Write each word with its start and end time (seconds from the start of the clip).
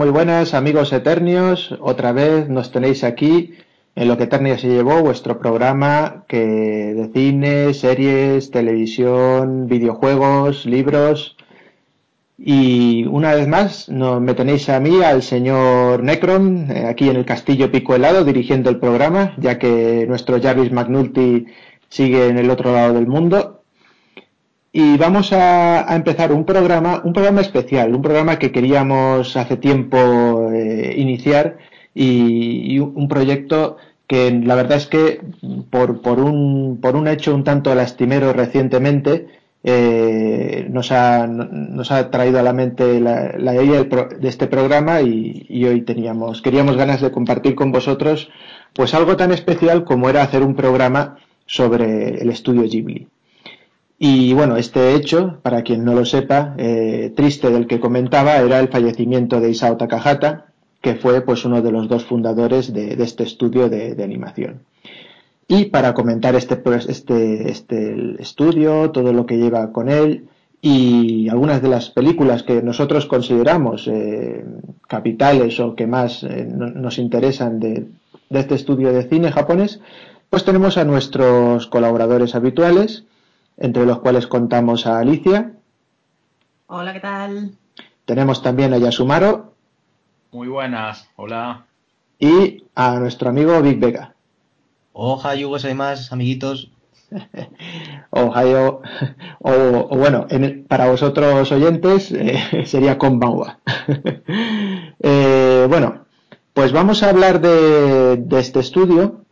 muy 0.00 0.08
buenas 0.08 0.54
amigos 0.54 0.94
eternios. 0.94 1.76
Otra 1.78 2.12
vez 2.12 2.48
nos 2.48 2.72
tenéis 2.72 3.04
aquí 3.04 3.52
en 3.94 4.08
lo 4.08 4.16
que 4.16 4.24
Eternia 4.24 4.56
se 4.56 4.68
llevó, 4.68 5.02
vuestro 5.02 5.38
programa 5.38 6.24
que 6.26 6.38
de 6.38 7.10
cine, 7.12 7.74
series, 7.74 8.50
televisión, 8.50 9.66
videojuegos, 9.68 10.64
libros. 10.64 11.36
Y 12.38 13.04
una 13.08 13.34
vez 13.34 13.46
más 13.46 13.90
nos, 13.90 14.22
me 14.22 14.32
tenéis 14.32 14.70
a 14.70 14.80
mí, 14.80 15.02
al 15.02 15.22
señor 15.22 16.02
Necron, 16.02 16.70
eh, 16.70 16.86
aquí 16.86 17.10
en 17.10 17.16
el 17.16 17.26
Castillo 17.26 17.70
Pico 17.70 17.94
Helado, 17.94 18.24
dirigiendo 18.24 18.70
el 18.70 18.78
programa, 18.78 19.34
ya 19.36 19.58
que 19.58 20.06
nuestro 20.08 20.40
Jarvis 20.40 20.72
McNulty 20.72 21.44
sigue 21.90 22.28
en 22.28 22.38
el 22.38 22.48
otro 22.48 22.72
lado 22.72 22.94
del 22.94 23.06
mundo 23.06 23.59
y 24.72 24.96
vamos 24.96 25.32
a, 25.32 25.94
empezar 25.94 26.32
un 26.32 26.44
programa, 26.44 27.02
un 27.04 27.12
programa 27.12 27.40
especial, 27.40 27.94
un 27.94 28.02
programa 28.02 28.38
que 28.38 28.52
queríamos 28.52 29.36
hace 29.36 29.56
tiempo 29.56 30.50
eh, 30.52 30.94
iniciar 30.96 31.58
y, 31.94 32.78
un 32.78 33.08
proyecto 33.08 33.76
que 34.06 34.30
la 34.30 34.54
verdad 34.54 34.78
es 34.78 34.86
que 34.86 35.20
por, 35.70 36.02
por, 36.02 36.20
un, 36.20 36.78
por 36.80 36.96
un 36.96 37.08
hecho 37.08 37.34
un 37.34 37.44
tanto 37.44 37.74
lastimero 37.74 38.32
recientemente 38.32 39.28
eh, 39.62 40.66
nos, 40.70 40.90
ha, 40.92 41.26
nos 41.26 41.90
ha 41.90 42.10
traído 42.10 42.38
a 42.38 42.42
la 42.42 42.52
mente 42.52 43.00
la, 43.00 43.54
idea 43.54 43.84
de 43.84 44.28
este 44.28 44.46
programa 44.46 45.02
y, 45.02 45.46
y 45.48 45.64
hoy 45.64 45.82
teníamos, 45.82 46.42
queríamos 46.42 46.76
ganas 46.76 47.00
de 47.00 47.10
compartir 47.10 47.54
con 47.54 47.72
vosotros 47.72 48.30
pues 48.72 48.94
algo 48.94 49.16
tan 49.16 49.32
especial 49.32 49.84
como 49.84 50.08
era 50.08 50.22
hacer 50.22 50.42
un 50.42 50.54
programa 50.54 51.18
sobre 51.46 52.22
el 52.22 52.30
estudio 52.30 52.62
Ghibli. 52.62 53.08
Y 54.02 54.32
bueno, 54.32 54.56
este 54.56 54.94
hecho, 54.94 55.40
para 55.42 55.62
quien 55.62 55.84
no 55.84 55.94
lo 55.94 56.06
sepa, 56.06 56.54
eh, 56.56 57.12
triste 57.14 57.50
del 57.50 57.66
que 57.66 57.80
comentaba, 57.80 58.38
era 58.38 58.58
el 58.58 58.68
fallecimiento 58.68 59.42
de 59.42 59.50
Isao 59.50 59.76
Takahata, 59.76 60.46
que 60.80 60.94
fue 60.94 61.20
pues 61.20 61.44
uno 61.44 61.60
de 61.60 61.70
los 61.70 61.86
dos 61.86 62.06
fundadores 62.06 62.72
de, 62.72 62.94
este 62.94 63.24
estudio 63.24 63.68
de, 63.68 64.02
animación. 64.02 64.62
Y 65.46 65.66
para 65.66 65.92
comentar 65.92 66.34
este, 66.34 66.56
pues, 66.56 66.88
este, 66.88 67.50
este 67.50 68.22
estudio, 68.22 68.90
todo 68.90 69.12
lo 69.12 69.26
que 69.26 69.36
lleva 69.36 69.70
con 69.70 69.90
él 69.90 70.28
y 70.62 71.28
algunas 71.28 71.60
de 71.60 71.68
las 71.68 71.90
películas 71.90 72.42
que 72.42 72.62
nosotros 72.62 73.04
consideramos 73.04 73.86
eh, 73.86 74.42
capitales 74.88 75.60
o 75.60 75.74
que 75.74 75.86
más 75.86 76.22
eh, 76.22 76.48
nos 76.50 76.96
interesan 76.96 77.60
de, 77.60 77.84
de 78.30 78.40
este 78.40 78.54
estudio 78.54 78.94
de 78.94 79.02
cine 79.02 79.30
japonés, 79.30 79.78
pues 80.30 80.42
tenemos 80.46 80.78
a 80.78 80.84
nuestros 80.84 81.66
colaboradores 81.66 82.34
habituales, 82.34 83.04
entre 83.60 83.86
los 83.86 84.00
cuales 84.00 84.26
contamos 84.26 84.86
a 84.86 84.98
Alicia. 84.98 85.52
Hola, 86.66 86.92
¿qué 86.92 87.00
tal? 87.00 87.52
Tenemos 88.06 88.42
también 88.42 88.72
a 88.74 88.78
Yasumaro. 88.78 89.52
Muy 90.32 90.48
buenas, 90.48 91.08
hola. 91.16 91.66
Y 92.18 92.64
a 92.74 92.98
nuestro 92.98 93.30
amigo 93.30 93.60
Big 93.62 93.78
Vega. 93.78 94.14
Ohayo, 94.92 95.58
soy 95.58 95.74
más, 95.74 96.12
amiguitos. 96.12 96.72
Ohio, 98.10 98.82
o, 99.40 99.52
o 99.90 99.96
bueno, 99.96 100.26
para 100.68 100.88
vosotros 100.90 101.50
oyentes 101.52 102.12
eh, 102.12 102.64
sería 102.66 102.98
Konbanwa. 102.98 103.58
eh, 105.00 105.66
bueno, 105.68 106.06
pues 106.54 106.72
vamos 106.72 107.02
a 107.02 107.10
hablar 107.10 107.40
de, 107.40 108.16
de 108.16 108.40
este 108.40 108.60
estudio, 108.60 109.24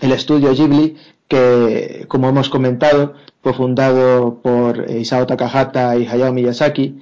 el 0.00 0.12
estudio 0.12 0.52
Ghibli, 0.54 0.96
que, 1.28 2.06
como 2.08 2.28
hemos 2.28 2.48
comentado, 2.48 3.14
fue 3.42 3.54
fundado 3.54 4.40
por 4.42 4.90
Isao 4.90 5.26
Takahata 5.26 5.96
y 5.96 6.06
Hayao 6.06 6.32
Miyazaki. 6.32 6.98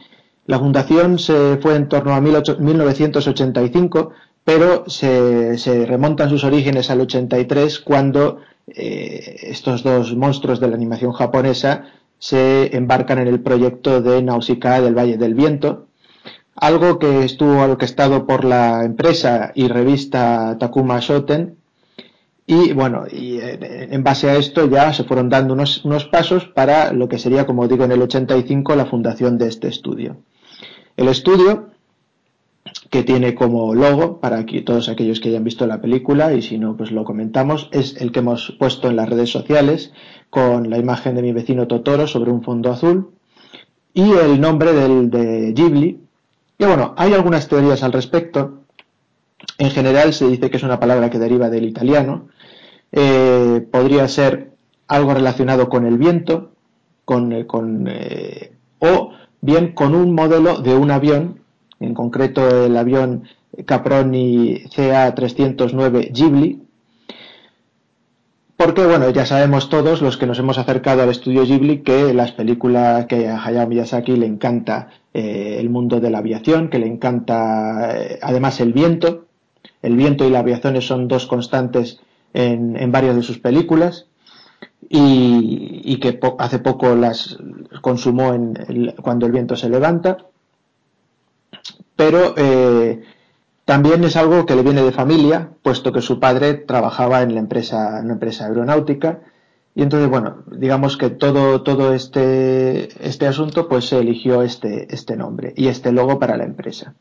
La 0.46 0.58
fundación 0.58 1.18
se 1.18 1.58
fue 1.60 1.76
en 1.76 1.88
torno 1.88 2.14
a 2.14 2.20
1985, 2.20 4.10
pero 4.44 4.88
se, 4.88 5.58
se 5.58 5.84
remontan 5.84 6.30
sus 6.30 6.44
orígenes 6.44 6.90
al 6.90 7.00
83 7.02 7.80
cuando 7.80 8.38
eh, 8.66 9.36
estos 9.42 9.82
dos 9.82 10.14
monstruos 10.14 10.60
de 10.60 10.68
la 10.68 10.76
animación 10.76 11.12
japonesa 11.12 11.86
se 12.18 12.74
embarcan 12.76 13.18
en 13.18 13.28
el 13.28 13.40
proyecto 13.40 14.00
de 14.00 14.22
Nausicaa 14.22 14.80
del 14.80 14.96
Valle 14.96 15.16
del 15.18 15.34
Viento, 15.34 15.88
algo 16.56 16.98
que 16.98 17.24
estuvo 17.24 17.60
orquestado 17.60 18.26
por 18.26 18.44
la 18.44 18.84
empresa 18.84 19.52
y 19.54 19.68
revista 19.68 20.56
Takuma 20.58 20.98
Shoten 21.00 21.57
y 22.50 22.72
bueno, 22.72 23.04
y 23.12 23.38
en 23.42 24.02
base 24.02 24.30
a 24.30 24.36
esto 24.36 24.66
ya 24.70 24.94
se 24.94 25.04
fueron 25.04 25.28
dando 25.28 25.52
unos, 25.52 25.84
unos, 25.84 26.06
pasos 26.06 26.46
para 26.46 26.94
lo 26.94 27.06
que 27.06 27.18
sería, 27.18 27.44
como 27.44 27.68
digo, 27.68 27.84
en 27.84 27.92
el 27.92 28.00
85 28.00 28.74
la 28.74 28.86
fundación 28.86 29.36
de 29.36 29.48
este 29.48 29.68
estudio. 29.68 30.16
El 30.96 31.08
estudio, 31.08 31.68
que 32.88 33.02
tiene 33.02 33.34
como 33.34 33.74
logo, 33.74 34.18
para 34.18 34.38
aquí, 34.38 34.62
todos 34.62 34.88
aquellos 34.88 35.20
que 35.20 35.28
hayan 35.28 35.44
visto 35.44 35.66
la 35.66 35.82
película, 35.82 36.32
y 36.32 36.40
si 36.40 36.56
no, 36.56 36.74
pues 36.74 36.90
lo 36.90 37.04
comentamos, 37.04 37.68
es 37.70 38.00
el 38.00 38.12
que 38.12 38.20
hemos 38.20 38.56
puesto 38.58 38.88
en 38.88 38.96
las 38.96 39.10
redes 39.10 39.30
sociales, 39.30 39.92
con 40.30 40.70
la 40.70 40.78
imagen 40.78 41.16
de 41.16 41.22
mi 41.22 41.32
vecino 41.32 41.66
Totoro 41.66 42.06
sobre 42.06 42.30
un 42.30 42.42
fondo 42.42 42.72
azul, 42.72 43.10
y 43.92 44.10
el 44.10 44.40
nombre 44.40 44.72
del, 44.72 45.10
de 45.10 45.52
Ghibli. 45.52 46.00
Y 46.56 46.64
bueno, 46.64 46.94
hay 46.96 47.12
algunas 47.12 47.46
teorías 47.46 47.82
al 47.82 47.92
respecto. 47.92 48.62
En 49.58 49.70
general 49.70 50.14
se 50.14 50.26
dice 50.28 50.50
que 50.50 50.56
es 50.56 50.62
una 50.62 50.80
palabra 50.80 51.10
que 51.10 51.18
deriva 51.18 51.50
del 51.50 51.66
italiano, 51.66 52.28
eh, 52.92 53.66
podría 53.70 54.08
ser 54.08 54.52
algo 54.86 55.12
relacionado 55.14 55.68
con 55.68 55.86
el 55.86 55.98
viento, 55.98 56.52
con, 57.04 57.32
eh, 57.32 57.46
eh, 57.86 58.52
o 58.78 59.10
bien 59.40 59.72
con 59.72 59.94
un 59.94 60.14
modelo 60.14 60.60
de 60.60 60.74
un 60.74 60.90
avión, 60.90 61.40
en 61.80 61.94
concreto 61.94 62.64
el 62.64 62.76
avión 62.76 63.24
Caproni 63.66 64.64
CA309 64.74 66.12
Ghibli, 66.12 66.62
porque 68.56 68.84
bueno, 68.84 69.10
ya 69.10 69.24
sabemos 69.24 69.68
todos 69.68 70.02
los 70.02 70.16
que 70.16 70.26
nos 70.26 70.38
hemos 70.40 70.58
acercado 70.58 71.02
al 71.02 71.10
estudio 71.10 71.44
Ghibli 71.44 71.82
que 71.82 72.12
las 72.12 72.32
películas 72.32 73.06
que 73.06 73.28
a 73.28 73.44
Hayao 73.44 73.68
Miyazaki 73.68 74.16
le 74.16 74.26
encanta 74.26 74.88
el 75.12 75.70
mundo 75.70 76.00
de 76.00 76.10
la 76.10 76.18
aviación, 76.18 76.68
que 76.68 76.78
le 76.80 76.86
encanta 76.86 77.90
además 78.20 78.60
el 78.60 78.72
viento. 78.72 79.26
El 79.80 79.96
viento 79.96 80.26
y 80.26 80.30
la 80.30 80.40
aviación 80.40 80.80
son 80.82 81.06
dos 81.06 81.26
constantes 81.26 82.00
en, 82.34 82.76
en 82.76 82.92
varias 82.92 83.16
de 83.16 83.22
sus 83.22 83.38
películas 83.38 84.06
y, 84.88 85.98
que 86.00 86.18
hace 86.38 86.58
poco 86.58 86.94
las 86.94 87.38
consumó 87.80 88.32
en 88.32 88.94
cuando 89.02 89.26
el 89.26 89.32
viento 89.32 89.56
se 89.56 89.68
levanta. 89.68 90.18
Pero 91.96 92.34
eh, 92.36 93.02
también 93.64 94.04
es 94.04 94.16
algo 94.16 94.46
que 94.46 94.54
le 94.54 94.62
viene 94.62 94.82
de 94.82 94.92
familia, 94.92 95.50
puesto 95.62 95.92
que 95.92 96.00
su 96.00 96.20
padre 96.20 96.54
trabajaba 96.54 97.22
en 97.22 97.34
la 97.34 97.40
empresa, 97.40 97.98
en 97.98 98.06
una 98.06 98.14
empresa 98.14 98.46
aeronáutica. 98.46 99.20
Y 99.74 99.82
entonces, 99.82 100.08
bueno, 100.08 100.38
digamos 100.50 100.96
que 100.96 101.10
todo, 101.10 101.62
todo 101.62 101.92
este, 101.92 102.88
este 103.06 103.26
asunto, 103.26 103.68
pues 103.68 103.88
se 103.88 103.98
eligió 103.98 104.42
este, 104.42 104.92
este 104.92 105.16
nombre 105.16 105.52
y 105.56 105.68
este 105.68 105.92
logo 105.92 106.18
para 106.18 106.36
la 106.36 106.44
empresa. 106.44 106.94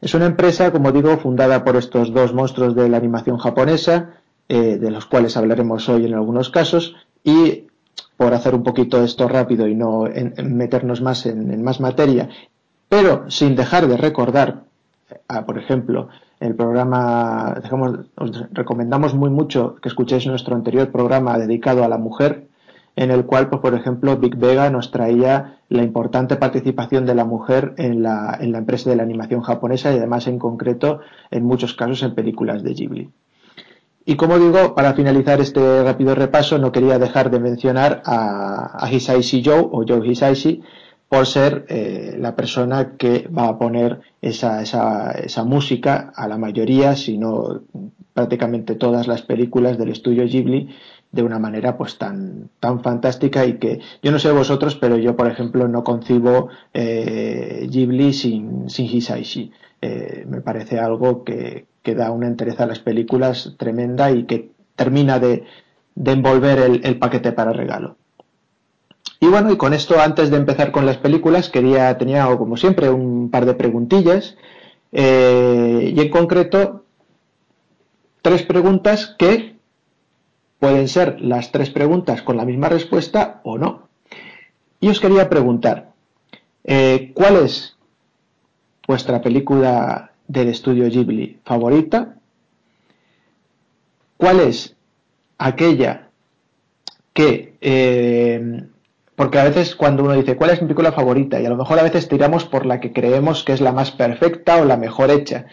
Es 0.00 0.14
una 0.14 0.26
empresa, 0.26 0.72
como 0.72 0.92
digo, 0.92 1.16
fundada 1.18 1.64
por 1.64 1.76
estos 1.76 2.12
dos 2.12 2.32
monstruos 2.32 2.74
de 2.74 2.88
la 2.88 2.96
animación 2.96 3.38
japonesa, 3.38 4.20
eh, 4.48 4.78
de 4.78 4.90
los 4.90 5.06
cuales 5.06 5.36
hablaremos 5.36 5.88
hoy 5.88 6.06
en 6.06 6.14
algunos 6.14 6.50
casos, 6.50 6.94
y 7.24 7.64
por 8.16 8.32
hacer 8.34 8.54
un 8.54 8.62
poquito 8.62 9.02
esto 9.02 9.28
rápido 9.28 9.66
y 9.66 9.74
no 9.74 10.06
en, 10.06 10.56
meternos 10.56 11.02
más 11.02 11.26
en, 11.26 11.62
más 11.62 11.80
materia, 11.80 12.28
pero 12.88 13.30
sin 13.30 13.56
dejar 13.56 13.88
de 13.88 13.96
recordar, 13.96 14.64
a, 15.28 15.44
por 15.44 15.58
ejemplo, 15.58 16.08
el 16.40 16.54
programa, 16.54 17.54
dejamos, 17.62 18.06
os 18.16 18.44
recomendamos 18.52 19.14
muy 19.14 19.30
mucho 19.30 19.76
que 19.76 19.88
escuchéis 19.88 20.26
nuestro 20.26 20.54
anterior 20.54 20.90
programa 20.90 21.38
dedicado 21.38 21.84
a 21.84 21.88
la 21.88 21.98
mujer, 21.98 22.46
en 22.94 23.10
el 23.10 23.26
cual, 23.26 23.48
pues, 23.48 23.60
por 23.60 23.74
ejemplo, 23.74 24.16
Big 24.16 24.36
Vega 24.36 24.70
nos 24.70 24.90
traía 24.90 25.58
la 25.68 25.82
importante 25.82 26.36
participación 26.36 27.04
de 27.04 27.14
la 27.14 27.24
mujer 27.24 27.74
en 27.76 28.02
la, 28.02 28.36
en 28.40 28.52
la 28.52 28.58
empresa 28.58 28.88
de 28.88 28.96
la 28.96 29.02
animación 29.02 29.42
japonesa 29.42 29.92
y 29.92 29.98
además 29.98 30.26
en 30.26 30.38
concreto 30.38 31.00
en 31.30 31.44
muchos 31.44 31.74
casos 31.74 32.02
en 32.02 32.14
películas 32.14 32.62
de 32.62 32.72
Ghibli. 32.72 33.10
Y 34.08 34.14
como 34.14 34.38
digo, 34.38 34.76
para 34.76 34.94
finalizar 34.94 35.40
este 35.40 35.82
rápido 35.82 36.14
repaso, 36.14 36.58
no 36.58 36.70
quería 36.70 37.00
dejar 37.00 37.28
de 37.28 37.40
mencionar 37.40 38.02
a, 38.06 38.84
a 38.84 38.90
Hisaishi 38.90 39.42
Joe 39.44 39.68
o 39.72 39.84
Joe 39.86 40.06
Hisaishi 40.06 40.62
por 41.08 41.26
ser 41.26 41.66
eh, 41.68 42.16
la 42.16 42.36
persona 42.36 42.96
que 42.96 43.26
va 43.28 43.48
a 43.48 43.58
poner 43.58 44.00
esa, 44.22 44.62
esa, 44.62 45.10
esa 45.10 45.42
música 45.42 46.12
a 46.14 46.28
la 46.28 46.38
mayoría, 46.38 46.94
si 46.94 47.18
no 47.18 47.62
prácticamente 48.14 48.76
todas 48.76 49.08
las 49.08 49.22
películas 49.22 49.76
del 49.76 49.90
estudio 49.90 50.24
Ghibli 50.24 50.68
de 51.10 51.22
una 51.22 51.38
manera 51.38 51.76
pues 51.76 51.98
tan 51.98 52.50
tan 52.60 52.82
fantástica 52.82 53.44
y 53.44 53.58
que 53.58 53.80
yo 54.02 54.10
no 54.10 54.18
sé 54.18 54.30
vosotros 54.32 54.74
pero 54.76 54.96
yo 54.96 55.16
por 55.16 55.28
ejemplo 55.28 55.68
no 55.68 55.84
concibo 55.84 56.48
eh, 56.74 57.66
Ghibli 57.68 58.12
sin, 58.12 58.70
sin 58.70 58.86
Hisaishi. 58.86 59.50
Eh, 59.82 60.24
me 60.28 60.40
parece 60.40 60.78
algo 60.78 61.22
que, 61.22 61.66
que 61.86 61.94
da 61.94 62.10
una 62.10 62.26
entereza 62.26 62.64
a 62.64 62.66
las 62.66 62.80
películas 62.80 63.54
tremenda 63.58 64.10
y 64.10 64.24
que 64.24 64.50
termina 64.74 65.20
de, 65.20 65.44
envolver 65.94 66.58
el, 66.58 66.80
el, 66.82 66.98
paquete 66.98 67.30
para 67.30 67.52
regalo. 67.52 67.96
Y 69.20 69.26
bueno, 69.28 69.52
y 69.52 69.56
con 69.56 69.72
esto, 69.72 70.00
antes 70.00 70.30
de 70.30 70.36
empezar 70.36 70.72
con 70.72 70.84
las 70.84 70.96
películas, 70.96 71.48
quería, 71.48 71.96
tenía 71.96 72.26
como 72.36 72.56
siempre 72.56 72.90
un 72.90 73.30
par 73.30 73.46
de 73.46 73.54
preguntillas. 73.54 74.36
Eh, 74.90 75.92
y 75.94 76.00
en 76.00 76.10
concreto, 76.10 76.86
tres 78.20 78.42
preguntas 78.42 79.14
que 79.16 79.54
pueden 80.58 80.88
ser 80.88 81.20
las 81.20 81.52
tres 81.52 81.70
preguntas 81.70 82.20
con 82.22 82.36
la 82.36 82.44
misma 82.44 82.68
respuesta 82.68 83.40
o 83.44 83.58
no. 83.58 83.86
Y 84.80 84.88
os 84.88 84.98
quería 84.98 85.28
preguntar, 85.28 85.92
eh, 86.64 87.12
¿cuál 87.14 87.36
es 87.36 87.76
vuestra 88.88 89.22
película 89.22 90.10
del 90.28 90.48
estudio 90.48 90.88
Ghibli 90.88 91.40
favorita? 91.44 92.16
¿Cuál 94.16 94.40
es 94.40 94.76
aquella 95.38 96.08
que 97.12 97.54
eh, 97.60 98.66
porque 99.16 99.38
a 99.38 99.44
veces 99.44 99.74
cuando 99.74 100.04
uno 100.04 100.12
dice 100.12 100.36
cuál 100.36 100.50
es 100.50 100.60
mi 100.60 100.68
película 100.68 100.92
favorita 100.92 101.40
y 101.40 101.46
a 101.46 101.48
lo 101.48 101.56
mejor 101.56 101.78
a 101.78 101.82
veces 101.82 102.06
tiramos 102.06 102.44
por 102.44 102.66
la 102.66 102.80
que 102.80 102.92
creemos 102.92 103.44
que 103.44 103.54
es 103.54 103.62
la 103.62 103.72
más 103.72 103.90
perfecta 103.90 104.60
o 104.60 104.66
la 104.66 104.76
mejor 104.76 105.10
hecha. 105.10 105.46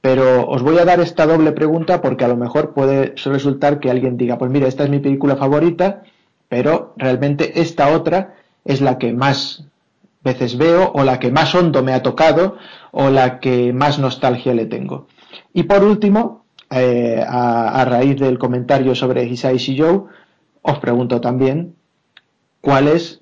Pero 0.00 0.48
os 0.48 0.62
voy 0.62 0.78
a 0.78 0.86
dar 0.86 1.00
esta 1.00 1.26
doble 1.26 1.52
pregunta 1.52 2.00
porque 2.00 2.24
a 2.24 2.28
lo 2.28 2.36
mejor 2.36 2.72
puede 2.72 3.14
resultar 3.24 3.78
que 3.78 3.90
alguien 3.90 4.16
diga, 4.16 4.38
pues 4.38 4.50
mira, 4.50 4.68
esta 4.68 4.84
es 4.84 4.90
mi 4.90 5.00
película 5.00 5.36
favorita, 5.36 6.02
pero 6.48 6.94
realmente 6.96 7.60
esta 7.60 7.88
otra 7.88 8.36
es 8.64 8.80
la 8.80 8.98
que 8.98 9.12
más 9.12 9.64
veces 10.24 10.56
veo 10.56 10.90
o 10.94 11.04
la 11.04 11.20
que 11.20 11.30
más 11.30 11.54
hondo 11.54 11.84
me 11.84 11.92
ha 11.92 12.02
tocado 12.02 12.56
o 12.90 13.10
la 13.10 13.38
que 13.38 13.72
más 13.72 13.98
nostalgia 13.98 14.54
le 14.54 14.66
tengo. 14.66 15.06
Y 15.52 15.64
por 15.64 15.84
último, 15.84 16.44
eh, 16.70 17.22
a, 17.26 17.84
raíz 17.84 18.18
del 18.18 18.38
comentario 18.38 18.94
sobre 18.94 19.24
Hisaishi 19.24 19.78
Joe, 19.78 20.02
os 20.62 20.78
pregunto 20.78 21.20
también 21.20 21.76
cuál 22.60 22.88
es 22.88 23.20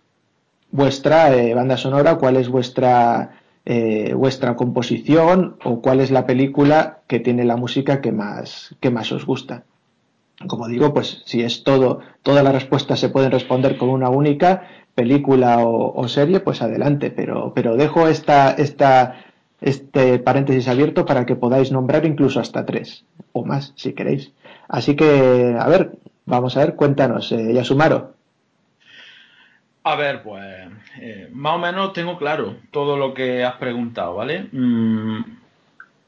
vuestra 0.71 1.35
eh, 1.35 1.53
banda 1.53 1.77
sonora, 1.77 2.17
cuál 2.17 2.37
es 2.37 2.49
vuestra 2.49 3.33
eh, 3.65 4.15
vuestra 4.15 4.57
composición 4.57 5.57
o 5.63 5.81
cuál 5.81 6.01
es 6.01 6.11
la 6.11 6.27
película 6.27 7.01
que 7.07 7.21
tiene 7.21 7.45
la 7.45 7.57
música 7.57 8.01
que 8.01 8.11
más 8.11 8.75
que 8.81 8.91
más 8.91 9.13
os 9.13 9.27
gusta. 9.27 9.65
Como 10.49 10.67
digo, 10.67 10.93
pues 10.93 11.23
si 11.27 11.43
es 11.43 11.63
todo, 11.63 12.01
todas 12.23 12.43
las 12.43 12.53
respuestas 12.53 12.99
se 12.99 13.09
pueden 13.09 13.31
responder 13.31 13.77
con 13.77 13.89
una 13.89 14.09
única 14.09 14.67
película 14.95 15.59
o, 15.61 16.07
serie, 16.09 16.41
pues 16.41 16.63
adelante. 16.63 17.11
Pero, 17.11 17.53
pero 17.55 17.77
dejo 17.77 18.09
esta, 18.09 18.53
esta, 18.53 19.25
este 19.61 20.19
paréntesis 20.19 20.69
abierto 20.69 21.05
para 21.05 21.27
que 21.27 21.37
podáis 21.37 21.73
nombrar 21.73 22.05
incluso 22.05 22.41
hasta 22.41 22.67
tres 22.67 23.05
o 23.33 23.45
más, 23.45 23.73
si 23.77 23.93
queréis. 23.93 24.33
Así 24.69 24.97
que, 24.97 25.57
a 25.59 25.69
ver, 25.69 25.93
vamos 26.27 26.57
a 26.57 26.61
ver, 26.61 26.75
cuéntanos, 26.75 27.33
eh, 27.33 27.53
Yasumaro. 27.53 28.15
A 29.85 29.97
ver, 29.97 30.23
pues 30.23 30.69
eh, 31.01 31.29
más 31.33 31.57
o 31.57 31.59
menos 31.59 31.93
tengo 31.93 32.17
claro 32.17 32.57
todo 32.71 32.97
lo 32.97 33.15
que 33.15 33.45
has 33.45 33.57
preguntado, 33.57 34.15
¿vale? 34.15 34.49
Mm, 34.53 35.23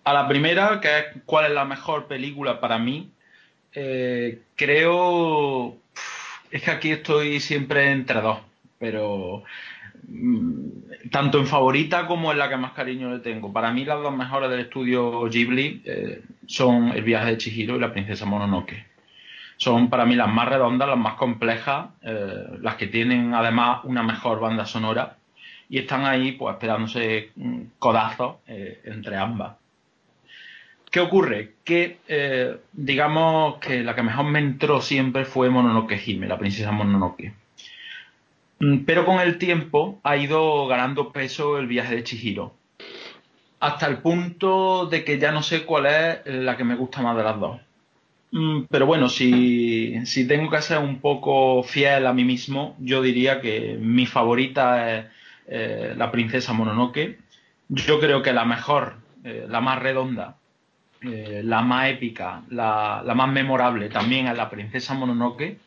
a 0.04 0.12
la 0.12 0.28
primera, 0.28 0.80
que 0.80 0.98
es 0.98 1.04
cuál 1.26 1.46
es 1.46 1.52
la 1.52 1.64
mejor 1.64 2.06
película 2.06 2.60
para 2.60 2.78
mí, 2.78 3.10
eh, 3.72 4.42
creo... 4.54 5.76
Es 6.50 6.62
que 6.62 6.70
aquí 6.70 6.92
estoy 6.92 7.40
siempre 7.40 7.90
entre 7.90 8.20
dos, 8.20 8.38
pero 8.84 9.44
mm, 10.08 11.08
tanto 11.10 11.38
en 11.38 11.46
favorita 11.46 12.06
como 12.06 12.32
en 12.32 12.38
la 12.38 12.50
que 12.50 12.58
más 12.58 12.72
cariño 12.72 13.10
le 13.10 13.20
tengo. 13.20 13.50
Para 13.50 13.72
mí 13.72 13.82
las 13.86 14.02
dos 14.02 14.14
mejores 14.14 14.50
del 14.50 14.60
estudio 14.60 15.22
Ghibli 15.22 15.80
eh, 15.86 16.20
son 16.46 16.88
El 16.88 17.02
viaje 17.02 17.30
de 17.30 17.38
Chihiro 17.38 17.76
y 17.76 17.80
La 17.80 17.94
princesa 17.94 18.26
Mononoke 18.26 18.84
son 19.56 19.88
para 19.88 20.04
mí 20.04 20.16
las 20.16 20.28
más 20.28 20.48
redondas, 20.48 20.86
las 20.86 20.98
más 20.98 21.14
complejas, 21.14 21.86
eh, 22.02 22.44
las 22.60 22.74
que 22.74 22.88
tienen 22.88 23.32
además 23.32 23.80
una 23.84 24.02
mejor 24.02 24.38
banda 24.38 24.66
sonora 24.66 25.16
y 25.70 25.78
están 25.78 26.04
ahí 26.04 26.32
pues 26.32 26.54
esperándose 26.54 27.30
codazos 27.78 28.36
eh, 28.46 28.82
entre 28.84 29.16
ambas. 29.16 29.56
¿Qué 30.90 31.00
ocurre? 31.00 31.54
Que 31.64 32.60
digamos 32.72 33.56
que 33.58 33.82
la 33.82 33.94
que 33.94 34.02
mejor 34.02 34.26
me 34.26 34.40
entró 34.40 34.82
siempre 34.82 35.24
fue 35.24 35.48
Mononoke 35.48 36.02
Hime, 36.04 36.26
la 36.26 36.38
princesa 36.38 36.70
Mononoke. 36.70 37.32
Mm, 38.64 38.84
pero 38.86 39.04
con 39.04 39.20
el 39.20 39.36
tiempo 39.36 40.00
ha 40.02 40.16
ido 40.16 40.66
ganando 40.66 41.12
peso 41.12 41.58
el 41.58 41.66
viaje 41.66 41.96
de 41.96 42.04
Chihiro. 42.04 42.54
Hasta 43.60 43.86
el 43.86 43.98
punto 43.98 44.86
de 44.86 45.04
que 45.04 45.18
ya 45.18 45.32
no 45.32 45.42
sé 45.42 45.64
cuál 45.64 45.86
es 45.86 46.20
la 46.26 46.56
que 46.56 46.64
me 46.64 46.74
gusta 46.74 47.02
más 47.02 47.16
de 47.16 47.24
las 47.24 47.38
dos. 47.38 47.60
Mm, 48.30 48.62
pero 48.70 48.86
bueno, 48.86 49.08
si, 49.08 50.02
tengo 50.26 50.50
que 50.50 50.62
ser 50.62 50.78
un 50.78 51.00
poco 51.00 51.62
fiel 51.62 52.06
a 52.06 52.12
mí 52.14 52.24
mismo, 52.24 52.74
yo 52.78 53.02
diría 53.02 53.40
que 53.40 53.76
mi 53.78 54.06
favorita 54.06 54.98
es 54.98 55.06
eh, 55.46 55.94
la 55.96 56.10
princesa 56.10 56.52
Mononoke. 56.52 57.18
Yo 57.68 58.00
creo 58.00 58.22
que 58.22 58.32
la 58.32 58.44
mejor, 58.44 58.96
eh, 59.24 59.46
la 59.48 59.60
más 59.60 59.78
redonda, 59.78 60.36
eh, 61.02 61.42
la 61.44 61.62
más 61.62 61.90
épica, 61.90 62.42
la, 62.50 63.02
más 63.14 63.30
memorable 63.30 63.88
también 63.90 64.26
es 64.26 64.36
la 64.36 64.48
princesa 64.48 64.94
Mononoke. 64.94 65.58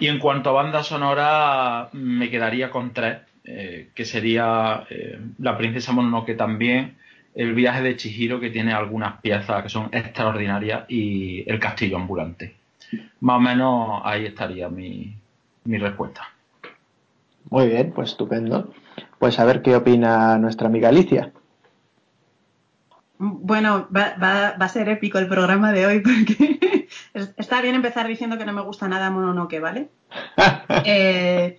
Y 0.00 0.08
en 0.08 0.18
cuanto 0.18 0.50
a 0.50 0.52
banda 0.52 0.82
sonora, 0.82 1.88
me 1.92 2.30
quedaría 2.30 2.70
con 2.70 2.92
tres, 2.92 3.18
que 3.42 4.04
sería 4.04 4.84
la 5.38 5.56
princesa 5.56 5.92
Mononoke 5.92 6.36
también, 6.36 6.96
el 7.34 7.54
viaje 7.54 7.82
de 7.82 7.96
Chihiro 7.96 8.40
que 8.40 8.50
tiene 8.50 8.72
algunas 8.72 9.20
piezas 9.20 9.62
que 9.62 9.68
son 9.68 9.88
extraordinarias 9.92 10.84
y 10.88 11.48
el 11.50 11.58
castillo 11.58 11.96
ambulante. 11.96 12.54
Más 13.20 13.36
o 13.36 13.40
menos 13.40 14.00
ahí 14.04 14.26
estaría 14.26 14.68
mi, 14.68 15.16
respuesta. 15.64 16.22
Muy 17.50 17.68
bien, 17.68 17.92
pues 17.92 18.10
estupendo. 18.10 18.72
Pues 19.18 19.38
a 19.38 19.44
ver 19.44 19.62
qué 19.62 19.74
opina 19.76 20.38
nuestra 20.38 20.68
amiga 20.68 20.88
Alicia. 20.88 21.32
Bueno, 23.18 23.88
va, 23.94 24.14
va, 24.22 24.48
a 24.48 24.68
ser 24.68 24.88
épico 24.88 25.18
el 25.18 25.28
programa 25.28 25.72
de 25.72 25.86
hoy 25.86 26.00
porque 26.00 26.73
está 27.14 27.60
bien 27.60 27.74
empezar 27.74 28.06
diciendo 28.08 28.38
que 28.38 28.44
no 28.44 28.52
me 28.52 28.62
gusta 28.62 28.88
nada 28.88 29.10
Mononoke, 29.10 29.60
¿vale? 29.60 29.88
eh, 30.84 31.58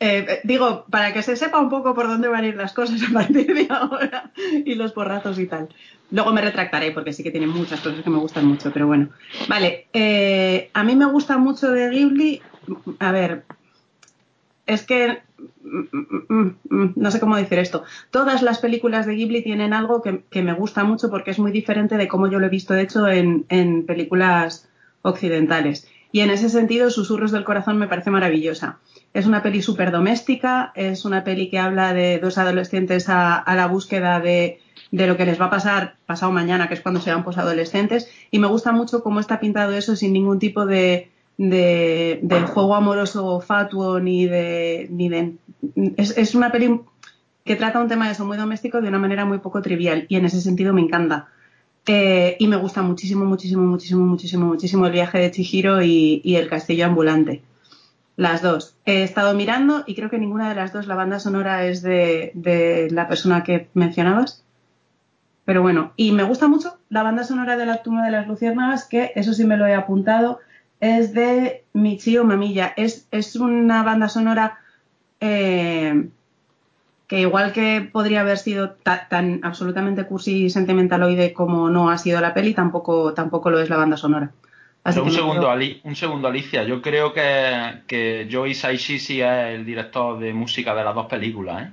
eh, 0.00 0.40
digo, 0.44 0.84
para 0.90 1.12
que 1.12 1.22
se 1.22 1.36
sepa 1.36 1.60
un 1.60 1.70
poco 1.70 1.94
por 1.94 2.08
dónde 2.08 2.28
van 2.28 2.44
a 2.44 2.48
ir 2.48 2.56
las 2.56 2.72
cosas 2.72 3.00
a 3.08 3.12
partir 3.12 3.54
de 3.54 3.66
ahora 3.70 4.32
y 4.64 4.74
los 4.74 4.92
porrazos 4.92 5.38
y 5.38 5.46
tal. 5.46 5.68
Luego 6.10 6.32
me 6.32 6.40
retractaré 6.40 6.90
porque 6.90 7.12
sí 7.12 7.22
que 7.22 7.30
tiene 7.30 7.46
muchas 7.46 7.80
cosas 7.80 8.02
que 8.02 8.10
me 8.10 8.18
gustan 8.18 8.46
mucho, 8.46 8.70
pero 8.72 8.86
bueno. 8.86 9.08
Vale, 9.48 9.86
eh, 9.92 10.70
a 10.74 10.84
mí 10.84 10.94
me 10.94 11.06
gusta 11.06 11.38
mucho 11.38 11.70
de 11.70 11.90
Ghibli. 11.90 12.42
A 12.98 13.12
ver, 13.12 13.44
es 14.66 14.82
que 14.84 15.22
no 16.68 17.10
sé 17.10 17.20
cómo 17.20 17.36
decir 17.36 17.58
esto. 17.58 17.84
Todas 18.10 18.42
las 18.42 18.58
películas 18.58 19.06
de 19.06 19.14
Ghibli 19.14 19.42
tienen 19.42 19.72
algo 19.72 20.02
que, 20.02 20.42
me 20.42 20.52
gusta 20.52 20.84
mucho 20.84 21.10
porque 21.10 21.30
es 21.30 21.38
muy 21.38 21.52
diferente 21.52 21.96
de 21.96 22.08
cómo 22.08 22.28
yo 22.28 22.38
lo 22.38 22.46
he 22.46 22.50
visto 22.50 22.74
hecho 22.74 23.08
en, 23.08 23.86
películas 23.86 24.68
occidentales. 25.02 25.88
Y 26.12 26.20
en 26.20 26.30
ese 26.30 26.48
sentido, 26.48 26.90
Susurros 26.90 27.32
del 27.32 27.44
Corazón 27.44 27.76
me 27.76 27.88
parece 27.88 28.10
maravillosa. 28.10 28.78
Es 29.12 29.26
una 29.26 29.42
peli 29.42 29.62
súper 29.62 29.90
doméstica, 29.90 30.72
es 30.76 31.04
una 31.04 31.24
peli 31.24 31.50
que 31.50 31.58
habla 31.58 31.92
de 31.92 32.18
dos 32.20 32.38
adolescentes 32.38 33.08
a, 33.08 33.42
la 33.46 33.66
búsqueda 33.66 34.20
de, 34.20 34.60
lo 34.92 35.16
que 35.16 35.26
les 35.26 35.40
va 35.40 35.46
a 35.46 35.50
pasar 35.50 35.96
pasado 36.06 36.30
mañana, 36.30 36.68
que 36.68 36.74
es 36.74 36.80
cuando 36.80 37.00
sean 37.00 37.24
posadolescentes. 37.24 38.08
Y 38.30 38.38
me 38.38 38.46
gusta 38.46 38.70
mucho 38.70 39.02
cómo 39.02 39.18
está 39.18 39.40
pintado 39.40 39.72
eso 39.72 39.96
sin 39.96 40.12
ningún 40.12 40.38
tipo 40.38 40.66
de, 40.66 41.10
de, 41.36 42.20
juego 42.52 42.74
amoroso 42.74 43.40
fatuo 43.40 44.00
ni 44.00 44.26
de. 44.26 44.88
Ni 44.90 45.08
de 45.08 45.34
es, 45.96 46.16
es, 46.16 46.34
una 46.34 46.52
peli 46.52 46.80
que 47.44 47.56
trata 47.56 47.80
un 47.80 47.88
tema 47.88 48.06
de 48.06 48.12
eso 48.12 48.24
muy 48.24 48.36
doméstico 48.36 48.80
de 48.80 48.88
una 48.88 48.98
manera 48.98 49.24
muy 49.24 49.38
poco 49.38 49.62
trivial 49.62 50.06
y 50.08 50.16
en 50.16 50.24
ese 50.24 50.40
sentido 50.40 50.72
me 50.72 50.80
encanta. 50.80 51.28
Eh, 51.86 52.36
y 52.38 52.48
me 52.48 52.56
gusta 52.56 52.82
muchísimo, 52.82 53.24
muchísimo, 53.26 53.62
muchísimo, 53.62 54.06
muchísimo, 54.06 54.46
muchísimo 54.46 54.86
el 54.86 54.92
viaje 54.92 55.18
de 55.18 55.30
Chihiro 55.30 55.82
y, 55.82 56.22
el 56.36 56.48
castillo 56.48 56.86
ambulante. 56.86 57.42
Las 58.16 58.42
dos. 58.42 58.76
He 58.86 59.02
estado 59.02 59.34
mirando 59.34 59.84
y 59.86 59.94
creo 59.94 60.08
que 60.08 60.18
ninguna 60.18 60.48
de 60.48 60.54
las 60.54 60.72
dos, 60.72 60.86
la 60.86 60.94
banda 60.94 61.18
sonora 61.18 61.66
es 61.66 61.82
de, 61.82 62.88
la 62.90 63.08
persona 63.08 63.42
que 63.42 63.68
mencionabas. 63.74 64.44
Pero 65.44 65.60
bueno, 65.60 65.92
y 65.96 66.12
me 66.12 66.22
gusta 66.22 66.48
mucho 66.48 66.78
la 66.88 67.02
banda 67.02 67.24
sonora 67.24 67.58
de 67.58 67.66
la 67.66 67.82
tumba 67.82 68.02
de 68.02 68.12
las 68.12 68.26
luciérnagas, 68.26 68.86
que 68.86 69.12
eso 69.14 69.34
sí 69.34 69.44
me 69.44 69.58
lo 69.58 69.66
he 69.66 69.74
apuntado, 69.74 70.38
es 70.84 71.14
de 71.14 71.64
Michio 71.72 72.24
Mamilla. 72.24 72.74
Es, 72.76 73.08
es 73.10 73.36
una 73.36 73.82
banda 73.82 74.08
sonora 74.08 74.58
eh, 75.18 76.08
que 77.06 77.20
igual 77.20 77.52
que 77.52 77.88
podría 77.90 78.20
haber 78.20 78.36
sido 78.36 78.76
tan 78.82 79.40
absolutamente 79.42 80.04
cursi 80.04 80.44
y 80.44 80.50
sentimentaloide 80.50 81.32
como 81.32 81.70
no 81.70 81.90
ha 81.90 81.96
sido 81.96 82.20
la 82.20 82.34
peli, 82.34 82.52
tampoco, 82.52 83.14
tampoco 83.14 83.50
lo 83.50 83.60
es 83.60 83.70
la 83.70 83.78
banda 83.78 83.96
sonora. 83.96 84.32
un, 84.84 85.10
segundo, 85.10 85.50
un 85.84 85.96
segundo, 85.96 86.28
Alicia. 86.28 86.64
Yo 86.64 86.82
creo 86.82 87.14
que, 87.14 87.80
que 87.86 88.28
Joey 88.30 88.54
Saishi 88.54 88.98
sí 88.98 89.22
es 89.22 89.54
el 89.54 89.64
director 89.64 90.18
de 90.18 90.34
música 90.34 90.74
de 90.74 90.84
las 90.84 90.94
dos 90.94 91.06
películas, 91.06 91.62
¿eh? 91.62 91.70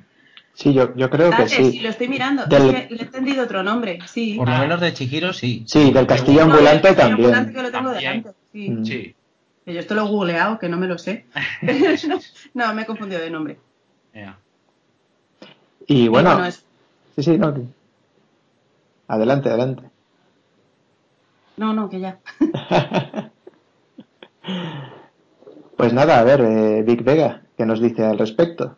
Sí, 0.53 0.73
yo, 0.73 0.93
yo 0.95 1.09
creo 1.09 1.31
que 1.31 1.47
sí. 1.47 1.71
sí. 1.71 1.79
lo 1.79 1.89
estoy 1.89 2.09
mirando. 2.09 2.43
le 2.45 2.87
he 2.89 3.01
entendido 3.01 3.43
otro 3.43 3.63
nombre, 3.63 3.99
sí. 4.05 4.35
Por 4.37 4.49
lo 4.49 4.57
menos 4.57 4.81
de 4.81 4.93
Chihiro, 4.93 5.33
sí. 5.33 5.63
Sí, 5.65 5.91
del 5.91 6.05
Castillo 6.05 6.43
Ambulante 6.43 6.93
también. 6.93 7.53
que 7.53 7.61
lo 7.61 7.71
tengo 7.71 7.91
delante, 7.91 8.31
sí. 8.51 8.69
Mm. 8.69 8.85
sí. 8.85 9.15
yo 9.65 9.79
esto 9.79 9.95
lo 9.95 10.05
he 10.05 10.09
googleado, 10.09 10.59
que 10.59 10.69
no 10.69 10.77
me 10.77 10.87
lo 10.87 10.97
sé. 10.97 11.25
no, 12.53 12.73
me 12.73 12.81
he 12.83 12.85
confundido 12.85 13.21
de 13.21 13.29
nombre. 13.29 13.57
Y 15.87 16.07
bueno, 16.07 16.51
sí, 17.15 17.23
sí, 17.23 17.37
no. 17.37 17.53
Adelante, 19.07 19.49
adelante. 19.49 19.83
No, 21.57 21.73
no, 21.73 21.89
que 21.89 21.99
ya. 21.99 22.19
pues 25.77 25.93
nada, 25.93 26.19
a 26.19 26.23
ver, 26.23 26.41
eh, 26.41 26.83
Vic 26.83 27.03
Vega, 27.03 27.43
¿qué 27.57 27.65
nos 27.65 27.81
dice 27.81 28.05
al 28.05 28.17
respecto? 28.17 28.77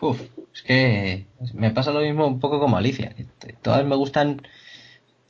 Uf, 0.00 0.20
es 0.54 0.62
que 0.62 1.26
me 1.54 1.70
pasa 1.70 1.90
lo 1.90 2.00
mismo 2.00 2.26
un 2.26 2.38
poco 2.40 2.60
como 2.60 2.76
Alicia. 2.76 3.14
todas 3.62 3.84
me 3.84 3.96
gustan 3.96 4.42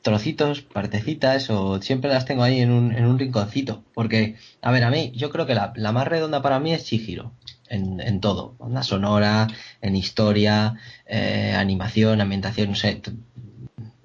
trocitos, 0.02 0.62
partecitas, 0.62 1.50
o 1.50 1.80
siempre 1.82 2.10
las 2.10 2.24
tengo 2.24 2.42
ahí 2.42 2.60
en 2.60 2.70
un, 2.70 2.92
en 2.92 3.04
un 3.04 3.18
rinconcito. 3.18 3.84
Porque, 3.94 4.36
a 4.62 4.70
ver, 4.70 4.84
a 4.84 4.90
mí, 4.90 5.12
yo 5.14 5.30
creo 5.30 5.46
que 5.46 5.54
la, 5.54 5.92
más 5.92 6.08
redonda 6.08 6.42
para 6.42 6.60
mí 6.60 6.72
es 6.72 6.84
Chihiro. 6.84 7.32
En, 7.68 8.00
en 8.00 8.20
todo, 8.20 8.54
banda 8.58 8.82
sonora, 8.82 9.46
en 9.82 9.94
historia, 9.94 10.76
eh, 11.06 11.54
animación, 11.54 12.20
ambientación, 12.22 12.70
no 12.70 12.74
sé, 12.74 13.02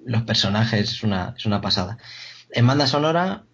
los 0.04 0.22
personajes, 0.24 0.92
es 0.92 1.02
una, 1.02 1.34
es 1.36 1.46
una 1.46 1.62
pasada. 1.62 1.96
En 2.50 2.66
banda 2.66 2.86
sonora, 2.86 3.44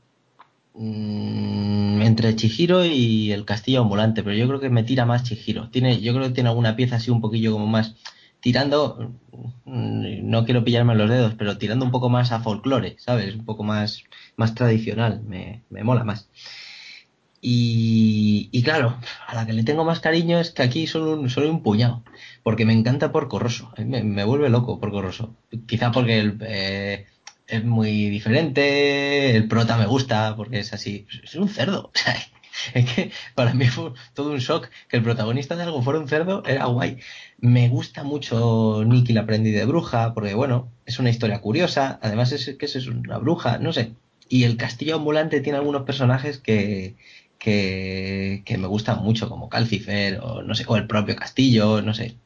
mmm, 0.74 2.02
entre 2.02 2.34
Chihiro 2.34 2.84
y 2.84 3.30
el 3.30 3.44
castillo 3.44 3.82
ambulante, 3.82 4.24
pero 4.24 4.34
yo 4.34 4.48
creo 4.48 4.58
que 4.58 4.68
me 4.68 4.82
tira 4.82 5.06
más 5.06 5.22
Chihiro. 5.22 5.70
Tiene, 5.70 6.00
yo 6.00 6.12
creo 6.12 6.26
que 6.26 6.34
tiene 6.34 6.48
alguna 6.48 6.74
pieza 6.74 6.96
así 6.96 7.10
un 7.10 7.20
poquillo 7.20 7.52
como 7.52 7.68
más 7.68 7.94
tirando, 8.40 9.12
no 9.64 10.44
quiero 10.44 10.64
pillarme 10.64 10.94
los 10.94 11.10
dedos, 11.10 11.34
pero 11.36 11.58
tirando 11.58 11.84
un 11.84 11.90
poco 11.90 12.08
más 12.08 12.32
a 12.32 12.40
folclore, 12.40 12.96
¿sabes? 12.98 13.34
Un 13.34 13.44
poco 13.44 13.62
más, 13.64 14.04
más 14.36 14.54
tradicional, 14.54 15.22
me, 15.22 15.62
me 15.70 15.84
mola 15.84 16.04
más. 16.04 16.28
Y, 17.42 18.50
y, 18.52 18.62
claro, 18.62 18.98
a 19.26 19.34
la 19.34 19.46
que 19.46 19.54
le 19.54 19.64
tengo 19.64 19.84
más 19.84 20.00
cariño 20.00 20.38
es 20.38 20.50
que 20.50 20.62
aquí 20.62 20.86
solo 20.86 21.18
un, 21.18 21.30
solo 21.30 21.50
un 21.50 21.62
puñado, 21.62 22.04
porque 22.42 22.66
me 22.66 22.74
encanta 22.74 23.12
Porco 23.12 23.38
Rosso, 23.38 23.72
me, 23.78 24.02
me 24.02 24.24
vuelve 24.24 24.50
loco 24.50 24.78
Porco 24.78 25.00
Rosso. 25.00 25.34
Quizá 25.66 25.90
porque 25.90 26.18
el, 26.18 26.38
eh, 26.42 27.06
es 27.46 27.64
muy 27.64 28.10
diferente, 28.10 29.36
el 29.36 29.48
prota 29.48 29.76
me 29.76 29.86
gusta 29.86 30.34
porque 30.36 30.60
es 30.60 30.72
así, 30.72 31.06
es 31.22 31.34
un 31.34 31.48
cerdo. 31.48 31.90
es 32.74 32.84
que 32.92 33.10
para 33.34 33.54
mí 33.54 33.66
fue 33.66 33.92
todo 34.14 34.32
un 34.32 34.38
shock 34.38 34.68
que 34.88 34.96
el 34.96 35.02
protagonista 35.02 35.56
de 35.56 35.62
algo 35.64 35.82
fuera 35.82 35.98
un 36.00 36.08
cerdo, 36.08 36.42
era 36.46 36.66
guay. 36.66 36.98
Me 37.38 37.68
gusta 37.68 38.02
mucho 38.04 38.84
Nicky 38.84 39.12
la 39.12 39.22
aprendiz 39.22 39.54
de 39.54 39.64
bruja, 39.64 40.14
porque 40.14 40.34
bueno, 40.34 40.70
es 40.86 40.98
una 40.98 41.10
historia 41.10 41.40
curiosa, 41.40 41.98
además 42.02 42.32
es 42.32 42.56
que 42.56 42.66
es 42.66 42.86
una 42.86 43.18
bruja, 43.18 43.58
no 43.58 43.72
sé. 43.72 43.92
Y 44.28 44.44
el 44.44 44.56
castillo 44.56 44.96
ambulante 44.96 45.40
tiene 45.40 45.58
algunos 45.58 45.82
personajes 45.82 46.38
que, 46.38 46.96
que, 47.38 48.42
que 48.44 48.58
me 48.58 48.68
gustan 48.68 49.02
mucho, 49.02 49.28
como 49.28 49.48
Calcifer, 49.48 50.20
o 50.22 50.42
no 50.42 50.54
sé, 50.54 50.64
o 50.68 50.76
el 50.76 50.86
propio 50.86 51.16
castillo, 51.16 51.82
no 51.82 51.94
sé. 51.94 52.16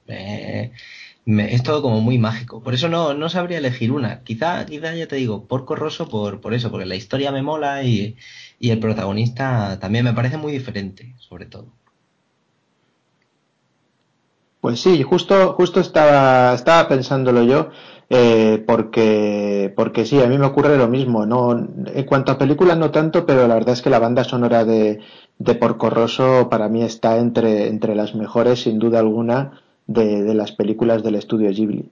Es 1.26 1.62
todo 1.62 1.83
como 1.83 2.00
muy 2.00 2.19
mágico. 2.19 2.62
Por 2.62 2.75
eso 2.75 2.88
no, 2.88 3.14
no 3.14 3.28
sabría 3.28 3.59
elegir 3.59 3.93
una. 3.93 4.23
Quizá, 4.25 4.64
quizá 4.66 4.95
ya 4.95 5.09
te 5.09 5.16
digo, 5.16 5.47
Porco 5.47 5.75
Rosso 5.75 6.09
por, 6.09 6.40
por 6.40 6.54
eso, 6.54 6.71
porque 6.71 6.87
la 6.87 6.97
historia 6.97 7.33
me 7.33 7.43
mola 7.43 7.83
y, 7.83 8.16
y 8.59 8.71
el 8.71 8.78
protagonista 8.81 9.78
también 9.81 10.04
me 10.04 10.12
parece 10.14 10.37
muy 10.37 10.52
diferente, 10.52 11.14
sobre 11.19 11.47
todo. 11.47 11.66
Pues 14.61 14.81
sí, 14.81 15.02
justo, 15.02 15.52
justo 15.54 15.81
estaba, 15.81 16.54
estaba 16.54 16.88
pensándolo 16.88 17.43
yo, 17.43 17.69
eh, 18.09 18.64
porque, 18.66 19.73
porque 19.76 20.07
sí, 20.07 20.23
a 20.23 20.26
mí 20.26 20.38
me 20.38 20.47
ocurre 20.47 20.78
lo 20.78 20.88
mismo. 20.88 21.26
No, 21.26 21.52
en 21.52 22.04
cuanto 22.07 22.33
a 22.33 22.38
películas 22.38 22.78
no 22.78 22.90
tanto, 22.90 23.26
pero 23.26 23.47
la 23.47 23.54
verdad 23.54 23.75
es 23.75 23.83
que 23.83 23.90
la 23.90 23.99
banda 23.99 24.25
sonora 24.25 24.64
de, 24.64 25.00
de 25.38 25.54
Porco 25.54 25.90
Rosso 25.90 26.49
para 26.50 26.69
mí 26.71 26.83
está 26.83 27.19
entre, 27.19 27.69
entre 27.69 27.95
las 27.95 28.14
mejores, 28.14 28.62
sin 28.62 28.78
duda 28.78 29.00
alguna, 29.00 29.61
de, 29.87 30.35
las 30.35 30.53
películas 30.53 31.03
del 31.03 31.17
estudio 31.17 31.50
Ghibli. 31.50 31.91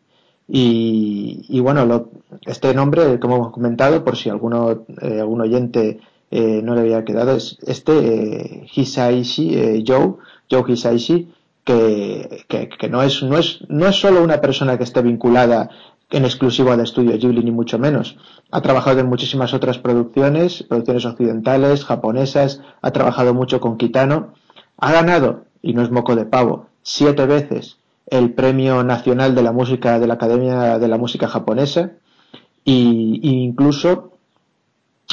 Y, 0.49 1.61
bueno, 1.61 1.87
lo, 1.87 2.11
este 2.43 2.75
nombre, 2.75 3.19
como 3.21 3.37
hemos 3.37 3.53
comentado, 3.53 4.05
por 4.05 4.17
si 4.17 4.29
alguno, 4.29 4.85
eh, 5.01 5.21
algún 5.21 5.41
oyente 5.41 6.01
eh, 6.31 6.61
no 6.63 6.75
le 6.75 6.83
había 6.83 7.05
quedado, 7.05 7.37
es 7.37 7.59
este 7.67 7.93
eh, 7.93 8.67
Hisaishi 8.75 9.85
Joe, 9.87 10.15
Joe 10.51 10.65
Hisaishi, 10.67 11.33
que, 11.65 12.45
que, 12.49 12.89
no, 12.89 13.03
es, 13.03 13.23
no, 13.23 13.39
es, 13.39 13.61
no 13.69 13.87
es 13.87 13.97
solo 13.97 14.23
una 14.23 14.41
persona 14.41 14.77
que 14.77 14.85
esté 14.85 15.01
vinculada 15.01 15.71
en 16.11 16.25
exclusivo 16.25 16.73
al 16.73 16.81
estudio 16.81 17.17
Ghibli, 17.17 17.45
ni 17.45 17.53
mucho 17.53 17.79
menos. 17.79 18.17
Ha 18.51 18.61
trabajado 18.61 19.01
en 19.01 19.07
muchísimas 19.07 19.55
otras 19.55 19.79
producciones, 19.79 20.65
producciones 20.65 21.07
occidentales, 21.07 21.85
japonesas, 21.85 22.61
ha 22.83 22.91
trabajado 22.91 23.33
mucho 23.33 23.61
con 23.61 23.79
Kitano. 23.79 24.35
Ha 24.77 24.93
ganado, 24.93 25.45
y 25.63 25.73
no 25.73 25.83
es 25.83 25.91
moco 25.91 26.17
de 26.17 26.27
pavo, 26.27 26.67
siete 26.83 27.25
veces 27.25 27.79
el 28.06 28.32
Premio 28.32 28.82
Nacional 28.82 29.35
de 29.35 29.42
la 29.42 29.52
Música 29.52 29.99
de 29.99 30.06
la 30.06 30.14
Academia 30.14 30.78
de 30.78 30.88
la 30.88 30.99
Música 30.99 31.28
Japonesa 31.28 31.92
e 32.64 32.73
incluso 32.73 34.12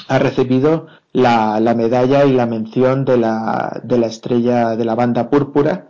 ha 0.07 0.19
recibido 0.19 0.87
la, 1.13 1.59
la, 1.59 1.73
medalla 1.73 2.25
y 2.25 2.33
la 2.33 2.45
mención 2.45 3.05
de 3.05 3.17
la, 3.17 3.81
de 3.83 3.97
la 3.97 4.07
estrella 4.07 4.75
de 4.75 4.85
la 4.85 4.95
banda 4.95 5.29
púrpura 5.29 5.89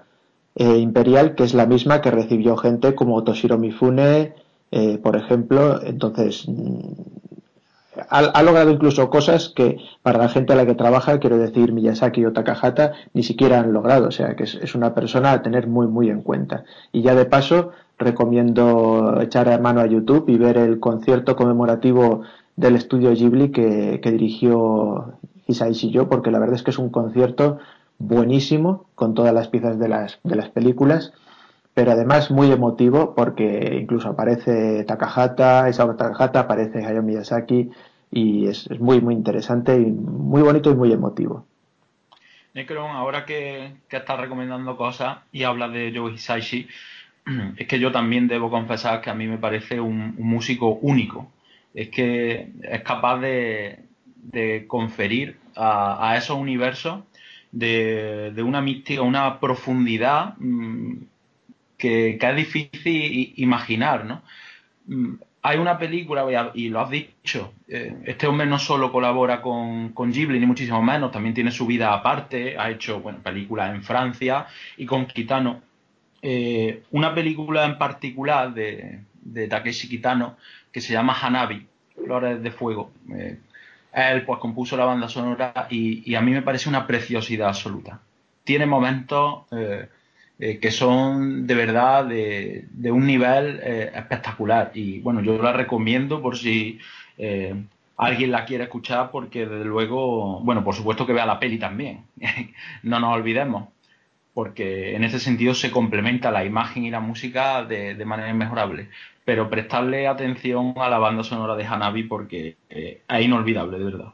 eh, 0.55 0.77
imperial, 0.77 1.35
que 1.35 1.43
es 1.43 1.53
la 1.53 1.65
misma 1.65 2.01
que 2.01 2.11
recibió 2.11 2.57
gente 2.57 2.95
como 2.95 3.23
Toshiro 3.23 3.57
Mifune, 3.57 4.33
eh, 4.71 4.97
por 4.97 5.15
ejemplo. 5.15 5.81
Entonces, 5.83 6.47
mm, 6.47 6.91
ha, 8.09 8.43
logrado 8.43 8.71
incluso 8.71 9.09
cosas 9.09 9.49
que 9.55 9.77
para 10.01 10.19
la 10.19 10.29
gente 10.29 10.53
a 10.53 10.55
la 10.55 10.65
que 10.65 10.75
trabaja, 10.75 11.19
quiero 11.19 11.37
decir 11.37 11.73
Miyazaki 11.73 12.25
o 12.25 12.33
Takahata, 12.33 12.93
ni 13.13 13.23
siquiera 13.23 13.59
han 13.59 13.73
logrado. 13.73 14.07
O 14.07 14.11
sea, 14.11 14.35
que 14.35 14.43
es, 14.43 14.75
una 14.75 14.93
persona 14.93 15.31
a 15.31 15.41
tener 15.41 15.67
muy, 15.67 15.87
muy 15.87 16.09
en 16.09 16.21
cuenta. 16.21 16.63
Y 16.91 17.01
ya 17.01 17.15
de 17.15 17.25
paso, 17.25 17.71
recomiendo 17.97 19.19
echar 19.21 19.59
mano 19.61 19.81
a 19.81 19.87
YouTube 19.87 20.29
y 20.29 20.37
ver 20.37 20.57
el 20.57 20.79
concierto 20.79 21.35
conmemorativo 21.35 22.21
del 22.55 22.75
estudio 22.75 23.11
Ghibli 23.11 23.51
que, 23.51 23.99
que 24.01 24.11
dirigió 24.11 25.13
Hisaishi 25.47 25.91
yo, 25.91 26.09
porque 26.09 26.31
la 26.31 26.39
verdad 26.39 26.55
es 26.55 26.63
que 26.63 26.71
es 26.71 26.79
un 26.79 26.89
concierto 26.89 27.57
buenísimo 27.97 28.85
con 28.95 29.13
todas 29.13 29.33
las 29.33 29.49
piezas 29.49 29.77
de 29.77 29.89
las, 29.89 30.19
de 30.23 30.35
las 30.35 30.49
películas, 30.49 31.13
pero 31.73 31.91
además 31.91 32.31
muy 32.31 32.51
emotivo 32.51 33.13
porque 33.15 33.77
incluso 33.81 34.09
aparece 34.09 34.83
Takahata, 34.85 35.69
Isao 35.69 35.95
Takahata, 35.95 36.41
aparece 36.41 36.83
Hayao 36.83 37.03
Miyazaki 37.03 37.69
y 38.11 38.47
es, 38.47 38.67
es, 38.69 38.79
muy 38.79 39.01
muy 39.01 39.13
interesante 39.13 39.75
y 39.75 39.85
muy 39.85 40.41
bonito 40.41 40.71
y 40.71 40.75
muy 40.75 40.91
emotivo. 40.91 41.45
Necron, 42.53 42.91
ahora 42.91 43.25
que, 43.25 43.73
que 43.87 43.97
estás 43.97 44.19
recomendando 44.19 44.75
cosas 44.75 45.19
y 45.31 45.43
hablas 45.43 45.71
de 45.71 45.93
Joe 45.95 46.13
Hisaishi, 46.13 46.67
es 47.57 47.67
que 47.67 47.79
yo 47.79 47.91
también 47.91 48.27
debo 48.27 48.49
confesar 48.49 49.01
que 49.01 49.09
a 49.09 49.15
mí 49.15 49.27
me 49.27 49.37
parece 49.37 49.79
un, 49.79 50.15
músico 50.17 50.79
único 50.81 51.31
es 51.73 51.89
que 51.89 52.51
es 52.63 52.81
capaz 52.81 53.19
de, 53.19 53.79
de 54.15 54.65
conferir 54.67 55.37
a, 55.55 56.09
a, 56.09 56.17
esos 56.17 56.37
universos 56.37 57.03
de, 57.51 58.31
de, 58.31 58.41
una 58.41 58.61
mística, 58.61 59.03
una 59.03 59.39
profundidad 59.39 60.35
mmm, 60.39 60.93
que, 61.77 62.17
que, 62.19 62.29
es 62.29 62.35
difícil 62.35 63.33
imaginar, 63.37 64.05
¿no? 64.05 64.21
Hay 65.41 65.57
una 65.57 65.77
película, 65.77 66.25
y 66.53 66.67
lo 66.67 66.81
has 66.81 66.89
dicho, 66.89 67.53
eh, 67.67 67.95
este 68.05 68.27
hombre 68.27 68.45
no 68.45 68.59
solo 68.59 68.91
colabora 68.91 69.41
con, 69.41 69.89
con, 69.89 70.11
Ghibli, 70.11 70.37
ni 70.37 70.45
muchísimo 70.45 70.81
menos, 70.81 71.11
también 71.11 71.33
tiene 71.33 71.51
su 71.51 71.65
vida 71.65 71.93
aparte, 71.93 72.57
ha 72.57 72.69
hecho 72.69 72.99
bueno, 72.99 73.19
películas 73.19 73.73
en 73.73 73.81
Francia 73.81 74.47
y 74.75 74.85
con 74.85 75.05
Kitano. 75.05 75.61
Eh, 76.21 76.83
una 76.91 77.15
película 77.15 77.65
en 77.65 77.77
particular 77.77 78.53
de, 78.53 78.99
de 79.21 79.47
Takeshi 79.47 79.87
Kitano 79.87 80.35
que 80.73 80.81
se 80.81 80.91
llama 80.91 81.17
Hanabi, 81.19 81.65
Flores 81.95 82.43
de 82.43 82.51
Fuego. 82.51 82.91
Eh, 83.15 83.39
él 83.93 84.25
pues 84.25 84.39
compuso 84.39 84.75
la 84.75 84.85
banda 84.85 85.07
sonora 85.07 85.67
y, 85.69 86.13
a 86.15 86.21
mí 86.21 86.31
me 86.31 86.41
parece 86.41 86.67
una 86.67 86.85
preciosidad 86.85 87.47
absoluta. 87.47 88.01
Tiene 88.43 88.65
momentos 88.65 89.45
eh, 90.41 90.57
que 90.57 90.71
son 90.71 91.45
de 91.45 91.53
verdad 91.53 92.05
de, 92.05 92.91
un 92.91 93.05
nivel 93.05 93.59
eh, 93.61 93.91
espectacular 93.93 94.71
y 94.73 94.99
bueno, 95.01 95.19
yo 95.21 95.37
la 95.37 95.51
recomiendo 95.51 96.21
por 96.21 96.37
si 96.37 96.79
eh, 97.17 97.53
alguien 97.97 98.31
la 98.31 98.45
quiere 98.45 98.63
escuchar 98.63 99.11
porque 99.11 99.45
desde 99.45 99.65
luego, 99.65 100.39
bueno, 100.39 100.63
por 100.63 100.75
supuesto 100.75 101.05
que 101.05 101.11
vea 101.11 101.25
la 101.25 101.41
peli 101.41 101.59
también, 101.59 102.05
no 102.83 103.01
nos 103.01 103.15
olvidemos 103.15 103.67
porque 104.33 104.95
en 104.95 105.03
ese 105.03 105.19
sentido 105.19 105.53
se 105.53 105.71
complementa 105.71 106.31
la 106.31 106.45
imagen 106.45 106.85
y 106.85 106.89
la 106.89 107.01
música 107.01 107.65
de, 107.65 107.95
de 107.95 108.05
manera 108.05 108.29
inmejorable. 108.29 108.87
Pero 109.25 109.49
prestarle 109.49 110.07
atención 110.07 110.73
a 110.77 110.87
la 110.87 110.99
banda 110.99 111.25
sonora 111.25 111.57
de 111.57 111.65
Hanabi 111.65 112.03
porque 112.03 112.55
es 112.69 113.21
inolvidable, 113.21 113.77
de 113.77 113.83
verdad. 113.83 114.13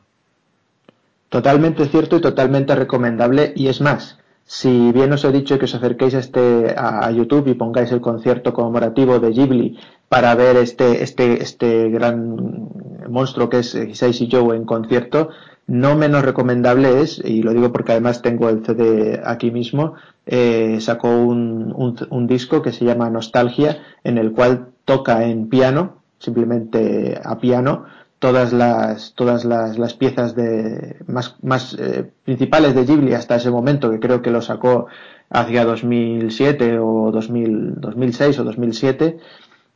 Totalmente 1.29 1.86
cierto 1.86 2.17
y 2.17 2.22
totalmente 2.22 2.74
recomendable. 2.74 3.53
Y 3.55 3.67
es 3.67 3.79
más, 3.82 4.17
si 4.45 4.91
bien 4.91 5.11
os 5.11 5.25
he 5.25 5.31
dicho 5.31 5.57
que 5.57 5.65
os 5.65 5.73
acerquéis 5.73 6.13
a, 6.13 6.19
este, 6.19 6.75
a, 6.77 7.09
YouTube 7.11 7.47
y 7.47 7.55
pongáis 7.55 7.91
el 7.91 7.99
concierto 7.99 8.53
conmemorativo 8.53 9.19
de 9.19 9.31
Ghibli 9.31 9.79
para 10.07 10.35
ver 10.35 10.55
este, 10.57 11.01
este, 11.03 11.41
este 11.41 11.89
gran 11.89 12.69
monstruo 13.09 13.49
que 13.49 13.59
es 13.59 13.73
Hisaishi 13.73 14.29
Joe 14.31 14.55
en 14.55 14.65
concierto, 14.65 15.29
No 15.67 15.95
menos 15.95 16.23
recomendable 16.23 17.01
es, 17.01 17.19
y 17.23 17.41
lo 17.41 17.51
digo 17.51 17.71
porque 17.71 17.93
además 17.93 18.21
tengo 18.21 18.49
el 18.49 18.63
CD 18.63 19.19
aquí 19.25 19.49
mismo, 19.49 19.95
eh, 20.27 20.77
sacó 20.79 21.09
un, 21.09 21.73
un, 22.09 22.27
disco 22.27 22.61
que 22.61 22.71
se 22.71 22.85
llama 22.85 23.09
Nostalgia, 23.09 23.79
en 24.03 24.19
el 24.19 24.31
cual 24.31 24.67
toca 24.85 25.25
en 25.25 25.49
piano, 25.49 26.03
simplemente 26.19 27.19
a 27.23 27.39
piano, 27.39 27.85
todas 28.25 28.53
las 28.53 29.13
todas 29.13 29.46
las, 29.46 29.77
las 29.77 29.94
piezas 29.94 30.34
de 30.36 30.96
más, 31.05 31.36
más 31.44 31.75
eh, 31.79 32.10
principales 32.24 32.74
de 32.74 32.84
Ghibli 32.84 33.13
hasta 33.13 33.36
ese 33.36 33.51
momento, 33.51 33.91
que 33.91 34.00
creo 34.00 34.24
que 34.24 34.32
lo 34.32 34.41
sacó 34.41 34.88
hacia 35.29 35.63
2007 35.63 36.79
o 36.79 37.12
2000, 37.12 37.79
2006 37.79 38.39
o 38.39 38.44
2007 38.44 39.20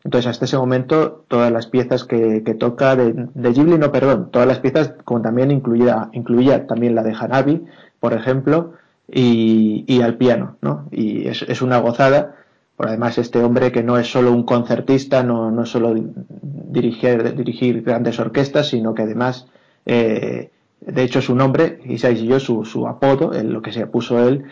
entonces, 0.03 0.31
hasta 0.31 0.45
ese 0.45 0.57
momento, 0.57 1.25
todas 1.27 1.51
las 1.51 1.67
piezas 1.67 2.05
que, 2.05 2.41
toca 2.57 2.95
de, 2.95 3.27
de, 3.35 3.51
Ghibli, 3.51 3.77
no, 3.77 3.91
perdón, 3.91 4.29
todas 4.31 4.47
las 4.47 4.59
piezas, 4.59 4.95
como 5.03 5.21
también 5.21 5.51
incluía, 5.51 6.09
incluía 6.13 6.65
también 6.65 6.95
la 6.95 7.03
de 7.03 7.13
Hanabi, 7.13 7.65
por 7.99 8.13
ejemplo, 8.13 8.73
y, 9.11 9.83
y 9.87 10.01
al 10.01 10.15
piano, 10.15 10.55
¿no? 10.61 10.87
Y 10.89 11.27
es, 11.27 11.43
es, 11.43 11.61
una 11.61 11.79
gozada, 11.79 12.35
por 12.79 12.87
además 12.87 13.17
este 13.17 13.43
hombre 13.43 13.73
que 13.73 13.83
no 13.83 13.97
es 13.97 14.09
solo 14.09 14.31
un 14.31 14.43
concertista, 14.43 15.21
no, 15.21 15.51
no 15.51 15.63
es 15.63 15.69
solo 15.69 15.93
dirigir, 16.41 17.35
dirigir 17.35 17.81
grandes 17.81 18.17
orquestas, 18.21 18.69
sino 18.69 18.93
que 18.93 19.01
además, 19.01 19.47
eh, 19.85 20.49
de 20.79 21.03
hecho 21.03 21.21
su 21.21 21.35
nombre, 21.35 21.81
Isai 21.83 22.25
yo, 22.25 22.39
su, 22.39 22.87
apodo, 22.87 23.33
lo 23.43 23.61
que 23.61 23.73
se 23.73 23.85
puso 23.85 24.25
él, 24.25 24.45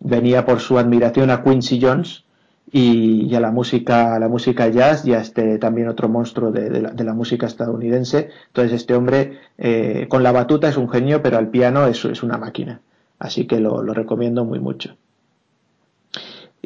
venía 0.00 0.46
por 0.46 0.60
su 0.60 0.78
admiración 0.78 1.28
a 1.28 1.44
Quincy 1.44 1.78
Jones, 1.78 2.24
y, 2.72 3.34
a 3.34 3.40
la 3.40 3.50
música, 3.50 4.18
la 4.18 4.28
música 4.28 4.66
jazz 4.68 5.04
y 5.04 5.12
a 5.12 5.20
este 5.20 5.58
también 5.58 5.88
otro 5.88 6.08
monstruo 6.08 6.52
de, 6.52 6.80
la, 6.80 7.12
música 7.12 7.44
estadounidense. 7.44 8.30
Entonces 8.46 8.72
este 8.72 8.94
hombre 8.94 9.40
eh, 9.58 10.06
con 10.08 10.22
la 10.22 10.32
batuta 10.32 10.70
es 10.70 10.78
un 10.78 10.88
genio, 10.88 11.20
pero 11.20 11.36
al 11.36 11.50
piano 11.50 11.86
es, 11.86 12.02
es 12.06 12.22
una 12.22 12.38
máquina. 12.38 12.80
Así 13.18 13.46
que 13.46 13.60
lo, 13.60 13.82
recomiendo 13.82 14.46
muy 14.46 14.58
mucho. 14.58 14.96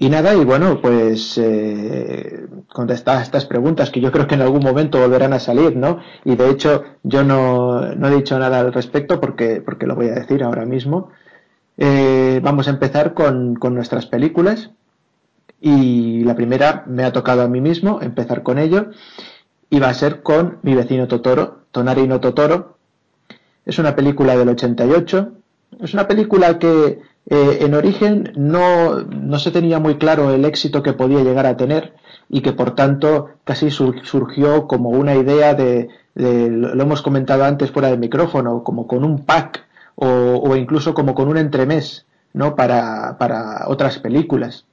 Y 0.00 0.10
nada, 0.10 0.32
y 0.32 0.44
bueno, 0.44 0.80
pues 0.80 1.36
eh, 1.38 2.46
contestar 2.72 3.20
estas 3.20 3.46
preguntas 3.46 3.90
que 3.90 4.00
yo 4.00 4.12
creo 4.12 4.28
que 4.28 4.36
en 4.36 4.42
algún 4.42 4.62
momento 4.62 5.00
volverán 5.00 5.32
a 5.32 5.40
salir, 5.40 5.74
¿no? 5.74 5.98
Y 6.24 6.36
de 6.36 6.50
hecho 6.50 6.84
yo 7.02 7.24
no, 7.24 7.96
no 7.96 8.06
he 8.08 8.14
dicho 8.14 8.38
nada 8.38 8.60
al 8.60 8.72
respecto 8.72 9.20
porque, 9.20 9.60
porque 9.60 9.88
lo 9.88 9.96
voy 9.96 10.06
a 10.06 10.14
decir 10.14 10.44
ahora 10.44 10.64
mismo. 10.64 11.10
Eh, 11.78 12.38
vamos 12.44 12.68
a 12.68 12.70
empezar 12.70 13.12
con, 13.12 13.56
con 13.56 13.74
nuestras 13.74 14.06
películas. 14.06 14.70
Y 15.60 16.22
la 16.22 16.36
primera 16.36 16.84
me 16.86 17.02
ha 17.02 17.12
tocado 17.12 17.42
a 17.42 17.48
mí 17.48 17.60
mismo 17.60 17.98
empezar 18.00 18.44
con 18.44 18.58
ello 18.58 18.90
y 19.68 19.80
va 19.80 19.88
a 19.88 19.94
ser 19.94 20.22
con 20.22 20.58
mi 20.62 20.76
vecino 20.76 21.08
Totoro, 21.08 21.62
Tonari 21.72 22.06
no 22.06 22.20
Totoro. 22.20 22.78
Es 23.66 23.80
una 23.80 23.96
película 23.96 24.36
del 24.36 24.50
88. 24.50 25.32
Es 25.80 25.92
una 25.92 26.06
película 26.06 26.60
que 26.60 27.00
eh, 27.30 27.58
en 27.60 27.74
origen 27.74 28.32
no, 28.36 29.02
no, 29.02 29.38
se 29.38 29.50
tenía 29.50 29.78
muy 29.78 29.98
claro 29.98 30.32
el 30.32 30.44
éxito 30.44 30.82
que 30.82 30.92
podía 30.92 31.22
llegar 31.22 31.46
a 31.46 31.56
tener 31.56 31.94
y 32.28 32.40
que 32.40 32.52
por 32.52 32.74
tanto 32.74 33.30
casi 33.44 33.70
surgió 33.70 34.66
como 34.66 34.90
una 34.90 35.14
idea 35.14 35.54
de, 35.54 35.88
lo 36.14 36.82
hemos 36.82 37.02
comentado 37.02 37.44
antes 37.44 37.70
fuera 37.70 37.88
del 37.88 37.98
micrófono, 37.98 38.64
como 38.64 38.86
con 38.86 39.04
un 39.04 39.24
pack 39.24 39.66
o, 39.94 40.06
o 40.06 40.56
incluso 40.56 40.94
como 40.94 41.14
con 41.14 41.28
un 41.28 41.38
entremés 41.38 42.06
¿no? 42.32 42.56
para, 42.56 43.18
para 43.18 43.68
otras 43.68 43.98
películas 43.98 44.66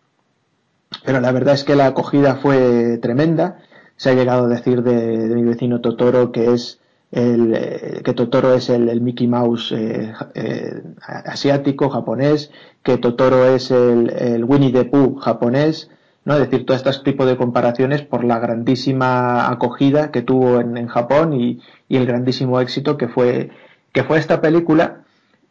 pero 1.04 1.20
la 1.20 1.32
verdad 1.32 1.56
es 1.56 1.64
que 1.64 1.76
la 1.76 1.88
acogida 1.88 2.36
fue 2.36 2.98
tremenda. 3.02 3.58
Se 3.98 4.10
ha 4.10 4.14
llegado 4.14 4.46
a 4.46 4.50
decir 4.50 4.84
de, 4.84 5.36
mi 5.36 5.44
vecino 5.44 5.82
Totoro 5.82 6.32
que 6.32 6.54
es 6.54 6.80
el, 7.16 7.54
eh, 7.56 8.02
que 8.04 8.14
Totoro 8.14 8.54
es 8.54 8.70
el, 8.70 9.00
Mickey 9.00 9.28
Mouse 9.28 9.72
eh, 9.72 10.12
eh, 10.34 10.84
asiático, 11.08 11.90
japonés, 11.90 12.52
que 12.84 12.98
Totoro 12.98 13.46
es 13.46 13.72
el, 13.72 14.44
Winnie 14.44 14.74
the 14.74 14.84
Pooh 14.84 15.16
japonés, 15.16 15.90
¿no? 16.25 16.34
Es 16.34 16.42
decir, 16.42 16.66
todo 16.66 16.75
este 16.75 16.92
tipo 17.06 17.25
de 17.25 17.38
comparaciones 17.38 18.01
por 18.01 18.25
la 18.25 18.40
grandísima 18.40 19.50
acogida 19.50 20.12
que 20.12 20.24
tuvo 20.24 20.60
en, 20.60 20.88
Japón 20.88 21.34
y, 21.34 21.62
el 21.88 22.06
grandísimo 22.06 22.60
éxito 22.60 22.98
que 22.98 23.08
fue, 23.08 23.50
que 23.94 24.04
fue 24.04 24.18
esta 24.18 24.42
película 24.42 25.04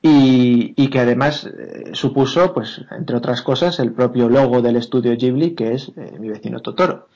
y, 0.02 0.88
que 0.88 1.00
además 1.00 1.48
supuso, 1.92 2.52
pues, 2.52 2.82
entre 2.90 3.16
otras 3.16 3.40
cosas, 3.40 3.80
el 3.80 3.92
propio 3.92 4.28
logo 4.28 4.60
del 4.60 4.76
estudio 4.76 5.16
Ghibli, 5.16 5.54
que 5.54 5.72
es 5.72 5.92
Mi 6.18 6.28
vecino 6.28 6.60
Totoro. 6.60 7.08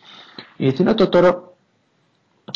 Mi 0.59 0.67
vecino 0.67 0.97
Totoro 0.97 1.58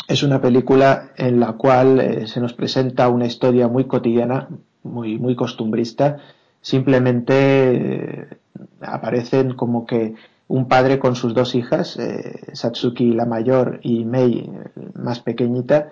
es 0.07 0.23
una 0.23 0.41
película 0.41 1.11
en 1.17 1.39
la 1.39 1.53
cual 1.53 1.99
eh, 1.99 2.27
se 2.27 2.39
nos 2.39 2.53
presenta 2.53 3.09
una 3.09 3.25
historia 3.25 3.67
muy 3.67 3.85
cotidiana, 3.85 4.47
muy, 4.83 5.17
muy 5.17 5.35
costumbrista. 5.35 6.17
Simplemente 6.61 8.27
aparecen 8.81 9.53
como 9.53 9.85
que 9.85 10.15
un 10.47 10.67
padre 10.67 10.99
con 10.99 11.15
sus 11.15 11.33
dos 11.33 11.55
hijas, 11.55 11.97
Satsuki 12.53 13.13
la 13.13 13.25
mayor 13.25 13.79
y 13.81 14.05
Mei 14.05 14.49
más 14.93 15.19
pequeñita, 15.19 15.89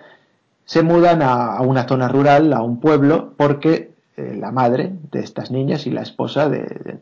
se 0.64 0.82
mudan 0.82 1.22
a, 1.22 1.60
una 1.60 1.86
zona 1.86 2.08
rural, 2.08 2.52
a 2.52 2.62
un 2.62 2.80
pueblo, 2.80 3.34
porque 3.36 3.92
eh, 4.16 4.36
la 4.38 4.52
madre 4.52 4.92
de 5.10 5.20
estas 5.20 5.50
niñas 5.50 5.86
y 5.86 5.90
la 5.90 6.02
esposa 6.02 6.48
de, 6.48 6.98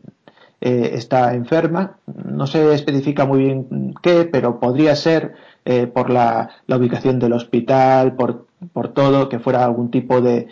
eh, 0.59 0.91
está 0.93 1.33
enferma. 1.33 1.97
No 2.05 2.47
se 2.47 2.73
especifica 2.73 3.25
muy 3.25 3.39
bien 3.39 3.93
qué, 4.01 4.25
pero 4.25 4.59
podría 4.59 4.95
ser 4.95 5.35
eh, 5.65 5.87
por 5.87 6.09
la, 6.09 6.49
ubicación 6.67 7.19
del 7.19 7.33
hospital, 7.33 8.15
por, 8.15 8.47
por, 8.73 8.89
todo, 8.89 9.29
que 9.29 9.39
fuera 9.39 9.63
algún 9.63 9.91
tipo 9.91 10.21
de 10.21 10.47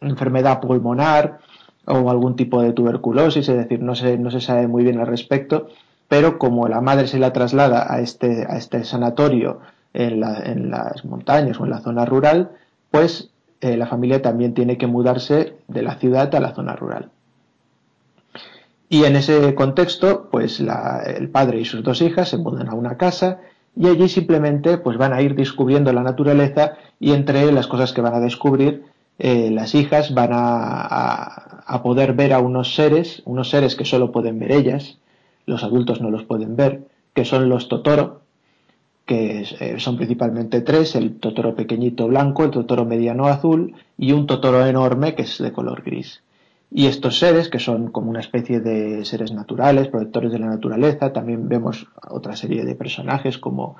enfermedad 0.00 0.60
pulmonar 0.60 1.38
o 1.86 2.10
algún 2.10 2.36
tipo 2.36 2.62
de 2.62 2.72
tuberculosis, 2.72 3.48
es 3.48 3.56
decir, 3.56 3.82
no 3.82 3.94
se, 3.94 4.18
no 4.18 4.30
se 4.30 4.40
sabe 4.40 4.68
muy 4.68 4.84
bien 4.84 5.00
al 5.00 5.06
respecto, 5.06 5.68
pero 6.08 6.38
como 6.38 6.68
la 6.68 6.80
madre 6.80 7.06
se 7.06 7.18
la 7.18 7.32
traslada 7.32 7.92
a 7.92 8.00
este, 8.00 8.46
a 8.48 8.56
este 8.56 8.84
sanatorio 8.84 9.60
en, 9.94 10.20
la, 10.20 10.38
en 10.44 10.70
las 10.70 11.04
montañas 11.04 11.58
o 11.58 11.64
en 11.64 11.70
la 11.70 11.80
zona 11.80 12.04
rural, 12.04 12.50
pues 12.90 13.30
eh, 13.60 13.76
la 13.76 13.86
familia 13.86 14.22
también 14.22 14.54
tiene 14.54 14.76
que 14.76 14.86
mudarse 14.86 15.54
de 15.68 15.82
la 15.82 15.96
ciudad 15.96 16.34
a 16.34 16.40
la 16.40 16.54
zona 16.54 16.74
rural. 16.74 17.10
Y 18.92 19.06
en 19.06 19.16
ese 19.16 19.54
contexto, 19.54 20.28
pues 20.30 20.60
el 20.60 21.30
padre 21.30 21.58
y 21.58 21.64
sus 21.64 21.82
dos 21.82 22.02
hijas 22.02 22.28
se 22.28 22.36
mudan 22.36 22.68
a 22.68 22.74
una 22.74 22.98
casa 22.98 23.40
y 23.74 23.86
allí 23.88 24.06
simplemente 24.06 24.76
pues 24.76 24.98
van 24.98 25.14
a 25.14 25.22
ir 25.22 25.34
descubriendo 25.34 25.94
la 25.94 26.02
naturaleza 26.02 26.74
y 27.00 27.12
entre 27.12 27.50
las 27.52 27.68
cosas 27.68 27.94
que 27.94 28.02
van 28.02 28.12
a 28.12 28.20
descubrir 28.20 28.84
eh, 29.18 29.50
las 29.50 29.74
hijas 29.74 30.12
van 30.12 30.32
a, 30.34 31.62
a, 31.64 31.82
poder 31.82 32.12
ver 32.12 32.34
a 32.34 32.40
unos 32.40 32.74
seres, 32.74 33.22
unos 33.24 33.48
seres 33.48 33.76
que 33.76 33.86
solo 33.86 34.12
pueden 34.12 34.38
ver 34.38 34.52
ellas, 34.52 34.98
los 35.46 35.64
adultos 35.64 36.02
no 36.02 36.10
los 36.10 36.24
pueden 36.24 36.54
ver, 36.54 36.82
que 37.14 37.24
son 37.24 37.48
los 37.48 37.68
Totoro, 37.68 38.20
que 39.06 39.46
eh, 39.58 39.76
son 39.78 39.96
principalmente 39.96 40.60
tres, 40.60 40.96
el 40.96 41.18
totoro 41.18 41.54
pequeñito 41.54 42.08
blanco, 42.08 42.44
el 42.44 42.50
totoro 42.50 42.84
mediano 42.84 43.26
azul 43.26 43.74
y 43.96 44.12
un 44.12 44.26
totoro 44.26 44.66
enorme 44.66 45.14
que 45.14 45.22
es 45.22 45.38
de 45.38 45.50
color 45.50 45.82
gris. 45.82 46.20
Y 46.74 46.86
estos 46.86 47.18
seres, 47.18 47.50
que 47.50 47.58
son 47.58 47.90
como 47.90 48.08
una 48.08 48.20
especie 48.20 48.60
de 48.60 49.04
seres 49.04 49.32
naturales, 49.32 49.88
protectores 49.88 50.32
de 50.32 50.38
la 50.38 50.46
naturaleza, 50.46 51.12
también 51.12 51.46
vemos 51.46 51.86
otra 52.08 52.34
serie 52.34 52.64
de 52.64 52.74
personajes 52.74 53.36
como 53.36 53.76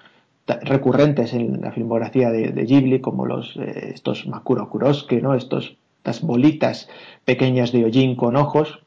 recurrentes 0.46 1.33
en 1.33 1.62
la 1.62 1.72
filmografía 1.72 2.31
de, 2.31 2.50
Ghibli, 2.52 3.00
como 3.00 3.24
los 3.24 3.57
eh, 3.57 3.92
estos 3.94 4.26
Makuro 4.26 4.68
Kurosuke, 4.68 5.22
¿no? 5.22 5.35
Estos, 5.35 5.76
estas 5.98 6.20
bolitas 6.20 6.90
pequeñas 7.24 7.72
de 7.72 7.85
hollín 7.85 8.14
con 8.14 8.37
ojos, 8.37 8.81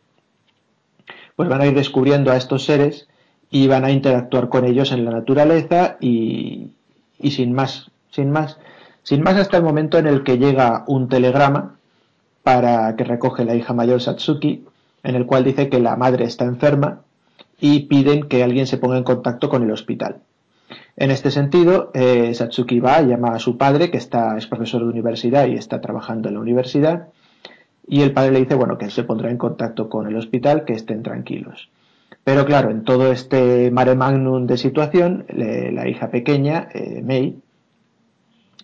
pues 1.35 1.49
van 1.49 1.61
a 1.61 1.65
ir 1.65 1.73
descubriendo 1.73 2.31
a 2.31 2.37
estos 2.37 2.63
seres 2.63 3.07
y 3.49 3.67
van 3.67 3.85
a 3.85 3.91
interactuar 3.91 4.49
con 4.49 4.65
ellos 4.65 4.91
en 4.91 5.03
la 5.05 5.11
naturaleza 5.11 5.97
y, 5.99 6.73
y 7.17 7.31
sin 7.31 7.53
más, 7.53 7.89
sin 8.11 8.29
más, 8.29 8.59
sin 9.01 9.23
más 9.23 9.35
hasta 9.37 9.57
el 9.57 9.63
momento 9.63 9.97
en 9.97 10.05
el 10.05 10.23
que 10.23 10.37
llega 10.37 10.83
un 10.87 11.09
telegrama 11.09 11.75
para 12.45 12.95
que 12.95 13.03
recoge 13.03 13.43
la 13.43 13.55
hija 13.55 13.73
mayor 13.73 13.99
Satsuki, 13.99 14.65
en 15.01 15.15
el 15.15 15.25
cual 15.25 15.43
dice 15.43 15.67
que 15.67 15.79
la 15.79 15.95
madre 15.95 16.25
está 16.25 16.45
enferma 16.45 17.01
y 17.59 17.87
piden 17.87 18.29
que 18.29 18.43
alguien 18.43 18.67
se 18.67 18.77
ponga 18.77 18.99
en 18.99 19.03
contacto 19.03 19.49
con 19.49 19.63
el 19.63 19.71
hospital. 19.71 20.17
En 20.95 21.09
este 21.09 21.31
sentido, 21.31 21.89
eh, 21.95 22.31
Satsuki 22.35 22.79
va, 22.79 23.01
llama 23.01 23.29
a 23.29 23.39
su 23.39 23.57
padre, 23.57 23.89
que 23.89 23.97
está, 23.97 24.37
es 24.37 24.45
profesor 24.45 24.81
de 24.81 24.89
universidad 24.89 25.47
y 25.47 25.55
está 25.55 25.81
trabajando 25.81 26.27
en 26.27 26.35
la 26.35 26.39
universidad, 26.39 27.07
y 27.87 28.03
el 28.03 28.13
padre 28.13 28.33
le 28.33 28.41
dice, 28.41 28.53
bueno, 28.53 28.77
que 28.77 28.91
se 28.91 29.03
pondrá 29.03 29.31
en 29.31 29.39
contacto 29.39 29.89
con 29.89 30.05
el 30.05 30.15
hospital, 30.15 30.65
que 30.65 30.73
estén 30.73 31.01
tranquilos. 31.01 31.69
Pero 32.23 32.45
claro, 32.45 32.69
en 32.69 32.83
todo 32.83 33.11
este 33.11 33.71
mare 33.71 33.95
magnum 33.95 34.45
de 34.45 34.57
situación, 34.57 35.25
la 35.29 35.89
hija 35.89 36.11
pequeña, 36.11 36.69
eh, 36.75 37.01
May, 37.03 37.39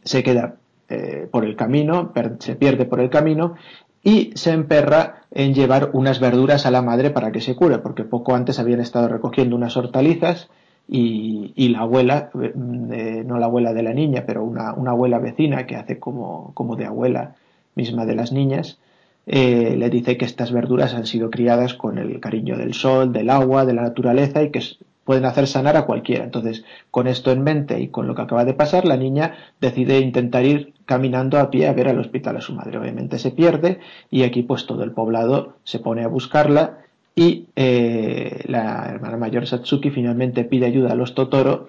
se 0.03 0.21
queda 0.21 0.57
eh, 0.91 1.27
por 1.31 1.45
el 1.45 1.55
camino, 1.55 2.11
se 2.39 2.55
pierde 2.55 2.85
por 2.85 2.99
el 2.99 3.09
camino 3.09 3.55
y 4.03 4.31
se 4.35 4.51
emperra 4.51 5.23
en 5.31 5.53
llevar 5.53 5.91
unas 5.93 6.19
verduras 6.19 6.65
a 6.65 6.71
la 6.71 6.81
madre 6.81 7.11
para 7.11 7.31
que 7.31 7.39
se 7.39 7.55
cure, 7.55 7.77
porque 7.77 8.03
poco 8.03 8.35
antes 8.35 8.59
habían 8.59 8.81
estado 8.81 9.07
recogiendo 9.07 9.55
unas 9.55 9.77
hortalizas 9.77 10.49
y, 10.87 11.69
la 11.69 11.79
abuela, 11.79 12.29
eh, 12.41 13.23
no 13.25 13.39
la 13.39 13.45
abuela 13.45 13.73
de 13.73 13.83
la 13.83 13.93
niña, 13.93 14.25
pero 14.27 14.43
una, 14.43 14.69
abuela 14.69 15.19
vecina 15.19 15.65
que 15.65 15.77
hace 15.77 15.97
como, 15.97 16.51
como 16.53 16.75
de 16.75 16.85
abuela 16.85 17.35
misma 17.75 18.05
de 18.05 18.15
las 18.15 18.33
niñas, 18.33 18.79
eh, 19.27 19.75
le 19.77 19.89
dice 19.89 20.17
que 20.17 20.25
estas 20.25 20.51
verduras 20.51 20.93
han 20.93 21.05
sido 21.05 21.29
criadas 21.29 21.73
con 21.75 21.97
el 21.99 22.19
cariño 22.19 22.57
del 22.57 22.73
sol, 22.73 23.13
del 23.13 23.29
agua, 23.29 23.65
de 23.65 23.73
la 23.73 23.83
naturaleza 23.83 24.43
y 24.43 24.49
que 24.49 24.61
pueden 25.03 25.25
hacer 25.25 25.47
sanar 25.47 25.77
a 25.77 25.85
cualquiera. 25.85 26.23
Entonces, 26.23 26.63
con 26.89 27.07
esto 27.07 27.31
en 27.31 27.43
mente 27.43 27.79
y 27.79 27.87
con 27.87 28.07
lo 28.07 28.15
que 28.15 28.21
acaba 28.21 28.45
de 28.45 28.53
pasar, 28.53 28.85
la 28.85 28.97
niña 28.97 29.35
decide 29.59 29.99
intentar 29.99 30.45
ir 30.45 30.73
caminando 30.85 31.39
a 31.39 31.49
pie 31.49 31.67
a 31.67 31.73
ver 31.73 31.87
al 31.87 31.99
hospital 31.99 32.37
a 32.37 32.41
su 32.41 32.53
madre. 32.53 32.77
Obviamente 32.77 33.19
se 33.19 33.31
pierde 33.31 33.79
y 34.09 34.23
aquí 34.23 34.43
pues 34.43 34.65
todo 34.65 34.83
el 34.83 34.91
poblado 34.91 35.57
se 35.63 35.79
pone 35.79 36.03
a 36.03 36.07
buscarla 36.07 36.79
y 37.15 37.47
eh, 37.55 38.43
la 38.45 38.85
hermana 38.89 39.17
mayor 39.17 39.47
Satsuki 39.47 39.89
finalmente 39.89 40.43
pide 40.43 40.65
ayuda 40.65 40.91
a 40.91 40.95
los 40.95 41.13
Totoro 41.13 41.67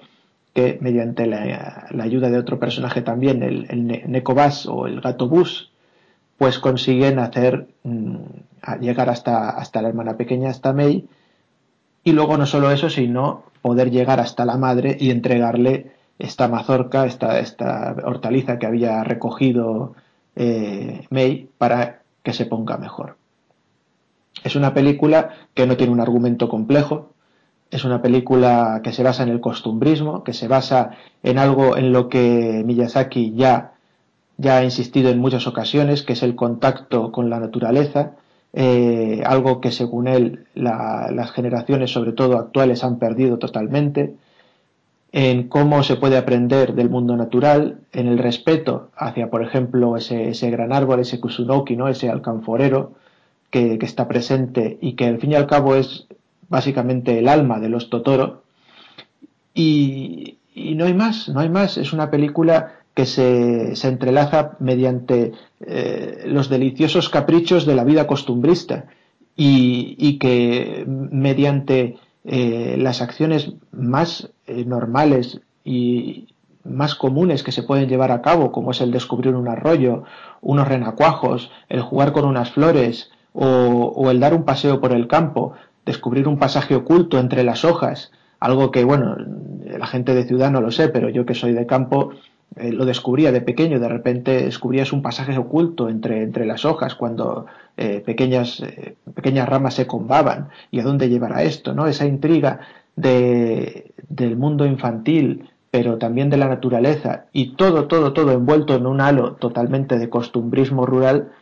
que 0.55 0.79
mediante 0.81 1.27
la, 1.27 1.89
ayuda 2.01 2.31
de 2.31 2.39
otro 2.39 2.59
personaje 2.59 3.01
también, 3.01 3.43
el, 3.43 3.67
el 3.71 4.11
Nekobas 4.11 4.67
o 4.67 4.87
el 4.87 5.01
gato 5.01 5.29
bus, 5.29 5.73
pues 6.37 6.59
consiguen 6.59 7.19
hacer 7.19 7.69
mm, 7.85 8.17
llegar 8.81 9.09
hasta, 9.09 9.51
hasta 9.51 9.81
la 9.81 9.89
hermana 9.89 10.17
pequeña, 10.17 10.51
hasta 10.51 10.73
Mei, 10.73 11.09
y 12.05 12.13
luego 12.13 12.37
no 12.37 12.47
solo 12.47 12.71
eso, 12.71 12.91
sino 12.91 13.45
poder 13.63 13.91
llegar 13.91 14.21
hasta 14.21 14.45
la 14.45 14.57
madre 14.57 14.97
y 14.99 15.11
entregarle 15.11 15.93
esta 16.19 16.49
mazorca, 16.49 17.07
esta, 17.07 17.39
esta 17.39 17.97
hortaliza 18.05 18.59
que 18.59 18.67
había 18.67 19.03
recogido 19.05 19.95
eh, 20.37 21.07
May 21.11 21.49
para 21.59 22.03
que 22.23 22.33
se 22.33 22.47
ponga 22.47 22.77
mejor. 22.77 23.17
Es 24.45 24.57
una 24.57 24.75
película 24.75 25.31
que 25.55 25.67
no 25.67 25.77
tiene 25.77 25.93
un 25.93 26.01
argumento 26.01 26.49
complejo, 26.49 27.11
es 27.71 27.85
una 27.85 28.03
película 28.03 28.81
que 28.83 28.93
se 28.93 29.03
basa 29.03 29.23
en 29.23 29.31
el 29.31 29.41
costumbrismo, 29.41 30.25
que 30.25 30.33
se 30.33 30.49
basa 30.49 30.91
en 31.23 31.39
algo 31.39 31.77
en 31.77 31.93
lo 31.93 32.09
que 32.09 32.63
Miyazaki 32.65 33.35
ya, 33.35 33.73
ya 34.37 34.59
ha 34.59 34.65
insistido 34.65 35.11
en 35.11 35.19
muchas 35.19 35.47
ocasiones, 35.47 36.03
que 36.03 36.13
es 36.13 36.23
el 36.23 36.35
contacto 36.35 37.13
con 37.13 37.31
la 37.31 37.41
naturaleza, 37.41 38.13
eh, 38.55 39.23
algo 39.25 39.61
que 39.61 39.73
según 39.73 40.09
él 40.09 40.47
las 40.55 41.33
generaciones, 41.33 41.91
sobre 41.91 42.13
todo 42.13 42.39
actuales, 42.39 42.85
han 42.85 42.99
perdido 42.99 43.39
totalmente, 43.39 44.15
en 45.13 45.49
cómo 45.49 45.83
se 45.83 45.97
puede 45.97 46.17
aprender 46.17 46.75
del 46.75 46.91
mundo 46.91 47.17
natural, 47.17 47.81
en 47.93 48.09
el 48.09 48.19
respeto 48.19 48.91
hacia, 48.97 49.31
por 49.31 49.43
ejemplo, 49.43 49.97
ese, 49.97 50.51
gran 50.51 50.73
árbol, 50.73 51.01
ese 51.01 51.21
kusunoki, 51.21 51.77
¿no? 51.77 51.89
ese 51.89 52.09
alcanforero 52.09 52.93
que, 53.51 53.79
está 53.83 54.09
presente 54.09 54.79
y 54.81 54.95
que 54.95 55.07
al 55.07 55.19
fin 55.19 55.33
y 55.33 55.35
al 55.35 55.47
cabo 55.47 55.75
es 55.75 56.07
básicamente 56.49 57.19
el 57.19 57.29
alma 57.29 57.61
de 57.61 57.69
los 57.69 57.91
Totoro. 57.91 58.43
Y, 59.55 60.39
y 60.55 60.75
no 60.75 60.87
hay 60.87 60.95
más, 60.95 61.29
no 61.29 61.41
hay 61.41 61.51
más. 61.51 61.77
Es 61.77 61.93
una 61.93 62.11
película 62.11 62.82
que 62.95 63.07
se, 63.07 63.75
se 63.77 63.89
entrelaza 63.89 64.57
mediante 64.59 65.33
eh, 65.61 66.25
los 66.27 66.49
deliciosos 66.49 67.09
caprichos 67.09 67.65
de 67.65 67.75
la 67.75 67.85
vida 67.85 68.07
costumbrista 68.07 68.87
y, 69.37 69.97
y 69.99 70.19
que 70.19 70.85
mediante 70.87 71.97
eh, 72.25 72.77
las 72.79 73.01
acciones 73.01 73.53
más 73.73 74.31
eh, 74.47 74.65
normales 74.65 75.41
y 75.65 76.29
más 76.65 76.95
comunes 76.95 77.43
que 77.43 77.51
se 77.51 77.63
pueden 77.63 77.89
llevar 77.89 78.13
a 78.13 78.23
cabo, 78.23 78.53
como 78.53 78.71
es 78.71 78.81
el 78.81 78.93
descubrir 78.93 79.35
un 79.35 79.49
arroyo, 79.49 80.05
unos 80.41 80.69
renacuajos, 80.69 81.51
el 81.69 81.81
jugar 81.81 82.13
con 82.13 82.25
unas 82.25 82.53
flores 82.53 83.11
o, 83.33 83.47
o 83.47 84.11
el 84.11 84.21
dar 84.21 84.35
un 84.35 84.45
paseo 84.45 84.81
por 84.81 84.93
el 84.93 85.09
campo, 85.09 85.55
descubrir 85.85 86.29
un 86.29 86.39
pasaje 86.39 86.77
oculto 86.77 87.19
entre 87.19 87.43
las 87.43 87.65
hojas, 87.65 88.13
algo 88.39 88.71
que, 88.71 88.85
bueno, 88.85 89.17
la 89.65 89.87
gente 89.87 90.15
de 90.15 90.25
ciudad 90.25 90.51
no 90.51 90.61
lo 90.61 90.71
sé, 90.71 90.89
pero 90.89 91.09
yo 91.09 91.25
que 91.27 91.35
soy 91.35 91.53
de 91.53 91.67
campo, 91.67 92.11
eh, 92.57 92.73
lo 92.73 92.85
descubría 92.85 93.33
de 93.33 93.41
pequeño, 93.41 93.81
de 93.81 93.89
repente 93.89 94.45
descubrías 94.45 94.93
un 94.93 95.03
pasaje 95.03 95.37
oculto 95.39 95.89
entre, 95.89 96.23
entre 96.23 96.45
las 96.45 96.65
hojas 96.65 96.95
cuando 96.95 97.47
eh, 97.77 98.03
pequeñas, 98.05 98.61
eh, 98.61 98.97
pequeñas 99.15 99.49
ramas 99.49 99.75
se 99.75 99.87
combaban 99.87 100.49
y 100.71 100.81
a 100.81 100.83
dónde 100.83 101.09
llevará 101.09 101.43
esto, 101.43 101.73
¿no? 101.75 101.87
Esa 101.87 102.07
intriga 102.07 102.61
de, 102.97 103.93
del 104.09 104.37
mundo 104.37 104.67
infantil, 104.67 105.51
pero 105.71 105.97
también 105.97 106.29
de 106.29 106.37
la 106.37 106.49
naturaleza 106.49 107.25
y 107.33 107.55
todo, 107.55 107.87
todo, 107.87 108.13
todo 108.13 108.33
envuelto 108.33 108.75
en 108.75 108.87
un 108.87 109.01
halo 109.01 109.33
totalmente 109.35 109.99
de 109.99 110.11
costumbrismo 110.11 110.85
rural, 110.85 111.33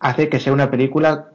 hace 0.00 0.28
que 0.28 0.40
sea 0.40 0.52
una 0.52 0.70
película 0.70 1.28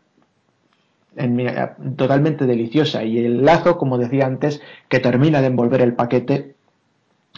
totalmente 1.96 2.46
deliciosa 2.46 3.04
y 3.04 3.20
el 3.20 3.46
lazo, 3.46 3.78
como 3.78 3.98
decía 3.98 4.26
antes, 4.26 4.62
que 4.90 5.00
termina 5.00 5.42
de 5.42 5.48
envolver 5.48 5.82
el 5.82 5.94
paquete 5.94 6.51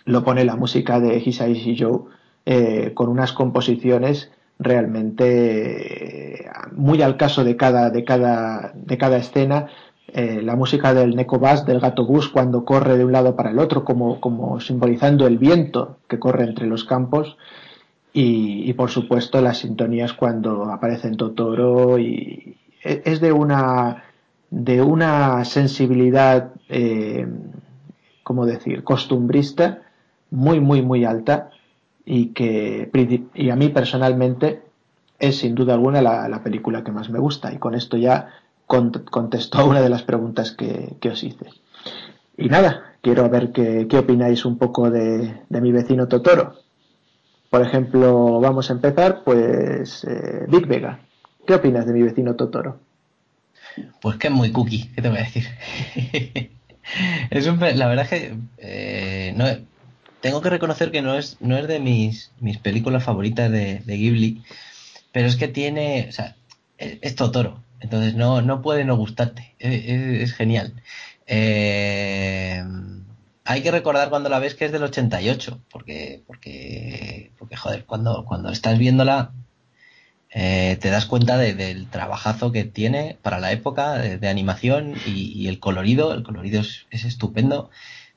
lo 0.06 0.24
pone 0.24 0.46
la 0.46 0.56
música 0.56 1.00
de 1.00 1.18
Hisaishi 1.18 1.78
Joe 1.78 2.02
eh, 2.46 2.92
con 2.94 3.10
unas 3.10 3.34
composiciones 3.34 4.32
realmente 4.60 6.46
eh, 6.46 6.50
muy 6.72 7.02
al 7.02 7.18
caso 7.18 7.44
de 7.44 7.56
cada, 7.56 7.90
de 7.90 8.04
cada, 8.04 8.74
de 8.76 8.98
cada 8.98 9.18
escena. 9.18 9.68
Eh, 10.08 10.42
la 10.44 10.56
música 10.56 10.94
del 10.94 11.16
Neko 11.16 11.40
Bass, 11.40 11.66
del 11.66 11.80
gato 11.80 12.06
bus, 12.06 12.30
cuando 12.30 12.66
corre 12.66 12.98
de 12.98 13.06
un 13.06 13.12
lado 13.12 13.36
para 13.36 13.50
el 13.50 13.60
otro, 13.60 13.84
como, 13.84 14.20
como 14.22 14.60
simbolizando 14.60 15.26
el 15.26 15.38
viento 15.38 15.98
que 16.08 16.20
corre 16.20 16.44
entre 16.44 16.68
los 16.68 16.84
campos. 16.84 17.38
Y, 18.14 18.70
y 18.70 18.74
por 18.74 18.92
supuesto 18.92 19.42
las 19.42 19.58
sintonías 19.60 20.14
cuando 20.14 20.66
aparecen 20.66 21.18
Totoro 21.18 21.98
y 21.98 22.58
e, 22.84 23.02
es 23.06 23.22
de 23.22 23.32
una 23.32 24.04
de 24.52 24.84
una 24.84 25.44
sensibilidad 25.46 26.52
eh, 26.70 27.28
como 28.22 28.46
decir 28.46 28.84
costumbrista 28.84 29.82
muy, 30.34 30.60
muy, 30.60 30.82
muy 30.82 31.06
alta 31.06 31.52
y 32.06 32.28
que 32.30 32.90
y 33.36 33.50
a 33.50 33.56
mí 33.56 33.70
personalmente 33.70 34.64
es 35.20 35.38
sin 35.38 35.56
duda 35.56 35.76
alguna 35.76 36.02
la, 36.02 36.42
película 36.44 36.84
que 36.84 36.92
más 36.92 37.10
me 37.10 37.20
gusta 37.20 37.54
y 37.54 37.58
con 37.58 37.76
esto 37.76 37.98
ya 37.98 38.30
contestó 38.66 39.60
a 39.60 39.64
una 39.64 39.80
de 39.80 39.90
las 39.90 40.02
preguntas 40.04 40.52
que, 40.52 40.98
os 41.10 41.24
hice. 41.24 41.46
Y 42.36 42.50
nada, 42.50 42.96
quiero 43.02 43.30
ver 43.30 43.52
qué, 43.52 43.88
qué 43.88 44.00
opináis 44.00 44.44
un 44.44 44.58
poco 44.58 44.90
de, 44.90 45.42
mi 45.50 45.72
vecino 45.72 46.08
Totoro. 46.08 46.56
Por 47.52 47.62
ejemplo, 47.62 48.40
vamos 48.40 48.72
a 48.72 48.74
empezar, 48.74 49.22
pues, 49.24 50.04
eh, 50.06 50.46
Big 50.48 50.66
Vega. 50.66 51.02
¿Qué 51.46 51.54
opinas 51.54 51.86
de 51.86 51.94
mi 51.94 52.02
vecino 52.02 52.36
Totoro? 52.36 52.80
Pues 54.02 54.18
que 54.18 54.28
es 54.28 54.34
muy 54.34 54.52
cookie, 54.52 54.90
¿qué 54.96 55.02
te 55.04 55.10
voy 55.10 55.20
a 55.20 55.24
decir? 55.24 55.46
es 57.30 57.48
un, 57.48 57.60
la 57.60 57.88
verdad 57.88 58.06
es 58.06 58.10
que 58.10 58.38
eh, 58.58 59.34
no, 59.38 59.46
tengo 60.24 60.40
que 60.40 60.50
reconocer 60.50 60.90
que 60.90 61.02
no 61.02 61.16
es, 61.16 61.36
no 61.42 61.58
es 61.58 61.68
de 61.68 61.82
mis, 61.82 62.32
mis 62.40 62.58
películas 62.58 63.04
favoritas 63.04 63.52
de, 63.52 63.84
Ghibli, 63.86 64.42
pero 65.12 65.28
es 65.28 65.36
que 65.36 65.50
tiene, 65.50 66.06
o 66.08 66.14
sea, 66.14 66.38
es, 66.78 67.16
Totoro, 67.16 67.62
entonces 67.82 68.16
no, 68.16 68.42
no 68.42 68.62
puede 68.62 68.86
no 68.86 68.96
gustarte, 68.96 69.54
es, 69.60 70.34
genial. 70.34 70.76
Eh, 71.28 72.64
hay 73.44 73.62
que 73.64 73.72
recordar 73.72 74.10
cuando 74.10 74.30
la 74.30 74.40
ves 74.40 74.56
que 74.56 74.64
es 74.64 74.72
del 74.72 74.84
88, 74.84 75.60
porque, 75.70 76.24
porque, 76.26 77.32
porque 77.38 77.58
joder, 77.58 77.84
cuando, 77.84 78.24
cuando 78.24 78.50
estás 78.50 78.78
viéndola 78.80 79.34
eh, 80.30 80.78
te 80.80 80.90
das 80.90 81.06
cuenta 81.06 81.38
del 81.38 81.88
trabajazo 81.88 82.54
que 82.54 82.64
tiene 82.64 83.18
para 83.22 83.42
la 83.42 83.52
época 83.52 83.96
de, 83.96 84.30
animación 84.30 84.96
y, 85.06 85.50
el 85.50 85.60
colorido, 85.60 86.14
el 86.14 86.24
colorido 86.24 86.62
es, 86.62 86.86
es 86.92 87.04
estupendo 87.04 87.72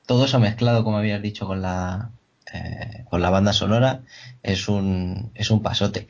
todo 0.07 0.25
eso 0.25 0.39
mezclado, 0.39 0.83
como 0.83 0.97
habías 0.97 1.21
dicho, 1.21 1.45
con 1.45 1.61
la, 1.61 2.09
eh, 2.51 3.05
con 3.09 3.21
la 3.21 3.29
banda 3.29 3.53
sonora, 3.53 4.01
es 4.41 4.67
un, 4.67 5.31
es 5.35 5.51
un 5.51 5.61
pasote. 5.61 6.07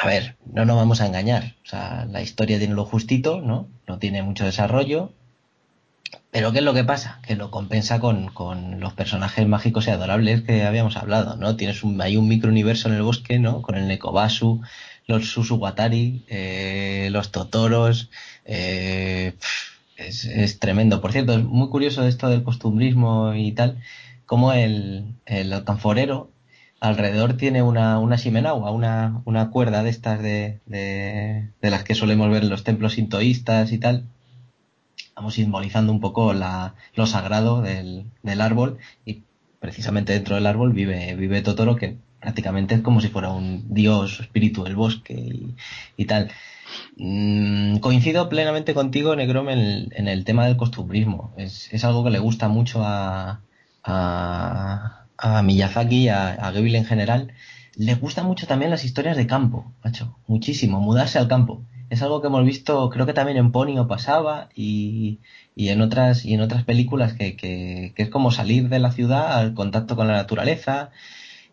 A 0.00 0.06
ver, 0.06 0.36
no 0.52 0.64
nos 0.64 0.76
vamos 0.76 1.00
a 1.00 1.06
engañar. 1.06 1.56
O 1.64 1.68
sea, 1.68 2.06
la 2.08 2.22
historia 2.22 2.58
tiene 2.58 2.74
lo 2.74 2.84
justito, 2.84 3.40
¿no? 3.40 3.66
No 3.88 3.98
tiene 3.98 4.22
mucho 4.22 4.44
desarrollo. 4.44 5.12
Pero 6.30 6.52
¿qué 6.52 6.58
es 6.58 6.64
lo 6.64 6.74
que 6.74 6.84
pasa? 6.84 7.18
Que 7.26 7.34
lo 7.34 7.50
compensa 7.50 7.98
con, 7.98 8.28
con 8.28 8.78
los 8.78 8.92
personajes 8.92 9.46
mágicos 9.48 9.86
y 9.86 9.90
adorables 9.90 10.42
que 10.42 10.64
habíamos 10.64 10.96
hablado, 10.96 11.36
¿no? 11.36 11.56
Tienes 11.56 11.82
un, 11.82 12.00
hay 12.00 12.16
un 12.16 12.28
microuniverso 12.28 12.88
en 12.88 12.94
el 12.94 13.02
bosque, 13.02 13.38
¿no? 13.38 13.62
Con 13.62 13.74
el 13.76 13.88
Nekobasu, 13.88 14.60
los 15.06 15.32
Susuwatari, 15.32 16.24
eh, 16.28 17.08
los 17.10 17.32
Totoros, 17.32 18.10
eh, 18.44 19.34
es, 20.06 20.58
tremendo. 20.58 21.00
Por 21.00 21.12
cierto, 21.12 21.34
es 21.34 21.44
muy 21.44 21.68
curioso 21.68 22.06
esto 22.06 22.28
del 22.28 22.42
costumbrismo 22.42 23.34
y 23.34 23.52
tal, 23.52 23.82
como 24.26 24.52
el, 24.52 25.14
el 25.26 25.52
alcanforero 25.52 26.30
alrededor 26.80 27.36
tiene 27.36 27.62
una, 27.62 27.98
una 27.98 28.16
shimenagua, 28.16 28.70
una, 28.70 29.20
una 29.26 29.50
cuerda 29.50 29.82
de 29.82 29.90
estas 29.90 30.22
de, 30.22 30.60
de, 30.66 31.70
las 31.70 31.84
que 31.84 31.94
solemos 31.94 32.30
ver 32.30 32.42
en 32.42 32.50
los 32.50 32.64
templos 32.64 32.94
sintoístas 32.94 33.70
y 33.72 33.78
tal. 33.78 34.06
Vamos 35.14 35.34
simbolizando 35.34 35.92
un 35.92 36.00
poco 36.00 36.32
la, 36.32 36.74
lo 36.94 37.06
sagrado 37.06 37.60
del, 37.60 38.06
del 38.22 38.40
árbol 38.40 38.78
y 39.04 39.22
precisamente 39.60 40.14
dentro 40.14 40.36
del 40.36 40.46
árbol 40.46 40.72
vive, 40.72 41.14
vive 41.16 41.42
Totoro 41.42 41.76
que 41.76 41.98
prácticamente 42.18 42.74
es 42.74 42.80
como 42.80 43.02
si 43.02 43.08
fuera 43.08 43.30
un 43.30 43.74
dios 43.74 44.20
espíritu 44.20 44.64
del 44.64 44.76
bosque 44.76 45.12
y, 45.12 45.54
y 45.98 46.06
tal. 46.06 46.30
Mm, 46.96 47.78
coincido 47.78 48.28
plenamente 48.28 48.74
contigo, 48.74 49.16
Negrom, 49.16 49.48
en 49.48 50.08
el, 50.08 50.24
tema 50.24 50.46
del 50.46 50.56
costumbrismo. 50.56 51.32
Es, 51.36 51.84
algo 51.84 52.04
que 52.04 52.10
le 52.10 52.18
gusta 52.18 52.48
mucho 52.48 52.82
a, 52.84 53.40
Miyazaki 55.44 56.04
y 56.04 56.08
a, 56.08 56.32
a 56.46 56.52
en 56.54 56.84
general. 56.84 57.32
le 57.76 57.94
gustan 57.94 58.26
mucho 58.26 58.46
también 58.46 58.70
las 58.70 58.84
historias 58.84 59.16
de 59.16 59.26
campo, 59.26 59.72
macho, 59.84 60.18
muchísimo, 60.26 60.80
mudarse 60.80 61.18
al 61.18 61.28
campo. 61.28 61.64
Es 61.90 62.02
algo 62.02 62.20
que 62.20 62.28
hemos 62.28 62.44
visto, 62.44 62.88
creo 62.90 63.04
que 63.06 63.12
también 63.12 63.36
en 63.38 63.50
Ponyo 63.50 63.88
pasaba 63.88 64.48
y, 64.54 65.18
y 65.56 65.70
en 65.70 65.80
otras 65.80 66.24
y 66.24 66.34
en 66.34 66.40
otras 66.40 66.64
películas 66.64 67.14
que, 67.14 67.36
que, 67.36 67.92
es 67.96 68.08
como 68.10 68.30
salir 68.30 68.68
de 68.68 68.78
la 68.78 68.92
ciudad 68.92 69.38
al 69.38 69.54
contacto 69.54 69.96
con 69.96 70.06
la 70.06 70.14
naturaleza. 70.14 70.90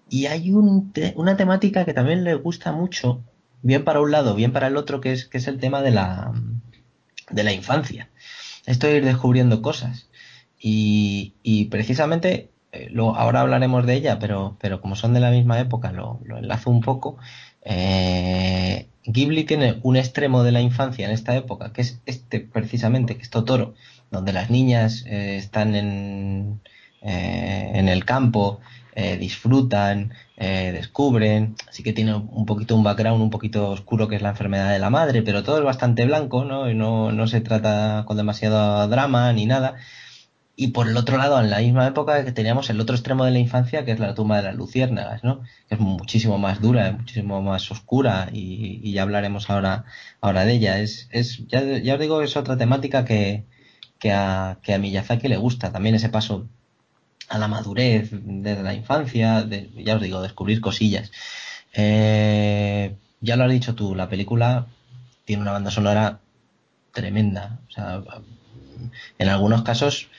Y 0.10 0.28
hay 0.28 0.52
un, 0.52 0.94
una 1.16 1.38
temática 1.38 1.86
que 1.86 1.94
también 1.94 2.24
le 2.24 2.36
gusta 2.36 2.72
mucho, 2.72 3.24
bien 3.62 3.84
para 3.84 4.02
un 4.02 4.12
lado, 4.12 4.36
bien 4.36 4.52
para 4.52 4.68
el 4.68 4.78
otro, 4.78 5.02
que 5.02 5.12
es, 5.12 5.26
que 5.26 5.38
es 5.38 5.48
el 5.48 5.60
tema 5.60 5.82
de 5.82 5.92
la, 5.92 6.32
de 7.30 7.44
la 7.44 7.54
infancia. 7.54 8.10
Esto 8.66 8.88
de 8.88 8.98
ir 8.98 9.06
descubriendo 9.06 9.62
cosas. 9.62 10.10
Y, 10.60 11.34
y 11.44 11.66
precisamente 11.66 12.50
eh, 12.72 12.92
ahora 13.16 13.42
hablaremos 13.42 13.86
de 13.86 13.94
ella, 13.94 14.20
pero, 14.20 14.58
pero 14.60 14.82
como 14.82 14.96
son 14.96 15.14
de 15.14 15.20
la 15.20 15.32
misma 15.32 15.60
época, 15.60 15.92
lo, 15.92 16.20
lo 16.26 16.38
enlazo 16.38 16.70
un 16.70 16.82
poco. 16.82 17.18
Eh, 17.64 18.88
Ghibli 19.06 19.44
tiene 19.44 19.80
un 19.84 19.96
extremo 19.96 20.44
de 20.44 20.52
la 20.52 20.62
infancia 20.62 21.06
en 21.06 21.12
esta 21.12 21.36
época, 21.36 21.72
que 21.72 21.82
es 21.82 22.02
este 22.06 22.40
precisamente, 22.40 23.16
que 23.16 23.22
es 23.22 23.30
Totoro, 23.30 23.74
donde 24.12 24.34
las 24.34 24.50
niñas 24.50 25.06
eh, 25.06 25.38
están 25.38 25.76
en, 25.76 26.60
en 27.02 27.88
el 27.88 28.04
campo, 28.04 28.60
eh, 29.00 29.16
disfrutan, 29.16 30.12
eh, 30.38 30.72
descubren, 30.74 31.56
así 31.70 31.84
que 31.84 31.94
tiene 31.94 32.16
un 32.16 32.48
poquito 32.48 32.76
un 32.76 32.84
background 32.84 33.22
un 33.22 33.30
poquito 33.30 33.70
oscuro 33.70 34.08
que 34.08 34.16
es 34.16 34.24
la 34.24 34.30
enfermedad 34.30 34.72
de 34.72 34.80
la 34.80 34.90
madre, 34.90 35.22
pero 35.22 35.44
todo 35.44 35.60
es 35.60 35.64
bastante 35.64 36.04
blanco, 36.06 36.46
¿no? 36.46 36.68
Y 36.68 36.74
no, 36.74 37.12
no 37.12 37.28
se 37.28 37.42
trata 37.42 38.06
con 38.08 38.18
demasiado 38.18 38.88
drama 38.88 39.32
ni 39.34 39.46
nada. 39.46 39.76
Y 40.56 40.70
por 40.70 40.88
el 40.88 40.98
otro 40.98 41.18
lado, 41.18 41.40
en 41.40 41.52
la 41.52 41.60
misma 41.60 41.86
época 41.86 42.26
que 42.26 42.32
teníamos 42.32 42.72
el 42.72 42.82
otro 42.82 42.96
extremo 42.96 43.24
de 43.24 43.30
la 43.30 43.38
infancia, 43.38 43.86
que 43.86 43.92
es 43.92 44.00
la 44.00 44.16
tumba 44.16 44.38
de 44.38 44.44
las 44.44 44.56
luciérnagas, 44.56 45.24
¿no? 45.24 45.42
Que 45.70 45.76
es 45.76 45.80
muchísimo 45.80 46.40
más 46.40 46.60
dura, 46.60 46.92
muchísimo 46.94 47.44
más 47.44 47.70
oscura, 47.70 48.30
y, 48.34 48.80
y 48.82 48.94
ya 48.94 49.04
hablaremos 49.04 49.52
ahora, 49.52 49.86
ahora 50.22 50.46
de 50.46 50.54
ella. 50.54 50.80
Es, 50.80 51.08
es, 51.12 51.46
ya, 51.48 51.62
ya 51.62 51.94
os 51.94 52.00
digo, 52.00 52.24
es 52.24 52.36
otra 52.36 52.58
temática 52.58 53.06
que, 53.06 53.46
que 54.00 54.12
a, 54.12 54.58
que 54.64 54.74
a 54.74 54.80
Miyazaki 54.80 55.28
le 55.28 55.38
gusta. 55.38 55.72
También 55.72 55.94
ese 55.94 56.10
paso 56.10 56.48
a 57.30 57.38
la 57.38 57.48
madurez 57.48 58.10
desde 58.12 58.64
la 58.64 58.74
infancia, 58.74 59.44
de, 59.44 59.70
ya 59.76 59.96
os 59.96 60.02
digo, 60.02 60.22
descubrir 60.22 60.62
cosillas. 60.62 61.12
Eh, 61.74 62.96
ya 63.22 63.36
lo 63.36 63.44
has 63.44 63.52
dicho 63.52 63.76
tú, 63.76 63.96
la 63.96 64.10
película 64.10 64.68
tiene 65.26 65.42
una 65.42 65.52
banda 65.52 65.72
sonora 65.72 66.20
tremenda. 66.94 67.60
O 67.68 67.72
sea, 67.72 68.02
en 69.18 69.30
algunos 69.30 69.64
casos 69.64 70.10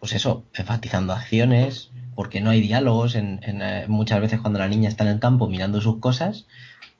pues 0.00 0.12
eso, 0.12 0.44
enfatizando 0.54 1.12
acciones, 1.12 1.90
porque 2.14 2.40
no 2.40 2.50
hay 2.50 2.60
diálogos, 2.60 3.14
en, 3.14 3.40
en, 3.42 3.62
eh, 3.62 3.86
muchas 3.88 4.20
veces 4.20 4.40
cuando 4.40 4.58
la 4.58 4.68
niña 4.68 4.88
está 4.88 5.04
en 5.04 5.10
el 5.10 5.18
campo 5.18 5.48
mirando 5.48 5.80
sus 5.80 5.98
cosas, 5.98 6.46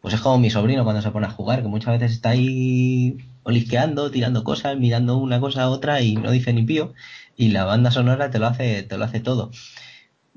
pues 0.00 0.14
es 0.14 0.20
como 0.20 0.38
mi 0.38 0.50
sobrino 0.50 0.84
cuando 0.84 1.02
se 1.02 1.10
pone 1.10 1.26
a 1.26 1.30
jugar, 1.30 1.62
que 1.62 1.68
muchas 1.68 1.98
veces 1.98 2.12
está 2.16 2.30
ahí 2.30 3.18
olisqueando, 3.42 4.10
tirando 4.10 4.44
cosas, 4.44 4.76
mirando 4.76 5.18
una 5.18 5.40
cosa 5.40 5.62
a 5.62 5.70
otra 5.70 6.00
y 6.00 6.16
no 6.16 6.30
dice 6.30 6.52
ni 6.52 6.62
pío, 6.62 6.94
y 7.36 7.48
la 7.48 7.64
banda 7.64 7.90
sonora 7.90 8.30
te 8.30 8.38
lo 8.38 8.46
hace, 8.46 8.82
te 8.82 8.98
lo 8.98 9.04
hace 9.04 9.20
todo. 9.20 9.50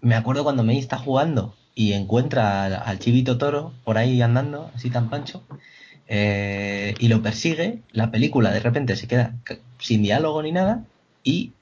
Me 0.01 0.15
acuerdo 0.15 0.43
cuando 0.43 0.63
Mei 0.63 0.77
está 0.77 0.97
jugando 0.97 1.55
y 1.75 1.93
encuentra 1.93 2.65
al, 2.65 2.73
al 2.73 2.99
chivito 2.99 3.37
toro 3.37 3.73
por 3.83 3.97
ahí 3.97 4.21
andando, 4.21 4.71
así 4.75 4.89
tan 4.89 5.09
pancho, 5.09 5.43
eh, 6.07 6.95
y 6.99 7.07
lo 7.07 7.21
persigue, 7.21 7.81
la 7.91 8.11
película 8.11 8.51
de 8.51 8.59
repente 8.59 8.95
se 8.95 9.07
queda 9.07 9.35
sin 9.79 10.03
diálogo 10.03 10.41
ni 10.41 10.51
nada, 10.51 10.83
y 11.23 11.53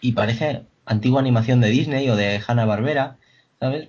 y 0.00 0.12
parece 0.12 0.62
antigua 0.86 1.20
animación 1.20 1.60
de 1.60 1.70
Disney 1.70 2.08
o 2.08 2.16
de 2.16 2.40
Hanna 2.46 2.64
Barbera, 2.64 3.16
¿sabes? 3.58 3.88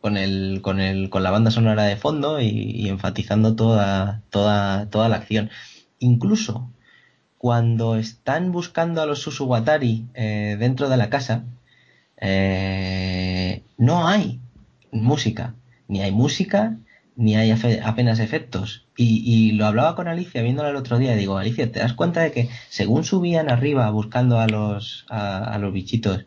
Con 0.00 0.16
el, 0.16 0.60
con 0.62 0.80
el, 0.80 1.10
con 1.10 1.22
la 1.22 1.30
banda 1.30 1.50
sonora 1.50 1.84
de 1.84 1.96
fondo 1.96 2.40
y, 2.40 2.46
y 2.48 2.88
enfatizando 2.88 3.54
toda, 3.56 4.22
toda, 4.30 4.88
toda 4.90 5.08
la 5.08 5.16
acción. 5.16 5.50
Incluso 5.98 6.70
cuando 7.44 7.96
están 7.96 8.52
buscando 8.52 9.02
a 9.02 9.06
los 9.06 9.18
Susuwatari 9.18 10.06
eh, 10.14 10.56
dentro 10.58 10.88
de 10.88 10.96
la 10.96 11.10
casa, 11.10 11.44
eh, 12.16 13.62
no 13.76 14.08
hay 14.08 14.40
música. 14.90 15.54
Ni 15.86 16.00
hay 16.00 16.10
música, 16.10 16.78
ni 17.16 17.36
hay 17.36 17.50
apenas 17.84 18.18
efectos. 18.20 18.86
Y, 18.96 19.20
y, 19.30 19.52
lo 19.52 19.66
hablaba 19.66 19.94
con 19.94 20.08
Alicia 20.08 20.40
viéndola 20.40 20.70
el 20.70 20.76
otro 20.76 20.96
día. 20.96 21.16
Digo, 21.16 21.36
Alicia, 21.36 21.70
¿te 21.70 21.80
das 21.80 21.92
cuenta 21.92 22.22
de 22.22 22.32
que 22.32 22.48
según 22.70 23.04
subían 23.04 23.50
arriba 23.50 23.90
buscando 23.90 24.40
a 24.40 24.46
los, 24.46 25.04
a 25.10 25.58
los 25.60 25.70
bichitos, 25.70 26.24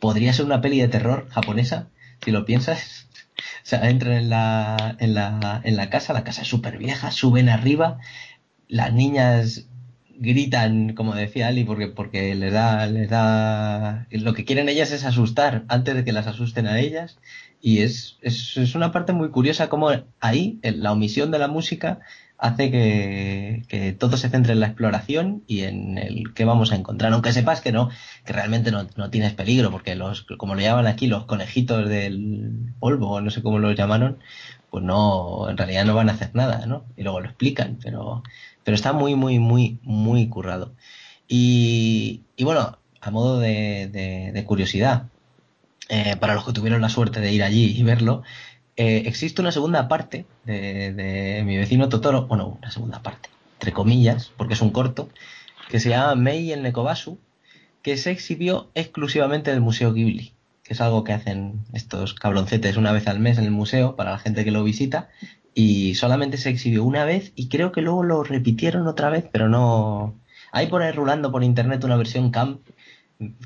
podría 0.00 0.34
ser 0.34 0.44
una 0.44 0.60
peli 0.60 0.80
de 0.80 0.88
terror 0.88 1.30
japonesa? 1.30 1.88
Si 2.22 2.30
lo 2.30 2.44
piensas. 2.44 3.08
O 3.38 3.68
sea, 3.68 3.88
entran 3.88 4.12
en 4.12 4.30
la, 4.30 4.96
en 4.98 5.14
la, 5.14 5.60
en 5.64 5.76
la 5.76 5.90
casa, 5.90 6.12
la 6.12 6.24
casa 6.24 6.42
es 6.42 6.48
súper 6.48 6.78
vieja, 6.78 7.10
suben 7.10 7.48
arriba, 7.48 7.98
las 8.68 8.92
niñas 8.92 9.66
gritan, 10.18 10.94
como 10.94 11.14
decía 11.14 11.48
Ali, 11.48 11.64
porque, 11.64 11.88
porque 11.88 12.34
les 12.34 12.52
da, 12.52 12.86
les 12.86 13.08
da, 13.08 14.06
lo 14.10 14.34
que 14.34 14.44
quieren 14.44 14.68
ellas 14.68 14.92
es 14.92 15.04
asustar 15.04 15.64
antes 15.68 15.94
de 15.94 16.04
que 16.04 16.12
las 16.12 16.26
asusten 16.26 16.66
a 16.66 16.78
ellas 16.80 17.18
y 17.60 17.80
es, 17.80 18.18
es, 18.22 18.56
es 18.56 18.74
una 18.74 18.92
parte 18.92 19.12
muy 19.12 19.30
curiosa 19.30 19.68
como 19.68 19.90
ahí 20.20 20.58
la 20.62 20.92
omisión 20.92 21.30
de 21.30 21.38
la 21.38 21.48
música 21.48 22.00
hace 22.38 22.70
que, 22.70 23.62
que, 23.68 23.92
todo 23.92 24.16
se 24.16 24.28
centre 24.28 24.52
en 24.52 24.60
la 24.60 24.66
exploración 24.66 25.42
y 25.46 25.62
en 25.62 25.98
el 25.98 26.34
que 26.34 26.44
vamos 26.44 26.72
a 26.72 26.76
encontrar, 26.76 27.12
aunque 27.12 27.32
sepas 27.32 27.60
que 27.60 27.72
no, 27.72 27.90
que 28.24 28.32
realmente 28.32 28.70
no, 28.70 28.86
no 28.96 29.10
tienes 29.10 29.32
peligro, 29.32 29.70
porque 29.70 29.94
los, 29.94 30.26
como 30.36 30.54
lo 30.54 30.60
llaman 30.60 30.86
aquí, 30.86 31.06
los 31.06 31.24
conejitos 31.24 31.88
del 31.88 32.74
polvo, 32.78 33.20
no 33.20 33.30
sé 33.30 33.42
cómo 33.42 33.58
los 33.58 33.74
llamaron, 33.74 34.18
pues 34.70 34.84
no, 34.84 35.48
en 35.48 35.56
realidad 35.56 35.86
no 35.86 35.94
van 35.94 36.10
a 36.10 36.12
hacer 36.12 36.34
nada, 36.34 36.66
¿no? 36.66 36.84
Y 36.96 37.02
luego 37.02 37.20
lo 37.20 37.26
explican, 37.26 37.78
pero, 37.82 38.22
pero 38.66 38.74
está 38.74 38.92
muy, 38.92 39.14
muy, 39.14 39.38
muy, 39.38 39.78
muy 39.84 40.28
currado. 40.28 40.74
Y, 41.28 42.24
bueno, 42.40 42.76
a 43.00 43.10
modo 43.12 43.38
de, 43.38 44.44
curiosidad, 44.44 45.04
eh, 45.88 46.16
para 46.18 46.34
los 46.34 46.44
que 46.44 46.52
tuvieron 46.52 46.80
la 46.80 46.88
suerte 46.88 47.20
de 47.20 47.32
ir 47.32 47.44
allí 47.44 47.76
y 47.78 47.84
verlo, 47.84 48.24
eh, 48.74 49.04
existe 49.06 49.40
una 49.40 49.52
segunda 49.52 49.86
parte 49.86 50.26
de, 50.44 50.92
de, 50.92 51.44
mi 51.44 51.56
vecino 51.56 51.88
Totoro, 51.88 52.26
bueno, 52.26 52.58
una 52.60 52.72
segunda 52.72 53.04
parte, 53.04 53.28
entre 53.52 53.72
comillas, 53.72 54.32
porque 54.36 54.54
es 54.54 54.60
un 54.60 54.70
corto, 54.70 55.10
que 55.68 55.78
se 55.78 55.90
llama 55.90 56.16
Mei 56.16 56.50
el 56.50 56.64
Nekobasu, 56.64 57.20
que 57.82 57.96
se 57.96 58.10
exhibió 58.10 58.72
exclusivamente 58.74 59.52
en 59.52 59.58
el 59.58 59.62
Museo 59.62 59.92
Ghibli, 59.92 60.32
que 60.64 60.74
es 60.74 60.80
algo 60.80 61.04
que 61.04 61.12
hacen 61.12 61.60
estos 61.72 62.14
cabroncetes 62.14 62.76
una 62.76 62.90
vez 62.90 63.06
al 63.06 63.20
mes 63.20 63.38
en 63.38 63.44
el 63.44 63.52
museo 63.52 63.94
para 63.94 64.10
la 64.10 64.18
gente 64.18 64.44
que 64.44 64.50
lo 64.50 64.64
visita, 64.64 65.08
y 65.56 65.96
solamente 65.96 66.36
se 66.36 66.50
exhibió 66.50 66.84
una 66.84 67.04
vez 67.04 67.32
y 67.34 67.48
creo 67.48 67.72
que 67.72 67.80
luego 67.80 68.04
lo 68.04 68.22
repitieron 68.22 68.86
otra 68.86 69.10
vez, 69.10 69.24
pero 69.32 69.48
no... 69.48 70.14
Hay 70.52 70.68
por 70.68 70.82
ahí 70.82 70.92
rulando 70.92 71.32
por 71.32 71.42
internet 71.42 71.82
una 71.82 71.96
versión 71.96 72.30
camp 72.30 72.60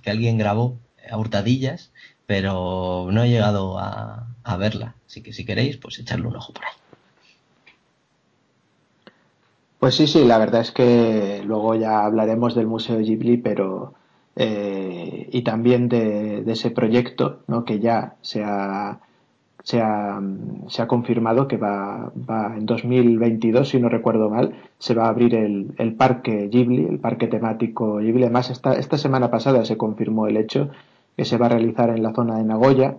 que 0.02 0.10
alguien 0.10 0.36
grabó 0.36 0.78
a 1.10 1.16
hurtadillas 1.16 1.92
pero 2.30 3.08
no 3.10 3.24
he 3.24 3.28
llegado 3.28 3.76
a, 3.76 4.28
verla. 4.56 4.94
Así 5.04 5.20
que 5.20 5.32
si 5.32 5.44
queréis, 5.44 5.78
pues 5.78 5.98
echarle 5.98 6.28
un 6.28 6.36
ojo 6.36 6.52
por 6.52 6.64
ahí. 6.64 6.72
Pues 9.80 9.96
sí, 9.96 10.06
sí, 10.06 10.24
la 10.24 10.38
verdad 10.38 10.60
es 10.60 10.70
que 10.70 11.42
luego 11.44 11.74
ya 11.74 12.04
hablaremos 12.04 12.54
del 12.54 12.68
Museo 12.68 13.00
Ghibli, 13.00 13.38
pero 13.38 13.94
eh, 14.36 15.28
y 15.32 15.42
también 15.42 15.88
de, 15.88 16.44
de, 16.44 16.52
ese 16.52 16.70
proyecto, 16.70 17.42
¿no? 17.48 17.64
que 17.64 17.80
ya 17.80 18.14
se 18.22 18.44
ha, 18.44 19.00
se 19.62 19.80
ha, 19.80 20.20
se 20.68 20.82
ha 20.82 20.86
confirmado 20.88 21.48
que 21.48 21.56
va, 21.56 22.12
va, 22.28 22.56
en 22.56 22.66
2022, 22.66 23.68
si 23.68 23.80
no 23.80 23.88
recuerdo 23.88 24.30
mal, 24.30 24.54
se 24.78 24.94
va 24.94 25.06
a 25.06 25.10
abrir 25.10 25.34
el, 25.34 25.72
el 25.78 25.94
parque 25.94 26.48
Ghibli, 26.48 26.86
el 26.86 26.98
parque 26.98 27.26
temático 27.26 27.96
Ghibli. 27.96 28.22
Además, 28.24 28.50
esta, 28.50 28.74
esta 28.74 28.98
semana 28.98 29.30
pasada 29.30 29.64
se 29.64 29.76
confirmó 29.76 30.26
el 30.26 30.36
hecho 30.36 30.70
que 31.16 31.24
se 31.24 31.36
va 31.36 31.46
a 31.46 31.50
realizar 31.50 31.90
en 31.90 32.02
la 32.02 32.14
zona 32.14 32.38
de 32.38 32.44
Nagoya, 32.44 32.96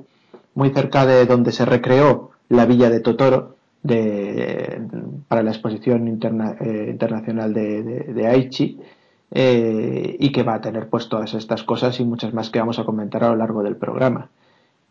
muy 0.53 0.69
cerca 0.69 1.05
de 1.05 1.25
donde 1.25 1.51
se 1.51 1.65
recreó 1.65 2.31
la 2.49 2.65
villa 2.65 2.89
de 2.89 2.99
Totoro 2.99 3.55
de, 3.83 4.81
para 5.27 5.43
la 5.43 5.51
exposición 5.51 6.07
interna, 6.07 6.55
eh, 6.59 6.87
internacional 6.89 7.53
de, 7.53 7.83
de, 7.83 8.27
Aichi 8.27 8.77
eh, 9.31 10.17
y 10.19 10.31
que 10.31 10.43
va 10.43 10.55
a 10.55 10.61
tener 10.61 10.89
pues 10.89 11.09
todas 11.09 11.33
estas 11.33 11.63
cosas 11.63 11.99
y 11.99 12.05
muchas 12.05 12.33
más 12.33 12.49
que 12.49 12.59
vamos 12.59 12.79
a 12.79 12.83
comentar 12.83 13.23
a 13.23 13.29
lo 13.29 13.37
largo 13.37 13.63
del 13.63 13.77
programa. 13.77 14.29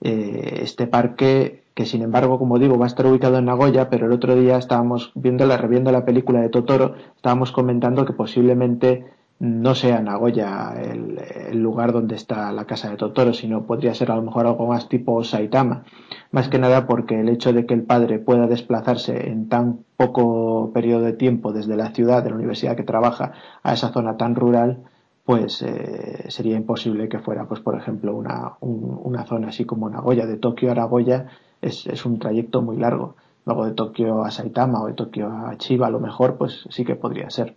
Eh, 0.03 0.61
este 0.63 0.87
parque 0.87 1.63
que 1.75 1.85
sin 1.85 2.03
embargo 2.03 2.39
como 2.39 2.59
digo 2.59 2.79
va 2.79 2.87
a 2.87 2.89
estar 2.89 3.07
ubicado 3.07 3.37
en 3.37 3.45
Nagoya 3.45 3.91
pero 3.91 4.07
el 4.07 4.13
otro 4.13 4.35
día 4.35 4.57
estábamos 4.57 5.13
viendo 5.15 5.45
la 5.45 5.59
reviendo 5.59 5.93
la 5.93 6.07
película 6.07 6.41
de 6.41 6.49
Totoro 6.49 6.95
estábamos 7.17 7.53
comentando 7.53 8.07
que 8.07 8.15
posiblemente 8.15 9.05
no 9.41 9.75
sea 9.75 10.03
Nagoya 10.03 10.75
el, 10.79 11.19
el, 11.49 11.63
lugar 11.63 11.93
donde 11.93 12.15
está 12.15 12.53
la 12.53 12.67
casa 12.67 12.91
de 12.91 12.99
Totoro, 12.99 13.33
sino 13.33 13.65
podría 13.65 13.95
ser 13.95 14.11
a 14.11 14.17
lo 14.17 14.23
mejor 14.23 14.47
algo 14.47 14.67
más 14.67 14.91
tipo 14.91 15.25
Saitama. 15.25 15.85
Más 16.31 16.51
que 16.51 16.59
nada 16.59 16.87
porque 16.87 17.19
el 17.19 17.29
hecho 17.31 17.55
de 17.55 17.65
que 17.65 17.73
el 17.73 17.83
padre 17.83 18.19
pueda 18.19 18.47
desplazarse 18.47 19.31
en 19.31 19.49
tan 19.49 19.81
poco 19.97 20.73
periodo 20.75 21.07
de 21.07 21.15
tiempo 21.15 21.53
desde 21.53 21.75
la 21.75 21.93
ciudad, 21.93 22.23
de 22.23 22.29
la 22.29 22.37
universidad 22.37 22.77
que 22.77 22.83
trabaja, 22.83 23.33
a 23.63 23.73
esa 23.73 23.89
zona 23.93 24.19
tan 24.19 24.35
rural, 24.35 24.85
pues 25.25 25.63
eh, 25.63 26.27
sería 26.29 26.57
imposible 26.57 27.09
que 27.09 27.19
fuera, 27.19 27.47
pues 27.47 27.61
por 27.61 27.77
ejemplo, 27.77 28.15
una, 28.15 28.55
un, 28.61 29.01
una 29.03 29.25
zona 29.27 29.49
así 29.49 29.65
como 29.65 29.89
Nagoya, 29.89 30.27
de 30.27 30.37
Tokio 30.37 30.73
a 30.73 30.75
Nagoya, 30.75 31.29
es, 31.63 31.87
es 31.87 32.05
un 32.05 32.19
trayecto 32.19 32.63
muy 32.63 32.77
largo. 32.77 33.17
Luego 33.47 33.65
de 33.65 33.73
Tokio 33.73 34.25
a 34.25 34.31
Saitama 34.31 34.83
o 34.83 34.87
de 34.87 34.93
Tokio 34.95 35.29
a 35.29 35.57
Chiba 35.57 35.87
a 35.87 35.91
lo 35.91 36.01
mejor, 36.01 36.37
pues 36.37 36.67
sí 36.71 36.85
que 36.85 36.97
podría 36.97 37.31
ser. 37.31 37.57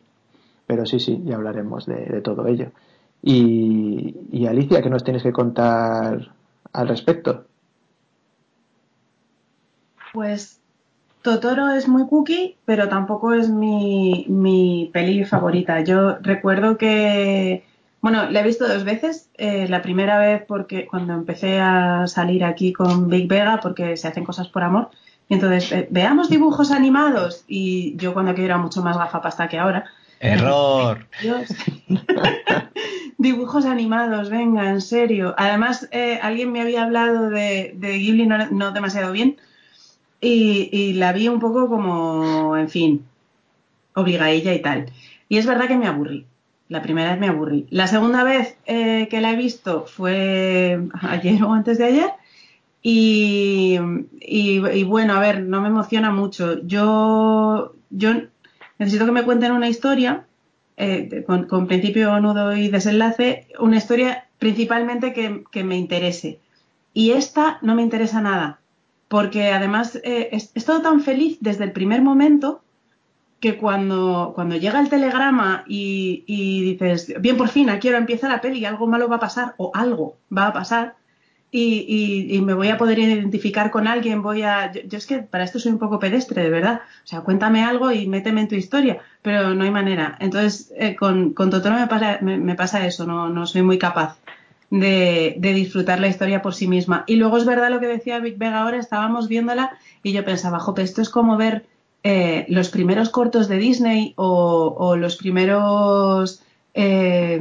Pero 0.66 0.86
sí, 0.86 1.00
sí, 1.00 1.22
ya 1.26 1.36
hablaremos 1.36 1.86
de, 1.86 2.22
todo 2.22 2.48
ello. 2.48 2.72
Y, 3.22 4.16
y 4.32 4.46
Alicia, 4.48 4.82
¿qué 4.82 4.90
nos 4.90 5.04
tienes 5.04 5.24
que 5.24 5.34
contar 5.34 6.34
al 6.72 6.88
respecto? 6.88 7.46
Pues 10.14 10.63
Totoro 11.24 11.72
es 11.72 11.88
muy 11.88 12.06
cookie, 12.06 12.58
pero 12.66 12.90
tampoco 12.90 13.34
es 13.34 13.50
mi, 13.50 14.26
mi 14.28 14.90
peli 14.92 15.24
favorita. 15.24 15.80
Yo 15.80 16.18
recuerdo 16.22 16.78
que, 16.78 17.64
bueno, 18.02 18.30
la 18.30 18.42
he 18.42 18.44
visto 18.44 18.68
dos 18.68 18.84
veces. 18.84 19.30
Eh, 19.36 19.68
la 19.70 19.82
primera 19.82 20.20
vez 20.20 20.44
porque 20.46 20.86
cuando 20.86 21.14
empecé 21.14 21.62
a 21.62 22.08
salir 22.08 22.44
aquí 22.44 22.74
con 22.74 23.08
Big 23.08 23.30
Vega, 23.30 23.62
porque 23.62 23.96
se 23.96 24.10
hacen 24.10 24.26
cosas 24.26 24.50
por 24.50 24.64
amor. 24.64 24.90
Y 25.30 25.36
entonces, 25.36 25.72
eh, 25.72 25.88
veamos 25.90 26.30
dibujos 26.30 26.72
animados. 26.72 27.46
Y 27.48 27.96
yo 27.96 28.14
cuando 28.14 28.32
aquello 28.32 28.48
era 28.48 28.58
mucho 28.58 28.84
más 28.84 28.98
gafapasta 28.98 29.48
que 29.48 29.60
ahora. 29.60 29.86
Error. 30.20 31.08
Dios. 31.22 31.48
dibujos 33.18 33.66
animados, 33.66 34.30
venga, 34.30 34.70
en 34.70 34.82
serio. 34.82 35.36
Además, 35.38 35.88
eh, 35.92 36.20
alguien 36.22 36.52
me 36.52 36.60
había 36.60 36.84
hablado 36.84 37.30
de, 37.30 37.72
de 37.78 37.98
Ghibli 37.98 38.28
no, 38.28 38.46
no 38.52 38.72
demasiado 38.72 39.14
bien 39.14 39.38
y, 40.24 40.70
y, 40.72 40.94
la 40.94 41.14
vi 41.14 41.28
un 41.28 41.40
poco 41.40 41.68
como, 41.68 42.56
en 42.58 42.70
fin, 42.70 43.06
obligadilla 43.94 44.54
y 44.54 44.62
tal. 44.62 44.86
Y 45.30 45.38
es 45.38 45.46
verdad 45.46 45.68
que 45.68 45.78
me 45.78 45.88
aburrí. 45.88 46.26
La 46.70 46.82
primera 46.82 47.12
vez 47.12 47.20
me 47.20 47.28
aburrí. 47.28 47.68
La 47.70 47.88
segunda 47.88 48.24
vez 48.24 48.58
eh, 48.66 49.08
que 49.10 49.22
la 49.22 49.32
he 49.32 49.36
visto 49.36 49.86
fue 49.86 50.80
ayer 51.02 51.44
o 51.44 51.54
antes 51.54 51.78
de 51.78 51.86
ayer. 51.86 52.10
Y, 52.82 53.80
y, 54.20 54.84
bueno, 54.84 55.14
a 55.14 55.20
ver, 55.20 55.42
no 55.44 55.62
me 55.62 55.70
emociona 55.70 56.12
mucho. 56.12 56.62
Yo, 56.66 57.74
yo 57.90 58.14
necesito 58.78 59.06
que 59.06 59.12
me 59.12 59.24
cuenten 59.24 59.54
una 59.54 59.70
historia 59.70 60.26
eh, 60.76 61.24
con, 61.26 61.46
con, 61.46 61.68
principio, 61.68 62.20
nudo 62.20 62.56
y 62.56 62.68
desenlace, 62.70 63.48
una 63.60 63.78
historia 63.78 64.26
principalmente 64.40 65.14
que, 65.14 65.44
que 65.52 65.64
me 65.64 65.78
interese. 65.78 66.40
Y 66.94 67.12
esta 67.12 67.58
no 67.62 67.76
me 67.76 67.84
interesa 67.84 68.22
nada 68.22 68.60
porque 69.14 69.52
además 69.52 70.02
eh, 70.04 70.30
he, 70.32 70.38
estado 70.38 70.82
tan 70.82 71.00
feliz 71.02 71.38
desde 71.40 71.66
el 71.66 71.72
primer 71.72 72.02
momento 72.02 72.64
que 73.40 73.58
cuando, 73.58 74.32
cuando 74.34 74.56
llega 74.56 74.80
el 74.80 74.90
telegrama 74.90 75.66
y, 75.68 76.24
dices, 76.80 77.14
bien, 77.22 77.38
por 77.38 77.50
fin, 77.50 77.70
aquí 77.70 77.90
ahora 77.90 78.00
empieza 78.00 78.28
la 78.28 78.42
peli, 78.42 78.66
algo 78.66 78.88
malo 78.88 79.08
va 79.08 79.18
a 79.18 79.20
pasar 79.20 79.54
o 79.58 79.70
algo 79.76 80.18
va 80.36 80.48
a 80.48 80.54
pasar 80.54 80.96
y, 81.52 82.42
me 82.44 82.56
voy 82.56 82.70
a 82.70 82.80
poder 82.80 82.98
identificar 82.98 83.70
con 83.70 83.88
alguien, 83.88 84.24
voy 84.24 84.42
a... 84.42 84.72
Yo, 84.72 84.82
yo, 84.82 84.98
es 84.98 85.06
que 85.06 85.20
para 85.20 85.44
esto 85.44 85.60
soy 85.60 85.74
un 85.74 85.78
poco 85.78 86.00
pedestre, 86.00 86.42
de 86.42 86.50
verdad. 86.50 86.82
O 87.04 87.08
sea, 87.08 87.22
cuéntame 87.22 87.64
algo 87.64 87.92
y 87.92 88.08
méteme 88.08 88.42
en 88.42 88.48
tu 88.48 88.56
historia, 88.56 88.98
pero 89.22 89.54
no 89.54 89.64
hay 89.64 89.70
manera. 89.70 90.18
Entonces, 90.22 90.74
eh, 90.76 90.96
con, 90.96 91.36
con 91.36 91.52
Totoro 91.52 91.76
me 91.76 91.86
pasa, 91.86 92.18
me, 92.22 92.40
me 92.40 92.56
pasa 92.56 92.88
eso, 92.88 93.06
no, 93.06 93.30
no 93.30 93.46
soy 93.46 93.62
muy 93.62 93.78
capaz 93.78 94.18
de, 94.80 95.38
disfrutar 95.40 96.00
la 96.00 96.08
historia 96.08 96.42
por 96.42 96.56
sí 96.56 96.68
misma. 96.68 97.04
Y 97.06 97.16
luego 97.16 97.38
es 97.38 97.46
verdad 97.46 97.70
lo 97.70 97.80
que 97.80 97.88
decía 97.88 98.20
Big 98.20 98.38
Vega 98.38 98.62
ahora, 98.62 98.80
estábamos 98.80 99.28
viéndola 99.28 99.78
y 100.02 100.14
yo 100.14 100.26
pensaba, 100.26 100.60
jope, 100.60 100.82
esto 100.82 101.02
es 101.02 101.10
como 101.10 101.38
ver 101.38 101.66
eh, 102.04 102.46
los 102.50 102.70
primeros 102.70 103.10
cortos 103.10 103.48
de 103.48 103.58
Disney 103.58 104.14
o, 104.16 104.76
o 104.78 104.96
los 104.96 105.18
primeros 105.18 106.42
eh, 106.74 107.40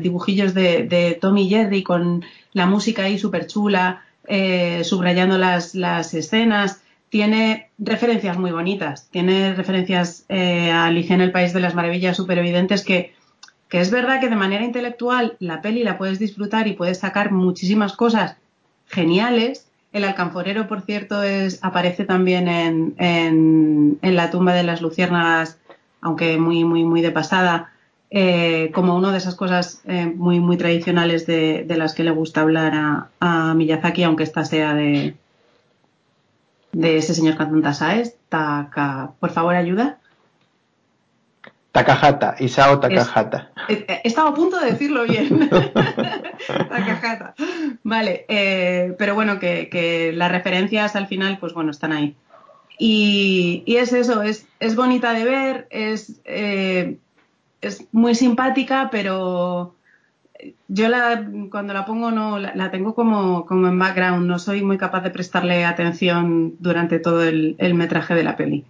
dibujillos 0.00 0.54
de, 0.54 0.84
de 0.84 1.18
Tommy 1.20 1.48
Jerry 1.48 1.82
con 1.82 2.24
la 2.54 2.66
música 2.66 3.04
ahí 3.04 3.18
súper 3.18 3.46
chula, 3.46 4.02
eh, 4.26 4.82
subrayando 4.84 5.36
las, 5.36 5.74
las 5.74 6.14
escenas. 6.14 6.80
Tiene 7.10 7.68
referencias 7.78 8.38
muy 8.38 8.52
bonitas, 8.52 9.08
tiene 9.10 9.52
referencias 9.52 10.24
eh, 10.28 10.70
a 10.70 10.86
Alicia 10.86 11.14
en 11.14 11.20
el 11.20 11.32
País 11.32 11.52
de 11.52 11.60
las 11.60 11.74
Maravillas 11.74 12.16
súper 12.16 12.38
evidentes 12.38 12.84
que, 12.84 13.12
que 13.70 13.80
es 13.80 13.90
verdad 13.90 14.20
que 14.20 14.28
de 14.28 14.36
manera 14.36 14.64
intelectual 14.64 15.36
la 15.38 15.62
peli 15.62 15.84
la 15.84 15.96
puedes 15.96 16.18
disfrutar 16.18 16.66
y 16.66 16.72
puedes 16.72 16.98
sacar 16.98 17.30
muchísimas 17.30 17.94
cosas 17.94 18.36
geniales. 18.88 19.68
El 19.92 20.04
alcanforero, 20.04 20.66
por 20.66 20.82
cierto, 20.82 21.22
es, 21.22 21.60
aparece 21.62 22.04
también 22.04 22.48
en, 22.48 22.94
en, 22.98 24.16
la 24.16 24.30
tumba 24.30 24.54
de 24.54 24.64
las 24.64 24.82
luciérnagas, 24.82 25.58
aunque 26.00 26.36
muy, 26.36 26.64
muy, 26.64 26.82
muy 26.82 27.00
de 27.00 27.12
pasada, 27.12 27.70
eh, 28.10 28.72
como 28.74 28.96
una 28.96 29.12
de 29.12 29.18
esas 29.18 29.36
cosas 29.36 29.82
eh, 29.86 30.06
muy, 30.06 30.40
muy 30.40 30.56
tradicionales 30.56 31.26
de, 31.26 31.64
de, 31.64 31.76
las 31.76 31.94
que 31.94 32.02
le 32.02 32.10
gusta 32.10 32.40
hablar 32.40 33.08
a, 33.20 33.54
Miyazaki, 33.54 34.02
aunque 34.02 34.24
esta 34.24 34.44
sea 34.44 34.74
de, 34.74 35.14
de 36.72 36.96
ese 36.96 37.14
señor 37.14 37.36
cantante 37.36 37.72
Saez. 37.72 38.16
Taka, 38.28 39.12
por 39.20 39.30
favor, 39.30 39.54
ayuda. 39.54 39.99
Takahata, 41.72 42.34
Isao 42.40 42.80
Takahata. 42.80 43.52
Es, 43.68 43.78
he, 43.86 44.00
he 44.02 44.08
estado 44.08 44.28
a 44.28 44.34
punto 44.34 44.58
de 44.58 44.72
decirlo 44.72 45.04
bien. 45.04 45.48
Takahata. 45.48 47.34
Vale, 47.84 48.24
eh, 48.28 48.94
pero 48.98 49.14
bueno, 49.14 49.38
que, 49.38 49.68
que, 49.68 50.12
las 50.12 50.32
referencias 50.32 50.96
al 50.96 51.06
final, 51.06 51.38
pues 51.38 51.54
bueno, 51.54 51.70
están 51.70 51.92
ahí. 51.92 52.16
Y, 52.78 53.62
y 53.66 53.76
es 53.76 53.92
eso, 53.92 54.22
es, 54.22 54.48
es, 54.58 54.74
bonita 54.74 55.12
de 55.12 55.24
ver, 55.24 55.66
es, 55.70 56.20
eh, 56.24 56.96
es 57.60 57.84
muy 57.92 58.14
simpática, 58.14 58.88
pero 58.90 59.74
yo 60.66 60.88
la, 60.88 61.28
cuando 61.50 61.74
la 61.74 61.84
pongo 61.84 62.10
no 62.10 62.38
la, 62.38 62.52
la, 62.54 62.70
tengo 62.70 62.94
como, 62.94 63.44
como 63.44 63.68
en 63.68 63.78
background, 63.78 64.26
no 64.26 64.38
soy 64.38 64.62
muy 64.62 64.78
capaz 64.78 65.02
de 65.02 65.10
prestarle 65.10 65.64
atención 65.64 66.56
durante 66.58 66.98
todo 66.98 67.22
el, 67.22 67.54
el 67.58 67.74
metraje 67.74 68.14
de 68.14 68.24
la 68.24 68.36
peli 68.36 68.64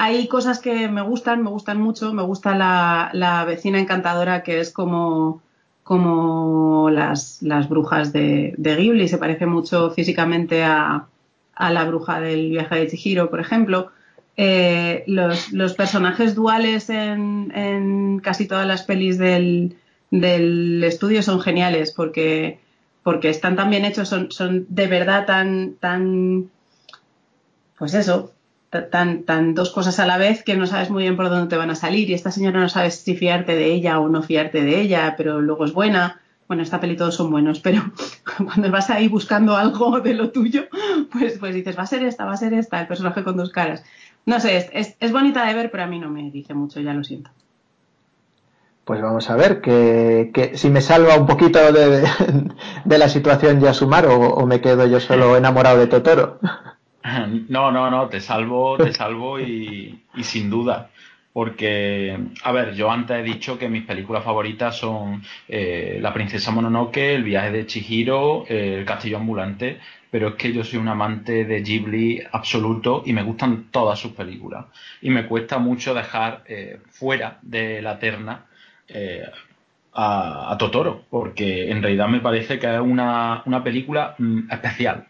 hay 0.00 0.28
cosas 0.28 0.60
que 0.60 0.88
me 0.88 1.02
gustan, 1.02 1.42
me 1.42 1.50
gustan 1.50 1.80
mucho. 1.80 2.14
Me 2.14 2.22
gusta 2.22 2.54
la, 2.54 3.44
vecina 3.44 3.80
encantadora 3.80 4.44
que 4.44 4.60
es 4.60 4.70
como, 4.70 5.42
como 5.82 6.88
las, 6.88 7.40
brujas 7.68 8.12
de, 8.12 8.54
Ghibli. 8.56 9.08
Se 9.08 9.18
parece 9.18 9.46
mucho 9.46 9.90
físicamente 9.90 10.62
a, 10.62 11.08
la 11.58 11.84
bruja 11.84 12.20
del 12.20 12.50
viaje 12.50 12.76
de 12.76 12.86
Chihiro, 12.86 13.28
por 13.28 13.40
ejemplo. 13.40 13.90
Eh, 14.36 15.02
los, 15.08 15.74
personajes 15.74 16.36
duales 16.36 16.90
en, 16.90 17.50
en, 17.52 18.20
casi 18.20 18.46
todas 18.46 18.68
las 18.68 18.84
pelis 18.84 19.18
del, 19.18 19.76
del 20.12 20.84
estudio 20.84 21.24
son 21.24 21.40
geniales 21.40 21.90
porque, 21.90 22.60
porque 23.02 23.30
están 23.30 23.56
tan 23.56 23.68
bien 23.68 23.84
hechos, 23.84 24.08
son, 24.08 24.30
son 24.30 24.64
de 24.68 24.86
verdad 24.86 25.26
tan, 25.26 25.74
tan, 25.80 26.50
pues 27.76 27.94
eso, 27.94 28.32
tan, 28.70 29.22
tan 29.22 29.54
dos 29.54 29.70
cosas 29.70 29.98
a 29.98 30.06
la 30.06 30.18
vez 30.18 30.42
que 30.42 30.56
no 30.56 30.66
sabes 30.66 30.90
muy 30.90 31.04
bien 31.04 31.16
por 31.16 31.30
dónde 31.30 31.48
te 31.48 31.56
van 31.56 31.70
a 31.70 31.74
salir 31.74 32.10
y 32.10 32.14
esta 32.14 32.30
señora 32.30 32.60
no 32.60 32.68
sabes 32.68 32.96
si 32.96 33.16
fiarte 33.16 33.54
de 33.54 33.66
ella 33.66 33.98
o 33.98 34.08
no 34.08 34.22
fiarte 34.22 34.62
de 34.62 34.80
ella, 34.80 35.14
pero 35.16 35.40
luego 35.40 35.64
es 35.64 35.72
buena. 35.72 36.20
Bueno, 36.46 36.62
esta 36.62 36.80
peli 36.80 36.96
todos 36.96 37.14
son 37.14 37.30
buenos, 37.30 37.60
pero 37.60 37.82
cuando 38.44 38.70
vas 38.70 38.90
ahí 38.90 39.08
buscando 39.08 39.56
algo 39.56 40.00
de 40.00 40.14
lo 40.14 40.30
tuyo, 40.30 40.66
pues, 41.12 41.38
pues 41.38 41.54
dices, 41.54 41.78
va 41.78 41.82
a 41.82 41.86
ser 41.86 42.02
esta, 42.04 42.24
va 42.24 42.32
a 42.32 42.38
ser 42.38 42.54
esta, 42.54 42.80
el 42.80 42.86
personaje 42.86 43.24
con 43.24 43.36
dos 43.36 43.50
caras. 43.50 43.84
No 44.24 44.40
sé, 44.40 44.68
es, 44.72 44.96
es, 45.00 45.12
bonita 45.12 45.46
de 45.46 45.54
ver, 45.54 45.70
pero 45.70 45.84
a 45.84 45.86
mí 45.86 45.98
no 45.98 46.10
me 46.10 46.30
dice 46.30 46.54
mucho, 46.54 46.80
ya 46.80 46.92
lo 46.92 47.04
siento. 47.04 47.30
Pues 48.84 49.02
vamos 49.02 49.28
a 49.28 49.36
ver 49.36 49.60
que, 49.60 50.30
que 50.32 50.56
si 50.56 50.70
me 50.70 50.80
salva 50.80 51.16
un 51.16 51.26
poquito 51.26 51.58
de, 51.72 52.00
de, 52.00 52.08
de 52.84 52.98
la 52.98 53.08
situación 53.08 53.60
ya 53.60 53.74
sumar 53.74 54.06
o, 54.06 54.18
o 54.18 54.46
me 54.46 54.62
quedo 54.62 54.86
yo 54.86 55.00
solo 55.00 55.36
enamorado 55.36 55.78
de 55.78 55.86
Totoro. 55.86 56.38
No, 57.48 57.70
no, 57.70 57.90
no, 57.90 58.08
te 58.08 58.20
salvo, 58.20 58.76
te 58.76 58.92
salvo 58.92 59.40
y, 59.40 60.02
sin 60.22 60.50
duda. 60.50 60.90
Porque, 61.32 62.18
a 62.42 62.52
ver, 62.52 62.74
yo 62.74 62.90
antes 62.90 63.18
he 63.18 63.22
dicho 63.22 63.58
que 63.58 63.68
mis 63.68 63.84
películas 63.84 64.24
favoritas 64.24 64.76
son 64.76 65.22
eh, 65.46 65.98
La 66.00 66.12
Princesa 66.12 66.50
Mononoke, 66.50 67.14
El 67.14 67.22
viaje 67.22 67.52
de 67.52 67.66
Chihiro, 67.66 68.44
eh, 68.48 68.76
El 68.78 68.84
Castillo 68.84 69.18
Ambulante, 69.18 69.78
pero 70.10 70.28
es 70.28 70.34
que 70.34 70.52
yo 70.52 70.64
soy 70.64 70.80
un 70.80 70.88
amante 70.88 71.44
de 71.44 71.62
Ghibli 71.62 72.22
absoluto 72.32 73.02
y 73.06 73.12
me 73.12 73.22
gustan 73.22 73.66
todas 73.70 73.98
sus 73.98 74.12
películas. 74.12 74.66
Y 75.00 75.10
me 75.10 75.26
cuesta 75.26 75.58
mucho 75.58 75.94
dejar 75.94 76.42
eh, 76.46 76.80
fuera 76.90 77.38
de 77.42 77.82
la 77.82 77.98
terna 77.98 78.46
a, 79.92 80.52
a, 80.52 80.58
Totoro, 80.58 81.04
porque 81.10 81.70
en 81.70 81.82
realidad 81.82 82.08
me 82.08 82.20
parece 82.20 82.58
que 82.58 82.74
es 82.74 82.80
una, 82.80 83.42
una 83.44 83.62
película 83.62 84.14
mm, 84.18 84.50
especial 84.50 85.06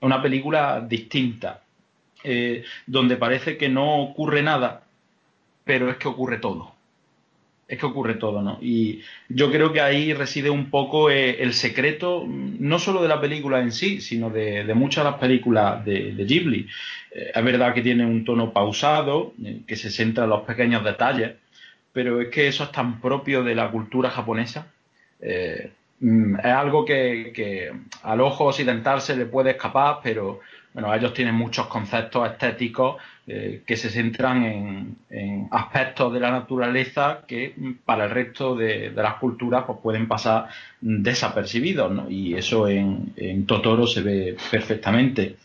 una 0.00 0.22
película 0.22 0.80
distinta, 0.80 1.62
eh, 2.22 2.64
donde 2.86 3.16
parece 3.16 3.56
que 3.56 3.68
no 3.68 4.02
ocurre 4.02 4.42
nada, 4.42 4.82
pero 5.64 5.90
es 5.90 5.96
que 5.96 6.08
ocurre 6.08 6.38
todo. 6.38 6.74
Es 7.68 7.78
que 7.78 7.86
ocurre 7.86 8.14
todo, 8.14 8.42
¿no? 8.42 8.58
Y 8.60 9.00
yo 9.28 9.52
creo 9.52 9.72
que 9.72 9.80
ahí 9.80 10.12
reside 10.12 10.50
un 10.50 10.70
poco 10.70 11.08
eh, 11.08 11.40
el 11.40 11.54
secreto, 11.54 12.24
no 12.26 12.80
solo 12.80 13.00
de 13.00 13.08
la 13.08 13.20
película 13.20 13.60
en 13.60 13.70
sí, 13.70 14.00
sino 14.00 14.28
de, 14.28 14.64
muchas 14.74 15.04
de 15.04 15.10
las 15.12 15.20
películas 15.20 15.84
de, 15.84 16.12
de 16.12 16.24
Ghibli. 16.24 16.66
Eh, 17.12 17.30
es 17.32 17.44
verdad 17.44 17.72
que 17.72 17.82
tiene 17.82 18.04
un 18.04 18.24
tono 18.24 18.52
pausado, 18.52 19.34
que 19.66 19.76
se 19.76 19.90
centra 19.90 20.24
en 20.24 20.30
los 20.30 20.42
pequeños 20.42 20.82
detalles, 20.82 21.36
pero 21.92 22.20
es 22.20 22.28
que 22.28 22.48
eso 22.48 22.64
es 22.64 22.72
tan 22.72 23.00
propio 23.00 23.44
de 23.44 23.54
la 23.54 23.70
cultura 23.70 24.10
japonesa. 24.10 24.72
Mm, 26.00 26.36
es 26.36 26.44
algo 26.46 26.84
que, 26.84 27.72
al 28.02 28.20
ojo 28.20 28.46
occidental 28.46 29.00
se 29.00 29.16
le 29.16 29.26
puede 29.26 29.50
escapar, 29.50 29.98
pero 30.02 30.40
bueno, 30.72 30.94
ellos 30.94 31.12
tienen 31.12 31.34
muchos 31.34 31.66
conceptos 31.66 32.30
estéticos 32.30 32.96
eh, 33.26 33.62
que 33.66 33.76
se 33.76 33.90
centran 33.90 34.44
en, 35.10 35.48
aspectos 35.50 36.12
de 36.12 36.20
la 36.20 36.30
naturaleza 36.30 37.22
que 37.26 37.54
para 37.84 38.04
el 38.04 38.10
resto 38.10 38.54
de, 38.54 38.90
las 38.94 39.14
culturas 39.14 39.64
pues, 39.66 39.78
pueden 39.82 40.08
pasar 40.08 40.48
desapercibidos, 40.80 41.92
¿no? 41.92 42.10
Y 42.10 42.34
eso 42.34 42.68
en, 42.68 43.46
Totoro 43.46 43.86
se 43.86 44.02
ve 44.02 44.36
perfectamente. 44.50 45.36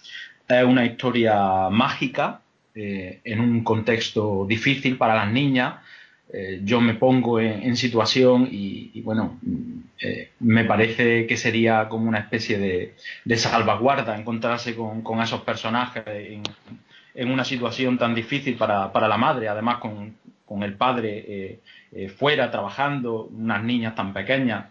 Es 0.47 0.64
una 0.64 0.86
historia 0.86 1.70
mágica 1.70 2.39
eh, 2.76 3.20
en 3.24 3.39
un 3.39 3.64
contexto 3.64 4.45
difícil 4.47 4.97
para 4.97 5.16
las 5.16 5.32
niñas. 5.32 5.76
Eh, 6.34 6.61
yo 6.63 6.82
me 6.82 6.95
pongo 6.95 7.39
en, 7.39 7.78
situación 7.78 8.47
y, 8.51 8.99
bueno, 9.01 9.38
mm, 9.41 9.80
me 10.39 10.65
parece 10.65 11.28
que 11.28 11.38
sería 11.38 11.88
como 11.88 12.09
una 12.09 12.19
especie 12.19 12.57
de, 12.57 13.38
salvaguarda 13.38 14.17
encontrarse 14.17 14.76
con, 14.76 15.01
con 15.01 15.21
esos 15.21 15.41
personajes 15.41 16.03
en, 16.07 17.32
una 17.32 17.45
situación 17.45 17.97
tan 17.97 18.13
difícil 18.13 18.55
para, 18.55 18.91
para 18.91 19.07
la 19.07 19.17
madre, 19.17 19.47
además 19.47 19.78
con, 19.78 20.15
con 20.45 20.63
el 20.63 20.73
padre 20.76 21.26
eh, 21.28 21.59
eh, 21.91 22.09
fuera 22.09 22.51
trabajando, 22.51 23.26
unas 23.26 23.63
niñas 23.63 23.95
tan 23.95 24.13
pequeñas. 24.13 24.65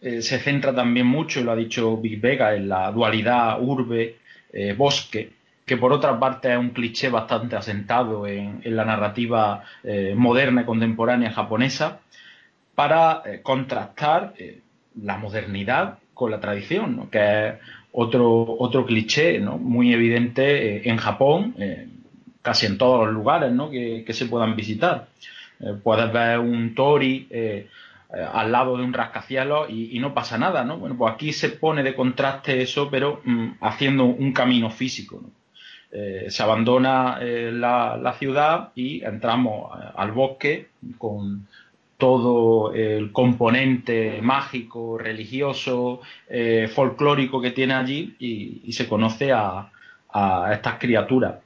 Eh, 0.00 0.22
se 0.22 0.38
centra 0.38 0.74
también 0.74 1.06
mucho, 1.06 1.42
lo 1.42 1.52
ha 1.52 1.56
dicho 1.56 1.96
Big 1.96 2.20
Vega, 2.20 2.54
en 2.56 2.68
la 2.68 2.90
dualidad 2.90 3.62
urbe-bosque, 3.62 5.30
que 5.64 5.76
por 5.76 5.92
otra 5.92 6.18
parte 6.18 6.52
es 6.52 6.58
un 6.58 6.70
cliché 6.70 7.08
bastante 7.08 7.56
asentado 7.56 8.26
en, 8.26 8.60
la 8.64 8.84
narrativa 8.84 9.62
moderna 10.16 10.62
y 10.62 10.64
contemporánea 10.64 11.30
japonesa, 11.30 12.00
para 12.74 13.22
contrastar 13.42 14.34
la 15.00 15.18
modernidad 15.18 15.98
con 16.14 16.30
la 16.30 16.40
tradición, 16.40 17.08
que 17.10 17.48
es 17.48 17.54
otro, 17.92 18.56
otro 18.58 18.86
cliché 18.86 19.38
¿no? 19.38 19.58
muy 19.58 19.92
evidente 19.92 20.76
eh, 20.76 20.82
en 20.84 20.96
Japón, 20.96 21.54
eh, 21.58 21.88
casi 22.40 22.66
en 22.66 22.78
todos 22.78 23.06
los 23.06 23.14
lugares 23.14 23.52
¿no? 23.52 23.70
que, 23.70 24.04
se 24.10 24.26
puedan 24.26 24.56
visitar. 24.56 25.08
Eh, 25.60 25.74
puedes 25.82 26.12
ver 26.12 26.38
un 26.38 26.74
tori 26.74 27.28
al 28.34 28.52
lado 28.52 28.76
de 28.76 28.84
un 28.84 28.92
rascacielos 28.92 29.70
y, 29.70 29.98
no 29.98 30.12
pasa 30.12 30.36
nada. 30.38 30.64
¿no? 30.64 30.78
Bueno, 30.78 30.96
pues 30.96 31.14
aquí 31.14 31.32
se 31.32 31.50
pone 31.50 31.82
de 31.82 31.94
contraste 31.94 32.60
eso, 32.62 32.90
pero 32.90 33.20
mm, 33.24 33.52
haciendo 33.60 34.04
un 34.04 34.32
camino 34.32 34.70
físico. 34.70 35.22
Se 35.92 36.42
abandona 36.42 37.18
la, 37.20 37.98
la, 38.00 38.12
ciudad 38.14 38.70
y 38.74 39.04
entramos 39.04 39.70
al 39.94 40.12
bosque 40.12 40.68
con, 40.96 41.46
todo 42.02 42.74
el 42.74 43.12
componente 43.12 44.18
mágico, 44.22 44.98
religioso, 44.98 46.00
eh, 46.28 46.68
folclórico 46.74 47.40
que 47.40 47.52
tiene 47.52 47.74
allí 47.74 48.16
y, 48.18 48.72
se 48.72 48.88
conoce 48.88 49.30
a, 49.30 49.70
estas 50.52 50.80
criaturas. 50.80 51.36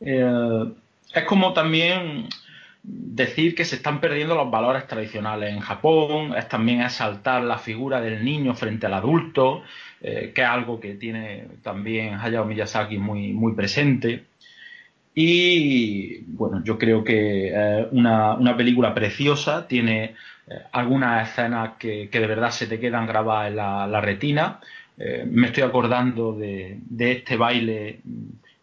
Eh, 0.00 0.64
es 1.12 1.24
como 1.24 1.52
también 1.52 2.30
decir 2.82 3.54
que 3.54 3.64
se 3.64 3.76
están 3.76 4.00
perdiendo 4.00 4.34
los 4.34 4.50
valores 4.50 4.86
tradicionales 4.86 5.52
en 5.52 5.60
Japón, 5.60 6.34
es 6.36 6.48
también 6.48 6.80
exaltar 6.82 7.42
la 7.42 7.58
figura 7.58 8.00
del 8.00 8.24
niño 8.24 8.54
frente 8.54 8.86
al 8.86 8.94
adulto, 8.94 9.62
eh, 10.00 10.32
que 10.34 10.42
es 10.42 10.48
algo 10.48 10.80
que 10.80 10.94
tiene 10.94 11.48
también 11.62 12.14
Hayao 12.14 12.44
Miyazaki 12.44 12.98
muy, 12.98 13.32
muy 13.32 13.54
presente. 13.54 14.24
Y 15.14 16.20
bueno, 16.28 16.62
yo 16.62 16.78
creo 16.78 17.02
que 17.02 17.48
es 17.48 17.86
una, 17.90 18.56
película 18.56 18.94
preciosa, 18.94 19.66
tiene 19.66 20.14
eh, 20.46 20.62
algunas 20.70 21.28
escenas 21.28 21.72
que, 21.76 22.08
de 22.08 22.26
verdad 22.26 22.50
se 22.50 22.68
te 22.68 22.78
quedan 22.78 23.06
grabadas 23.06 23.48
en 23.48 23.56
la, 23.56 24.00
retina. 24.00 24.60
Eh, 24.96 25.26
me 25.28 25.48
estoy 25.48 25.64
acordando 25.64 26.34
de, 26.34 26.78
este 26.98 27.36
baile 27.36 28.00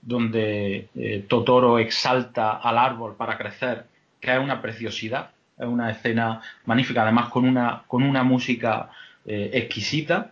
donde 0.02 0.88
eh, 0.96 1.26
Totoro 1.28 1.80
exalta 1.80 2.54
al 2.54 2.78
árbol 2.78 3.16
para 3.16 3.38
crecer, 3.38 3.86
que 4.26 4.34
es 4.34 4.40
una 4.40 4.62
preciosidad, 4.62 5.30
es 5.58 5.68
una 5.68 5.92
escena 5.92 6.42
magnífica, 6.66 7.04
además 7.04 7.30
con 7.30 7.46
una, 7.46 7.84
con 7.88 8.04
una 8.04 8.24
música 8.24 8.90
exquisita. 9.26 10.32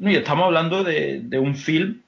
Y 0.00 0.16
estamos 0.16 0.46
hablando 0.46 0.82
de, 0.82 1.38
un 1.38 1.54
film 1.54 2.00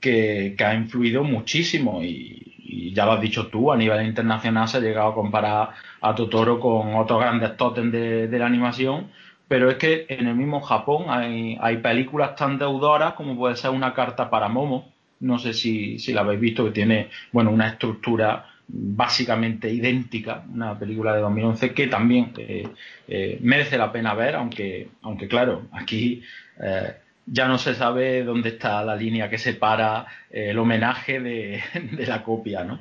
que, 0.00 0.54
que, 0.56 0.64
ha 0.64 0.74
influido 0.74 1.24
muchísimo 1.24 2.02
y, 2.02 2.92
ya 2.94 3.04
lo 3.04 3.12
has 3.12 3.20
dicho 3.20 3.48
tú, 3.48 3.72
a 3.72 3.76
nivel 3.76 4.06
internacional 4.06 4.68
se 4.68 4.78
ha 4.78 4.80
llegado 4.80 5.08
a 5.08 5.14
comparar 5.14 5.70
a 6.00 6.14
Totoro 6.14 6.58
con 6.58 6.94
otros 6.94 7.20
grandes 7.20 7.56
tótems 7.56 7.92
de, 7.92 8.38
la 8.38 8.46
animación, 8.46 9.08
pero 9.48 9.70
es 9.70 9.76
que 9.76 10.06
en 10.08 10.26
el 10.26 10.34
mismo 10.34 10.60
Japón 10.60 11.04
hay, 11.08 11.56
hay, 11.60 11.76
películas 11.78 12.34
tan 12.36 12.58
deudoras 12.58 13.14
como 13.14 13.36
puede 13.36 13.56
ser 13.56 13.70
una 13.70 13.94
carta 13.94 14.30
para 14.30 14.48
Momo, 14.48 14.92
no 15.20 15.38
sé 15.38 15.54
si, 15.54 15.98
si 15.98 16.12
la 16.12 16.22
habéis 16.22 16.40
visto, 16.40 16.64
que 16.64 16.70
tiene 16.72 17.10
bueno 17.32 17.50
una 17.50 17.68
estructura 17.68 18.46
básicamente 18.68 19.70
idéntica, 19.70 20.44
una 20.52 20.78
película 20.78 21.14
de 21.14 21.20
2011 21.20 21.72
que 21.72 21.86
también 21.86 22.32
eh, 22.36 22.68
eh, 23.06 23.38
merece 23.40 23.78
la 23.78 23.92
pena 23.92 24.14
ver, 24.14 24.34
aunque, 24.34 24.88
aunque 25.02 25.28
claro, 25.28 25.66
aquí 25.72 26.22
eh, 26.60 26.94
ya 27.26 27.46
no 27.46 27.58
se 27.58 27.74
sabe 27.74 28.24
dónde 28.24 28.50
está 28.50 28.84
la 28.84 28.96
línea 28.96 29.30
que 29.30 29.38
separa 29.38 30.06
el 30.30 30.58
homenaje 30.58 31.20
de, 31.20 31.62
la 32.06 32.22
copia, 32.22 32.64
¿no? 32.64 32.80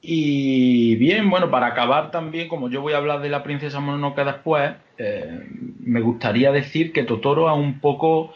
Y 0.00 0.94
bien, 0.96 1.28
bueno, 1.28 1.50
para 1.50 1.66
acabar 1.66 2.10
también, 2.10 2.48
como 2.48 2.70
yo 2.70 2.80
voy 2.80 2.92
a 2.92 2.98
hablar 2.98 3.20
de 3.20 3.28
la 3.28 3.42
princesa 3.42 3.80
Mononoke 3.80 4.24
después, 4.24 4.72
me 5.80 6.00
gustaría 6.00 6.52
decir 6.52 6.92
que 6.92 7.02
Totoro 7.02 7.50
es 7.52 7.58
un 7.58 7.80
poco 7.80 8.32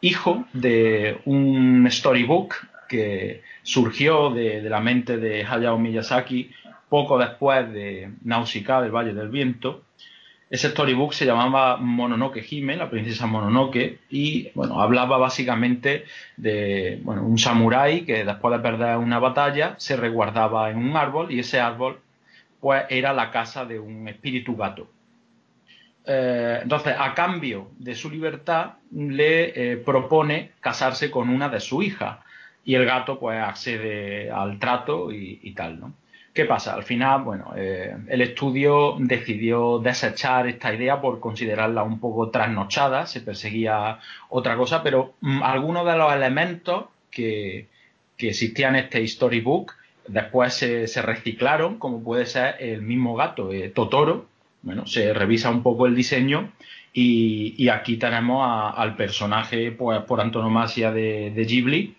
hijo 0.00 0.44
de 0.52 1.18
un 1.24 1.88
storybook 1.90 2.54
que 2.88 3.42
surgió 3.62 4.30
de, 4.30 4.62
la 4.62 4.80
mente 4.80 5.18
de 5.18 5.44
Hayao 5.44 5.78
Miyazaki 5.78 6.50
poco 6.88 7.18
después 7.18 7.70
de 7.72 8.10
Nausicaa 8.22 8.80
del 8.80 8.90
Valle 8.90 9.12
del 9.12 9.28
Viento, 9.28 9.82
ese 10.50 10.70
storybook 10.70 11.12
se 11.12 11.26
llamaba 11.26 11.76
Mononoke 11.76 12.42
Hime, 12.48 12.76
la 12.76 12.88
princesa 12.88 13.26
Mononoke, 13.26 13.98
y 14.08 14.50
bueno, 14.54 14.80
hablaba 14.80 15.18
básicamente 15.18 16.06
de 16.38 17.00
bueno, 17.02 17.22
un 17.22 17.36
samurái 17.36 18.06
que 18.06 18.24
después 18.24 18.56
de 18.56 18.62
perder 18.62 18.96
una 18.96 19.18
batalla 19.18 19.74
se 19.76 19.96
resguardaba 19.96 20.70
en 20.70 20.78
un 20.78 20.96
árbol 20.96 21.30
y 21.30 21.40
ese 21.40 21.60
árbol 21.60 22.00
pues 22.60 22.84
era 22.88 23.12
la 23.12 23.30
casa 23.30 23.66
de 23.66 23.78
un 23.78 24.08
espíritu 24.08 24.56
gato. 24.56 24.88
Eh, 26.06 26.60
entonces, 26.62 26.94
a 26.98 27.12
cambio 27.14 27.70
de 27.78 27.94
su 27.94 28.10
libertad, 28.10 28.76
le 28.90 29.72
eh, 29.72 29.76
propone 29.76 30.52
casarse 30.60 31.10
con 31.10 31.28
una 31.28 31.50
de 31.50 31.60
su 31.60 31.82
hija 31.82 32.24
y 32.64 32.74
el 32.74 32.84
gato 32.84 33.18
pues 33.18 33.38
accede 33.40 34.30
al 34.30 34.58
trato 34.58 35.10
y, 35.12 35.52
tal, 35.52 35.80
¿no? 35.80 35.94
¿Qué 36.32 36.44
pasa? 36.44 36.74
Al 36.74 36.84
final, 36.84 37.22
bueno, 37.22 37.52
eh, 37.56 37.96
el 38.08 38.20
estudio 38.20 38.96
decidió 39.00 39.80
desechar 39.80 40.46
esta 40.46 40.72
idea 40.72 41.00
por 41.00 41.18
considerarla 41.18 41.82
un 41.82 41.98
poco 41.98 42.30
trasnochada, 42.30 43.06
se 43.06 43.22
perseguía 43.22 43.98
otra 44.28 44.56
cosa, 44.56 44.82
pero 44.82 45.14
mm, 45.20 45.42
algunos 45.42 45.84
de 45.86 45.96
los 45.96 46.12
elementos 46.12 46.84
que, 47.10 47.66
existían 48.18 48.74
en 48.74 48.84
este 48.84 49.06
storybook 49.06 49.74
después 50.08 50.54
se, 50.54 51.02
reciclaron, 51.02 51.78
como 51.78 52.02
puede 52.02 52.26
ser 52.26 52.56
el 52.60 52.82
mismo 52.82 53.14
gato, 53.14 53.52
eh, 53.52 53.68
Totoro. 53.70 54.26
Bueno, 54.62 54.86
se 54.86 55.14
revisa 55.14 55.50
un 55.50 55.62
poco 55.62 55.86
el 55.86 55.94
diseño 55.94 56.52
y, 56.92 57.68
aquí 57.68 57.96
tenemos 57.96 58.44
al 58.76 58.96
personaje 58.96 59.70
pues, 59.70 60.02
por 60.02 60.20
antonomasia 60.20 60.90
de, 60.90 61.44
Ghibli, 61.46 61.94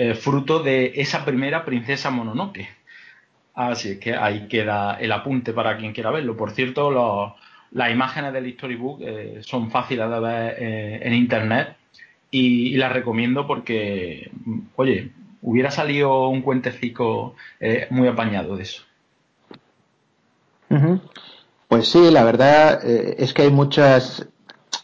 eh, 0.00 0.14
fruto 0.14 0.62
de 0.62 0.92
esa 0.94 1.24
primera 1.24 1.64
princesa 1.64 2.10
Mononoke. 2.10 2.68
Así 3.52 3.90
es 3.90 3.98
que 3.98 4.14
ahí 4.14 4.46
queda 4.46 4.94
el 5.00 5.10
apunte 5.10 5.52
para 5.52 5.76
quien 5.76 5.92
quiera 5.92 6.12
verlo. 6.12 6.36
Por 6.36 6.52
cierto, 6.52 7.34
las 7.72 7.90
imágenes 7.90 8.32
del 8.32 8.54
Storybook 8.54 9.00
eh, 9.02 9.40
son 9.40 9.72
fáciles 9.72 10.08
de 10.08 10.20
ver 10.20 10.56
eh, 10.56 11.00
en 11.02 11.14
internet 11.14 11.76
y, 12.30 12.76
las 12.76 12.92
recomiendo 12.92 13.48
porque, 13.48 14.30
oye, 14.76 15.10
hubiera 15.42 15.72
salido 15.72 16.28
un 16.28 16.42
cuentecico 16.42 17.34
eh, 17.58 17.88
muy 17.90 18.06
apañado 18.06 18.56
de 18.56 18.62
eso. 18.62 18.84
Pues 21.66 21.88
sí, 21.88 22.12
la 22.12 22.22
verdad 22.22 22.84
es 22.84 23.34
que 23.34 23.42
hay 23.42 23.50
muchas 23.50 24.28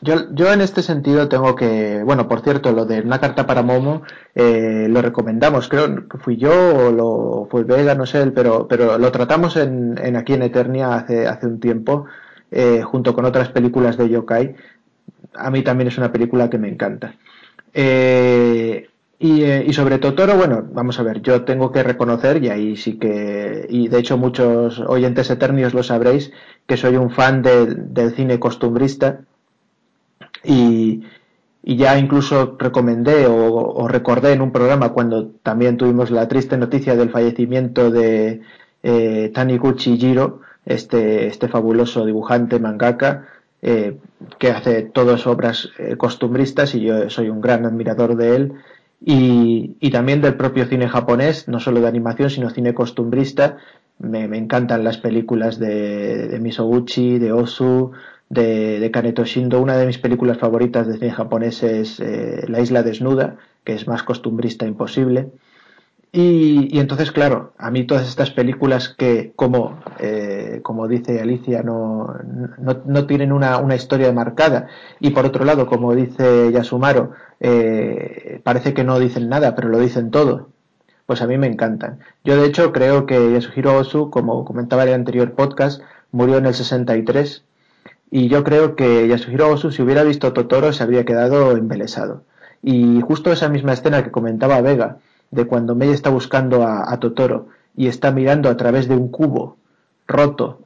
yo, 0.04 0.30
yo 0.34 0.52
en 0.52 0.60
este 0.60 0.82
sentido 0.82 1.28
tengo 1.28 1.56
que, 1.56 2.02
bueno, 2.04 2.28
por 2.28 2.42
cierto, 2.42 2.72
lo 2.72 2.84
de 2.84 3.00
una 3.00 3.20
carta 3.20 3.46
para 3.46 3.62
Momo 3.62 4.02
eh, 4.34 4.86
lo 4.90 5.00
recomendamos, 5.00 5.68
creo 5.68 6.06
que 6.08 6.18
fui 6.18 6.36
yo 6.36 6.52
o 6.52 6.92
lo 6.92 7.48
fue 7.50 7.64
Vega, 7.64 7.94
no 7.94 8.04
sé, 8.04 8.30
pero, 8.30 8.68
pero 8.68 8.98
lo 8.98 9.10
tratamos 9.10 9.56
en, 9.56 9.98
aquí 10.16 10.34
en 10.34 10.42
Eternia 10.42 10.94
hace, 10.94 11.26
hace 11.26 11.46
un 11.46 11.58
tiempo, 11.58 12.04
eh, 12.50 12.82
junto 12.82 13.14
con 13.14 13.24
otras 13.24 13.48
películas 13.48 13.96
de 13.96 14.10
Yokai. 14.10 14.54
A 15.34 15.50
mí 15.50 15.62
también 15.62 15.88
es 15.88 15.96
una 15.96 16.12
película 16.12 16.50
que 16.50 16.58
me 16.58 16.68
encanta. 16.68 17.14
Eh, 17.72 18.88
y, 19.18 19.42
y, 19.44 19.72
sobre 19.72 19.98
Totoro, 19.98 20.36
bueno, 20.36 20.64
vamos 20.70 21.00
a 21.00 21.02
ver, 21.02 21.22
yo 21.22 21.44
tengo 21.44 21.72
que 21.72 21.82
reconocer, 21.82 22.44
y 22.44 22.50
ahí 22.50 22.76
sí 22.76 22.98
que, 22.98 23.66
y 23.70 23.88
de 23.88 23.98
hecho 23.98 24.18
muchos 24.18 24.80
oyentes 24.80 25.30
eternios 25.30 25.72
lo 25.72 25.82
sabréis, 25.82 26.30
que 26.66 26.76
soy 26.76 26.96
un 26.96 27.10
fan 27.10 27.42
del 27.42 28.12
cine 28.14 28.38
costumbrista 28.38 29.20
y, 30.44 31.02
y 31.66 31.76
ya 31.76 31.98
incluso 31.98 32.56
recomendé 32.58 33.26
o, 33.26 33.88
recordé 33.88 34.32
en 34.32 34.42
un 34.42 34.52
programa 34.52 34.90
cuando 34.90 35.28
también 35.42 35.78
tuvimos 35.78 36.10
la 36.10 36.28
triste 36.28 36.58
noticia 36.58 36.94
del 36.94 37.08
fallecimiento 37.08 37.90
de 37.90 38.42
eh, 38.82 39.30
Taniguchi 39.32 39.96
Jiro, 39.96 40.40
este, 40.66 41.26
este 41.26 41.48
fabuloso 41.48 42.04
dibujante 42.04 42.58
mangaka, 42.58 43.28
eh, 43.62 43.96
que 44.38 44.50
hace 44.50 44.82
todas 44.82 45.26
obras 45.26 45.70
eh, 45.78 45.96
costumbristas 45.96 46.74
y 46.74 46.82
yo 46.82 47.08
soy 47.08 47.30
un 47.30 47.40
gran 47.40 47.64
admirador 47.64 48.14
de 48.16 48.36
él. 48.36 48.52
Y, 49.06 49.90
también 49.90 50.20
del 50.20 50.34
propio 50.34 50.66
cine 50.66 50.88
japonés, 50.88 51.48
no 51.48 51.60
solo 51.60 51.80
de 51.80 51.88
animación, 51.88 52.30
sino 52.30 52.50
cine 52.50 52.74
costumbrista. 52.74 53.56
Me, 53.98 54.24
encantan 54.24 54.82
las 54.82 54.98
películas 54.98 55.58
de, 55.58 56.28
de 56.28 56.40
Misoguchi, 56.40 57.18
de 57.18 57.32
Osu, 57.32 57.92
de, 58.28 58.90
Kaneto 58.92 59.24
Shindo. 59.24 59.60
Una 59.60 59.76
de 59.76 59.86
mis 59.86 59.98
películas 59.98 60.38
favoritas 60.38 60.86
de 60.86 60.94
cine 60.94 61.10
japonés 61.10 61.62
es 61.62 62.00
eh, 62.00 62.44
La 62.48 62.60
isla 62.60 62.82
desnuda, 62.82 63.36
que 63.64 63.74
es 63.74 63.86
más 63.86 64.02
costumbrista 64.02 64.66
imposible. 64.66 65.30
Y, 66.16 66.78
entonces, 66.78 67.10
claro, 67.10 67.54
a 67.58 67.72
mí 67.72 67.84
todas 67.88 68.06
estas 68.06 68.30
películas 68.30 68.88
que, 68.88 69.32
como, 69.34 69.80
eh, 69.98 70.60
como 70.62 70.86
dice 70.86 71.20
Alicia, 71.20 71.64
no, 71.64 72.14
no, 72.84 73.06
tienen 73.08 73.32
una, 73.32 73.58
una, 73.58 73.74
historia 73.74 74.12
marcada, 74.12 74.68
y 75.00 75.10
por 75.10 75.26
otro 75.26 75.44
lado, 75.44 75.66
como 75.66 75.92
dice 75.92 76.52
Yasumaro, 76.52 77.10
eh, 77.40 78.40
parece 78.44 78.74
que 78.74 78.84
no 78.84 79.00
dicen 79.00 79.28
nada, 79.28 79.56
pero 79.56 79.68
lo 79.68 79.80
dicen 79.80 80.12
todo, 80.12 80.50
pues 81.06 81.20
a 81.20 81.26
mí 81.26 81.36
me 81.36 81.48
encantan. 81.48 81.98
Yo, 82.22 82.40
de 82.40 82.46
hecho, 82.46 82.72
creo 82.72 83.06
que 83.06 83.32
Yasuhiro 83.32 83.76
Osu, 83.76 84.08
como 84.10 84.44
comentaba 84.44 84.84
en 84.84 84.90
el 84.90 84.94
anterior 84.94 85.32
podcast, 85.32 85.82
murió 86.12 86.38
en 86.38 86.46
el 86.46 86.54
63, 86.54 87.42
y 88.14 88.28
yo 88.28 88.44
creo 88.44 88.76
que 88.76 89.08
Yasuhiro 89.08 89.48
Osu, 89.50 89.72
si 89.72 89.82
hubiera 89.82 90.04
visto 90.04 90.32
Totoro, 90.32 90.72
se 90.72 90.84
habría 90.84 91.04
quedado 91.04 91.50
embelesado. 91.56 92.22
Y 92.62 93.00
justo 93.00 93.32
esa 93.32 93.48
misma 93.48 93.72
escena 93.72 94.04
que 94.04 94.12
comentaba 94.12 94.60
Vega, 94.60 94.98
de 95.32 95.46
cuando 95.48 95.74
Mei 95.74 95.90
está 95.90 96.10
buscando 96.10 96.62
a, 96.64 96.96
Totoro 97.00 97.48
y 97.76 97.88
está 97.88 98.12
mirando 98.12 98.50
a 98.50 98.56
través 98.56 98.86
de 98.86 98.94
un 98.94 99.08
cubo 99.08 99.56
roto 100.06 100.60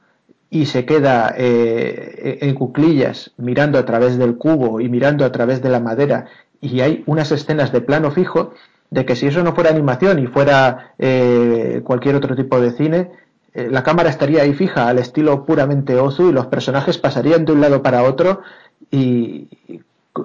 y 0.50 0.66
se 0.66 0.84
queda 0.84 1.34
eh, 1.38 2.36
en 2.42 2.54
cuclillas 2.54 3.30
mirando 3.38 3.78
a 3.78 3.86
través 3.86 4.18
del 4.18 4.36
cubo 4.36 4.82
y 4.82 4.90
mirando 4.90 5.24
a 5.24 5.32
través 5.32 5.62
de 5.62 5.70
la 5.70 5.80
madera 5.80 6.26
y 6.60 6.82
hay 6.82 7.02
unas 7.06 7.32
escenas 7.32 7.72
de 7.72 7.80
plano 7.80 8.10
fijo 8.10 8.52
de 8.90 9.06
que 9.06 9.16
si 9.16 9.26
eso 9.26 9.42
no 9.42 9.54
fuera 9.54 9.70
animación 9.70 10.18
y 10.18 10.26
fuera 10.26 10.92
eh, 10.98 11.80
cualquier 11.82 12.16
otro 12.16 12.36
tipo 12.36 12.60
de 12.60 12.72
cine, 12.72 13.10
eh, 13.54 13.68
la 13.70 13.82
cámara 13.82 14.10
estaría 14.10 14.42
ahí 14.42 14.52
fija 14.52 14.88
al 14.88 14.98
estilo 14.98 15.44
puramente 15.46 15.98
Ozu 15.98 16.30
y 16.30 16.32
los 16.32 16.46
personajes 16.46 16.98
pasarían 16.98 17.44
de 17.44 17.52
un 17.52 17.60
lado 17.60 17.82
para 17.82 18.02
otro 18.02 18.42
y 18.90 19.48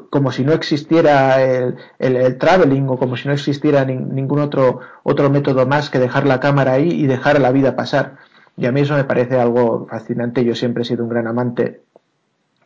como 0.10 0.32
si 0.32 0.44
no 0.44 0.54
existiera 0.54 1.42
el, 1.44 1.76
el, 2.00 2.38
traveling 2.38 2.88
o 2.90 2.98
como 2.98 3.16
si 3.16 3.28
no 3.28 3.34
existiera 3.34 3.86
ningún 3.86 4.40
otro, 4.40 4.80
otro 5.04 5.30
método 5.30 5.68
más 5.68 5.90
que 5.90 6.00
dejar 6.00 6.26
la 6.26 6.40
cámara 6.40 6.74
ahí 6.74 6.90
y 6.90 7.06
dejar 7.06 7.40
la 7.40 7.52
vida 7.52 7.76
pasar. 7.76 8.18
Y 8.58 8.66
a 8.66 8.72
mí 8.72 8.82
eso 8.82 8.96
me 8.96 9.04
parece 9.04 9.40
algo 9.40 9.88
fascinante. 9.88 10.44
Yo 10.46 10.56
siempre 10.56 10.84
he 10.84 10.86
sido 10.86 11.04
un 11.04 11.10
gran 11.10 11.28
amante, 11.28 11.82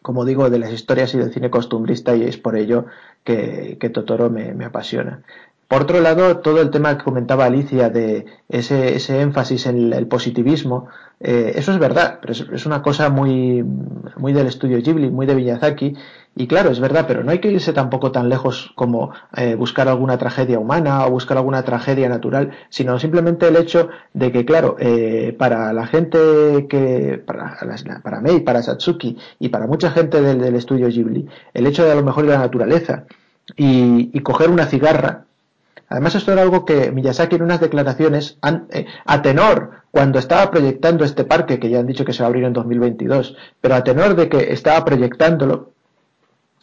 como 0.02 0.26
digo, 0.26 0.50
de 0.50 0.60
las 0.60 0.72
historias 0.72 1.14
y 1.14 1.18
del 1.18 1.34
cine 1.34 1.50
costumbrista 1.50 2.16
y 2.16 2.24
es 2.24 2.38
por 2.38 2.56
ello 2.56 2.86
que, 3.24 3.78
Totoro 3.94 4.30
me 4.30 4.66
apasiona. 4.66 5.24
Por 5.68 5.82
otro 5.82 6.00
lado, 6.00 6.38
todo 6.38 6.62
el 6.62 6.70
tema 6.70 6.98
que 6.98 7.04
comentaba 7.04 7.44
Alicia 7.46 7.90
de 7.90 8.26
ese, 8.48 9.22
énfasis 9.22 9.66
en 9.66 9.92
el 9.92 10.08
positivismo, 10.08 10.88
eh, 11.20 11.54
eso 11.56 11.74
es 11.74 11.80
verdad, 11.80 12.20
pero 12.22 12.32
es, 12.32 12.66
una 12.66 12.82
cosa 12.82 13.10
muy, 13.10 13.64
muy 14.16 14.32
del 14.32 14.48
estudio 14.48 14.78
Ghibli, 14.82 15.10
muy 15.10 15.26
de 15.26 15.36
Miyazaki, 15.36 15.94
y 16.38 16.48
claro, 16.48 16.70
es 16.70 16.80
verdad, 16.80 17.04
pero 17.06 17.22
no 17.22 17.32
hay 17.32 17.40
que 17.40 17.52
irse 17.52 17.74
tampoco 17.74 18.14
tan 18.14 18.30
lejos 18.30 18.72
como 18.76 19.12
eh, 19.36 19.56
buscar 19.56 19.90
alguna 19.90 20.18
tragedia 20.18 20.58
humana 20.58 21.06
o 21.06 21.12
buscar 21.12 21.36
alguna 21.36 21.64
tragedia 21.64 22.08
natural, 22.08 22.52
sino 22.70 22.98
simplemente 22.98 23.50
el 23.50 23.58
hecho 23.58 23.90
de 24.14 24.32
que, 24.32 24.46
claro, 24.46 24.78
eh, 24.80 25.36
para 25.38 25.74
la 25.74 25.86
gente 25.88 26.68
que, 26.70 27.22
para, 27.26 27.58
para 28.02 28.22
Mei, 28.22 28.40
para 28.40 28.64
Satsuki 28.64 29.18
y 29.40 29.50
para 29.50 29.68
mucha 29.68 29.92
gente 29.92 30.22
del, 30.22 30.40
del 30.40 30.56
estudio 30.56 30.88
Ghibli, 30.88 31.28
el 31.54 31.68
hecho 31.68 31.84
de 31.84 31.92
a 31.92 31.96
lo 31.96 32.04
mejor 32.04 32.24
ir 32.24 32.32
a 32.32 32.36
la 32.36 32.42
naturaleza 32.42 33.04
y, 33.58 34.12
y 34.14 34.20
coger 34.22 34.50
una 34.50 34.68
cigarra 34.68 35.27
Además, 35.90 36.16
esto 36.16 36.34
era 36.34 36.42
algo 36.42 36.66
que 36.66 36.92
Miyazaki 36.92 37.38
en 37.38 37.44
unas 37.44 37.62
declaraciones 37.62 38.38
eh, 38.72 38.86
a 39.06 39.22
tenor 39.22 39.72
cuando 39.92 40.20
estaba 40.20 40.52
proyectando 40.52 41.06
este 41.06 41.24
parque, 41.24 41.60
que 41.60 41.70
ya 41.70 41.80
han 41.80 41.88
dicho 41.88 42.06
que 42.06 42.14
se 42.14 42.22
va 42.24 42.26
a 42.26 42.30
abrir 42.30 42.44
en 42.44 42.54
2022, 42.54 43.36
pero 43.62 43.76
a 43.76 43.84
tenor 43.84 44.16
de 44.16 44.28
que 44.30 44.52
estaba 44.52 44.84
proyectándolo, 44.84 45.72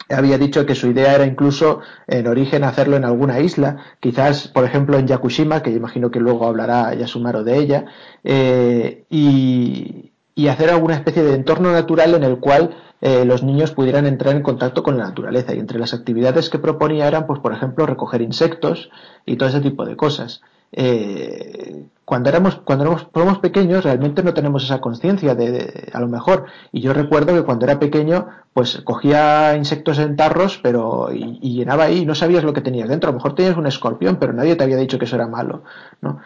había 0.09 0.37
dicho 0.37 0.65
que 0.65 0.75
su 0.75 0.87
idea 0.87 1.15
era 1.15 1.25
incluso 1.25 1.79
en 2.07 2.27
origen 2.27 2.63
hacerlo 2.63 2.95
en 2.95 3.05
alguna 3.05 3.39
isla, 3.39 3.77
quizás 3.99 4.47
por 4.47 4.63
ejemplo 4.63 4.99
en 4.99 5.07
Yakushima, 5.07 5.63
que 5.63 5.71
imagino 5.71 6.11
que 6.11 6.19
luego 6.19 6.45
hablará 6.45 6.93
Yasumaro 6.93 7.43
de 7.43 7.57
ella, 7.57 7.85
eh, 8.23 9.05
y, 9.09 10.11
y 10.35 10.47
hacer 10.47 10.69
alguna 10.69 10.95
especie 10.95 11.23
de 11.23 11.33
entorno 11.33 11.71
natural 11.71 12.13
en 12.13 12.23
el 12.23 12.39
cual 12.39 12.75
eh, 13.07 13.23
los 13.23 13.43
niños 13.43 13.69
pudieran 13.69 14.07
entrar 14.07 14.35
en 14.35 14.41
contacto 14.41 14.81
con 14.81 14.97
la 14.97 15.03
naturaleza. 15.03 15.53
Y 15.53 15.59
entre 15.59 15.77
las 15.77 15.93
actividades 15.93 16.49
que 16.49 16.57
proponía 16.57 17.07
eran, 17.07 17.27
pues, 17.27 17.39
por 17.39 17.53
ejemplo, 17.53 17.85
recoger 17.85 18.23
insectos 18.23 18.89
y 19.27 19.35
todo 19.35 19.47
ese 19.47 19.61
tipo 19.61 19.85
de 19.85 19.95
cosas. 19.95 20.41
Eh, 20.71 21.85
cuando 22.03 22.29
éramos 22.29 22.55
cuando 22.65 22.83
éramos, 23.13 23.39
pequeños 23.39 23.83
realmente 23.83 24.23
no 24.23 24.33
tenemos 24.33 24.63
esa 24.63 24.81
conciencia 24.81 25.35
de, 25.35 25.89
a 25.93 25.99
lo 25.99 26.07
mejor 26.07 26.45
y 26.71 26.81
yo 26.81 26.93
recuerdo 26.93 27.33
que 27.35 27.43
cuando 27.43 27.65
era 27.65 27.79
pequeño 27.79 28.27
pues 28.53 28.81
cogía 28.83 29.55
insectos 29.55 29.99
en 29.99 30.15
tarros 30.15 30.59
pero 30.61 31.13
y, 31.13 31.39
y, 31.41 31.53
llenaba 31.55 31.85
ahí 31.85 31.99
y 31.99 32.05
no 32.05 32.13
sabías 32.13 32.43
lo 32.43 32.53
que 32.53 32.61
tenías 32.61 32.89
dentro 32.89 33.09
a 33.09 33.13
lo 33.13 33.19
mejor 33.19 33.35
tenías 33.35 33.57
un 33.57 33.67
escorpión 33.67 34.17
pero 34.17 34.33
nadie 34.33 34.55
te 34.55 34.63
había 34.63 34.77
dicho 34.77 34.99
que 34.99 35.05
eso 35.05 35.15
era 35.15 35.27
malo 35.27 35.63
no 36.01 36.19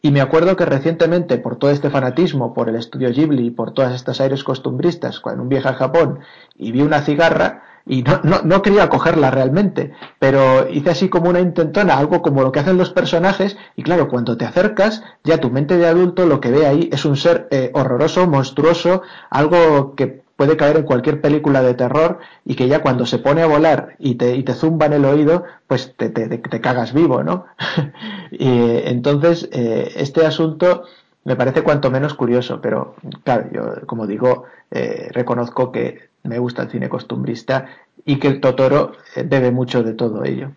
y 0.00 0.10
me 0.10 0.20
acuerdo 0.20 0.56
que 0.56 0.64
recientemente, 0.64 1.38
por 1.38 1.56
todo 1.56 1.70
este 1.70 1.90
fanatismo, 1.90 2.54
por 2.54 2.68
el 2.68 2.76
estudio 2.76 3.10
Ghibli, 3.10 3.50
por 3.50 3.72
todas 3.72 3.94
estas 3.94 4.20
aires 4.20 4.44
costumbristas, 4.44 5.20
cuando 5.20 5.42
un 5.42 5.48
viaje 5.48 5.68
a 5.68 5.74
Japón 5.74 6.20
y 6.56 6.72
vi 6.72 6.82
una 6.82 7.00
cigarra, 7.02 7.62
y 7.84 8.02
no, 8.02 8.20
no, 8.22 8.42
no, 8.44 8.60
quería 8.60 8.90
cogerla 8.90 9.30
realmente, 9.30 9.92
pero 10.18 10.68
hice 10.68 10.90
así 10.90 11.08
como 11.08 11.30
una 11.30 11.40
intentona, 11.40 11.96
algo 11.96 12.20
como 12.20 12.42
lo 12.42 12.52
que 12.52 12.60
hacen 12.60 12.76
los 12.76 12.90
personajes, 12.90 13.56
y 13.76 13.82
claro, 13.82 14.08
cuando 14.08 14.36
te 14.36 14.44
acercas, 14.44 15.02
ya 15.24 15.38
tu 15.38 15.50
mente 15.50 15.78
de 15.78 15.86
adulto 15.86 16.26
lo 16.26 16.40
que 16.40 16.50
ve 16.50 16.66
ahí 16.66 16.90
es 16.92 17.04
un 17.04 17.16
ser 17.16 17.48
eh, 17.50 17.70
horroroso, 17.72 18.26
monstruoso, 18.28 19.02
algo 19.30 19.94
que 19.94 20.22
puede 20.38 20.56
caer 20.56 20.76
en 20.76 20.84
cualquier 20.84 21.20
película 21.20 21.62
de 21.62 21.74
terror 21.74 22.20
y 22.44 22.54
que 22.54 22.68
ya 22.68 22.80
cuando 22.80 23.06
se 23.06 23.18
pone 23.18 23.42
a 23.42 23.46
volar 23.46 23.96
y 23.98 24.14
te, 24.14 24.36
y 24.36 24.44
te 24.44 24.54
zumba 24.54 24.86
en 24.86 24.92
el 24.92 25.04
oído, 25.04 25.42
pues 25.66 25.94
te, 25.96 26.10
te, 26.10 26.28
te 26.28 26.60
cagas 26.60 26.92
vivo, 26.94 27.24
¿no? 27.24 27.46
y, 28.30 28.46
entonces, 28.84 29.48
eh, 29.50 29.90
este 29.96 30.24
asunto 30.24 30.84
me 31.24 31.34
parece 31.34 31.62
cuanto 31.62 31.90
menos 31.90 32.14
curioso, 32.14 32.60
pero 32.60 32.94
claro, 33.24 33.48
yo 33.52 33.86
como 33.88 34.06
digo, 34.06 34.44
eh, 34.70 35.08
reconozco 35.10 35.72
que 35.72 36.10
me 36.22 36.38
gusta 36.38 36.62
el 36.62 36.70
cine 36.70 36.88
costumbrista 36.88 37.66
y 38.04 38.20
que 38.20 38.28
el 38.28 38.40
Totoro 38.40 38.92
eh, 39.16 39.24
debe 39.24 39.50
mucho 39.50 39.82
de 39.82 39.94
todo 39.94 40.22
ello. 40.22 40.52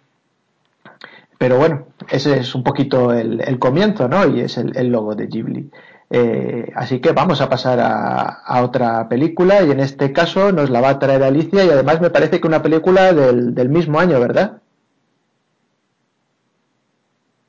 Pero 1.39 1.57
bueno, 1.57 1.87
ese 2.07 2.37
es 2.37 2.53
un 2.53 2.63
poquito 2.63 3.13
el, 3.13 3.41
el 3.41 3.57
comienzo, 3.57 4.07
¿no? 4.07 4.27
Y 4.27 4.41
es 4.41 4.59
el, 4.59 4.77
el 4.77 4.89
logo 4.89 5.15
de 5.15 5.25
Ghibli. 5.25 5.71
Eh, 6.13 6.69
así 6.75 6.99
que 6.99 7.13
vamos 7.13 7.39
a 7.39 7.47
pasar 7.47 7.79
a, 7.79 8.61
otra 8.61 9.07
película 9.07 9.63
y 9.63 9.71
en 9.71 9.79
este 9.79 10.11
caso 10.11 10.51
nos 10.51 10.69
la 10.69 10.81
va 10.81 10.89
a 10.89 10.99
traer 10.99 11.23
Alicia 11.23 11.63
y 11.63 11.69
además 11.69 12.01
me 12.01 12.09
parece 12.09 12.41
que 12.41 12.47
una 12.47 12.61
película 12.61 13.13
del, 13.13 13.69
mismo 13.69 13.97
año, 13.97 14.19
¿verdad? 14.19 14.57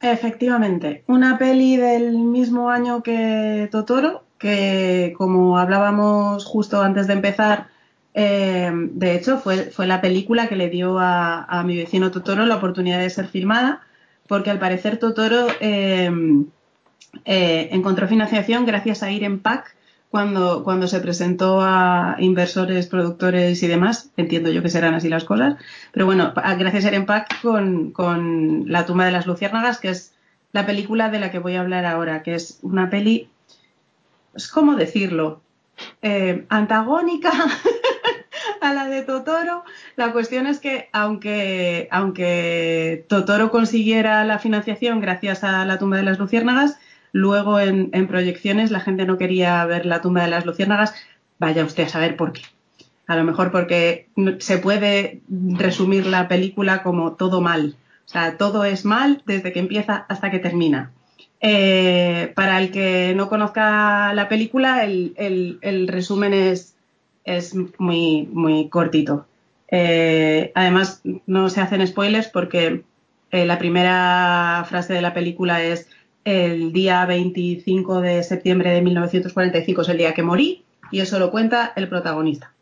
Efectivamente, 0.01 1.03
una 1.09 1.39
peli 1.39 1.77
del 1.77 2.13
mismo 2.13 2.71
año 2.71 3.03
que 3.03 3.69
Totoro, 3.73 4.23
que 4.39 5.13
como 5.19 5.59
hablábamos 5.59 6.45
justo 6.45 6.83
antes 6.83 7.09
de 7.09 7.15
empezar, 7.15 7.67
eh, 8.15 8.71
de 8.73 9.17
hecho 9.17 9.39
fue, 9.39 9.73
fue, 9.73 9.89
la 9.89 10.01
película 10.01 10.47
que 10.47 10.55
le 10.55 10.71
dio 10.71 11.01
a, 11.01 11.65
mi 11.67 11.77
vecino 11.77 12.13
Totoro 12.13 12.47
la 12.47 12.57
oportunidad 12.57 13.01
de 13.01 13.11
ser 13.11 13.27
filmada, 13.27 13.81
porque 14.29 14.51
al 14.51 14.61
parecer 14.61 14.99
Totoro 14.99 15.49
eh, 15.61 16.09
eh, 17.25 17.69
encontró 17.73 18.09
financiación 18.09 18.67
gracias 18.67 19.03
a 19.03 19.11
Irenpac 19.11 19.75
cuando, 20.11 20.63
cuando 20.63 20.89
se 20.89 21.01
presentó 21.01 21.61
a 21.63 22.17
inversores, 22.19 22.87
productores 22.87 23.63
y 23.63 23.67
demás. 23.67 24.11
Entiendo 24.17 24.51
yo 24.51 24.63
que 24.63 24.69
serán 24.69 24.95
así 24.95 25.09
las 25.09 25.25
cosas. 25.25 25.57
Pero 25.93 26.07
bueno, 26.07 26.35
gracias 26.59 26.85
a 26.85 26.89
Irenpac 26.89 27.41
con, 27.41 27.93
con 27.93 28.65
La 28.71 28.85
tumba 28.85 29.07
de 29.07 29.13
las 29.13 29.27
luciérnagas, 29.27 29.79
que 29.79 29.89
es 29.89 30.15
la 30.53 30.67
película 30.67 31.09
de 31.09 31.19
la 31.19 31.31
que 31.31 31.39
voy 31.39 31.57
a 31.57 31.61
hablar 31.61 31.87
ahora, 31.87 32.23
que 32.23 32.35
es 32.35 32.59
una 32.63 32.91
peli, 32.91 33.31
es 34.35 34.49
como 34.49 34.77
decirlo, 34.77 35.41
eh, 36.03 36.45
antagónica 36.51 37.33
a 38.61 38.73
la 38.75 38.87
de 38.87 39.03
Totoro. 39.03 39.65
La 39.97 40.13
cuestión 40.13 40.47
es 40.47 40.59
que 40.59 40.89
aunque, 40.93 41.89
aunque 41.91 43.07
Totoro 43.09 43.51
consiguiera 43.51 44.25
la 44.25 44.39
financiación 44.39 45.01
gracias 45.01 45.43
a 45.43 45.65
la 45.65 45.79
tumba 45.79 45.97
de 45.97 46.03
las 46.03 46.19
luciérnagas, 46.19 46.79
Luego 47.13 47.61
en, 47.61 47.91
proyecciones 48.09 48.71
la 48.71 48.81
gente 48.81 49.05
no 49.05 49.19
quería 49.19 49.65
ver 49.67 49.85
la 49.87 50.01
tumba 50.01 50.23
de 50.23 50.29
las 50.29 50.47
luciérnagas. 50.47 50.95
Vaya 51.39 51.65
usted 51.65 51.85
a 51.85 51.89
saber 51.89 52.17
por 52.17 52.33
qué. 52.33 52.43
A 53.07 53.17
lo 53.17 53.25
mejor 53.25 53.53
porque 53.53 54.09
se 54.39 54.59
puede 54.59 55.21
resumir 55.29 56.07
la 56.07 56.29
película 56.29 56.83
como 56.83 57.13
todo 57.13 57.41
mal. 57.41 57.77
O 58.07 58.09
sea, 58.09 58.39
todo 58.39 58.65
es 58.65 58.85
mal 58.85 59.23
desde 59.27 59.53
que 59.53 59.61
empieza 59.61 60.07
hasta 60.09 60.31
que 60.31 60.39
termina. 60.39 60.93
Eh, 61.45 62.33
para 62.37 62.61
el 62.61 62.71
que 62.71 63.15
no 63.17 63.29
conozca 63.29 64.15
la 64.15 64.29
película, 64.29 64.85
el, 64.85 65.89
resumen 65.89 66.33
es, 66.33 66.77
muy, 67.79 68.29
muy 68.33 68.69
cortito. 68.69 69.27
Eh, 69.69 70.53
además, 70.55 71.03
no 71.27 71.49
se 71.51 71.61
hacen 71.61 71.87
spoilers 71.87 72.29
porque 72.29 72.85
eh, 73.33 73.45
la 73.45 73.59
primera 73.59 74.65
frase 74.69 74.93
de 74.93 75.03
la 75.03 75.15
película 75.15 75.63
es 75.63 75.89
el 76.25 76.73
día 76.73 77.05
25 77.07 78.01
de 78.01 78.23
septiembre 78.23 78.71
de 78.71 78.83
1945 78.83 79.83
es 79.83 79.89
el 79.89 79.99
día 79.99 80.15
que 80.15 80.23
morí 80.23 80.65
y 80.91 81.01
eso 81.01 81.19
lo 81.19 81.31
cuenta 81.31 81.73
el 81.75 81.89
protagonista. 81.89 82.53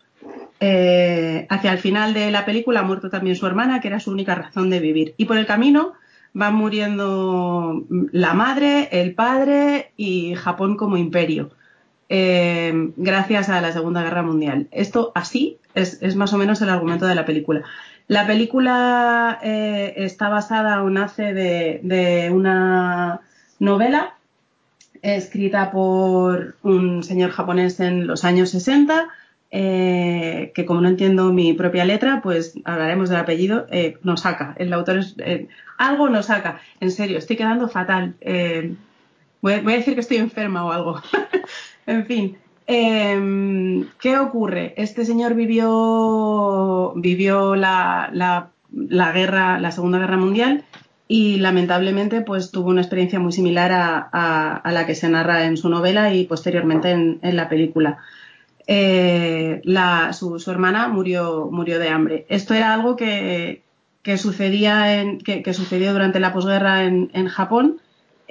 Eh, 0.60 1.46
hacia 1.48 1.72
el 1.72 1.78
final 1.78 2.14
de 2.14 2.30
la 2.30 2.44
película 2.44 2.80
ha 2.80 2.84
muerto 2.84 3.10
también 3.10 3.36
su 3.36 3.46
hermana, 3.46 3.80
que 3.80 3.88
era 3.88 4.00
su 4.00 4.10
única 4.10 4.34
razón 4.34 4.70
de 4.70 4.80
vivir. 4.80 5.14
Y 5.16 5.24
por 5.24 5.38
el 5.38 5.46
camino 5.46 5.94
van 6.32 6.54
muriendo 6.54 7.84
la 8.12 8.34
madre, 8.34 8.88
el 8.92 9.14
padre 9.14 9.92
y 9.96 10.34
Japón 10.34 10.76
como 10.76 10.96
imperio, 10.96 11.50
eh, 12.08 12.72
gracias 12.96 13.48
a 13.48 13.60
la 13.60 13.72
Segunda 13.72 14.02
Guerra 14.02 14.22
Mundial. 14.22 14.68
Esto 14.70 15.12
así 15.14 15.58
es, 15.74 16.14
más 16.16 16.32
o 16.32 16.38
menos 16.38 16.60
el 16.62 16.68
argumento 16.68 17.06
de 17.06 17.14
la 17.14 17.24
película. 17.24 17.62
La 18.06 18.26
película 18.26 19.38
eh, 19.42 19.94
está 19.96 20.28
basada 20.28 20.82
o 20.82 20.90
nace 20.90 21.32
de 21.32 22.30
una 22.32 23.20
novela 23.60 24.14
escrita 25.02 25.70
por 25.70 26.56
un 26.62 27.02
señor 27.02 27.30
japonés 27.30 27.80
en 27.80 28.06
los 28.06 28.24
años 28.24 28.50
60, 28.50 29.08
eh, 29.52 30.52
que 30.54 30.66
como 30.66 30.80
no 30.80 30.88
entiendo 30.88 31.32
mi 31.32 31.52
propia 31.52 31.84
letra, 31.84 32.20
pues 32.22 32.54
hablaremos 32.64 33.08
del 33.08 33.18
apellido, 33.18 33.66
eh, 33.70 33.98
Nosaka. 34.02 34.54
El 34.58 34.72
autor 34.72 34.98
es... 34.98 35.14
Eh, 35.18 35.48
algo 35.78 36.08
Nosaka. 36.08 36.60
En 36.80 36.90
serio, 36.90 37.18
estoy 37.18 37.36
quedando 37.36 37.68
fatal. 37.68 38.14
Eh, 38.20 38.74
voy, 39.40 39.54
a 39.54 39.60
decir 39.62 39.94
que 39.94 40.00
estoy 40.00 40.18
enferma 40.18 40.64
o 40.64 40.72
algo. 40.72 41.00
en 41.86 42.06
fin. 42.06 42.36
Em, 42.66 43.88
¿Qué 43.98 44.18
ocurre? 44.18 44.74
Este 44.76 45.04
señor 45.04 45.34
vivió, 45.34 46.92
vivió 46.96 47.56
la, 47.56 48.10
la 48.12 49.12
guerra, 49.12 49.58
la 49.58 49.72
Segunda 49.72 49.98
Guerra 49.98 50.18
Mundial 50.18 50.64
y 51.12 51.38
lamentablemente 51.38 52.20
pues 52.20 52.52
tuvo 52.52 52.70
una 52.70 52.82
experiencia 52.82 53.18
muy 53.18 53.32
similar 53.32 53.72
a, 53.72 54.62
la 54.64 54.86
que 54.86 54.94
se 54.94 55.08
narra 55.08 55.46
en 55.46 55.56
su 55.56 55.68
novela 55.68 56.14
y 56.14 56.22
posteriormente 56.24 56.92
en, 56.92 57.18
la 57.20 57.48
película. 57.48 57.98
Eh, 58.68 59.60
su, 60.12 60.40
hermana 60.46 60.86
murió, 60.86 61.48
murió 61.50 61.80
de 61.80 61.88
hambre. 61.88 62.26
Esto 62.28 62.54
era 62.54 62.72
algo 62.72 62.94
que, 62.94 63.64
sucedía 64.18 65.00
en, 65.00 65.18
que, 65.18 65.52
sucedió 65.52 65.92
durante 65.92 66.20
la 66.20 66.32
posguerra 66.32 66.84
en, 66.84 67.10
en 67.12 67.26
Japón 67.26 67.80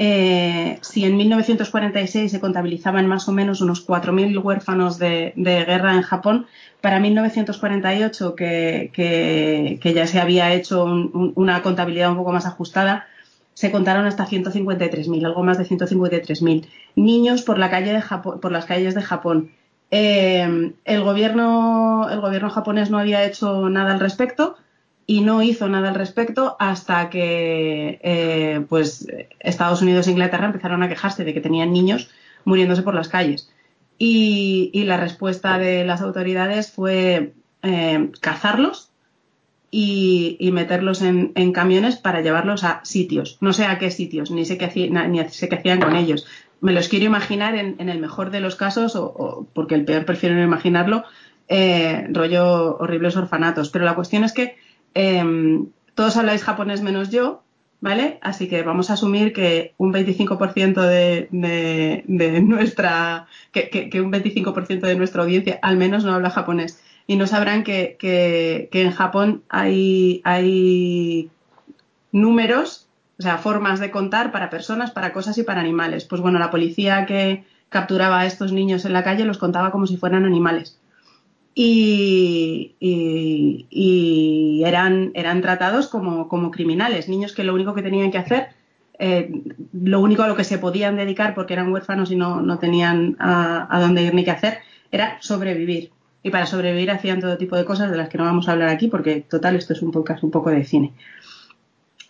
eh, 0.02 0.80
si 0.82 1.04
en 1.04 1.18
1946 1.18 2.32
se 2.32 2.39
contabilizaban 2.39 3.06
más 3.06 3.28
o 3.28 3.34
menos 3.34 3.60
unos 3.60 3.86
4.000 3.86 4.41
huérfanos 4.41 4.97
de, 4.97 5.34
guerra 5.36 5.93
en 5.93 6.04
Japón, 6.04 6.47
para 6.80 7.02
1948, 7.02 8.34
que, 8.34 9.80
ya 9.84 10.08
se 10.08 10.22
había 10.22 10.54
hecho 10.54 10.86
una 10.86 11.62
contabilidad 11.62 12.12
un 12.12 12.16
poco 12.16 12.32
más 12.32 12.45
ajustada, 12.45 13.08
se 13.54 13.72
contaron 13.72 14.06
hasta 14.06 14.26
153.000, 14.26 15.26
algo 15.26 15.43
más 15.43 15.58
de 15.58 15.66
153.000 15.66 16.66
niños 16.95 17.41
por, 17.41 17.60
la 17.60 17.70
calle 17.70 17.91
de 17.91 18.02
por 18.22 18.52
las 18.54 18.64
calles 18.64 18.95
de 18.95 19.02
Japón. 19.02 19.52
Eh, 19.91 20.72
el 20.86 21.04
gobierno 21.04 22.08
japonés 22.54 22.89
no 22.89 23.00
había 23.00 23.26
hecho 23.26 23.70
nada 23.70 23.91
al 23.91 24.00
respecto 24.00 24.56
y 25.10 25.22
no 25.22 25.41
hizo 25.41 25.68
nada 25.68 25.89
al 25.89 25.95
respecto 25.95 26.55
hasta 26.60 27.10
que 27.10 27.99
eh, 28.03 28.64
pues 28.70 29.07
Estados 29.39 29.82
Unidos 29.82 30.05
e 30.05 30.12
Inglaterra 30.12 30.45
empezaron 30.45 30.84
a 30.84 30.88
quejarse 30.88 31.24
de 31.24 31.34
que 31.34 31.41
tenían 31.41 31.74
niños 31.74 32.12
muriéndose 32.45 32.84
por 32.84 32.93
las 32.93 33.07
calles. 33.07 33.51
Y, 33.97 34.72
la 34.86 34.97
respuesta 34.97 35.57
de 35.57 35.84
las 35.84 36.01
autoridades 36.01 36.72
fue 36.72 37.34
eh, 37.64 38.12
cazarlos 38.22 38.91
y, 39.72 40.38
meterlos 40.53 41.01
en, 41.01 41.53
camiones 41.53 41.95
para 41.95 42.22
llevarlos 42.22 42.64
a 42.64 42.82
sitios. 42.86 43.39
No 43.41 43.51
sé 43.51 43.66
a 43.66 43.80
qué 43.80 43.89
sitios, 43.89 44.30
ni 44.30 44.45
sé 44.45 44.60
qué, 44.60 44.91
ni 44.91 45.28
sé 45.30 45.49
qué 45.49 45.55
hacían 45.55 45.82
con 45.82 45.95
ellos. 45.95 46.28
Me 46.62 46.72
los 46.72 46.88
quiero 46.88 47.05
imaginar 47.05 47.55
en, 47.55 47.89
el 47.89 47.99
mejor 47.99 48.30
de 48.30 48.41
los 48.41 48.55
casos, 48.55 48.95
o, 48.95 49.47
porque 49.55 49.74
el 49.74 49.86
peor 49.86 50.05
prefiero 50.05 50.36
no 50.36 50.43
imaginarlo, 50.43 51.03
eh, 51.47 52.05
rollo 52.12 52.78
horribles 52.78 53.18
orfanatos. 53.18 53.72
Pero 53.72 53.86
la 53.86 53.95
cuestión 53.95 54.24
es 54.24 54.34
que 54.34 54.69
Em, 54.94 55.68
todos 55.96 56.18
habláis 56.18 56.44
japonés 56.44 56.82
menos 56.82 57.10
yo, 57.10 57.44
¿vale? 57.82 58.20
Así 58.22 58.48
que 58.48 58.64
vamos 58.64 58.90
a 58.90 58.94
asumir 58.94 59.34
que 59.34 59.74
un 59.78 59.94
25% 59.94 60.82
de, 60.82 61.28
nuestra, 62.42 63.28
que, 63.52 64.02
un 64.02 64.12
25% 64.12 64.82
de 64.82 64.96
nuestra 64.96 65.24
audiencia 65.24 65.60
al 65.62 65.78
menos 65.78 66.04
no 66.04 66.14
habla 66.14 66.30
japonés. 66.30 66.82
Y 67.08 67.16
no 67.16 67.28
sabrán 67.28 67.64
que, 67.64 67.98
en 68.72 68.92
Japón 68.92 69.44
hay, 69.50 70.22
hay 70.24 71.30
números, 72.12 72.88
o 73.18 73.24
sea, 73.24 73.38
formas 73.38 73.80
de 73.80 73.92
contar 73.92 74.32
para 74.32 74.50
personas, 74.50 74.92
para 74.92 75.12
cosas 75.12 75.38
y 75.38 75.44
para 75.44 75.62
animales. 75.62 76.06
Pues 76.06 76.22
bueno, 76.22 76.40
la 76.40 76.52
policía 76.52 77.06
que 77.06 77.44
capturaba 77.70 78.20
a 78.20 78.26
estos 78.26 78.52
niños 78.52 78.86
en 78.86 78.94
la 78.94 79.04
calle 79.04 79.26
los 79.26 79.38
contaba 79.38 79.72
como 79.72 79.88
si 79.88 79.98
fueran 79.98 80.26
animales 80.26 80.79
y, 81.62 82.76
eran, 84.66 85.12
eran 85.14 85.41
tratados 85.41 85.88
como, 85.88 86.30
como, 86.30 86.51
criminales, 86.51 87.10
niños 87.10 87.34
que 87.34 87.43
lo 87.43 87.53
único 87.53 87.74
que 87.74 87.82
tenían 87.82 88.12
que 88.12 88.18
hacer, 88.18 88.47
eh, 88.97 89.30
lo 89.74 89.99
único 89.99 90.24
a 90.24 90.30
lo 90.30 90.38
que 90.38 90.45
se 90.45 90.57
podían 90.57 90.95
dedicar 90.95 91.34
porque 91.34 91.53
eran 91.53 91.74
huérfanos 91.74 92.12
y 92.12 92.16
no, 92.16 92.39
no 92.41 92.60
tenían 92.60 93.18
a, 93.20 93.78
dónde 93.82 94.03
ir 94.03 94.14
ni 94.14 94.24
qué 94.24 94.32
hacer, 94.32 94.60
era 94.91 95.18
sobrevivir. 95.22 95.91
Y 96.24 96.30
para 96.30 96.45
sobrevivir 96.45 96.91
hacían 96.91 97.20
todo 97.20 97.38
tipo 97.38 97.57
de 97.57 97.66
cosas 97.66 97.91
de 97.91 97.97
las 97.97 98.07
que 98.07 98.18
no 98.18 98.24
vamos 98.24 98.47
a 98.47 98.53
hablar 98.53 98.70
aquí 98.70 98.88
porque, 98.88 99.22
total, 99.22 99.57
esto 99.57 99.74
es 99.74 99.82
un 99.82 99.91
podcast 99.91 100.24
un 100.24 100.32
poco 100.32 100.49
de 100.51 100.64
cine. 100.64 100.93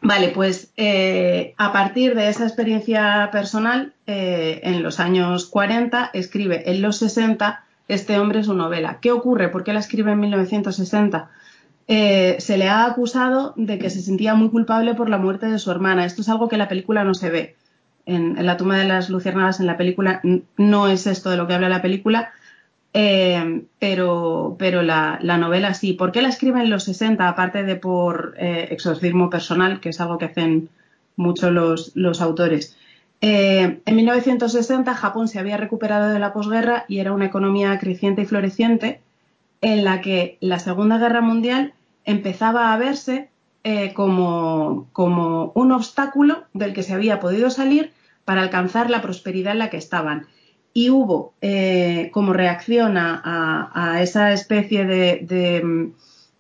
Vale, 0.02 0.30
pues 0.30 0.72
eh, 0.78 1.56
a 1.58 1.74
partir 1.74 2.16
de 2.16 2.30
esa 2.30 2.46
experiencia 2.46 3.30
personal, 3.32 3.94
eh, 4.06 4.62
en 4.64 4.84
los 4.84 5.00
años 5.00 5.48
40, 5.48 6.12
escribe 6.14 6.70
en 6.70 6.82
los 6.82 6.98
60 6.98 7.64
este 7.90 8.20
hombre 8.20 8.44
su 8.44 8.54
novela. 8.54 9.00
¿Qué 9.02 9.12
ocurre? 9.12 9.50
¿Por 9.50 9.66
qué 9.66 9.74
la 9.74 9.80
escribe 9.80 10.12
en 10.12 10.20
1960? 10.22 11.30
Eh, 11.88 12.36
se 12.40 12.58
le 12.58 12.70
ha 12.70 12.86
acusado 12.86 13.54
de 13.58 13.80
que 13.80 13.90
se 13.90 14.02
sentía 14.02 14.36
muy 14.36 14.50
culpable 14.50 14.94
por 14.94 15.10
la 15.10 15.18
muerte 15.18 15.48
de 15.48 15.58
su 15.58 15.72
hermana. 15.72 16.06
Esto 16.06 16.22
es 16.22 16.30
algo 16.30 16.48
que 16.48 16.56
en 16.56 16.60
la 16.60 16.70
película 16.70 17.04
no 17.04 17.16
se 17.16 17.32
ve. 17.32 17.56
En, 18.06 18.46
la 18.46 18.58
tumba 18.58 18.78
de 18.78 18.88
las 18.88 19.10
luciérnagas 19.10 19.60
en 19.60 19.66
la 19.66 19.76
película 19.76 20.22
no 20.56 20.88
es 20.88 21.08
esto 21.08 21.32
de 21.32 21.38
lo 21.38 21.48
que 21.48 21.56
habla 21.56 21.68
la 21.68 21.82
película, 21.82 22.32
eh, 22.94 23.64
pero, 23.80 24.56
pero 24.60 24.84
la, 24.84 25.20
novela 25.22 25.74
sí. 25.74 25.94
¿Por 25.94 26.12
qué 26.12 26.22
la 26.22 26.30
escribe 26.30 26.62
en 26.62 26.70
los 26.70 26.84
60? 26.84 27.28
Aparte 27.28 27.64
de 27.64 27.76
por 27.76 28.36
eh, 28.38 28.68
exorcismo 28.70 29.32
personal, 29.32 29.80
que 29.80 29.90
es 29.90 30.00
algo 30.00 30.20
que 30.20 30.26
hacen 30.26 30.70
muchos 31.16 31.52
los, 31.52 31.92
los 31.96 32.22
autores. 32.22 32.78
Eh, 33.22 33.82
en 33.86 33.96
1960 33.96 34.94
Japón 34.96 35.28
se 35.28 35.40
había 35.40 35.58
recuperado 35.58 36.10
de 36.10 36.20
la 36.20 36.32
posguerra 36.32 36.86
y 36.88 37.00
era 37.00 37.12
una 37.12 37.26
economía 37.26 37.78
creciente 37.78 38.22
y 38.22 38.26
floreciente 38.26 39.02
en 39.62 39.84
la 39.84 40.00
que 40.00 40.38
la 40.40 40.60
Segunda 40.60 40.98
Guerra 40.98 41.22
Mundial 41.22 41.74
empezaba 42.06 42.74
a 42.74 42.78
verse 42.78 43.30
eh, 43.66 43.94
como, 43.94 44.88
un 45.54 45.72
obstáculo 45.74 46.46
del 46.54 46.74
que 46.74 46.84
se 46.84 46.94
había 46.94 47.20
podido 47.20 47.50
salir 47.50 47.92
para 48.24 48.42
alcanzar 48.42 48.90
la 48.90 49.02
prosperidad 49.02 49.54
en 49.54 49.60
la 49.60 49.70
que 49.70 49.78
estaban. 49.78 50.28
Y 50.74 50.90
hubo, 50.92 51.34
eh, 51.42 52.10
como 52.14 52.32
reacción 52.32 52.96
a, 52.98 53.98
esa 54.02 54.32
especie 54.32 54.86
de 54.86 55.62
mm, 55.62 55.92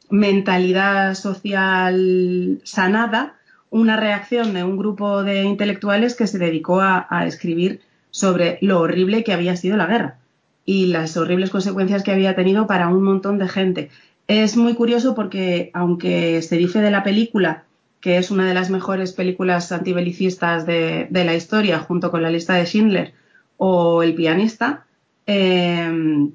mentalidad 0.09 1.15
social 1.15 2.61
sanada, 2.63 3.38
una 3.69 3.97
reacción 3.97 4.53
de 4.53 4.63
un 4.63 4.77
grupo 4.77 5.23
de 5.23 5.43
intelectuales 5.43 6.15
que 6.15 6.27
se 6.27 6.39
dedicó 6.39 6.81
a, 6.81 7.07
escribir 7.25 7.81
sobre 8.11 8.57
lo 8.61 8.79
horrible 8.79 9.23
que 9.23 9.33
había 9.33 9.55
sido 9.55 9.77
la 9.77 9.85
guerra 9.85 10.17
y 10.65 10.87
las 10.87 11.17
horribles 11.17 11.49
consecuencias 11.49 12.03
que 12.03 12.11
había 12.11 12.35
tenido 12.35 12.67
para 12.67 12.89
un 12.89 13.03
montón 13.03 13.37
de 13.37 13.47
gente. 13.47 13.89
Es 14.27 14.57
muy 14.57 14.75
curioso 14.75 15.15
porque, 15.15 15.71
aunque 15.73 16.41
se 16.41 16.57
dice 16.57 16.81
de 16.81 16.91
la 16.91 17.03
película 17.03 17.63
que 18.01 18.17
es 18.17 18.31
una 18.31 18.47
de 18.47 18.53
las 18.53 18.69
mejores 18.69 19.11
películas 19.11 19.71
antibelicistas 19.71 20.65
de, 20.65 21.07
la 21.11 21.35
historia, 21.35 21.79
junto 21.79 22.11
con 22.11 22.21
la 22.21 22.29
lista 22.29 22.53
de 22.53 22.65
Schindler 22.65 23.13
o 23.57 24.03
El 24.03 24.15
pianista, 24.15 24.85
eh, 25.27 26.29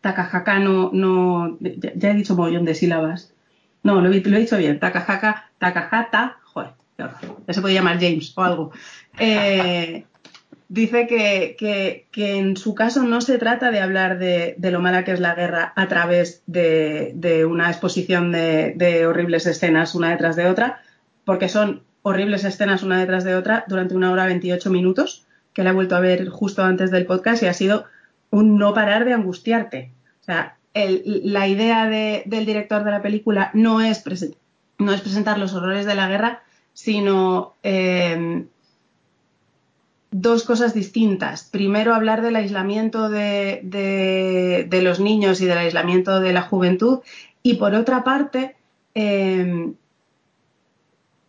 Takahaka 0.00 0.58
no, 0.58 1.56
ya, 1.60 2.10
he 2.10 2.14
dicho 2.14 2.36
mogollón 2.36 2.66
de 2.66 2.74
sílabas. 2.74 3.32
No, 3.82 4.00
lo, 4.00 4.12
he 4.12 4.20
dicho 4.20 4.58
bien. 4.58 4.78
Takahaka, 4.78 5.50
Takahata, 5.58 6.38
ya 6.98 7.54
se 7.54 7.60
puede 7.60 7.74
llamar 7.74 8.00
James 8.00 8.32
o 8.36 8.42
algo. 8.42 8.72
Eh, 9.18 10.04
dice 10.68 11.06
que, 11.06 12.06
en 12.14 12.56
su 12.56 12.74
caso 12.74 13.02
no 13.02 13.20
se 13.20 13.38
trata 13.38 13.70
de 13.70 13.80
hablar 13.80 14.18
de, 14.18 14.56
lo 14.58 14.80
mala 14.80 15.04
que 15.04 15.12
es 15.12 15.20
la 15.20 15.34
guerra 15.34 15.72
a 15.76 15.88
través 15.88 16.42
de, 16.46 17.46
una 17.48 17.70
exposición 17.70 18.32
de, 18.32 19.06
horribles 19.06 19.46
escenas 19.46 19.94
una 19.94 20.10
detrás 20.10 20.36
de 20.36 20.46
otra, 20.46 20.82
porque 21.24 21.48
son 21.48 21.82
horribles 22.02 22.44
escenas 22.44 22.82
una 22.82 23.00
detrás 23.00 23.24
de 23.24 23.34
otra 23.34 23.64
durante 23.68 23.94
una 23.94 24.12
hora 24.12 24.26
28 24.26 24.70
minutos, 24.70 25.26
que 25.52 25.62
la 25.62 25.70
he 25.70 25.74
vuelto 25.74 25.96
a 25.96 26.00
ver 26.00 26.28
justo 26.28 26.62
antes 26.62 26.90
del 26.90 27.06
podcast 27.06 27.42
y 27.42 27.46
ha 27.46 27.54
sido 27.54 27.84
un 28.30 28.58
no 28.58 28.74
parar 28.74 29.04
de 29.04 29.14
angustiarte. 29.14 29.92
O 30.20 30.24
sea, 30.24 30.56
la 30.74 31.46
idea 31.46 31.86
del 31.86 32.46
director 32.46 32.82
de 32.82 32.90
la 32.90 33.02
película 33.02 33.50
no 33.54 33.80
es 33.80 34.00
presentar 34.00 35.38
los 35.38 35.54
horrores 35.54 35.86
de 35.86 35.94
la 35.94 36.08
guerra, 36.08 36.42
sino 36.74 37.54
eh, 37.62 38.44
dos 40.10 40.44
cosas 40.44 40.74
distintas. 40.74 41.44
Primero, 41.50 41.94
hablar 41.94 42.22
del 42.22 42.36
aislamiento 42.36 43.08
de, 43.08 44.68
los 44.82 45.00
niños 45.00 45.40
y 45.40 45.46
del 45.46 45.58
aislamiento 45.58 46.20
de 46.20 46.32
la 46.32 46.42
juventud. 46.42 47.00
Y 47.42 47.54
por 47.54 47.74
otra 47.74 48.04
parte, 48.04 48.54
em, 48.94 49.74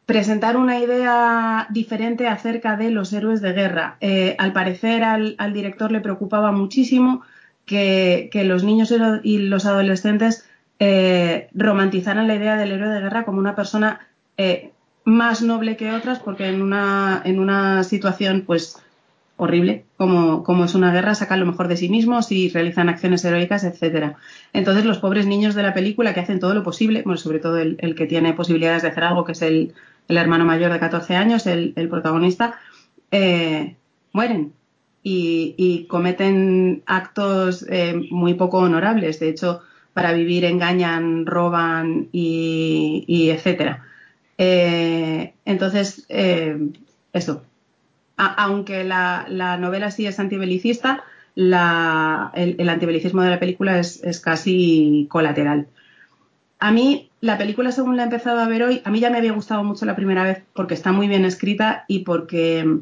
presentar 0.05 0.55
una 0.55 0.79
idea 0.79 1.67
diferente 1.71 2.27
acerca 2.27 2.77
de 2.77 2.91
los 2.91 3.11
héroes 3.11 3.41
de 3.41 3.53
guerra. 3.53 3.97
Eh, 4.01 4.35
al 4.37 4.53
parecer, 4.53 5.03
al, 5.03 5.53
director 5.53 5.91
le 5.91 5.99
preocupaba 6.01 6.51
muchísimo 6.51 7.23
que, 7.65 8.29
los 8.45 8.63
niños 8.63 8.93
y 9.23 9.39
los 9.39 9.65
adolescentes 9.65 10.47
eh, 10.77 11.49
romantizaran 11.55 12.27
la 12.27 12.35
idea 12.35 12.55
del 12.55 12.71
héroe 12.71 12.89
de 12.89 13.01
guerra 13.01 13.25
como 13.25 13.39
una 13.39 13.55
persona 13.55 14.07
eh, 14.37 14.73
más 15.05 15.41
noble 15.41 15.77
que 15.77 15.91
otras 15.91 16.19
porque 16.19 16.47
en 16.47 16.61
una, 16.61 17.21
en 17.23 17.39
una 17.39 17.83
situación 17.83 18.43
pues 18.45 18.81
horrible 19.37 19.85
como, 19.97 20.43
como, 20.43 20.65
es 20.65 20.75
una 20.75 20.93
guerra 20.93 21.13
sacan 21.13 21.39
lo 21.39 21.45
mejor 21.45 21.67
de 21.67 21.77
sí 21.77 21.89
mismos 21.89 22.31
y 22.31 22.49
realizan 22.49 22.89
acciones 22.89 23.23
heroicas, 23.23 23.63
etcétera. 23.63 24.17
Entonces 24.53 24.85
los 24.85 24.99
pobres 24.99 25.25
niños 25.27 25.55
de 25.55 25.63
la 25.63 25.73
película 25.73 26.13
que 26.13 26.21
hacen 26.21 26.39
todo 26.39 26.53
lo 26.53 26.63
posible, 26.63 27.03
bueno, 27.03 27.17
sobre 27.17 27.39
todo 27.39 27.57
el, 27.57 27.95
que 27.95 28.07
tiene 28.07 28.33
posibilidades 28.33 28.81
de 28.81 28.89
hacer 28.89 29.03
algo, 29.03 29.25
que 29.25 29.33
es 29.33 29.41
el, 29.41 29.73
el 30.07 30.17
hermano 30.17 30.45
mayor 30.45 30.71
de 30.71 30.79
14 30.79 31.15
años, 31.15 31.47
el, 31.47 31.73
el 31.75 31.89
protagonista, 31.89 32.59
eh, 33.11 33.75
mueren 34.13 34.53
y, 35.03 35.85
cometen 35.87 36.81
actos 36.87 37.65
eh, 37.69 38.07
muy 38.09 38.33
poco 38.33 38.59
honorables. 38.59 39.19
De 39.19 39.29
hecho, 39.29 39.61
para 39.93 40.13
vivir 40.13 40.45
engañan, 40.45 41.25
roban 41.25 42.09
y, 42.11 43.03
y 43.07 43.29
etcétera. 43.29 43.84
Eh, 44.37 45.33
entonces, 45.45 46.05
eh, 46.09 46.57
eso. 47.13 47.43
aunque 48.17 48.83
la, 48.83 49.57
novela 49.59 49.91
sí 49.91 50.05
es 50.05 50.19
antibelicista, 50.19 51.03
el, 51.35 52.69
antibelicismo 52.69 53.21
de 53.21 53.29
la 53.29 53.39
película 53.39 53.79
es, 53.79 54.19
casi 54.21 55.07
colateral. 55.09 55.67
A 56.59 56.71
mí, 56.71 57.09
la 57.21 57.37
película, 57.37 57.71
según 57.71 57.97
la 57.97 58.03
he 58.03 58.05
empezado 58.05 58.39
a 58.39 58.47
ver 58.47 58.63
hoy, 58.63 58.81
a 58.85 58.91
mí 58.91 58.99
ya 58.99 59.09
me 59.09 59.17
había 59.17 59.33
gustado 59.33 59.63
mucho 59.63 59.85
la 59.85 59.95
primera 59.95 60.23
vez 60.23 60.43
porque 60.53 60.73
está 60.73 60.91
muy 60.91 61.07
bien 61.07 61.25
escrita 61.25 61.85
y 61.87 61.99
porque, 61.99 62.79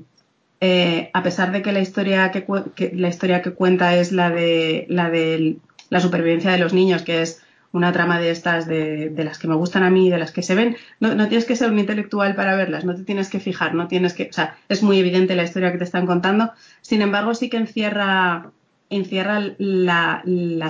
eh, 0.62 1.10
a 1.14 1.24
pesar 1.24 1.52
de 1.52 1.62
que 1.62 1.72
la 1.72 1.82
historia 1.82 2.32
que, 2.32 2.92
la 2.96 3.10
historia 3.10 3.42
que 3.42 3.52
cuenta 3.52 3.96
es 3.96 4.12
la 4.12 4.30
de, 4.30 4.86
la 4.90 5.10
de 5.10 5.58
la 5.90 6.00
supervivencia 6.00 6.52
de 6.52 6.60
los 6.60 6.74
niños, 6.74 7.02
que 7.02 7.24
es 7.24 7.43
una 7.74 7.92
trama 7.92 8.20
de 8.20 8.30
estas 8.30 8.68
de, 8.68 9.12
las 9.18 9.40
que 9.40 9.48
me 9.48 9.56
gustan 9.56 9.84
a 9.84 9.90
mí, 9.90 10.10
de 10.10 10.20
las 10.20 10.32
que 10.32 10.44
se 10.44 10.54
ven, 10.54 10.78
no, 11.00 11.28
tienes 11.28 11.46
que 11.46 11.56
ser 11.56 11.72
un 11.72 11.80
intelectual 11.80 12.36
para 12.36 12.56
verlas, 12.56 12.86
no 12.86 12.96
te 12.96 13.04
tienes 13.04 13.30
que 13.30 13.40
fijar, 13.40 13.74
no 13.74 13.88
tienes 13.88 14.14
que, 14.14 14.30
o 14.30 14.34
sea, 14.34 14.56
es 14.70 14.84
muy 14.84 15.00
evidente 15.00 15.36
la 15.36 15.44
historia 15.44 15.72
que 15.72 15.80
te 15.80 15.84
están 15.84 16.06
contando. 16.06 16.52
Sin 16.82 17.02
embargo, 17.02 17.34
sí 17.34 17.50
que 17.50 17.58
encierra, 17.58 18.52
encierra 18.92 19.56
la, 19.58 20.22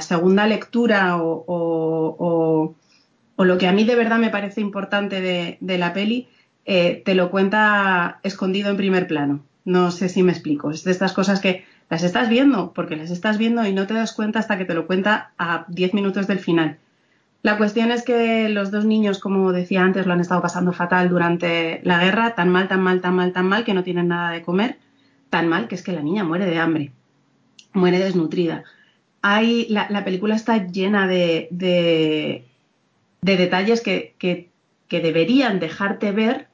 segunda 0.02 0.48
lectura 0.48 1.18
o, 1.18 2.76
lo 3.38 3.58
que 3.58 3.68
a 3.68 3.74
mí 3.74 3.84
de 3.84 3.96
verdad 3.96 4.20
me 4.20 4.30
parece 4.30 4.62
importante 4.62 5.20
de, 5.20 5.78
la 5.78 5.92
peli, 5.92 6.30
eh, 6.66 7.02
te 7.04 7.16
lo 7.16 7.30
cuenta 7.30 8.22
escondido 8.24 8.70
en 8.70 8.78
primer 8.78 9.08
plano. 9.08 9.44
No 9.66 9.92
sé 9.92 10.08
si 10.08 10.24
me 10.24 10.32
explico. 10.32 10.72
Es 10.72 10.86
de 10.86 10.92
estas 10.92 11.12
cosas 11.12 11.42
que 11.42 11.66
las 11.90 12.04
estás 12.04 12.30
viendo, 12.30 12.72
porque 12.72 12.96
las 12.96 13.12
estás 13.12 13.38
viendo 13.38 13.66
y 13.68 13.74
no 13.74 13.88
te 13.88 13.94
das 13.94 14.14
cuenta 14.14 14.40
hasta 14.40 14.58
que 14.58 14.64
te 14.64 14.74
lo 14.74 14.88
cuenta 14.88 15.34
a 15.38 15.66
10 15.68 15.94
minutos 15.94 16.28
del 16.28 16.40
final. 16.40 16.80
La 17.44 17.58
cuestión 17.58 17.92
es 17.92 18.04
que 18.04 18.48
los 18.48 18.72
dos 18.72 18.86
niños, 18.86 19.20
como 19.20 19.52
decía 19.52 19.84
antes, 19.84 20.06
lo 20.06 20.14
han 20.14 20.22
estado 20.22 20.42
pasando 20.42 20.72
fatal 20.72 21.10
durante 21.10 21.82
la 21.84 22.02
guerra, 22.02 22.36
tan 22.36 22.50
mal, 22.50 22.70
tan 22.70 22.82
mal, 22.82 23.02
tan 23.02 23.16
mal, 23.16 23.34
tan 23.34 23.48
mal, 23.48 23.66
que 23.66 23.74
no 23.74 23.84
tienen 23.84 24.08
nada 24.08 24.32
de 24.32 24.42
comer, 24.42 24.78
tan 25.30 25.50
mal 25.50 25.68
que 25.68 25.76
es 25.76 25.84
que 25.84 25.92
la 25.92 26.02
niña 26.02 26.24
muere 26.24 26.46
de 26.46 26.58
hambre, 26.58 26.94
muere 27.74 28.00
desnutrida. 28.00 28.64
Hay, 29.22 29.68
la, 29.68 30.06
película 30.06 30.36
está 30.36 30.68
llena 30.68 31.06
de, 31.06 31.50
de, 31.52 32.46
detalles 33.22 33.82
que 33.82 34.50
deberían 34.90 35.60
dejarte 35.60 36.14
ver 36.14 36.48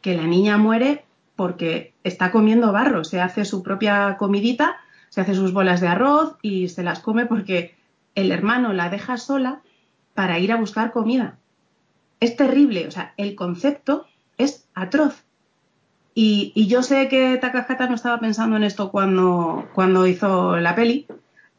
que 0.00 0.16
la 0.16 0.24
niña 0.24 0.58
muere 0.58 1.04
porque 1.36 1.94
está 2.02 2.32
comiendo 2.32 2.72
barro, 2.72 3.04
se 3.04 3.20
hace 3.20 3.44
su 3.44 3.62
propia 3.62 4.16
comidita, 4.18 4.76
se 5.08 5.20
hace 5.20 5.36
sus 5.36 5.52
bolas 5.52 5.80
de 5.80 5.86
arroz 5.86 6.34
y 6.42 6.68
se 6.68 6.82
las 6.82 6.98
come 6.98 7.26
porque 7.26 7.76
el 8.16 8.32
hermano 8.32 8.72
la 8.72 8.90
deja 8.90 9.16
sola 9.16 9.62
para 10.14 10.38
ir 10.38 10.52
a 10.52 10.56
buscar 10.56 10.92
comida. 10.92 11.38
Es 12.20 12.36
terrible, 12.36 12.86
o 12.86 12.90
sea, 12.90 13.14
el 13.16 13.34
concepto 13.34 14.06
es 14.38 14.66
atroz. 14.74 15.24
Y, 16.14 16.66
yo 16.66 16.82
sé 16.82 17.08
que 17.08 17.38
Takahata 17.38 17.88
no 17.88 17.94
estaba 17.94 18.20
pensando 18.20 18.56
en 18.56 18.64
esto 18.64 18.90
cuando, 18.90 19.68
cuando 19.74 20.06
hizo 20.06 20.56
la 20.58 20.74
peli, 20.74 21.06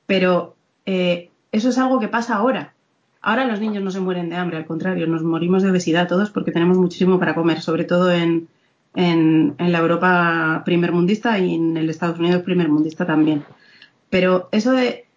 pero 0.05 0.55
eh, 0.85 1.31
eso 1.51 1.69
es 1.69 1.77
algo 1.77 1.99
que 1.99 2.07
pasa 2.07 2.35
ahora. 2.35 2.73
Ahora 3.21 3.45
los 3.45 3.59
niños 3.59 3.83
no 3.83 3.89
se 3.89 3.99
mueren 3.99 4.29
de 4.29 4.35
hambre, 4.35 4.57
al 4.57 4.65
contrario, 4.65 5.07
nos 5.07 5.23
morimos 5.23 5.63
de 5.63 5.71
obesidad 5.71 6.07
todos 6.07 6.29
porque 6.29 6.51
tenemos 6.51 6.77
muchísimo 6.77 7.19
para 7.19 7.35
comer, 7.35 7.61
sobre 7.61 7.85
todo 7.85 8.11
en, 8.11 8.47
en, 8.95 9.55
en 9.57 9.71
la 9.71 9.79
Europa 9.79 10.61
primermundista 10.65 11.39
y 11.39 11.55
en 11.55 11.77
el 11.77 11.89
Estados 11.89 12.19
Unidos 12.19 12.43
primermundista 12.43 13.05
también. 13.05 13.43
Pero 14.09 14.49
eso 14.51 14.73
de 14.73 15.07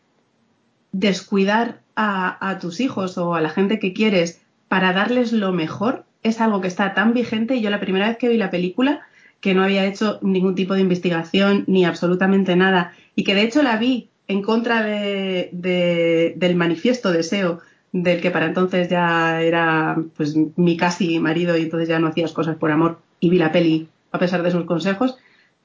descuidar 0.93 1.80
a, 1.97 2.59
tus 2.61 2.81
hijos 2.81 3.19
o 3.19 3.35
a 3.35 3.41
la 3.41 3.51
gente 3.51 3.79
que 3.79 3.93
quieres 3.93 4.43
para 4.69 4.93
darles 4.93 5.33
lo 5.33 5.53
mejor 5.53 6.05
es 6.23 6.41
algo 6.41 6.61
que 6.61 6.69
está 6.69 6.95
tan 6.95 7.15
vigente. 7.15 7.57
Y 7.57 7.63
yo 7.63 7.71
la 7.71 7.81
primera 7.81 8.09
vez 8.09 8.19
que 8.19 8.29
vi 8.29 8.37
la 8.37 8.51
película, 8.51 9.01
que 9.41 9.55
no 9.55 9.65
había 9.65 9.87
hecho 9.87 10.19
ningún 10.23 10.55
tipo 10.55 10.75
de 10.75 10.81
investigación 10.81 11.65
ni 11.67 11.85
absolutamente 11.85 12.57
nada, 12.57 12.93
y 13.15 13.25
que 13.25 13.35
de 13.35 13.43
hecho 13.43 13.63
la 13.63 13.77
vi 13.77 14.09
en 14.29 14.43
contra 14.43 14.83
de, 14.83 15.51
del 16.37 16.57
manifiesto 16.57 17.13
deseo 17.13 17.61
del 17.93 18.21
que 18.21 18.31
para 18.31 18.47
entonces 18.47 18.89
ya 18.89 19.41
era 19.41 19.97
pues 20.17 20.37
mi 20.57 20.77
casi 20.77 21.19
marido 21.19 21.57
y 21.57 21.63
entonces 21.63 21.89
ya 21.89 21.99
no 21.99 22.09
hacías 22.09 22.33
cosas 22.33 22.57
por 22.57 22.71
amor 22.71 22.99
y 23.21 23.31
vi 23.31 23.39
la 23.39 23.53
peli 23.53 23.89
a 24.13 24.19
pesar 24.19 24.43
de 24.43 24.51
sus 24.51 24.65
consejos, 24.65 25.17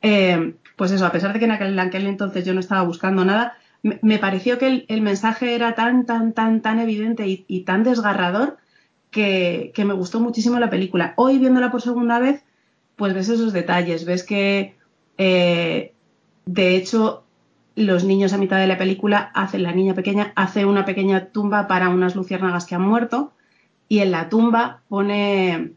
eh, 0.01 0.53
pues 0.75 0.91
eso, 0.91 1.05
a 1.05 1.11
pesar 1.11 1.33
de 1.33 1.39
que 1.39 1.45
en 1.45 1.51
aquel, 1.51 1.73
en 1.73 1.79
aquel 1.79 2.07
entonces 2.07 2.45
yo 2.45 2.53
no 2.53 2.59
estaba 2.59 2.83
buscando 2.83 3.25
nada, 3.25 3.57
me 3.83 4.19
pareció 4.19 4.59
que 4.59 4.85
el, 4.87 5.01
mensaje 5.01 5.55
era 5.55 5.73
tan, 5.73 6.05
tan, 6.05 6.33
tan, 6.33 6.61
tan 6.61 6.79
evidente 6.79 7.25
y, 7.27 7.61
tan 7.61 7.83
desgarrador 7.83 8.57
que, 9.09 9.73
me 9.77 9.93
gustó 9.93 10.19
muchísimo 10.19 10.59
la 10.59 10.69
película. 10.69 11.13
Hoy 11.17 11.39
viéndola 11.39 11.71
por 11.71 11.81
segunda 11.81 12.19
vez, 12.19 12.43
pues 12.95 13.13
ves 13.13 13.29
esos 13.29 13.53
detalles, 13.53 14.05
ves 14.05 14.23
que 14.23 14.75
eh, 15.17 15.93
de 16.45 16.75
hecho 16.75 17.23
los 17.75 18.03
niños 18.03 18.33
a 18.33 18.37
mitad 18.37 18.59
de 18.59 18.67
la 18.67 18.77
película 18.77 19.31
hacen, 19.33 19.63
la 19.63 19.71
niña 19.71 19.95
pequeña 19.95 20.33
hace 20.35 20.65
una 20.65 20.85
pequeña 20.85 21.27
tumba 21.27 21.67
para 21.67 21.89
unas 21.89 22.15
luciérnagas 22.15 22.65
que 22.65 22.75
han 22.75 22.81
muerto 22.81 23.31
y 23.87 23.99
en 23.99 24.11
la 24.11 24.29
tumba 24.29 24.81
pone, 24.89 25.71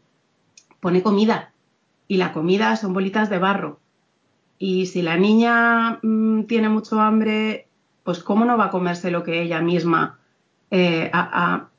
pone 0.79 1.01
comida 1.01 1.53
y 2.07 2.17
la 2.17 2.33
comida 2.33 2.75
son 2.75 2.93
bolitas 2.93 3.31
de 3.31 3.39
barro. 3.39 3.79
Y 4.59 4.85
si 4.85 5.01
la 5.01 5.17
niña 5.17 5.99
mm, 6.03 6.43
tiene 6.43 6.69
mucho 6.69 7.01
hambre 7.01 7.67
pues 8.05 8.19
cómo 8.19 8.45
no 8.45 8.55
va 8.55 8.65
a 8.65 8.69
comerse 8.69 9.11
lo 9.11 9.23
que 9.23 9.41
ella 9.41 9.61
misma 9.61 10.19
eh, 10.69 11.09
ha, 11.11 11.69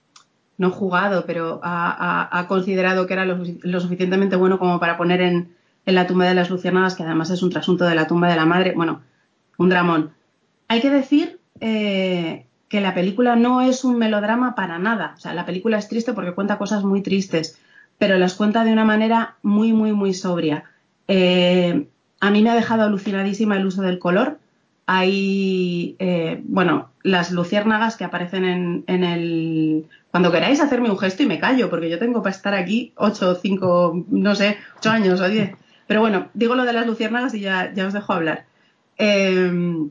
no 0.58 0.70
jugado, 0.70 1.24
pero 1.24 1.60
ha, 1.62 2.44
considerado 2.48 3.06
que 3.06 3.14
era 3.14 3.24
lo, 3.24 3.80
suficientemente 3.80 4.34
bueno 4.34 4.58
como 4.58 4.80
para 4.80 4.98
poner 4.98 5.20
en, 5.20 5.54
la 5.84 6.08
tumba 6.08 6.26
de 6.26 6.34
las 6.34 6.50
luciérnagas, 6.50 6.96
que 6.96 7.04
además 7.04 7.30
es 7.30 7.44
un 7.44 7.50
trasunto 7.50 7.84
de 7.84 7.94
la 7.94 8.08
tumba 8.08 8.28
de 8.28 8.34
la 8.34 8.44
madre. 8.44 8.72
Bueno, 8.74 9.02
un 9.56 9.68
dramón. 9.68 10.10
Hay 10.66 10.80
que 10.80 10.90
decir 10.90 11.38
eh, 11.60 12.46
que 12.68 12.80
la 12.80 12.92
película 12.92 13.36
no 13.36 13.60
es 13.60 13.84
un 13.84 13.96
melodrama 13.96 14.56
para 14.56 14.80
nada. 14.80 15.14
O 15.16 15.20
sea, 15.20 15.32
la 15.32 15.46
película 15.46 15.78
es 15.78 15.88
triste 15.88 16.12
porque 16.12 16.34
cuenta 16.34 16.58
cosas 16.58 16.82
muy 16.82 17.02
tristes, 17.02 17.60
pero 17.98 18.18
las 18.18 18.34
cuenta 18.34 18.64
de 18.64 18.72
una 18.72 18.84
manera 18.84 19.36
muy, 19.42 19.72
muy, 19.72 19.92
muy 19.92 20.12
sobria. 20.12 20.64
Eh, 21.06 21.86
a 22.18 22.30
mí 22.32 22.42
me 22.42 22.50
ha 22.50 22.56
dejado 22.56 22.82
alucinadísima 22.82 23.56
el 23.56 23.66
uso 23.66 23.82
del 23.82 24.00
color 24.00 24.40
hay, 24.86 25.96
eh, 25.98 26.40
bueno, 26.44 26.90
las 27.02 27.32
luciérnagas 27.32 27.96
que 27.96 28.04
aparecen 28.04 28.84
en, 28.86 29.04
el... 29.04 29.86
Cuando 30.10 30.30
queráis 30.30 30.60
hacerme 30.60 30.90
un 30.90 30.98
gesto 30.98 31.22
y 31.22 31.26
me 31.26 31.40
callo, 31.40 31.68
porque 31.68 31.90
yo 31.90 31.98
tengo 31.98 32.22
para 32.22 32.34
estar 32.34 32.54
aquí 32.54 32.92
8, 32.96 33.38
5, 33.42 34.06
no 34.08 34.34
sé, 34.34 34.56
8 34.78 34.90
años 34.90 35.20
o 35.20 35.28
10. 35.28 35.56
Pero 35.86 36.00
bueno, 36.00 36.28
digo 36.34 36.54
lo 36.54 36.64
de 36.64 36.72
las 36.72 36.86
luciérnagas 36.86 37.34
y 37.34 37.40
ya, 37.40 37.72
ya 37.74 37.86
os 37.86 37.92
dejo 37.92 38.12
hablar. 38.12 38.46
Em, 38.96 39.90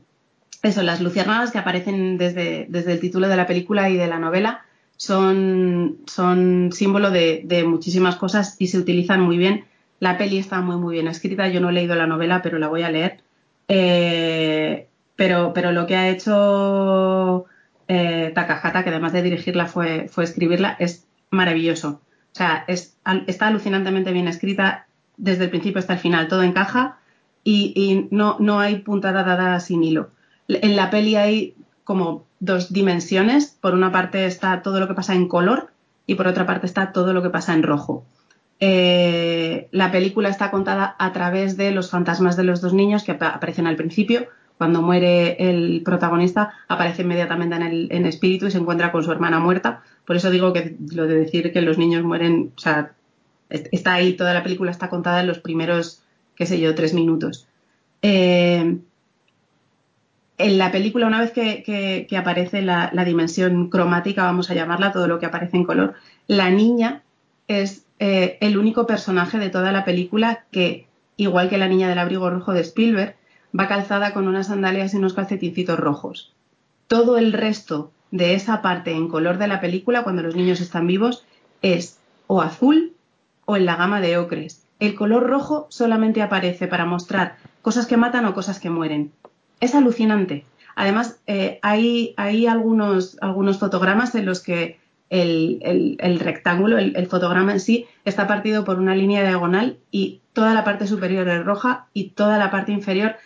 eso, 0.62 0.82
las 0.82 1.00
luciérnagas 1.00 1.52
que 1.52 1.58
aparecen 1.58 2.18
desde, 2.18 2.66
desde 2.68 2.92
el 2.92 3.00
título 3.00 3.28
de 3.28 3.36
la 3.36 3.46
película 3.46 3.88
y 3.90 3.96
de 3.96 4.06
la 4.06 4.18
novela 4.18 4.64
son, 4.96 5.98
son 6.06 6.70
símbolo 6.72 7.10
de, 7.10 7.64
muchísimas 7.66 8.16
cosas 8.16 8.56
y 8.58 8.68
se 8.68 8.78
utilizan 8.78 9.20
muy 9.20 9.36
bien. 9.38 9.64
La 10.00 10.18
peli 10.18 10.38
está 10.38 10.60
muy, 10.60 10.76
muy 10.76 10.94
bien 10.94 11.08
escrita. 11.08 11.48
Yo 11.48 11.60
no 11.60 11.70
he 11.70 11.72
leído 11.72 11.94
la 11.94 12.06
novela, 12.06 12.42
pero 12.42 12.58
la 12.58 12.68
voy 12.68 12.82
a 12.82 12.90
leer. 12.90 13.20
Eh, 13.68 14.88
pero, 15.16 15.52
pero 15.52 15.72
lo 15.72 15.86
que 15.86 15.96
ha 15.96 16.08
hecho 16.08 17.46
eh, 17.88 18.32
Takahata, 18.34 18.84
que 18.84 18.90
además 18.90 19.12
de 19.12 19.22
dirigirla 19.22 19.66
fue, 19.66 20.08
fue 20.08 20.24
escribirla, 20.24 20.76
es 20.78 21.06
maravilloso. 21.30 22.00
O 22.32 22.36
sea, 22.36 22.64
es, 22.68 22.96
está 23.26 23.46
alucinantemente 23.48 24.12
bien 24.12 24.28
escrita 24.28 24.86
desde 25.16 25.44
el 25.44 25.50
principio 25.50 25.78
hasta 25.78 25.94
el 25.94 25.98
final. 25.98 26.28
Todo 26.28 26.42
encaja 26.42 26.98
y, 27.44 28.08
no, 28.10 28.36
no 28.40 28.60
hay 28.60 28.80
puntada 28.80 29.22
dada 29.22 29.60
sin 29.60 29.82
hilo. 29.84 30.10
En 30.48 30.76
la 30.76 30.90
peli 30.90 31.16
hay 31.16 31.54
como 31.84 32.26
dos 32.40 32.72
dimensiones. 32.72 33.56
Por 33.60 33.74
una 33.74 33.92
parte 33.92 34.26
está 34.26 34.62
todo 34.62 34.80
lo 34.80 34.88
que 34.88 34.94
pasa 34.94 35.14
en 35.14 35.28
color 35.28 35.70
y 36.06 36.16
por 36.16 36.26
otra 36.26 36.44
parte 36.44 36.66
está 36.66 36.92
todo 36.92 37.12
lo 37.12 37.22
que 37.22 37.30
pasa 37.30 37.54
en 37.54 37.62
rojo. 37.62 38.04
Eh, 38.58 39.68
la 39.70 39.92
película 39.92 40.28
está 40.28 40.50
contada 40.50 40.96
a 40.98 41.12
través 41.12 41.56
de 41.56 41.72
los 41.72 41.90
fantasmas 41.90 42.36
de 42.36 42.44
los 42.44 42.60
dos 42.60 42.72
niños 42.72 43.04
que 43.04 43.12
aparecen 43.12 43.66
al 43.66 43.76
principio. 43.76 44.28
Cuando 44.58 44.80
muere 44.80 45.50
el 45.50 45.82
protagonista, 45.84 46.54
aparece 46.66 47.02
inmediatamente 47.02 47.56
en 47.56 47.62
el 47.90 48.06
espíritu 48.06 48.46
y 48.46 48.50
se 48.50 48.58
encuentra 48.58 48.90
con 48.90 49.04
su 49.04 49.12
hermana 49.12 49.38
muerta. 49.38 49.82
Por 50.06 50.16
eso 50.16 50.30
digo 50.30 50.52
que 50.52 50.76
lo 50.92 51.06
de 51.06 51.16
decir 51.16 51.52
que 51.52 51.60
los 51.60 51.76
niños 51.76 52.04
mueren, 52.04 52.52
o 52.56 52.58
sea, 52.58 52.92
está 53.50 53.94
ahí, 53.94 54.14
toda 54.14 54.32
la 54.32 54.42
película 54.42 54.70
está 54.70 54.88
contada 54.88 55.20
en 55.20 55.26
los 55.26 55.40
primeros, 55.40 56.02
qué 56.36 56.46
sé 56.46 56.58
yo, 56.58 56.74
tres 56.74 56.94
minutos. 56.94 57.48
Eh, 58.02 58.78
en 60.38 60.58
la 60.58 60.70
película, 60.70 61.06
una 61.06 61.20
vez 61.20 61.32
que, 61.32 62.06
aparece 62.16 62.62
la, 62.62 62.90
dimensión 63.04 63.68
cromática, 63.68 64.24
vamos 64.24 64.50
a 64.50 64.54
llamarla, 64.54 64.92
todo 64.92 65.08
lo 65.08 65.18
que 65.18 65.26
aparece 65.26 65.56
en 65.56 65.64
color, 65.64 65.94
la 66.26 66.50
niña 66.50 67.02
es 67.48 67.85
eh, 67.98 68.38
el 68.40 68.58
único 68.58 68.86
personaje 68.86 69.38
de 69.38 69.50
toda 69.50 69.72
la 69.72 69.84
película 69.84 70.44
que, 70.50 70.86
igual 71.16 71.48
que 71.48 71.58
la 71.58 71.68
niña 71.68 71.88
del 71.88 71.98
abrigo 71.98 72.30
rojo 72.30 72.52
de 72.52 72.60
Spielberg, 72.60 73.16
va 73.58 73.68
calzada 73.68 74.12
con 74.12 74.28
unas 74.28 74.48
sandalias 74.48 74.92
y 74.92 74.98
unos 74.98 75.14
calcetincitos 75.14 75.78
rojos. 75.78 76.34
Todo 76.88 77.16
el 77.16 77.32
resto 77.32 77.90
de 78.10 78.34
esa 78.34 78.62
parte 78.62 78.92
en 78.92 79.08
color 79.08 79.38
de 79.38 79.48
la 79.48 79.60
película, 79.60 80.04
cuando 80.04 80.22
los 80.22 80.36
niños 80.36 80.60
están 80.60 80.86
vivos, 80.86 81.24
es 81.62 81.98
o 82.26 82.42
azul 82.42 82.92
o 83.44 83.56
en 83.56 83.66
la 83.66 83.76
gama 83.76 84.00
de 84.00 84.18
ocres. 84.18 84.64
El 84.78 84.94
color 84.94 85.26
rojo 85.26 85.66
solamente 85.70 86.22
aparece 86.22 86.66
para 86.66 86.84
mostrar 86.84 87.36
cosas 87.62 87.86
que 87.86 87.96
matan 87.96 88.26
o 88.26 88.34
cosas 88.34 88.60
que 88.60 88.70
mueren 88.70 89.12
es 89.60 89.74
alucinante. 89.74 90.44
Además, 90.74 91.18
eh, 91.26 91.58
hay, 91.62 92.14
algunos, 92.46 93.16
algunos 93.20 93.58
fotogramas 93.58 94.14
en 94.14 94.26
los 94.26 94.42
que 94.42 94.78
el, 95.10 96.18
rectángulo, 96.20 96.78
el, 96.78 97.06
fotograma 97.06 97.52
en 97.52 97.60
sí, 97.60 97.86
está 98.04 98.26
partido 98.26 98.64
por 98.64 98.78
una 98.78 98.94
línea 98.94 99.22
diagonal 99.22 99.78
y 99.90 100.20
toda 100.32 100.54
la 100.54 100.64
parte 100.64 100.86
superior 100.86 101.28
es 101.28 101.44
roja 101.44 101.86
y 101.92 102.10
toda 102.10 102.38
la 102.38 102.50
parte 102.50 102.72
inferior 102.72 103.16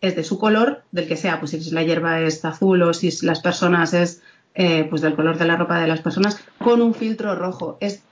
es 0.00 0.16
de 0.16 0.24
su 0.24 0.38
color, 0.38 0.82
del 0.90 1.08
que 1.08 1.16
sea, 1.16 1.38
pues 1.38 1.52
si 1.52 1.70
la 1.70 1.82
hierba 1.82 2.20
es 2.20 2.44
azul 2.44 2.82
o 2.82 2.92
si 2.92 3.10
las 3.24 3.40
personas 3.40 3.94
es 3.94 4.22
eh, 4.54 4.84
pues 4.90 5.00
del 5.00 5.14
color 5.14 5.38
de 5.38 5.46
la 5.46 5.56
ropa 5.56 5.80
de 5.80 5.86
las 5.86 6.00
personas, 6.00 6.42
con 6.58 6.82
un 6.82 6.92
filtro 6.94 7.34
rojo. 7.34 7.78
Es, 7.80 8.02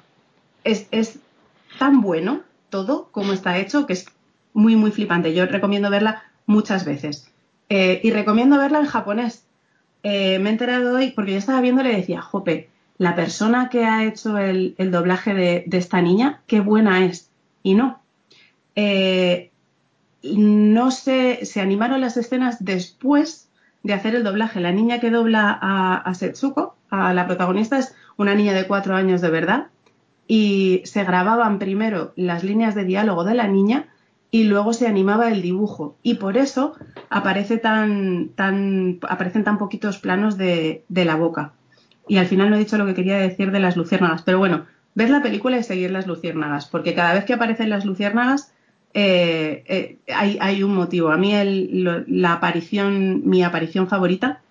es, 0.64 0.86
es 0.90 1.18
tan 1.78 2.00
bueno 2.00 2.42
todo 2.70 3.08
como 3.10 3.32
está 3.32 3.58
hecho 3.58 3.86
que 3.86 3.92
es 3.92 4.06
muy, 4.54 4.76
muy 4.76 4.90
flipante. 4.90 5.34
Yo 5.34 5.44
recomiendo 5.46 5.90
verla 5.90 6.22
muchas 6.46 6.84
veces. 6.84 7.30
Eh, 7.68 8.00
y 8.02 8.10
recomiendo 8.10 8.58
verla 8.58 8.80
en 8.80 8.86
japonés. 8.86 9.44
Eh, 10.02 10.38
me 10.38 10.48
he 10.48 10.52
enterado 10.52 10.96
hoy, 10.96 11.10
porque 11.10 11.32
yo 11.32 11.38
estaba 11.38 11.60
viendo 11.60 11.82
y 11.82 11.84
le 11.84 11.96
decía, 11.96 12.22
Jope, 12.22 12.69
la 13.00 13.14
persona 13.14 13.70
que 13.70 13.86
ha 13.86 14.04
hecho 14.04 14.36
el, 14.36 14.74
doblaje 14.76 15.32
de, 15.32 15.64
esta 15.72 16.02
niña, 16.02 16.42
qué 16.46 16.60
buena 16.60 17.06
es. 17.06 17.30
Y 17.62 17.72
no. 17.72 18.02
Eh, 18.76 19.50
no 20.22 20.90
sé, 20.90 21.46
se 21.46 21.62
animaron 21.62 22.02
las 22.02 22.18
escenas 22.18 22.62
después 22.62 23.48
de 23.82 23.94
hacer 23.94 24.14
el 24.14 24.22
doblaje. 24.22 24.60
La 24.60 24.72
niña 24.72 25.00
que 25.00 25.10
dobla 25.10 25.58
a, 25.62 25.96
a 25.96 26.12
Setsuko, 26.12 26.76
a 26.90 27.14
la 27.14 27.26
protagonista, 27.26 27.78
es 27.78 27.94
una 28.18 28.34
niña 28.34 28.52
de 28.52 28.66
cuatro 28.66 28.94
años 28.94 29.22
de 29.22 29.30
verdad. 29.30 29.68
Y 30.28 30.82
se 30.84 31.02
grababan 31.02 31.58
primero 31.58 32.12
las 32.16 32.44
líneas 32.44 32.74
de 32.74 32.84
diálogo 32.84 33.24
de 33.24 33.34
la 33.34 33.48
niña 33.48 33.88
y 34.30 34.44
luego 34.44 34.74
se 34.74 34.86
animaba 34.86 35.30
el 35.30 35.40
dibujo 35.40 35.96
y 36.02 36.14
por 36.14 36.36
eso 36.36 36.74
aparece 37.08 37.56
tan, 37.56 38.28
tan, 38.34 38.98
aparecen 39.08 39.42
tan 39.42 39.56
poquitos 39.56 39.98
planos 39.98 40.36
de, 40.36 40.84
la 40.90 41.16
boca. 41.16 41.54
Y 42.10 42.18
al 42.18 42.26
final 42.26 42.50
no 42.50 42.56
he 42.56 42.58
dicho 42.58 42.76
lo 42.76 42.86
que 42.86 42.94
quería 42.94 43.18
decir 43.18 43.52
de 43.52 43.60
las 43.60 43.76
luciérnagas, 43.76 44.22
pero 44.22 44.40
bueno, 44.40 44.66
ver 44.96 45.10
la 45.10 45.22
película 45.22 45.58
y 45.58 45.62
seguir 45.62 45.92
las 45.92 46.08
luciérnagas, 46.08 46.66
porque 46.66 46.92
cada 46.92 47.14
vez 47.14 47.24
que 47.24 47.34
aparecen 47.34 47.70
las 47.70 47.84
luciérnagas 47.84 48.52
eh, 48.94 49.62
eh, 49.68 49.98
hay, 50.12 50.64
un 50.64 50.74
motivo. 50.74 51.10
A 51.12 51.16
mí 51.16 51.32
la 52.08 52.32
aparición, 52.32 53.22
mi 53.28 53.44
aparición 53.44 53.86
favorita 53.86 54.42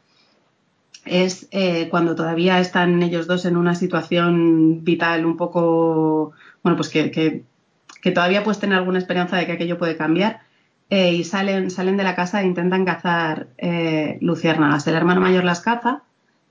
es 1.04 1.50
eh, 1.52 1.90
cuando 1.90 2.16
todavía 2.16 2.62
están 2.62 3.04
ellos 3.04 3.28
dos 3.28 3.44
en 3.44 3.58
una 3.58 3.76
situación 3.76 4.86
vital 4.86 5.26
un 5.26 5.36
poco, 5.36 6.32
bueno, 6.64 6.78
pues 6.78 6.88
que 6.88 7.44
todavía 8.16 8.46
puedes 8.46 8.62
tener 8.62 8.78
alguna 8.78 9.00
esperanza 9.00 9.36
de 9.36 9.48
que 9.48 9.52
aquello 9.52 9.78
puede 9.78 9.98
cambiar. 9.98 10.44
Y 10.90 11.26
salen, 11.26 11.70
salen 11.72 11.98
de 11.98 12.04
la 12.06 12.16
casa 12.16 12.42
e 12.42 12.46
intentan 12.46 12.86
cazar 12.86 13.50
luciérnagas. 14.22 14.88
El 14.88 14.96
hermano 14.96 15.20
mayor 15.20 15.44
las 15.44 15.60
caza 15.60 16.04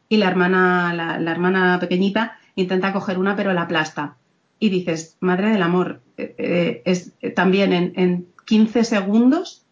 y 0.08 0.16
la 0.16 0.28
hermana, 0.28 0.94
la, 0.94 1.30
hermana 1.30 1.78
pequeñita 1.80 2.38
intenta 2.54 2.92
coger 2.92 3.18
una 3.18 3.36
pero 3.36 3.52
la 3.52 3.62
aplasta. 3.62 4.16
Y 4.58 4.70
dices, 4.70 5.16
madre 5.20 5.50
del 5.50 5.62
amor, 5.62 6.00
eh, 6.16 6.82
es 6.84 7.12
también 7.34 7.72
en, 7.72 8.26
15 8.46 8.84
segundos 8.84 9.64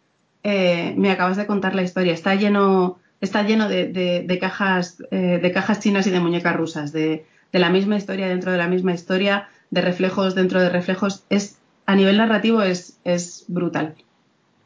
me 0.45 1.11
acabas 1.11 1.39
de 1.39 1.47
contar 1.47 1.75
la 1.75 1.83
historia. 1.83 2.13
Está 2.13 2.35
lleno, 2.35 2.99
está 3.23 3.43
lleno 3.43 3.69
de, 3.69 4.39
cajas, 4.39 4.99
de 5.11 5.51
cajas 5.53 5.81
chinas 5.81 6.07
y 6.07 6.11
de 6.11 6.21
muñecas 6.21 6.55
rusas, 6.55 6.93
de, 6.93 7.25
de 7.53 7.59
la 7.59 7.71
misma 7.71 7.97
historia 7.97 8.29
dentro 8.29 8.53
de 8.53 8.59
la 8.59 8.69
misma 8.69 8.93
historia, 8.93 9.49
de 9.71 9.81
reflejos 9.81 10.35
dentro 10.35 10.61
de 10.61 10.69
reflejos. 10.69 11.25
Es 11.31 11.59
a 11.87 11.95
nivel 11.95 12.19
narrativo 12.19 12.63
es, 12.63 12.99
es 13.05 13.45
brutal. 13.49 13.95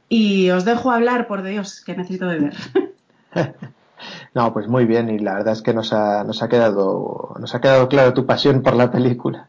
Y 0.09 0.51
os 0.51 0.65
dejo 0.65 0.91
hablar, 0.91 1.29
por 1.29 1.43
Dios, 1.43 1.83
que 1.83 1.95
necesito 1.95 2.27
beber. 2.27 2.55
no, 4.35 4.53
pues 4.53 4.69
muy 4.69 4.85
bien, 4.85 5.11
y 5.11 5.19
la 5.19 5.35
verdad 5.35 5.53
es 5.53 5.63
que 5.63 5.75
nos 5.75 5.93
ha, 5.93 6.25
nos 6.25 6.43
ha 6.43 6.49
quedado, 6.49 7.35
nos 7.39 7.55
ha 7.55 7.61
quedado 7.61 7.89
claro 7.89 8.15
tu 8.15 8.27
pasión 8.27 8.63
por 8.63 8.77
la 8.77 8.91
película. 8.91 9.49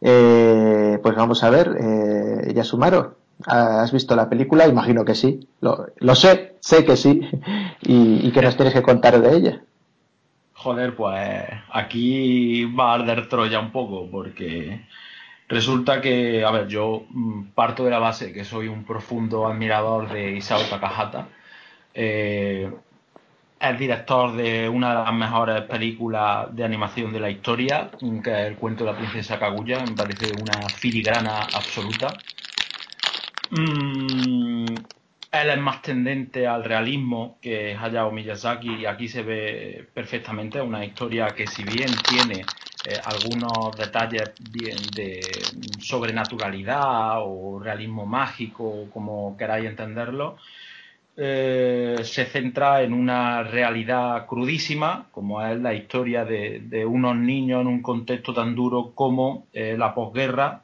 Eh, 0.00 0.98
pues 1.02 1.14
vamos 1.14 1.44
a 1.44 1.50
ver, 1.50 1.76
eh, 1.80 2.52
Yasumaro, 2.54 3.16
¿has 3.46 3.92
visto 3.92 4.16
la 4.16 4.28
película? 4.28 4.66
Imagino 4.66 5.04
que 5.04 5.14
sí. 5.14 5.48
Lo, 5.60 5.86
lo 5.96 6.14
sé, 6.14 6.56
sé 6.60 6.84
que 6.84 6.96
sí. 6.96 7.28
¿Y, 7.82 8.30
qué 8.32 8.42
nos 8.42 8.56
tienes 8.56 8.74
que 8.74 8.82
contar 8.82 9.20
de 9.20 9.36
ella? 9.36 9.60
Joder, 10.54 10.94
pues 10.94 11.44
aquí 11.72 12.64
va 12.74 12.92
a 12.92 12.94
arder 12.94 13.28
Troya 13.28 13.60
un 13.60 13.72
poco, 13.72 14.08
porque 14.10 14.80
Resulta 15.52 16.00
que, 16.00 16.42
a 16.46 16.50
ver, 16.50 16.66
yo 16.66 17.04
mm, 17.10 17.48
parto 17.54 17.84
de 17.84 17.90
la 17.90 17.98
base 17.98 18.32
que 18.32 18.42
soy 18.42 18.68
un 18.68 18.84
profundo 18.84 19.46
admirador 19.46 20.10
de 20.10 20.32
Isao 20.32 20.62
Takahata. 20.62 21.28
Eh, 21.92 22.72
es 23.62 23.78
director 23.78 24.34
de 24.36 24.68
una 24.68 24.90
de 24.90 24.94
las 25.04 25.14
mejores 25.14 25.62
películas 25.64 26.54
de 26.54 26.64
animación 26.64 27.12
de 27.12 27.20
la 27.20 27.30
historia, 27.30 27.90
que 28.22 28.30
es 28.30 28.46
El 28.48 28.58
cuento 28.58 28.84
de 28.84 28.92
la 28.92 28.98
princesa 28.98 29.38
Kaguya. 29.38 29.86
Me 29.86 29.96
parece 29.96 30.32
una 30.32 30.70
filigrana 30.70 31.44
absoluta. 31.46 32.24
Mm, 33.50 34.78
él 35.32 35.50
es 35.50 35.58
más 35.60 35.82
tendente 35.82 36.46
al 36.46 36.64
realismo 36.64 37.38
que 37.40 37.74
Hayao 37.76 38.10
Miyazaki 38.12 38.76
y 38.76 38.86
aquí 38.86 39.08
se 39.08 39.22
ve 39.22 39.90
perfectamente 39.94 40.60
una 40.60 40.84
historia 40.84 41.34
que 41.34 41.46
si 41.46 41.64
bien 41.64 42.04
tiene 42.04 42.52
eh, 42.84 42.98
algunos 43.02 43.76
detalles 43.76 44.30
bien 44.38 44.92
de 44.94 45.52
sobrenaturalidad 45.80 47.18
o 47.22 47.58
realismo 47.60 48.06
mágico, 48.06 48.90
como 48.90 49.36
queráis 49.36 49.66
entenderlo, 49.68 50.38
eh, 51.16 51.96
se 52.04 52.24
centra 52.26 52.82
en 52.82 52.92
una 52.92 53.42
realidad 53.42 54.26
crudísima, 54.26 55.08
como 55.10 55.44
es 55.44 55.60
la 55.60 55.74
historia 55.74 56.24
de, 56.24 56.84
unos 56.86 57.16
niños 57.16 57.60
en 57.60 57.66
un 57.66 57.82
contexto 57.82 58.32
tan 58.34 58.54
duro 58.54 58.92
como 58.94 59.46
eh, 59.52 59.76
la 59.78 59.94
posguerra 59.94 60.62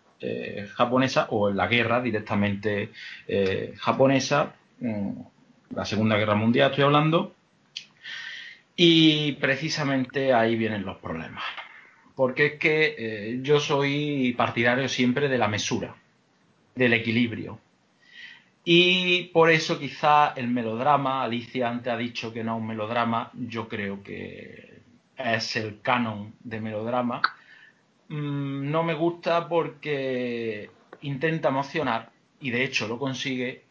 japonesa 0.75 1.29
o 1.31 1.49
en 1.49 1.57
la 1.57 1.69
guerra 1.69 2.01
directamente 2.03 2.91
japonesa, 3.77 4.53
mm, 4.81 5.11
la 5.77 5.85
Segunda 5.85 6.17
Guerra 6.17 6.35
Mundial 6.35 6.71
estoy 6.71 6.83
hablando, 6.83 7.35
y 8.75 9.33
precisamente 9.33 10.33
ahí 10.33 10.57
vienen 10.57 10.85
los 10.85 10.97
problemas 10.97 11.45
porque 12.19 12.47
es 12.47 12.53
que 12.55 12.97
eh, 12.99 13.39
yo 13.43 13.61
soy 13.61 14.35
partidario 14.37 14.89
siempre 14.89 15.29
de 15.29 15.39
la 15.39 15.47
mesura, 15.47 15.95
del 16.75 16.95
equilibrio. 16.95 17.61
Y 18.71 19.31
por 19.33 19.49
eso 19.51 19.79
quizá 19.79 20.35
el 20.37 20.49
melodrama, 20.49 21.23
Alicia 21.23 21.71
antes 21.71 21.91
ha 21.91 21.97
dicho 21.97 22.35
que 22.35 22.45
no 22.45 22.55
es 22.55 22.61
un 22.61 22.67
melodrama, 22.67 23.31
yo 23.33 23.67
creo 23.67 24.03
que 24.03 24.83
es 25.17 25.57
el 25.57 25.81
canon 25.81 26.35
de 26.41 26.61
melodrama. 26.61 27.23
Mm, 28.09 28.71
no 28.71 28.83
me 28.83 28.93
gusta 28.93 29.49
porque 29.49 30.71
intenta 31.01 31.49
emocionar 31.49 32.11
y 32.41 32.51
de 32.51 32.63
hecho 32.63 32.87
lo 32.87 32.99
consigue 32.99 33.65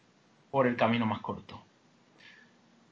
por 0.50 0.66
el 0.66 0.74
camino 0.74 1.06
más 1.06 1.20
corto. 1.20 1.62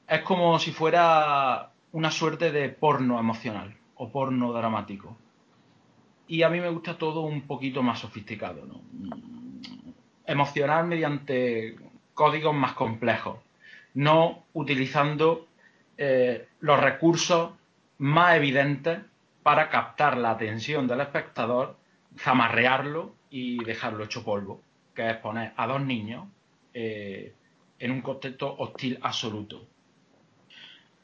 Es 0.07 0.21
como 0.21 0.57
si 0.59 0.71
fuera 0.71 1.73
una 1.91 2.09
suerte 2.09 2.53
de 2.53 2.69
porno 2.69 3.19
emocional 3.19 3.75
o 3.95 4.09
porno 4.09 4.53
dramático. 4.53 5.17
Y 6.25 6.43
a 6.43 6.49
mí 6.49 6.61
me 6.61 6.69
gusta 6.69 6.97
todo 6.97 7.19
un 7.19 7.41
poquito 7.41 7.83
más 7.83 7.99
sofisticado, 7.99 8.65
¿no? 8.65 8.79
Emocionar 10.25 10.85
mediante 10.85 11.86
códigos 12.17 12.55
más 12.55 12.73
complejos, 12.73 13.37
no 13.93 14.43
utilizando 14.53 15.47
eh, 15.99 16.47
los 16.61 16.79
recursos 16.79 17.51
más 17.99 18.35
evidentes 18.35 18.97
para 19.43 19.69
captar 19.69 20.17
la 20.17 20.31
atención 20.31 20.87
del 20.87 21.01
espectador, 21.01 21.77
zamarrearlo 22.17 23.13
y 23.29 23.63
dejarlo 23.63 24.03
hecho 24.03 24.25
polvo, 24.25 24.61
que 24.95 25.11
es 25.11 25.17
poner 25.17 25.53
a 25.55 25.67
dos 25.67 25.79
niños 25.79 26.25
eh, 26.73 27.35
en 27.77 27.91
un 27.91 28.01
contexto 28.01 28.51
hostil 28.57 28.97
absoluto. 29.03 29.67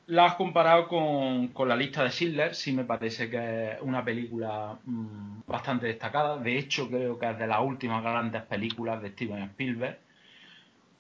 La 0.07 0.25
has 0.25 0.35
comparado 0.35 0.87
con, 0.87 1.53
la 1.67 1.75
lista 1.75 2.03
de 2.03 2.09
Schindler, 2.09 2.55
sí 2.55 2.73
me 2.73 2.85
parece 2.85 3.29
que 3.29 3.73
es 3.73 3.81
una 3.81 4.03
película 4.03 4.79
mm, 4.83 5.41
bastante 5.45 5.85
destacada. 5.85 6.37
De 6.37 6.57
hecho, 6.57 6.89
creo 6.89 7.19
que 7.19 7.29
es 7.29 7.37
de 7.37 7.45
las 7.45 7.61
últimas 7.61 8.01
grandes 8.01 8.41
películas 8.41 8.99
de 8.99 9.11
Steven 9.11 9.43
Spielberg. 9.43 10.02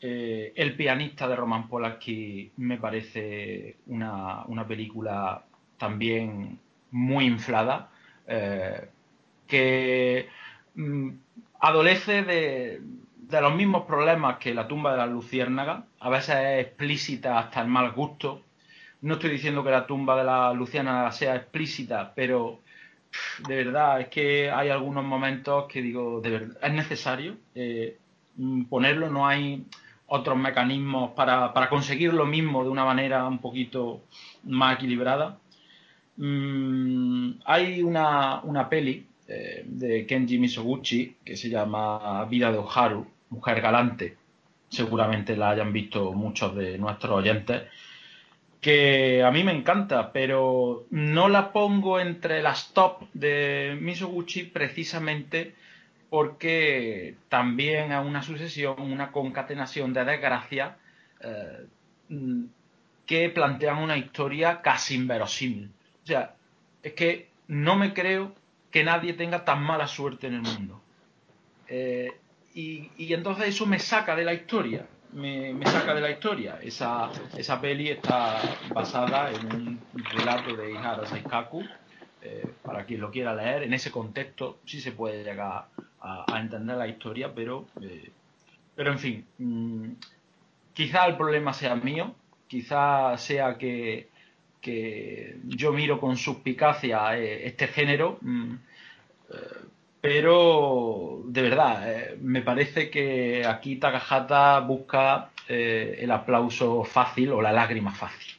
Eh, 0.05 0.51
el 0.57 0.75
pianista 0.75 1.29
de 1.29 1.35
Roman 1.37 1.69
Polanski 1.69 2.51
me 2.57 2.77
parece 2.77 3.77
una, 3.87 4.67
película 4.67 5.45
también 5.77 6.59
muy 6.91 7.25
inflada, 7.25 7.89
eh, 8.27 8.89
que 9.47 10.27
mm, 10.75 11.09
adolece 11.61 12.23
de, 12.23 12.81
de 13.29 13.41
los 13.41 13.55
mismos 13.55 13.85
problemas 13.85 14.39
que 14.39 14.53
la 14.53 14.67
tumba 14.67 14.91
de 14.91 14.97
la 14.97 15.05
luciérnaga, 15.05 15.85
a 16.01 16.09
veces 16.09 16.35
es 16.35 16.65
explícita 16.65 17.39
hasta 17.39 17.61
el 17.61 17.69
mal 17.69 17.93
gusto. 17.93 18.41
No 18.99 19.13
estoy 19.13 19.29
diciendo 19.29 19.63
que 19.63 19.71
la 19.71 19.87
tumba 19.87 20.17
de 20.17 20.25
la 20.25 20.51
luciérnaga 20.53 21.13
sea 21.13 21.37
explícita, 21.37 22.11
pero 22.13 22.59
de 23.47 23.55
verdad 23.55 24.01
es 24.01 24.09
que 24.09 24.51
hay 24.51 24.67
algunos 24.67 25.05
momentos 25.05 25.65
que 25.71 25.81
digo, 25.81 26.19
de 26.19 26.29
verdad, 26.29 26.57
es 26.61 26.73
necesario 26.73 27.37
eh, 27.55 27.97
ponerlo, 28.69 29.09
no 29.09 29.25
hay 29.25 29.65
otros 30.15 30.37
mecanismos 30.37 31.11
para, 31.15 31.67
conseguir 31.69 32.13
lo 32.13 32.27
mismo 32.27 32.63
de 32.63 32.69
una 32.69 32.85
manera 32.85 33.25
un 33.25 33.39
poquito 33.39 34.03
más 34.43 34.75
equilibrada. 34.75 35.39
Mm, 36.17 37.31
hay 37.45 37.81
una, 37.81 38.41
una 38.43 38.69
peli 38.69 39.07
eh, 39.27 39.63
de 39.65 40.05
Kenji 40.05 40.37
Misoguchi 40.37 41.15
que 41.25 41.35
se 41.35 41.49
llama 41.49 42.25
Vida 42.25 42.51
de 42.51 42.59
Oharu, 42.59 43.07
Mujer 43.31 43.59
Galante, 43.59 44.15
seguramente 44.69 45.35
la 45.35 45.49
hayan 45.49 45.73
visto 45.73 46.13
muchos 46.13 46.55
de 46.55 46.77
nuestros 46.77 47.11
oyentes, 47.11 47.63
que 48.61 49.23
a 49.23 49.31
mí 49.31 49.43
me 49.43 49.51
encanta, 49.51 50.13
pero 50.13 50.85
no 50.91 51.27
la 51.27 51.51
pongo 51.51 51.99
entre 51.99 52.43
las 52.43 52.71
top 52.71 53.01
de 53.13 53.75
Misoguchi 53.81 54.43
precisamente 54.43 55.55
porque 56.13 57.15
también 57.27 57.91
es 57.91 58.05
una 58.05 58.21
sucesión, 58.21 58.79
una 58.79 59.11
concatenación 59.11 59.93
de 59.93 60.05
desgracias 60.05 60.75
eh, 61.19 61.65
que 63.07 63.29
plantean 63.31 63.79
una 63.79 63.97
historia 63.97 64.61
casi 64.61 64.93
inverosímil. 64.93 65.71
O 66.03 66.05
sea, 66.05 66.35
es 66.83 66.93
que 66.93 67.29
no 67.47 67.75
me 67.75 67.95
creo 67.95 68.31
que 68.69 68.83
nadie 68.83 69.13
tenga 69.13 69.43
tan 69.43 69.63
mala 69.63 69.87
suerte 69.87 70.27
en 70.27 70.35
el 70.35 70.41
mundo. 70.43 70.79
Eh, 71.67 72.11
y, 72.53 73.11
entonces 73.11 73.47
eso 73.47 73.65
me 73.65 73.79
saca 73.79 74.15
de 74.15 74.23
la 74.23 74.35
historia, 74.35 74.85
me, 75.13 75.65
saca 75.65 75.95
de 75.95 76.01
la 76.01 76.11
historia. 76.11 76.59
Esa, 76.61 77.09
esa 77.35 77.59
peli 77.59 77.89
está 77.89 78.39
basada 78.71 79.31
en 79.31 79.51
un 79.51 79.81
relato 80.15 80.55
de 80.55 80.73
Ihara 80.73 81.07
Saikaku, 81.07 81.63
eh, 82.21 82.45
para 82.61 82.85
quien 82.85 83.01
lo 83.01 83.09
quiera 83.09 83.33
leer. 83.33 83.63
En 83.63 83.73
ese 83.73 83.89
contexto 83.89 84.59
sí 84.63 84.79
se 84.79 84.91
puede 84.91 85.23
llegar 85.23 85.65
a, 86.03 86.39
entender 86.39 86.77
la 86.77 86.87
historia, 86.87 87.33
pero, 87.33 87.65
eh, 87.81 88.11
pero 88.75 88.91
en 88.91 88.99
fin, 88.99 89.25
mm, 89.37 89.89
quizá 90.73 91.05
el 91.05 91.17
problema 91.17 91.53
sea 91.53 91.75
mío, 91.75 92.13
quizá 92.47 93.17
sea 93.17 93.57
que, 93.57 94.09
que 94.61 95.37
yo 95.45 95.71
miro 95.71 95.99
con 95.99 96.17
suspicacia 96.17 97.17
eh, 97.17 97.47
este 97.47 97.67
género. 97.67 98.17
Mm, 98.21 98.55
pero 100.03 101.21
de 101.27 101.41
verdad, 101.41 101.89
eh, 101.89 102.17
me 102.21 102.41
parece 102.41 102.89
que 102.89 103.45
aquí 103.45 103.77
Takahata 103.77 104.59
busca 104.59 105.29
eh, 105.47 105.95
el 106.01 106.11
aplauso 106.11 106.83
fácil 106.83 107.31
o 107.31 107.41
la 107.41 107.53
lágrima 107.53 107.93
fácil. 107.95 108.33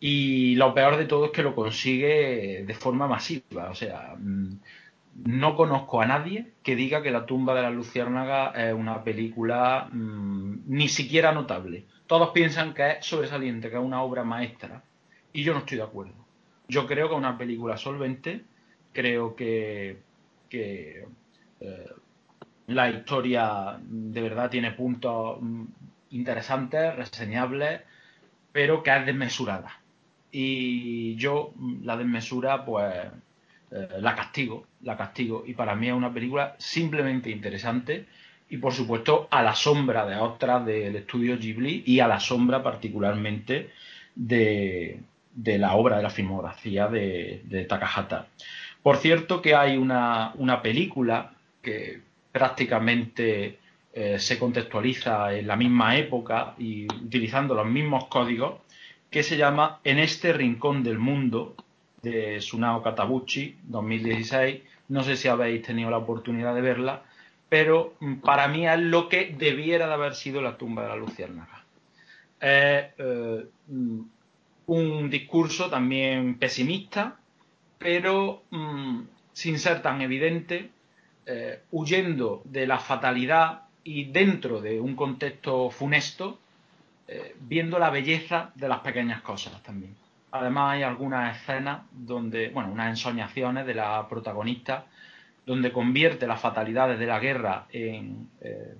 Y 0.00 0.54
lo 0.54 0.72
peor 0.72 0.96
de 0.96 1.04
todo 1.04 1.26
es 1.26 1.32
que 1.32 1.42
lo 1.42 1.54
consigue 1.54 2.64
de 2.66 2.74
forma 2.74 3.06
masiva. 3.06 3.68
O 3.70 3.74
sea, 3.74 4.14
mm, 4.18 4.60
no 5.14 5.56
conozco 5.56 6.00
a 6.00 6.06
nadie 6.06 6.52
que 6.62 6.76
diga 6.76 7.02
que 7.02 7.10
La 7.10 7.26
tumba 7.26 7.54
de 7.54 7.62
la 7.62 7.70
luciérnaga 7.70 8.50
es 8.50 8.74
una 8.74 9.04
película 9.04 9.88
mm, 9.92 10.62
ni 10.66 10.88
siquiera 10.88 11.32
notable. 11.32 11.86
Todos 12.06 12.30
piensan 12.30 12.74
que 12.74 12.92
es 12.92 13.06
sobresaliente, 13.06 13.70
que 13.70 13.76
es 13.76 13.82
una 13.82 14.02
obra 14.02 14.24
maestra. 14.24 14.82
Y 15.32 15.42
yo 15.42 15.52
no 15.52 15.60
estoy 15.60 15.78
de 15.78 15.84
acuerdo. 15.84 16.14
Yo 16.68 16.86
creo 16.86 17.08
que 17.08 17.14
es 17.14 17.18
una 17.18 17.38
película 17.38 17.76
solvente. 17.76 18.44
Creo 18.92 19.34
que 19.36 20.00
eh, 20.50 21.06
la 22.66 22.90
historia 22.90 23.78
de 23.80 24.20
verdad 24.20 24.50
tiene 24.50 24.72
puntos 24.72 25.38
mm, 25.40 25.64
interesantes, 26.10 26.94
reseñables, 26.96 27.82
pero 28.52 28.82
que 28.82 28.96
es 28.96 29.06
desmesurada. 29.06 29.80
Y 30.30 31.16
yo 31.16 31.52
mm, 31.56 31.84
la 31.84 31.96
desmesura, 31.96 32.64
pues 32.64 32.94
eh, 33.74 33.88
la 34.00 34.14
castigo, 34.14 34.66
la 34.82 34.96
castigo. 34.96 35.44
Y 35.46 35.54
para 35.54 35.74
mí 35.74 35.88
es 35.88 35.94
una 35.94 36.12
película 36.12 36.54
simplemente 36.58 37.30
interesante 37.30 38.06
y 38.50 38.58
por 38.58 38.74
supuesto 38.74 39.28
a 39.30 39.42
la 39.42 39.54
sombra 39.54 40.04
de 40.04 40.16
otras 40.16 40.66
del 40.66 40.94
estudio 40.96 41.38
Ghibli 41.38 41.84
y 41.86 42.00
a 42.00 42.06
la 42.06 42.20
sombra 42.20 42.62
particularmente 42.62 43.70
de, 44.14 45.00
la 45.34 45.74
obra 45.74 45.96
de 45.96 46.02
la 46.02 46.10
filmografía 46.10 46.86
de, 46.86 47.66
Takahata. 47.66 48.26
Por 48.82 48.98
cierto 48.98 49.40
que 49.40 49.54
hay 49.54 49.78
una, 49.78 50.60
película 50.62 51.32
que 51.62 52.00
prácticamente 52.30 53.58
eh, 53.94 54.18
se 54.18 54.38
contextualiza 54.38 55.34
en 55.34 55.46
la 55.46 55.56
misma 55.56 55.96
época 55.96 56.54
y 56.58 56.84
utilizando 56.84 57.54
los 57.54 57.66
mismos 57.66 58.04
códigos, 58.08 58.60
que 59.10 59.22
se 59.22 59.38
llama 59.38 59.80
En 59.82 59.98
este 59.98 60.34
rincón 60.34 60.82
del 60.82 60.98
mundo, 60.98 61.54
de 62.02 62.40
Sunao 62.40 62.82
Katabuchi, 62.82 63.56
2016. 63.62 64.62
No 64.88 65.02
sé 65.02 65.16
si 65.16 65.28
habéis 65.28 65.62
tenido 65.62 65.90
la 65.90 65.98
oportunidad 65.98 66.54
de 66.54 66.60
verla, 66.60 67.04
pero 67.48 67.94
mm, 68.00 68.16
para 68.16 68.48
mí 68.48 68.66
es 68.66 68.78
lo 68.78 69.08
que 69.08 69.34
debiera 69.38 69.86
de 69.86 69.94
haber 69.94 70.14
sido 70.14 70.42
la 70.42 70.56
tumba 70.58 70.82
de 70.82 70.88
la 70.88 70.96
luciérnaga. 70.96 71.64
Es 72.40 72.86
eh, 72.98 73.46
mm, 73.68 74.00
un 74.66 75.10
discurso 75.10 75.70
también 75.70 76.38
pesimista, 76.38 77.16
pero 77.78 78.42
mm, 78.50 79.02
sin 79.32 79.58
ser 79.58 79.80
tan 79.80 80.02
evidente, 80.02 80.70
eh, 81.24 81.60
huyendo 81.70 82.42
de 82.44 82.66
la 82.66 82.78
fatalidad 82.78 83.62
y 83.84 84.04
dentro 84.04 84.60
de 84.60 84.80
un 84.80 84.96
contexto 84.96 85.70
funesto, 85.70 86.38
eh, 87.06 87.34
viendo 87.40 87.78
la 87.78 87.90
belleza 87.90 88.50
de 88.54 88.68
las 88.68 88.80
pequeñas 88.80 89.22
cosas 89.22 89.62
también. 89.62 89.94
Además 90.32 90.72
hay 90.72 90.82
algunas 90.82 91.36
escenas 91.36 91.82
donde, 91.92 92.48
bueno, 92.48 92.72
unas 92.72 92.88
ensoñaciones 92.88 93.66
de 93.66 93.74
la 93.74 94.08
protagonista, 94.08 94.86
donde 95.44 95.72
convierte 95.72 96.26
las 96.26 96.40
fatalidades 96.40 96.98
de 96.98 97.06
la 97.06 97.20
guerra 97.20 97.66
en 97.70 98.28
eh, 98.40 98.74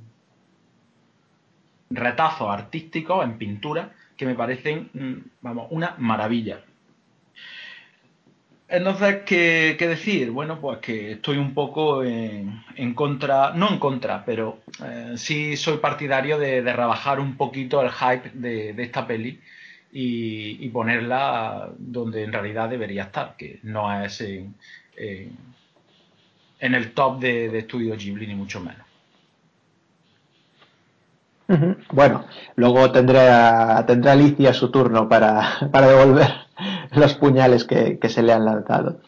retazos 1.90 2.48
artísticos, 2.48 3.24
en 3.24 3.36
pintura, 3.36 3.90
que 4.16 4.26
me 4.26 4.34
parecen, 4.34 4.88
mm, 4.94 5.14
vamos, 5.42 5.66
una 5.70 5.94
maravilla. 5.98 6.60
Entonces, 8.72 9.22
¿qué, 9.26 9.76
decir? 9.78 10.30
Bueno, 10.30 10.58
pues 10.58 10.78
que 10.78 11.12
estoy 11.12 11.36
un 11.36 11.52
poco 11.52 12.02
en, 12.02 12.94
contra, 12.94 13.52
no 13.52 13.68
en 13.68 13.78
contra, 13.78 14.24
pero 14.24 14.60
eh, 14.82 15.12
sí 15.16 15.58
soy 15.58 15.76
partidario 15.76 16.38
de, 16.38 16.62
rebajar 16.62 17.20
un 17.20 17.36
poquito 17.36 17.82
el 17.82 17.90
hype 17.90 18.30
de, 18.32 18.70
esta 18.82 19.06
peli 19.06 19.38
y, 19.92 20.68
ponerla 20.70 21.70
donde 21.76 22.24
en 22.24 22.32
realidad 22.32 22.68
debería 22.68 23.04
estar, 23.04 23.36
que 23.36 23.60
no 23.62 24.02
es 24.02 24.20
en, 24.22 24.54
el 26.58 26.92
top 26.92 27.20
de, 27.20 27.50
de 27.50 27.58
Estudio 27.58 27.96
Ghibli, 27.96 28.26
ni 28.26 28.34
mucho 28.34 28.60
menos. 28.60 28.92
Bueno, 31.90 32.24
luego 32.56 32.90
tendrá, 32.92 33.84
tendrá 33.86 34.12
Alicia 34.12 34.54
su 34.54 34.70
turno 34.70 35.08
para, 35.08 35.68
para 35.72 35.88
devolver 35.88 36.28
los 36.92 37.14
puñales 37.14 37.64
que, 37.64 37.98
se 38.08 38.22
le 38.22 38.32
han 38.32 38.44
lanzado. 38.44 39.00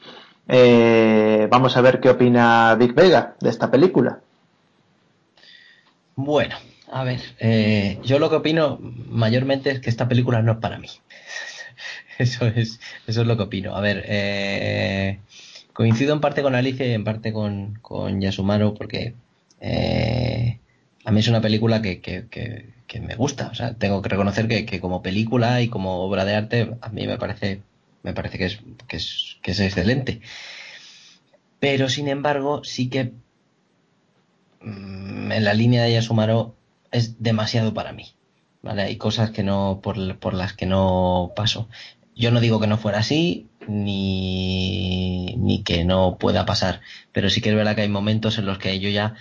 Eh, 0.49 1.49
vamos 1.51 1.77
a 1.77 1.81
ver 1.81 2.01
qué 2.01 2.11
opina 2.11 2.75
Vic 2.75 2.95
Vega 2.95 3.35
de 3.41 3.49
esta 3.49 3.71
película. 3.71 4.19
Bueno, 6.17 6.57
a 6.95 7.03
ver, 7.03 7.21
eh, 7.41 7.99
yo 8.05 8.21
lo 8.21 8.31
que 8.31 8.37
opino 8.37 8.79
mayormente 8.81 9.73
es 9.73 9.81
que 9.81 9.91
esta 9.91 10.07
película 10.07 10.43
no 10.43 10.53
es 10.53 10.59
para 10.59 10.79
mí. 10.79 10.87
Eso 12.19 12.47
es, 12.47 12.79
eso 13.09 13.23
es 13.23 13.27
lo 13.27 13.37
que 13.37 13.43
opino. 13.43 13.75
A 13.75 13.81
ver, 13.81 14.05
eh, 14.07 15.19
coincido 15.73 16.15
en 16.15 16.21
parte 16.21 16.43
con 16.43 16.55
Alicia 16.55 16.87
y 16.87 16.93
en 16.93 17.03
parte 17.03 17.33
con, 17.33 17.81
con 17.83 18.21
Yasumaro 18.21 18.75
porque 18.75 19.15
eh, 19.61 20.61
a 21.05 21.11
mí 21.11 21.19
es 21.19 21.27
una 21.27 21.41
película 21.41 21.83
que, 21.83 22.01
que, 22.01 22.27
que, 22.87 23.01
me 23.01 23.17
gusta. 23.17 23.49
O 23.49 23.55
sea, 23.57 23.75
tengo 23.75 24.01
que 24.01 24.11
reconocer 24.11 24.47
que, 24.47 24.65
que, 24.65 24.81
como 24.81 25.03
película 25.03 25.61
y 25.61 25.69
como 25.69 26.05
obra 26.05 26.25
de 26.25 26.37
arte 26.37 26.77
a 26.81 26.91
mí 26.91 27.09
me 27.09 27.19
parece, 27.19 27.61
me 28.05 28.13
parece 28.13 28.39
que, 28.39 28.45
es, 28.45 28.61
que, 28.87 28.97
es, 28.99 29.39
que 29.43 29.51
es 29.51 29.59
excelente. 29.59 30.21
Pero 31.59 31.89
sin 31.89 32.07
embargo, 32.07 32.63
sí 32.63 32.89
que 32.89 33.11
mm, 34.61 35.33
en 35.33 35.45
la 35.45 35.55
línea 35.55 35.83
de 35.83 35.95
Yasumaro 35.95 36.55
es 36.95 37.23
demasiado 37.23 37.75
para 37.75 37.93
mí. 37.93 38.15
¿vale? 38.65 38.83
Hay 38.83 38.97
cosas 38.97 39.31
que 39.31 39.43
no, 39.43 39.81
por, 39.83 40.19
por 40.19 40.35
las 40.35 40.55
que 40.55 40.67
no 40.67 41.33
paso. 41.37 41.69
Yo 42.17 42.31
no 42.31 42.41
digo 42.41 42.61
que 42.61 42.67
no 42.67 42.79
fuera 42.79 42.99
así, 42.99 43.49
ni, 43.69 45.35
ni 45.37 45.63
que 45.63 45.85
no 45.85 46.17
pueda 46.19 46.47
pasar, 46.47 46.81
pero 47.13 47.29
sí 47.29 47.41
que 47.41 47.51
es 47.51 47.57
verdad 47.57 47.75
que 47.75 47.83
hay 47.83 47.89
momentos 47.89 48.39
en 48.39 48.47
los 48.47 48.59
que 48.59 48.81
yo 48.81 48.89
ya, 48.89 49.15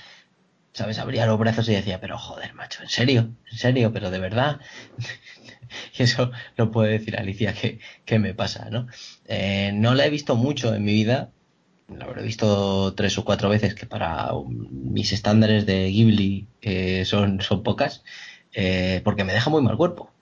¿sabes? 0.74 1.00
Abría 1.00 1.26
los 1.26 1.40
brazos 1.40 1.68
y 1.70 1.74
decía, 1.74 2.00
pero 2.00 2.18
joder, 2.18 2.54
macho, 2.54 2.84
¿en 2.84 2.90
serio? 2.90 3.36
¿En 3.52 3.58
serio? 3.58 3.92
¿Pero 3.92 4.12
de 4.12 4.20
verdad? 4.20 4.62
y 6.00 6.04
eso 6.04 6.32
lo 6.56 6.72
puede 6.72 6.92
decir 6.92 7.18
Alicia 7.18 7.54
que, 7.54 7.80
que 8.06 8.20
me 8.20 8.34
pasa, 8.34 8.70
¿no? 8.70 8.88
Eh, 9.26 9.72
no 9.74 9.94
la 9.94 10.06
he 10.06 10.10
visto 10.10 10.36
mucho 10.36 10.74
en 10.74 10.84
mi 10.86 10.94
vida, 10.94 11.32
la 11.98 12.06
habré 12.06 12.24
visto 12.24 12.94
tres 12.96 13.18
o 13.18 13.26
cuatro 13.26 13.50
veces, 13.50 13.76
que 13.76 13.86
para 13.86 14.32
mis 14.50 15.14
estándares 15.14 15.66
de 15.66 15.90
Ghibli 15.90 16.48
eh, 16.62 17.06
son, 17.06 17.42
son 17.42 17.64
pocas, 17.64 18.04
eh, 18.54 19.02
porque 19.04 19.24
me 19.24 19.34
deja 19.34 19.50
muy 19.50 19.62
mal 19.62 19.78
cuerpo 19.78 20.14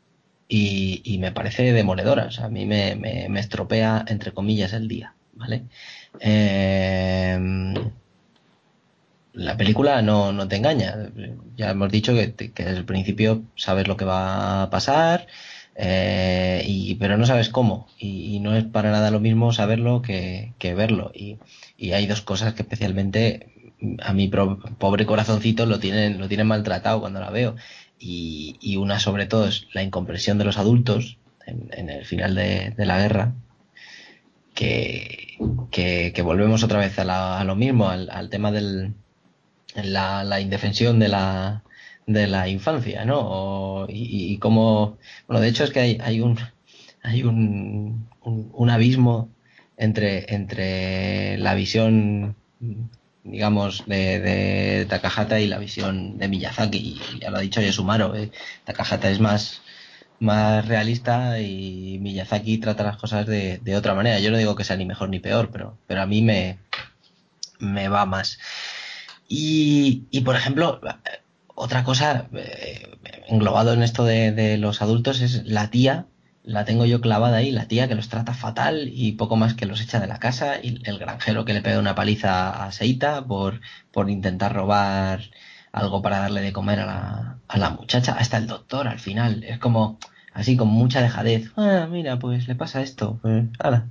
y, 0.52 1.18
me 1.20 1.32
parece 1.32 1.72
demoledora. 1.74 2.26
O 2.26 2.32
sea, 2.32 2.46
a 2.46 2.50
mí 2.50 2.66
me, 2.66 2.96
me, 2.96 3.40
estropea, 3.40 4.04
entre 4.08 4.34
comillas, 4.34 4.74
el 4.74 4.88
día, 4.88 5.16
¿vale? 5.34 5.64
Em, 6.20 7.74
la 9.34 9.56
película 9.58 10.02
no, 10.02 10.34
no, 10.34 10.48
te 10.48 10.58
engaña. 10.58 11.10
Ya 11.56 11.72
hemos 11.72 11.92
dicho 11.92 12.14
que, 12.14 12.28
desde 12.28 12.78
el 12.78 12.86
principio 12.86 13.44
sabes 13.56 13.88
lo 13.88 13.96
que 13.98 14.06
va 14.06 14.64
a 14.64 14.70
pasar, 14.70 15.28
eh, 15.76 16.64
y, 16.68 16.96
pero 16.96 17.18
no 17.18 17.26
sabes 17.26 17.50
cómo. 17.50 17.88
Y, 17.98 18.40
no 18.42 18.56
es 18.56 18.66
para 18.66 18.92
nada 18.92 19.12
lo 19.12 19.20
mismo 19.22 19.54
saberlo 19.54 20.02
que, 20.02 20.54
que 20.60 20.74
verlo. 20.74 21.12
Y, 21.14 21.38
y, 21.82 21.94
hay 21.94 22.08
dos 22.08 22.22
cosas 22.22 22.54
que 22.54 22.62
especialmente 22.62 23.48
a 24.02 24.14
mi 24.14 24.28
pobre 24.28 25.06
corazoncito 25.06 25.66
lo 25.66 25.80
tienen, 25.80 26.20
lo 26.20 26.28
tienen 26.28 26.48
maltratado 26.48 27.02
cuando 27.02 27.20
la 27.20 27.32
veo 27.32 27.56
y, 28.00 28.78
una 28.78 29.00
sobre 29.00 29.26
todo 29.26 29.48
es 29.48 29.68
la 29.74 29.84
incomprensión 29.84 30.38
de 30.38 30.46
los 30.46 30.58
adultos 30.58 31.18
en, 31.46 31.90
el 31.90 32.06
final 32.06 32.36
de, 32.36 32.74
la 32.78 33.00
guerra, 33.00 33.34
que, 34.54 35.38
que, 35.72 36.22
volvemos 36.22 36.64
otra 36.64 36.80
vez 36.80 36.98
a, 37.00 37.44
lo 37.44 37.56
mismo, 37.56 37.90
al, 37.90 38.30
tema 38.30 38.52
de 38.52 38.92
la, 39.76 40.40
indefensión 40.40 41.00
de 41.00 41.10
la, 41.10 41.64
de 42.08 42.28
la 42.28 42.48
infancia, 42.48 43.06
¿no? 43.06 43.86
y, 43.90 44.34
y 44.34 44.38
cómo, 44.38 44.98
bueno, 45.28 45.42
de 45.42 45.50
hecho 45.50 45.64
es 45.64 45.72
que 45.72 45.80
hay, 45.80 45.98
hay 46.02 46.22
un 46.22 46.38
hay 47.04 47.24
un, 47.24 48.08
un 48.22 48.70
abismo 48.70 49.30
entre, 49.82 50.34
entre 50.34 51.38
la 51.40 51.56
visión 51.56 52.36
digamos, 53.24 53.84
de, 53.88 54.20
de, 54.20 54.86
Takahata 54.86 55.40
y 55.40 55.48
la 55.48 55.58
visión 55.58 56.18
de 56.18 56.28
Miyazaki. 56.28 56.78
Y 56.78 57.20
ya 57.20 57.32
lo 57.32 57.38
ha 57.38 57.42
dicho 57.42 57.62
Yasumaro, 57.62 58.16
eh. 58.16 58.32
Takahata 58.64 59.10
es 59.10 59.20
más, 59.20 59.62
más 60.20 60.68
realista 60.68 61.40
y 61.40 61.98
Miyazaki 62.00 62.60
trata 62.60 62.84
las 62.84 62.98
cosas 62.98 63.26
de, 63.26 63.58
de, 63.60 63.76
otra 63.76 63.96
manera. 63.96 64.20
Yo 64.20 64.32
no 64.32 64.38
digo 64.38 64.56
que 64.56 64.64
sea 64.64 64.76
ni 64.76 64.86
mejor 64.86 65.10
ni 65.10 65.20
peor, 65.20 65.50
pero, 65.52 65.78
pero 65.88 66.02
a 66.02 66.06
mí 66.06 66.22
me, 66.22 66.60
me 67.60 67.90
va 67.90 68.06
más. 68.06 68.40
Y, 69.28 70.06
y 70.12 70.22
por 70.22 70.36
ejemplo, 70.36 70.80
otra 71.56 71.84
cosa 71.84 72.28
eh, 72.34 72.98
englobado 73.28 73.74
en 73.74 73.82
esto 73.84 74.04
de, 74.06 74.32
de 74.32 74.58
los 74.58 74.82
adultos 74.82 75.22
es 75.22 75.46
la 75.46 75.70
tía 75.70 76.06
la 76.44 76.66
tengo 76.66 76.86
yo 76.86 77.02
clavada 77.02 77.38
ahí, 77.38 77.52
la 77.52 77.68
tía 77.68 77.88
que 77.88 77.96
los 77.96 78.10
trata 78.10 78.34
fatal 78.34 78.90
y 78.92 79.14
poco 79.14 79.36
más 79.36 79.54
que 79.54 79.66
los 79.66 79.82
echa 79.82 80.00
de 80.00 80.08
la 80.08 80.20
casa, 80.20 80.58
y 80.62 80.82
el 80.86 80.98
granjero 80.98 81.46
que 81.46 81.54
le 81.54 81.62
pega 81.62 81.80
una 81.80 81.96
paliza 81.96 82.66
a 82.66 82.72
Seita 82.72 83.26
por, 83.26 83.62
por 83.92 84.10
intentar 84.10 84.54
robar 84.54 85.22
algo 85.72 86.02
para 86.02 86.20
darle 86.20 86.42
de 86.42 86.54
comer 86.54 86.80
a 86.80 86.86
la, 86.86 87.38
a 87.48 87.58
la 87.58 87.70
muchacha, 87.72 88.14
hasta 88.14 88.38
el 88.38 88.48
doctor 88.48 88.88
al 88.88 89.00
final, 89.00 89.44
es 89.44 89.60
como 89.60 90.00
así 90.34 90.58
con 90.58 90.68
mucha 90.70 91.02
dejadez, 91.02 91.52
ah, 91.58 91.88
mira, 91.90 92.20
pues 92.20 92.48
le 92.48 92.56
pasa 92.56 92.82
esto, 92.82 93.20
pues, 93.22 93.46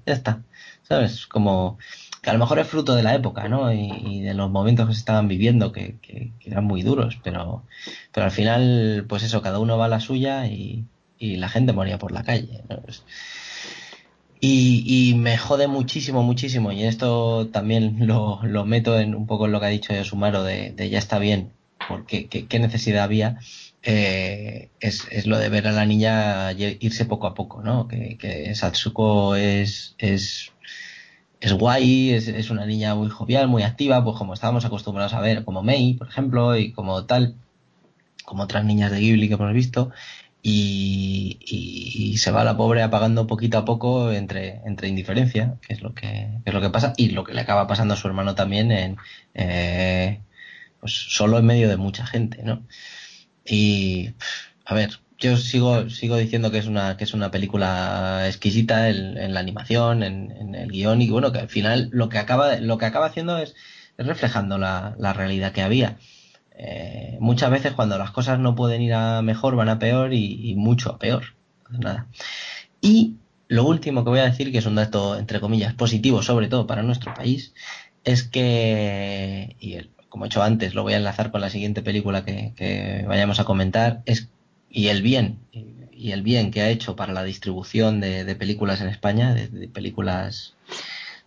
ya 0.06 0.12
está, 0.12 0.42
¿sabes? 0.82 1.26
Como 1.26 1.78
que 2.22 2.30
a 2.30 2.32
lo 2.32 2.38
mejor 2.38 2.58
es 2.58 2.68
fruto 2.68 2.94
de 2.94 3.02
la 3.02 3.14
época, 3.14 3.48
¿no? 3.48 3.72
Y, 3.72 4.20
de 4.22 4.34
los 4.34 4.50
momentos 4.50 4.86
que 4.88 4.94
se 4.94 5.00
estaban 5.00 5.28
viviendo, 5.28 5.72
que, 5.72 5.98
que, 6.00 6.32
que, 6.38 6.50
eran 6.50 6.64
muy 6.64 6.82
duros, 6.82 7.18
pero, 7.22 7.64
pero 8.12 8.26
al 8.26 8.32
final, 8.32 9.06
pues 9.08 9.22
eso, 9.22 9.42
cada 9.42 9.58
uno 9.58 9.78
va 9.78 9.86
a 9.86 9.88
la 9.88 10.00
suya 10.00 10.46
y, 10.46 10.84
y 11.20 11.36
la 11.36 11.48
gente 11.48 11.72
moría 11.72 11.98
por 11.98 12.10
la 12.10 12.24
calle. 12.24 12.62
Y, 14.40 15.14
me 15.16 15.36
jode 15.36 15.68
muchísimo, 15.68 16.22
muchísimo, 16.22 16.72
y 16.72 16.84
esto 16.84 17.48
también 17.48 18.06
lo, 18.06 18.40
meto 18.64 18.98
en 18.98 19.14
un 19.14 19.26
poco 19.26 19.44
en 19.46 19.52
lo 19.52 19.60
que 19.60 19.66
ha 19.66 19.68
dicho 19.68 19.94
Yosumaro 19.94 20.42
de, 20.42 20.72
de 20.72 20.88
ya 20.88 20.98
está 20.98 21.18
bien, 21.18 21.52
porque 21.88 22.26
qué, 22.26 22.58
necesidad 22.58 23.04
había, 23.04 23.38
eh, 23.82 24.70
es, 24.80 25.06
es, 25.10 25.26
lo 25.26 25.38
de 25.38 25.50
ver 25.50 25.68
a 25.68 25.72
la 25.72 25.84
niña 25.84 26.52
irse 26.52 27.04
poco 27.04 27.26
a 27.26 27.34
poco, 27.34 27.62
¿no? 27.62 27.86
Que, 27.86 28.16
que 28.16 28.54
Satsuko 28.54 29.36
es, 29.36 29.94
es, 29.98 30.52
es 31.40 31.52
guay, 31.52 32.12
es, 32.12 32.28
es, 32.28 32.48
una 32.48 32.64
niña 32.64 32.94
muy 32.94 33.10
jovial, 33.10 33.46
muy 33.46 33.62
activa, 33.62 34.02
pues 34.02 34.16
como 34.16 34.32
estábamos 34.32 34.64
acostumbrados 34.64 35.12
a 35.12 35.20
ver, 35.20 35.44
como 35.44 35.62
Mei, 35.62 35.94
por 35.94 36.08
ejemplo, 36.08 36.56
y 36.56 36.72
como 36.72 37.04
tal, 37.04 37.34
como 38.24 38.44
otras 38.44 38.64
niñas 38.64 38.90
de 38.90 39.00
Ghibli 39.00 39.28
que 39.28 39.34
hemos 39.34 39.52
visto, 39.52 39.90
y, 40.42 42.16
se 42.18 42.30
va 42.30 42.44
la 42.44 42.56
pobre 42.56 42.82
apagando 42.82 43.26
poquito 43.26 43.58
a 43.58 43.64
poco 43.64 44.12
entre, 44.12 44.60
entre 44.66 44.88
indiferencia, 44.88 45.58
que 45.62 45.72
es 45.74 45.82
lo 45.82 45.94
que, 45.94 46.28
es 46.44 46.54
lo 46.54 46.60
que 46.60 46.70
pasa, 46.70 46.92
y 46.96 47.10
lo 47.10 47.24
que 47.24 47.34
le 47.34 47.40
acaba 47.40 47.66
pasando 47.66 47.94
a 47.94 47.96
su 47.96 48.08
hermano 48.08 48.34
también 48.34 48.70
en 48.72 48.96
eh, 49.34 50.20
pues 50.80 50.92
solo 50.92 51.38
en 51.38 51.46
medio 51.46 51.68
de 51.68 51.76
mucha 51.76 52.06
gente, 52.06 52.42
¿no? 52.42 52.66
Y 53.44 54.10
a 54.64 54.74
ver, 54.74 55.00
yo 55.18 55.36
sigo, 55.36 55.90
sigo 55.90 56.16
diciendo 56.16 56.50
que 56.50 56.58
es 56.58 56.66
una, 56.66 56.96
que 56.96 57.04
es 57.04 57.14
una 57.14 57.30
película 57.30 58.26
exquisita 58.26 58.88
en, 58.88 59.34
la 59.34 59.40
animación, 59.40 60.02
en, 60.02 60.54
el 60.54 60.70
guion, 60.70 61.02
y 61.02 61.10
bueno, 61.10 61.32
que 61.32 61.40
al 61.40 61.48
final 61.48 61.90
lo 61.92 62.08
que 62.08 62.18
acaba, 62.18 62.56
lo 62.56 62.78
que 62.78 62.86
acaba 62.86 63.06
haciendo 63.06 63.38
es, 63.38 63.54
reflejando 63.98 64.58
la, 64.58 64.96
la 64.98 65.12
realidad 65.12 65.52
que 65.52 65.62
había. 65.62 65.98
Eh, 66.62 67.16
muchas 67.20 67.50
veces 67.50 67.72
cuando 67.72 67.96
las 67.96 68.10
cosas 68.10 68.38
no 68.38 68.54
pueden 68.54 68.82
ir 68.82 68.92
a 68.92 69.22
mejor 69.22 69.56
van 69.56 69.70
a 69.70 69.78
peor 69.78 70.12
y, 70.12 70.54
mucho 70.56 70.90
a 70.90 70.98
peor. 70.98 71.34
Nada. 71.70 72.06
Y 72.82 73.14
lo 73.48 73.64
último 73.64 74.04
que 74.04 74.10
voy 74.10 74.18
a 74.18 74.26
decir, 74.26 74.52
que 74.52 74.58
es 74.58 74.66
un 74.66 74.74
dato 74.74 75.18
entre 75.18 75.40
comillas 75.40 75.72
positivo, 75.72 76.22
sobre 76.22 76.48
todo 76.48 76.66
para 76.66 76.82
nuestro 76.82 77.14
país, 77.14 77.54
es 78.04 78.24
que, 78.24 79.56
y 79.58 79.78
como 80.10 80.26
he 80.26 80.28
hecho 80.28 80.42
antes, 80.42 80.74
lo 80.74 80.82
voy 80.82 80.92
a 80.92 80.98
enlazar 80.98 81.30
con 81.30 81.40
la 81.40 81.48
siguiente 81.48 81.80
película 81.80 82.26
que, 82.26 83.04
vayamos 83.08 83.40
a 83.40 83.44
comentar, 83.44 84.02
es 84.04 84.28
y 84.68 84.88
el 84.88 85.02
bien 85.02 85.38
y 85.92 86.12
el 86.12 86.22
bien 86.22 86.50
que 86.50 86.60
ha 86.60 86.68
hecho 86.68 86.94
para 86.94 87.12
la 87.14 87.24
distribución 87.24 88.00
de, 88.00 88.34
películas 88.36 88.82
en 88.82 88.88
España, 88.88 89.32
de, 89.34 89.68
películas 89.68 90.54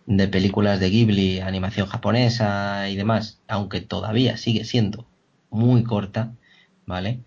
de 0.06 0.28
películas 0.28 0.78
de 0.78 0.90
Ghibli, 0.90 1.40
animación 1.40 1.88
japonesa 1.88 2.88
y 2.88 2.94
demás, 2.94 3.40
aunque 3.48 3.80
todavía 3.80 4.36
sigue 4.36 4.64
siendo 4.64 5.06
muy 5.54 5.84
corta, 5.84 6.34
¿vale? 6.86 7.20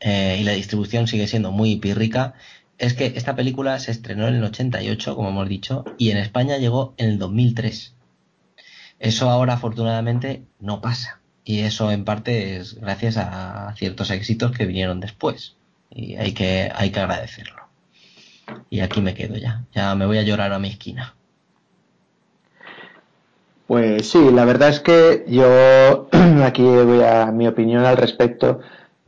Eh, 0.00 0.38
y 0.40 0.44
la 0.44 0.52
distribución 0.52 1.06
sigue 1.06 1.28
siendo 1.28 1.52
muy 1.52 1.76
pírrica, 1.76 2.34
es 2.78 2.94
que 2.94 3.06
esta 3.14 3.36
película 3.36 3.78
se 3.78 3.90
estrenó 3.92 4.26
en 4.26 4.36
el 4.36 4.44
88, 4.44 5.14
como 5.14 5.28
hemos 5.28 5.48
dicho, 5.48 5.84
y 5.98 6.10
en 6.10 6.16
España 6.16 6.56
llegó 6.56 6.94
en 6.96 7.10
el 7.10 7.18
2003. 7.18 7.94
Eso 8.98 9.30
ahora 9.30 9.54
afortunadamente 9.54 10.44
no 10.58 10.80
pasa. 10.80 11.20
Y 11.44 11.60
eso 11.60 11.90
en 11.90 12.04
parte 12.04 12.56
es 12.56 12.74
gracias 12.74 13.16
a 13.18 13.74
ciertos 13.76 14.10
éxitos 14.10 14.52
que 14.52 14.66
vinieron 14.66 15.00
después. 15.00 15.56
Y 15.90 16.16
hay 16.16 16.32
que, 16.32 16.70
hay 16.74 16.90
que 16.90 17.00
agradecerlo. 17.00 17.68
Y 18.70 18.80
aquí 18.80 19.00
me 19.00 19.14
quedo 19.14 19.36
ya. 19.36 19.64
Ya 19.74 19.94
me 19.94 20.06
voy 20.06 20.18
a 20.18 20.22
llorar 20.22 20.52
a 20.52 20.58
mi 20.58 20.68
esquina. 20.68 21.14
Pues 23.70 24.10
sí, 24.10 24.32
la 24.32 24.44
verdad 24.44 24.70
es 24.70 24.80
que 24.80 25.24
yo 25.28 26.08
aquí 26.44 26.64
voy 26.64 27.02
a 27.04 27.30
mi 27.30 27.46
opinión 27.46 27.84
al 27.84 27.96
respecto. 27.96 28.58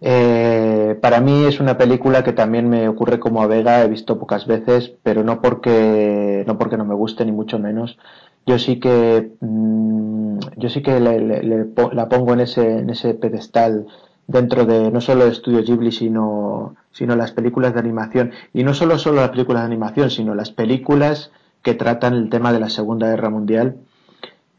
Eh, 0.01 0.97
para 1.03 1.21
mí 1.21 1.47
es 1.47 1.59
una 1.59 1.77
película 1.77 2.23
que 2.23 2.33
también 2.33 2.69
me 2.69 2.89
ocurre 2.89 3.19
como 3.19 3.43
a 3.43 3.49
Vega, 3.49 3.83
he 3.83 3.89
visto 3.89 4.21
pocas 4.21 4.47
veces, 4.47 4.93
pero 5.03 5.25
no 5.25 5.43
porque 5.43 6.45
no 6.47 6.59
porque 6.59 6.77
no 6.77 6.85
me 6.85 6.95
guste 6.95 7.25
ni 7.25 7.33
mucho 7.33 7.59
menos. 7.59 7.99
Yo 8.47 8.57
sí 8.61 8.79
que 8.79 9.33
mm, 9.41 10.39
yo 10.59 10.69
sí 10.69 10.81
que 10.81 11.01
la 11.01 12.09
pongo 12.09 12.33
en 12.33 12.41
ese 12.41 12.79
en 12.79 12.91
ese 12.91 13.15
pedestal 13.15 13.89
dentro 14.29 14.65
de 14.65 14.93
no 14.93 15.01
solo 15.01 15.25
el 15.25 15.33
estudio 15.33 15.65
Ghibli 15.65 15.91
sino 15.91 16.77
sino 16.93 17.17
las 17.17 17.33
películas 17.33 17.75
de 17.75 17.81
animación 17.81 18.31
y 18.55 18.63
no 18.63 18.75
solo 18.75 18.97
solo 18.99 19.23
las 19.23 19.31
películas 19.31 19.63
de 19.63 19.67
animación 19.67 20.11
sino 20.11 20.37
las 20.37 20.53
películas 20.53 21.33
que 21.63 21.75
tratan 21.75 22.15
el 22.15 22.31
tema 22.31 22.53
de 22.53 22.61
la 22.61 22.71
Segunda 22.71 23.09
Guerra 23.09 23.29
Mundial. 23.29 23.79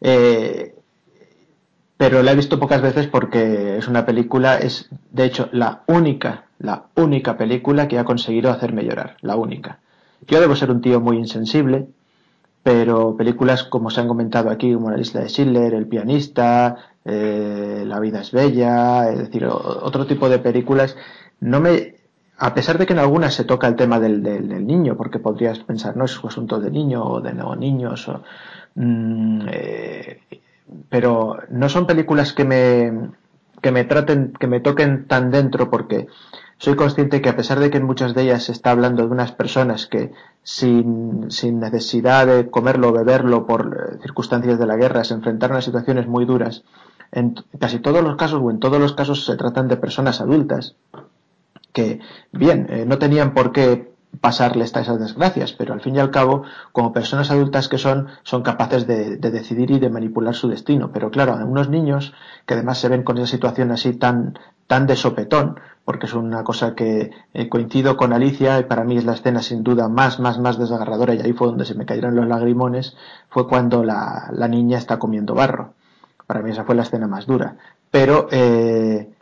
Eh, 0.03 0.75
pero 1.97 2.21
la 2.21 2.33
he 2.33 2.35
visto 2.35 2.59
pocas 2.59 2.81
veces 2.81 3.07
porque 3.07 3.77
es 3.77 3.87
una 3.87 4.05
película, 4.05 4.57
es 4.57 4.89
de 5.11 5.23
hecho 5.23 5.47
la 5.53 5.83
única, 5.87 6.45
la 6.59 6.87
única 6.95 7.37
película 7.37 7.87
que 7.87 7.97
ha 7.97 8.03
conseguido 8.03 8.51
hacerme 8.51 8.83
llorar, 8.83 9.15
la 9.21 9.37
única. 9.37 9.79
Yo 10.27 10.41
debo 10.41 10.55
ser 10.55 10.69
un 10.69 10.81
tío 10.81 10.99
muy 10.99 11.17
insensible, 11.17 11.87
pero 12.61 13.15
películas 13.15 13.63
como 13.63 13.89
se 13.89 14.01
han 14.01 14.09
comentado 14.09 14.49
aquí, 14.49 14.73
como 14.73 14.91
La 14.91 14.99
isla 14.99 15.21
de 15.21 15.29
Schindler, 15.29 15.73
El 15.73 15.87
pianista, 15.87 16.75
eh, 17.05 17.83
La 17.87 17.99
vida 18.01 18.19
es 18.19 18.31
bella, 18.31 19.09
es 19.09 19.19
decir, 19.19 19.45
otro 19.45 20.05
tipo 20.05 20.27
de 20.27 20.39
películas, 20.39 20.97
no 21.39 21.61
me, 21.61 21.95
a 22.37 22.53
pesar 22.53 22.77
de 22.77 22.85
que 22.85 22.93
en 22.93 22.99
algunas 22.99 23.33
se 23.33 23.45
toca 23.45 23.67
el 23.67 23.75
tema 23.75 23.99
del, 23.99 24.23
del, 24.23 24.67
niño, 24.67 24.97
porque 24.97 25.19
podrías 25.19 25.59
pensar, 25.59 25.95
no 25.95 26.05
es 26.05 26.21
un 26.21 26.29
asunto 26.29 26.59
de 26.59 26.71
niño 26.71 27.03
o 27.03 27.21
de 27.21 27.33
no 27.33 27.55
niños, 27.55 28.07
o, 28.09 28.23
mm, 28.75 29.47
eh, 29.51 30.19
pero 30.89 31.39
no 31.49 31.69
son 31.69 31.85
películas 31.85 32.33
que 32.33 32.45
me, 32.45 33.11
que 33.61 33.71
me 33.71 33.83
traten, 33.85 34.33
que 34.39 34.47
me 34.47 34.59
toquen 34.59 35.07
tan 35.07 35.31
dentro 35.31 35.69
porque 35.69 36.07
soy 36.57 36.75
consciente 36.75 37.21
que 37.21 37.29
a 37.29 37.35
pesar 37.35 37.59
de 37.59 37.69
que 37.69 37.77
en 37.77 37.85
muchas 37.85 38.13
de 38.13 38.23
ellas 38.23 38.43
se 38.43 38.51
está 38.51 38.71
hablando 38.71 39.03
de 39.03 39.11
unas 39.11 39.31
personas 39.31 39.87
que 39.87 40.11
sin, 40.43 41.31
sin 41.31 41.59
necesidad 41.59 42.27
de 42.27 42.49
comerlo 42.49 42.89
o 42.89 42.93
beberlo 42.93 43.45
por 43.45 43.75
eh, 43.75 43.97
circunstancias 44.01 44.59
de 44.59 44.65
la 44.65 44.77
guerra 44.77 45.03
se 45.03 45.13
enfrentaron 45.13 45.57
a 45.57 45.61
situaciones 45.61 46.07
muy 46.07 46.25
duras, 46.25 46.63
en 47.11 47.35
casi 47.59 47.79
todos 47.79 48.03
los 48.03 48.15
casos 48.15 48.41
o 48.41 48.51
en 48.51 48.59
todos 48.59 48.79
los 48.79 48.93
casos 48.93 49.25
se 49.25 49.35
tratan 49.37 49.67
de 49.67 49.77
personas 49.77 50.19
adultas 50.21 50.75
que, 51.73 51.99
bien, 52.31 52.67
eh, 52.69 52.85
no 52.85 52.99
tenían 52.99 53.33
por 53.33 53.51
qué 53.51 53.92
pasarles 54.21 54.75
esas 54.75 54.99
desgracias, 54.99 55.53
pero 55.53 55.73
al 55.73 55.81
fin 55.81 55.95
y 55.95 55.99
al 55.99 56.11
cabo, 56.11 56.43
como 56.71 56.93
personas 56.93 57.31
adultas 57.31 57.67
que 57.67 57.77
son, 57.77 58.07
son 58.23 58.43
capaces 58.43 58.87
de, 58.87 59.17
decidir 59.17 59.71
y 59.71 59.79
de 59.79 59.89
manipular 59.89 60.35
su 60.35 60.47
destino. 60.47 60.91
Pero 60.91 61.11
claro, 61.11 61.35
unos 61.45 61.69
niños 61.69 62.13
que 62.45 62.53
además 62.53 62.77
se 62.79 62.89
ven 62.89 63.03
con 63.03 63.17
esa 63.17 63.27
situación 63.27 63.71
así 63.71 63.93
tan, 63.93 64.37
tan 64.67 64.87
de 64.87 64.95
sopetón, 64.95 65.59
porque 65.85 66.05
es 66.05 66.13
una 66.13 66.43
cosa 66.43 66.75
que 66.75 67.11
eh, 67.33 67.49
coincido 67.49 67.97
con 67.97 68.13
Alicia 68.13 68.59
y 68.59 68.63
para 68.63 68.83
mí 68.83 68.97
es 68.97 69.05
la 69.05 69.13
escena 69.13 69.41
sin 69.41 69.63
duda 69.63 69.89
más, 69.89 70.19
más, 70.19 70.39
más 70.39 70.57
desgarradora 70.57 71.13
y 71.15 71.21
ahí 71.21 71.33
fue 71.33 71.47
donde 71.47 71.65
se 71.65 71.75
me 71.75 71.85
cayeron 71.85 72.15
los 72.15 72.27
lagrimones, 72.27 72.95
fue 73.29 73.47
cuando 73.47 73.83
la, 73.83 74.29
la 74.31 74.47
niña 74.47 74.77
está 74.77 74.99
comiendo 74.99 75.33
barro. 75.33 75.73
Para 76.27 76.41
mí 76.41 76.51
esa 76.51 76.63
fue 76.63 76.75
la 76.75 76.83
escena 76.83 77.07
más 77.07 77.25
dura. 77.25 77.57
Pero, 77.91 78.27
eh, 78.31 79.12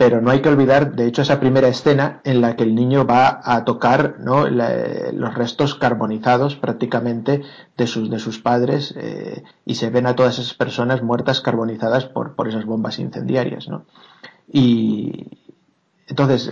pero 0.00 0.22
no 0.22 0.30
hay 0.30 0.40
que 0.40 0.48
olvidar, 0.48 0.92
de 0.96 1.06
hecho, 1.06 1.20
esa 1.20 1.40
primera 1.40 1.68
escena 1.68 2.22
en 2.24 2.40
la 2.40 2.56
que 2.56 2.62
el 2.62 2.74
niño 2.74 3.04
va 3.04 3.42
a 3.44 3.66
tocar 3.66 4.16
los 4.22 5.34
restos 5.34 5.74
carbonizados 5.74 6.56
prácticamente 6.56 7.42
de 7.76 7.86
sus, 7.86 8.08
de 8.08 8.18
sus 8.18 8.38
padres 8.38 8.94
eh, 8.96 9.42
y 9.66 9.74
se 9.74 9.90
ven 9.90 10.06
a 10.06 10.16
todas 10.16 10.38
esas 10.38 10.54
personas 10.54 11.02
muertas 11.02 11.42
carbonizadas 11.42 12.06
por, 12.06 12.34
por 12.34 12.48
esas 12.48 12.64
bombas 12.64 12.98
incendiarias. 12.98 13.68
¿no? 13.68 13.84
Y 14.50 15.36
entonces, 16.06 16.50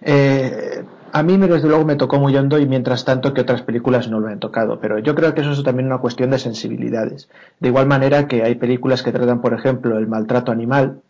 eh, 0.00 0.84
a 1.10 1.22
mí 1.24 1.36
desde 1.38 1.66
luego 1.66 1.84
me 1.84 1.96
tocó 1.96 2.20
muy 2.20 2.36
hondo 2.36 2.60
y 2.60 2.66
mientras 2.66 3.04
tanto 3.04 3.34
que 3.34 3.40
otras 3.40 3.62
películas 3.62 4.08
no 4.08 4.20
lo 4.20 4.28
han 4.28 4.38
tocado, 4.38 4.78
pero 4.78 5.00
yo 5.00 5.16
creo 5.16 5.34
que 5.34 5.40
eso 5.40 5.50
es 5.50 5.64
también 5.64 5.88
una 5.88 5.98
cuestión 5.98 6.30
de 6.30 6.38
sensibilidades. 6.38 7.28
De 7.58 7.70
igual 7.70 7.88
manera 7.88 8.28
que 8.28 8.44
hay 8.44 8.54
películas 8.54 9.02
que 9.02 9.10
tratan, 9.10 9.40
por 9.40 9.52
ejemplo, 9.52 9.98
el 9.98 10.06
maltrato 10.06 10.52
animal, 10.52 11.02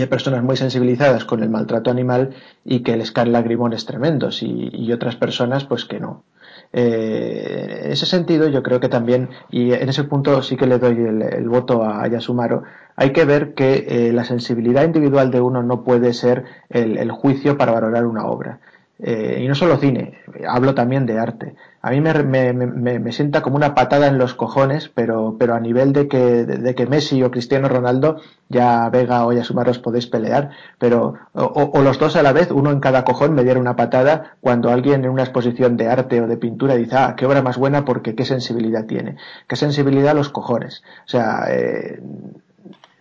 hay 0.00 0.06
personas 0.06 0.42
muy 0.42 0.56
sensibilizadas 0.56 1.24
con 1.24 1.42
el 1.42 1.50
maltrato 1.50 1.90
animal 1.90 2.30
y 2.64 2.80
que 2.80 2.96
les 2.96 3.12
caen 3.12 3.32
lagrimones 3.32 3.84
tremendos 3.84 4.42
y, 4.42 4.92
otras 4.92 5.16
personas 5.16 5.64
pues 5.64 5.84
que 5.84 6.00
no. 6.00 6.24
Eh, 6.72 7.82
en 7.84 7.92
ese 7.92 8.06
sentido 8.06 8.48
yo 8.48 8.62
creo 8.62 8.80
que 8.80 8.88
también, 8.88 9.30
y 9.50 9.72
en 9.72 9.88
ese 9.88 10.04
punto 10.04 10.42
sí 10.42 10.56
que 10.56 10.66
le 10.66 10.78
doy 10.78 10.96
el, 10.96 11.48
voto 11.48 11.84
a 11.84 12.06
Yasumaro, 12.06 12.62
hay 12.96 13.12
que 13.12 13.24
ver 13.24 13.54
que 13.54 13.86
eh, 13.88 14.12
la 14.12 14.24
sensibilidad 14.24 14.84
individual 14.84 15.30
de 15.30 15.40
uno 15.40 15.62
no 15.62 15.82
puede 15.84 16.12
ser 16.12 16.44
el 16.70 17.10
juicio 17.10 17.56
para 17.56 17.72
valorar 17.72 18.06
una 18.06 18.26
obra. 18.26 18.60
Eh, 19.04 19.40
y 19.42 19.48
no 19.48 19.56
solo 19.56 19.78
cine, 19.78 20.20
hablo 20.48 20.76
también 20.76 21.06
de 21.06 21.18
arte. 21.18 21.56
A 21.80 21.90
mí 21.90 22.00
me, 22.00 22.14
me, 22.22 22.52
me, 22.52 23.00
me, 23.00 23.10
sienta 23.10 23.42
como 23.42 23.56
una 23.56 23.74
patada 23.74 24.06
en 24.06 24.16
los 24.16 24.34
cojones, 24.34 24.88
pero, 24.94 25.34
pero 25.40 25.54
a 25.54 25.60
nivel 25.60 25.92
de 25.92 26.06
que, 26.06 26.44
de, 26.44 26.74
que 26.76 26.86
Messi 26.86 27.20
o 27.24 27.32
Cristiano 27.32 27.68
Ronaldo, 27.68 28.20
ya 28.48 28.88
Vega 28.90 29.26
o 29.26 29.32
ya 29.32 29.42
Sumaros 29.42 29.80
podéis 29.80 30.06
pelear, 30.06 30.50
pero 30.78 31.14
o, 31.32 31.82
los 31.82 31.98
dos 31.98 32.14
a 32.14 32.22
la 32.22 32.32
vez, 32.32 32.52
uno 32.52 32.70
en 32.70 32.78
cada 32.78 33.04
cojón, 33.04 33.34
me 33.34 33.42
diera 33.42 33.58
una 33.58 33.74
patada 33.74 34.36
cuando 34.40 34.70
alguien 34.70 35.04
en 35.04 35.10
una 35.10 35.24
exposición 35.24 35.76
de 35.76 35.88
arte 35.88 36.20
o 36.20 36.28
de 36.28 36.36
pintura 36.36 36.76
dice, 36.76 36.94
ah, 36.96 37.14
qué 37.16 37.26
obra 37.26 37.42
más 37.42 37.58
buena 37.58 37.84
porque 37.84 38.14
qué 38.14 38.24
sensibilidad 38.24 38.86
tiene. 38.86 39.16
Qué 39.48 39.56
sensibilidad 39.56 40.14
los 40.14 40.28
cojones. 40.28 40.84
O 41.06 41.08
sea, 41.08 41.46
eh, 41.48 42.00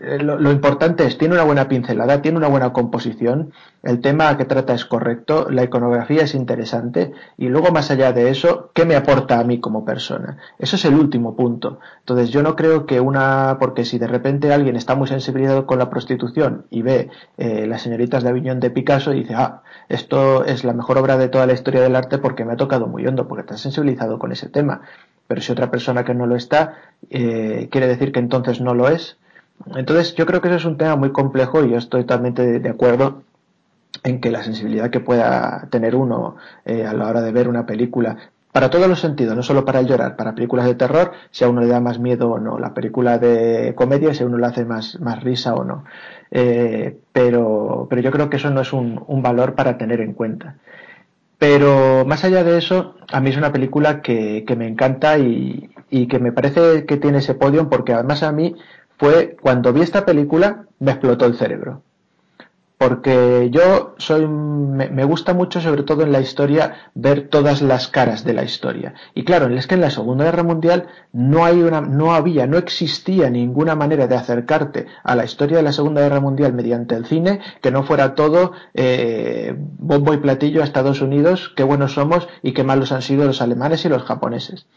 eh, 0.04 0.18
lo, 0.20 0.52
importante 0.52 1.06
es, 1.06 1.18
tiene 1.18 1.36
una 1.36 1.44
buena 1.44 1.68
pincelada, 1.68 2.22
tiene 2.24 2.38
una 2.38 2.48
buena 2.48 2.74
composición, 2.74 3.54
el 3.84 4.02
tema 4.02 4.36
que 4.36 4.46
trata 4.46 4.74
es 4.74 4.86
correcto, 4.86 5.48
la 5.50 5.64
iconografía 5.64 6.24
es 6.24 6.34
interesante 6.34 7.14
y 7.38 7.50
luego 7.50 7.72
más 7.72 7.92
allá 7.92 8.12
de 8.12 8.30
eso, 8.30 8.72
¿qué 8.74 8.86
me 8.86 8.96
aporta 8.96 9.40
a 9.40 9.44
mí 9.44 9.60
como 9.60 9.86
persona? 9.86 10.38
Eso 10.58 10.76
es 10.76 10.86
el 10.86 10.96
último 10.96 11.36
punto. 11.36 11.80
Entonces 12.00 12.32
yo 12.32 12.42
no 12.42 12.56
creo 12.56 12.88
que 12.88 13.00
una, 13.00 13.58
porque 13.60 13.86
si 13.86 14.00
de 14.00 14.08
repente 14.08 14.52
alguien 14.52 14.76
está 14.76 14.96
muy 14.96 15.08
sensibilizado 15.08 15.68
con 15.68 15.78
la 15.78 15.90
prostitución 15.92 16.66
y 16.72 16.82
ve 16.82 17.10
eh, 17.38 17.68
las 17.68 17.84
señoritas 17.84 18.24
de 18.24 18.30
Aviñón 18.30 18.60
de 18.60 18.72
Picasso 18.72 19.14
y 19.14 19.20
dice, 19.20 19.36
ah, 19.36 19.62
esto 19.88 20.46
es 20.46 20.64
la 20.64 20.74
mejor 20.74 20.98
obra 20.98 21.18
de 21.18 21.30
toda 21.30 21.46
la 21.46 21.54
historia 21.54 21.82
del 21.82 21.96
arte 21.96 22.18
porque 22.18 22.44
me 22.44 22.54
ha 22.54 22.58
tocado 22.58 22.88
muy 22.88 23.06
hondo, 23.06 23.28
porque 23.28 23.42
está 23.42 23.58
sensibilizado 23.58 24.18
con 24.18 24.32
ese 24.32 24.50
tema. 24.50 24.82
Pero 25.28 25.42
si 25.42 25.52
otra 25.52 25.70
persona 25.70 26.04
que 26.04 26.16
no 26.16 26.26
lo 26.26 26.36
está, 26.36 26.76
eh, 27.10 27.70
quiere 27.72 27.88
decir 27.88 28.12
que 28.12 28.20
entonces 28.20 28.62
no 28.62 28.74
lo 28.74 28.90
es, 28.90 29.18
entonces, 29.76 30.16
yo 30.16 30.26
creo 30.26 30.42
que 30.42 30.48
ese 30.48 30.58
es 30.58 30.66
un 30.66 30.78
tema 30.78 30.96
muy 30.96 31.12
complejo 31.12 31.64
y 31.64 31.72
yo 31.72 31.78
estoy 31.78 32.02
totalmente 32.02 32.60
de 32.60 32.70
acuerdo 32.70 33.24
en 34.04 34.22
que 34.22 34.32
la 34.32 34.44
sensibilidad 34.44 34.90
que 34.90 35.00
pueda 35.00 35.68
tener 35.70 35.96
uno 35.96 36.38
eh, 36.66 36.86
a 36.86 36.94
la 36.94 37.08
hora 37.08 37.22
de 37.22 37.32
ver 37.32 37.48
una 37.48 37.66
película, 37.66 38.18
para 38.52 38.70
todos 38.70 38.88
los 38.88 39.00
sentidos, 39.00 39.36
no 39.36 39.44
solo 39.44 39.64
para 39.64 39.80
el 39.80 39.88
llorar, 39.88 40.16
para 40.16 40.36
películas 40.36 40.66
de 40.66 40.76
terror, 40.76 41.14
si 41.32 41.44
a 41.44 41.50
uno 41.50 41.62
le 41.62 41.68
da 41.68 41.80
más 41.80 42.00
miedo 42.00 42.30
o 42.30 42.40
no, 42.40 42.60
la 42.60 42.74
película 42.74 43.18
de 43.18 43.74
comedia, 43.76 44.14
si 44.14 44.24
a 44.24 44.26
uno 44.26 44.38
le 44.38 44.48
hace 44.48 44.66
más, 44.66 45.00
más 45.00 45.24
risa 45.24 45.54
o 45.54 45.64
no. 45.64 45.86
Eh, 46.32 46.98
pero, 47.14 47.88
pero 47.90 48.02
yo 48.02 48.12
creo 48.12 48.30
que 48.30 48.38
eso 48.38 48.50
no 48.50 48.62
es 48.62 48.74
un, 48.74 49.04
un 49.08 49.22
valor 49.22 49.56
para 49.56 49.78
tener 49.78 50.02
en 50.02 50.14
cuenta. 50.14 50.56
Pero 51.38 52.06
más 52.06 52.24
allá 52.24 52.44
de 52.44 52.58
eso, 52.58 52.96
a 53.12 53.20
mí 53.20 53.30
es 53.30 53.38
una 53.38 53.52
película 53.52 54.02
que, 54.02 54.44
que 54.46 54.56
me 54.56 54.68
encanta 54.68 55.18
y, 55.18 55.72
y, 55.90 56.08
que 56.08 56.20
me 56.20 56.32
parece 56.32 56.86
que 56.86 56.98
tiene 56.98 57.18
ese 57.20 57.34
podio 57.34 57.70
porque 57.70 57.94
además 57.94 58.22
a 58.22 58.32
mí 58.32 58.56
fue 59.02 59.36
cuando 59.42 59.74
vi 59.74 59.82
esta 59.82 60.06
película 60.06 60.68
me 60.78 60.92
explotó 60.92 61.26
el 61.26 61.36
cerebro. 61.36 61.82
Porque 62.78 63.50
yo 63.52 63.96
soy, 63.98 64.28
me, 64.28 65.04
gusta 65.06 65.34
mucho, 65.34 65.60
sobre 65.60 65.82
todo 65.82 66.04
en 66.04 66.12
la 66.12 66.22
historia, 66.22 66.92
ver 66.94 67.28
todas 67.30 67.64
las 67.64 67.88
caras 67.88 68.24
de 68.24 68.34
la 68.34 68.44
historia. 68.44 68.94
Y 69.16 69.24
claro, 69.24 69.48
es 69.48 69.66
que 69.66 69.74
en 69.74 69.82
la 69.82 69.90
Segunda 69.90 70.26
Guerra 70.26 70.44
Mundial 70.44 70.88
no 71.14 71.46
hay 71.46 71.62
una, 71.64 71.82
no 71.82 72.14
había, 72.14 72.46
no 72.46 72.60
existía 72.60 73.32
ninguna 73.32 73.76
manera 73.76 74.06
de 74.06 74.16
acercarte 74.16 74.86
a 75.04 75.16
la 75.16 75.26
historia 75.26 75.58
de 75.58 75.64
la 75.64 75.74
Segunda 75.74 76.02
Guerra 76.02 76.20
Mundial 76.20 76.54
mediante 76.54 76.96
el 76.96 77.06
cine 77.08 77.40
que 77.62 77.72
no 77.72 77.84
fuera 77.84 78.14
todo 78.14 78.52
eh, 78.76 79.56
bombo 79.58 80.14
y 80.14 80.18
platillo 80.18 80.62
a 80.62 80.66
Estados 80.66 81.02
Unidos, 81.02 81.54
qué 81.56 81.64
buenos 81.64 81.94
somos 81.94 82.28
y 82.44 82.54
qué 82.54 82.64
malos 82.64 82.92
han 82.92 83.02
sido 83.02 83.26
los 83.26 83.42
alemanes 83.42 83.84
y 83.84 83.90
los 83.90 84.04
japoneses. 84.04 84.68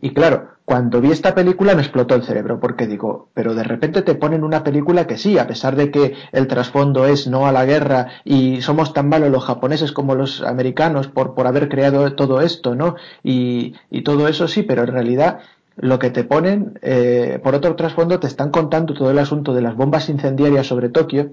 Y 0.00 0.14
claro, 0.14 0.50
cuando 0.64 1.00
vi 1.00 1.10
esta 1.10 1.34
película 1.34 1.74
me 1.74 1.82
explotó 1.82 2.14
el 2.14 2.22
cerebro, 2.22 2.60
porque 2.60 2.86
digo, 2.86 3.28
pero 3.34 3.54
de 3.54 3.64
repente 3.64 4.02
te 4.02 4.14
ponen 4.14 4.44
una 4.44 4.62
película 4.62 5.06
que 5.06 5.18
sí, 5.18 5.38
a 5.38 5.46
pesar 5.46 5.74
de 5.76 5.90
que 5.90 6.14
el 6.32 6.46
trasfondo 6.46 7.06
es 7.06 7.26
no 7.26 7.46
a 7.46 7.52
la 7.52 7.64
guerra 7.64 8.06
y 8.24 8.62
somos 8.62 8.94
tan 8.94 9.08
malos 9.08 9.30
los 9.30 9.44
japoneses 9.44 9.92
como 9.92 10.14
los 10.14 10.42
americanos 10.42 11.08
por, 11.08 11.34
por 11.34 11.46
haber 11.46 11.68
creado 11.68 12.14
todo 12.14 12.40
esto, 12.40 12.74
¿no? 12.74 12.94
Y, 13.22 13.74
y 13.90 14.02
todo 14.02 14.28
eso 14.28 14.46
sí, 14.46 14.62
pero 14.62 14.82
en 14.82 14.92
realidad 14.92 15.40
lo 15.76 15.98
que 15.98 16.10
te 16.10 16.24
ponen, 16.24 16.78
eh, 16.82 17.40
por 17.42 17.54
otro 17.54 17.74
trasfondo, 17.74 18.20
te 18.20 18.26
están 18.26 18.50
contando 18.50 18.94
todo 18.94 19.10
el 19.10 19.18
asunto 19.18 19.54
de 19.54 19.62
las 19.62 19.74
bombas 19.76 20.08
incendiarias 20.08 20.66
sobre 20.66 20.88
Tokio, 20.88 21.32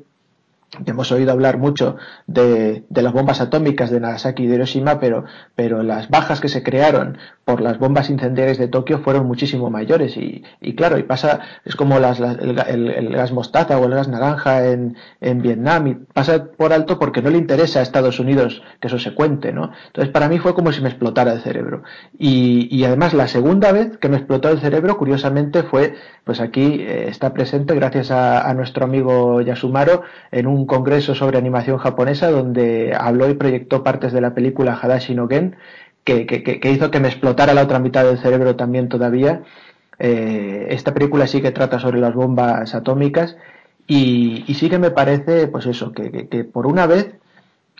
hemos 0.85 1.11
oído 1.11 1.31
hablar 1.31 1.57
mucho 1.57 1.98
de, 2.27 2.84
las 2.89 3.14
bombas 3.14 3.39
atómicas 3.39 3.89
de 3.89 3.99
Nagasaki 3.99 4.44
y 4.44 4.48
de 4.48 4.56
Hiroshima, 4.56 4.99
pero, 4.99 5.26
pero 5.56 5.81
las 5.81 6.10
bajas 6.10 6.41
que 6.41 6.49
se 6.49 6.61
crearon 6.61 7.18
por 7.45 7.61
las 7.61 7.80
bombas 7.80 8.10
incendiarias 8.10 8.57
de 8.57 8.68
Tokio 8.68 8.99
fueron 8.99 9.26
muchísimo 9.27 9.69
mayores. 9.69 10.18
Y, 10.18 10.44
claro, 10.76 10.98
y 10.98 11.03
pasa, 11.03 11.39
es 11.64 11.76
como 11.76 11.99
las, 11.99 12.19
el, 12.19 12.53
gas 13.11 13.31
mostaza 13.31 13.80
o 13.80 13.85
el 13.85 13.91
gas 13.91 14.10
naranja 14.10 14.68
en, 14.68 14.98
en, 15.22 15.41
Vietnam, 15.41 15.88
y 15.88 15.94
pasa 15.95 16.45
por 16.45 16.73
alto 16.73 16.99
porque 16.99 17.22
no 17.22 17.30
le 17.30 17.38
interesa 17.38 17.80
a 17.80 17.84
Estados 17.84 18.19
Unidos 18.19 18.61
que 18.81 18.88
eso 18.88 18.99
se 18.99 19.14
cuente, 19.14 19.53
¿no? 19.53 19.72
Entonces, 19.88 20.11
para 20.11 20.27
mí 20.27 20.39
fue 20.39 20.53
como 20.53 20.73
si 20.73 20.81
me 20.81 20.89
explotara 20.89 21.31
el 21.31 21.41
cerebro. 21.41 21.84
Y, 22.18 22.84
además, 22.84 23.14
la 23.14 23.27
segunda 23.27 23.72
vez 23.72 23.98
que 23.98 24.10
me 24.10 24.18
explotó 24.18 24.49
el 24.49 24.60
cerebro, 24.60 24.98
curiosamente, 24.98 25.64
fue, 25.64 25.95
pues 26.26 26.41
aquí 26.41 26.81
eh, 26.81 27.07
está 27.07 27.34
presente, 27.34 27.73
gracias 27.76 28.11
a 28.11 28.53
nuestro 28.53 28.84
amigo 28.84 29.41
Yasumaro, 29.41 30.02
en 30.31 30.48
un 30.48 30.56
congreso 30.65 31.15
sobre 31.15 31.38
animación 31.38 31.77
japonesa 31.77 32.31
donde 32.31 32.95
habló 32.97 33.29
y 33.29 33.35
proyectó 33.35 33.84
partes 33.84 34.13
de 34.13 34.21
la 34.21 34.34
película 34.34 34.79
Hadashi 34.81 35.13
no 35.13 35.27
Gen, 35.27 35.55
que, 36.03 36.25
que, 36.25 36.71
hizo 36.71 36.89
que 36.89 36.99
me 36.99 37.09
explotara 37.09 37.53
la 37.53 37.63
otra 37.63 37.79
mitad 37.79 38.05
del 38.05 38.17
cerebro 38.17 38.55
también 38.55 38.88
todavía. 38.88 39.43
Eh, 39.99 40.67
esta 40.69 40.93
película 40.93 41.27
sí 41.27 41.41
que 41.41 41.51
trata 41.51 41.79
sobre 41.79 41.99
las 41.99 42.13
bombas 42.13 42.73
atómicas 42.73 43.35
y, 43.88 44.45
sí 44.53 44.69
que 44.69 44.79
me 44.79 44.91
parece, 44.91 45.47
pues 45.47 45.65
eso, 45.65 45.91
que, 45.91 46.43
por 46.45 46.65
una 46.67 46.88
vez, 46.88 47.15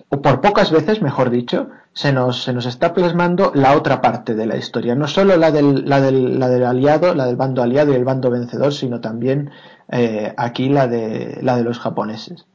o 0.10 0.22
por 0.22 0.42
pocas 0.42 0.72
veces, 0.72 1.02
mejor 1.02 1.30
dicho, 1.30 1.70
se 1.94 2.12
nos, 2.12 2.44
se 2.44 2.54
nos 2.54 2.66
está 2.66 2.94
plasmando 2.94 3.52
la 3.56 3.76
otra 3.76 4.02
parte 4.02 4.36
de 4.36 4.46
la 4.46 4.58
historia. 4.58 4.96
No 4.96 5.08
solo 5.08 5.38
la 5.38 5.52
del, 5.52 5.88
la 5.88 6.02
del, 6.02 6.40
la 6.40 6.50
del 6.50 6.66
aliado, 6.66 7.16
la 7.16 7.26
del 7.26 7.36
bando 7.36 7.64
aliado 7.64 7.94
y 7.94 7.96
el 7.96 8.06
bando 8.06 8.30
vencedor, 8.30 8.74
sino 8.74 9.00
también 9.00 9.52
eh, 9.90 10.34
aquí 10.38 10.70
la 10.70 10.88
de, 10.88 11.40
la 11.42 11.56
de 11.58 11.64
los 11.64 11.80
japoneses 11.80 12.46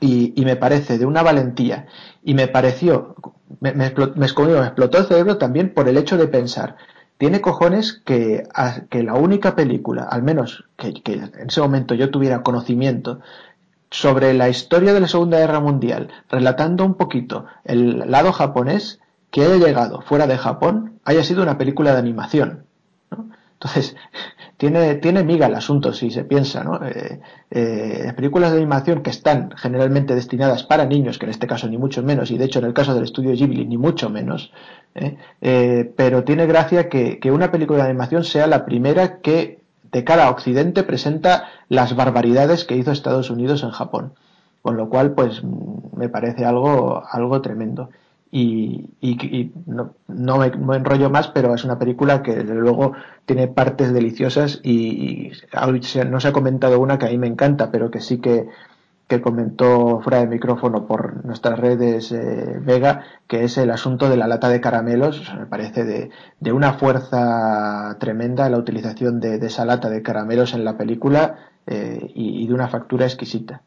y, 0.00 0.32
me 0.44 0.56
parece 0.56 0.98
de 0.98 1.06
una 1.06 1.22
valentía 1.22 1.86
y 2.24 2.34
me 2.34 2.48
pareció, 2.48 3.14
me, 3.60 3.72
me, 3.72 3.86
explotó, 3.86 4.98
el 4.98 5.06
cerebro 5.06 5.36
también 5.36 5.74
por 5.74 5.88
el 5.88 5.98
hecho 5.98 6.16
de 6.16 6.26
pensar, 6.26 6.76
tiene 7.18 7.42
cojones 7.42 8.00
que, 8.04 8.44
que 8.88 9.02
la 9.02 9.14
única 9.14 9.54
película, 9.54 10.04
al 10.04 10.22
menos 10.22 10.64
que, 10.76 11.02
en 11.04 11.48
ese 11.48 11.60
momento 11.60 11.94
yo 11.94 12.10
tuviera 12.10 12.42
conocimiento 12.42 13.20
sobre 13.90 14.32
la 14.32 14.48
historia 14.48 14.94
de 14.94 15.00
la 15.00 15.08
Segunda 15.08 15.38
Guerra 15.38 15.60
Mundial, 15.60 16.08
relatando 16.30 16.84
un 16.84 16.94
poquito 16.94 17.46
el 17.64 18.10
lado 18.10 18.32
japonés, 18.32 19.00
que 19.30 19.42
haya 19.42 19.56
llegado 19.56 20.00
fuera 20.00 20.26
de 20.26 20.38
Japón, 20.38 20.98
haya 21.04 21.22
sido 21.22 21.42
una 21.42 21.58
película 21.58 21.92
de 21.92 21.98
animación. 21.98 22.64
Entonces, 23.52 23.96
tiene, 24.60 24.96
tiene 24.96 25.24
miga 25.24 25.46
el 25.46 25.54
asunto 25.54 25.94
si 25.94 26.10
se 26.10 26.24
piensa, 26.24 26.62
¿no? 26.62 26.84
Eh, 26.84 27.18
eh, 27.50 28.12
películas 28.14 28.50
de 28.50 28.58
animación 28.58 29.02
que 29.02 29.08
están 29.08 29.52
generalmente 29.56 30.14
destinadas 30.14 30.64
para 30.64 30.84
niños, 30.84 31.18
que 31.18 31.24
en 31.24 31.30
este 31.30 31.46
caso 31.46 31.66
ni 31.66 31.78
mucho 31.78 32.02
menos, 32.02 32.30
y 32.30 32.36
de 32.36 32.44
hecho 32.44 32.58
en 32.58 32.66
el 32.66 32.74
caso 32.74 32.94
del 32.94 33.04
estudio 33.04 33.30
Ghibli 33.32 33.64
ni 33.64 33.78
mucho 33.78 34.10
menos, 34.10 34.52
¿eh? 34.94 35.16
pero 35.96 36.24
tiene 36.24 36.44
gracia 36.44 36.90
que, 36.90 37.18
una 37.32 37.50
película 37.50 37.84
de 37.84 37.88
animación 37.88 38.22
sea 38.22 38.46
la 38.46 38.66
primera 38.66 39.20
que 39.20 39.60
de 39.92 40.04
cara 40.04 40.26
a 40.26 40.30
Occidente 40.30 40.82
presenta 40.82 41.48
las 41.70 41.96
barbaridades 41.96 42.66
que 42.66 42.76
hizo 42.76 42.92
Estados 42.92 43.30
Unidos 43.30 43.62
en 43.62 43.70
Japón. 43.70 44.12
Con 44.60 44.76
lo 44.76 44.90
cual, 44.90 45.12
pues 45.12 45.42
me 45.42 46.10
parece 46.10 46.44
algo, 46.44 47.02
algo 47.10 47.40
tremendo 47.40 47.88
y, 48.32 48.90
y, 49.00 49.52
no, 49.66 49.94
no, 50.06 50.38
me, 50.38 50.76
enrollo 50.76 51.10
más, 51.10 51.28
pero 51.28 51.54
es 51.54 51.64
una 51.64 51.78
película 51.78 52.22
que 52.22 52.36
desde 52.36 52.54
luego 52.54 52.92
tiene 53.26 53.48
partes 53.48 53.92
deliciosas 53.92 54.60
y, 54.62 55.32
no 56.08 56.20
se 56.20 56.28
ha 56.28 56.32
comentado 56.32 56.78
una 56.80 56.98
que 56.98 57.06
a 57.06 57.10
mí 57.10 57.18
me 57.18 57.26
encanta, 57.26 57.72
pero 57.72 57.90
que 57.90 58.00
sí 58.00 58.18
que, 58.18 58.46
que 59.08 59.20
comentó 59.20 60.00
fuera 60.00 60.20
de 60.20 60.28
micrófono 60.28 60.86
por 60.86 61.24
nuestras 61.24 61.58
redes 61.58 62.12
eh, 62.12 62.58
Vega, 62.60 63.02
que 63.26 63.42
es 63.44 63.58
el 63.58 63.70
asunto 63.72 64.08
de 64.08 64.16
la 64.16 64.28
lata 64.28 64.48
de 64.48 64.60
caramelos. 64.60 65.34
me 65.36 65.46
parece 65.46 65.84
de, 65.84 66.10
de, 66.38 66.52
una 66.52 66.74
fuerza 66.74 67.96
tremenda 67.98 68.48
la 68.48 68.58
utilización 68.58 69.18
de, 69.18 69.38
de, 69.38 69.46
esa 69.48 69.64
lata 69.64 69.90
de 69.90 70.02
caramelos 70.02 70.54
en 70.54 70.64
la 70.64 70.76
película 70.76 71.36
eh, 71.66 72.12
y 72.14 72.46
de 72.46 72.54
una 72.54 72.68
factura 72.68 73.06
exquisita. 73.06 73.62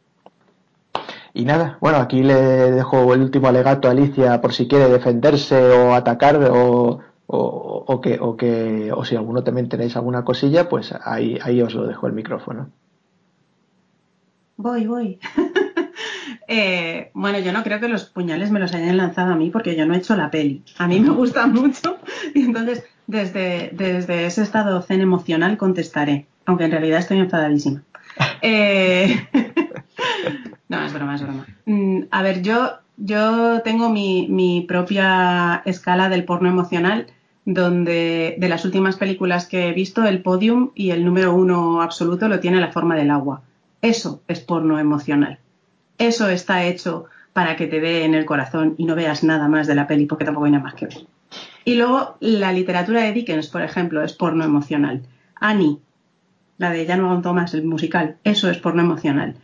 Y 1.33 1.45
nada, 1.45 1.77
bueno, 1.81 1.97
aquí 1.97 2.21
le 2.21 2.35
dejo 2.35 3.13
el 3.13 3.21
último 3.21 3.47
alegato 3.47 3.87
a 3.87 3.91
Alicia 3.91 4.39
por 4.39 4.53
si 4.53 4.67
quiere 4.67 4.87
defenderse 4.87 5.71
o 5.71 5.93
atacar 5.95 6.35
o, 6.35 6.99
o, 7.25 8.01
que, 8.01 8.19
o 8.19 8.37
que, 8.37 8.91
o 8.91 9.03
si 9.03 9.15
alguno 9.15 9.43
también 9.43 9.67
tenéis 9.67 9.95
alguna 9.95 10.23
cosilla, 10.23 10.69
pues 10.69 10.93
ahí, 11.03 11.39
ahí 11.41 11.61
os 11.61 11.73
lo 11.73 11.87
dejo 11.87 12.05
el 12.05 12.13
micrófono. 12.13 12.69
Voy, 14.57 14.87
voy. 14.87 15.19
Eh, 16.47 17.09
bueno, 17.13 17.39
yo 17.39 17.53
no 17.53 17.63
creo 17.63 17.79
que 17.79 17.87
los 17.87 18.05
puñales 18.05 18.51
me 18.51 18.59
los 18.59 18.73
hayan 18.73 18.97
lanzado 18.97 19.31
a 19.31 19.35
mí 19.35 19.49
porque 19.49 19.75
yo 19.75 19.85
no 19.85 19.93
he 19.93 19.97
hecho 19.97 20.15
la 20.15 20.29
peli. 20.29 20.61
A 20.77 20.87
mí 20.87 20.99
me 20.99 21.11
gusta 21.11 21.47
mucho 21.47 21.97
y 22.35 22.43
entonces 22.43 22.83
desde, 23.07 23.69
desde 23.71 24.25
ese 24.25 24.41
estado 24.41 24.81
zen 24.81 25.01
emocional 25.01 25.57
contestaré, 25.57 26.27
aunque 26.45 26.65
en 26.65 26.71
realidad 26.71 26.99
estoy 26.99 27.19
enfadadísima. 27.19 27.83
Eh, 28.45 29.25
no, 30.67 30.85
es 30.85 30.93
broma, 30.93 31.15
es 31.15 31.21
broma. 31.21 31.47
Mm, 31.65 32.01
a 32.11 32.21
ver, 32.21 32.41
yo, 32.41 32.71
yo 32.97 33.61
tengo 33.61 33.89
mi, 33.89 34.65
propia 34.67 35.61
escala 35.65 36.09
del 36.09 36.25
porno 36.25 36.49
emocional, 36.49 37.07
donde 37.45 38.35
de 38.37 38.49
las 38.49 38.65
últimas 38.65 38.97
películas 38.97 39.47
que 39.47 39.69
he 39.69 39.73
visto, 39.73 40.05
el 40.05 40.21
podium 40.21 40.71
y 40.75 40.91
el 40.91 41.05
número 41.05 41.33
uno 41.33 41.81
absoluto 41.81 42.27
lo 42.27 42.39
tiene 42.39 42.59
la 42.59 42.71
forma 42.71 42.95
del 42.95 43.11
agua. 43.11 43.41
Eso 43.81 44.21
es 44.27 44.39
porno 44.39 44.79
emocional. 44.79 45.39
Eso 45.97 46.29
está 46.29 46.63
hecho 46.65 47.05
para 47.33 47.55
que 47.55 47.67
te 47.67 47.79
dé 47.79 48.05
en 48.05 48.13
el 48.13 48.25
corazón 48.25 48.75
y 48.77 48.85
no 48.85 48.95
veas 48.95 49.23
nada 49.23 49.47
más 49.47 49.67
de 49.67 49.75
la 49.75 49.87
peli, 49.87 50.05
porque 50.05 50.25
tampoco 50.25 50.45
hay 50.45 50.51
nada 50.51 50.63
más 50.63 50.75
que 50.75 50.85
ver. 50.85 51.07
Y 51.65 51.75
luego 51.75 52.17
la 52.19 52.51
literatura 52.51 53.03
de 53.03 53.13
Dickens, 53.13 53.47
por 53.47 53.61
ejemplo, 53.61 54.03
es 54.03 54.13
porno 54.13 54.43
emocional. 54.43 55.01
Annie, 55.35 55.79
la 56.57 56.71
de 56.71 56.85
Jan 56.85 56.99
Thomas, 56.99 57.21
Thomas, 57.21 57.53
el 57.53 57.63
musical, 57.63 58.17
eso 58.23 58.49
es 58.49 58.57
porno 58.57 58.81
emocional. 58.81 59.35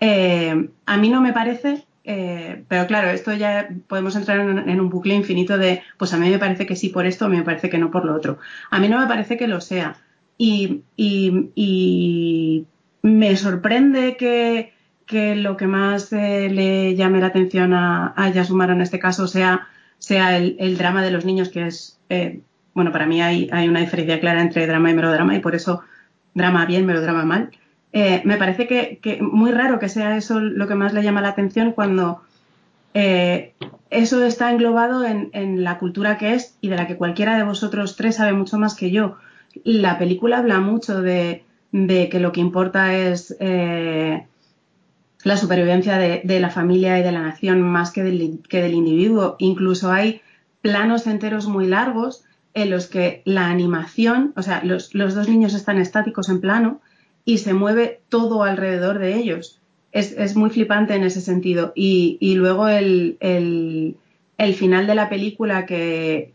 Eh, 0.00 0.68
a 0.84 0.96
mí 0.96 1.08
no 1.08 1.20
me 1.20 1.32
parece, 1.32 1.84
eh, 2.04 2.64
pero 2.68 2.86
claro, 2.86 3.08
esto 3.10 3.32
ya 3.34 3.68
podemos 3.88 4.16
entrar 4.16 4.40
en, 4.40 4.80
un 4.80 4.90
bucle 4.90 5.14
infinito 5.14 5.58
de, 5.58 5.82
pues 5.96 6.12
a 6.12 6.18
mí 6.18 6.28
me 6.30 6.38
parece 6.38 6.66
que 6.66 6.76
sí 6.76 6.88
por 6.88 7.06
esto, 7.06 7.26
a 7.26 7.28
mí 7.28 7.36
me 7.36 7.44
parece 7.44 7.70
que 7.70 7.78
no 7.78 7.90
por 7.90 8.04
lo 8.04 8.14
otro. 8.14 8.38
A 8.70 8.78
mí 8.78 8.88
no 8.88 8.98
me 8.98 9.06
parece 9.06 9.36
que 9.36 9.48
lo 9.48 9.60
sea. 9.60 9.96
Y, 10.38 10.82
me 13.02 13.36
sorprende 13.36 14.16
que, 14.16 14.72
lo 15.36 15.56
que 15.56 15.66
más 15.68 16.12
eh, 16.12 16.48
le 16.50 16.94
llame 16.96 17.20
la 17.20 17.26
atención 17.26 17.72
a, 17.72 18.12
a 18.16 18.30
Yasumara 18.30 18.72
en 18.72 18.80
este 18.80 18.98
caso 18.98 19.28
sea, 19.28 19.68
sea 19.98 20.36
el, 20.36 20.76
drama 20.76 21.02
de 21.02 21.12
los 21.12 21.24
niños, 21.24 21.48
que 21.48 21.66
es, 21.66 22.00
bueno, 22.74 22.92
para 22.92 23.06
mí 23.06 23.22
hay, 23.22 23.48
hay 23.52 23.68
una 23.68 23.80
diferencia 23.80 24.20
clara 24.20 24.42
entre 24.42 24.66
drama 24.66 24.90
y 24.90 24.94
melodrama 24.94 25.36
y 25.36 25.40
por 25.40 25.54
eso 25.54 25.82
drama 26.36 26.66
bien, 26.66 26.86
melodrama 26.86 27.24
mal. 27.24 27.50
Eh, 27.92 28.20
me 28.24 28.36
parece 28.36 28.68
que, 28.68 29.18
muy 29.22 29.50
raro 29.50 29.78
que 29.78 29.88
sea 29.88 30.16
eso 30.16 30.38
lo 30.38 30.68
que 30.68 30.74
más 30.74 30.92
le 30.92 31.02
llama 31.02 31.22
la 31.22 31.30
atención 31.30 31.72
cuando 31.72 32.20
eh, 32.92 33.54
eso 33.88 34.22
está 34.22 34.52
englobado 34.52 35.04
en, 35.04 35.64
la 35.64 35.78
cultura 35.78 36.18
que 36.18 36.34
es 36.34 36.56
y 36.60 36.68
de 36.68 36.76
la 36.76 36.86
que 36.86 36.96
cualquiera 36.96 37.36
de 37.36 37.44
vosotros 37.44 37.96
tres 37.96 38.16
sabe 38.16 38.34
mucho 38.34 38.58
más 38.58 38.74
que 38.74 38.90
yo. 38.90 39.16
La 39.64 39.98
película 39.98 40.38
habla 40.38 40.60
mucho 40.60 41.00
de, 41.00 41.42
que 41.72 42.20
lo 42.20 42.32
que 42.32 42.40
importa 42.40 42.94
es 42.94 43.34
eh, 43.40 44.26
la 45.24 45.36
supervivencia 45.38 45.96
de, 45.96 46.40
la 46.40 46.50
familia 46.50 46.98
y 46.98 47.02
de 47.02 47.12
la 47.12 47.22
nación 47.22 47.62
más 47.62 47.92
que 47.92 48.02
que 48.46 48.60
del 48.60 48.74
individuo. 48.74 49.36
Incluso 49.38 49.90
hay 49.90 50.20
planos 50.60 51.06
enteros 51.06 51.46
muy 51.46 51.66
largos 51.66 52.24
en 52.56 52.70
los 52.70 52.86
que 52.86 53.20
la 53.26 53.50
animación, 53.50 54.32
o 54.34 54.40
sea, 54.40 54.64
los, 54.64 54.90
dos 54.94 55.28
niños 55.28 55.52
están 55.52 55.76
estáticos 55.76 56.30
en 56.30 56.40
plano 56.40 56.80
y 57.26 57.36
se 57.38 57.52
mueve 57.52 58.00
todo 58.08 58.44
alrededor 58.44 58.98
de 58.98 59.14
ellos. 59.14 59.60
Es, 59.92 60.36
muy 60.36 60.48
flipante 60.48 60.94
en 60.94 61.04
ese 61.04 61.20
sentido. 61.20 61.72
Y, 61.74 62.34
luego 62.34 62.66
el, 62.68 63.18
final 64.54 64.86
de 64.86 64.94
la 64.94 65.10
película 65.10 65.66
que, 65.66 66.32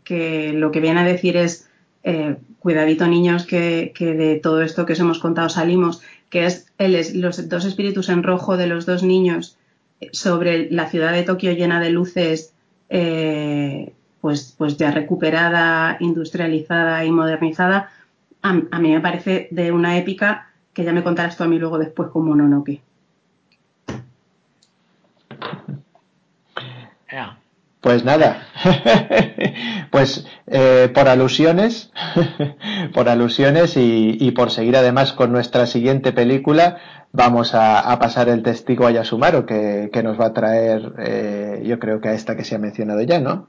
lo 0.54 0.70
que 0.70 0.80
viene 0.80 1.00
a 1.00 1.04
decir 1.04 1.36
es, 1.36 1.68
eh, 2.04 2.36
cuidadito 2.60 3.08
niños, 3.08 3.44
que, 3.44 3.92
de 3.98 4.38
todo 4.40 4.62
esto 4.62 4.86
que 4.86 4.92
os 4.92 5.00
hemos 5.00 5.18
contado 5.18 5.48
salimos, 5.48 6.02
que 6.30 6.46
es 6.46 6.72
los 6.78 7.48
dos 7.48 7.64
espíritus 7.64 8.08
en 8.08 8.22
rojo 8.22 8.56
de 8.56 8.68
los 8.68 8.86
dos 8.86 9.02
niños 9.02 9.58
sobre 10.12 10.70
la 10.70 10.88
ciudad 10.88 11.12
de 11.12 11.24
Tokio 11.24 11.50
llena 11.50 11.80
de 11.80 11.90
luces. 11.90 12.54
Eh, 12.90 13.92
pues, 14.22 14.54
pues 14.56 14.78
ya 14.78 14.92
recuperada, 14.92 15.96
industrializada 16.00 17.04
y 17.04 17.10
modernizada, 17.10 17.90
a, 18.40 18.52
mí 18.52 18.92
me 18.92 19.00
parece 19.00 19.48
de 19.50 19.72
una 19.72 19.98
épica 19.98 20.48
que 20.72 20.84
ya 20.84 20.92
me 20.92 21.02
contarás 21.02 21.36
tú 21.36 21.44
a 21.44 21.48
mí 21.48 21.58
luego 21.58 21.78
después 21.78 22.08
como 22.08 22.26
Mononoke. 22.26 22.80
Pues 27.82 28.04
nada, 28.04 28.46
pues 29.90 30.24
eh, 30.46 30.88
por 30.94 31.08
alusiones, 31.08 31.90
por 32.94 33.08
alusiones 33.08 33.76
y, 33.76 34.30
por 34.36 34.52
seguir 34.52 34.76
además 34.76 35.12
con 35.12 35.32
nuestra 35.32 35.66
siguiente 35.66 36.12
película, 36.12 36.78
vamos 37.10 37.56
a, 37.56 37.98
pasar 37.98 38.28
el 38.28 38.44
testigo 38.44 38.86
a 38.86 38.92
Yasumaro, 38.92 39.46
que, 39.46 39.90
nos 40.04 40.18
va 40.18 40.26
a 40.26 40.32
traer, 40.32 40.92
eh, 41.00 41.62
yo 41.66 41.80
creo 41.80 42.00
que 42.00 42.10
a 42.10 42.14
esta 42.14 42.36
que 42.36 42.44
se 42.44 42.54
ha 42.54 42.60
mencionado 42.60 43.02
ya, 43.02 43.18
¿no? 43.18 43.48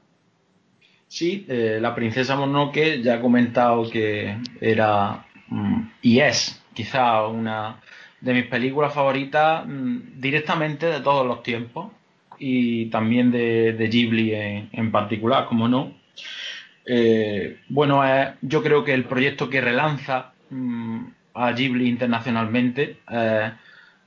Sí, 1.08 1.46
eh, 1.48 1.78
la 1.80 1.94
princesa 1.94 2.36
Mononoke 2.36 3.00
ya 3.02 3.14
ha 3.14 3.20
comentado 3.20 3.88
que 3.88 4.36
era 4.60 5.26
mm, 5.48 5.80
y 6.02 6.20
es 6.20 6.60
quizá 6.72 7.26
una 7.26 7.80
de 8.20 8.34
mis 8.34 8.46
películas 8.46 8.92
favoritas 8.92 9.64
mm, 9.66 10.20
directamente 10.20 10.86
de 10.86 11.00
todos 11.00 11.26
los 11.26 11.42
tiempos 11.42 11.92
y 12.38 12.86
también 12.86 13.30
de, 13.30 13.88
Ghibli 13.90 14.32
en, 14.34 14.90
particular, 14.90 15.46
como 15.46 15.68
no. 15.68 15.94
Eh, 16.84 17.60
bueno, 17.68 18.02
yo 18.42 18.62
creo 18.62 18.82
que 18.84 18.92
el 18.92 19.04
proyecto 19.04 19.48
que 19.48 19.60
relanza 19.60 20.32
mm, 20.50 21.04
a 21.34 21.52
Ghibli 21.52 21.88
internacionalmente, 21.88 22.98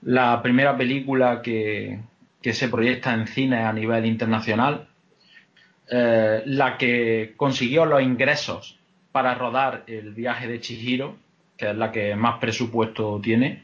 la 0.02 0.42
primera 0.42 0.78
película 0.78 1.42
que, 1.42 2.00
se 2.42 2.70
proyecta 2.70 3.14
en 3.14 3.28
cine 3.28 3.58
a 3.58 3.74
nivel 3.74 4.06
internacional, 4.06 4.87
eh, 5.90 6.44
la 6.46 6.78
que 6.78 7.34
consiguió 7.38 7.86
los 7.86 8.02
ingresos 8.02 8.78
para 9.12 9.36
rodar 9.36 9.84
el 9.88 10.14
viaje 10.14 10.48
de 10.48 10.60
Chihiro, 10.60 11.16
que 11.58 11.72
es 11.72 11.76
la 11.76 11.92
que 11.92 12.16
más 12.16 12.40
presupuesto 12.40 13.20
tiene, 13.22 13.64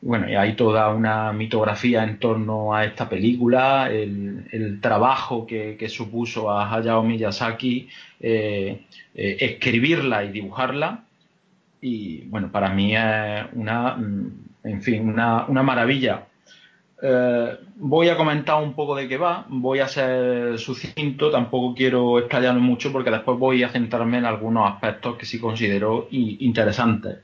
bueno, 0.00 0.28
y 0.28 0.36
hay 0.36 0.54
toda 0.54 0.90
una 0.94 1.32
mitografía 1.32 2.04
en 2.04 2.18
torno 2.18 2.72
a 2.74 2.84
esta 2.84 3.08
película, 3.08 3.90
el, 3.90 4.78
trabajo 4.80 5.44
que, 5.46 5.88
supuso 5.88 6.50
a 6.50 6.72
Hayao 6.72 7.02
Miyazaki 7.02 7.88
eh, 8.20 8.82
eh, 9.14 9.36
escribirla 9.40 10.24
y 10.24 10.30
dibujarla. 10.30 11.04
Y 11.80 12.22
bueno, 12.26 12.50
para 12.52 12.70
mí 12.70 12.94
es 12.94 13.46
una, 13.54 13.96
mm, 13.96 14.32
en 14.64 14.82
fin, 14.82 15.08
una, 15.08 15.46
maravilla. 15.48 16.27
Eh, 17.00 17.58
voy 17.76 18.08
a 18.08 18.16
comentar 18.16 18.60
un 18.60 18.74
poco 18.74 18.96
de 18.96 19.06
qué 19.06 19.16
va, 19.16 19.46
voy 19.48 19.78
a 19.78 19.88
ser 19.88 20.58
sucinto, 20.58 21.30
tampoco 21.30 21.74
quiero 21.74 22.18
explayarme 22.18 22.60
mucho 22.60 22.90
porque 22.90 23.10
después 23.10 23.38
voy 23.38 23.62
a 23.62 23.68
centrarme 23.68 24.18
en 24.18 24.24
algunos 24.24 24.68
aspectos 24.68 25.16
que 25.16 25.26
sí 25.26 25.38
considero 25.38 26.08
interesantes. 26.10 27.18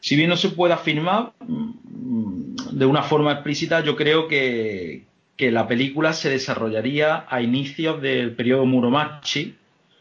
Si 0.00 0.16
bien 0.16 0.28
no 0.28 0.36
se 0.36 0.50
puede 0.50 0.74
afirmar 0.74 1.32
mm, 1.46 2.56
de 2.72 2.86
una 2.86 3.02
forma 3.02 3.32
explícita, 3.32 3.80
yo 3.80 3.96
creo 3.96 4.28
que, 4.28 5.10
la 5.38 5.66
película 5.66 6.12
se 6.12 6.30
desarrollaría 6.30 7.26
a 7.28 7.42
inicios 7.42 8.00
del 8.00 8.30
periodo 8.36 8.64
Muromachi, 8.64 9.56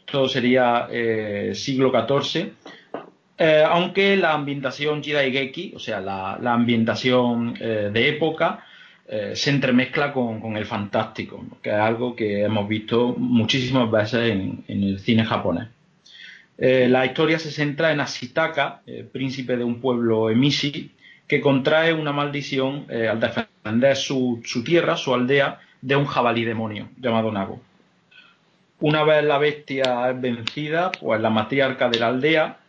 todo 0.05 0.29
sería 0.29 0.87
eh, 0.91 1.53
siglo 1.55 1.91
XIV, 1.91 2.53
eh, 3.41 3.63
aunque 3.67 4.15
la 4.17 4.33
ambientación 4.33 5.03
Jidaigeki, 5.03 5.73
o 5.75 5.79
sea, 5.79 5.99
la, 5.99 6.53
ambientación 6.53 7.55
eh, 7.59 7.89
de 7.91 8.09
época, 8.09 8.65
se 9.33 9.49
entremezcla 9.49 10.13
con, 10.13 10.55
el 10.55 10.65
fantástico, 10.65 11.43
que 11.61 11.69
es 11.69 11.75
algo 11.75 12.15
que 12.15 12.43
hemos 12.43 12.65
visto 12.65 13.13
muchísimas 13.17 13.91
veces 13.91 14.31
en 14.31 14.63
el 14.67 14.99
cine 14.99 15.25
japonés. 15.25 15.67
Eh, 16.63 16.87
la 16.87 17.07
historia 17.07 17.39
se 17.39 17.49
centra 17.49 17.91
en 17.91 18.01
Asitaka, 18.01 18.83
eh, 18.85 19.03
príncipe 19.11 19.57
de 19.57 19.63
un 19.63 19.81
pueblo 19.81 20.29
emisi, 20.29 20.91
que 21.27 21.41
contrae 21.41 21.91
una 21.91 22.11
maldición 22.11 22.85
eh, 22.87 23.07
al 23.07 23.19
defender 23.19 23.95
su, 23.95 24.43
tierra, 24.63 24.95
su 24.95 25.11
aldea, 25.11 25.59
de 25.81 25.95
un 25.95 26.05
jabalí 26.05 26.45
demonio 26.45 26.89
llamado 26.97 27.31
Nago. 27.31 27.59
Una 28.79 29.03
vez 29.03 29.23
la 29.23 29.39
bestia 29.39 30.11
es 30.11 30.21
vencida, 30.21 30.91
pues 30.91 31.19
la 31.19 31.31
matriarca 31.31 31.89
de 31.89 31.97
la 31.97 32.09
aldea 32.09 32.59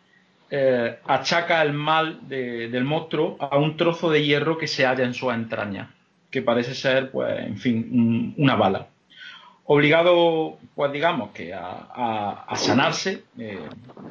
achaca 1.06 1.62
el 1.62 1.72
mal 1.72 2.28
del 2.28 2.84
monstruo 2.84 3.36
a 3.40 3.56
un 3.56 3.76
trozo 3.76 4.10
de 4.10 4.24
hierro 4.24 4.58
que 4.58 4.66
se 4.66 4.84
halla 4.84 5.04
en 5.04 5.14
su 5.14 5.30
entraña, 5.30 5.94
que 6.30 6.42
parece 6.42 6.74
ser, 6.74 7.10
pues, 7.10 7.38
en 7.38 7.56
fin, 7.56 8.34
una 8.36 8.56
bala 8.56 8.88
obligado, 9.64 10.58
pues 10.74 10.92
digamos 10.92 11.30
que 11.30 11.54
a, 11.54 12.46
sanarse 12.56 13.22
eh, 13.38 13.58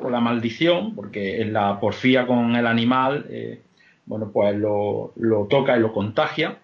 por 0.02 0.12
la 0.12 0.20
maldición, 0.20 0.96
porque 0.96 1.42
en 1.42 1.54
la 1.54 1.80
porfía 1.80 2.26
con 2.26 2.56
el 2.56 2.66
animal, 2.66 3.26
eh, 3.30 3.62
bueno, 4.06 4.32
pues 4.32 4.56
lo, 4.56 5.14
toca 5.50 5.78
y 5.78 5.80
lo 5.80 5.94
contagia. 5.94 6.58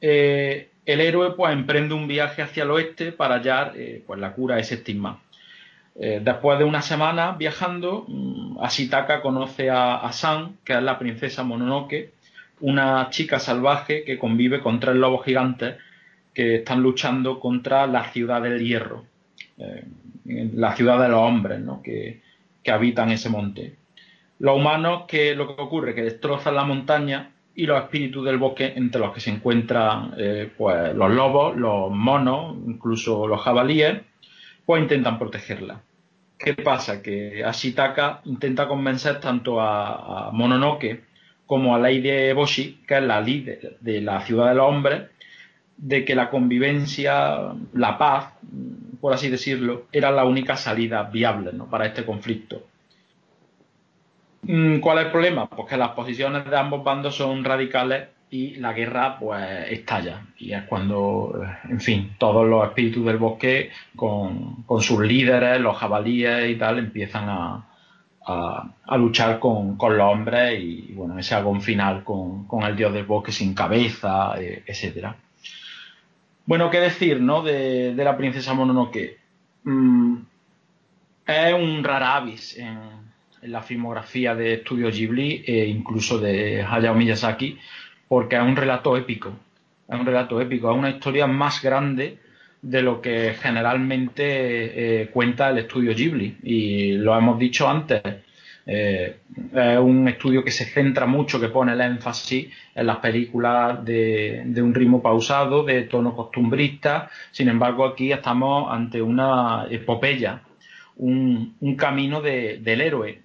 Eh, 0.00 0.68
el 0.86 1.00
héroe 1.00 1.32
pues 1.32 1.52
emprende 1.52 1.94
un 1.94 2.08
viaje 2.08 2.42
hacia 2.42 2.64
el 2.64 2.70
oeste 2.70 3.12
para 3.12 3.36
hallar 3.36 3.74
pues 4.06 4.18
la 4.18 4.32
cura 4.32 4.56
de 4.56 4.62
ese 4.62 4.76
estigma. 4.76 5.22
Después 5.94 6.58
de 6.58 6.64
una 6.64 6.82
semana 6.82 7.32
viajando, 7.32 8.04
mm, 8.08 8.58
Asitaka 8.62 9.20
conoce 9.20 9.70
a, 9.70 9.96
a, 9.96 10.12
San, 10.12 10.56
que 10.64 10.72
es 10.72 10.82
la 10.82 10.98
princesa 10.98 11.42
Mononoke, 11.42 12.12
una 12.60 13.08
chica 13.10 13.38
salvaje 13.38 14.04
que 14.04 14.18
convive 14.18 14.60
con 14.60 14.80
tres 14.80 14.96
lobos 14.96 15.24
gigantes 15.24 15.76
que 16.34 16.56
están 16.56 16.82
luchando 16.82 17.40
contra 17.40 17.86
la 17.86 18.04
ciudad 18.04 18.42
del 18.42 18.64
hierro, 18.64 19.04
eh, 19.58 19.84
la 20.54 20.76
ciudad 20.76 21.00
de 21.00 21.08
los 21.08 21.20
hombres 21.20 21.60
¿no? 21.60 21.82
que, 21.82 22.22
habitan 22.70 23.10
ese 23.10 23.28
monte. 23.28 23.74
Los 24.38 24.56
humanos, 24.56 25.02
que 25.08 25.34
lo 25.34 25.56
que 25.56 25.60
ocurre? 25.60 25.92
Que 25.92 26.04
destrozan 26.04 26.54
la 26.54 26.62
montaña 26.62 27.32
y 27.56 27.66
los 27.66 27.82
espíritus 27.82 28.24
del 28.24 28.38
bosque 28.38 28.74
entre 28.76 29.00
los 29.00 29.12
que 29.12 29.18
se 29.18 29.30
encuentran 29.30 30.14
eh, 30.16 30.48
pues, 30.56 30.94
los 30.94 31.10
lobos, 31.10 31.56
los 31.56 31.90
monos, 31.90 32.56
incluso 32.64 33.26
los 33.26 33.40
jabalíes, 33.40 34.02
pues 34.70 34.82
intentan 34.82 35.18
protegerla. 35.18 35.80
¿Qué 36.38 36.54
pasa? 36.54 37.02
Que 37.02 37.44
Ashitaka 37.44 38.20
intenta 38.26 38.68
convencer 38.68 39.18
tanto 39.18 39.60
a, 39.60 40.30
Mononoke 40.32 41.02
como 41.44 41.74
a 41.74 41.78
Lady 41.80 42.32
Boshi, 42.32 42.80
que 42.86 42.98
es 42.98 43.02
la 43.02 43.20
líder 43.20 43.78
de 43.80 44.00
la 44.00 44.20
ciudad 44.20 44.50
de 44.50 44.54
los 44.54 44.68
hombres, 44.68 45.10
de 45.76 46.04
que 46.04 46.14
la 46.14 46.30
convivencia, 46.30 47.52
la 47.72 47.98
paz, 47.98 48.34
por 49.00 49.12
así 49.12 49.28
decirlo, 49.28 49.88
era 49.90 50.12
la 50.12 50.24
única 50.24 50.56
salida 50.56 51.02
viable 51.02 51.50
para 51.68 51.86
este 51.86 52.04
conflicto. 52.04 52.62
Mm, 54.42 54.78
¿Cuál 54.78 54.98
es 54.98 55.04
el 55.06 55.10
problema? 55.10 55.50
Pues 55.50 55.68
que 55.68 55.76
las 55.76 55.90
posiciones 55.90 56.48
de 56.48 56.56
ambos 56.56 56.84
bandos 56.84 57.16
son 57.16 57.42
radicales 57.42 58.06
y 58.30 58.56
la 58.56 58.72
guerra 58.72 59.18
pues 59.18 59.70
estalla. 59.70 60.22
Y 60.38 60.52
es 60.52 60.62
cuando, 60.64 61.42
en 61.68 61.80
fin, 61.80 62.12
todos 62.18 62.48
los 62.48 62.64
espíritus 62.64 63.04
del 63.04 63.18
bosque 63.18 63.70
con, 63.96 64.64
sus 64.80 65.00
líderes, 65.00 65.60
los 65.60 65.76
jabalíes 65.76 66.50
y 66.50 66.56
tal, 66.56 66.78
empiezan 66.78 67.28
a, 67.28 67.66
luchar 68.96 69.40
con, 69.40 69.76
los 69.78 70.00
hombres 70.00 70.60
y, 70.60 70.92
bueno, 70.92 71.18
ese 71.18 71.34
agón 71.34 71.60
final 71.60 72.04
con, 72.04 72.46
el 72.62 72.76
dios 72.76 72.92
del 72.92 73.04
bosque 73.04 73.32
sin 73.32 73.54
cabeza, 73.54 74.40
eh, 74.40 74.62
etcétera. 74.64 75.16
Bueno, 76.46 76.70
qué 76.70 76.80
decir, 76.80 77.20
¿no? 77.20 77.42
De, 77.42 77.94
la 77.96 78.16
princesa 78.16 78.54
Mononoke. 78.54 79.18
Mm, 79.64 80.16
es 81.26 81.54
un 81.54 81.84
rara 81.84 82.16
avis 82.16 82.56
en, 82.56 82.78
la 83.42 83.62
filmografía 83.62 84.34
de 84.34 84.54
Estudio 84.54 84.90
Ghibli 84.90 85.42
e 85.46 85.66
incluso 85.66 86.18
de 86.18 86.62
Hayao 86.62 86.94
Miyazaki, 86.94 87.58
porque 88.10 88.34
es 88.34 88.42
un 88.42 88.56
relato 88.56 88.96
épico. 88.96 89.30
Es 89.88 90.00
un 90.00 90.04
relato 90.04 90.40
épico, 90.40 90.68
es 90.68 90.76
una 90.76 90.90
historia 90.90 91.28
más 91.28 91.62
grande 91.62 92.18
de 92.60 92.82
lo 92.82 93.00
que 93.00 93.34
generalmente 93.40 94.22
eh, 95.02 95.10
cuenta 95.10 95.50
el 95.50 95.58
Estudio 95.58 95.94
Ghibli. 95.94 96.38
Y 96.42 96.92
lo 96.94 97.16
hemos 97.16 97.38
dicho 97.38 97.68
antes, 97.68 98.02
eh, 98.66 99.16
es 99.54 99.78
un 99.78 100.08
estudio 100.08 100.42
que 100.42 100.50
se 100.50 100.64
centra 100.64 101.06
mucho, 101.06 101.40
que 101.40 101.50
pone 101.50 101.72
el 101.72 101.80
énfasis 101.80 102.48
en 102.74 102.86
las 102.88 102.96
películas 102.96 103.84
de, 103.84 104.42
un 104.60 104.74
ritmo 104.74 105.00
pausado, 105.00 105.62
de 105.62 105.82
tono 105.82 106.16
costumbrista. 106.16 107.08
Sin 107.30 107.48
embargo, 107.48 107.86
aquí 107.86 108.10
estamos 108.10 108.72
ante 108.72 109.00
una 109.00 109.68
epopeya, 109.70 110.42
un, 110.96 111.54
camino 111.78 112.20
del 112.20 112.80
héroe. 112.80 113.22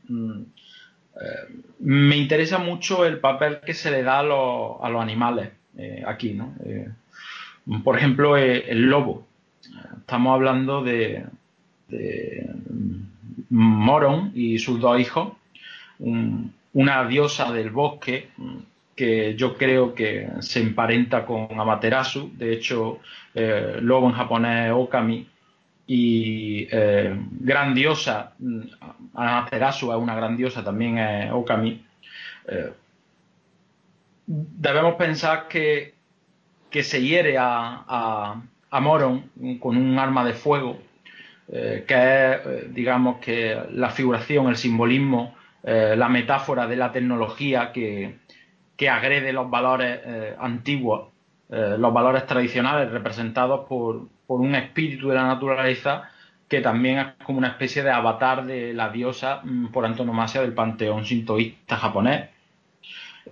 Mm, 1.16 1.20
eh, 1.20 1.62
me 1.80 2.18
interesa 2.18 2.58
mucho 2.58 3.06
el 3.06 3.20
papel 3.20 3.60
que 3.66 3.74
se 3.74 3.92
le 3.92 4.04
da 4.04 4.20
a, 4.20 4.24
los, 4.24 5.02
animales 5.02 5.50
eh, 5.78 6.04
aquí, 6.06 6.34
¿no? 6.34 6.54
por 7.84 7.98
ejemplo, 7.98 8.38
el 8.38 8.82
lobo. 8.84 9.26
Estamos 9.98 10.34
hablando 10.36 10.84
de 10.84 11.26
Moron 13.50 14.32
y 14.36 14.60
sus 14.60 14.80
dos 14.80 15.00
hijos, 15.00 15.34
una 16.74 17.08
diosa 17.08 17.52
del 17.52 17.70
bosque 17.72 18.30
que 18.96 19.36
yo 19.36 19.58
creo 19.58 19.94
que 19.94 20.30
se 20.40 20.62
emparenta 20.62 21.26
con 21.26 21.48
Amaterasu, 21.52 22.32
de 22.38 22.54
hecho, 22.54 23.00
eh, 23.34 23.80
lobo 23.82 24.08
en 24.08 24.14
japonés 24.14 24.72
Okami, 24.74 25.28
y 25.88 26.68
eh, 26.72 27.16
gran 27.40 27.76
diosa, 27.76 28.34
mm, 28.40 28.62
Amaterasu 29.14 29.92
es 29.92 29.98
una 29.98 30.16
gran 30.16 30.36
diosa, 30.36 30.64
también 30.64 30.98
es 30.98 31.32
Okami. 31.32 31.86
Eh, 32.48 32.74
debemos 34.26 34.96
pensar 34.96 35.48
que, 35.48 35.94
que 36.70 36.84
se 36.84 37.02
hiere 37.02 37.38
a, 37.38 38.42
a 38.72 38.80
Moron 38.80 39.30
con 39.60 39.78
un 39.78 39.98
arma 40.00 40.26
de 40.26 40.34
fuego, 40.34 40.80
que 41.48 41.86
es, 41.88 42.74
digamos, 42.74 43.20
que 43.20 43.56
la 43.72 43.92
figuración, 43.92 44.48
el 44.48 44.58
simbolismo, 44.58 45.36
la 45.64 46.10
metáfora 46.10 46.66
de 46.66 46.76
la 46.76 46.92
tecnología 46.92 47.72
que, 47.72 48.18
que 48.76 48.90
agrede 48.90 49.32
los 49.32 49.48
valores 49.48 50.00
antiguos, 50.40 51.10
los 51.78 51.94
valores 51.94 52.26
tradicionales 52.26 52.92
representados 52.92 53.68
por, 53.68 54.08
por 54.28 54.42
un 54.42 54.56
espíritu 54.56 55.08
de 55.10 55.16
la 55.16 55.28
naturaleza 55.28 56.10
que 56.48 56.62
también 56.62 57.00
es 57.00 57.08
como 57.24 57.40
una 57.40 57.50
especie 57.50 57.84
de 57.84 57.92
avatar 57.92 58.46
de 58.46 58.74
la 58.74 58.90
diosa 58.90 59.42
mm, 59.44 59.68
por 59.68 59.86
antonomasia 59.86 60.42
del 60.42 60.54
panteón 60.54 61.06
sintoísta 61.06 61.78
japonés. 61.78 62.30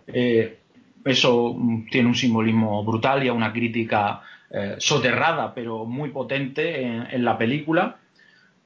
Eh, 0.08 0.60
eso 1.06 1.54
mm, 1.54 1.86
tiene 1.90 2.10
un 2.10 2.16
simbolismo 2.16 2.84
brutal 2.84 3.24
y 3.24 3.30
una 3.30 3.54
crítica 3.54 4.22
eh, 4.50 4.76
soterrada, 4.80 5.54
pero 5.54 5.86
muy 5.86 6.10
potente 6.10 6.82
en, 6.82 7.24
la 7.24 7.38
película. 7.38 7.98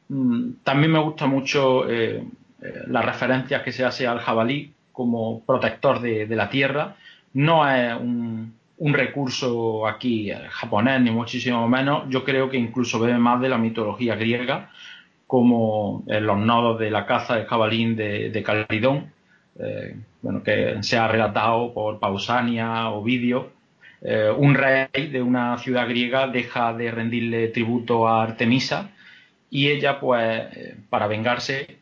Mm, 0.09 0.51
también 0.63 0.93
me 0.93 0.99
gusta 0.99 1.27
mucho 1.27 1.89
eh, 1.89 2.23
las 2.87 3.05
referencias 3.05 3.61
que 3.63 3.73
se 3.73 3.83
hace 3.85 4.07
al 4.07 4.19
jabalí 4.19 4.73
como 4.93 5.41
protector 5.41 6.01
de 6.01 6.35
la 6.35 6.49
tierra. 6.49 6.95
No 7.33 7.69
es 7.69 7.93
un, 7.93 8.56
un 8.77 8.93
recurso 8.93 9.87
aquí 9.87 10.31
eh, 10.31 10.37
japonés, 10.49 11.01
ni 11.01 11.11
muchísimo 11.11 11.67
menos. 11.67 12.03
Yo 12.09 12.23
creo 12.23 12.49
que 12.49 12.57
incluso 12.57 12.99
bebe 12.99 13.17
más 13.17 13.41
de 13.41 13.49
la 13.49 13.57
mitología 13.57 14.15
griega, 14.15 14.71
como 15.25 16.03
en 16.07 16.25
los 16.25 16.37
nodos 16.37 16.79
de 16.79 16.91
la 16.91 17.05
caza 17.05 17.35
de 17.35 17.45
jabalín 17.45 17.95
de, 17.95 18.43
Calidón, 18.45 19.11
eh, 19.59 19.95
bueno, 20.21 20.43
que 20.43 20.77
se 20.81 20.97
ha 20.97 21.07
relatado 21.07 21.73
por 21.73 21.99
Pausania, 21.99 22.89
Ovidio. 22.89 23.51
Eh, 24.01 24.29
un 24.35 24.53
rey 24.53 24.87
de 24.93 25.21
una 25.21 25.57
ciudad 25.57 25.87
griega 25.87 26.27
deja 26.27 26.71
de 26.73 26.91
rendirle 26.91 27.47
tributo 27.47 28.07
a 28.07 28.23
Artemisa 28.23 28.91
y 29.49 29.69
ella, 29.69 29.99
pues, 29.99 30.43
para 30.89 31.07
vengarse, 31.07 31.76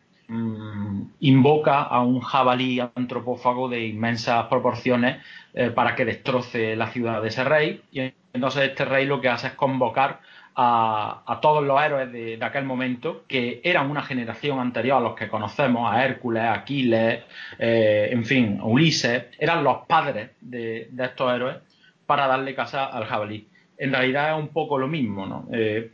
invoca 1.20 1.84
a 1.84 2.02
un 2.02 2.20
jabalí 2.20 2.80
antropófago 2.80 3.70
de 3.70 3.86
inmensas 3.86 4.46
proporciones 4.48 5.18
eh, 5.54 5.70
para 5.70 5.96
que 5.96 6.06
destroce 6.06 6.76
la 6.76 6.88
ciudad 6.88 7.22
de 7.22 7.28
ese 7.28 7.44
rey. 7.44 7.82
Y 7.92 8.12
entonces 8.34 8.70
este 8.70 8.86
rey 8.86 9.06
lo 9.06 9.22
que 9.22 9.30
hace 9.30 9.48
es 9.48 9.54
convocar 9.54 10.20
a, 10.56 11.40
todos 11.42 11.64
los 11.64 11.82
héroes 11.82 12.12
de, 12.12 12.40
aquel 12.42 12.64
momento, 12.64 13.26
que 13.28 13.62
eran 13.64 13.90
una 13.92 14.04
generación 14.04 14.60
anterior 14.60 14.98
a 14.98 15.02
los 15.02 15.16
que 15.16 15.28
conocemos, 15.28 15.92
a 15.92 16.06
Hércules, 16.06 16.44
a 16.44 16.54
Aquiles, 16.54 17.24
eh, 17.60 18.10
en 18.12 18.26
fin, 18.26 18.60
Ulises, 18.62 19.26
eran 19.38 19.64
los 19.64 19.86
padres 19.86 20.32
de, 20.40 20.90
estos 20.98 21.34
héroes 21.34 21.58
para 22.06 22.28
darle 22.28 22.56
casa 22.56 22.86
al 22.86 23.06
jabalí. 23.06 23.48
En 23.78 23.92
realidad 23.92 24.32
es 24.32 24.40
un 24.40 24.50
poco 24.50 24.78
lo 24.78 24.88
mismo, 24.88 25.26
¿no? 25.26 25.48
Eh, 25.52 25.92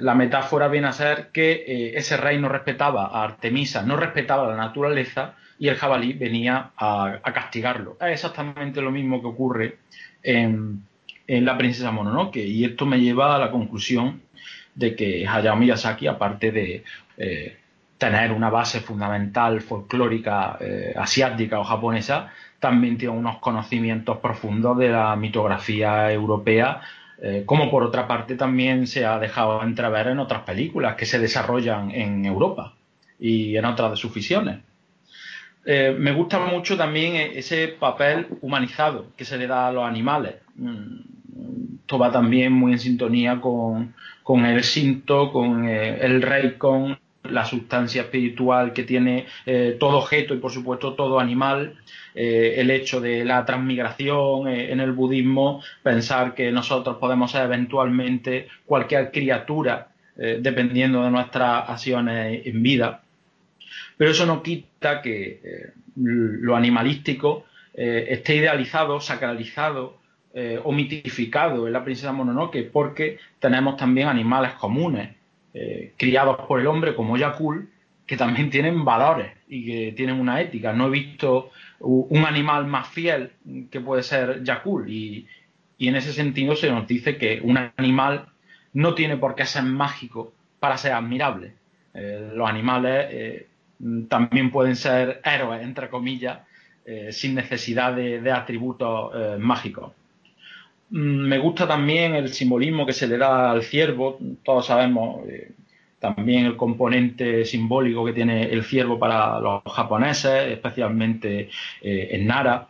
la 0.00 0.14
metáfora 0.14 0.68
viene 0.68 0.88
a 0.88 0.92
ser 0.92 1.30
que 1.32 1.94
ese 1.96 2.16
rey 2.16 2.38
no 2.38 2.48
respetaba 2.48 3.06
a 3.06 3.24
Artemisa, 3.24 3.82
no 3.82 3.96
respetaba 3.96 4.46
la 4.46 4.56
naturaleza 4.56 5.34
y 5.58 5.68
el 5.68 5.76
jabalí 5.76 6.12
venía 6.12 6.72
a, 6.76 7.20
castigarlo. 7.32 7.96
Es 8.00 8.12
exactamente 8.12 8.80
lo 8.80 8.90
mismo 8.90 9.20
que 9.20 9.26
ocurre 9.26 9.78
en, 10.22 10.84
La 11.26 11.56
princesa 11.56 11.90
Mononoke 11.90 12.36
y 12.36 12.64
esto 12.64 12.84
me 12.86 13.00
lleva 13.00 13.36
a 13.36 13.38
la 13.38 13.50
conclusión 13.50 14.22
de 14.74 14.94
que 14.94 15.26
Hayao 15.26 15.56
Miyazaki, 15.56 16.06
aparte 16.06 16.50
de 16.50 16.84
eh, 17.16 17.56
tener 17.96 18.32
una 18.32 18.50
base 18.50 18.80
fundamental 18.80 19.60
folclórica 19.60 20.58
eh, 20.60 20.92
asiática 20.96 21.60
o 21.60 21.64
japonesa, 21.64 22.32
también 22.58 22.98
tiene 22.98 23.14
unos 23.14 23.38
conocimientos 23.38 24.18
profundos 24.18 24.76
de 24.78 24.88
la 24.88 25.16
mitografía 25.16 26.12
europea, 26.12 26.82
eh, 27.22 27.44
como 27.46 27.70
por 27.70 27.82
otra 27.82 28.06
parte 28.06 28.36
también 28.36 28.86
se 28.86 29.04
ha 29.06 29.18
dejado 29.18 29.62
entrever 29.62 30.08
en 30.08 30.18
otras 30.18 30.42
películas 30.42 30.96
que 30.96 31.06
se 31.06 31.18
desarrollan 31.18 31.90
en 31.90 32.24
Europa 32.24 32.74
y 33.18 33.56
en 33.56 33.64
otras 33.64 33.92
de 33.92 33.96
sus 33.96 34.12
ficciones. 34.12 34.58
Eh, 35.64 35.96
me 35.98 36.12
gusta 36.12 36.38
mucho 36.40 36.76
también 36.76 37.16
e-, 37.16 37.38
ese 37.38 37.68
papel 37.68 38.26
humanizado 38.42 39.06
que 39.16 39.24
se 39.24 39.38
le 39.38 39.46
da 39.46 39.68
a 39.68 39.72
los 39.72 39.84
animales. 39.84 40.34
Mm, 40.56 41.14
esto 41.80 41.98
va 41.98 42.10
también 42.10 42.52
muy 42.52 42.72
en 42.72 42.78
sintonía 42.78 43.40
con, 43.40 43.94
el 44.46 44.64
Sinto, 44.64 45.30
con 45.32 45.68
eh, 45.68 45.98
el 46.00 46.22
rey, 46.22 46.54
con 46.56 46.98
la 47.34 47.44
sustancia 47.44 48.02
espiritual 48.02 48.72
que 48.72 48.84
tiene 48.84 49.26
eh, 49.44 49.76
todo 49.78 49.98
objeto 49.98 50.34
y 50.34 50.38
por 50.38 50.52
supuesto 50.52 50.94
todo 50.94 51.20
animal, 51.20 51.76
el 52.14 52.70
hecho 52.70 53.00
de 53.00 53.24
la 53.24 53.44
transmigración 53.44 54.46
en 54.46 54.78
el 54.78 54.92
budismo, 54.92 55.60
pensar 55.82 56.32
que 56.32 56.52
nosotros 56.52 56.98
podemos 56.98 57.32
ser 57.32 57.42
eventualmente 57.42 58.46
cualquier 58.64 59.10
criatura 59.10 59.88
dependiendo 60.16 61.02
de 61.02 61.10
nuestras 61.10 61.68
acciones 61.68 62.46
en 62.46 62.62
vida. 62.62 63.02
Pero 63.96 64.10
eso 64.10 64.26
no 64.26 64.42
quita 64.42 65.02
que 65.02 65.40
eh, 65.42 65.72
lo 65.96 66.56
animalístico 66.56 67.44
eh, 67.74 68.06
esté 68.10 68.36
idealizado, 68.36 69.00
sacralizado 69.00 69.98
eh, 70.32 70.60
o 70.62 70.72
mitificado 70.72 71.66
en 71.66 71.72
la 71.72 71.84
princesa 71.84 72.12
Mononoke, 72.12 72.68
porque 72.72 73.18
tenemos 73.38 73.76
también 73.76 74.08
animales 74.08 74.52
comunes, 74.54 75.10
criados 75.96 76.38
por 76.48 76.60
el 76.60 76.66
hombre 76.66 76.94
como 76.94 77.16
Yakul, 77.16 77.68
que 78.06 78.16
también 78.16 78.50
tienen 78.50 78.84
valores 78.84 79.30
y 79.48 79.64
que 79.64 79.92
tienen 79.92 80.18
una 80.18 80.40
ética. 80.40 80.72
No 80.72 80.88
he 80.88 80.90
visto 80.90 81.50
un 81.78 82.24
animal 82.24 82.66
más 82.66 82.88
fiel 82.88 83.30
que 83.70 83.80
puede 83.80 84.02
ser 84.02 84.42
Yakul 84.42 84.90
y, 84.90 85.26
y 85.78 85.88
en 85.88 85.96
ese 85.96 86.12
sentido 86.12 86.56
se 86.56 86.70
nos 86.70 86.88
dice 86.88 87.16
que 87.16 87.40
un 87.42 87.56
animal 87.76 88.26
no 88.72 88.94
tiene 88.94 89.16
por 89.16 89.36
qué 89.36 89.46
ser 89.46 89.62
mágico 89.62 90.32
para 90.58 90.76
ser 90.76 90.92
admirable. 90.92 91.52
los 91.94 92.48
animales 92.48 93.46
Mm, 93.78 94.04
también 94.06 94.50
pueden 94.50 94.76
ser 94.76 95.20
héroes, 95.24 95.62
entre 95.62 95.88
comillas, 95.88 96.40
eh, 96.86 97.12
sin 97.12 97.34
necesidad 97.34 97.94
de, 97.94 98.32
atributos 98.32 99.12
eh, 99.14 99.36
mágicos. 99.38 99.92
Mm, 100.94 101.26
me 101.28 101.38
gusta 101.38 101.66
también 101.66 102.14
el 102.14 102.28
simbolismo 102.32 102.86
que 102.86 102.92
se 102.92 103.08
le 103.08 103.18
da 103.18 103.50
al 103.50 103.62
ciervo. 103.64 104.18
Todos 104.44 104.66
sabemos 104.66 105.28
eh, 105.28 105.52
también 105.98 106.46
el 106.46 106.56
componente 106.56 107.44
simbólico 107.44 108.04
que 108.04 108.12
tiene 108.12 108.44
el 108.52 108.62
ciervo 108.64 108.98
para 108.98 109.40
los 109.40 109.62
japoneses, 109.64 110.52
especialmente 110.52 111.50
en 111.82 112.26
Nara. 112.26 112.68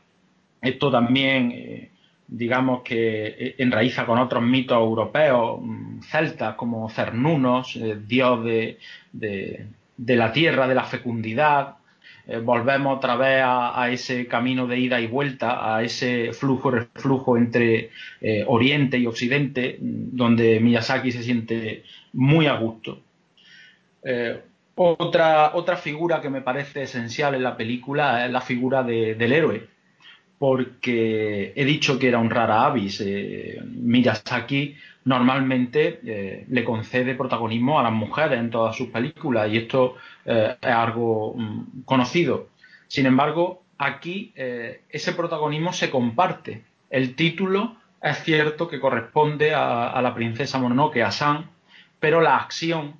Esto 0.63 0.91
también, 0.91 1.91
digamos 2.29 2.83
que 2.83 3.57
enraiza 3.59 4.07
con 4.07 4.19
otros 4.19 4.43
mitos 4.43 4.79
europeos, 4.79 5.61
mm, 5.61 6.01
celtas 6.03 6.55
como 6.55 6.89
Cernunos, 6.89 7.79
dios 8.07 8.45
de 8.45 10.17
la 10.17 10.33
tierra, 10.33 10.69
de 10.69 10.75
la 10.75 10.85
fecundidad, 10.85 11.77
eh, 12.27 12.39
volvemos 12.39 12.97
otra 12.97 13.17
vez 13.17 13.43
a, 13.45 13.91
ese 13.91 14.27
camino 14.27 14.67
de 14.67 14.79
ida 14.79 15.01
y 15.01 15.07
vuelta, 15.07 15.77
a 15.77 15.83
ese 15.83 16.33
flujo-reflujo 16.33 17.37
entre 17.37 17.91
eh, 18.21 18.45
Oriente 18.47 18.97
y 18.99 19.07
Occidente, 19.07 19.77
donde 19.81 20.59
Miyazaki 20.61 21.13
se 21.13 21.23
siente 21.23 21.85
muy 22.15 22.47
a 22.47 22.55
gusto. 22.55 23.01
Eh, 24.03 24.41
otra, 24.77 25.55
otra 25.55 25.77
figura 25.77 26.21
que 26.23 26.31
me 26.31 26.41
parece 26.41 26.83
esencial 26.83 27.35
en 27.35 27.43
la 27.43 27.57
película 27.57 28.25
es 28.25 28.33
la 28.33 28.41
figura 28.41 28.83
del 28.83 29.33
héroe, 29.33 29.69
porque 30.39 31.53
he 31.55 31.65
dicho 31.65 31.99
que 31.99 32.09
era 32.09 32.19
un 32.19 32.31
rara 32.31 32.65
avis. 32.65 33.05
Miyazaki 33.65 34.75
normalmente 35.05 36.01
eh, 36.05 36.47
le 36.49 36.65
concede 36.65 37.15
protagonismo 37.15 37.79
a 37.79 37.83
las 37.83 37.93
mujeres 37.93 38.39
en 38.39 38.51
todas 38.51 38.75
sus 38.77 38.89
películas 38.89 39.51
y 39.51 39.59
esto 39.59 39.97
eh, 40.25 40.57
es 40.61 40.71
algo 40.71 41.35
mm, 41.37 41.83
conocido. 41.85 42.49
Sin 42.89 43.07
embargo, 43.07 43.63
aquí 43.79 44.33
eh, 44.35 44.83
ese 44.89 45.13
protagonismo 45.13 45.73
se 45.73 45.91
comparte. 45.91 46.65
El 46.91 47.15
título 47.17 47.77
es 48.03 48.23
cierto 48.23 48.69
que 48.69 48.81
corresponde 48.81 49.55
a, 49.55 50.01
la 50.03 50.15
princesa 50.15 50.59
Mononoke, 50.59 51.03
a 51.03 51.11
San, 51.11 51.51
pero 51.99 52.21
la 52.21 52.37
acción, 52.37 52.97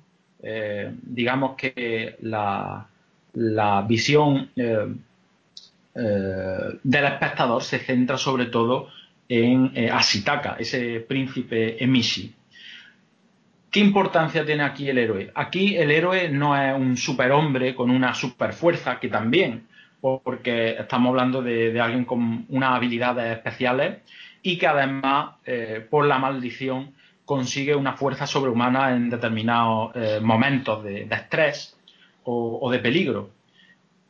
digamos 1.03 1.55
que 1.55 2.15
la, 2.21 2.87
la 3.33 3.81
visión 3.83 4.49
del 4.55 5.05
espectador 6.83 7.61
se 7.63 7.77
centra 7.77 8.17
sobre 8.17 8.47
todo 8.47 8.89
en 9.27 9.71
eh, 9.75 9.89
Asitaka, 9.89 10.57
ese 10.59 10.99
príncipe 11.01 11.83
Emishi. 11.83 12.33
¿Qué 13.71 13.79
importancia 13.81 14.45
tiene 14.45 14.63
aquí 14.63 14.89
el 14.89 14.97
héroe? 14.97 15.31
Aquí 15.35 15.75
el 15.75 15.91
héroe 15.91 16.29
no 16.29 16.55
es 16.55 16.73
un 16.73 16.95
superhombre 16.95 17.75
con 17.75 17.89
una 17.89 18.13
superfuerza, 18.13 18.99
que 18.99 19.09
también, 19.09 19.67
porque 19.99 20.77
estamos 20.79 21.09
hablando 21.09 21.41
de, 21.41 21.77
alguien 21.81 22.05
con 22.05 22.45
unas 22.49 22.75
habilidades 22.75 23.35
especiales 23.35 23.97
y 24.41 24.57
que 24.57 24.67
además, 24.67 25.35
eh, 25.45 25.85
por 25.89 26.05
la 26.05 26.19
maldición, 26.19 26.93
consigue 27.25 27.75
una 27.75 27.93
fuerza 27.93 28.27
sobrehumana 28.27 28.95
en 28.95 29.09
determinados 29.09 29.91
eh, 29.95 30.19
momentos 30.21 30.83
de, 30.83 31.07
estrés 31.11 31.75
o, 32.23 32.69
de 32.71 32.79
peligro. 32.79 33.31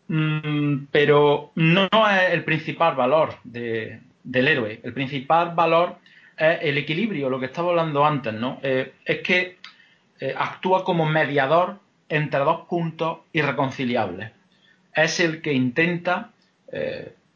Mm, 0.09 0.85
pero 0.91 1.51
no 1.55 1.87
es 1.87 2.33
el 2.33 2.43
principal 2.43 2.95
valor 2.95 3.35
de, 3.43 3.99
del 4.26 4.47
héroe. 4.47 4.81
El 4.84 4.93
principal 4.93 5.53
valor 5.56 5.97
es 6.38 6.60
el 6.61 6.77
equilibrio, 6.77 7.30
lo 7.30 7.39
que 7.39 7.45
estaba 7.45 7.69
hablando 7.69 8.06
antes, 8.06 8.34
¿no? 8.34 8.60
es 8.61 9.19
que 9.23 9.57
actúa 10.35 10.84
como 10.84 11.06
mediador 11.06 11.80
entre 12.10 12.39
dos 12.41 12.68
puntos 12.68 13.19
irreconciliables. 13.31 14.31
Es 14.93 15.19
el 15.19 15.41
que 15.41 15.53
intenta 15.53 16.31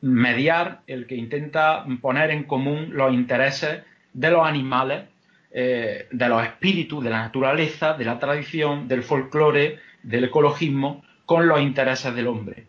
mediar, 0.01 0.81
el 0.87 1.07
que 1.07 1.15
intenta 1.15 1.85
poner 2.01 2.31
en 2.31 2.43
común 2.43 2.89
los 2.91 3.13
intereses 3.13 3.83
de 4.13 4.31
los 4.31 4.45
animales, 4.45 5.05
de 5.51 6.07
los 6.11 6.43
espíritus, 6.43 7.03
de 7.03 7.09
la 7.09 7.19
naturaleza, 7.19 7.93
de 7.93 8.05
la 8.05 8.19
tradición, 8.19 8.87
del 8.87 9.03
folclore, 9.03 9.79
del 10.03 10.25
ecologismo, 10.25 11.03
con 11.29 11.47
los 11.47 11.61
intereses 11.61 12.15
del 12.15 12.25
hombre. 12.25 12.65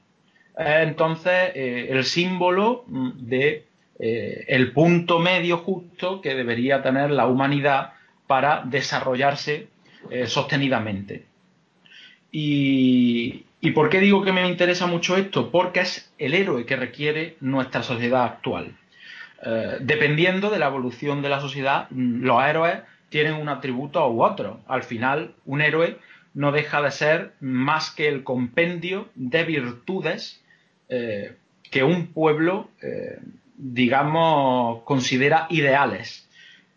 entonces 0.59 1.53
el 1.55 2.05
símbolo 2.05 2.85
mm, 2.89 3.11
de 3.21 3.65
eh, 4.03 4.47
el 4.49 4.73
punto 4.73 5.19
medio 5.19 5.59
justo 5.59 6.23
que 6.23 6.35
debería 6.35 6.83
tener 6.83 7.11
la 7.11 7.27
humanidad 7.27 7.93
para 8.27 8.63
desarrollarse 8.65 9.69
eh, 10.11 10.27
sostenidamente. 10.27 11.27
Y, 12.33 13.45
por 13.75 13.91
qué 13.91 14.01
digo 14.01 14.25
que 14.25 14.33
me 14.33 14.49
interesa 14.49 14.87
mucho 14.87 15.19
esto? 15.19 15.51
Porque 15.51 15.81
es 15.81 16.11
el 16.17 16.33
héroe 16.33 16.65
que 16.65 16.77
requiere 16.77 17.37
nuestra 17.41 17.83
sociedad 17.83 18.25
actual. 18.25 18.75
Eh, 19.45 19.77
dependiendo 19.81 20.49
de 20.49 20.59
la 20.59 20.69
evolución 20.69 21.21
de 21.21 21.29
la 21.29 21.41
sociedad, 21.41 21.89
mm, 21.91 22.23
los 22.23 22.43
héroes 22.43 22.79
tienen 23.11 23.35
un 23.35 23.51
atributo 23.51 24.09
u 24.09 24.25
otro. 24.25 24.61
Al 24.67 24.83
final, 24.83 25.35
un 25.45 25.61
héroe 25.61 25.99
no 26.33 26.53
deja 26.53 26.81
de 26.81 26.91
ser 26.91 27.33
más 27.41 27.91
que 27.91 28.09
el 28.09 28.25
compendio 28.25 29.11
de 29.15 29.45
virtudes 29.45 30.43
que 30.89 31.85
un 31.85 32.09
pueblo 32.09 32.69
digamos, 33.61 34.83
considera 34.85 35.47
ideales. 35.51 36.27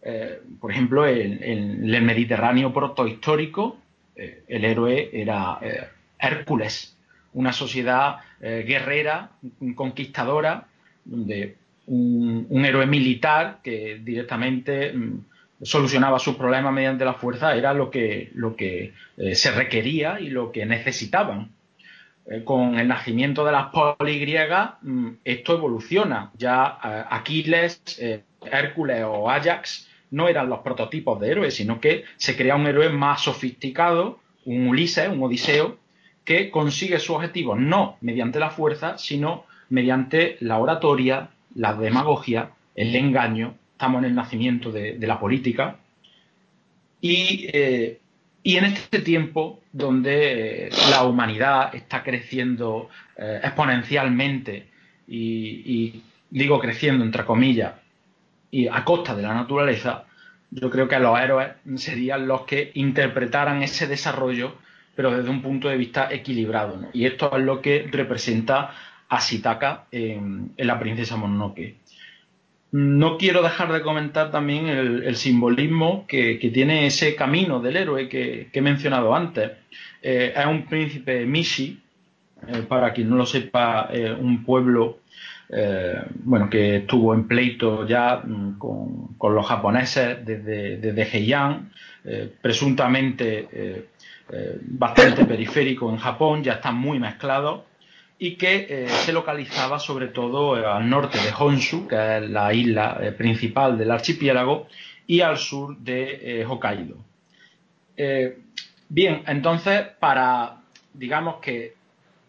Eh, 0.01 0.41
por 0.59 0.71
ejemplo, 0.71 1.07
en, 1.07 1.41
el 1.41 2.01
Mediterráneo 2.01 2.73
protohistórico, 2.73 3.77
eh, 4.15 4.43
el 4.47 4.65
héroe 4.65 5.09
era 5.13 5.59
eh, 5.61 5.87
Hércules, 6.19 6.97
una 7.33 7.53
sociedad 7.53 8.17
guerrera, 8.39 9.31
conquistadora, 9.73 10.67
donde 11.05 11.55
un, 11.87 12.65
héroe 12.65 12.85
militar 12.85 13.59
que 13.63 14.01
directamente 14.03 14.91
mm, 14.91 15.19
solucionaba 15.61 16.19
sus 16.19 16.35
problemas 16.35 16.73
mediante 16.73 17.05
la 17.05 17.13
fuerza 17.13 17.55
era 17.55 17.73
lo 17.73 17.89
que, 17.89 18.31
lo 18.35 18.57
que 18.57 18.93
se 19.33 19.51
requería 19.51 20.19
y 20.19 20.29
lo 20.29 20.51
que 20.51 20.65
necesitaban. 20.65 21.52
Eh, 22.25 22.43
con 22.45 22.79
el 22.79 22.87
nacimiento 22.87 23.43
de 23.43 23.51
las 23.51 23.67
poligriegas, 23.67 24.75
mm, 24.81 25.09
esto 25.25 25.55
evoluciona. 25.55 26.31
Ya 26.37 26.79
eh, 26.83 27.03
Aquiles, 27.09 27.81
eh, 27.99 28.23
Hércules 28.49 29.03
o 29.05 29.29
Ajax 29.29 29.89
no 30.11 30.29
eran 30.29 30.49
los 30.49 30.59
prototipos 30.59 31.19
de 31.19 31.31
héroes, 31.31 31.55
sino 31.55 31.81
que 31.81 32.05
se 32.15 32.37
crea 32.37 32.55
un 32.55 32.67
héroe 32.67 32.89
más 32.89 33.21
sofisticado, 33.21 34.19
un 34.45 34.67
Ulises, 34.67 35.09
un 35.09 35.21
Odiseo, 35.23 35.77
que 36.23 36.49
consigue 36.49 36.99
su 36.99 37.13
objetivo 37.13 37.55
no 37.55 37.97
mediante 37.99 38.39
la 38.39 38.51
fuerza, 38.51 38.97
sino 38.97 39.45
mediante 39.69 40.37
la 40.39 40.59
oratoria, 40.59 41.31
la 41.55 41.73
demagogia, 41.73 42.51
el 42.75 42.95
engaño. 42.95 43.55
Estamos 43.73 43.99
en 43.99 44.05
el 44.05 44.15
nacimiento 44.15 44.71
de, 44.71 44.97
la 44.99 45.19
política. 45.19 45.77
Y 47.01 47.49
y 48.43 48.57
en 48.57 48.65
este 48.65 48.99
tiempo 48.99 49.61
donde 49.71 50.67
eh, 50.67 50.69
la 50.91 51.03
humanidad 51.03 51.73
está 51.73 52.03
creciendo 52.03 52.89
eh, 53.17 53.39
exponencialmente 53.41 54.67
y, 55.07 56.01
digo 56.29 56.59
creciendo 56.59 57.03
entre 57.03 57.25
comillas 57.25 57.73
y 58.51 58.67
a 58.67 58.83
costa 58.83 59.15
de 59.15 59.23
la 59.23 59.33
naturaleza, 59.33 60.05
yo 60.51 60.69
creo 60.69 60.87
que 60.87 60.99
los 60.99 61.19
héroes 61.19 61.51
serían 61.75 62.27
los 62.27 62.41
que 62.41 62.71
interpretaran 62.75 63.63
ese 63.63 63.87
desarrollo, 63.87 64.55
pero 64.95 65.15
desde 65.15 65.29
un 65.29 65.41
punto 65.41 65.69
de 65.69 65.77
vista 65.77 66.09
equilibrado. 66.11 66.89
Y 66.93 67.05
esto 67.05 67.35
es 67.35 67.43
lo 67.43 67.61
que 67.61 67.87
representa 67.91 68.71
a 69.09 69.21
Sitaka 69.21 69.85
en, 69.91 70.51
en 70.55 70.67
La 70.67 70.79
princesa 70.79 71.15
Mononoke. 71.15 71.77
No 72.73 73.19
quiero 73.19 73.43
dejar 73.43 73.71
de 73.71 73.83
comentar 73.83 74.31
también 74.31 74.67
el, 74.67 75.15
simbolismo 75.15 76.05
que, 76.07 76.39
tiene 76.51 76.87
ese 76.87 77.15
camino 77.15 77.59
del 77.59 77.77
héroe 77.77 78.09
que, 78.09 78.49
he 78.51 78.61
mencionado 78.61 79.13
antes. 79.13 79.51
Eh, 80.01 80.33
es 80.35 80.45
un 80.47 80.65
príncipe 80.65 81.23
Mishi, 81.23 81.79
eh, 82.47 82.63
para 82.67 82.91
quien 82.91 83.11
no 83.11 83.15
lo 83.15 83.27
sepa, 83.27 83.89
un 84.19 84.43
pueblo 84.43 84.97
bueno, 86.23 86.49
que 86.49 86.77
estuvo 86.77 87.13
en 87.13 87.27
pleito 87.27 87.85
ya 87.85 88.23
mm, 88.25 88.57
con, 88.57 89.35
los 89.35 89.45
japoneses 89.45 90.25
desde, 90.25 90.77
desde 90.77 91.03
Heian, 91.03 91.71
presuntamente 92.41 93.85
bastante 94.61 95.25
periférico 95.25 95.91
en 95.91 95.97
Japón, 95.97 96.43
ya 96.43 96.53
están 96.53 96.75
muy 96.75 96.99
mezclados 96.99 97.61
y 98.23 98.35
que 98.35 98.67
eh, 98.69 98.87
se 98.87 99.11
localizaba 99.11 99.79
sobre 99.79 100.07
todo 100.07 100.57
eh, 100.57 100.65
al 100.65 100.89
norte 100.89 101.17
de 101.17 101.33
Honshu, 101.37 101.89
que 101.89 101.95
es 101.95 102.29
la 102.29 102.53
isla 102.53 102.97
eh, 103.01 103.11
principal 103.11 103.77
del 103.77 103.91
archipiélago, 103.91 104.67
y 105.05 105.19
al 105.19 105.37
sur 105.37 105.75
de 105.77 106.45
Hokkaido. 106.47 106.95
bien, 108.87 109.23
entonces, 109.27 109.81
para, 109.99 110.61
digamos 110.93 111.41
que, 111.41 111.73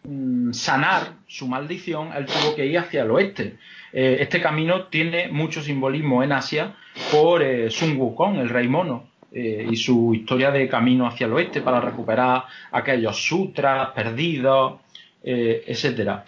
mm, 0.03 0.51
sanar 0.51 1.13
su 1.27 1.47
maldición, 1.47 2.11
él 2.13 2.25
tuvo 2.25 2.53
que 2.57 2.65
ir 2.65 2.77
hacia 2.77 3.03
el 3.03 3.11
oeste. 3.11 3.55
este 3.93 4.41
camino 4.41 4.87
tiene 4.87 5.29
mucho 5.29 5.61
simbolismo 5.61 6.21
en 6.23 6.33
Asia 6.33 6.75
por 7.09 7.41
Sun 7.71 7.95
Wukong, 7.95 8.39
el 8.39 8.49
rey 8.49 8.67
mono, 8.67 9.07
y 9.31 9.77
su 9.77 10.13
historia 10.13 10.51
de 10.51 10.67
camino 10.67 11.07
hacia 11.07 11.27
el 11.27 11.33
oeste 11.33 11.61
para 11.61 11.79
recuperar 11.79 12.43
aquellos 12.71 13.15
sutras 13.15 13.91
perdidos, 13.91 14.84
eh, 15.27 15.63
etcétera. 15.65 16.23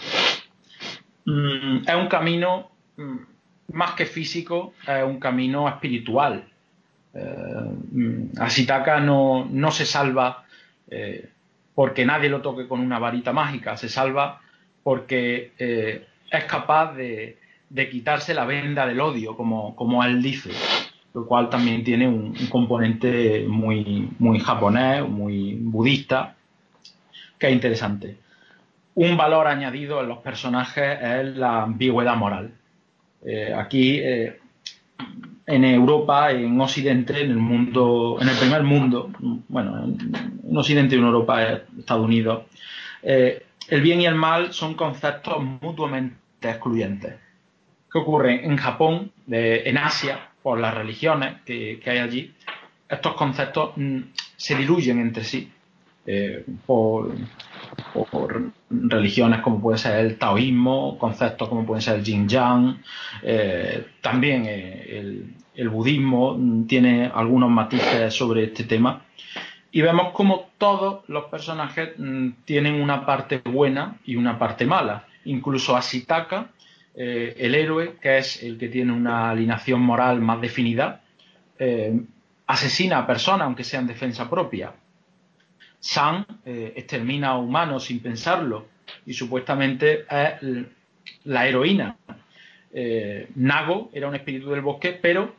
Mm, 1.25 1.87
es 1.87 1.95
un 1.95 2.07
camino 2.07 2.71
mm, 2.97 3.17
más 3.73 3.91
que 3.91 4.07
físico, 4.07 4.73
es 4.87 5.03
un 5.03 5.19
camino 5.19 5.69
espiritual. 5.69 6.43
Eh, 7.13 7.75
mm, 7.91 8.39
Asitaka 8.39 8.99
no, 8.99 9.47
no, 9.51 9.69
se 9.69 9.85
salva 9.85 10.45
eh, 10.89 11.29
porque 11.75 12.05
nadie 12.05 12.27
lo 12.27 12.41
toque 12.41 12.67
con 12.67 12.79
una 12.79 12.97
varita 12.97 13.31
mágica, 13.33 13.77
se 13.77 13.87
salva 13.87 14.41
porque 14.81 15.51
es 16.31 16.43
capaz 16.45 16.95
de, 16.95 17.37
quitarse 17.91 18.33
la 18.33 18.45
venda 18.45 18.87
del 18.87 18.99
odio, 18.99 19.35
como, 19.35 19.75
como 19.75 20.03
él 20.03 20.23
dice, 20.23 20.49
lo 21.13 21.27
cual 21.27 21.49
también 21.49 21.83
tiene 21.83 22.07
un, 22.07 22.35
un 22.39 22.47
componente 22.49 23.45
muy, 23.47 24.09
muy 24.17 24.39
japonés, 24.39 25.07
muy 25.07 25.55
budista, 25.55 26.35
que 27.37 27.47
es 27.47 27.53
interesante 27.53 28.17
un 28.97 29.15
valor 29.15 29.45
añadido 29.45 30.01
en 30.01 30.07
los 30.07 30.17
personajes 30.19 30.97
es 30.99 31.37
la 31.37 31.61
ambigüedad 31.61 32.15
moral. 32.15 32.51
Eh, 33.23 33.53
aquí, 33.53 33.99
eh, 33.99 34.39
en 35.45 35.63
Europa, 35.63 36.31
en 36.31 36.59
Occidente, 36.59 37.21
en 37.21 37.29
el 37.29 37.37
mundo, 37.37 38.17
en 38.19 38.27
el 38.27 38.35
primer 38.35 38.63
mundo, 38.63 39.11
bueno, 39.49 39.83
en, 39.83 40.57
Occidente 40.57 40.95
y 40.95 40.97
en 40.97 41.05
Europa, 41.05 41.61
Estados 41.77 42.05
Unidos, 42.05 42.45
eh, 43.03 43.45
el 43.67 43.81
bien 43.81 44.01
y 44.01 44.07
el 44.07 44.15
mal 44.15 44.51
son 44.51 44.73
conceptos 44.73 45.43
mutuamente 45.61 46.49
excluyentes. 46.49 47.13
¿Qué 47.91 47.99
ocurre? 47.99 48.47
En 48.47 48.57
Japón, 48.57 49.11
en 49.29 49.77
Asia, 49.77 50.29
por 50.41 50.59
las 50.59 50.73
religiones 50.73 51.41
que, 51.45 51.79
hay 51.85 51.99
allí, 51.99 52.33
estos 52.89 53.13
conceptos 53.13 53.73
mm, 53.75 53.99
se 54.35 54.55
diluyen 54.55 54.99
entre 54.99 55.23
sí. 55.23 55.51
Por 57.93 58.51
religiones 58.69 59.41
como 59.41 59.61
puede 59.61 59.77
ser 59.77 60.05
el 60.05 60.17
taoísmo, 60.17 60.97
conceptos 60.97 61.49
como 61.49 61.65
pueden 61.65 61.81
ser 61.81 61.95
el 61.95 62.03
yin 62.03 62.27
yang, 62.27 62.81
eh, 63.21 63.85
también 64.01 64.45
eh, 64.47 65.23
el, 65.55 65.69
budismo 65.69 66.37
tiene 66.67 67.11
algunos 67.13 67.49
matices 67.49 68.13
sobre 68.13 68.45
este 68.45 68.63
tema. 68.63 69.01
Y 69.71 69.81
vemos 69.81 70.13
como 70.13 70.49
todos 70.57 71.03
los 71.07 71.25
personajes 71.25 71.89
mm, 71.97 72.29
tienen 72.45 72.81
una 72.81 73.05
parte 73.05 73.41
buena 73.43 73.97
y 74.05 74.15
una 74.15 74.37
parte 74.37 74.65
mala. 74.65 75.05
Incluso 75.25 75.75
Asitaka, 75.75 76.49
eh, 76.95 77.35
el 77.37 77.55
héroe, 77.55 77.95
que 78.01 78.17
es 78.17 78.43
el 78.43 78.57
que 78.57 78.69
tiene 78.69 78.93
una 78.93 79.31
alineación 79.31 79.81
moral 79.81 80.21
más 80.21 80.41
definida, 80.41 81.01
asesina 82.45 82.99
a 82.99 83.07
personas 83.07 83.45
aunque 83.45 83.63
sea 83.63 83.79
en 83.79 83.87
defensa 83.87 84.29
propia. 84.29 84.73
Eh, 86.45 86.73
extermina 86.75 87.29
a 87.29 87.37
humanos 87.37 87.85
sin 87.85 88.01
pensarlo 88.01 88.67
y 89.05 89.13
supuestamente 89.13 90.01
es 90.01 90.65
la 91.23 91.47
heroína. 91.47 91.95
Eh, 92.73 93.29
Nago 93.35 93.89
era 93.93 94.09
un 94.09 94.15
espíritu 94.15 94.49
del 94.51 94.61
bosque, 94.61 94.99
pero 95.01 95.33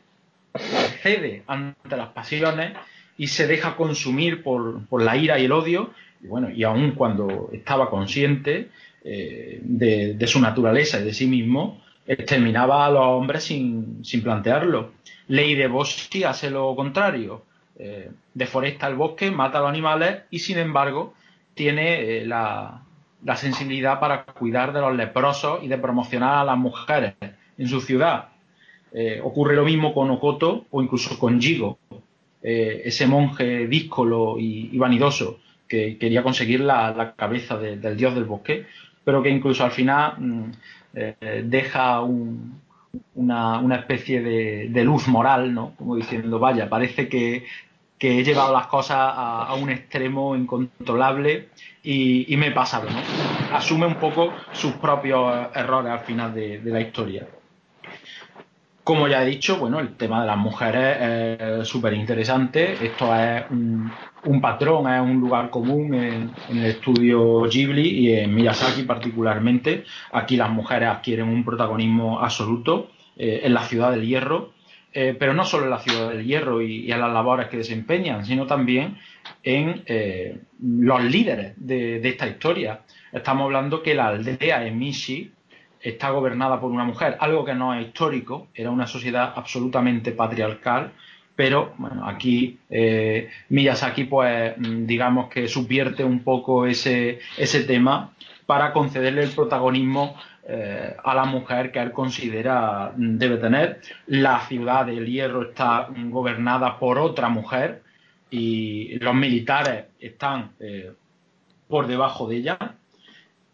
cede 1.03 1.43
ante 1.45 1.95
las 1.95 2.09
pasiones 2.09 2.73
y 3.17 3.27
se 3.27 3.47
deja 3.47 3.75
consumir 3.75 4.41
por, 4.41 4.81
la 5.01 5.15
ira 5.15 5.39
y 5.39 5.45
el 5.45 5.51
odio. 5.51 5.93
Y 6.21 6.27
bueno, 6.27 6.49
y 6.49 6.63
aun 6.63 6.91
cuando 6.91 7.49
estaba 7.53 7.89
consciente 7.89 8.69
eh, 9.03 9.59
de, 9.61 10.27
su 10.27 10.41
naturaleza 10.41 10.99
y 10.99 11.05
de 11.05 11.13
sí 11.13 11.27
mismo, 11.27 11.81
exterminaba 12.07 12.87
a 12.87 12.89
los 12.89 13.03
hombres 13.03 13.43
sin, 13.43 14.03
sin 14.03 14.23
plantearlo. 14.23 14.93
Ley 15.27 15.53
de 15.53 15.67
Boschi 15.67 16.23
hace 16.23 16.49
lo 16.49 16.75
contrario. 16.75 17.45
Eh, 17.81 18.11
deforesta 18.33 18.87
el 18.87 18.95
bosque, 18.95 19.31
mata 19.31 19.59
a 19.59 19.61
los 19.61 19.69
animales 19.69 20.23
y 20.31 20.39
sin 20.39 20.57
embargo 20.57 21.13
tiene 21.53 22.17
eh, 22.17 22.25
la, 22.25 22.81
sensibilidad 23.37 24.01
para 24.01 24.25
cuidar 24.25 24.73
de 24.73 24.81
los 24.81 24.93
leprosos 24.93 25.63
y 25.63 25.69
de 25.69 25.77
promocionar 25.77 26.39
a 26.39 26.43
las 26.43 26.57
mujeres 26.57 27.13
en 27.57 27.67
su 27.69 27.79
ciudad. 27.79 28.29
Eh, 28.91 29.21
ocurre 29.23 29.55
lo 29.55 29.63
mismo 29.63 29.93
con 29.93 30.09
Okoto 30.11 30.65
o 30.71 30.81
incluso 30.81 31.17
con 31.17 31.39
Jigo, 31.39 31.79
ese 32.41 33.07
monje 33.07 33.67
díscolo 33.67 34.35
y, 34.39 34.77
vanidoso 34.77 35.39
que 35.67 35.97
quería 35.97 36.23
conseguir 36.23 36.61
la, 36.61 37.13
cabeza 37.15 37.57
del 37.57 37.95
dios 37.95 38.15
del 38.15 38.23
bosque, 38.25 38.65
pero 39.03 39.21
que 39.21 39.29
incluso 39.29 39.63
al 39.63 39.71
final 39.71 40.15
mm, 40.17 40.51
deja 41.43 42.01
una, 43.15 43.75
especie 43.75 44.21
de, 44.21 44.83
luz 44.83 45.07
moral, 45.07 45.53
¿no? 45.53 45.75
Como 45.75 45.95
diciendo, 45.97 46.39
vaya, 46.39 46.69
parece 46.69 47.09
que, 47.09 47.45
que 47.99 48.17
he 48.17 48.23
llevado 48.23 48.53
las 48.53 48.67
cosas 48.67 48.97
a, 48.97 49.53
un 49.61 49.69
extremo 49.69 50.35
incontrolable 50.35 51.49
y, 51.83 52.33
me 52.37 52.47
he 52.47 52.51
pasado, 52.51 52.89
¿no? 52.89 53.55
Asume 53.55 53.85
un 53.85 53.95
poco 53.95 54.33
sus 54.53 54.73
propios 54.73 55.47
errores 55.53 55.91
al 55.91 55.99
final 55.99 56.33
de, 56.33 56.61
la 56.63 56.79
historia. 56.79 57.27
Como 58.85 59.07
ya 59.07 59.21
he 59.21 59.25
dicho, 59.25 59.57
bueno, 59.57 59.79
el 59.81 59.97
tema 59.97 60.21
de 60.21 60.27
las 60.27 60.37
mujeres 60.37 60.97
es 61.61 61.67
súper 61.67 61.93
interesante. 61.93 62.73
Esto 62.73 63.13
es 63.13 63.43
un, 63.51 64.41
patrón, 64.41 64.91
es 64.91 65.01
un 65.01 65.19
lugar 65.19 65.49
común 65.49 65.93
en, 65.93 66.31
el 66.49 66.65
estudio 66.65 67.43
Ghibli 67.43 67.87
y 67.87 68.13
en 68.13 68.33
Miyazaki 68.33 68.83
particularmente. 68.83 69.83
Aquí 70.13 70.37
las 70.37 70.49
mujeres 70.49 70.89
adquieren 70.89 71.27
un 71.27 71.43
protagonismo 71.43 72.19
absoluto 72.19 72.91
eh, 73.17 73.41
en 73.43 73.53
la 73.53 73.63
ciudad 73.63 73.91
del 73.91 74.07
hierro 74.07 74.53
eh, 74.91 75.15
pero 75.17 75.33
no 75.33 75.45
solo 75.45 75.65
en 75.65 75.69
la 75.69 75.79
ciudad 75.79 76.09
del 76.09 76.25
hierro 76.25 76.61
y, 76.61 76.91
en 76.91 76.99
las 76.99 77.13
labores 77.13 77.47
que 77.47 77.57
desempeñan, 77.57 78.25
sino 78.25 78.47
también 78.47 78.97
en 79.43 79.83
eh, 79.85 80.39
los 80.61 81.03
líderes 81.03 81.53
de, 81.57 82.07
esta 82.07 82.27
historia. 82.27 82.81
Estamos 83.11 83.45
hablando 83.45 83.83
que 83.83 83.93
la 83.93 84.07
aldea 84.07 84.65
Emishi 84.65 85.31
está 85.79 86.09
gobernada 86.09 86.59
por 86.59 86.71
una 86.71 86.85
mujer, 86.85 87.17
algo 87.19 87.45
que 87.45 87.53
no 87.53 87.73
es 87.73 87.85
histórico, 87.85 88.47
era 88.53 88.71
una 88.71 88.87
sociedad 88.87 89.33
absolutamente 89.35 90.11
patriarcal, 90.11 90.91
pero 91.35 91.73
bueno, 91.77 92.05
aquí 92.05 92.57
eh, 92.69 93.29
Miyazaki 93.49 94.03
pues 94.03 94.55
digamos 94.57 95.29
que 95.29 95.47
subvierte 95.47 96.03
un 96.03 96.23
poco 96.23 96.65
ese, 96.65 97.19
ese 97.37 97.63
tema 97.63 98.11
para 98.45 98.73
concederle 98.73 99.23
el 99.23 99.29
protagonismo 99.29 100.15
eh, 100.51 100.95
a 101.03 101.13
la 101.13 101.25
mujer 101.25 101.71
que 101.71 101.77
él 101.77 101.91
considera 101.91 102.91
debe 102.95 103.37
tener. 103.37 103.81
La 104.07 104.39
ciudad 104.47 104.87
del 104.87 105.05
Hierro 105.05 105.43
está 105.43 105.87
gobernada 106.09 106.79
por 106.79 106.97
otra 106.97 107.29
mujer 107.29 107.83
y 108.31 108.97
los 108.97 109.13
militares 109.13 109.85
están 109.99 110.53
eh, 110.59 110.91
por 111.67 111.85
debajo 111.85 112.27
de 112.27 112.37
ella. 112.37 112.57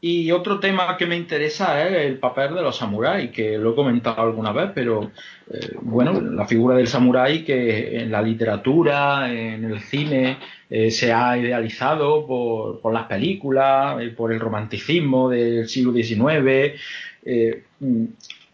Y 0.08 0.32
otro 0.32 0.60
tema 0.60 0.96
que 0.98 1.08
me 1.08 1.18
interesa 1.18 1.84
es 1.84 2.06
el 2.06 2.20
papel 2.20 2.54
de 2.54 2.62
los 2.62 2.78
samuráis, 2.78 3.32
que 3.32 3.58
lo 3.58 3.72
he 3.72 3.76
comentado 3.76 4.22
alguna 4.22 4.52
vez, 4.52 4.70
pero 4.76 5.10
eh, 5.52 5.78
bueno, 5.82 6.22
la 6.22 6.46
figura 6.46 6.78
del 6.78 6.88
samurái 6.88 7.44
que 7.44 7.98
en 8.02 8.12
la 8.12 8.22
literatura, 8.22 9.34
en 9.34 9.66
el 9.66 9.80
cine, 9.80 10.38
eh, 10.70 10.92
se 10.92 11.12
ha 11.12 11.36
idealizado 11.36 12.28
por, 12.28 12.94
las 12.94 13.08
películas, 13.08 14.00
eh, 14.00 14.10
por 14.10 14.32
el 14.32 14.40
romanticismo 14.40 15.28
del 15.28 15.68
siglo 15.68 15.92
XIX. 15.92 16.80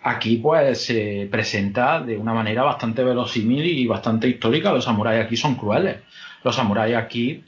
aquí 0.03 0.37
pues 0.37 0.85
se 0.85 1.27
presenta 1.29 1.99
de 1.99 2.15
una 2.17 2.33
manera 2.33 2.63
bastante 2.63 3.03
verosímil 3.03 3.65
y 3.65 3.85
bastante 3.87 4.29
histórica. 4.29 4.71
Los 4.71 4.85
samuráis 4.85 5.25
aquí 5.25 5.35
son 5.35 5.55
crueles. 5.55 5.97
Los 6.45 6.55
samuráis 6.55 6.95
aquí 6.95 7.43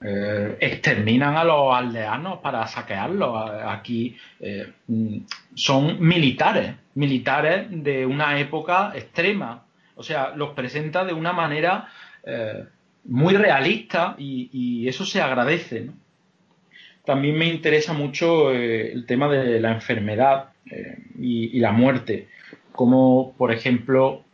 exterminan 0.00 1.36
a 1.36 1.44
los 1.44 1.74
aldeanos 1.74 2.38
para 2.40 2.66
saquearlos. 2.66 3.50
Aquí 3.66 4.16
eh, 4.40 4.72
mm, 4.86 5.18
son 5.54 6.06
militares, 6.06 6.74
militares 6.94 7.66
de 7.70 8.04
una 8.04 8.38
época 8.38 8.92
extrema. 8.94 9.64
O 9.94 10.02
sea, 10.02 10.32
los 10.36 10.50
presenta 10.50 11.04
de 11.04 11.14
una 11.14 11.32
manera 11.32 11.88
eh, 12.24 12.64
muy 13.04 13.34
realista 13.34 14.14
y, 14.18 14.86
eso 14.86 15.04
se 15.04 15.20
agradece. 15.20 15.90
También 17.04 17.38
me 17.38 17.46
interesa 17.46 17.92
mucho 17.92 18.50
el 18.52 19.06
tema 19.06 19.28
de 19.28 19.60
la 19.60 19.72
enfermedad 19.72 20.50
y, 21.18 21.58
la 21.60 21.72
muerte, 21.72 22.28
como 22.72 23.34
por 23.38 23.52
ejemplo 23.52 24.24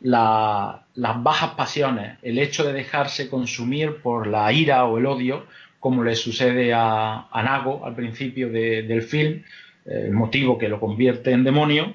las 0.00 1.22
bajas 1.22 1.50
pasiones, 1.54 2.18
el 2.22 2.38
hecho 2.38 2.64
de 2.64 2.72
dejarse 2.72 3.28
consumir 3.28 3.96
por 4.02 4.26
la 4.26 4.52
ira 4.52 4.84
o 4.84 4.98
el 4.98 5.06
odio, 5.06 5.46
como 5.78 6.04
le 6.04 6.14
sucede 6.14 6.72
a, 6.74 7.26
Nago 7.32 7.84
al 7.84 7.94
principio 7.94 8.50
del 8.50 9.02
film, 9.02 9.42
eh, 9.86 10.04
el 10.06 10.12
motivo 10.12 10.58
que 10.58 10.68
lo 10.68 10.78
convierte 10.78 11.32
en 11.32 11.44
demonio, 11.44 11.94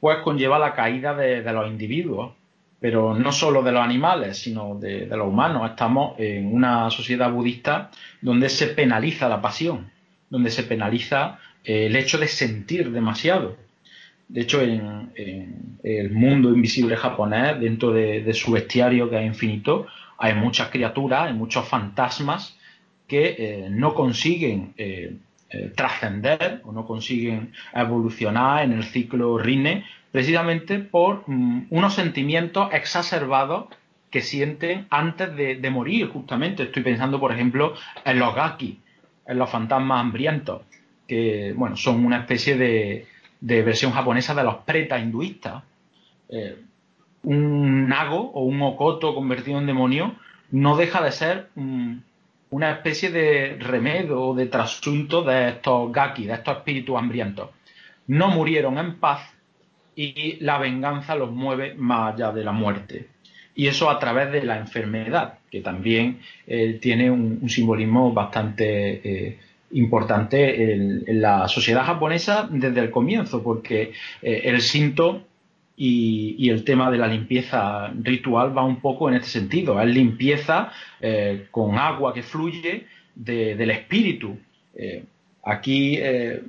pues 0.00 0.18
conlleva 0.18 0.58
la 0.58 0.74
caída 0.74 1.14
de, 1.14 1.42
los 1.52 1.66
individuos, 1.66 2.34
pero 2.78 3.14
no 3.14 3.32
solo 3.32 3.62
de 3.62 3.72
los 3.72 3.82
animales, 3.82 4.36
sino 4.36 4.74
de, 4.78 5.06
los 5.06 5.26
humanos. 5.26 5.70
Estamos 5.70 6.18
en 6.18 6.54
una 6.54 6.90
sociedad 6.90 7.30
budista 7.30 7.90
donde 8.20 8.50
se 8.50 8.66
penaliza 8.66 9.28
la 9.28 9.40
pasión, 9.40 9.90
donde 10.28 10.50
se 10.50 10.64
penaliza 10.64 11.38
el 11.64 11.96
hecho 11.96 12.18
de 12.18 12.28
sentir 12.28 12.90
demasiado. 12.90 13.56
De 14.34 14.40
hecho, 14.40 14.60
en, 14.62 15.12
el 15.84 16.10
mundo 16.10 16.48
invisible 16.48 16.96
japonés, 16.96 17.60
dentro 17.60 17.92
de, 17.92 18.34
su 18.34 18.50
bestiario 18.50 19.08
que 19.08 19.16
es 19.16 19.24
infinito, 19.24 19.86
hay 20.18 20.34
muchas 20.34 20.70
criaturas, 20.70 21.28
hay 21.28 21.34
muchos 21.34 21.68
fantasmas 21.68 22.58
que 23.06 23.36
eh, 23.38 23.68
no 23.70 23.94
consiguen 23.94 24.74
eh, 24.76 25.18
eh, 25.50 25.72
trascender 25.76 26.62
o 26.64 26.72
no 26.72 26.84
consiguen 26.84 27.52
evolucionar 27.72 28.64
en 28.64 28.72
el 28.72 28.82
ciclo 28.82 29.38
Rine 29.38 29.84
precisamente 30.10 30.80
por 30.80 31.22
mm, 31.28 31.66
unos 31.70 31.94
sentimientos 31.94 32.70
exacerbados 32.72 33.66
que 34.10 34.20
sienten 34.20 34.88
antes 34.90 35.36
de, 35.36 35.56
de, 35.56 35.70
morir, 35.70 36.08
justamente. 36.08 36.64
Estoy 36.64 36.82
pensando, 36.82 37.20
por 37.20 37.30
ejemplo, 37.30 37.74
en 38.04 38.18
los 38.18 38.34
gaki, 38.34 38.80
en 39.28 39.38
los 39.38 39.48
fantasmas 39.48 40.00
hambrientos, 40.00 40.62
que 41.06 41.52
bueno, 41.56 41.76
son 41.76 42.04
una 42.04 42.18
especie 42.18 42.56
de, 42.56 43.06
de 43.44 43.62
versión 43.62 43.92
japonesa 43.92 44.34
de 44.34 44.42
los 44.42 44.56
preta 44.64 44.98
hinduistas. 44.98 45.62
Eh, 46.30 46.56
un 47.24 47.88
nago 47.88 48.30
o 48.32 48.42
un 48.44 48.62
okoto 48.62 49.14
convertido 49.14 49.58
en 49.58 49.66
demonio 49.66 50.14
no 50.50 50.76
deja 50.76 51.02
de 51.02 51.12
ser 51.12 51.48
una 52.50 52.70
especie 52.70 53.10
de 53.10 53.58
remedio 53.60 54.20
o 54.20 54.34
de 54.34 54.46
trasunto 54.46 55.22
de 55.22 55.50
estos 55.50 55.92
gaki, 55.92 56.24
de 56.24 56.34
estos 56.34 56.56
espíritus 56.56 56.96
hambrientos. 56.96 57.50
No 58.06 58.28
murieron 58.28 58.78
en 58.78 58.96
paz 58.96 59.34
y 59.94 60.36
la 60.40 60.56
venganza 60.58 61.14
los 61.14 61.30
mueve 61.30 61.74
más 61.74 62.14
allá 62.14 62.32
de 62.32 62.44
la 62.44 62.52
muerte. 62.52 63.08
Y 63.54 63.66
eso 63.66 63.90
a 63.90 63.98
través 63.98 64.32
de 64.32 64.42
la 64.42 64.58
enfermedad, 64.58 65.38
que 65.50 65.60
también 65.60 66.20
eh, 66.46 66.78
tiene 66.80 67.10
un, 67.10 67.48
simbolismo 67.48 68.12
bastante 68.12 69.26
eh, 69.28 69.38
importante 69.74 70.72
en, 70.72 71.04
la 71.20 71.48
sociedad 71.48 71.84
japonesa 71.84 72.48
desde 72.50 72.80
el 72.80 72.90
comienzo, 72.90 73.42
porque 73.42 73.92
eh, 74.22 74.42
el 74.44 74.60
Shinto 74.60 75.22
y, 75.76 76.48
el 76.48 76.64
tema 76.64 76.90
de 76.90 76.98
la 76.98 77.06
limpieza 77.08 77.88
ritual 78.00 78.56
va 78.56 78.64
un 78.64 78.80
poco 78.80 79.08
en 79.08 79.16
este 79.16 79.28
sentido. 79.28 79.80
Es 79.80 79.88
limpieza 79.88 80.72
eh, 81.00 81.46
con 81.50 81.78
agua 81.78 82.14
que 82.14 82.22
fluye 82.22 82.86
del 83.14 83.70
espíritu. 83.70 84.36
Eh, 84.74 85.04
Aquí 85.46 85.96
eh, 85.98 86.42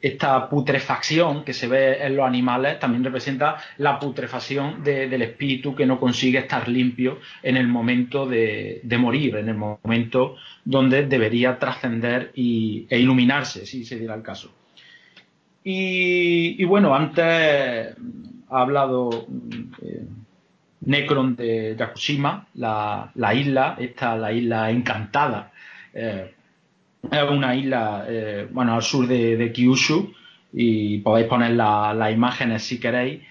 esta 0.00 0.48
putrefacción 0.48 1.44
que 1.44 1.52
se 1.52 1.68
ve 1.68 2.04
en 2.04 2.16
los 2.16 2.26
animales 2.26 2.80
también 2.80 3.04
representa 3.04 3.56
la 3.78 4.00
putrefacción 4.00 4.82
del 4.82 5.22
espíritu 5.22 5.76
que 5.76 5.86
no 5.86 6.00
consigue 6.00 6.38
estar 6.38 6.68
limpio 6.68 7.20
en 7.42 7.56
el 7.56 7.68
momento 7.68 8.26
de, 8.26 8.82
morir, 8.98 9.36
en 9.36 9.48
el 9.48 9.54
momento 9.54 10.36
donde 10.64 11.06
debería 11.06 11.56
trascender 11.58 12.32
e 12.34 12.98
iluminarse, 12.98 13.64
si 13.64 13.84
se 13.84 13.96
diera 13.96 14.14
el 14.14 14.22
caso. 14.22 14.52
Y, 15.62 16.64
bueno, 16.64 16.96
antes 16.96 17.94
ha 18.50 18.60
hablado 18.60 19.26
eh, 19.80 20.04
Necron 20.80 21.36
de 21.36 21.76
Yakushima, 21.78 22.48
la, 22.54 23.12
isla, 23.34 23.76
esta 23.78 24.16
la 24.16 24.32
isla 24.32 24.70
encantada. 24.70 25.52
Eh, 25.94 26.34
es 27.10 27.30
una 27.30 27.54
isla, 27.54 28.04
eh, 28.08 28.46
bueno, 28.50 28.74
al 28.74 28.82
sur 28.82 29.06
de, 29.06 29.52
Kyushu, 29.52 30.12
y 30.52 30.98
podéis 30.98 31.28
poner 31.28 31.52
las 31.52 32.12
imágenes 32.12 32.62
si 32.62 32.78
queréis, 32.78 33.22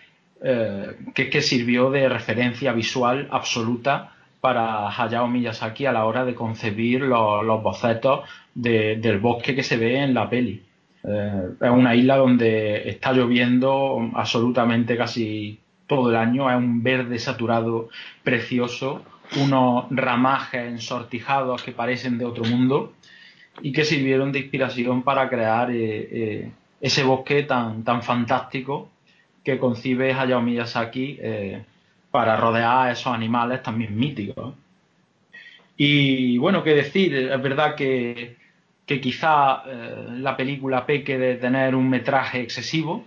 eh, 0.43 0.97
que, 1.13 1.29
que 1.29 1.41
sirvió 1.41 1.91
de 1.91 2.09
referencia 2.09 2.73
visual 2.73 3.27
absoluta 3.31 4.11
para 4.41 4.89
Hayao 4.89 5.27
Miyazaki 5.27 5.85
a 5.85 5.91
la 5.91 6.05
hora 6.05 6.25
de 6.25 6.33
concebir 6.33 7.01
los, 7.01 7.61
bocetos 7.61 8.21
del 8.55 9.19
bosque 9.19 9.55
que 9.55 9.63
se 9.63 9.77
ve 9.77 9.99
en 10.03 10.15
la 10.15 10.29
peli. 10.29 10.63
Eh, 11.03 11.49
es 11.61 11.69
una 11.69 11.95
isla 11.95 12.17
donde 12.17 12.89
está 12.89 13.13
lloviendo 13.13 14.09
absolutamente 14.15 14.97
casi 14.97 15.59
todo 15.85 16.09
el 16.09 16.15
año, 16.15 16.49
es 16.49 16.57
un 16.57 16.81
verde 16.81 17.19
saturado 17.19 17.89
precioso, 18.23 19.03
unos 19.39 19.85
ramajes 19.91 20.67
ensortijados 20.67 21.61
que 21.63 21.71
parecen 21.71 22.17
de 22.17 22.25
otro 22.25 22.43
mundo 22.43 22.93
y 23.61 23.71
que 23.71 23.83
sirvieron 23.83 24.31
de 24.31 24.39
inspiración 24.39 25.03
para 25.03 25.29
crear 25.29 25.71
eh, 25.71 26.07
eh, 26.11 26.51
ese 26.79 27.03
bosque 27.03 27.43
tan, 27.43 27.83
tan 27.83 28.01
fantástico 28.01 28.89
que 29.43 29.57
concibe 29.57 30.13
Hayao 30.13 30.41
Miyazaki 30.41 31.17
eh, 31.21 31.63
para 32.09 32.35
rodear 32.37 32.87
a 32.87 32.91
esos 32.91 33.13
animales 33.13 33.61
también 33.63 33.97
míticos. 33.97 34.53
Y 35.77 36.37
bueno, 36.37 36.63
qué 36.63 36.75
decir, 36.75 37.15
es 37.15 37.41
verdad 37.41 37.75
que, 37.75 38.37
que 38.85 39.01
quizá 39.01 39.63
la 39.65 40.37
película 40.37 40.85
peque 40.85 41.17
de 41.17 41.35
tener 41.35 41.73
un 41.73 41.89
metraje 41.89 42.41
excesivo, 42.41 43.05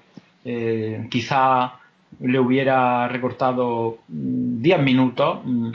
quizá 1.09 1.75
le 2.21 2.39
hubiera 2.41 3.07
recortado 3.07 3.99
10 4.09 4.81
minutos. 4.81 5.41
Mm, 5.45 5.73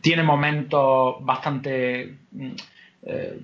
tiene 0.00 0.22
momentos 0.22 1.16
bastante 1.20 2.18
eh, 3.02 3.40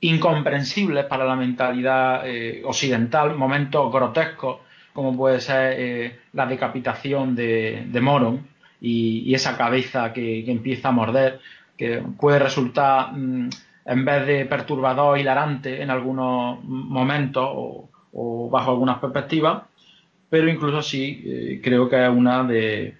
incomprensibles 0.00 1.06
para 1.06 1.24
la 1.24 1.36
mentalidad 1.36 2.28
eh, 2.28 2.62
occidental, 2.64 3.36
momentos 3.36 3.92
grotescos, 3.92 4.58
como 4.92 5.16
puede 5.16 5.40
ser 5.40 5.74
eh, 5.78 6.18
la 6.32 6.46
decapitación 6.46 7.34
de, 7.34 7.98
Moron 8.02 8.46
y, 8.80 9.34
esa 9.34 9.56
cabeza 9.56 10.12
que, 10.12 10.50
empieza 10.50 10.88
a 10.88 10.92
morder, 10.92 11.40
que 11.76 12.02
puede 12.20 12.38
resultar, 12.38 13.12
mm, 13.12 13.48
en 13.86 14.04
vez 14.04 14.26
de 14.26 14.44
perturbador, 14.46 15.18
hilarante 15.18 15.82
en 15.82 15.90
algunos 15.90 16.62
momentos 16.64 17.48
o, 18.12 18.48
bajo 18.50 18.70
algunas 18.70 18.98
perspectivas, 18.98 19.64
pero 20.30 20.48
incluso 20.48 20.82
sí 20.82 21.60
creo 21.62 21.88
que 21.88 22.04
es 22.04 22.10
una 22.10 22.44
de, 22.44 22.94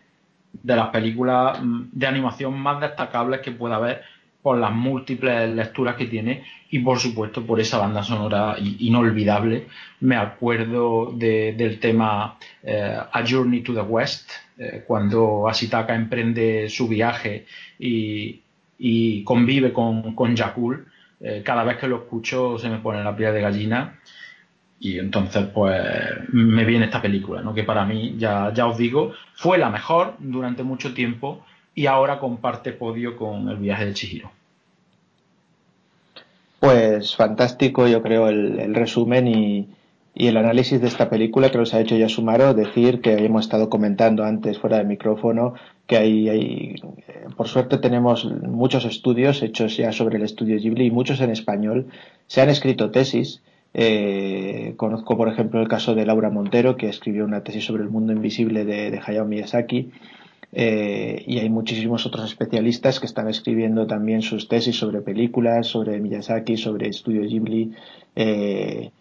de 0.62 0.76
las 0.76 0.88
películas 0.88 1.62
mm, 1.62 1.82
de 1.92 2.06
animación 2.06 2.58
más 2.58 2.80
destacables 2.80 3.40
que 3.40 3.52
pueda 3.52 3.76
haber 3.76 4.02
por 4.44 4.58
las 4.58 4.72
múltiples 4.72 5.54
lecturas 5.54 5.96
que 5.96 6.04
tiene 6.04 6.44
y 6.70 6.80
por 6.80 6.98
supuesto 6.98 7.46
por 7.46 7.60
esa 7.60 7.78
banda 7.78 8.02
sonora 8.02 8.56
inolvidable. 8.58 9.68
Me 10.00 10.16
acuerdo 10.16 11.12
del 11.14 11.80
tema 11.80 12.36
eh, 12.62 12.98
A 13.10 13.24
Journey 13.26 13.62
to 13.62 13.72
the 13.72 13.80
West, 13.80 14.30
eh, 14.58 14.84
cuando 14.86 15.48
Asitaka 15.48 15.94
emprende 15.94 16.68
su 16.68 16.86
viaje 16.86 17.46
y, 17.78 18.42
convive 19.24 19.72
con, 19.72 20.14
con 20.14 20.36
Jakul. 20.36 20.88
Eh, 21.20 21.42
cada 21.42 21.64
vez 21.64 21.78
que 21.78 21.88
lo 21.88 22.02
escucho 22.02 22.58
se 22.58 22.68
me 22.68 22.80
pone 22.80 23.02
la 23.02 23.16
piel 23.16 23.32
de 23.32 23.40
gallina 23.40 23.98
y 24.84 24.98
entonces, 24.98 25.46
pues, 25.46 25.82
me 26.30 26.62
viene 26.66 26.84
esta 26.84 27.00
película, 27.00 27.40
¿no? 27.40 27.54
Que 27.54 27.64
para 27.64 27.86
mí, 27.86 28.16
ya, 28.18 28.52
ya 28.52 28.66
os 28.66 28.76
digo, 28.76 29.12
fue 29.32 29.56
la 29.56 29.70
mejor 29.70 30.12
durante 30.18 30.62
mucho 30.62 30.92
tiempo 30.92 31.42
y 31.74 31.86
ahora 31.86 32.18
comparte 32.18 32.72
podio 32.72 33.16
con 33.16 33.48
El 33.48 33.56
viaje 33.56 33.86
de 33.86 33.94
Chihiro. 33.94 34.30
Pues 36.60 37.16
fantástico, 37.16 37.88
yo 37.88 38.02
creo, 38.02 38.28
el, 38.28 38.74
resumen 38.74 39.26
y, 39.26 39.68
el 40.14 40.36
análisis 40.36 40.78
de 40.82 40.88
esta 40.88 41.08
película 41.08 41.50
que 41.50 41.56
nos 41.56 41.72
ha 41.72 41.80
hecho 41.80 41.96
ya 41.96 42.10
Sumaro, 42.10 42.52
decir 42.52 43.00
que 43.00 43.14
hemos 43.24 43.46
estado 43.46 43.70
comentando 43.70 44.22
antes 44.22 44.58
fuera 44.58 44.76
del 44.76 44.86
micrófono 44.86 45.54
que 45.86 45.96
hay, 45.96 46.28
hay, 46.28 46.74
por 47.38 47.48
suerte 47.48 47.78
tenemos 47.78 48.26
muchos 48.26 48.84
estudios 48.84 49.42
hechos 49.42 49.78
ya 49.78 49.92
sobre 49.92 50.18
el 50.18 50.24
estudio 50.24 50.58
Ghibli 50.58 50.86
y 50.86 50.90
muchos 50.90 51.22
en 51.22 51.30
español. 51.30 51.86
Se 52.26 52.42
han 52.42 52.50
escrito 52.50 52.90
tesis 52.90 53.40
eh, 53.76 54.74
conozco, 54.76 55.16
por 55.16 55.28
ejemplo, 55.28 55.60
el 55.60 55.66
caso 55.66 55.96
de 55.96 56.06
Laura 56.06 56.30
Montero, 56.30 56.76
que 56.76 56.88
escribió 56.88 57.24
una 57.24 57.42
tesis 57.42 57.64
sobre 57.64 57.82
el 57.82 57.90
mundo 57.90 58.12
invisible 58.12 58.64
de, 58.64 59.00
Hayao 59.04 59.26
Miyazaki. 59.26 59.90
Eh, 60.52 61.24
y 61.26 61.38
hay 61.40 61.50
muchísimos 61.50 62.06
otros 62.06 62.24
especialistas 62.26 63.00
que 63.00 63.06
están 63.06 63.28
escribiendo 63.28 63.88
también 63.88 64.22
sus 64.22 64.46
tesis 64.46 64.76
sobre 64.76 65.00
películas, 65.00 65.66
sobre 65.66 65.98
Miyazaki, 65.98 66.56
sobre 66.56 66.88
Estudio 66.88 67.22
Ghibli. 67.22 67.72
Eh, 68.14 68.92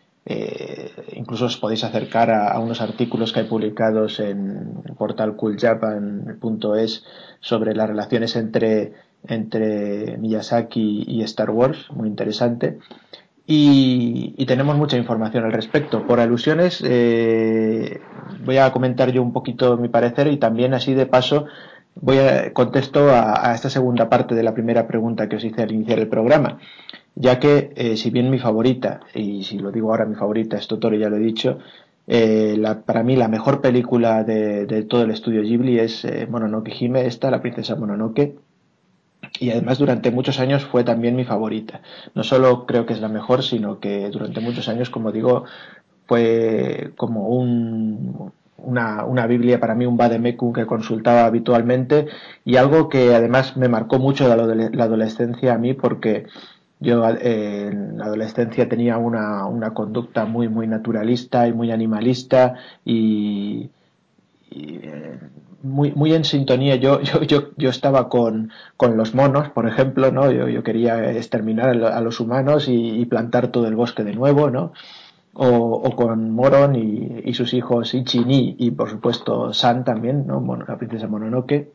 incluso 1.13 1.45
os 1.45 1.57
podéis 1.57 1.83
acercar 1.83 2.31
a, 2.31 2.57
unos 2.59 2.81
artículos 2.81 3.31
que 3.31 3.41
hay 3.41 3.45
publicados 3.45 4.19
en 4.19 4.81
el 4.85 4.95
portal 4.95 5.35
cooljapan.es 5.35 7.03
sobre 7.41 7.75
las 7.75 7.89
relaciones 7.89 8.35
entre, 8.37 8.93
entre 9.27 10.17
Miyazaki 10.17 11.03
y 11.05 11.21
Star 11.21 11.51
Wars, 11.51 11.91
muy 11.91 12.07
interesante 12.07 12.79
y, 13.45 14.45
tenemos 14.45 14.77
mucha 14.77 14.97
información 14.97 15.43
al 15.45 15.51
respecto. 15.51 16.05
Por 16.07 16.19
alusiones, 16.19 16.81
eh, 16.85 17.99
voy 18.45 18.57
a 18.57 18.71
comentar 18.71 19.11
yo 19.11 19.21
un 19.21 19.33
poquito 19.33 19.77
mi 19.77 19.89
parecer 19.89 20.27
y 20.27 20.37
también 20.37 20.73
así 20.73 20.93
de 20.93 21.05
paso 21.05 21.45
voy 21.95 22.17
a 22.17 22.53
contesto 22.53 23.09
a, 23.11 23.53
esta 23.53 23.69
segunda 23.69 24.09
parte 24.09 24.33
de 24.35 24.43
la 24.43 24.53
primera 24.53 24.87
pregunta 24.87 25.27
que 25.27 25.35
os 25.35 25.43
hice 25.43 25.61
al 25.61 25.71
iniciar 25.71 25.99
el 25.99 26.07
programa, 26.07 26.57
ya 27.15 27.39
que 27.39 27.71
eh, 27.75 27.97
si 27.97 28.09
bien 28.09 28.29
mi 28.29 28.39
favorita, 28.39 29.01
y 29.13 29.43
si 29.43 29.59
lo 29.59 29.71
digo 29.71 29.91
ahora 29.91 30.05
mi 30.05 30.15
favorita 30.15 30.57
es 30.57 30.67
Totoro, 30.67 30.95
ya 30.95 31.09
lo 31.09 31.17
he 31.17 31.19
dicho, 31.19 31.59
eh, 32.07 32.61
para 32.85 33.03
mí 33.03 33.15
la 33.15 33.27
mejor 33.27 33.61
película 33.61 34.23
de, 34.23 34.65
de, 34.65 34.83
todo 34.83 35.03
el 35.03 35.11
estudio 35.11 35.41
Ghibli 35.41 35.79
es 35.79 36.07
Mononoke 36.29 36.73
Hime, 36.79 37.05
esta, 37.05 37.29
la 37.29 37.41
princesa 37.41 37.75
Mononoke, 37.75 38.35
y 39.43 39.51
además 39.51 39.77
durante 39.77 40.09
muchos 40.09 40.39
años 40.39 40.63
fue 40.63 40.85
también 40.85 41.17
mi 41.17 41.25
favorita. 41.25 41.81
No 42.15 42.23
solo 42.23 42.65
creo 42.65 42.85
que 42.85 42.93
es 42.93 43.01
la 43.01 43.09
mejor, 43.09 43.43
sino 43.43 43.79
que 43.81 44.09
durante 44.09 44.39
muchos 44.39 44.69
años, 44.69 44.89
como 44.89 45.11
digo, 45.11 45.43
fue 46.07 46.93
como 46.95 47.27
un, 47.27 48.31
una, 48.57 49.03
una, 49.03 49.27
Biblia 49.27 49.59
para 49.59 49.75
mí, 49.75 49.85
un 49.85 49.97
Bademekun 49.97 50.53
que 50.53 50.65
consultaba 50.65 51.25
habitualmente 51.25 52.07
y 52.45 52.55
algo 52.55 52.87
que 52.87 53.13
además 53.13 53.57
me 53.57 53.67
marcó 53.67 53.99
mucho 53.99 54.29
de 54.29 54.69
la 54.71 54.83
adolescencia 54.85 55.53
a 55.53 55.57
mí 55.57 55.73
porque 55.73 56.27
yo 56.79 57.05
eh, 57.09 57.67
en 57.69 57.97
la 57.97 58.05
adolescencia 58.05 58.69
tenía 58.69 58.97
una, 58.97 59.45
una, 59.47 59.73
conducta 59.73 60.23
muy, 60.25 60.47
muy 60.47 60.67
naturalista 60.67 61.47
y 61.49 61.53
muy 61.53 61.71
animalista 61.71 62.55
y, 62.85 63.69
y 64.49 64.79
eh, 64.83 65.19
muy, 65.63 65.91
muy 65.93 66.13
en 66.13 66.25
sintonía. 66.25 66.75
Yo, 66.75 67.01
yo, 67.01 67.23
yo, 67.23 67.49
yo 67.57 67.69
estaba 67.69 68.09
con, 68.09 68.51
con, 68.77 68.97
los 68.97 69.15
monos, 69.15 69.49
por 69.49 69.67
ejemplo, 69.67 70.11
¿no? 70.11 70.31
Yo, 70.31 70.47
yo 70.49 70.63
quería 70.63 71.11
exterminar 71.11 71.69
a 71.69 72.01
los 72.01 72.19
humanos 72.19 72.67
y, 72.67 73.05
plantar 73.05 73.47
todo 73.47 73.67
el 73.67 73.75
bosque 73.75 74.03
de 74.03 74.13
nuevo, 74.13 74.49
¿no? 74.49 74.73
O, 75.33 75.95
con 75.95 76.31
Moron 76.31 76.75
y, 76.75 77.33
sus 77.33 77.53
hijos 77.53 77.93
Ichi 77.93 78.23
y, 78.27 78.71
por 78.71 78.89
supuesto, 78.89 79.53
San 79.53 79.83
también, 79.83 80.27
¿no? 80.27 80.43
la 80.67 80.77
princesa 80.77 81.07
Mononoke. 81.07 81.71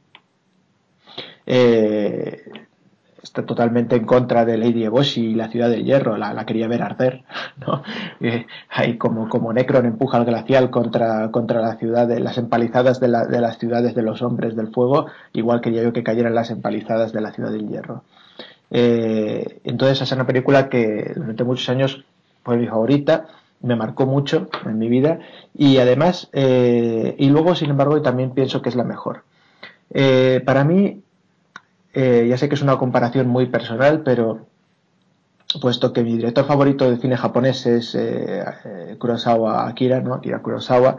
Eh, 1.46 2.67
está 3.28 3.44
totalmente 3.44 3.94
en 3.94 4.04
contra 4.04 4.44
de 4.44 4.56
Lady 4.56 4.84
Eboshi 4.84 5.26
y 5.26 5.34
la 5.34 5.48
ciudad 5.48 5.68
del 5.68 5.84
hierro, 5.84 6.16
la, 6.16 6.44
quería 6.46 6.66
ver 6.66 6.82
arder, 6.82 7.22
¿no? 7.66 7.82
Eh, 8.20 8.46
como, 8.98 9.28
como 9.28 9.52
Necron 9.52 9.86
empuja 9.86 10.16
al 10.16 10.24
glacial 10.24 10.70
contra, 10.70 11.30
contra 11.30 11.60
la 11.60 11.78
las 12.20 12.38
empalizadas 12.38 13.00
de, 13.00 13.08
las 13.08 13.58
ciudades 13.58 13.94
de 13.94 14.02
los 14.02 14.22
hombres 14.22 14.56
del 14.56 14.68
fuego, 14.68 15.06
igual 15.32 15.60
quería 15.60 15.82
yo 15.82 15.92
que 15.92 16.02
cayeran 16.02 16.34
las 16.34 16.50
empalizadas 16.50 17.12
de 17.12 17.20
la 17.20 17.32
ciudad 17.32 17.50
del 17.52 17.68
hierro. 17.68 18.02
Eh, 18.70 19.60
entonces 19.64 20.02
es 20.02 20.12
una 20.12 20.26
película 20.26 20.68
que 20.68 21.12
durante 21.14 21.44
muchos 21.44 21.68
años 21.68 22.04
fue 22.42 22.56
mi 22.56 22.66
favorita, 22.66 23.26
me 23.60 23.76
marcó 23.76 24.06
mucho 24.06 24.48
en 24.64 24.78
mi 24.78 24.88
vida 24.88 25.18
y 25.54 25.78
además, 25.78 26.28
eh, 26.32 27.14
y 27.18 27.28
luego 27.28 27.54
sin 27.54 27.70
embargo 27.70 28.00
también 28.00 28.30
pienso 28.30 28.62
que 28.62 28.70
es 28.70 28.76
la 28.76 28.84
mejor. 28.84 29.24
para 30.44 30.64
mí 30.64 31.02
eh, 32.00 32.28
ya 32.28 32.38
sé 32.38 32.48
que 32.48 32.54
es 32.54 32.62
una 32.62 32.78
comparación 32.78 33.26
muy 33.26 33.46
personal, 33.46 34.02
pero 34.04 34.46
puesto 35.60 35.92
que 35.92 36.04
mi 36.04 36.12
director 36.12 36.44
favorito 36.44 36.88
de 36.88 36.96
cine 36.98 37.16
japonés 37.16 37.66
es 37.66 37.96
eh, 37.96 38.44
eh, 38.64 38.94
Kurosawa 39.00 39.66
Akira, 39.66 40.00
¿no? 40.00 40.14
Akira 40.14 40.38
Kurosawa, 40.38 40.98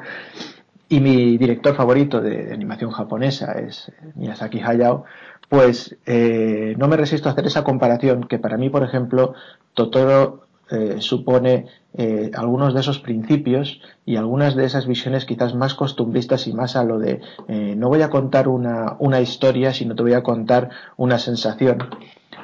y 0.89 0.99
mi 0.99 1.38
director 1.38 1.73
favorito 1.73 2.19
de, 2.19 2.51
animación 2.51 2.91
japonesa 2.91 3.53
es 3.53 3.89
Miyazaki 4.15 4.59
Hayao, 4.59 5.05
pues 5.47 5.95
no 6.05 6.88
me 6.89 6.97
resisto 6.97 7.30
a 7.30 7.31
hacer 7.31 7.47
esa 7.47 7.63
comparación 7.63 8.26
que 8.26 8.38
para 8.38 8.57
mí, 8.57 8.69
por 8.69 8.84
ejemplo, 8.84 9.35
Totoro 9.76 10.48
eh, 10.71 10.97
supone 10.99 11.65
eh, 11.95 12.29
algunos 12.35 12.75
de 12.75 12.81
esos 12.81 12.99
principios 12.99 13.81
y 14.05 14.17
algunas 14.17 14.55
de 14.55 14.65
esas 14.65 14.85
visiones 14.85 15.25
quizás 15.25 15.55
más 15.55 15.73
costumbristas 15.73 16.45
y 16.45 16.53
más 16.53 16.75
a 16.75 16.83
lo 16.83 16.99
de 16.99 17.21
eh, 17.47 17.73
no 17.75 17.89
voy 17.89 18.03
a 18.03 18.11
contar 18.11 18.47
una, 18.47 18.95
una, 18.99 19.19
historia, 19.19 19.73
sino 19.73 19.95
te 19.95 20.03
voy 20.03 20.13
a 20.13 20.21
contar 20.21 20.69
una 20.95 21.17
sensación. 21.17 21.89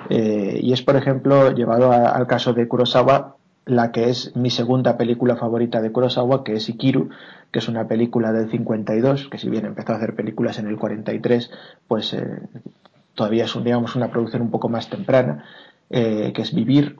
y 0.09 0.73
es, 0.73 0.81
por 0.81 0.95
ejemplo, 0.95 1.51
llevado 1.51 1.91
al 1.91 2.25
caso 2.25 2.53
de 2.53 2.67
Kurosawa, 2.67 3.35
la 3.65 3.91
que 3.91 4.09
es 4.09 4.35
mi 4.35 4.49
segunda 4.49 4.97
película 4.97 5.35
favorita 5.35 5.79
de 5.81 5.91
Kurosawa, 5.91 6.43
que 6.43 6.53
es 6.53 6.67
Ikiru, 6.67 7.09
que 7.51 7.59
es 7.59 7.67
una 7.67 7.87
película 7.87 8.31
del 8.31 8.49
52, 8.49 9.29
que 9.29 9.37
si 9.37 9.49
bien 9.49 9.65
empezó 9.65 9.93
a 9.93 9.97
hacer 9.97 10.15
películas 10.15 10.57
en 10.57 10.67
el 10.67 10.77
43, 10.77 11.51
pues 11.87 12.15
todavía 13.13 13.45
es, 13.45 13.55
una 13.55 14.09
producción 14.09 14.41
un 14.41 14.51
poco 14.51 14.69
más 14.69 14.89
temprana, 14.89 15.45
que 15.89 16.33
es 16.35 16.53
Vivir, 16.53 16.97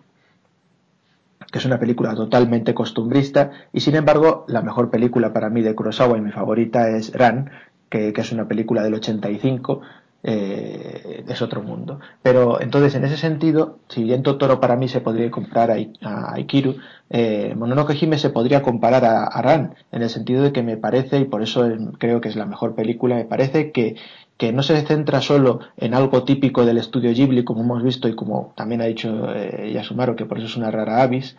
que 1.52 1.60
es 1.60 1.66
una 1.66 1.80
película 1.80 2.16
totalmente 2.16 2.74
costumbrista, 2.74 3.52
y 3.74 3.80
sin 3.82 3.96
embargo, 3.96 4.46
la 4.48 4.62
mejor 4.62 4.90
película 4.90 5.34
para 5.34 5.50
mí 5.50 5.62
de 5.62 5.76
Kurosawa 5.76 6.18
y 6.18 6.22
mi 6.22 6.32
favorita 6.32 6.90
es 6.90 7.14
Ran, 7.14 7.50
que, 7.90 8.14
es 8.16 8.32
una 8.32 8.48
película 8.48 8.84
del 8.84 8.96
85, 8.96 9.82
eh, 10.24 11.24
es 11.28 11.42
otro 11.42 11.62
mundo. 11.62 12.00
Pero 12.24 12.60
entonces, 12.60 12.96
en 12.96 13.06
ese 13.06 13.18
sentido, 13.18 13.78
si 13.90 14.04
bien 14.04 14.24
Totoro 14.24 14.60
para 14.60 14.76
mí 14.76 14.88
se 14.88 15.02
podría 15.02 15.30
comparar 15.30 15.78
a, 16.02 16.34
a 16.34 16.40
Ikiru, 16.40 16.78
eh, 17.10 17.54
Mononoke 17.56 17.96
Hime 18.02 18.18
se 18.18 18.32
podría 18.32 18.64
comparar 18.64 19.06
a, 19.06 19.26
a, 19.26 19.42
Ran, 19.42 19.76
en 19.92 20.02
el 20.02 20.10
sentido 20.10 20.44
de 20.44 20.52
que 20.52 20.64
me 20.64 20.78
parece, 20.78 21.20
y 21.20 21.26
por 21.26 21.44
eso 21.44 21.70
creo 22.00 22.22
que 22.22 22.30
es 22.30 22.36
la 22.36 22.48
mejor 22.48 22.76
película, 22.76 23.16
me 23.16 23.26
parece 23.26 23.72
que 23.72 23.96
que 24.38 24.52
no 24.52 24.64
se 24.64 24.82
centra 24.86 25.22
solo 25.22 25.60
en 25.78 25.94
algo 25.94 26.24
típico 26.24 26.66
del 26.66 26.78
estudio 26.78 27.14
Ghibli, 27.14 27.44
como 27.44 27.62
hemos 27.62 27.84
visto 27.84 28.08
y 28.08 28.16
como 28.16 28.54
también 28.56 28.82
ha 28.82 28.86
dicho 28.86 29.34
eh, 29.34 29.72
Yasumaro, 29.74 30.16
que 30.16 30.26
por 30.26 30.38
eso 30.38 30.48
es 30.48 30.58
una 30.58 30.72
rara 30.72 31.02
avis, 31.02 31.38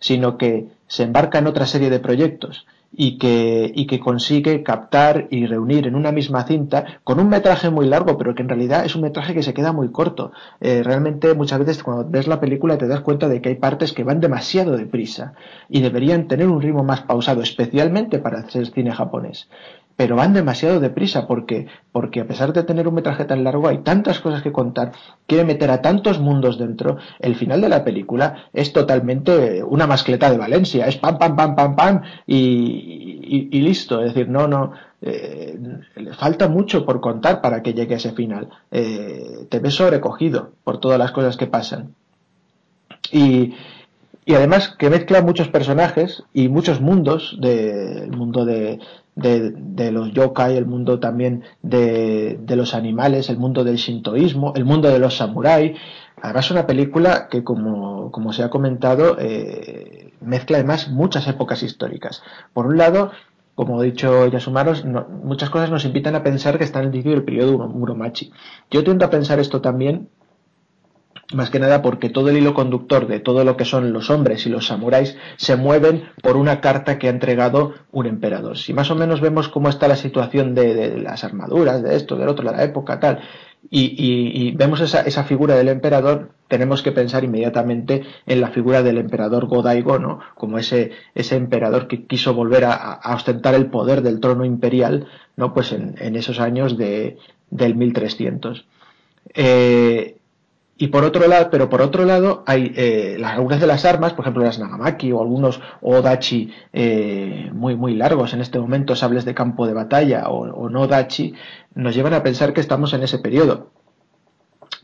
sino 0.00 0.36
que 0.36 0.66
se 0.86 1.04
embarca 1.04 1.38
en 1.38 1.46
otra 1.46 1.66
serie 1.66 1.90
de 1.90 2.00
proyectos 2.00 2.66
y 2.96 3.18
que, 3.18 3.72
y 3.74 3.86
que 3.86 3.98
consigue 3.98 4.62
captar 4.62 5.26
y 5.30 5.46
reunir 5.46 5.86
en 5.86 5.96
una 5.96 6.12
misma 6.12 6.44
cinta 6.44 7.00
con 7.02 7.18
un 7.18 7.28
metraje 7.28 7.70
muy 7.70 7.86
largo, 7.86 8.16
pero 8.16 8.34
que 8.34 8.42
en 8.42 8.48
realidad 8.48 8.84
es 8.84 8.94
un 8.94 9.02
metraje 9.02 9.34
que 9.34 9.42
se 9.42 9.54
queda 9.54 9.72
muy 9.72 9.90
corto. 9.90 10.32
Eh, 10.60 10.82
realmente 10.84 11.34
muchas 11.34 11.58
veces 11.58 11.82
cuando 11.82 12.08
ves 12.08 12.28
la 12.28 12.40
película 12.40 12.78
te 12.78 12.86
das 12.86 13.00
cuenta 13.00 13.28
de 13.28 13.40
que 13.40 13.48
hay 13.48 13.54
partes 13.56 13.92
que 13.92 14.04
van 14.04 14.20
demasiado 14.20 14.76
deprisa 14.76 15.34
y 15.68 15.80
deberían 15.80 16.28
tener 16.28 16.48
un 16.48 16.62
ritmo 16.62 16.84
más 16.84 17.00
pausado, 17.02 17.42
especialmente 17.42 18.18
para 18.18 18.40
hacer 18.40 18.66
cine 18.66 18.92
japonés 18.92 19.48
pero 19.96 20.16
van 20.16 20.32
demasiado 20.32 20.80
deprisa 20.80 21.26
porque, 21.26 21.66
porque 21.92 22.20
a 22.20 22.26
pesar 22.26 22.52
de 22.52 22.64
tener 22.64 22.88
un 22.88 22.94
metraje 22.94 23.24
tan 23.24 23.44
largo 23.44 23.68
hay 23.68 23.78
tantas 23.78 24.20
cosas 24.20 24.42
que 24.42 24.52
contar, 24.52 24.92
quiere 25.26 25.44
meter 25.44 25.70
a 25.70 25.82
tantos 25.82 26.20
mundos 26.20 26.58
dentro, 26.58 26.98
el 27.20 27.36
final 27.36 27.60
de 27.60 27.68
la 27.68 27.84
película 27.84 28.46
es 28.52 28.72
totalmente 28.72 29.62
una 29.62 29.86
mascleta 29.86 30.30
de 30.30 30.38
Valencia, 30.38 30.86
es 30.86 30.96
pam, 30.96 31.18
pam, 31.18 31.36
pam, 31.36 31.54
pam, 31.54 31.76
pam 31.76 32.02
y, 32.26 33.48
y, 33.52 33.60
listo, 33.60 34.00
es 34.00 34.14
decir, 34.14 34.28
no, 34.28 34.48
no, 34.48 34.72
eh, 35.00 35.58
falta 36.18 36.48
mucho 36.48 36.84
por 36.84 37.00
contar 37.00 37.40
para 37.40 37.62
que 37.62 37.74
llegue 37.74 37.94
a 37.94 37.98
ese 37.98 38.12
final, 38.12 38.48
eh, 38.70 39.46
te 39.48 39.60
ves 39.60 39.74
sobrecogido 39.74 40.52
por 40.64 40.78
todas 40.78 40.98
las 40.98 41.12
cosas 41.12 41.36
que 41.36 41.46
pasan. 41.46 41.94
Y, 43.12 43.54
y 44.26 44.34
además 44.34 44.74
que 44.78 44.90
mezcla 44.90 45.22
muchos 45.22 45.48
personajes 45.48 46.24
y 46.32 46.48
muchos 46.48 46.80
mundos 46.80 47.36
del 47.40 48.10
mundo 48.10 48.44
de, 48.44 48.78
de, 49.14 49.92
los 49.92 50.12
yokai, 50.12 50.56
el 50.56 50.66
mundo 50.66 50.98
también 50.98 51.44
de, 51.62 52.38
los 52.48 52.74
animales, 52.74 53.28
el 53.28 53.38
mundo 53.38 53.64
del 53.64 53.76
shintoísmo, 53.76 54.54
el 54.56 54.64
mundo 54.64 54.88
de 54.88 54.98
los 54.98 55.16
samuráis. 55.16 55.78
Además, 56.22 56.50
una 56.50 56.66
película 56.66 57.28
que, 57.28 57.44
como, 57.44 58.10
como 58.10 58.32
se 58.32 58.42
ha 58.42 58.48
comentado, 58.48 59.16
eh, 59.20 60.12
mezcla 60.20 60.56
además 60.56 60.88
muchas 60.88 61.28
épocas 61.28 61.62
históricas. 61.62 62.22
Por 62.54 62.66
un 62.66 62.78
lado, 62.78 63.10
como 63.54 63.82
he 63.82 63.86
dicho 63.86 64.26
Yasumaros, 64.26 64.84
muchas 65.22 65.50
cosas 65.50 65.70
nos 65.70 65.84
invitan 65.84 66.14
a 66.14 66.22
pensar 66.22 66.58
que 66.58 66.64
está 66.64 66.80
en 66.80 66.86
el 66.86 66.94
inicio 66.94 67.12
del 67.12 67.24
periodo 67.24 67.68
Muromachi. 67.68 68.32
Yo 68.70 68.82
tiendo 68.82 69.04
a 69.04 69.10
pensar 69.10 69.38
esto 69.38 69.60
también 69.60 70.08
más 71.32 71.50
que 71.50 71.58
nada 71.58 71.82
porque 71.82 72.10
todo 72.10 72.28
el 72.28 72.36
hilo 72.36 72.54
conductor 72.54 73.06
de 73.06 73.20
todo 73.20 73.44
lo 73.44 73.56
que 73.56 73.64
son 73.64 73.92
los 73.92 74.10
hombres 74.10 74.46
y 74.46 74.50
los 74.50 74.66
samuráis 74.66 75.16
se 75.36 75.56
mueven 75.56 76.04
por 76.22 76.36
una 76.36 76.60
carta 76.60 76.98
que 76.98 77.06
ha 77.06 77.10
entregado 77.10 77.74
un 77.92 78.06
emperador. 78.06 78.58
Si 78.58 78.72
más 78.74 78.90
o 78.90 78.94
menos 78.94 79.20
vemos 79.20 79.48
cómo 79.48 79.68
está 79.68 79.88
la 79.88 79.96
situación 79.96 80.54
de, 80.54 80.98
las 80.98 81.24
armaduras, 81.24 81.82
de 81.82 81.96
esto, 81.96 82.16
del 82.16 82.28
otro, 82.28 82.50
de 82.50 82.56
la 82.56 82.64
época, 82.64 83.00
tal, 83.00 83.20
y, 83.70 84.52
vemos 84.52 84.80
esa, 84.80 85.24
figura 85.24 85.56
del 85.56 85.68
emperador, 85.68 86.32
tenemos 86.48 86.82
que 86.82 86.92
pensar 86.92 87.24
inmediatamente 87.24 88.02
en 88.26 88.40
la 88.42 88.50
figura 88.50 88.82
del 88.82 88.98
emperador 88.98 89.46
Godaigo, 89.46 89.98
¿no? 89.98 90.20
Como 90.34 90.58
ese, 90.58 90.90
ese 91.14 91.36
emperador 91.36 91.88
que 91.88 92.04
quiso 92.04 92.34
volver 92.34 92.66
a, 92.66 93.00
ostentar 93.14 93.54
el 93.54 93.66
poder 93.66 94.02
del 94.02 94.20
trono 94.20 94.44
imperial, 94.44 95.06
¿no? 95.36 95.54
Pues 95.54 95.72
en, 95.72 96.14
esos 96.14 96.40
años 96.40 96.76
de, 96.76 97.16
del 97.50 97.74
1300. 97.74 98.66
Eh, 99.32 100.18
y 100.76 100.88
por 100.88 101.04
otro 101.04 101.26
lado, 101.28 101.48
pero 101.50 101.70
por 101.70 101.82
otro 101.82 102.04
lado, 102.04 102.42
hay 102.46 102.72
eh, 102.76 103.22
algunas 103.24 103.60
de 103.60 103.66
las 103.66 103.84
armas, 103.84 104.12
por 104.12 104.24
ejemplo 104.24 104.42
las 104.42 104.58
Nagamaki 104.58 105.12
o 105.12 105.20
algunos 105.20 105.60
Odachi 105.80 106.52
eh, 106.72 107.50
muy, 107.52 107.76
muy 107.76 107.94
largos 107.94 108.34
en 108.34 108.40
este 108.40 108.58
momento, 108.58 108.96
sables 108.96 109.24
de 109.24 109.34
campo 109.34 109.66
de 109.66 109.74
batalla 109.74 110.28
o, 110.28 110.40
o 110.40 110.68
no 110.68 110.86
Dachi, 110.88 111.34
nos 111.74 111.94
llevan 111.94 112.14
a 112.14 112.22
pensar 112.22 112.52
que 112.52 112.60
estamos 112.60 112.92
en 112.92 113.04
ese 113.04 113.18
periodo 113.18 113.70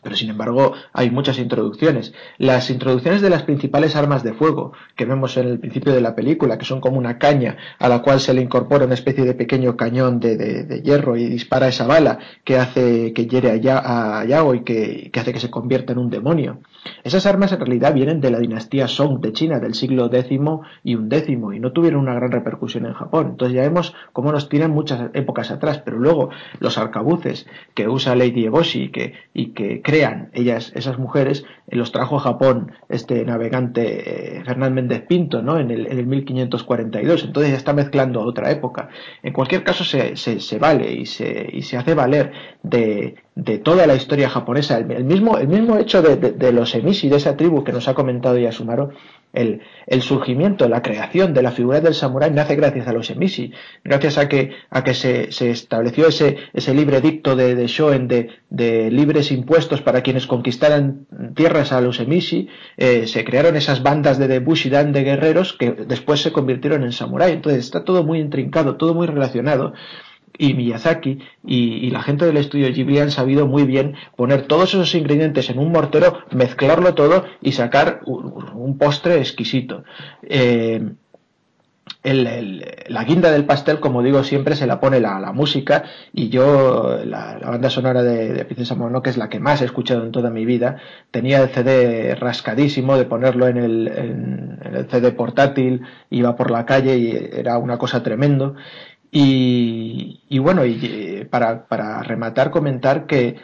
pero 0.02 0.16
sin 0.16 0.30
embargo 0.30 0.72
hay 0.92 1.10
muchas 1.10 1.38
introducciones. 1.38 2.12
Las 2.38 2.70
introducciones 2.70 3.20
de 3.20 3.30
las 3.30 3.42
principales 3.42 3.96
armas 3.96 4.22
de 4.22 4.32
fuego 4.32 4.72
que 4.96 5.04
vemos 5.04 5.36
en 5.36 5.48
el 5.48 5.58
principio 5.58 5.92
de 5.92 6.00
la 6.00 6.14
película, 6.14 6.58
que 6.58 6.64
son 6.64 6.80
como 6.80 6.98
una 6.98 7.18
caña 7.18 7.56
a 7.78 7.88
la 7.88 8.00
cual 8.02 8.20
se 8.20 8.34
le 8.34 8.42
incorpora 8.42 8.84
una 8.84 8.94
especie 8.94 9.24
de 9.24 9.34
pequeño 9.34 9.76
cañón 9.76 10.20
de, 10.20 10.82
hierro 10.84 11.16
y 11.16 11.26
dispara 11.26 11.68
esa 11.68 11.86
bala 11.86 12.18
que 12.44 12.56
hace 12.56 13.12
que 13.12 13.26
hiere 13.26 13.50
a, 13.50 14.24
Yao 14.24 14.54
y 14.54 14.64
que, 14.64 15.10
hace 15.14 15.32
que 15.32 15.40
se 15.40 15.50
convierta 15.50 15.92
en 15.92 15.98
un 15.98 16.10
demonio. 16.10 16.60
Esas 17.04 17.26
armas 17.26 17.52
en 17.52 17.60
realidad 17.60 17.92
vienen 17.92 18.20
de 18.20 18.30
la 18.30 18.38
dinastía 18.38 18.88
Song 18.88 19.20
de 19.20 19.32
China 19.32 19.58
del 19.58 19.74
siglo 19.74 20.06
X 20.06 20.30
y 20.82 20.96
XI 20.96 21.32
y 21.54 21.60
no 21.60 21.72
tuvieron 21.72 22.00
una 22.00 22.14
gran 22.14 22.30
repercusión 22.30 22.86
en 22.86 22.94
Japón. 22.94 23.28
Entonces 23.32 23.54
ya 23.54 23.62
vemos 23.62 23.94
cómo 24.12 24.32
nos 24.32 24.48
tiran 24.48 24.70
muchas 24.70 25.10
épocas 25.14 25.50
atrás, 25.50 25.82
pero 25.84 25.98
luego 25.98 26.30
los 26.58 26.78
arcabuces 26.78 27.46
que 27.74 27.88
usa 27.88 28.16
Lady 28.16 28.46
Eboshi 28.46 28.90
que, 28.90 29.14
y 29.34 29.48
que 29.48 29.82
crean 29.90 30.30
ellas, 30.34 30.70
esas 30.76 30.98
mujeres, 30.98 31.44
eh, 31.66 31.74
los 31.74 31.90
trajo 31.90 32.16
a 32.16 32.20
Japón 32.20 32.70
este 32.88 33.24
navegante 33.24 34.38
eh, 34.38 34.44
Fernán 34.44 34.72
Méndez 34.72 35.02
Pinto, 35.08 35.42
¿no? 35.42 35.58
En 35.58 35.72
el, 35.72 35.88
en 35.88 35.98
el 35.98 36.06
1542. 36.06 37.24
Entonces 37.24 37.50
ya 37.50 37.58
está 37.58 37.72
mezclando 37.72 38.20
otra 38.20 38.52
época. 38.52 38.88
En 39.24 39.32
cualquier 39.32 39.64
caso 39.64 39.82
se, 39.82 40.16
se, 40.16 40.58
vale 40.60 40.92
y 40.92 41.06
se, 41.06 41.48
y 41.52 41.62
se 41.62 41.76
hace 41.76 41.94
valer 41.94 42.30
de, 42.62 43.16
de 43.34 43.58
toda 43.58 43.88
la 43.88 43.96
historia 43.96 44.30
japonesa. 44.30 44.78
El, 44.78 45.04
mismo, 45.04 45.38
el 45.38 45.48
mismo 45.48 45.76
hecho 45.76 46.02
de, 46.02 46.16
de, 46.16 46.52
los 46.52 46.72
emishi, 46.76 47.08
de 47.08 47.16
esa 47.16 47.36
tribu 47.36 47.64
que 47.64 47.72
nos 47.72 47.88
ha 47.88 47.94
comentado 47.94 48.38
Yasumaro, 48.38 48.90
el, 49.32 49.60
el, 49.86 50.02
surgimiento, 50.02 50.68
la 50.68 50.82
creación 50.82 51.34
de 51.34 51.42
la 51.42 51.52
figura 51.52 51.80
del 51.80 51.94
samurái 51.94 52.30
nace 52.30 52.56
gracias 52.56 52.88
a 52.88 52.92
los 52.92 53.10
emishi, 53.10 53.52
gracias 53.84 54.18
a 54.18 54.28
que, 54.28 54.52
a 54.70 54.84
que 54.84 54.94
se, 54.94 55.32
se 55.32 55.50
estableció 55.50 56.08
ese, 56.08 56.36
ese 56.52 56.74
libre 56.74 57.00
dicto 57.00 57.36
de, 57.36 57.54
de 57.54 57.66
Shoen 57.66 58.08
de, 58.08 58.30
de, 58.48 58.90
libres 58.90 59.30
impuestos 59.30 59.82
para 59.82 60.02
quienes 60.02 60.26
conquistaran 60.26 61.06
tierras 61.34 61.72
a 61.72 61.80
los 61.80 62.00
emishi, 62.00 62.48
eh, 62.76 63.06
se 63.06 63.24
crearon 63.24 63.56
esas 63.56 63.82
bandas 63.82 64.18
de, 64.18 64.28
de 64.28 64.38
Bushidan 64.38 64.92
de 64.92 65.04
guerreros 65.04 65.52
que 65.52 65.72
después 65.72 66.20
se 66.20 66.32
convirtieron 66.32 66.82
en 66.84 66.92
samurái. 66.92 67.32
Entonces 67.32 67.64
está 67.64 67.84
todo 67.84 68.04
muy 68.04 68.20
intrincado, 68.20 68.76
todo 68.76 68.94
muy 68.94 69.06
relacionado 69.06 69.72
y 70.40 70.54
Miyazaki 70.54 71.18
y, 71.44 71.90
la 71.90 72.02
gente 72.02 72.24
del 72.24 72.38
estudio 72.38 72.72
Ghibli 72.72 72.98
han 72.98 73.10
sabido 73.10 73.46
muy 73.46 73.64
bien 73.64 73.94
poner 74.16 74.46
todos 74.46 74.70
esos 74.70 74.94
ingredientes 74.94 75.50
en 75.50 75.58
un 75.58 75.70
mortero, 75.70 76.18
mezclarlo 76.30 76.94
todo 76.94 77.24
y 77.42 77.52
sacar 77.52 78.00
un, 78.06 78.78
postre 78.78 79.18
exquisito. 79.18 79.84
Eh, 80.22 80.92
la 82.02 83.04
guinda 83.04 83.30
del 83.30 83.44
pastel, 83.44 83.78
como 83.78 84.02
digo 84.02 84.24
siempre, 84.24 84.56
se 84.56 84.66
la 84.66 84.80
pone 84.80 85.00
la, 85.00 85.32
música 85.32 85.84
y 86.14 86.30
yo, 86.30 86.98
la, 87.04 87.38
banda 87.42 87.68
sonora 87.68 88.02
de, 88.02 88.32
de 88.32 88.44
Princesa 88.46 88.74
Mononoke 88.74 89.08
es 89.08 89.18
la 89.18 89.28
que 89.28 89.38
más 89.38 89.60
he 89.60 89.66
escuchado 89.66 90.04
en 90.04 90.12
toda 90.12 90.30
mi 90.30 90.46
vida. 90.46 90.76
Tenía 91.10 91.42
el 91.42 91.50
CD 91.50 92.14
rascadísimo 92.14 92.96
de 92.96 93.04
ponerlo 93.04 93.48
en 93.48 93.58
el, 93.58 93.88
en 93.88 94.58
el 94.74 94.88
CD 94.88 95.12
portátil, 95.12 95.82
iba 96.08 96.36
por 96.36 96.50
la 96.50 96.64
calle 96.64 96.96
y 96.96 97.30
era 97.38 97.58
una 97.58 97.76
cosa 97.76 98.02
tremendo. 98.02 98.54
Y, 99.12 100.38
bueno, 100.38 100.64
y 100.64 100.78
eh, 100.82 101.28
para, 101.28 102.02
rematar, 102.02 102.50
comentar 102.50 103.06
que 103.06 103.36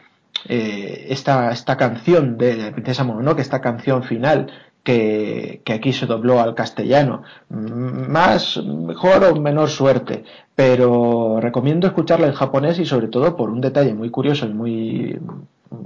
eh, 0.49 1.07
esta, 1.09 1.51
esta 1.51 1.77
canción 1.77 2.39
de 2.39 2.57
la 2.57 2.73
Princesa 2.73 3.05
Mononoke, 3.05 3.41
esta 3.41 3.61
canción 3.61 4.05
final, 4.05 4.53
que, 4.85 5.63
que, 5.65 5.73
aquí 5.73 5.93
se 5.93 6.07
dobló 6.07 6.41
al 6.41 6.55
castellano. 6.55 7.25
Más, 7.49 8.57
mejor 8.59 9.25
o 9.25 9.41
menor 9.41 9.69
suerte, 9.69 10.25
pero 10.55 11.41
recomiendo 11.41 11.89
escucharla 11.89 12.29
en 12.29 12.35
japonés 12.35 12.79
y 12.79 12.87
sobre 12.87 13.09
todo 13.09 13.37
por 13.37 13.51
un 13.51 13.61
detalle 13.61 13.95
muy 13.95 14.11
curioso 14.11 14.47
y 14.47 14.55
muy 14.55 15.19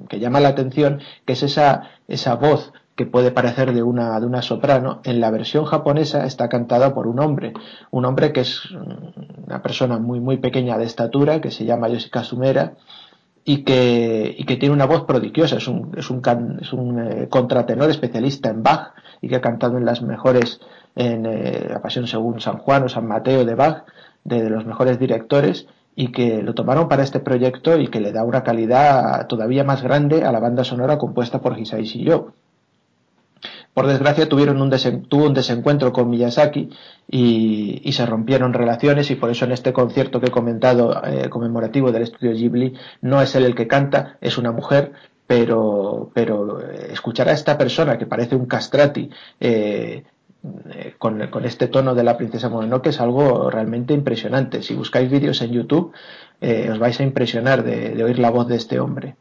que 0.08 0.18
llama 0.18 0.40
la 0.40 0.50
atención, 0.50 1.00
que 1.24 1.32
es 1.32 1.42
esa, 1.42 1.90
esa 2.08 2.34
voz 2.34 2.72
que 3.00 3.06
puede 3.06 3.30
parecer 3.30 3.72
de 3.72 3.82
una, 3.82 4.20
de 4.20 4.26
una 4.26 4.42
soprano, 4.42 5.00
en 5.04 5.20
la 5.20 5.30
versión 5.30 5.64
japonesa 5.64 6.26
está 6.26 6.50
cantada 6.50 6.92
por 6.92 7.06
un 7.06 7.18
hombre, 7.18 7.54
un 7.90 8.04
hombre 8.04 8.30
que 8.30 8.40
es 8.40 8.70
una 8.72 9.62
persona 9.62 9.98
muy, 9.98 10.20
muy 10.20 10.36
pequeña 10.36 10.76
de 10.76 10.84
estatura, 10.84 11.40
que 11.40 11.50
se 11.50 11.64
llama 11.64 11.88
Yoshika 11.88 12.24
Sumera, 12.24 12.74
y 13.42 13.64
que, 13.64 14.34
y 14.36 14.44
que 14.44 14.58
tiene 14.58 14.74
una 14.74 14.84
voz 14.84 15.04
prodigiosa, 15.06 15.56
es 15.56 15.66
un, 15.66 15.94
es 15.96 16.10
un, 16.10 16.20
es 16.60 16.74
un 16.74 17.00
eh, 17.00 17.28
contratenor 17.30 17.88
especialista 17.88 18.50
en 18.50 18.62
Bach 18.62 18.92
y 19.22 19.28
que 19.28 19.36
ha 19.36 19.40
cantado 19.40 19.78
en 19.78 19.86
las 19.86 20.02
mejores, 20.02 20.60
en 20.94 21.24
eh, 21.24 21.68
la 21.70 21.80
Pasión 21.80 22.06
según 22.06 22.38
San 22.38 22.58
Juan 22.58 22.82
o 22.82 22.90
San 22.90 23.08
Mateo 23.08 23.46
de 23.46 23.54
Bach, 23.54 23.84
de, 24.24 24.50
los 24.50 24.66
mejores 24.66 24.98
directores, 24.98 25.68
y 25.96 26.12
que 26.12 26.42
lo 26.42 26.52
tomaron 26.52 26.86
para 26.86 27.02
este 27.02 27.20
proyecto 27.20 27.78
y 27.78 27.88
que 27.88 28.00
le 28.00 28.12
da 28.12 28.24
una 28.24 28.42
calidad 28.42 29.26
todavía 29.26 29.64
más 29.64 29.82
grande 29.82 30.22
a 30.22 30.32
la 30.32 30.40
banda 30.40 30.64
sonora 30.64 30.98
compuesta 30.98 31.40
por 31.40 31.58
Hisaishi 31.58 32.04
Yo. 32.04 32.34
Por 33.74 33.86
desgracia 33.86 34.28
tuvieron 34.28 34.60
un 34.60 34.70
tuvo 35.08 35.26
un 35.26 35.34
desencuentro 35.34 35.92
con 35.92 36.10
Miyazaki 36.10 36.70
y, 37.08 37.92
se 37.92 38.06
rompieron 38.06 38.52
relaciones 38.52 39.10
y 39.10 39.16
por 39.16 39.30
eso 39.30 39.44
en 39.44 39.52
este 39.52 39.72
concierto 39.72 40.20
que 40.20 40.26
he 40.26 40.30
comentado 40.30 41.02
eh, 41.04 41.28
conmemorativo 41.28 41.92
del 41.92 42.02
estudio 42.02 42.32
Ghibli 42.32 42.74
no 43.02 43.20
es 43.20 43.34
él 43.34 43.44
el 43.44 43.54
que 43.54 43.66
canta, 43.66 44.16
es 44.20 44.38
una 44.38 44.52
mujer, 44.52 44.92
pero, 45.26 46.10
eh, 46.14 46.88
escuchar 46.92 47.28
a 47.28 47.32
esta 47.32 47.56
persona 47.58 47.98
que 47.98 48.06
parece 48.06 48.36
un 48.36 48.46
castrati 48.46 49.10
eh, 49.38 50.04
con, 50.98 51.20
este 51.44 51.68
tono 51.68 51.94
de 51.94 52.02
la 52.02 52.16
princesa 52.16 52.48
Mononoke 52.48 52.88
es 52.88 53.00
algo 53.00 53.50
realmente 53.50 53.92
impresionante. 53.92 54.62
Si 54.62 54.74
buscáis 54.74 55.10
vídeos 55.10 55.42
en 55.42 55.52
YouTube, 55.52 55.92
os 56.40 56.78
vais 56.78 56.98
a 56.98 57.02
impresionar 57.02 57.62
de 57.62 58.02
oír 58.02 58.18
la 58.18 58.30
voz 58.30 58.48
de 58.48 58.56
este 58.56 58.80
hombre. 58.80 59.16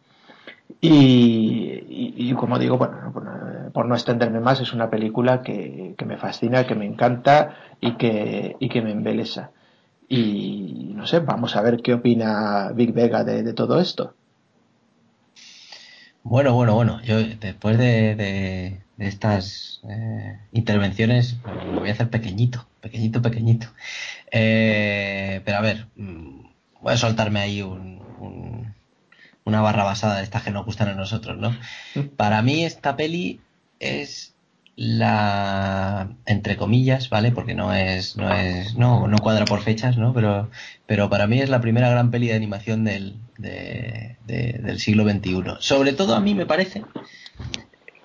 Y, 0.81 2.33
como 2.35 2.59
digo, 2.59 2.77
bueno, 2.77 3.11
por 3.73 3.85
no 3.85 3.95
extenderme 3.95 4.39
más, 4.39 4.61
es 4.61 4.73
una 4.73 4.89
película 4.89 5.41
que, 5.41 5.95
me 6.05 6.17
fascina, 6.17 6.65
que 6.65 6.75
me 6.75 6.85
encanta 6.85 7.55
y 7.81 7.93
que, 7.93 8.55
y 8.59 8.69
que 8.69 8.81
me 8.81 8.91
embelesa. 8.91 9.51
Y 10.07 10.91
no 10.95 11.05
sé, 11.05 11.19
vamos 11.19 11.55
a 11.55 11.61
ver 11.61 11.81
qué 11.81 11.93
opina 11.93 12.71
Big 12.73 12.93
Vega 12.93 13.23
de, 13.23 13.53
todo 13.53 13.79
esto. 13.79 14.15
Bueno, 16.23 16.53
bueno, 16.53 16.73
bueno, 16.75 17.01
yo 17.03 17.17
después 17.17 17.77
de, 17.77 18.81
estas 18.97 19.81
eh, 19.87 20.39
intervenciones 20.51 21.37
lo 21.45 21.79
voy 21.79 21.89
a 21.89 21.93
hacer 21.93 22.09
pequeñito, 22.09 22.67
pequeñito, 22.81 23.21
pequeñito. 23.21 23.67
Eh, 24.31 25.41
pero 25.45 25.57
a 25.57 25.61
ver, 25.61 25.87
mm, 25.95 26.41
voy 26.81 26.93
a 26.93 26.97
soltarme 26.97 27.39
ahí 27.39 27.61
un, 27.61 28.73
una 29.49 29.61
barra 29.61 29.83
basada 29.83 30.17
de 30.17 30.23
estas 30.23 30.43
que 30.43 30.51
nos 30.51 30.65
gustan 30.65 30.87
a 30.87 30.93
nosotros, 30.93 31.37
¿no? 31.37 31.55
Para 32.15 32.41
mí 32.41 32.63
esta 32.63 32.95
peli 32.95 33.41
es 33.79 34.33
la 34.75 36.09
entre 36.25 36.55
comillas, 36.55 37.09
¿vale? 37.09 37.31
Porque 37.33 37.53
no 37.53 37.73
es 37.73 38.15
no 38.15 38.33
es 38.33 38.75
no, 38.75 39.09
no 39.09 39.17
cuadra 39.17 39.43
por 39.43 39.61
fechas, 39.61 39.97
¿no? 39.97 40.13
Pero 40.13 40.49
pero 40.85 41.09
para 41.09 41.27
mí 41.27 41.41
es 41.41 41.49
la 41.49 41.59
primera 41.59 41.89
gran 41.89 42.11
peli 42.11 42.27
de 42.27 42.35
animación 42.35 42.85
del 42.85 43.17
del 43.37 44.79
siglo 44.79 45.03
XXI. 45.03 45.57
Sobre 45.59 45.91
todo 45.91 46.15
a 46.15 46.21
mí 46.21 46.33
me 46.33 46.45
parece 46.45 46.83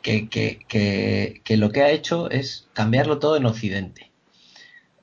que, 0.02 0.28
que, 1.42 1.56
lo 1.56 1.70
que 1.70 1.82
ha 1.82 1.90
hecho 1.90 2.30
es 2.30 2.68
cambiarlo 2.72 3.18
todo 3.18 3.36
en 3.36 3.46
Occidente. 3.46 4.10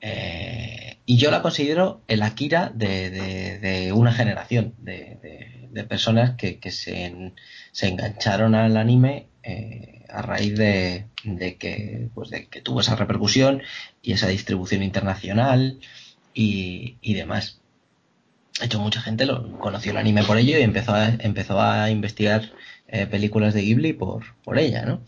Eh, 0.00 0.98
y 1.06 1.16
yo 1.16 1.30
la 1.30 1.42
considero 1.42 2.00
el 2.06 2.22
Akira 2.22 2.70
de, 2.74 3.10
de 3.10 3.92
una 3.92 4.12
generación, 4.12 4.74
de, 4.78 5.61
de 5.72 5.84
personas 5.84 6.36
que, 6.36 6.58
se, 6.70 7.32
se, 7.72 7.88
engancharon 7.88 8.54
al 8.54 8.76
anime 8.76 9.26
eh, 9.42 10.04
a 10.08 10.20
raíz 10.20 10.56
de, 10.56 11.06
que, 11.58 12.08
pues 12.14 12.30
de 12.30 12.46
que 12.46 12.60
tuvo 12.60 12.80
esa 12.80 12.94
repercusión 12.94 13.62
y 14.02 14.12
esa 14.12 14.28
distribución 14.28 14.82
internacional 14.82 15.80
y, 16.34 17.14
demás. 17.14 17.58
De 18.60 18.66
hecho, 18.66 18.80
mucha 18.80 19.00
gente 19.00 19.24
lo, 19.24 19.58
conoció 19.58 19.92
el 19.92 19.96
anime 19.96 20.22
por 20.24 20.36
ello 20.36 20.58
y 20.58 20.62
empezó 20.62 20.94
a, 20.94 21.08
empezó 21.08 21.60
a 21.60 21.90
investigar 21.90 22.52
eh, 22.88 23.06
películas 23.06 23.54
de 23.54 23.62
Ghibli 23.62 23.94
por, 23.94 24.24
por 24.44 24.58
ella, 24.58 24.84
¿no? 24.84 25.02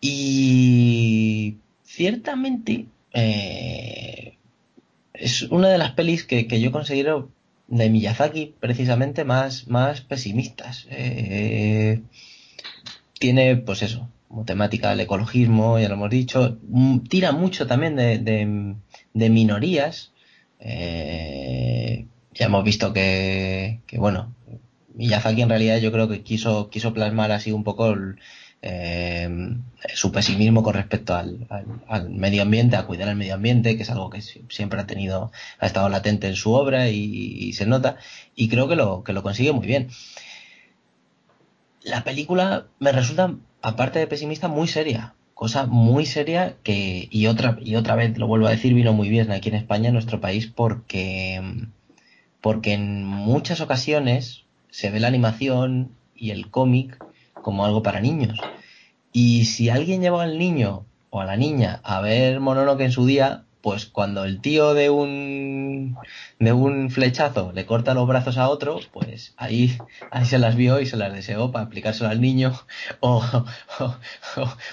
Y 0.00 1.58
ciertamente 1.84 2.86
eh, 3.12 4.38
es 5.12 5.42
una 5.42 5.68
de 5.68 5.78
las 5.78 5.92
pelis 5.92 6.24
que, 6.24 6.48
que 6.48 6.60
yo 6.60 6.72
considero 6.72 7.30
de 7.68 7.90
Miyazaki 7.90 8.54
precisamente 8.60 9.24
más, 9.24 9.68
más 9.68 10.00
pesimistas. 10.00 10.86
Eh, 10.90 12.02
tiene, 13.18 13.56
pues 13.56 13.82
eso, 13.82 14.08
como 14.28 14.44
temática 14.44 14.92
el 14.92 15.00
ecologismo, 15.00 15.78
ya 15.78 15.88
lo 15.88 15.94
hemos 15.94 16.10
dicho, 16.10 16.58
mm, 16.68 17.00
tira 17.00 17.32
mucho 17.32 17.66
también 17.66 17.96
de, 17.96 18.18
de, 18.18 19.30
minorías. 19.30 20.12
Eh, 20.60 22.06
ya 22.34 22.46
hemos 22.46 22.64
visto 22.64 22.92
que, 22.92 23.80
que, 23.86 23.98
bueno, 23.98 24.34
Miyazaki 24.94 25.42
en 25.42 25.48
realidad 25.48 25.78
yo 25.78 25.92
creo 25.92 26.08
que 26.08 26.22
quiso, 26.22 26.70
quiso 26.70 26.92
plasmar 26.92 27.32
así 27.32 27.52
un 27.52 27.64
poco 27.64 27.90
el, 27.90 28.16
eh, 28.62 29.28
su 29.94 30.12
pesimismo 30.12 30.62
con 30.62 30.74
respecto 30.74 31.16
al, 31.16 31.48
medio 32.10 32.42
ambiente, 32.42 32.76
a 32.76 32.86
cuidar 32.86 33.08
el 33.08 33.16
medio 33.16 33.34
ambiente, 33.34 33.76
que 33.76 33.82
es 33.82 33.90
algo 33.90 34.08
que 34.08 34.22
siempre 34.22 34.80
ha 34.80 34.86
tenido, 34.86 35.32
ha 35.58 35.66
estado 35.66 35.88
latente 35.88 36.28
en 36.28 36.36
su 36.36 36.52
obra 36.52 36.88
y, 36.88 37.52
se 37.54 37.66
nota, 37.66 37.96
y 38.36 38.48
creo 38.48 38.68
que 38.68 38.76
lo, 38.76 39.02
que 39.02 39.12
lo 39.12 39.22
consigue 39.24 39.52
muy 39.52 39.66
bien. 39.66 39.88
La 41.82 42.04
película 42.04 42.66
me 42.78 42.92
resulta, 42.92 43.34
aparte 43.60 43.98
de 43.98 44.06
pesimista, 44.06 44.46
muy 44.46 44.68
seria, 44.68 45.14
cosa 45.34 45.66
muy 45.66 46.06
seria 46.06 46.54
que, 46.62 47.08
y 47.10 47.26
otra, 47.26 47.58
y 47.60 47.74
otra 47.74 47.96
vez 47.96 48.16
lo 48.16 48.28
vuelvo 48.28 48.46
a 48.46 48.50
decir, 48.50 48.74
vino 48.74 48.92
muy 48.92 49.08
bien 49.08 49.32
aquí 49.32 49.48
en 49.48 49.56
España, 49.56 49.88
en 49.88 49.94
nuestro 49.94 50.20
país, 50.20 50.46
porque, 50.46 51.42
porque 52.40 52.74
en 52.74 53.04
muchas 53.04 53.60
ocasiones 53.60 54.44
se 54.70 54.90
ve 54.90 55.00
la 55.00 55.08
animación 55.08 55.90
y 56.14 56.30
el 56.30 56.48
cómic 56.48 56.96
como 57.42 57.64
algo 57.64 57.82
para 57.82 58.00
niños. 58.00 58.38
Y 59.12 59.44
si 59.44 59.68
alguien 59.68 60.00
lleva 60.00 60.22
al 60.22 60.38
niño 60.38 60.86
o 61.10 61.20
a 61.20 61.26
la 61.26 61.36
niña 61.36 61.80
a 61.84 62.00
ver 62.00 62.40
Mononoke 62.40 62.84
en 62.84 62.92
su 62.92 63.04
día, 63.04 63.44
pues 63.60 63.86
cuando 63.86 64.24
el 64.24 64.40
tío 64.40 64.74
de 64.74 64.90
un 64.90 65.96
de 66.38 66.52
un 66.52 66.90
flechazo 66.90 67.52
le 67.52 67.66
corta 67.66 67.94
los 67.94 68.08
brazos 68.08 68.36
a 68.36 68.48
otro, 68.48 68.80
pues 68.92 69.34
ahí, 69.36 69.78
ahí 70.10 70.24
se 70.24 70.38
las 70.38 70.56
vio 70.56 70.80
y 70.80 70.86
se 70.86 70.96
las 70.96 71.12
deseó 71.12 71.52
para 71.52 71.66
aplicárselo 71.66 72.10
al 72.10 72.20
niño. 72.20 72.52
O, 73.00 73.22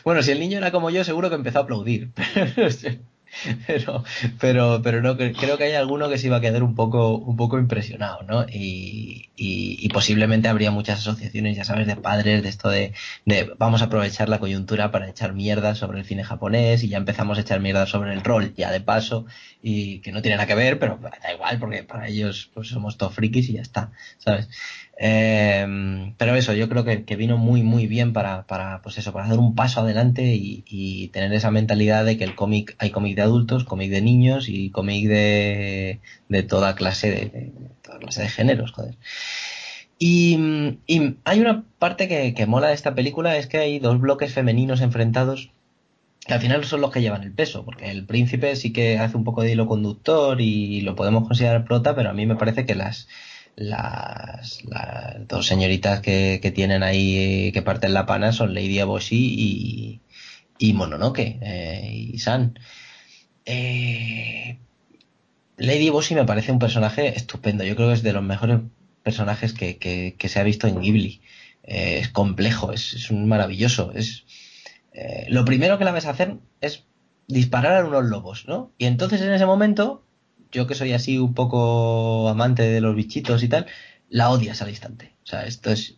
bueno, 0.04 0.24
si 0.24 0.32
el 0.32 0.40
niño 0.40 0.58
era 0.58 0.72
como 0.72 0.90
yo, 0.90 1.04
seguro 1.04 1.30
que 1.30 1.36
empezó 1.36 1.60
a 1.60 1.62
aplaudir. 1.64 2.12
pero, 3.68 4.03
pero, 4.39 4.81
pero 4.84 5.01
no, 5.01 5.18
creo 5.18 5.57
que 5.57 5.64
hay 5.64 5.73
alguno 5.73 6.10
que 6.10 6.18
se 6.18 6.27
iba 6.27 6.38
a 6.38 6.41
quedar 6.41 6.64
un 6.64 6.76
poco, 6.76 7.18
un 7.18 7.38
poco 7.38 7.60
impresionado, 7.60 8.23
¿no? 8.23 8.45
Y, 8.49 9.30
y, 9.35 9.89
posiblemente 9.89 10.49
habría 10.49 10.72
muchas 10.72 10.99
asociaciones, 10.99 11.57
ya 11.57 11.65
sabes, 11.65 11.88
de 11.88 11.95
padres, 11.95 12.43
de 12.43 12.49
esto 12.49 12.69
de, 12.69 12.93
de, 13.26 13.51
vamos 13.57 13.81
a 13.81 13.85
aprovechar 13.85 14.30
la 14.30 14.39
coyuntura 14.39 14.91
para 14.91 15.10
echar 15.10 15.34
mierda 15.34 15.76
sobre 15.76 15.99
el 15.99 16.06
cine 16.06 16.23
japonés 16.23 16.84
y 16.84 16.89
ya 16.89 16.97
empezamos 16.97 17.38
a 17.38 17.41
echar 17.41 17.60
mierda 17.60 17.85
sobre 17.85 18.14
el 18.14 18.23
rol, 18.23 18.53
ya 18.56 18.72
de 18.72 18.81
paso, 18.81 19.26
y 19.61 19.99
que 19.99 20.11
no 20.11 20.22
tiene 20.22 20.38
nada 20.38 20.47
que 20.47 20.56
ver, 20.56 20.80
pero 20.80 20.99
da 21.01 21.34
igual, 21.34 21.60
porque 21.60 21.84
para 21.84 22.07
ellos 22.07 22.49
pues 22.53 22.68
somos 22.68 22.97
todos 22.97 23.14
frikis 23.14 23.49
y 23.49 23.53
ya 23.53 23.61
está, 23.61 23.91
¿sabes? 24.18 24.49
Eh, 25.02 26.14
pero 26.18 26.36
eso, 26.36 26.54
yo 26.54 26.68
creo 26.68 26.84
que, 26.84 27.16
vino 27.16 27.38
muy, 27.38 27.64
muy 27.64 27.88
bien 27.88 28.12
para, 28.12 28.44
para, 28.44 28.82
pues 28.82 28.98
eso, 28.98 29.14
para 29.14 29.26
hacer 29.26 29.40
un 29.40 29.56
paso 29.56 29.80
adelante 29.80 30.24
y, 30.36 31.08
tener 31.14 31.32
esa 31.34 31.52
mentalidad 31.52 32.04
de 32.06 32.18
que 32.18 32.26
el 32.26 32.36
cómic, 32.36 32.76
hay 32.80 32.92
cómic 32.92 33.16
de 33.16 33.22
adultos, 33.22 33.64
cómic 33.64 33.90
de 33.92 34.02
niños 34.02 34.50
y 34.50 34.70
cómic 34.72 35.08
de, 35.08 36.02
de 36.28 36.44
toda 36.44 36.76
clase 36.76 37.10
de, 37.10 37.52
toda 37.82 37.98
clase 38.00 38.24
de 38.24 38.30
géneros, 38.30 38.74
joder. 38.74 38.96
Y, 39.98 40.38
hay 41.24 41.40
una 41.40 41.64
parte 41.80 42.10
que, 42.10 42.34
que 42.34 42.46
mola 42.46 42.68
de 42.68 42.74
esta 42.74 42.94
película, 42.94 43.38
es 43.38 43.48
que 43.48 43.58
hay 43.60 43.80
dos 43.80 44.00
bloques 44.02 44.34
femeninos 44.34 44.82
enfrentados 44.82 45.52
que 46.26 46.34
al 46.34 46.42
final 46.42 46.66
son 46.66 46.82
los 46.82 46.92
que 46.92 47.02
llevan 47.02 47.24
el 47.24 47.32
peso, 47.32 47.64
porque 47.64 47.90
el 47.90 48.06
príncipe 48.06 48.56
sí 48.58 48.74
que 48.74 49.00
hace 49.00 49.16
un 49.16 49.24
poco 49.24 49.42
de 49.42 49.54
hilo 49.54 49.66
conductor 49.66 50.42
y 50.42 50.82
lo 50.82 50.96
podemos 50.96 51.26
considerar 51.26 51.64
prota, 51.64 51.96
pero 51.96 52.10
a 52.10 52.14
mí 52.14 52.26
me 52.26 52.36
parece 52.36 52.66
que 52.66 52.76
las, 52.76 53.08
las, 53.60 54.64
las 54.64 55.27
dos 55.27 55.45
señoritas 55.45 55.99
que, 55.99 56.40
que, 56.41 56.52
tienen 56.52 56.81
ahí 56.81 57.52
que 57.52 57.61
parten 57.61 57.94
la 57.94 58.06
pana 58.06 58.31
son 58.31 58.53
Lady 58.53 58.80
Eboshi 58.80 59.36
y, 59.38 60.02
y 60.57 60.73
Mononoke 60.73 61.38
eh, 61.41 61.91
y 61.94 62.18
San. 62.19 62.57
Eh, 63.45 64.57
Lady 65.57 65.88
Eboshi 65.88 66.15
me 66.15 66.23
parece 66.23 66.53
un 66.53 66.60
personaje 66.60 67.10
estupendo. 67.10 67.65
Yo 67.65 67.76
creo 67.76 67.90
que 67.90 67.95
es 67.95 68.03
de 68.03 68.14
los 68.14 68.23
mejores 68.23 68.60
personajes 69.03 69.53
que, 69.53 69.77
que, 69.77 70.15
que 70.18 70.30
se 70.30 70.40
ha 70.40 70.44
visto 70.44 70.68
en 70.68 70.80
Ghibli. 70.80 71.22
Eh, 71.64 71.99
es 71.99 72.10
complejo, 72.10 72.72
es, 72.72 72.94
es, 72.94 73.11
un 73.11 73.27
maravilloso. 73.27 73.91
Es, 73.94 74.23
eh, 74.94 75.26
lo 75.27 75.44
primero 75.44 75.77
que 75.77 75.84
la 75.84 75.91
ves 75.91 76.06
hacer 76.06 76.38
es 76.61 76.86
disparar 77.27 77.76
a 77.76 77.86
unos 77.86 78.06
lobos, 78.06 78.48
¿no? 78.48 78.72
Y 78.77 78.86
entonces 78.86 79.22
en 79.22 79.31
ese 79.31 79.45
momento 79.45 80.06
yo 80.52 80.68
que 80.68 80.76
soy 80.76 80.94
así 80.94 81.18
un 81.18 81.34
poco 81.34 82.30
amante 82.30 82.64
de 82.64 82.82
los 82.82 82.96
bichitos 82.96 83.44
y 83.44 83.50
tal, 83.50 83.68
la 84.10 84.30
odias 84.30 84.62
al 84.62 84.70
instante. 84.70 85.14
O 85.24 85.28
sea, 85.28 85.46
esto 85.46 85.72
es. 85.72 85.98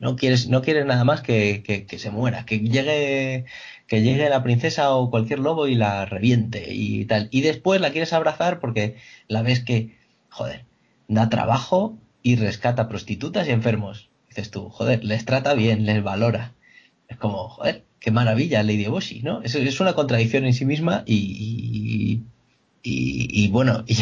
no 0.00 0.16
quieres, 0.16 0.48
no 0.48 0.62
quieres 0.62 0.86
nada 0.86 1.04
más 1.04 1.20
que, 1.20 1.62
que, 1.88 1.98
se 1.98 2.10
muera, 2.10 2.46
que 2.46 2.60
llegue, 2.60 3.44
que 3.86 4.02
llegue 4.02 4.28
la 4.30 4.42
princesa 4.42 4.94
o 4.94 5.10
cualquier 5.10 5.40
lobo 5.40 5.66
y 5.66 5.74
la 5.74 6.06
reviente 6.06 6.72
y 6.72 7.04
tal. 7.06 7.28
Y 7.30 7.40
después 7.42 7.80
la 7.80 7.90
quieres 7.90 8.12
abrazar 8.12 8.60
porque 8.60 8.96
la 9.28 9.42
ves 9.42 9.60
que, 9.64 9.96
joder, 10.30 10.64
da 11.08 11.28
trabajo 11.28 11.98
y 12.22 12.36
rescata 12.36 12.88
prostitutas 12.88 13.48
y 13.48 13.52
enfermos. 13.52 14.08
Dices 14.28 14.50
tú, 14.50 14.68
joder, 14.70 15.04
les 15.04 15.24
trata 15.24 15.54
bien, 15.54 15.86
les 15.86 16.02
valora. 16.02 16.54
Es 17.08 17.16
como, 17.16 17.48
joder, 17.48 17.84
qué 18.00 18.10
maravilla 18.10 18.62
Lady 18.62 18.86
Boshi, 18.86 19.22
¿no? 19.22 19.42
Es, 19.42 19.54
es 19.54 19.80
una 19.80 19.94
contradicción 19.94 20.44
en 20.44 20.54
sí 20.54 20.64
misma 20.64 21.02
y, 21.06 21.14
y, 21.14 22.22
bueno, 23.50 23.84
y 23.88 23.96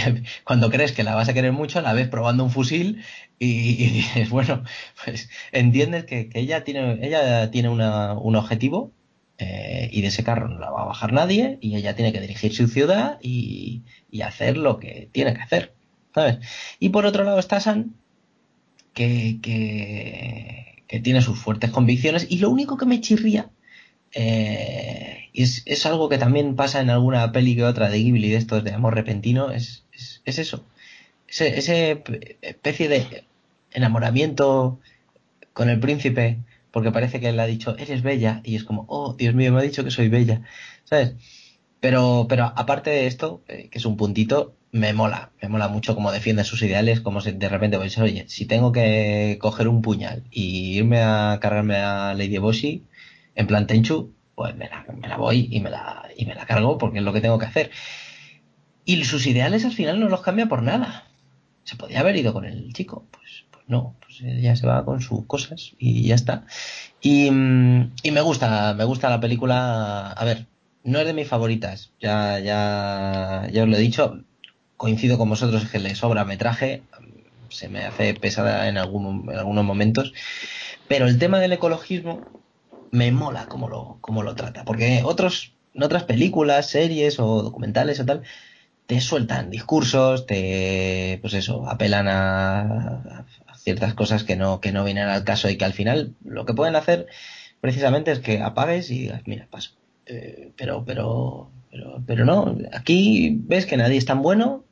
cuando 0.45 0.71
crees 0.71 0.93
que 0.93 1.05
la 1.05 1.15
vas 1.15 1.29
a 1.29 1.35
querer 1.35 1.53
mucho, 1.53 1.81
la 1.81 1.93
ves 1.93 2.09
probando 2.09 2.45
un 2.45 2.51
fusil 2.51 3.03
y, 3.39 3.75
dices, 3.89 4.31
bueno, 4.31 4.65
pues 5.05 5.29
entiendes 5.53 6.05
que, 6.05 6.31
ella 6.35 6.65
tiene, 6.65 6.99
ella 7.07 7.51
tiene 7.51 7.69
un 7.69 8.37
objetivo 8.37 8.93
eh, 9.39 9.89
y 9.93 10.01
de 10.03 10.09
ese 10.09 10.23
carro 10.23 10.49
no 10.49 10.59
la 10.59 10.71
va 10.71 10.83
a 10.83 10.87
bajar 10.87 11.13
nadie 11.13 11.59
y 11.61 11.77
ella 11.77 11.97
tiene 11.97 12.13
que 12.13 12.21
dirigir 12.21 12.55
su 12.55 12.69
ciudad 12.69 13.19
y, 13.23 13.83
hacer 14.23 14.57
lo 14.57 14.79
que 14.79 15.09
tiene 15.13 15.35
que 15.35 15.43
hacer, 15.43 15.75
¿sabes? 16.15 16.39
Y 16.79 16.91
por 16.91 17.05
otro 17.05 17.25
lado 17.25 17.39
está 17.39 17.61
San, 17.61 17.95
que, 18.93 19.39
que, 19.43 21.01
tiene 21.03 21.21
sus 21.21 21.39
fuertes 21.39 21.71
convicciones 21.71 22.27
y 22.31 22.39
lo 22.39 22.51
único 22.51 22.77
que 22.77 22.87
me 22.87 23.01
chirría 23.01 23.51
eh, 24.15 25.31
es, 25.35 25.63
es, 25.67 25.87
algo 25.87 26.09
que 26.09 26.19
también 26.19 26.57
pasa 26.57 26.81
en 26.81 26.91
alguna 26.91 27.33
peli 27.33 27.57
que 27.57 27.65
otra 27.65 27.91
de 27.91 27.99
Ghibli 27.99 28.31
de 28.31 28.37
estos 28.37 28.65
de 28.65 28.73
amor 28.73 28.95
repentino, 28.95 29.51
es, 29.51 29.85
es, 29.93 30.39
eso, 30.39 30.65
ese, 31.29 31.59
ese 31.59 32.03
especie 32.43 32.89
de 32.89 33.25
enamoramiento 33.73 34.79
con 35.53 35.69
el 35.69 35.81
príncipe 35.81 36.39
porque 36.75 36.91
parece 36.91 37.21
que 37.21 37.29
él 37.29 37.39
ha 37.39 37.47
dicho, 37.47 37.77
eres 37.79 38.03
bella, 38.03 38.41
y 38.43 38.57
es 38.57 38.65
como, 38.65 38.85
oh, 38.89 39.15
Dios 39.15 39.33
mío, 39.33 39.53
me 39.53 39.61
ha 39.61 39.63
dicho 39.63 39.85
que 39.85 39.93
soy 39.93 40.09
bella, 40.09 40.43
¿sabes? 40.83 41.15
Pero, 41.79 42.27
pero 42.29 42.53
aparte 42.57 42.91
de 42.91 43.07
esto, 43.07 43.43
eh, 43.47 43.69
que 43.71 43.79
es 43.79 43.87
un 43.87 43.97
puntito, 43.97 44.57
me 44.73 44.93
mola, 44.93 45.31
me 45.41 45.49
mola 45.49 45.69
mucho 45.69 45.95
cómo 45.95 46.11
defiende 46.11 46.43
sus 46.43 46.63
ideales, 46.63 47.01
como 47.01 47.21
si 47.21 47.31
de 47.31 47.49
repente 47.49 47.79
decir, 47.79 48.03
oye, 48.03 48.25
si 48.27 48.47
tengo 48.47 48.73
que 48.73 49.39
coger 49.41 49.69
un 49.69 49.83
puñal 49.83 50.25
y 50.33 50.77
irme 50.77 51.01
a 51.01 51.39
cargarme 51.41 51.77
a 51.77 52.13
Lady 52.15 52.39
Boshi, 52.39 52.83
en 53.35 53.47
plan 53.47 53.67
Tenchu, 53.67 54.15
pues 54.35 54.55
me 54.57 54.69
la, 54.69 54.85
me 54.95 55.09
la 55.09 55.17
voy 55.17 55.49
y 55.51 55.61
me 55.61 55.71
la, 55.71 56.09
y 56.17 56.27
me 56.27 56.35
la 56.35 56.47
cargo 56.47 56.79
porque 56.79 56.99
es 56.99 57.05
lo 57.05 57.13
que 57.13 57.21
tengo 57.21 57.39
que 57.39 57.47
hacer. 57.47 57.71
Y 58.85 59.05
sus 59.05 59.27
ideales 59.27 59.65
al 59.65 59.73
final 59.73 60.01
no 60.01 60.09
los 60.09 60.21
cambia 60.21 60.47
por 60.47 60.63
nada. 60.63 61.05
Se 61.65 61.77
podía 61.77 62.01
haber 62.01 62.17
ido 62.17 62.33
con 62.33 62.45
el 62.45 62.73
chico, 62.73 63.07
pues 63.11 63.45
no, 63.67 63.97
pues 64.01 64.21
ella 64.21 64.55
se 64.57 64.67
va 64.67 64.85
con 64.85 65.01
sus 65.01 65.25
cosas 65.27 65.73
y 65.79 66.07
ya 66.09 66.15
está. 66.15 66.45
Y, 67.01 67.29
y, 67.29 67.31
me 67.31 68.21
gusta, 68.21 68.75
me 68.75 68.85
gusta 68.85 69.09
la 69.09 69.21
película. 69.21 70.13
A 70.13 70.25
ver, 70.25 70.47
no 70.83 70.99
es 71.01 71.07
de 71.07 71.15
mis 71.15 71.29
favoritas, 71.29 71.93
ya, 72.01 72.39
ya, 72.39 73.49
ya 73.51 73.63
os 73.63 73.69
lo 73.69 73.77
he 73.77 73.81
dicho. 73.81 74.21
Coincido 74.77 75.17
con 75.17 75.31
vosotros 75.31 75.67
que 75.71 75.79
le 75.79 75.95
sobra 75.95 76.25
metraje, 76.25 76.83
se 77.49 77.69
me 77.69 77.85
hace 77.85 78.13
pesada 78.15 78.69
en, 78.69 78.77
algún, 78.77 79.31
en 79.31 79.39
algunos 79.39 79.65
momentos. 79.65 80.13
Pero 80.89 81.07
el 81.07 81.19
tema 81.19 81.39
del 81.39 81.53
ecologismo 81.53 82.34
me 82.95 83.11
mola 83.11 83.47
como 83.47 83.69
lo, 83.69 83.99
como 84.01 84.23
lo 84.23 84.37
trata, 84.37 84.65
porque 84.65 85.03
otros, 85.05 85.53
en 85.75 85.83
otras 85.83 86.05
películas, 86.05 86.69
series 86.71 87.19
o 87.19 87.43
documentales 87.43 87.99
o 87.99 88.07
tal, 88.07 88.23
te 88.87 89.01
sueltan 89.01 89.51
discursos, 89.51 90.27
te, 90.27 91.19
pues 91.21 91.35
eso, 91.35 91.69
apelan 91.69 92.07
a, 92.07 93.27
ciertas 93.57 93.95
cosas 93.95 94.23
que 94.23 94.37
no, 94.37 94.61
que 94.61 94.71
no 94.71 94.85
vienen 94.85 95.09
al 95.09 95.25
caso 95.25 95.51
y 95.51 95.57
que 95.57 95.65
al 95.65 95.73
final 95.73 96.15
lo 96.25 96.45
que 96.45 96.55
pueden 96.55 96.77
hacer 96.77 97.09
precisamente 97.61 98.13
es 98.13 98.21
que 98.21 98.43
apagues 98.43 98.91
y 98.91 99.01
digas, 99.01 99.23
mira, 99.27 99.49
paso. 99.51 99.73
Eh, 100.07 100.53
pero, 100.57 100.85
pero, 100.85 101.51
pero, 101.73 102.01
pero 102.07 102.25
no, 102.25 102.57
aquí 102.73 103.41
ves 103.41 103.67
que 103.67 103.77
nadie 103.77 103.97
es 103.97 104.05
tan 104.05 104.23
bueno, 104.23 104.65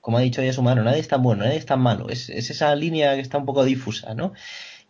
como 0.00 0.18
ha 0.18 0.22
dicho 0.22 0.42
ya 0.42 0.52
su 0.52 0.62
mano, 0.62 0.82
nadie 0.82 1.00
es 1.00 1.08
tan 1.08 1.22
bueno, 1.22 1.44
nadie 1.44 1.58
es 1.58 1.66
tan 1.66 1.80
malo. 1.80 2.08
Es, 2.08 2.28
es 2.28 2.50
esa 2.50 2.74
línea 2.74 3.14
que 3.14 3.20
está 3.20 3.38
un 3.38 3.46
poco 3.46 3.64
difusa, 3.64 4.14
¿no? 4.14 4.32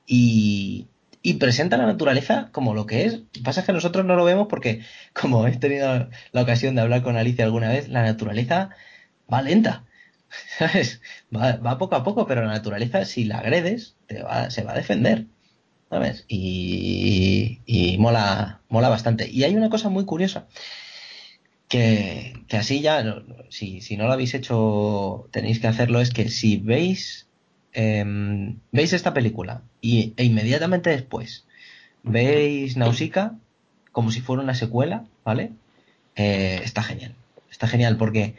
Y, 0.07 0.87
y 1.23 1.35
presenta 1.35 1.77
la 1.77 1.87
naturaleza 1.87 2.51
como 2.53 2.75
lo 2.75 2.87
que 2.87 3.05
es. 3.05 3.23
Pasa 3.45 3.65
que 3.65 3.73
nosotros 3.73 4.05
no 4.05 4.17
lo 4.17 4.25
vemos 4.25 4.47
porque, 4.49 4.83
como 5.13 5.47
he 5.47 5.57
tenido 5.57 6.09
la 6.33 6.43
ocasión 6.43 6.75
de 6.75 6.83
hablar 6.83 7.03
con 7.03 7.17
Alicia 7.17 7.45
alguna 7.45 7.69
vez, 7.71 7.89
la 7.89 8.03
naturaleza 8.03 8.71
va 9.33 9.43
lenta. 9.43 9.85
¿Sabes? 10.59 11.01
Va, 11.35 11.79
poco 11.79 11.97
a 11.97 12.05
poco, 12.05 12.27
pero 12.27 12.43
la 12.43 12.49
naturaleza, 12.53 13.05
si 13.05 13.25
la 13.25 13.39
agredes, 13.39 13.97
te 14.07 14.23
va, 14.23 14.51
se 14.51 14.63
va 14.63 14.73
a 14.73 14.77
defender. 14.77 15.27
¿Sabes? 15.91 16.25
Y, 16.29 17.63
y 17.67 17.97
mola, 17.99 18.61
mola 18.69 18.89
bastante. 18.91 19.29
Y 19.31 19.45
hay 19.45 19.57
una 19.57 19.71
cosa 19.71 19.89
muy 19.89 20.05
curiosa. 20.05 20.49
Que, 21.69 22.35
que 22.49 22.57
así 22.57 22.81
ya, 22.81 23.23
si, 23.51 23.83
si 23.83 23.97
no 23.97 24.07
lo 24.07 24.13
habéis 24.13 24.35
hecho, 24.35 25.29
tenéis 25.33 25.61
que 25.61 25.67
hacerlo, 25.67 26.01
es 26.01 26.11
que 26.11 26.31
si 26.31 26.57
veis 26.57 27.28
Em, 27.73 28.57
veis 28.73 28.93
esta 28.93 29.13
película 29.15 29.63
y, 29.81 30.15
e 30.17 30.25
inmediatamente 30.25 30.91
después 30.91 31.45
veis 32.03 32.77
Nausicaa 32.77 33.37
como 33.93 34.11
si 34.11 34.21
fuera 34.21 34.43
una 34.43 34.55
secuela, 34.55 35.05
¿vale? 35.25 35.53
Eh, 36.17 36.61
está 36.65 36.83
genial. 36.83 37.15
Está 37.51 37.67
genial 37.67 37.97
porque 37.97 38.35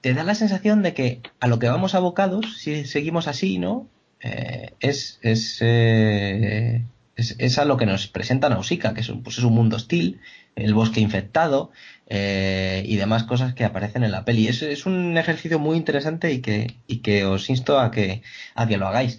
te 0.00 0.14
da 0.14 0.24
la 0.24 0.34
sensación 0.34 0.82
de 0.82 0.94
que 0.94 1.20
a 1.40 1.46
lo 1.46 1.58
que 1.58 1.68
vamos 1.68 1.94
abocados, 1.94 2.58
si 2.58 2.84
seguimos 2.84 3.28
así, 3.28 3.58
¿no? 3.58 3.86
Eh, 4.20 4.72
es, 4.80 5.18
es, 5.22 5.58
eh, 5.60 6.82
es, 7.20 7.36
es, 7.38 7.58
a 7.58 7.64
lo 7.64 7.76
que 7.76 7.86
nos 7.86 8.06
presenta 8.06 8.48
Nausicaa, 8.48 8.94
que 8.94 9.00
es 9.00 9.08
un, 9.08 9.22
pues 9.22 9.38
es 9.38 9.44
un 9.44 9.54
mundo 9.54 9.76
hostil, 9.76 10.20
el 10.56 10.74
bosque 10.74 11.00
infectado 11.00 11.70
eh, 12.06 12.82
y 12.86 12.96
demás 12.96 13.24
cosas 13.24 13.54
que 13.54 13.64
aparecen 13.64 14.04
en 14.04 14.12
la 14.12 14.24
peli. 14.24 14.48
Es, 14.48 14.62
es 14.62 14.86
un 14.86 15.16
ejercicio 15.16 15.58
muy 15.58 15.76
interesante 15.76 16.32
y 16.32 16.40
que, 16.40 17.24
os 17.24 17.48
insto 17.50 17.78
a 17.78 17.90
que, 17.90 18.22
a 18.54 18.66
que 18.66 18.76
lo 18.76 18.88
hagáis. 18.88 19.18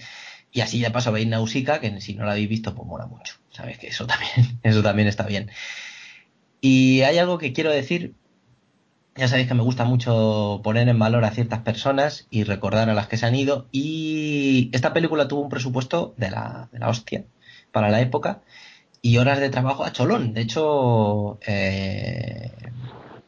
Y 0.52 0.61
así 0.61 0.82
de 0.82 0.91
paso 0.91 1.11
veis 1.11 1.28
Nausicaa, 1.28 1.80
que 1.80 2.02
si 2.02 2.14
no 2.15 2.26
la 2.26 2.32
habéis 2.32 2.49
visto, 2.49 2.76
pues 2.76 2.88
mola 2.88 3.06
mucho. 3.06 3.36
Sabéis 3.52 3.78
que 3.78 3.88
eso 3.88 4.06
también, 4.06 4.60
eso 4.64 4.84
también 4.84 5.07
está 5.07 5.26
bien. 5.26 5.49
Y 6.60 7.02
hay 7.02 7.18
algo 7.18 7.38
que 7.38 7.53
quiero 7.53 7.72
decir. 7.72 8.14
Ya 9.14 9.28
sabéis 9.28 9.49
que 9.49 9.53
me 9.53 9.64
gusta 9.64 9.84
mucho 9.84 10.61
poner 10.64 10.88
en 10.88 10.98
valor 10.98 11.26
a 11.26 11.32
ciertas 11.32 11.60
personas 11.60 12.28
y 12.30 12.45
recordar 12.45 12.90
a 12.90 12.94
las 12.94 13.07
que 13.07 13.18
se 13.18 13.26
han 13.26 13.36
ido. 13.36 13.68
Y 13.72 14.69
esta 14.72 14.94
película 14.94 15.28
tuvo 15.28 15.41
un 15.41 15.49
presupuesto 15.49 16.14
de 16.15 16.32
la, 16.32 16.69
de 16.72 16.80
la 16.80 16.88
hostia 16.88 17.26
para 17.72 17.89
la 17.89 18.02
época 18.02 18.41
y 19.02 19.18
horas 19.18 19.39
de 19.39 19.49
trabajo 19.49 19.84
a 19.84 19.91
cholón. 19.91 20.34
De 20.34 20.41
hecho, 20.41 21.39
eh, 21.45 22.52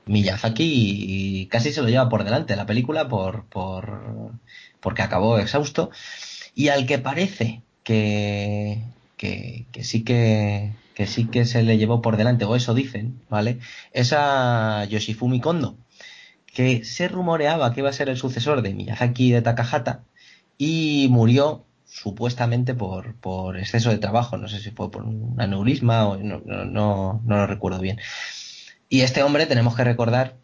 Miyazaki 0.06 1.48
casi 1.50 1.72
se 1.72 1.82
lo 1.82 1.90
lleva 1.90 2.10
por 2.10 2.24
delante 2.24 2.56
la 2.56 2.66
película 2.66 3.08
por, 3.08 3.46
por 3.46 4.32
porque 4.80 5.02
acabó 5.02 5.40
exhausto 5.40 5.92
y 6.56 6.70
al 6.70 6.86
que 6.86 7.00
parece 7.00 7.64
que, 7.84 8.84
que, 9.18 9.66
sí 9.82 10.04
que, 10.04 10.74
que 10.94 11.08
sí 11.08 11.28
que 11.28 11.46
se 11.46 11.64
le 11.64 11.78
llevó 11.78 12.02
por 12.02 12.18
delante 12.18 12.46
o 12.46 12.56
eso 12.56 12.74
dicen 12.74 13.22
vale 13.30 13.60
es 13.94 14.14
a 14.14 14.86
Yoshifumi 14.90 15.40
Kondo 15.40 15.78
que 16.54 16.84
se 16.84 17.08
rumoreaba 17.08 17.74
que 17.74 17.80
iba 17.80 17.90
a 17.90 17.94
ser 17.94 18.10
el 18.10 18.18
sucesor 18.18 18.62
de 18.62 18.74
Miyazaki 18.74 19.32
de 19.32 19.42
Takahata 19.42 20.04
y 20.58 21.08
murió 21.10 21.66
supuestamente 21.94 22.74
por, 22.74 23.16
por 23.18 23.56
exceso 23.56 23.92
de 23.92 24.00
trabajo, 24.00 24.36
no 24.38 24.48
sé 24.48 24.60
si 24.60 24.72
fue 24.72 24.90
por 24.90 25.04
un 25.04 25.36
aneurisma 25.40 26.08
o 26.08 26.18
no, 26.18 26.42
no, 26.44 26.66
no, 26.66 27.22
lo 27.24 27.46
recuerdo 27.46 27.80
bien. 27.80 28.00
Y 28.90 29.02
este 29.02 29.22
hombre 29.22 29.46
tenemos 29.46 29.76
que 29.76 29.84
recordar 29.84 30.36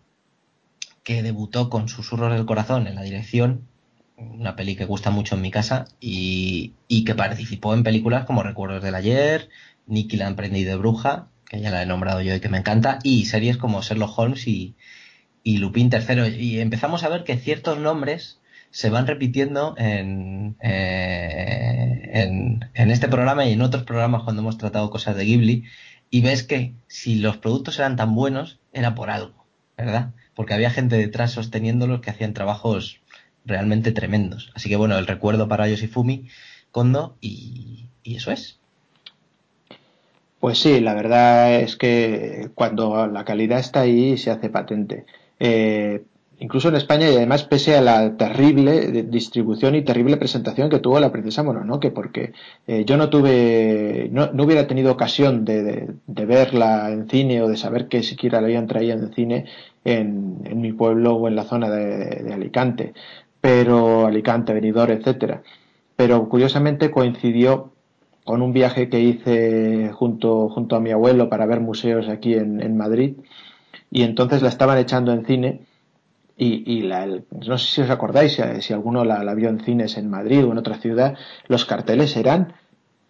que 1.03 1.23
debutó 1.23 1.71
con 1.71 1.89
Susurros 1.89 2.31
del 2.33 2.45
Corazón 2.45 2.85
en 2.85 2.93
la 2.93 3.01
dirección, 3.01 3.67
una 4.15 4.55
peli 4.55 4.75
que 4.75 4.85
gusta 4.85 5.09
mucho 5.09 5.35
en 5.35 5.41
mi 5.41 5.49
casa, 5.49 5.85
y, 5.99 6.73
y 6.87 7.03
que 7.03 7.15
participó 7.15 7.73
en 7.73 7.83
películas 7.83 8.25
como 8.25 8.43
Recuerdos 8.43 8.83
del 8.83 8.93
Ayer, 8.93 9.49
Nicky 9.87 10.17
la 10.17 10.27
Emprendido 10.27 10.69
de 10.69 10.77
Bruja, 10.77 11.29
que 11.45 11.59
ya 11.59 11.71
la 11.71 11.81
he 11.81 11.87
nombrado 11.87 12.21
yo 12.21 12.35
y 12.35 12.39
que 12.41 12.49
me 12.49 12.59
encanta, 12.59 12.99
y 13.01 13.25
series 13.25 13.57
como 13.57 13.81
Sherlock 13.81 14.19
Holmes 14.19 14.47
y, 14.47 14.75
y 15.43 15.57
Lupin 15.57 15.89
III. 15.91 16.27
Y 16.27 16.59
empezamos 16.59 17.03
a 17.03 17.09
ver 17.09 17.23
que 17.23 17.37
ciertos 17.37 17.79
nombres 17.79 18.39
se 18.71 18.89
van 18.89 19.07
repitiendo 19.07 19.75
en, 19.77 20.55
eh, 20.61 22.09
en, 22.13 22.69
en, 22.73 22.91
este 22.91 23.07
programa 23.07 23.45
y 23.45 23.53
en 23.53 23.61
otros 23.61 23.83
programas 23.83 24.23
cuando 24.23 24.41
hemos 24.41 24.57
tratado 24.57 24.89
cosas 24.89 25.15
de 25.15 25.25
Ghibli 25.25 25.63
y 26.09 26.21
ves 26.21 26.43
que 26.43 26.73
si 26.87 27.15
los 27.15 27.37
productos 27.37 27.79
eran 27.79 27.95
tan 27.95 28.15
buenos 28.15 28.59
era 28.73 28.95
por 28.95 29.09
algo, 29.09 29.45
¿verdad? 29.77 30.11
Porque 30.35 30.53
había 30.53 30.69
gente 30.69 30.97
detrás 30.97 31.31
sosteniéndolos 31.31 32.01
que 32.01 32.11
hacían 32.11 32.33
trabajos 32.33 33.01
realmente 33.45 33.91
tremendos. 33.91 34.51
Así 34.55 34.69
que 34.69 34.75
bueno, 34.75 34.97
el 34.97 35.07
recuerdo 35.07 35.47
para 35.47 35.67
Yoshifumi 35.67 36.27
Kondo 36.71 37.17
y, 37.21 37.87
y 38.03 38.15
eso 38.15 38.31
es. 38.31 38.59
Pues 40.39 40.59
sí, 40.59 40.79
la 40.79 40.93
verdad 40.93 41.55
es 41.55 41.75
que 41.75 42.49
cuando 42.55 43.07
la 43.07 43.25
calidad 43.25 43.59
está 43.59 43.81
ahí 43.81 44.17
se 44.17 44.31
hace 44.31 44.49
patente. 44.49 45.05
Eh, 45.39 46.03
incluso 46.39 46.69
en 46.69 46.75
España 46.75 47.09
y 47.09 47.15
además 47.15 47.43
pese 47.43 47.75
a 47.77 47.81
la 47.81 48.15
terrible 48.15 49.03
distribución 49.03 49.75
y 49.75 49.83
terrible 49.83 50.17
presentación 50.17 50.69
que 50.69 50.79
tuvo 50.79 50.99
la 50.99 51.11
princesa 51.11 51.43
Mononoke 51.43 51.91
porque 51.91 52.33
eh, 52.65 52.85
yo 52.85 52.97
no 52.97 53.09
tuve 53.09 54.09
no, 54.11 54.31
no, 54.31 54.43
hubiera 54.43 54.65
tenido 54.67 54.91
ocasión 54.91 55.43
de, 55.45 55.95
verla 56.07 56.91
en 56.91 57.09
cine 57.09 57.41
o 57.41 57.47
de 57.47 57.57
saber 57.57 57.87
que 57.87 58.03
siquiera 58.03 58.39
la 58.39 58.47
habían 58.47 58.67
traído 58.67 58.93
en 58.93 59.13
cine 59.13 59.45
en, 59.83 60.41
en 60.45 60.61
mi 60.61 60.71
pueblo 60.71 61.15
o 61.15 61.27
en 61.27 61.35
la 61.35 61.43
zona 61.43 61.69
de, 61.69 62.33
Alicante. 62.33 62.93
Pero 63.41 64.05
Alicante, 64.05 64.53
Benidorm, 64.53 64.91
etcétera. 64.91 65.41
Pero 65.95 66.27
curiosamente 66.29 66.91
coincidió 66.91 67.71
con 68.25 68.41
un 68.41 68.53
viaje 68.53 68.89
que 68.89 68.99
hice 68.99 69.91
junto, 69.93 70.49
junto 70.49 70.75
a 70.75 70.79
mi 70.79 70.91
abuelo 70.91 71.29
para 71.29 71.45
ver 71.45 71.61
museos 71.61 72.09
aquí 72.09 72.33
en 72.33 72.77
Madrid 72.77 73.13
y 73.91 74.03
entonces 74.03 74.41
la 74.41 74.49
estaban 74.49 74.77
echando 74.77 75.11
en 75.13 75.25
cine 75.25 75.61
y, 76.39 76.81
la, 76.83 77.05
no 77.05 77.57
sé 77.57 77.65
si 77.65 77.81
os 77.81 77.89
acordáis, 77.89 78.41
si, 78.61 78.73
alguno 78.73 79.03
la, 79.03 79.23
la, 79.23 79.33
vio 79.33 79.49
en 79.49 79.59
cines 79.59 79.97
en 79.97 80.09
Madrid 80.09 80.45
o 80.45 80.51
en 80.51 80.57
otra 80.57 80.77
ciudad, 80.77 81.17
los 81.47 81.65
carteles 81.65 82.15
eran 82.15 82.53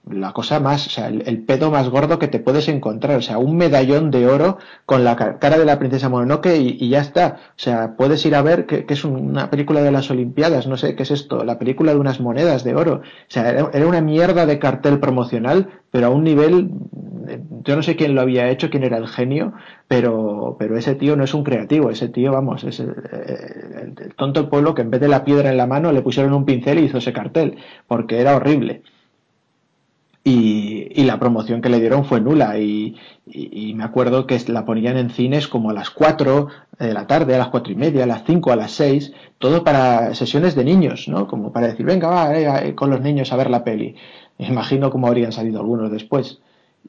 la 0.07 0.33
cosa 0.33 0.59
más, 0.59 0.87
o 0.87 0.89
sea, 0.89 1.07
el, 1.07 1.43
pedo 1.43 1.69
más 1.71 1.89
gordo 1.89 2.19
que 2.19 2.27
te 2.27 2.39
puedes 2.39 2.67
encontrar, 2.67 3.17
o 3.17 3.21
sea, 3.21 3.37
un 3.37 3.57
medallón 3.57 4.11
de 4.11 4.27
oro 4.27 4.57
con 4.85 5.03
la 5.03 5.15
cara 5.15 5.57
de 5.57 5.65
la 5.65 5.77
princesa 5.77 6.09
Mononoke 6.09 6.57
y, 6.57 6.89
ya 6.89 6.99
está, 6.99 7.37
o 7.49 7.59
sea, 7.59 7.95
puedes 7.95 8.25
ir 8.25 8.35
a 8.35 8.41
ver 8.41 8.65
que, 8.65 8.85
es 8.87 9.05
una 9.05 9.49
película 9.49 9.81
de 9.81 9.91
las 9.91 10.09
Olimpiadas, 10.09 10.67
no 10.67 10.77
sé 10.77 10.95
qué 10.95 11.03
es 11.03 11.11
esto, 11.11 11.43
la 11.43 11.59
película 11.59 11.93
de 11.93 11.99
unas 11.99 12.19
monedas 12.19 12.63
de 12.63 12.75
oro, 12.75 12.95
o 12.95 13.01
sea, 13.27 13.49
era, 13.49 13.87
una 13.87 14.01
mierda 14.01 14.45
de 14.45 14.57
cartel 14.57 14.99
promocional, 14.99 15.69
pero 15.91 16.07
a 16.07 16.09
un 16.09 16.23
nivel, 16.23 16.71
yo 17.63 17.75
no 17.75 17.83
sé 17.83 17.95
quién 17.95 18.15
lo 18.15 18.21
había 18.21 18.49
hecho, 18.49 18.69
quién 18.71 18.83
era 18.83 18.97
el 18.97 19.07
genio, 19.07 19.53
pero, 19.87 20.55
pero 20.57 20.77
ese 20.77 20.95
tío 20.95 21.15
no 21.17 21.23
es 21.23 21.33
un 21.35 21.43
creativo, 21.43 21.91
ese 21.91 22.09
tío, 22.09 22.31
vamos, 22.31 22.63
es 22.63 22.79
el, 22.79 22.95
el 23.99 24.15
tonto 24.15 24.41
del 24.41 24.49
pueblo 24.49 24.73
que 24.73 24.81
en 24.81 24.89
vez 24.89 25.01
de 25.01 25.07
la 25.07 25.23
piedra 25.23 25.51
en 25.51 25.57
la 25.57 25.67
mano 25.67 25.91
le 25.91 26.01
pusieron 26.01 26.33
un 26.33 26.45
pincel 26.45 26.79
y 26.79 26.85
hizo 26.85 26.97
ese 26.97 27.13
cartel, 27.13 27.57
porque 27.87 28.21
era 28.21 28.35
horrible 28.35 28.81
y, 30.23 31.03
la 31.03 31.19
promoción 31.19 31.61
que 31.61 31.69
le 31.69 31.79
dieron 31.79 32.05
fue 32.05 32.21
nula 32.21 32.59
y, 32.59 32.95
me 33.75 33.83
acuerdo 33.83 34.27
que 34.27 34.39
la 34.47 34.65
ponían 34.65 34.97
en 34.97 35.09
cines 35.09 35.47
como 35.47 35.69
a 35.69 35.73
las 35.73 35.89
4 35.89 36.47
de 36.79 36.93
la 36.93 37.07
tarde, 37.07 37.35
a 37.35 37.37
las 37.37 37.49
cuatro 37.49 37.71
y 37.71 37.75
media, 37.75 38.03
a 38.03 38.07
las 38.07 38.23
5, 38.25 38.51
a 38.51 38.55
las 38.55 38.71
6, 38.71 39.13
todo 39.37 39.63
para 39.63 40.13
sesiones 40.15 40.55
de 40.55 40.63
niños, 40.63 41.07
¿no? 41.07 41.27
Como 41.27 41.51
para 41.51 41.67
decir, 41.67 41.85
venga, 41.85 42.09
va, 42.09 42.37
eh, 42.37 42.75
con 42.75 42.89
los 42.89 43.01
niños 43.01 43.31
a 43.31 43.37
ver 43.37 43.49
la 43.49 43.63
peli. 43.63 43.95
Imagino 44.37 44.89
cómo 44.89 45.07
habrían 45.07 45.31
salido 45.31 45.59
algunos 45.59 45.91
después. 45.91 46.39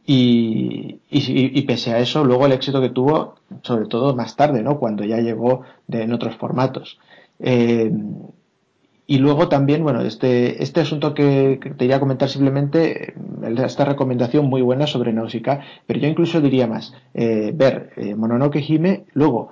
Y, 0.07 1.01
y, 1.11 1.63
pese 1.63 1.93
a 1.93 1.99
eso, 1.99 2.25
luego 2.25 2.47
el 2.47 2.53
éxito 2.53 2.81
que 2.81 2.91
tuvo, 2.91 3.37
sobre 3.63 3.87
todo 3.87 4.15
más 4.17 4.35
tarde, 4.37 4.63
¿no? 4.63 4.79
Cuando 4.79 5.05
ya 5.05 5.19
llegó 5.19 5.63
de, 5.87 6.03
en 6.03 6.13
otros 6.13 6.37
formatos. 6.37 6.99
Eh, 7.39 7.93
y 9.11 9.19
luego 9.19 9.49
también, 9.49 9.83
bueno, 9.83 10.03
este, 10.03 10.63
este 10.63 10.83
asunto 10.83 11.15
que, 11.15 11.59
te 11.77 11.85
iría 11.85 11.97
a 11.97 12.01
comentar 12.01 12.29
simplemente, 12.29 13.15
esta 13.59 13.85
recomendación 13.85 14.47
muy 14.47 14.63
buena 14.63 14.87
sobre 14.87 15.13
Nausicaa, 15.13 15.63
pero 15.85 15.99
yo 15.99 16.07
incluso 16.07 16.41
diría 16.41 16.69
más, 16.69 16.95
eh, 17.15 17.51
ver 17.53 17.91
eh, 17.97 18.15
Mononoke 18.15 18.61
Hime, 18.61 19.07
luego 19.15 19.51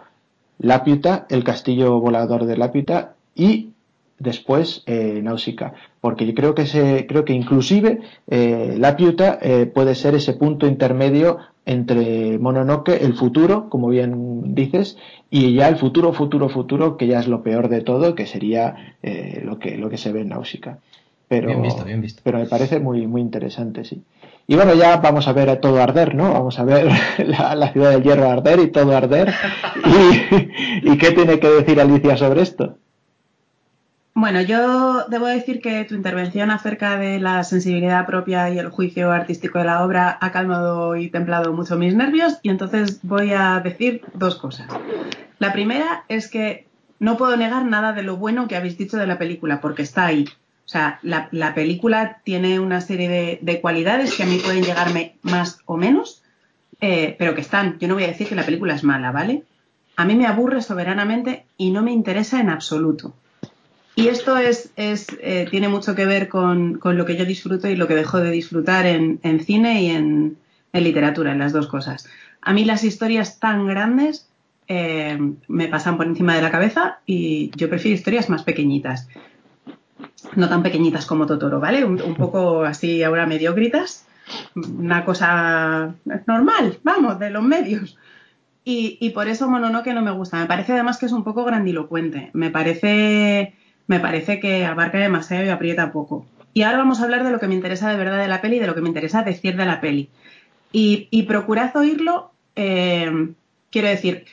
Lapiuta, 0.61 1.27
el 1.29 1.43
castillo 1.43 1.99
volador 1.99 2.45
de 2.45 2.57
Lapiuta 2.57 3.15
y 3.35 3.71
después 4.19 4.83
eh, 4.87 5.21
Nausicaa, 5.23 5.75
porque 6.01 6.27
yo 6.27 6.35
creo 6.35 6.55
que 6.55 6.67
se, 6.67 7.07
creo 7.09 7.25
que 7.25 7.33
inclusive 7.33 8.01
eh, 8.29 8.77
Lapiuta 8.79 9.39
eh, 9.41 9.67
puede 9.67 9.95
ser 9.95 10.15
ese 10.15 10.35
punto 10.35 10.67
intermedio 10.69 11.39
entre 11.67 12.39
Mononoke, 12.39 12.97
el 13.01 13.15
futuro, 13.15 13.69
como 13.69 13.89
bien 13.89 14.55
dices, 14.55 14.97
y 15.31 15.55
ya 15.55 15.69
el 15.69 15.77
futuro, 15.77 16.13
futuro, 16.13 16.49
futuro, 16.49 16.97
que 16.97 17.07
ya 17.07 17.21
es 17.21 17.29
lo 17.29 17.43
peor 17.43 17.69
de 17.69 17.83
todo, 17.83 18.15
que 18.15 18.27
sería 18.27 18.95
eh, 19.03 19.43
lo, 19.45 19.59
que, 19.59 19.77
lo 19.77 19.91
que 19.91 19.99
se 19.99 20.13
ve 20.13 20.23
en 20.23 20.31
Náusica. 20.31 20.79
Pero, 21.29 21.49
bien 21.49 21.63
visto, 21.63 21.85
bien 21.85 22.01
visto. 22.01 22.23
pero 22.25 22.39
me 22.39 22.47
parece 22.47 22.81
muy, 22.81 23.07
muy 23.07 23.21
interesante, 23.21 23.85
sí. 23.85 24.03
Y 24.47 24.57
bueno, 24.57 24.75
ya 24.75 24.97
vamos 24.97 25.29
a 25.29 25.35
ver 25.35 25.51
a 25.51 25.61
todo 25.61 25.83
arder, 25.83 26.15
¿no? 26.15 26.33
Vamos 26.33 26.59
a 26.59 26.65
ver 26.65 26.87
la, 27.19 27.73
ciudad 27.73 27.91
del 27.91 28.03
hierro 28.03 28.31
arder 28.31 28.61
y 28.61 28.69
todo 28.69 28.97
arder. 28.97 29.35
y, 30.83 30.91
¿Y 30.93 30.97
qué 30.97 31.13
tiene 31.13 31.39
que 31.39 31.49
decir 31.49 31.79
Alicia 31.81 32.17
sobre 32.17 32.41
esto? 32.41 32.77
Bueno, 34.21 34.41
yo 34.41 35.05
debo 35.05 35.27
decir 35.27 35.61
que 35.61 35.85
tu 35.85 35.95
intervención 35.95 36.51
acerca 36.51 36.99
de 36.99 37.21
la 37.21 37.45
sensibilidad 37.45 38.05
propia 38.05 38.51
y 38.51 38.59
el 38.59 38.69
juicio 38.69 39.13
artístico 39.13 39.61
de 39.61 39.67
la 39.67 39.85
obra 39.85 40.19
ha 40.21 40.33
calmado 40.33 40.97
y 40.97 41.09
templado 41.09 41.53
mucho 41.53 41.77
mis 41.77 41.95
nervios 41.95 42.41
y 42.43 42.49
entonces 42.49 42.99
voy 43.05 43.31
a 43.31 43.61
decir 43.61 44.03
dos 44.15 44.35
cosas. 44.35 44.67
La 45.39 45.53
primera 45.53 46.05
es 46.09 46.27
que 46.29 46.67
no 46.99 47.17
puedo 47.17 47.37
negar 47.37 47.65
nada 47.65 47.93
de 47.93 48.03
lo 48.03 48.17
bueno 48.17 48.49
que 48.49 48.57
habéis 48.57 48.77
dicho 48.77 48.97
de 48.97 49.07
la 49.07 49.19
película 49.19 49.61
porque 49.61 49.83
está 49.83 50.07
ahí. 50.07 50.25
O 50.67 50.69
sea, 50.69 50.99
la, 51.03 51.55
película 51.55 52.21
tiene 52.25 52.59
una 52.59 52.81
serie 52.81 53.39
de, 53.41 53.61
cualidades 53.61 54.17
que 54.17 54.25
a 54.25 54.27
mí 54.27 54.41
pueden 54.45 54.65
llegarme 54.65 55.15
más 55.23 55.61
o 55.65 55.77
menos, 55.77 56.25
eh, 56.81 57.15
pero 57.21 57.37
que 57.37 57.41
están. 57.41 57.79
Yo 57.79 57.87
no 57.87 57.95
voy 57.95 58.03
a 58.03 58.09
decir 58.09 58.27
que 58.27 58.35
la 58.35 58.45
película 58.45 58.75
es 58.75 58.83
mala, 58.83 59.13
¿vale? 59.13 59.45
A 59.95 60.05
mí 60.05 60.17
me 60.17 60.27
aburre 60.27 60.61
soberanamente 60.61 61.47
y 61.57 61.71
no 61.71 61.83
me 61.83 61.93
interesa 61.93 62.41
en 62.41 62.51
absoluto. 62.51 63.15
Y 63.99 64.07
esto 64.07 64.37
es, 64.37 64.71
eh, 64.77 65.49
tiene 65.51 65.69
mucho 65.69 65.97
que 65.97 66.07
ver 66.07 66.29
con, 66.29 66.79
lo 66.81 67.05
que 67.05 67.17
yo 67.17 67.25
disfruto 67.25 67.67
y 67.67 67.75
lo 67.75 67.89
que 67.89 67.97
dejo 67.97 68.21
de 68.21 68.31
disfrutar 68.31 68.87
en, 68.87 69.19
cine 69.41 69.83
y 69.83 69.91
en, 69.91 70.39
literatura, 70.73 71.33
en 71.33 71.41
las 71.41 71.53
dos 71.53 71.67
cosas. 71.67 72.09
A 72.41 72.53
mí 72.53 72.65
las 72.65 72.85
historias 72.85 73.41
tan 73.41 73.67
grandes 73.67 74.29
eh, 74.69 75.19
me 75.49 75.67
pasan 75.67 75.97
por 75.97 76.07
encima 76.07 76.37
de 76.37 76.43
la 76.43 76.53
cabeza 76.53 77.01
y 77.07 77.51
yo 77.57 77.69
prefiero 77.69 77.97
historias 77.97 78.31
más 78.31 78.45
pequeñitas. 78.45 79.09
No 80.37 80.49
tan 80.49 80.63
pequeñitas 80.63 81.05
como 81.05 81.27
Totoro, 81.27 81.59
¿vale? 81.59 81.85
Un, 81.85 82.15
poco 82.15 82.63
así 82.63 83.03
ahora 83.03 83.27
mediocritas. 83.27 84.07
Una 84.55 85.05
cosa 85.05 85.93
normal, 86.29 86.79
vamos, 86.85 87.19
de 87.19 87.31
los 87.31 87.43
medios. 87.43 87.99
Y, 88.65 88.97
y 89.01 89.11
por 89.11 89.27
eso 89.27 89.51
Mononoke 89.51 89.93
no 89.93 90.03
me 90.03 90.13
gusta. 90.13 90.39
Me 90.39 90.47
parece 90.47 90.75
además 90.75 90.99
que 90.99 91.07
es 91.07 91.13
un 91.13 91.25
poco 91.25 91.43
grandilocuente. 91.43 92.31
Me 92.33 92.51
parece 92.51 93.55
me 93.89 93.99
parece 93.99 94.39
que 94.39 94.65
abarca 94.65 94.99
demasiado 94.99 95.45
y 95.45 95.49
aprieta 95.49 95.91
poco. 95.91 96.25
Y 96.55 96.63
ahora 96.63 96.79
vamos 96.79 97.01
a 97.01 97.05
hablar 97.05 97.25
de 97.25 97.31
lo 97.31 97.41
que 97.41 97.49
me 97.49 97.55
interesa 97.55 97.91
de 97.91 97.97
verdad 97.97 98.19
de 98.19 98.29
la 98.29 98.41
peli 98.41 98.57
y 98.57 98.61
de 98.61 98.67
lo 98.67 98.75
que 98.75 98.81
me 98.81 98.89
interesa 98.89 99.23
decir 99.23 99.57
de 99.57 99.67
la 99.67 99.81
peli. 99.81 100.11
Y, 100.71 101.23
procurad 101.23 101.75
oírlo, 101.77 102.31
eh, 102.55 103.33
quiero 103.71 103.89
decir, 103.89 104.27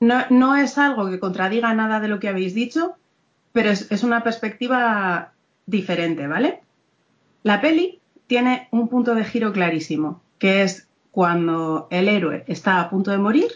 no, 0.00 0.56
es 0.56 0.78
algo 0.78 1.08
que 1.08 1.20
contradiga 1.20 1.72
nada 1.74 2.00
de 2.00 2.08
lo 2.08 2.18
que 2.18 2.28
habéis 2.28 2.54
dicho, 2.54 2.96
pero 3.52 3.70
es, 3.70 3.90
es 3.90 4.02
una 4.02 4.24
perspectiva 4.24 5.32
diferente, 5.64 6.26
¿vale? 6.26 6.60
La 7.44 7.60
peli 7.60 8.00
tiene 8.26 8.68
un 8.72 8.88
punto 8.88 9.14
de 9.14 9.24
giro 9.24 9.52
clarísimo, 9.52 10.20
que 10.38 10.62
es 10.62 10.88
cuando 11.12 11.86
el 11.90 12.08
héroe 12.08 12.44
está 12.48 12.80
a 12.80 12.90
punto 12.90 13.12
de 13.12 13.18
morir 13.18 13.50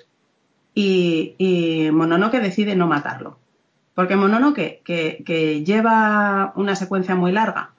y, 0.74 1.34
y 1.38 1.90
Mononoke 1.90 2.40
decide 2.40 2.76
no 2.76 2.86
matarlo. 2.86 3.38
Porque 4.00 4.16
Mononoke, 4.16 4.80
que, 4.82 5.22
que 5.26 5.62
lleva 5.62 6.54
una 6.56 6.74
secuencia 6.74 7.16
muy 7.16 7.32
larga, 7.32 7.72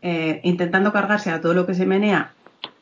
eh, 0.00 0.40
intentando 0.42 0.90
cargarse 0.90 1.30
a 1.30 1.42
todo 1.42 1.52
lo 1.52 1.66
que 1.66 1.74
se 1.74 1.84
menea, 1.84 2.32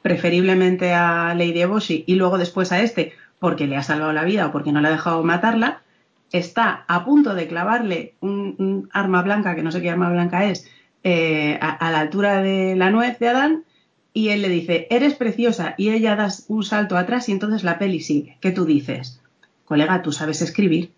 preferiblemente 0.01 0.95
a 0.95 1.35
Lady 1.35 1.61
Eboshi 1.61 2.05
y 2.07 2.15
luego 2.15 2.39
después 2.39 2.71
a 2.71 2.83
este, 2.83 3.13
porque 3.41 3.67
le 3.67 3.77
ha 3.77 3.83
salvado 3.83 4.13
la 4.13 4.23
vida 4.23 4.47
o 4.47 4.53
porque 4.53 4.71
no 4.71 4.81
le 4.81 4.87
ha 4.87 4.93
dejado 4.93 5.25
matarla, 5.25 5.83
está 6.31 6.85
a 6.87 7.05
punto 7.05 7.35
de 7.35 7.49
clavarle 7.49 8.15
un, 8.21 8.89
arma 8.93 9.23
blanca, 9.23 9.57
que 9.57 9.65
no 9.65 9.73
sé 9.73 9.83
qué 9.83 9.91
arma 9.91 10.11
blanca 10.11 10.45
es, 10.45 10.71
eh, 11.03 11.59
a, 11.61 11.91
la 11.91 11.99
altura 11.99 12.43
de 12.43 12.77
la 12.77 12.91
nuez 12.91 13.19
de 13.19 13.29
Adán, 13.29 13.65
y 14.13 14.29
él 14.29 14.41
le 14.41 14.49
dice, 14.49 14.87
eres 14.89 15.15
preciosa, 15.15 15.75
y 15.79 15.91
ella 15.91 16.15
das 16.15 16.45
un 16.47 16.63
salto 16.63 16.97
atrás 16.97 17.29
y 17.29 17.33
entonces 17.33 17.65
la 17.65 17.77
peli 17.77 17.99
sigue. 17.99 18.39
¿Qué 18.41 18.53
tú 18.53 18.65
dices? 18.65 19.21
Colega, 19.65 20.01
tú 20.01 20.13
sabes 20.13 20.43
escribir 20.43 20.93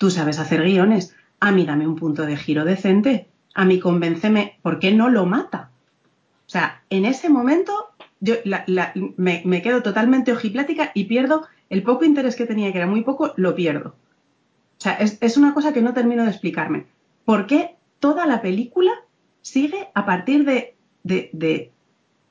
tú 0.00 0.10
sabes 0.10 0.38
hacer 0.38 0.62
guiones, 0.62 1.14
a 1.40 1.52
mí 1.52 1.64
dame 1.64 1.86
un 1.86 1.96
punto 1.96 2.26
de 2.26 2.36
giro 2.36 2.64
decente, 2.64 3.28
a 3.54 3.64
mí 3.64 3.80
convénceme, 3.80 4.58
¿por 4.62 4.78
qué 4.78 4.92
no 4.92 5.08
lo 5.08 5.26
mata? 5.26 5.70
O 6.46 6.50
sea, 6.50 6.82
en 6.90 7.04
ese 7.04 7.28
momento 7.28 7.72
yo 8.20 8.34
me, 9.16 9.62
quedo 9.62 9.82
totalmente 9.82 10.32
ojiplática 10.32 10.92
y 10.94 11.04
pierdo 11.04 11.46
el 11.70 11.82
poco 11.82 12.04
interés 12.04 12.36
que 12.36 12.46
tenía, 12.46 12.70
que 12.72 12.78
era 12.78 12.86
muy 12.86 13.02
poco, 13.02 13.32
lo 13.36 13.54
pierdo. 13.54 13.90
O 14.78 14.82
sea, 14.82 14.94
es, 14.94 15.36
una 15.36 15.54
cosa 15.54 15.72
que 15.72 15.82
no 15.82 15.94
termino 15.94 16.24
de 16.24 16.30
explicarme. 16.30 16.86
¿Por 17.24 17.46
qué 17.46 17.76
toda 17.98 18.26
la 18.26 18.42
película 18.42 18.92
sigue 19.42 19.88
a 19.94 20.04
partir 20.04 20.44
de, 20.44 20.74
de, 21.02 21.70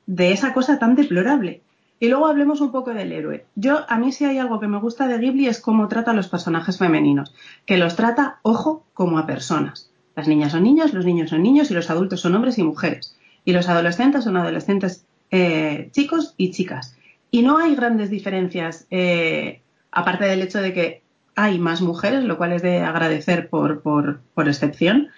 de 0.05 0.31
esa 0.31 0.53
cosa 0.53 0.79
tan 0.79 0.95
deplorable? 0.95 1.61
Y 1.99 2.07
luego 2.07 2.27
hablemos 2.27 2.61
un 2.61 2.71
poco 2.71 2.93
del 2.93 3.11
héroe. 3.11 3.45
Yo, 3.55 3.85
a 3.89 3.97
mí 3.97 4.11
si 4.11 4.23
hay 4.23 4.37
algo 4.37 4.59
que 4.59 4.67
me 4.67 4.79
gusta 4.79 5.07
de 5.07 5.17
Ghibli 5.17 5.47
es 5.47 5.59
cómo 5.59 5.87
trata 5.89 6.11
a 6.11 6.13
los 6.13 6.29
personajes 6.29 6.77
femeninos, 6.77 7.33
que 7.65 7.77
los 7.77 7.95
trata, 7.95 8.39
ojo, 8.41 8.85
como 8.93 9.19
a 9.19 9.27
personas. 9.27 9.91
Las 10.15 10.27
niñas 10.27 10.53
son 10.53 10.63
niñas, 10.63 10.93
los 10.93 11.05
niños 11.05 11.29
son 11.29 11.43
niños 11.43 11.71
y 11.71 11.73
los 11.73 11.89
adultos 11.89 12.21
son 12.21 12.35
hombres 12.35 12.57
y 12.57 12.63
mujeres. 12.63 13.17
Y 13.43 13.51
los 13.51 13.67
adolescentes 13.67 14.23
son 14.23 14.37
adolescentes 14.37 15.05
eh, 15.31 15.89
chicos 15.91 16.33
y 16.37 16.51
chicas. 16.51 16.95
Y 17.31 17.41
no 17.41 17.57
hay 17.57 17.75
grandes 17.75 18.09
diferencias, 18.09 18.87
eh, 18.91 19.61
aparte 19.91 20.25
del 20.25 20.41
hecho 20.41 20.61
de 20.61 20.73
que 20.73 21.03
hay 21.35 21.59
más 21.59 21.81
mujeres, 21.81 22.23
lo 22.23 22.37
cual 22.37 22.53
es 22.53 22.61
de 22.61 22.79
agradecer 22.79 23.49
por, 23.49 23.81
por, 23.81 24.21
excepción. 24.47 25.09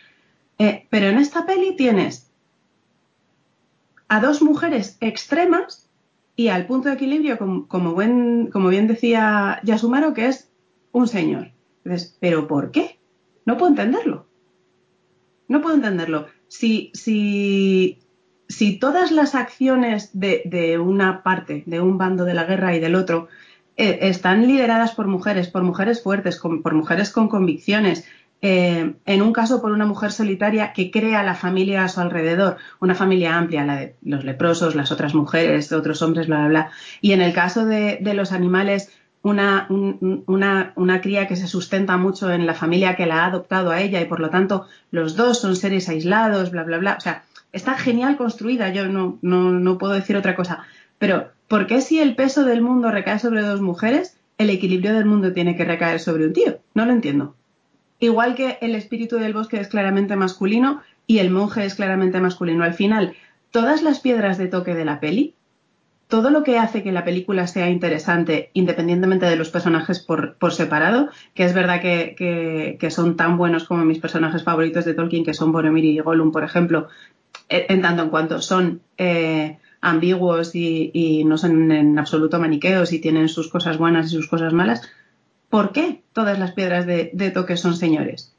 Eh, 0.58 0.86
pero 0.90 1.08
en 1.08 1.18
esta 1.18 1.46
peli 1.46 1.76
tienes 1.76 2.30
a 4.08 4.20
dos 4.20 4.42
mujeres 4.42 4.98
extremas 5.00 5.88
y 6.42 6.50
al 6.50 6.66
punto 6.66 6.90
de 6.90 6.96
equilibrio, 6.96 7.38
como, 7.38 7.96
bien 7.96 8.88
decía 8.88 9.60
Yasumaro, 9.64 10.16
que 10.16 10.26
es 10.26 10.50
un 10.92 11.08
señor. 11.08 11.52
¿pero 12.20 12.48
por 12.48 12.72
qué? 12.72 13.00
No 13.46 13.58
puedo 13.58 13.70
entenderlo. 13.70 14.26
No 15.48 15.62
puedo 15.62 15.76
entenderlo. 15.76 16.28
Si, 16.48 16.90
si, 16.96 18.00
si 18.50 18.80
todas 18.80 19.12
las 19.12 19.36
acciones 19.36 20.10
de, 20.14 20.80
una 20.84 21.22
parte, 21.22 21.64
de 21.68 21.80
un 21.80 22.00
bando 22.00 22.26
de 22.26 22.34
la 22.34 22.46
guerra 22.46 22.76
y 22.76 22.80
del 22.80 22.96
otro, 22.96 23.28
eh, 23.78 24.00
están 24.02 24.48
lideradas 24.48 24.94
por 24.94 25.06
mujeres, 25.06 25.48
por 25.48 25.62
mujeres 25.62 26.02
fuertes, 26.02 26.40
por 26.40 26.74
mujeres 26.74 27.12
con 27.12 27.30
convicciones, 27.30 28.08
eh, 28.44 28.96
en 29.06 29.22
un 29.22 29.34
caso 29.34 29.62
por 29.62 29.72
una 29.72 29.86
mujer 29.86 30.12
solitaria 30.12 30.74
que 30.74 30.90
crea 30.90 31.22
la 31.22 31.36
familia 31.36 31.84
a 31.84 31.90
su 31.90 32.00
alrededor, 32.00 32.58
una 32.80 32.96
familia 32.96 33.38
amplia, 33.38 33.66
la 33.66 33.76
de 33.76 33.96
los 34.02 34.24
leprosos, 34.24 34.74
las 34.76 34.92
otras 34.92 35.14
mujeres, 35.14 35.72
otros 35.72 36.02
hombres, 36.02 36.28
bla, 36.28 36.40
bla, 36.40 36.48
bla. 36.48 36.72
Y 37.02 37.12
en 37.12 37.22
el 37.22 37.34
caso 37.34 37.66
de, 37.66 38.00
los 38.16 38.32
animales, 38.32 38.92
una, 39.22 39.68
una, 39.70 40.74
una, 40.76 41.02
cría 41.02 41.28
que 41.28 41.36
se 41.36 41.48
sustenta 41.48 41.98
mucho 41.98 42.32
en 42.32 42.48
la 42.48 42.56
familia 42.56 42.96
que 42.96 43.06
la 43.06 43.24
ha 43.24 43.28
adoptado 43.28 43.70
a 43.70 43.80
ella 43.80 44.02
y 44.02 44.06
por 44.06 44.20
lo 44.20 44.32
tanto 44.32 44.66
los 44.90 45.16
dos 45.16 45.40
son 45.40 45.56
seres 45.56 45.88
aislados, 45.88 46.50
bla, 46.50 46.64
bla, 46.64 46.80
bla. 46.80 46.96
O 46.98 47.02
sea, 47.02 47.24
está 47.52 47.78
genial 47.78 48.18
construida, 48.18 48.74
yo 48.74 48.88
no, 48.88 49.20
no, 49.22 49.52
no 49.52 49.78
puedo 49.78 49.94
decir 49.94 50.18
otra 50.18 50.36
cosa. 50.36 50.66
Pero, 50.98 51.30
¿por 51.48 51.68
qué 51.68 51.82
si 51.82 52.00
el 52.00 52.16
peso 52.16 52.44
del 52.44 52.62
mundo 52.62 52.90
recae 52.90 53.20
sobre 53.20 53.44
dos 53.44 53.62
mujeres, 53.62 54.18
el 54.40 54.50
equilibrio 54.50 54.96
del 54.96 55.06
mundo 55.06 55.32
tiene 55.32 55.56
que 55.56 55.66
recaer 55.66 56.00
sobre 56.00 56.26
un 56.26 56.34
tío? 56.34 56.60
No 56.74 56.88
lo 56.88 56.92
entiendo. 56.92 57.36
Igual 58.02 58.34
que 58.34 58.58
el 58.62 58.74
espíritu 58.74 59.18
del 59.18 59.34
bosque 59.34 59.60
es 59.60 59.68
claramente 59.68 60.16
masculino 60.16 60.82
y 61.06 61.20
el 61.20 61.30
monje 61.30 61.66
es 61.66 61.76
claramente 61.76 62.20
masculino. 62.20 62.64
Al 62.64 62.74
final, 62.74 63.14
todas 63.52 63.84
las 63.84 64.00
piedras 64.00 64.40
de 64.40 64.48
toque 64.48 64.74
de 64.74 64.86
la 64.86 65.00
peli, 65.00 65.36
todo 66.08 66.32
lo 66.32 66.44
que 66.44 66.58
hace 66.58 66.82
que 66.82 66.92
la 66.92 67.06
película 67.06 67.46
sea 67.46 67.70
interesante, 67.70 68.50
independientemente 68.54 69.28
de 69.28 69.36
los 69.36 69.50
personajes 69.50 70.00
por, 70.00 70.36
separado, 70.52 71.10
que 71.36 71.44
es 71.44 71.54
verdad 71.54 71.80
que, 71.80 72.88
son 72.90 73.16
tan 73.18 73.38
buenos 73.38 73.66
como 73.66 73.86
mis 73.86 74.00
personajes 74.00 74.44
favoritos 74.44 74.84
de 74.84 74.96
Tolkien, 74.96 75.24
que 75.24 75.36
son 75.36 75.52
Boromir 75.52 75.86
y 75.86 76.00
Gollum, 76.00 76.32
por 76.32 76.44
ejemplo, 76.44 76.88
en 77.50 77.84
tanto 77.84 78.02
en 78.02 78.10
cuanto 78.10 78.42
son 78.42 78.82
eh, 78.98 79.60
ambiguos 79.80 80.56
y, 80.56 80.90
y, 80.92 81.24
no 81.24 81.38
son 81.38 81.72
en 81.72 82.00
absoluto 82.00 82.40
maniqueos 82.40 82.94
y 82.94 83.00
tienen 83.00 83.30
sus 83.30 83.48
cosas 83.48 83.78
buenas 83.78 84.08
y 84.08 84.16
sus 84.16 84.28
cosas 84.28 84.54
malas, 84.54 84.82
¿Por 85.52 85.74
qué 85.74 86.02
todas 86.14 86.40
las 86.40 86.54
piedras 86.54 86.86
de, 86.88 87.32
toque 87.34 87.58
son 87.58 87.76
señores? 87.76 88.34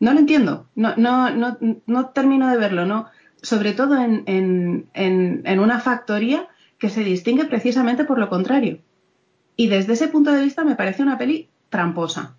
No 0.00 0.12
lo 0.12 0.20
entiendo, 0.20 0.66
no, 0.74 0.94
no, 0.96 1.30
no, 1.30 1.56
no 1.86 2.08
termino 2.10 2.50
de 2.50 2.58
verlo. 2.58 3.06
Sobre 3.40 3.72
todo 3.72 3.96
en, 3.96 4.90
una 4.94 5.80
factoría 5.80 6.46
que 6.78 6.90
se 6.90 7.02
distingue 7.02 7.46
precisamente 7.46 8.04
por 8.04 8.18
lo 8.18 8.28
contrario. 8.28 8.78
Y 9.56 9.68
desde 9.68 9.94
ese 9.94 10.08
punto 10.08 10.30
de 10.30 10.44
vista 10.44 10.62
me 10.62 10.76
parece 10.76 11.02
una 11.02 11.16
peli 11.16 11.48
tramposa. 11.70 12.36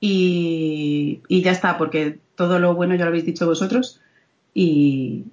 Y, 0.00 1.20
ya 1.28 1.50
está, 1.50 1.78
porque 1.78 2.20
todo 2.36 2.60
lo 2.60 2.76
bueno 2.76 2.94
ya 2.94 3.06
lo 3.06 3.08
habéis 3.08 3.26
dicho 3.26 3.44
vosotros 3.44 4.00
y, 4.54 5.24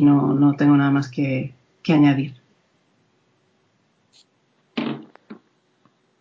no, 0.00 0.54
tengo 0.56 0.76
nada 0.78 0.90
más 0.90 1.10
que 1.10 1.52
añadir. 1.88 2.36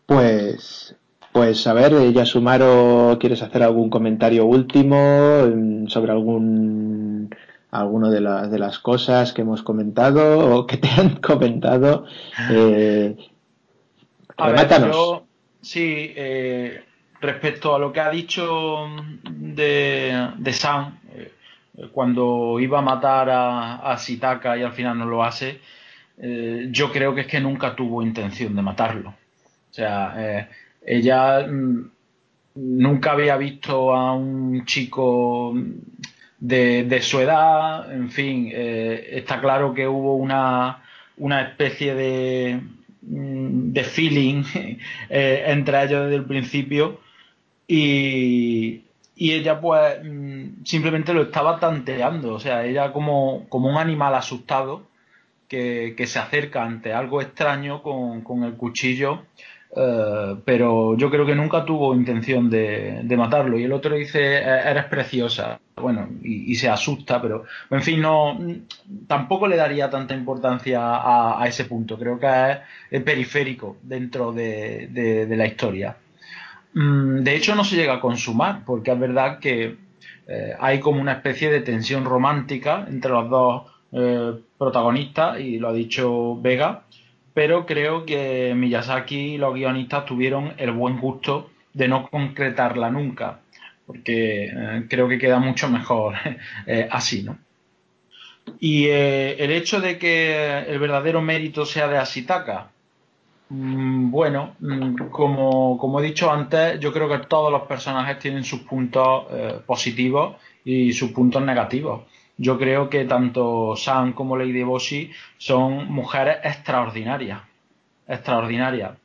Pues 0.05 0.97
pues 1.33 1.65
a 1.65 1.73
ver, 1.73 1.93
eh, 1.93 2.13
Yasumaro, 2.13 3.17
¿quieres 3.19 3.41
hacer 3.41 3.63
algún 3.63 3.89
comentario 3.89 4.45
último 4.45 5.43
mm, 5.45 5.87
sobre 5.87 6.11
algún 6.11 7.35
alguno 7.71 8.11
de, 8.11 8.21
las 8.21 8.51
de 8.51 8.59
las 8.59 8.77
cosas 8.77 9.33
que 9.33 9.41
hemos 9.41 9.63
comentado 9.63 10.55
o 10.55 10.67
que 10.67 10.77
te 10.77 10.89
han 10.97 11.15
comentado? 11.17 12.05
Eh, 12.51 13.17
sí, 15.61 16.13
eh, 16.15 16.83
respecto 17.19 17.73
a 17.73 17.79
lo 17.79 17.91
que 17.91 17.99
ha 17.99 18.11
dicho 18.11 18.87
de, 19.23 20.29
de 20.37 20.53
Sam, 20.53 20.99
eh, 21.15 21.31
cuando 21.91 22.59
iba 22.59 22.77
a 22.77 22.83
matar 22.83 23.31
a, 23.31 23.91
a 23.91 23.97
Sitaka 23.97 24.55
y 24.55 24.61
al 24.61 24.73
final 24.73 24.99
no 24.99 25.05
lo 25.05 25.23
hace, 25.23 25.59
yo 26.69 26.91
creo 26.91 27.15
que 27.15 27.21
es 27.21 27.27
que 27.27 27.39
nunca 27.39 27.75
tuvo 27.75 28.03
intención 28.03 28.55
de 28.55 28.61
matarlo. 28.61 29.09
O 29.09 29.73
sea, 29.73 30.47
ella 30.85 31.47
mm, 31.47 31.91
nunca 32.55 33.11
había 33.11 33.37
visto 33.37 33.93
a 33.93 34.13
un 34.13 34.65
chico 34.65 35.53
de, 36.39 36.99
su 37.01 37.19
edad, 37.19 37.91
en 37.93 38.11
fin, 38.11 38.49
eh, 38.51 39.09
está 39.13 39.39
claro 39.39 39.73
que 39.73 39.87
hubo 39.87 40.15
una, 40.15 40.81
especie 41.17 41.95
de, 41.95 42.61
mm, 43.01 43.71
de 43.71 43.83
feeling 43.83 44.43
eh, 45.09 45.43
entre 45.47 45.83
ellos 45.83 46.03
desde 46.03 46.15
el 46.15 46.25
principio 46.25 46.99
y, 47.67 48.81
ella 49.15 49.61
pues 49.61 49.99
mm, 50.03 50.65
simplemente 50.65 51.13
lo 51.13 51.23
estaba 51.23 51.59
tanteando, 51.59 52.33
o 52.33 52.39
sea, 52.39 52.65
ella 52.65 52.91
como, 52.91 53.45
como 53.47 53.69
un 53.69 53.77
animal 53.77 54.13
asustado 54.15 54.87
que, 55.47 55.95
se 56.07 56.19
acerca 56.19 56.63
ante 56.63 56.93
algo 56.93 57.21
extraño 57.21 57.81
con, 57.83 58.21
con 58.21 58.43
el 58.43 58.55
cuchillo 58.55 59.23
eh, 59.75 60.35
pero 60.45 60.95
yo 60.97 61.09
creo 61.09 61.25
que 61.25 61.35
nunca 61.35 61.65
tuvo 61.65 61.95
intención 61.95 62.49
de, 62.49 63.03
matarlo. 63.17 63.57
Y 63.57 63.63
el 63.63 63.73
otro 63.73 63.95
dice, 63.95 64.19
e-, 64.37 64.69
eres 64.69 64.85
preciosa. 64.85 65.59
Bueno, 65.75 66.07
y, 66.23 66.53
se 66.55 66.69
asusta, 66.69 67.19
pero 67.21 67.45
en 67.71 67.81
fin, 67.81 67.99
no 67.99 68.37
tampoco 69.07 69.47
le 69.47 69.57
daría 69.57 69.89
tanta 69.89 70.13
importancia 70.13 70.79
a, 71.39 71.47
ese 71.47 71.65
punto. 71.65 71.97
Creo 71.97 72.19
que 72.19 72.57
es, 72.91 73.01
periférico 73.01 73.77
dentro 73.81 74.31
de, 74.31 75.27
la 75.29 75.45
historia. 75.47 75.97
Mm, 76.73 77.23
de 77.23 77.35
hecho, 77.35 77.55
no 77.55 77.63
se 77.63 77.75
llega 77.75 77.95
a 77.95 77.99
consumar, 77.99 78.63
porque 78.65 78.91
es 78.91 78.99
verdad 78.99 79.39
que 79.39 79.75
eh, 80.27 80.53
hay 80.59 80.79
como 80.79 81.01
una 81.01 81.13
especie 81.13 81.49
de 81.49 81.61
tensión 81.61 82.05
romántica 82.05 82.85
entre 82.87 83.11
los 83.11 83.29
dos 83.29 83.63
eh, 83.91 84.33
protagonistas, 84.57 85.39
y 85.39 85.57
lo 85.57 85.69
ha 85.69 85.73
dicho 85.73 86.39
Vega, 86.39 86.83
pero 87.33 87.65
creo 87.65 88.05
que 88.05 88.53
Miyazaki 88.55 89.33
y 89.33 89.37
los 89.37 89.53
guionistas 89.53 90.05
tuvieron 90.05 90.53
el 90.57 90.71
buen 90.71 90.99
gusto 90.99 91.49
de 91.73 91.87
no 91.87 92.07
concretarla 92.09 92.89
nunca, 92.91 93.39
porque 93.87 94.45
eh, 94.45 94.85
creo 94.89 95.07
que 95.07 95.17
queda 95.17 95.39
mucho 95.39 95.69
mejor 95.69 96.15
eh, 96.67 96.87
así, 96.91 97.23
¿no? 97.23 97.37
Y 98.59 98.87
eh, 98.87 99.35
el 99.39 99.51
hecho 99.51 99.79
de 99.79 99.97
que 99.97 100.59
el 100.67 100.77
verdadero 100.77 101.21
mérito 101.21 101.65
sea 101.65 101.87
de 101.87 101.97
Asitaka, 101.97 102.69
mm, 103.49 104.11
bueno, 104.11 104.55
mm, 104.59 105.07
como, 105.09 105.77
como, 105.77 105.99
he 105.99 106.03
dicho 106.03 106.31
antes, 106.31 106.79
yo 106.79 106.91
creo 106.91 107.09
que 107.09 107.25
todos 107.25 107.51
los 107.51 107.63
personajes 107.63 108.19
tienen 108.19 108.43
sus 108.43 108.61
puntos 108.61 109.25
positivos 109.65 110.35
y 110.65 110.93
sus 110.93 111.11
puntos 111.11 111.41
negativos 111.41 112.03
yo 112.37 112.57
creo 112.57 112.89
que 112.89 113.05
tanto 113.05 113.75
Sam 113.75 114.13
como 114.13 114.37
Lady 114.37 114.63
Boshi 114.63 115.11
son 115.37 115.91
mujeres 115.91 116.37
extraordinarias, 116.43 117.41
extraordinarias. 118.07 118.97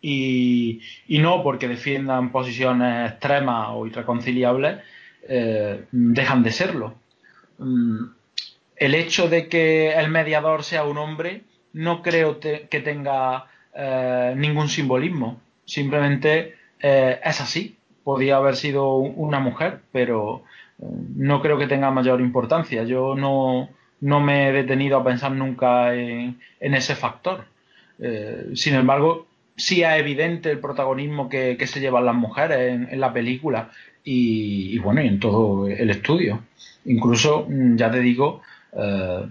Y, 0.00 0.82
no 1.08 1.42
porque 1.42 1.66
defiendan 1.66 2.30
posiciones 2.30 3.12
extremas 3.12 3.68
o 3.70 3.86
irreconciliables, 3.86 4.80
eh, 5.26 5.84
dejan 5.90 6.42
de 6.42 6.52
serlo. 6.52 6.94
Mm, 7.56 8.04
el 8.76 8.94
hecho 8.94 9.28
de 9.28 9.48
que 9.48 9.92
el 9.92 10.10
mediador 10.10 10.62
sea 10.62 10.84
un 10.84 10.98
hombre 10.98 11.44
no 11.72 12.02
creo 12.02 12.38
que 12.40 12.82
tenga 12.84 13.46
eh, 13.74 14.34
ningún 14.36 14.68
simbolismo. 14.68 15.40
Simplemente 15.64 16.54
eh, 16.80 17.20
es 17.24 17.40
así. 17.40 17.76
Podía 18.04 18.36
haber 18.36 18.56
sido 18.56 18.96
una 18.96 19.40
mujer, 19.40 19.80
pero 19.92 20.44
no 20.78 21.40
creo 21.40 21.58
que 21.58 21.66
tenga 21.66 21.90
mayor 21.90 22.20
importancia. 22.20 22.84
Yo 22.84 23.14
no, 23.14 23.68
me 24.00 24.48
he 24.48 24.52
detenido 24.52 24.98
a 24.98 25.04
pensar 25.04 25.32
nunca 25.32 25.94
en, 25.94 26.38
ese 26.60 26.94
factor. 26.94 27.44
Eh, 27.98 28.50
sin 28.54 28.74
embargo, 28.74 29.26
sí 29.56 29.82
es 29.82 29.98
evidente 29.98 30.50
el 30.50 30.58
protagonismo 30.58 31.28
que, 31.28 31.64
se 31.66 31.80
llevan 31.80 32.06
las 32.06 32.14
mujeres 32.14 32.88
en, 32.90 33.00
la 33.00 33.12
película 33.12 33.70
y, 34.04 34.78
bueno, 34.78 35.02
y 35.02 35.08
en 35.08 35.20
todo 35.20 35.68
el 35.68 35.90
estudio. 35.90 36.40
Incluso, 36.84 37.46
mm, 37.48 37.76
ya 37.76 37.90
te 37.90 38.00
digo, 38.00 38.42
eh, 38.72 39.26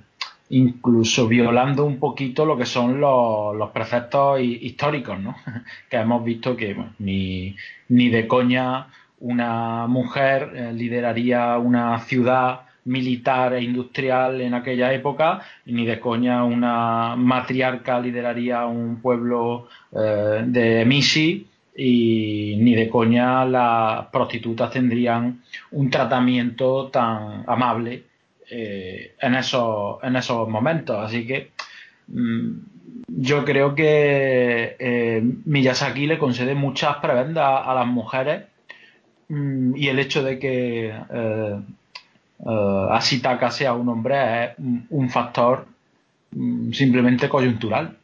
incluso 0.50 1.28
violando 1.28 1.86
un 1.86 2.00
poquito 2.00 2.46
lo 2.46 2.58
que 2.58 2.66
son 2.66 3.00
los, 3.00 3.70
preceptos 3.72 4.40
históricos, 4.42 5.20
¿no? 5.20 5.36
que 5.90 5.98
hemos 5.98 6.24
visto 6.24 6.56
que 6.56 6.76
ni, 7.00 7.56
ni 7.90 8.10
de 8.10 8.28
coña 8.28 8.88
una 9.24 9.88
mujer 9.88 10.52
eh, 10.54 10.74
lideraría 10.74 11.58
una 11.58 11.98
ciudad 12.00 12.62
militar 12.86 13.54
e 13.54 13.64
industrial 13.64 14.42
en 14.42 14.54
aquella 14.54 14.92
época, 14.92 15.42
ni 15.66 15.86
de 15.86 16.00
coña 16.00 16.44
una 16.44 17.16
matriarca 17.16 18.02
lideraría 18.02 18.66
un 18.66 19.02
pueblo 19.02 19.70
eh, 19.94 20.44
de 20.46 20.84
Misi, 20.86 21.48
y 21.76 22.56
ni 22.60 22.76
de 22.76 22.90
coña 22.90 23.46
las 23.46 24.08
prostitutas 24.08 24.70
tendrían 24.72 25.42
un 25.72 25.90
tratamiento 25.90 26.90
tan 26.90 27.46
amable 27.48 28.04
eh, 28.52 29.16
en, 29.20 29.36
esos, 29.36 30.04
en 30.04 30.18
esos 30.18 30.50
momentos. 30.50 30.98
Así 31.00 31.26
que 31.26 31.52
mm, 32.08 32.50
yo 33.08 33.46
creo 33.46 33.74
que 33.74 35.24
Miyazaki 35.46 36.08
le 36.08 36.20
concede 36.20 36.54
muchas 36.56 36.98
prebendas 36.98 37.62
a 37.66 37.74
las 37.74 37.88
mujeres 37.88 38.53
y 39.76 39.88
el 39.88 40.00
hecho 40.00 40.24
de 40.24 40.40
que 40.40 40.90
eh, 40.90 41.62
eh, 42.46 43.52
sea 43.52 43.74
un 43.74 43.90
hombre 43.90 44.46
es 44.46 44.52
un, 44.90 45.10
factor 45.10 45.66
mm, 46.32 46.72
simplemente 46.72 47.30
coyuntural. 47.30 47.98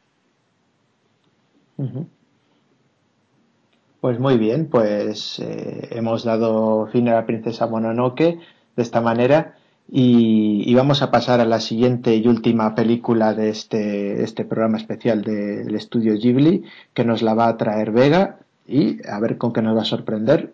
Pues 4.01 4.19
muy 4.19 4.38
bien, 4.38 4.68
pues 4.69 5.39
eh, 5.39 5.89
hemos 5.91 6.23
dado 6.23 6.88
fin 6.88 7.07
a 7.10 7.14
la 7.14 7.26
princesa 7.26 7.68
Mononoke 7.68 8.39
de 8.76 8.84
esta 8.84 9.01
manera 9.01 9.56
y, 9.91 10.73
vamos 10.76 11.01
a 11.01 11.10
pasar 11.11 11.39
a 11.41 11.45
la 11.45 11.60
siguiente 11.60 12.15
y 12.15 12.27
última 12.27 12.76
película 12.76 13.34
de 13.34 13.49
este, 13.49 14.23
este 14.23 14.45
programa 14.45 14.77
especial 14.77 15.23
del 15.23 15.73
estudio 15.76 16.14
Ghibli 16.14 16.64
que 16.93 17.03
nos 17.03 17.22
la 17.22 17.34
va 17.34 17.47
a 17.47 17.57
traer 17.57 17.91
Vega 17.91 18.39
y 18.68 19.06
a 19.07 19.19
ver 19.19 19.38
con 19.38 19.51
qué 19.51 19.61
nos 19.61 19.76
va 19.76 19.81
a 19.81 19.85
sorprender. 19.85 20.53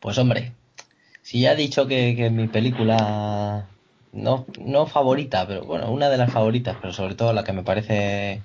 Pues 0.00 0.18
hombre, 0.18 0.52
si 1.22 1.40
ya 1.40 1.52
he 1.52 1.56
dicho 1.56 1.86
que, 1.86 2.30
mi 2.30 2.48
película 2.48 3.66
no, 4.12 4.46
no 4.60 4.86
favorita, 4.86 5.46
pero 5.46 5.64
bueno, 5.64 5.90
una 5.90 6.08
de 6.08 6.16
las 6.16 6.32
favoritas, 6.32 6.76
pero 6.80 6.92
sobre 6.92 7.14
todo 7.14 7.32
la 7.32 7.44
que 7.44 7.52
me 7.52 7.64
parece 7.64 8.42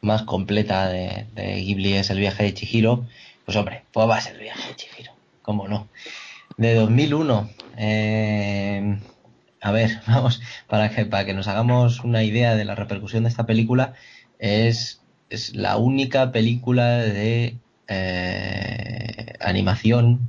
más 0.00 0.22
completa 0.22 0.88
de, 0.88 1.26
de 1.34 1.56
Ghibli 1.62 1.94
es 1.94 2.10
el 2.10 2.18
viaje 2.18 2.44
de 2.44 2.54
Chihiro, 2.54 3.06
pues 3.44 3.56
hombre, 3.56 3.84
pues 3.92 4.08
va 4.08 4.16
a 4.16 4.20
ser 4.20 4.36
el 4.36 4.42
viaje 4.42 4.68
de 4.68 4.76
Chihiro, 4.76 5.12
cómo 5.42 5.68
no. 5.68 5.88
De 6.56 6.74
2001, 6.74 7.50
eh, 7.78 8.98
a 9.60 9.70
ver, 9.72 10.00
vamos, 10.06 10.42
para 10.68 10.90
que, 10.90 11.06
para 11.06 11.24
que 11.24 11.34
nos 11.34 11.48
hagamos 11.48 12.00
una 12.00 12.22
idea 12.22 12.54
de 12.54 12.64
la 12.64 12.74
repercusión 12.74 13.22
de 13.22 13.30
esta 13.30 13.46
película, 13.46 13.94
es, 14.38 15.00
es 15.30 15.54
la 15.54 15.76
única 15.76 16.32
película 16.32 16.98
de 16.98 17.56
eh, 17.88 19.32
animación, 19.40 20.28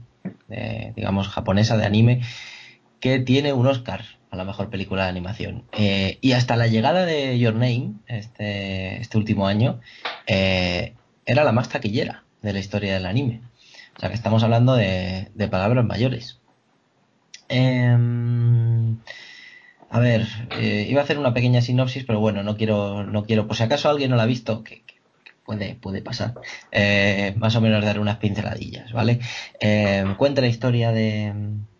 digamos, 0.95 1.27
japonesa 1.27 1.77
de 1.77 1.85
anime, 1.85 2.21
que 2.99 3.19
tiene 3.19 3.53
un 3.53 3.67
Oscar 3.67 4.03
a 4.29 4.35
la 4.35 4.45
mejor 4.45 4.69
película 4.69 5.03
de 5.03 5.09
animación. 5.09 5.63
Eh, 5.71 6.17
y 6.21 6.33
hasta 6.33 6.55
la 6.55 6.67
llegada 6.67 7.05
de 7.05 7.37
Your 7.39 7.53
Name, 7.53 7.93
este, 8.07 9.01
este 9.01 9.17
último 9.17 9.47
año, 9.47 9.79
era 10.27 11.43
la 11.43 11.51
más 11.51 11.69
taquillera 11.69 12.23
de 12.41 12.53
la 12.53 12.59
historia 12.59 12.93
del 12.93 13.05
anime. 13.05 13.41
O 13.95 13.99
sea 13.99 14.09
que 14.09 14.15
estamos 14.15 14.43
hablando 14.43 14.75
de, 14.75 15.29
de 15.33 15.47
palabras 15.47 15.85
mayores. 15.85 16.39
Em, 17.49 18.97
a 19.89 19.99
ver, 19.99 20.27
eh, 20.59 20.87
iba 20.89 21.01
a 21.01 21.03
hacer 21.03 21.19
una 21.19 21.33
pequeña 21.33 21.61
sinopsis, 21.61 22.03
pero 22.03 22.19
bueno, 22.19 22.41
no 22.43 22.57
quiero, 22.57 23.03
no 23.03 23.25
quiero, 23.25 23.47
por 23.47 23.55
si 23.55 23.63
acaso 23.63 23.89
alguien 23.89 24.09
no 24.09 24.15
la 24.17 24.23
ha 24.23 24.27
visto, 24.27 24.63
que, 24.63 24.83
puede, 25.45 25.75
puede 25.75 26.01
pasar, 26.01 26.33
eh, 26.71 27.33
más 27.37 27.55
o 27.55 27.61
menos 27.61 27.83
dar 27.83 27.99
unas 27.99 28.17
pinceladillas, 28.17 28.91
¿vale? 28.91 29.19
Em, 29.59 30.15
cuenta 30.15 30.41
la 30.41 30.47
historia 30.47 30.91
de, 30.91 31.33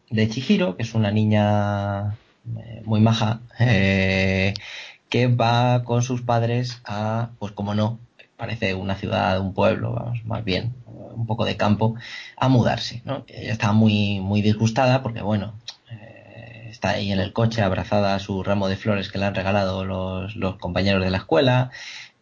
de 0.10 0.30
Chihiro, 0.30 0.76
que 0.76 0.84
es 0.84 0.94
una 0.94 1.12
niña 1.12 2.16
eh, 2.58 2.82
muy 2.86 3.00
maja, 3.02 3.42
que 3.58 5.28
va 5.28 5.84
con 5.84 6.02
sus 6.02 6.22
padres 6.24 6.82
a, 6.86 7.30
pues 7.40 7.52
como 7.52 7.76
no, 7.76 8.00
parece 8.44 8.74
una 8.74 8.96
ciudad, 8.96 9.40
un 9.40 9.54
pueblo, 9.54 9.94
vamos, 9.94 10.26
más 10.26 10.44
bien, 10.44 10.74
un 11.16 11.26
poco 11.26 11.46
de 11.46 11.58
campo, 11.58 11.96
a 12.36 12.50
mudarse, 12.50 13.02
¿no? 13.06 13.24
Ella 13.28 13.54
estaba 13.54 13.74
muy, 13.74 14.20
muy 14.20 14.42
disgustada 14.42 15.02
porque, 15.02 15.22
bueno, 15.22 15.54
eh, 15.90 16.68
está 16.70 16.90
ahí 16.90 17.12
en 17.12 17.20
el 17.20 17.32
coche 17.32 17.62
abrazada 17.62 18.16
a 18.16 18.20
su 18.20 18.44
ramo 18.44 18.68
de 18.68 18.76
flores 18.76 19.10
que 19.10 19.18
le 19.18 19.26
han 19.26 19.36
regalado 19.36 19.86
los, 19.86 20.36
los 20.36 20.58
compañeros 20.58 21.04
de 21.04 21.12
la 21.12 21.20
escuela 21.20 21.72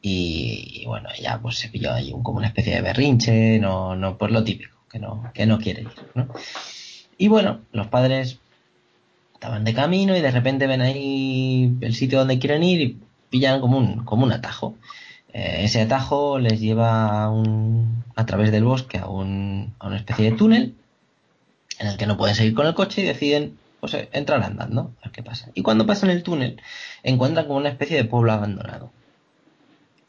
y, 0.02 0.84
bueno, 0.88 1.10
ella 1.18 1.40
pues 1.42 1.58
se 1.58 1.70
pilló 1.70 1.94
ahí 1.94 2.12
un, 2.12 2.24
como 2.24 2.40
una 2.40 2.48
especie 2.48 2.74
de 2.76 2.82
berrinche, 2.82 3.60
no, 3.60 3.96
no, 3.96 4.18
pues 4.18 4.32
lo 4.32 4.44
típico, 4.44 4.76
que 4.90 5.00
no, 5.00 5.32
que 5.34 5.46
no 5.46 5.60
quiere 5.60 5.82
ir, 5.84 5.92
¿no? 6.16 6.28
Y 7.18 7.28
bueno, 7.28 7.62
los 7.72 7.88
padres 7.88 8.40
estaban 9.36 9.64
de 9.64 9.74
camino 9.74 10.16
y 10.16 10.22
de 10.22 10.32
repente 10.32 10.68
ven 10.68 10.82
ahí 10.82 11.76
el 11.82 11.94
sitio 11.94 12.20
donde 12.20 12.40
quieren 12.40 12.64
ir 12.64 12.82
y 12.82 12.98
pillan 13.30 13.62
como 13.62 13.78
un, 13.78 14.04
como 14.06 14.24
un 14.24 14.32
atajo. 14.32 14.76
Eh, 15.34 15.62
ese 15.64 15.82
atajo 15.82 16.40
les 16.40 16.60
lleva 16.60 17.24
a, 17.24 17.30
un, 17.30 18.04
a 18.16 18.26
través 18.26 18.52
del 18.52 18.64
bosque 18.64 18.98
a, 18.98 19.08
un, 19.08 19.74
a, 19.80 19.88
una 19.88 19.98
especie 19.98 20.30
de 20.30 20.38
túnel 20.38 20.76
en 21.80 21.88
el 21.88 21.98
que 21.98 22.06
no 22.06 22.18
pueden 22.18 22.36
seguir 22.36 22.54
con 22.54 22.68
el 22.68 22.74
coche 22.74 23.02
y 23.02 23.06
deciden 23.06 23.58
pues, 23.80 23.94
eh, 23.94 24.10
entrar 24.14 24.44
andando, 24.44 24.92
a 25.02 25.06
ver 25.06 25.12
qué 25.12 25.24
pasa. 25.24 25.50
Y 25.54 25.62
cuando 25.62 25.86
pasan 25.86 26.10
el 26.10 26.24
túnel 26.24 26.62
encuentran 27.04 27.46
como 27.46 27.58
una 27.58 27.70
especie 27.70 27.98
de 27.98 28.06
pueblo 28.06 28.34
abandonado. 28.34 28.92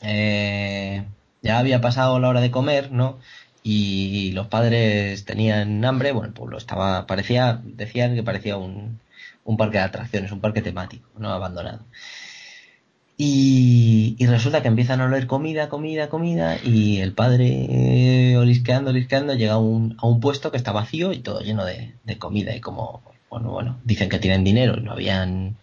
Eh, 0.02 1.04
ya 1.42 1.58
había 1.58 1.80
pasado 1.80 2.18
la 2.18 2.28
hora 2.28 2.40
de 2.40 2.50
comer, 2.50 2.92
¿no? 2.92 3.18
Y 3.62 4.32
los 4.32 4.48
padres 4.48 5.24
tenían 5.24 5.84
hambre, 5.84 6.12
bueno, 6.12 6.28
el 6.28 6.34
pueblo 6.34 6.58
estaba, 6.58 7.06
parecía, 7.06 7.60
decían 7.64 8.14
que 8.14 8.22
parecía 8.22 8.56
un, 8.56 9.00
un 9.44 9.56
parque 9.56 9.78
de 9.78 9.84
atracciones, 9.84 10.32
un 10.32 10.40
parque 10.40 10.62
temático, 10.62 11.08
¿no? 11.18 11.30
Abandonado. 11.30 11.84
Y, 13.24 14.16
resulta 14.26 14.62
que 14.62 14.68
empiezan 14.68 15.00
a 15.00 15.04
oler 15.04 15.26
comida, 15.26 15.68
comida, 15.68 16.08
comida, 16.08 16.56
y 16.64 16.98
el 17.00 17.12
padre, 17.12 18.36
olisqueando, 18.36 18.90
olisqueando, 18.90 19.34
llega 19.34 19.54
a 19.54 19.58
un, 19.58 19.96
a 19.98 20.06
un 20.06 20.18
puesto 20.20 20.50
que 20.50 20.56
está 20.56 20.72
vacío 20.72 21.12
y 21.12 21.20
todo 21.20 21.40
lleno 21.40 21.64
de, 21.64 21.94
comida. 22.18 22.54
Y 22.56 22.60
como, 22.60 23.02
bueno, 23.30 23.50
bueno, 23.50 23.78
dicen 23.84 24.08
que 24.08 24.18
tienen 24.18 24.44
dinero 24.44 24.76
y 24.76 24.82
no 24.82 24.92
habían, 24.92 25.56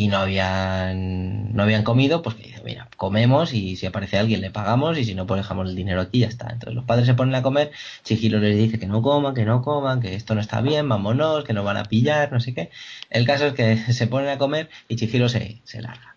y 0.00 0.08
no 0.08 0.16
habían, 0.16 1.54
no 1.54 1.62
habían 1.62 1.82
comido, 1.82 2.22
pues 2.22 2.34
que 2.34 2.44
dice, 2.44 2.62
mira, 2.64 2.88
comemos 2.96 3.52
y 3.52 3.76
si 3.76 3.84
aparece 3.84 4.16
alguien 4.16 4.40
le 4.40 4.50
pagamos 4.50 4.96
y 4.96 5.04
si 5.04 5.14
no, 5.14 5.26
pues 5.26 5.42
dejamos 5.42 5.68
el 5.68 5.76
dinero 5.76 6.00
aquí 6.00 6.16
y 6.16 6.20
ya 6.22 6.28
está. 6.28 6.48
Entonces 6.50 6.74
los 6.74 6.86
padres 6.86 7.04
se 7.04 7.12
ponen 7.12 7.34
a 7.34 7.42
comer, 7.42 7.70
Chihiro 8.02 8.38
les 8.38 8.56
dice 8.56 8.78
que 8.78 8.86
no 8.86 9.02
coman, 9.02 9.34
que 9.34 9.44
no 9.44 9.60
coman, 9.60 10.00
que 10.00 10.14
esto 10.14 10.34
no 10.34 10.40
está 10.40 10.62
bien, 10.62 10.88
vámonos, 10.88 11.44
que 11.44 11.52
no 11.52 11.64
van 11.64 11.76
a 11.76 11.84
pillar, 11.84 12.32
no 12.32 12.40
sé 12.40 12.54
qué. 12.54 12.70
El 13.10 13.26
caso 13.26 13.48
es 13.48 13.52
que 13.52 13.76
se 13.92 14.06
ponen 14.06 14.30
a 14.30 14.38
comer 14.38 14.70
y 14.88 14.96
Chihiro 14.96 15.28
se, 15.28 15.60
se 15.64 15.82
larga. 15.82 16.16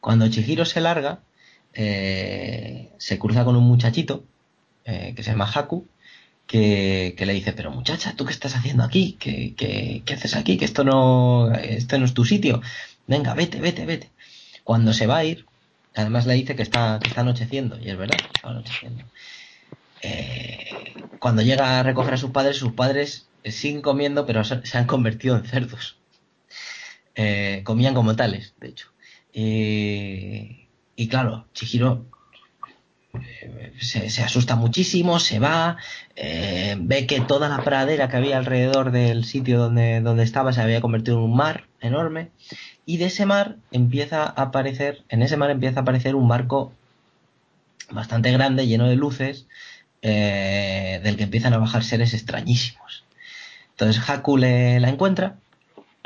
Cuando 0.00 0.28
Chihiro 0.28 0.66
se 0.66 0.82
larga, 0.82 1.20
eh, 1.72 2.90
se 2.98 3.18
cruza 3.18 3.46
con 3.46 3.56
un 3.56 3.64
muchachito 3.64 4.24
eh, 4.84 5.14
que 5.16 5.22
se 5.22 5.30
llama 5.30 5.50
Haku, 5.50 5.86
que, 6.48 7.14
le 7.18 7.32
dice, 7.34 7.52
pero 7.52 7.70
muchacha, 7.70 8.14
¿tú 8.16 8.24
qué 8.24 8.32
estás 8.32 8.56
haciendo 8.56 8.82
aquí? 8.82 9.16
¿Qué, 9.20 9.54
qué, 9.56 10.14
haces 10.14 10.34
aquí? 10.34 10.56
Que 10.56 10.64
esto 10.64 10.82
no, 10.82 11.52
esto 11.52 11.98
no 11.98 12.06
es 12.06 12.14
tu 12.14 12.24
sitio. 12.24 12.62
Venga, 13.06 13.34
vete, 13.34 13.60
vete, 13.60 13.86
vete. 13.86 14.10
Cuando 14.64 14.92
se 14.92 15.06
va 15.06 15.18
a 15.18 15.24
ir, 15.24 15.46
además 15.94 16.26
le 16.26 16.34
dice 16.34 16.56
que 16.56 16.62
está, 16.62 16.98
que 17.00 17.08
está 17.08 17.20
anocheciendo, 17.20 17.78
y 17.78 17.90
es 17.90 17.98
verdad, 17.98 18.18
está 18.34 18.48
anocheciendo. 18.48 19.04
Eh, 20.02 20.94
cuando 21.18 21.42
llega 21.42 21.78
a 21.78 21.82
recoger 21.82 22.14
a 22.14 22.16
sus 22.16 22.30
padres, 22.30 22.56
sus 22.56 22.72
padres 22.72 23.28
siguen 23.44 23.82
comiendo, 23.82 24.26
pero 24.26 24.42
se 24.44 24.78
han 24.78 24.86
convertido 24.86 25.36
en 25.36 25.44
cerdos. 25.44 25.98
comían 27.64 27.94
como 27.94 28.16
tales, 28.16 28.54
de 28.58 28.68
hecho. 28.68 28.88
Eh, 29.34 30.68
y 30.96 31.08
claro, 31.08 31.46
Chihiro 31.52 32.06
eh, 33.14 33.72
se, 33.80 34.22
asusta 34.22 34.56
muchísimo, 34.56 35.18
se 35.18 35.38
va, 35.38 35.76
eh, 36.16 36.76
ve 36.78 37.06
que 37.06 37.20
toda 37.20 37.48
la 37.48 37.62
pradera 37.62 38.08
que 38.08 38.16
había 38.16 38.38
alrededor 38.38 38.90
del 38.90 39.24
sitio 39.24 39.58
donde, 39.58 40.00
donde 40.00 40.24
estaba 40.24 40.52
se 40.52 40.60
había 40.60 40.80
convertido 40.80 41.18
en 41.18 41.24
un 41.24 41.36
mar 41.36 41.64
enorme 41.80 42.30
y 42.86 42.98
de 42.98 43.06
ese 43.06 43.26
mar 43.26 43.56
empieza 43.70 44.24
a 44.24 44.42
aparecer, 44.42 45.04
en 45.08 45.22
ese 45.22 45.36
mar 45.36 45.50
empieza 45.50 45.80
a 45.80 45.82
aparecer 45.82 46.14
un 46.14 46.28
barco 46.28 46.72
bastante 47.90 48.32
grande, 48.32 48.66
lleno 48.66 48.88
de 48.88 48.96
luces, 48.96 49.46
del 50.00 51.16
que 51.16 51.24
empiezan 51.24 51.54
a 51.54 51.58
bajar 51.58 51.82
seres 51.82 52.14
extrañísimos. 52.14 53.04
Entonces 53.70 54.08
Haku 54.08 54.36
le, 54.36 54.78
la 54.80 54.90
encuentra 54.90 55.36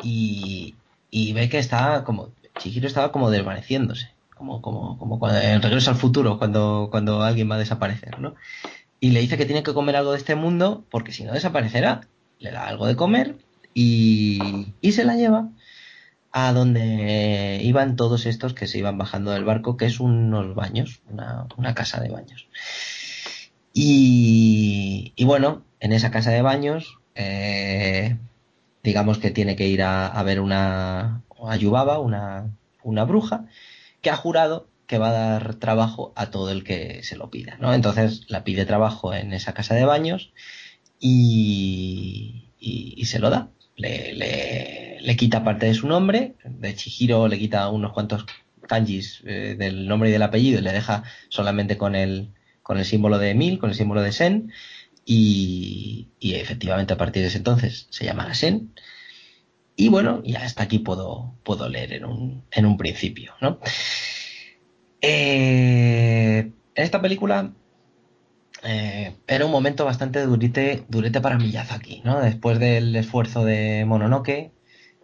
y, 0.03 0.77
y 1.11 1.33
ve 1.35 1.49
que 1.49 1.59
está 1.59 2.05
como 2.05 2.31
Chihiro 2.59 2.87
estaba 2.87 3.13
como 3.13 3.31
desvaneciéndose, 3.31 4.12
como, 4.43 4.61
como, 4.61 4.99
como 4.99 5.19
cuando, 5.21 5.39
en 5.41 5.63
Regreso 5.63 5.91
al 5.91 5.97
Futuro, 5.97 6.39
cuando, 6.39 6.89
cuando 6.91 7.23
alguien 7.23 7.49
va 7.49 7.55
a 7.55 7.59
desaparecer, 7.59 8.19
¿no? 8.19 8.35
Y 8.99 9.11
le 9.11 9.21
dice 9.21 9.37
que 9.37 9.47
tiene 9.47 9.63
que 9.63 9.73
comer 9.73 9.95
algo 9.97 10.13
de 10.13 10.19
este 10.19 10.35
mundo, 10.35 10.85
porque 10.91 11.13
si 11.13 11.25
no 11.25 11.33
desaparecerá. 11.33 12.03
Le 12.39 12.51
da 12.51 12.67
algo 12.67 12.87
de 12.87 12.97
comer 12.97 13.37
y, 13.73 14.75
y 14.81 14.93
se 14.93 15.05
la 15.05 15.15
lleva 15.15 15.49
a 16.33 16.53
donde 16.53 17.61
iban 17.63 17.95
todos 17.95 18.27
estos 18.27 18.53
que 18.53 18.67
se 18.67 18.79
iban 18.79 18.99
bajando 18.99 19.31
del 19.31 19.45
barco, 19.45 19.77
que 19.77 19.87
es 19.87 20.01
unos 20.01 20.57
baños, 20.57 21.03
una, 21.09 21.47
una 21.57 21.75
casa 21.75 22.01
de 22.01 22.11
baños. 22.11 22.49
Y, 23.73 25.13
y, 25.15 25.25
bueno, 25.25 25.63
en 25.79 25.93
esa 25.93 26.11
casa 26.11 26.33
de 26.33 26.43
baños, 26.43 26.99
eh, 27.15 28.17
digamos 28.83 29.19
que 29.19 29.31
tiene 29.31 29.55
que 29.55 29.69
ir 29.69 29.83
a, 29.83 30.09
a 30.09 30.23
ver 30.25 30.41
una, 30.41 31.23
Ayubaba, 31.47 32.01
una, 32.01 32.51
una 32.83 33.05
bruja, 33.05 33.47
que 34.03 34.11
ha 34.11 34.17
jurado 34.17 34.69
que 34.87 34.99
va 34.99 35.09
a 35.09 35.13
dar 35.13 35.55
trabajo 35.55 36.13
a 36.17 36.31
todo 36.31 36.51
el 36.51 36.65
que 36.65 37.03
se 37.03 37.17
lo 37.17 37.31
pida, 37.31 37.57
¿no? 37.59 37.73
Entonces 37.73 38.27
la 38.29 38.45
pide 38.45 38.67
trabajo 38.67 39.15
en 39.15 39.33
esa 39.33 39.55
casa 39.55 39.75
de 39.75 39.87
baños 39.87 40.33
y, 41.01 42.51
se 43.05 43.19
lo 43.19 43.31
da. 43.31 43.49
Le, 43.77 44.13
le, 45.01 45.17
quita 45.17 45.45
parte 45.45 45.67
de 45.67 45.75
su 45.75 45.89
nombre, 45.89 46.35
de 46.45 46.75
Chihiro 46.75 47.27
le 47.29 47.39
quita 47.39 47.71
unos 47.71 47.93
cuantos 47.93 48.27
kanjis 48.69 49.23
eh, 49.25 49.57
del 49.59 49.89
nombre 49.89 50.11
y 50.11 50.13
del 50.13 50.23
apellido 50.23 50.59
y 50.59 50.63
le 50.63 50.73
deja 50.73 51.05
solamente 51.29 51.77
con 51.79 51.95
el, 51.95 52.29
con 52.63 52.79
el 52.79 52.85
símbolo 52.85 53.19
de 53.19 53.35
Mil, 53.35 53.59
con 53.59 53.71
el 53.71 53.77
símbolo 53.77 54.03
de 54.03 54.13
Sen, 54.13 54.53
y, 55.05 56.09
y 56.21 56.35
efectivamente 56.35 56.93
a 56.93 56.99
partir 56.99 57.23
de 57.23 57.29
ese 57.29 57.39
entonces 57.39 57.87
se 57.91 58.05
llamará 58.05 58.35
Sen. 58.35 58.73
Y 59.83 59.89
bueno, 59.89 60.21
y 60.23 60.37
hasta 60.37 60.63
aquí 60.63 60.79
puedo, 60.79 61.35
puedo 61.43 61.69
leer 61.69 61.95
en 61.95 62.05
un, 62.05 62.45
en 62.53 62.67
un 62.67 62.77
principio, 62.77 63.33
¿no? 63.41 63.59
Eh, 65.01 66.53
esta 66.77 67.03
película 67.03 67.51
eh, 68.63 69.17
era 69.27 69.45
un 69.45 69.51
momento 69.51 69.85
bastante 69.85 70.25
durete, 70.25 70.85
durete 70.89 71.21
para 71.21 71.37
Miyazaki, 71.37 72.01
¿no? 72.05 72.21
Después 72.21 72.61
del 72.61 72.95
esfuerzo 72.95 73.45
de 73.45 73.85
Mononoke, 73.85 74.53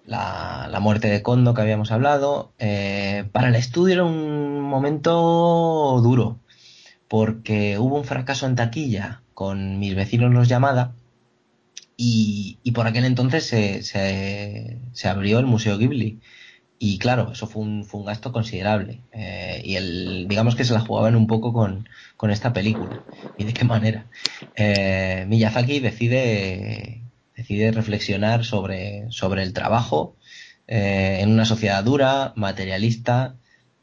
la, 0.05 0.69
la 0.71 0.79
muerte 0.79 1.09
de 1.09 1.23
Kondo 1.23 1.55
que 1.55 1.63
habíamos 1.63 1.91
hablado, 1.91 2.53
eh, 2.61 3.25
para 3.33 3.49
el 3.49 3.57
estudio 3.57 3.95
era 3.95 4.05
un 4.05 4.61
momento 4.61 6.01
duro, 6.05 6.39
porque 7.09 7.81
hubo 7.81 7.97
un 7.97 8.05
fracaso 8.05 8.47
en 8.47 8.55
taquilla 8.55 9.23
con 9.35 9.81
mis 9.81 9.97
vecinos 9.97 10.33
los 10.33 10.47
llamada 10.47 10.95
y, 12.01 12.71
por 12.73 12.87
aquel 12.87 13.05
entonces 13.05 13.45
se, 13.45 13.83
se, 13.83 14.79
se 14.93 15.09
abrió 15.09 15.41
el 15.41 15.47
Museo 15.47 15.77
Ghibli 15.77 16.21
y 16.79 16.99
claro, 16.99 17.33
eso 17.33 17.47
fue 17.49 17.63
un, 17.63 17.85
fue 17.85 18.01
un 18.01 18.07
gasto 18.07 18.33
considerable. 18.33 19.03
Eh, 19.13 19.61
y 19.65 19.75
el, 19.75 20.29
digamos 20.29 20.55
que 20.55 20.65
se 20.65 20.75
la 20.75 20.81
jugaban 20.81 21.17
un 21.17 21.27
poco 21.27 21.53
con, 21.53 21.89
con 22.17 22.31
esta 22.31 22.53
película. 22.53 23.03
¿Y 23.37 23.45
de 23.45 23.53
qué 23.53 23.65
manera? 23.65 24.07
Eh, 24.55 25.25
Miyazaki 25.29 25.81
decide, 25.81 27.03
decide 27.37 27.73
reflexionar 27.73 28.45
sobre, 28.45 29.11
sobre 29.11 29.43
el 29.43 29.53
trabajo 29.53 30.17
eh, 30.69 31.19
en 31.21 31.31
una 31.33 31.45
sociedad 31.45 31.83
dura, 31.83 32.33
materialista, 32.37 33.35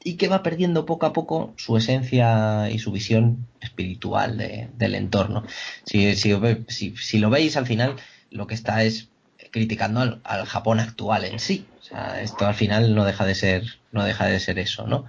y 0.05 0.17
que 0.17 0.27
va 0.27 0.43
perdiendo 0.43 0.85
poco 0.85 1.07
a 1.07 1.13
poco 1.13 1.55
su 1.57 1.75
esencia 1.75 2.69
y 2.69 2.77
su 2.77 2.91
visión 2.91 3.47
espiritual 3.59 4.37
de, 4.37 4.69
del 4.77 4.93
entorno. 4.93 5.43
Si, 5.83 6.15
si, 6.15 7.17
lo 7.17 7.29
veis 7.31 7.57
al 7.57 7.65
final, 7.65 7.95
lo 8.29 8.45
que 8.45 8.53
está 8.53 8.83
es 8.83 9.09
criticando 9.49 10.21
al, 10.23 10.45
Japón 10.45 10.79
actual 10.79 11.25
en 11.25 11.39
sí 11.39 11.65
o 11.79 11.83
sea, 11.83 12.21
esto 12.21 12.45
al 12.45 12.53
final 12.53 12.93
no 12.93 13.03
deja 13.03 13.25
de 13.25 13.35
ser, 13.35 13.63
no 13.91 14.03
deja 14.03 14.25
de 14.25 14.39
ser 14.39 14.59
eso, 14.59 14.85
¿no? 14.85 15.05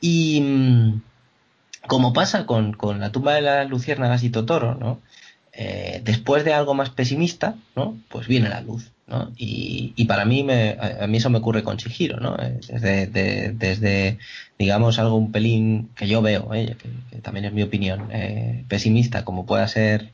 Y 0.00 0.40
mm, 0.40 1.02
como 1.86 2.12
pasa 2.12 2.46
con, 2.46 2.72
con 2.72 2.98
la 2.98 3.12
tumba 3.12 3.34
de 3.34 3.42
las 3.42 3.68
luciérnagas 3.68 4.24
y 4.24 4.30
Totoro, 4.30 4.74
¿no? 4.74 5.00
Eh, 5.52 6.00
después 6.04 6.44
de 6.44 6.52
algo 6.52 6.74
más 6.74 6.90
pesimista, 6.90 7.56
¿no? 7.76 7.96
Pues 8.08 8.26
viene 8.26 8.48
la 8.48 8.60
luz, 8.60 8.90
Y, 9.36 9.92
y 9.96 10.04
para 10.04 10.24
mí, 10.24 10.44
me, 10.44 10.76
a 10.80 11.06
mí 11.06 11.18
eso 11.18 11.30
me 11.30 11.38
ocurre 11.38 11.62
con 11.62 11.76
Chihiro, 11.76 12.20
¿no? 12.20 12.36
Eh, 12.36 12.60
desde, 12.68 13.06
de, 13.06 13.52
desde 13.52 14.18
digamos, 14.60 14.98
algo 14.98 15.16
un 15.16 15.32
pelín 15.32 15.88
que 15.96 16.06
yo 16.06 16.20
veo, 16.20 16.52
¿eh? 16.52 16.76
que, 17.10 17.18
también 17.22 17.46
es 17.46 17.52
mi 17.54 17.62
opinión, 17.62 18.10
eh, 18.12 18.66
pesimista, 18.68 19.24
como 19.24 19.46
pueda 19.46 19.66
ser 19.66 20.12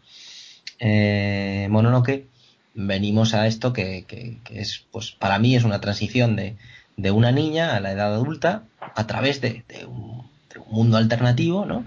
eh, 0.78 1.66
Mononoke, 1.68 2.28
venimos 2.72 3.34
a 3.34 3.48
esto 3.48 3.72
que, 3.72 4.04
que, 4.06 4.38
que, 4.44 4.60
es, 4.60 4.84
pues 4.92 5.10
para 5.10 5.40
mí 5.40 5.56
es 5.56 5.64
una 5.64 5.80
transición 5.80 6.36
de, 6.36 6.54
de, 6.96 7.10
una 7.10 7.32
niña 7.32 7.74
a 7.74 7.80
la 7.80 7.90
edad 7.90 8.14
adulta 8.14 8.62
a 8.94 9.06
través 9.08 9.40
de, 9.40 9.64
de, 9.68 9.84
un, 9.84 10.30
de 10.54 10.60
un, 10.60 10.70
mundo 10.70 10.96
alternativo, 10.96 11.66
¿no? 11.66 11.84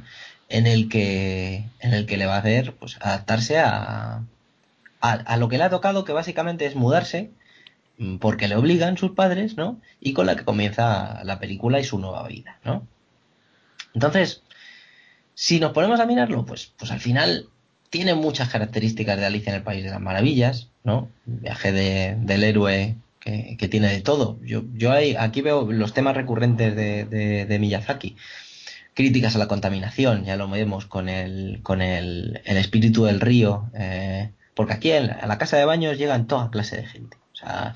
En 0.49 0.67
el 0.67 0.89
que, 0.89 1.63
en 1.79 1.93
el 1.93 2.05
que 2.05 2.17
le 2.17 2.25
va 2.25 2.35
a 2.35 2.39
hacer, 2.39 2.73
pues, 2.73 2.97
adaptarse 2.99 3.57
a, 3.57 4.23
a, 5.01 5.37
lo 5.37 5.49
que 5.49 5.57
le 5.57 5.63
ha 5.63 5.69
tocado, 5.69 6.05
que 6.05 6.13
básicamente 6.13 6.65
es 6.65 6.75
mudarse, 6.75 7.31
mm, 7.97 8.17
porque 8.17 8.47
le 8.47 8.55
obligan 8.55 8.97
sus 8.97 9.11
padres, 9.11 9.57
¿no? 9.57 9.79
Y 9.99 10.13
con 10.13 10.25
la 10.25 10.35
que 10.35 10.45
comienza 10.45 11.23
la 11.23 11.39
película 11.39 11.79
y 11.79 11.83
su 11.83 11.99
nueva 11.99 12.27
vida, 12.27 12.59
¿no? 12.63 12.85
Entonces, 13.93 14.43
si 15.33 15.59
nos 15.59 15.71
ponemos 15.71 15.99
a 15.99 16.05
mirarlo, 16.05 16.45
pues, 16.45 16.73
pues 16.77 16.91
al 16.91 16.99
final 16.99 17.47
tiene 17.89 18.13
muchas 18.13 18.49
características 18.49 19.17
de 19.17 19.25
Alicia 19.25 19.51
en 19.51 19.57
el 19.57 19.63
País 19.63 19.83
de 19.83 19.89
las 19.89 20.01
Maravillas, 20.01 20.69
¿no? 20.83 21.09
Viaje 21.25 21.71
de, 21.71 22.15
del 22.19 22.43
héroe 22.43 22.95
que, 23.19 23.55
que, 23.57 23.67
tiene 23.67 23.87
de 23.87 24.01
todo. 24.01 24.39
Yo, 24.43 24.63
yo 24.75 24.91
aquí 24.91 25.41
veo 25.41 25.71
los 25.71 25.93
temas 25.93 26.15
recurrentes 26.15 26.75
de, 26.75 27.05
de, 27.05 27.45
de, 27.45 27.59
Miyazaki. 27.59 28.15
Críticas 28.93 29.35
a 29.35 29.39
la 29.39 29.47
contaminación, 29.47 30.25
ya 30.25 30.35
lo 30.35 30.49
vemos 30.49 30.85
con 30.85 31.09
el, 31.09 31.61
con 31.63 31.81
el, 31.81 32.41
el 32.43 32.57
espíritu 32.57 33.05
del 33.05 33.21
río, 33.21 33.69
eh, 33.73 34.31
porque 34.59 34.73
aquí 34.73 34.91
en, 34.91 35.09
a 35.09 35.25
la 35.25 35.37
casa 35.37 35.55
de 35.55 35.63
baños 35.63 35.97
llegan 35.97 36.27
toda 36.27 36.51
clase 36.51 36.75
de 36.75 36.85
gente. 36.85 37.15
O 37.31 37.35
sea, 37.37 37.73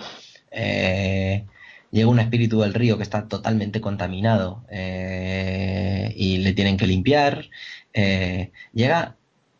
eh, 0.52 1.46
llega 1.92 2.10
un 2.10 2.20
espíritu 2.20 2.60
del 2.60 2.74
río 2.74 2.98
que 2.98 3.04
está 3.04 3.30
totalmente 3.30 3.80
contaminado 3.80 4.66
eh, 4.70 6.14
y 6.18 6.40
le 6.40 6.52
tienen 6.52 6.76
que 6.76 6.86
limpiar. 6.86 7.50
Eh, 7.94 8.52
llega 8.74 9.16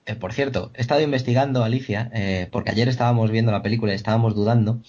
eh, 0.06 0.16
por 0.16 0.34
cierto, 0.34 0.72
he 0.76 0.82
estado 0.82 1.00
investigando, 1.00 1.64
Alicia, 1.64 2.12
eh, 2.14 2.50
porque 2.52 2.72
ayer 2.72 2.90
estábamos 2.90 3.32
viendo 3.32 3.54
la 3.54 3.64
película 3.64 3.94
y 3.94 3.96
estábamos 3.96 4.36
dudando. 4.36 4.82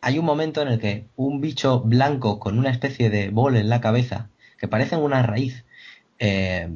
Hay 0.00 0.20
un 0.20 0.24
momento 0.24 0.62
en 0.62 0.68
el 0.68 0.78
que 0.78 1.08
un 1.16 1.40
bicho 1.40 1.80
blanco 1.80 2.38
con 2.38 2.60
una 2.60 2.70
especie 2.70 3.10
de 3.10 3.30
bol 3.30 3.56
en 3.56 3.68
la 3.68 3.80
cabeza, 3.80 4.30
que 4.56 4.68
parece 4.68 4.94
una 4.94 5.24
raíz, 5.24 5.64
eh, 6.18 6.68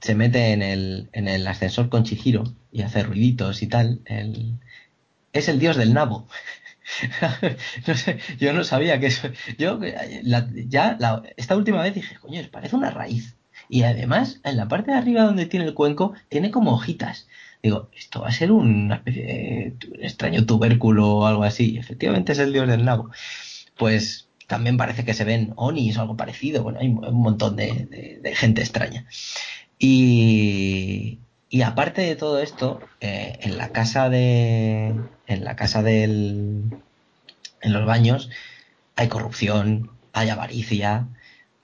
se 0.00 0.14
mete 0.14 0.52
en 0.52 0.62
el, 0.62 1.08
en 1.12 1.28
el 1.28 1.46
ascensor 1.46 1.88
con 1.88 2.04
Chihiro 2.04 2.44
y 2.72 2.82
hace 2.82 3.02
ruiditos 3.02 3.62
y 3.62 3.66
tal. 3.66 4.00
El, 4.04 4.58
es 5.32 5.48
el 5.48 5.58
dios 5.58 5.76
del 5.76 5.94
nabo. 5.94 6.28
no 7.86 7.94
sé, 7.94 8.18
yo 8.38 8.52
no 8.52 8.64
sabía 8.64 8.98
que 9.00 9.06
eso. 9.06 9.28
Yo 9.58 9.78
la, 10.22 10.48
ya 10.66 10.98
esta 11.36 11.56
última 11.56 11.82
vez 11.82 11.94
dije, 11.94 12.16
coño, 12.16 12.40
parece 12.50 12.76
una 12.76 12.90
raíz 12.90 13.36
y 13.68 13.82
además 13.82 14.40
en 14.44 14.56
la 14.56 14.68
parte 14.68 14.92
de 14.92 14.96
arriba 14.98 15.24
donde 15.24 15.46
tiene 15.46 15.66
el 15.66 15.74
cuenco 15.74 16.14
tiene 16.28 16.50
como 16.50 16.72
hojitas. 16.72 17.28
Digo, 17.62 17.90
esto 17.96 18.20
va 18.20 18.28
a 18.28 18.32
ser 18.32 18.52
una 18.52 18.96
especie 18.96 19.24
de 19.24 19.88
un 19.90 20.04
extraño 20.04 20.46
tubérculo 20.46 21.08
o 21.18 21.26
algo 21.26 21.42
así. 21.42 21.76
Efectivamente 21.76 22.32
es 22.32 22.38
el 22.38 22.52
dios 22.52 22.68
del 22.68 22.84
nabo. 22.84 23.10
Pues 23.76 24.27
también 24.48 24.78
parece 24.78 25.04
que 25.04 25.14
se 25.14 25.24
ven 25.24 25.52
onis 25.56 25.96
o 25.96 26.00
algo 26.00 26.16
parecido. 26.16 26.62
Bueno, 26.62 26.80
hay 26.80 26.88
un 26.88 27.20
montón 27.22 27.54
de, 27.54 28.32
gente 28.34 28.62
extraña. 28.62 29.06
Y, 29.78 31.20
aparte 31.64 32.00
de 32.02 32.16
todo 32.16 32.40
esto, 32.40 32.80
eh, 33.00 33.38
en 33.42 33.58
la 33.58 33.68
casa 33.70 34.08
de. 34.08 34.94
En 35.26 35.44
la 35.44 35.54
casa 35.54 35.82
del. 35.82 36.64
En 37.60 37.72
los 37.72 37.86
baños 37.86 38.30
hay 38.96 39.08
corrupción, 39.08 39.90
hay 40.12 40.30
avaricia, 40.30 41.08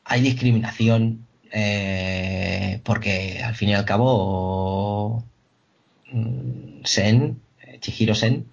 hay 0.04 0.20
discriminación, 0.20 1.26
eh, 1.52 2.80
porque 2.84 3.42
al 3.42 3.54
fin 3.54 3.70
y 3.70 3.74
al 3.74 3.84
cabo 3.86 5.24
Sen, 6.84 7.40
Chihiro 7.80 8.14
Sen, 8.14 8.46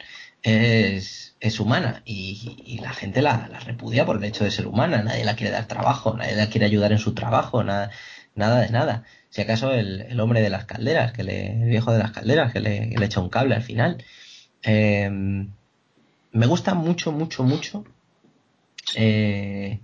es, 0.43 1.30
es 1.41 1.59
humana 1.59 2.01
y, 2.05 2.55
y, 2.65 2.77
la 2.77 2.93
gente 2.93 3.21
la, 3.21 3.49
la, 3.51 3.59
repudia 3.59 4.05
por 4.05 4.17
el 4.17 4.23
hecho 4.23 4.43
de 4.43 4.51
ser 4.51 4.67
humana, 4.67 5.03
nadie 5.03 5.25
la 5.25 5.35
quiere 5.35 5.51
dar 5.51 5.67
trabajo, 5.67 6.15
nadie 6.15 6.35
la 6.35 6.47
quiere 6.47 6.67
ayudar 6.67 6.91
en 6.93 6.99
su 6.99 7.13
trabajo, 7.13 7.63
nada, 7.63 7.91
nada 8.35 8.61
de 8.61 8.69
nada. 8.69 9.03
Si 9.29 9.41
acaso 9.41 9.73
el, 9.73 10.01
el 10.01 10.19
hombre 10.19 10.41
de 10.41 10.49
las 10.49 10.65
calderas, 10.65 11.11
que 11.13 11.23
le, 11.23 11.53
el 11.63 11.69
viejo 11.69 11.91
de 11.91 11.99
las 11.99 12.11
calderas, 12.11 12.53
que 12.53 12.59
le, 12.59 12.87
le 12.87 13.05
echa 13.05 13.19
un 13.19 13.29
cable 13.29 13.55
al 13.55 13.63
final. 13.63 14.03
Eh, 14.63 15.09
me 15.09 16.45
gusta 16.45 16.75
mucho, 16.75 17.11
mucho, 17.11 17.43
mucho 17.43 17.83
eh, 18.95 19.79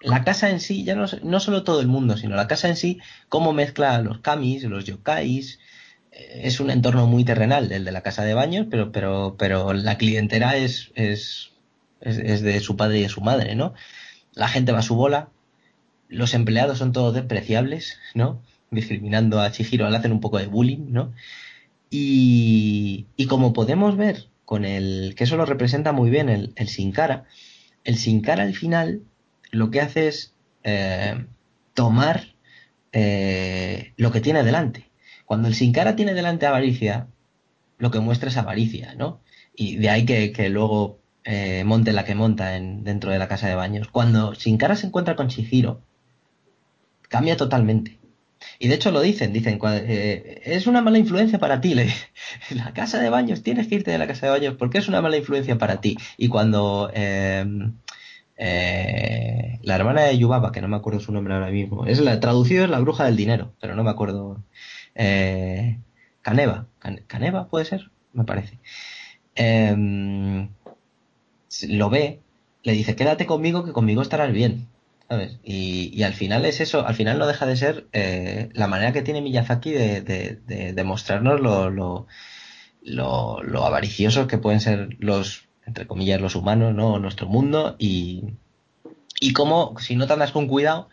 la 0.00 0.24
casa 0.24 0.50
en 0.50 0.60
sí, 0.60 0.84
ya 0.84 0.94
no, 0.94 1.06
no 1.22 1.40
solo 1.40 1.64
todo 1.64 1.80
el 1.80 1.86
mundo, 1.86 2.16
sino 2.16 2.36
la 2.36 2.46
casa 2.46 2.68
en 2.68 2.76
sí, 2.76 3.00
cómo 3.28 3.52
mezcla 3.52 4.00
los 4.00 4.18
kamis, 4.20 4.62
los 4.64 4.84
yokais, 4.84 5.58
es 6.16 6.60
un 6.60 6.70
entorno 6.70 7.06
muy 7.06 7.24
terrenal, 7.24 7.70
el 7.72 7.84
de 7.84 7.92
la 7.92 8.02
casa 8.02 8.24
de 8.24 8.34
baños, 8.34 8.66
pero, 8.70 8.92
pero, 8.92 9.36
pero 9.38 9.72
la 9.72 9.98
clientela 9.98 10.56
es, 10.56 10.90
es, 10.94 11.52
es, 12.00 12.42
de 12.42 12.60
su 12.60 12.76
padre 12.76 12.98
y 12.98 13.02
de 13.02 13.08
su 13.08 13.20
madre, 13.20 13.54
¿no? 13.54 13.74
La 14.34 14.48
gente 14.48 14.72
va 14.72 14.78
a 14.78 14.82
su 14.82 14.96
bola, 14.96 15.28
los 16.08 16.34
empleados 16.34 16.78
son 16.78 16.92
todos 16.92 17.14
despreciables, 17.14 17.98
¿no? 18.14 18.42
Discriminando 18.70 19.40
a 19.40 19.52
Chihiro, 19.52 19.88
le 19.90 19.96
hacen 19.96 20.12
un 20.12 20.20
poco 20.20 20.38
de 20.38 20.46
bullying, 20.46 20.90
¿no? 20.90 21.12
Y, 21.90 23.06
y 23.16 23.26
como 23.26 23.52
podemos 23.52 23.96
ver 23.96 24.28
con 24.44 24.64
el, 24.64 25.14
que 25.16 25.24
eso 25.24 25.36
lo 25.36 25.46
representa 25.46 25.92
muy 25.92 26.10
bien 26.10 26.28
el, 26.28 26.52
el 26.56 26.68
Sin 26.68 26.92
Cara, 26.92 27.24
el 27.84 27.96
Sin 27.96 28.20
Cara 28.20 28.42
al 28.42 28.54
final 28.54 29.02
lo 29.50 29.70
que 29.70 29.80
hace 29.80 30.08
es 30.08 30.34
eh, 30.64 31.24
tomar 31.74 32.34
eh, 32.92 33.92
lo 33.96 34.10
que 34.10 34.20
tiene 34.20 34.42
delante. 34.42 34.85
Cuando 35.26 35.48
el 35.48 35.54
sin 35.54 35.72
cara 35.72 35.96
tiene 35.96 36.14
delante 36.14 36.46
avaricia, 36.46 37.08
lo 37.78 37.90
que 37.90 38.00
muestra 38.00 38.30
es 38.30 38.36
avaricia, 38.38 38.94
¿no? 38.94 39.20
Y 39.54 39.76
de 39.76 39.90
ahí 39.90 40.06
que, 40.06 40.48
luego 40.48 41.00
eh, 41.24 41.64
monte 41.64 41.92
la 41.92 42.04
que 42.04 42.14
monta 42.14 42.56
en, 42.56 42.84
dentro 42.84 43.10
de 43.10 43.18
la 43.18 43.28
casa 43.28 43.48
de 43.48 43.54
baños. 43.54 43.88
Cuando 43.88 44.34
sin 44.34 44.56
cara 44.56 44.76
se 44.76 44.86
encuentra 44.86 45.16
con 45.16 45.28
Chihiro, 45.28 45.82
cambia 47.08 47.36
totalmente. 47.36 47.98
Y 48.58 48.68
de 48.68 48.74
hecho 48.74 48.90
lo 48.90 49.00
dicen, 49.00 49.32
dicen, 49.32 49.58
eh, 49.64 50.42
es 50.44 50.66
una 50.66 50.82
mala 50.82 50.98
influencia 50.98 51.38
para 51.38 51.60
ti. 51.60 51.74
Le, 51.74 51.88
la 52.50 52.72
casa 52.72 53.00
de 53.00 53.10
baños, 53.10 53.42
tienes 53.42 53.68
que 53.68 53.76
irte 53.76 53.90
de 53.90 53.98
la 53.98 54.06
casa 54.06 54.26
de 54.26 54.32
baños 54.32 54.54
porque 54.58 54.78
es 54.78 54.88
una 54.88 55.02
mala 55.02 55.16
influencia 55.16 55.58
para 55.58 55.80
ti. 55.80 55.96
Y 56.16 56.28
cuando 56.28 56.90
eh, 56.94 57.44
eh, 58.36 59.58
la 59.62 59.76
hermana 59.76 60.02
de 60.02 60.18
Yubaba, 60.18 60.52
que 60.52 60.60
no 60.60 60.68
me 60.68 60.76
acuerdo 60.76 61.00
su 61.00 61.12
nombre 61.12 61.34
ahora 61.34 61.50
mismo, 61.50 61.86
es 61.86 62.00
la 62.00 62.20
traducido 62.20 62.64
es 62.64 62.70
la 62.70 62.80
bruja 62.80 63.04
del 63.04 63.16
dinero, 63.16 63.54
pero 63.60 63.74
no 63.74 63.84
me 63.84 63.90
acuerdo. 63.90 64.42
Eh, 64.96 65.78
Caneva, 66.22 66.66
Can, 66.78 67.02
Caneva 67.06 67.48
puede 67.48 67.64
ser, 67.64 67.90
me 68.12 68.24
parece. 68.24 68.58
Eh, 69.34 70.48
lo 71.68 71.90
ve, 71.90 72.20
le 72.62 72.72
dice, 72.72 72.96
quédate 72.96 73.26
conmigo, 73.26 73.64
que 73.64 73.72
conmigo 73.72 74.02
estarás 74.02 74.32
bien. 74.32 74.68
¿sabes? 75.08 75.38
Y, 75.44 76.02
al 76.02 76.14
final 76.14 76.44
es 76.44 76.60
eso, 76.60 76.86
al 76.86 76.94
final 76.94 77.18
no 77.18 77.26
deja 77.26 77.46
de 77.46 77.56
ser 77.56 77.86
eh, 77.92 78.48
la 78.54 78.66
manera 78.66 78.92
que 78.92 79.02
tiene 79.02 79.22
Miyazaki 79.22 79.70
de, 79.70 80.00
de, 80.02 80.84
mostrarnos 80.84 81.40
lo, 81.40 82.06
avariciosos 83.64 84.26
que 84.26 84.38
pueden 84.38 84.60
ser 84.60 84.96
los, 84.98 85.44
entre 85.64 85.86
comillas, 85.86 86.20
los 86.20 86.34
humanos, 86.34 86.74
¿no? 86.74 86.98
Nuestro 86.98 87.28
mundo 87.28 87.76
y, 87.78 88.24
y 89.20 89.32
cómo, 89.32 89.74
si 89.78 89.96
no 89.96 90.06
te 90.06 90.14
andas 90.14 90.32
con 90.32 90.48
cuidado, 90.48 90.88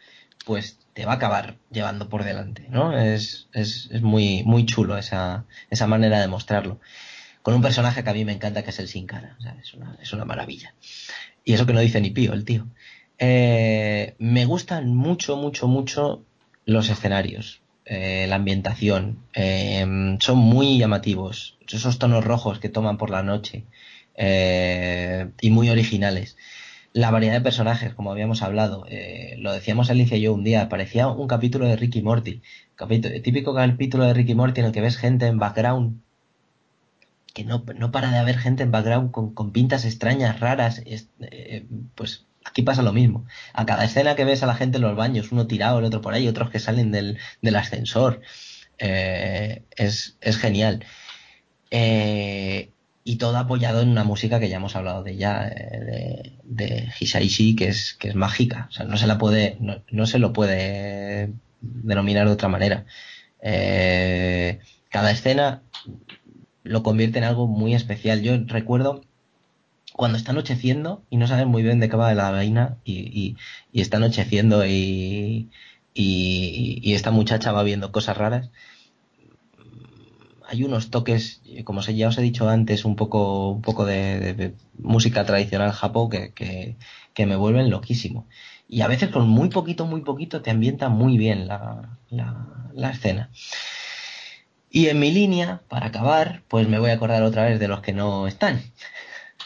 pues 0.46 0.80
te 0.94 1.06
va 1.06 1.14
a 1.14 1.16
acabar 1.16 1.58
llevando 1.72 2.10
por 2.10 2.24
delante, 2.24 2.68
¿no? 2.70 2.98
Es, 2.98 3.48
es, 3.54 3.90
es 3.92 4.02
muy, 4.02 4.44
muy 4.44 4.66
chulo 4.66 4.98
esa, 4.98 5.46
esa 5.70 5.88
manera 5.88 6.20
de 6.20 6.28
mostrarlo. 6.28 6.80
Con 7.42 7.56
un 7.56 7.62
personaje 7.62 8.04
que 8.04 8.10
a 8.10 8.14
mí 8.14 8.24
me 8.24 8.32
encanta, 8.32 8.64
que 8.64 8.70
es 8.70 8.80
el 8.80 8.88
Sin 8.88 9.06
Cara. 9.06 9.38
es, 9.62 9.74
una, 9.74 9.98
es 10.02 10.14
una 10.14 10.24
maravilla. 10.24 10.74
Y 11.44 11.54
eso 11.54 11.66
que 11.66 11.74
no 11.74 11.82
dice 11.82 12.00
ni 12.00 12.12
pío 12.12 12.34
el 12.34 12.46
tío. 12.46 12.68
Eh, 13.20 14.16
me 14.18 14.46
gustan 14.46 14.96
mucho, 14.96 15.36
mucho, 15.36 15.68
mucho 15.68 16.24
los 16.66 16.90
escenarios, 16.90 17.62
eh, 17.86 18.26
la 18.30 18.36
ambientación. 18.36 19.20
Eh, 19.34 20.18
son 20.22 20.38
muy 20.38 20.78
llamativos. 20.78 21.58
Esos 21.70 22.00
tonos 22.00 22.24
rojos 22.24 22.60
que 22.60 22.70
toman 22.70 22.98
por 22.98 23.10
la 23.10 23.24
noche. 23.24 23.66
y 24.16 25.50
muy 25.50 25.70
originales. 25.70 26.38
La 26.94 27.12
variedad 27.12 27.34
de 27.34 27.42
personajes, 27.42 27.94
como 27.94 28.12
habíamos 28.12 28.42
hablado, 28.44 28.86
lo 29.38 29.52
decíamos 29.52 29.90
Alicia 29.90 30.18
y 30.18 30.22
yo 30.22 30.34
un 30.34 30.44
día, 30.44 30.70
parecía 30.70 31.08
un 31.08 31.28
capítulo 31.28 31.66
de 31.66 31.76
Ricky 31.76 32.02
Morty. 32.02 32.42
Capítulo, 32.76 33.20
típico 33.22 33.54
capítulo 33.54 34.06
de 34.06 34.14
Ricky 34.14 34.36
Morty 34.36 34.62
en 34.62 34.68
el 34.68 34.72
que 34.72 34.82
ves 34.82 34.98
gente 34.98 35.26
en 35.28 35.40
background 35.40 36.02
que 37.34 37.44
no, 37.44 37.64
no 37.76 37.92
para 37.92 38.12
de 38.12 38.20
haber 38.20 38.38
gente 38.38 38.62
en 38.62 38.72
background 38.72 39.12
con, 39.12 39.34
con 39.34 39.52
pintas 39.52 39.86
extrañas, 39.86 40.40
raras, 40.40 40.84
pues 41.96 42.26
Aquí 42.46 42.62
pasa 42.62 42.82
lo 42.84 42.94
mismo. 42.94 43.26
A 43.54 43.66
cada 43.66 43.86
escena 43.86 44.16
que 44.16 44.26
ves 44.26 44.44
a 44.44 44.48
la 44.48 44.56
gente 44.56 44.78
en 44.78 44.84
los 44.84 44.96
baños, 44.96 45.32
uno 45.32 45.48
tirado, 45.48 45.80
el 45.80 45.86
otro 45.86 46.02
por 46.02 46.14
ahí, 46.14 46.28
otros 46.28 46.50
que 46.50 46.60
salen 46.60 46.92
del, 46.92 47.18
del 47.42 47.56
ascensor, 47.56 48.22
eh, 48.80 49.64
es, 49.76 50.18
es, 50.22 50.38
genial. 50.38 50.86
Eh, 51.72 52.72
y 53.04 53.18
todo 53.18 53.38
apoyado 53.38 53.82
en 53.82 53.90
una 53.90 54.04
música 54.04 54.40
que 54.40 54.50
ya 54.50 54.58
hemos 54.58 54.76
hablado 54.76 55.04
de 55.04 55.12
ella, 55.12 55.48
eh, 55.48 55.80
de, 55.82 56.34
de 56.44 56.90
Hisaishi, 57.00 57.56
que 57.56 57.68
es, 57.70 57.94
que 57.96 58.10
es 58.10 58.16
mágica. 58.16 58.68
O 58.70 58.74
sea, 58.74 58.86
no 58.86 58.98
se 58.98 59.08
la 59.08 59.18
puede, 59.18 59.58
no, 59.60 59.84
no 59.92 60.06
se 60.06 60.20
lo 60.20 60.34
puede 60.34 61.34
denominar 61.62 62.28
de 62.28 62.34
otra 62.34 62.50
manera. 62.50 62.86
cada 64.90 65.12
escena 65.12 65.64
lo 66.64 66.84
convierte 66.84 67.18
en 67.20 67.26
algo 67.26 67.48
muy 67.48 67.76
especial. 67.76 68.22
Yo 68.22 68.38
recuerdo 68.46 69.02
cuando 69.94 70.18
está 70.18 70.32
anocheciendo 70.32 71.04
y 71.10 71.18
no 71.18 71.28
sabes 71.28 71.46
muy 71.46 71.64
bien 71.64 71.80
de 71.80 71.90
qué 71.90 71.96
va 71.96 72.14
la 72.14 72.32
vaina 72.32 72.78
y, 72.84 73.38
y, 73.72 73.82
está 73.82 73.98
anocheciendo 73.98 74.66
y, 74.66 75.50
y, 75.94 76.94
esta 76.94 77.12
muchacha 77.12 77.52
va 77.52 77.64
viendo 77.64 77.92
cosas 77.92 78.18
raras, 78.18 78.50
hay 80.54 80.64
unos 80.64 80.92
toques, 80.92 81.42
como 81.64 81.82
ya 81.82 82.08
os 82.08 82.18
he 82.18 82.22
dicho 82.22 82.48
antes, 82.48 82.86
un 82.86 82.96
poco, 82.96 83.50
un 83.50 83.62
poco 83.62 83.86
de, 83.86 84.54
música 84.78 85.26
tradicional 85.26 85.72
japón 85.72 86.10
que, 86.10 86.78
que, 87.14 87.26
me 87.26 87.36
vuelven 87.36 87.70
loquísimo. 87.70 88.28
Y 88.70 88.82
a 88.82 88.88
veces 88.88 89.10
con 89.10 89.28
muy 89.28 89.50
poquito, 89.50 89.86
muy 89.86 90.02
poquito 90.02 90.42
te 90.42 90.52
ambienta 90.52 90.90
muy 90.90 91.18
bien 91.18 91.48
la, 91.48 91.98
la, 92.10 92.90
escena. 92.92 93.32
Y 94.70 94.88
en 94.88 95.00
mi 95.00 95.12
línea, 95.12 95.62
para 95.70 95.88
acabar, 95.88 96.44
pues 96.48 96.68
me 96.68 96.80
voy 96.80 96.92
a 96.92 96.94
acordar 96.94 97.24
otra 97.24 97.46
vez 97.46 97.60
de 97.60 97.68
los 97.68 97.82
que 97.82 97.94
no 97.94 98.28
están 98.28 98.62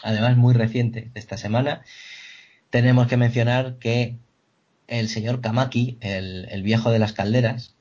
además 0.02 0.36
muy 0.36 0.54
reciente 0.54 1.10
esta 1.14 1.36
semana, 1.36 1.82
tenemos 2.70 3.06
que 3.06 3.16
mencionar 3.16 3.78
que 3.78 4.16
el 4.86 5.08
señor 5.08 5.40
Kamaki, 5.40 5.98
el, 6.00 6.62
viejo 6.62 6.90
de 6.90 6.98
las 6.98 7.12
calderas, 7.12 7.74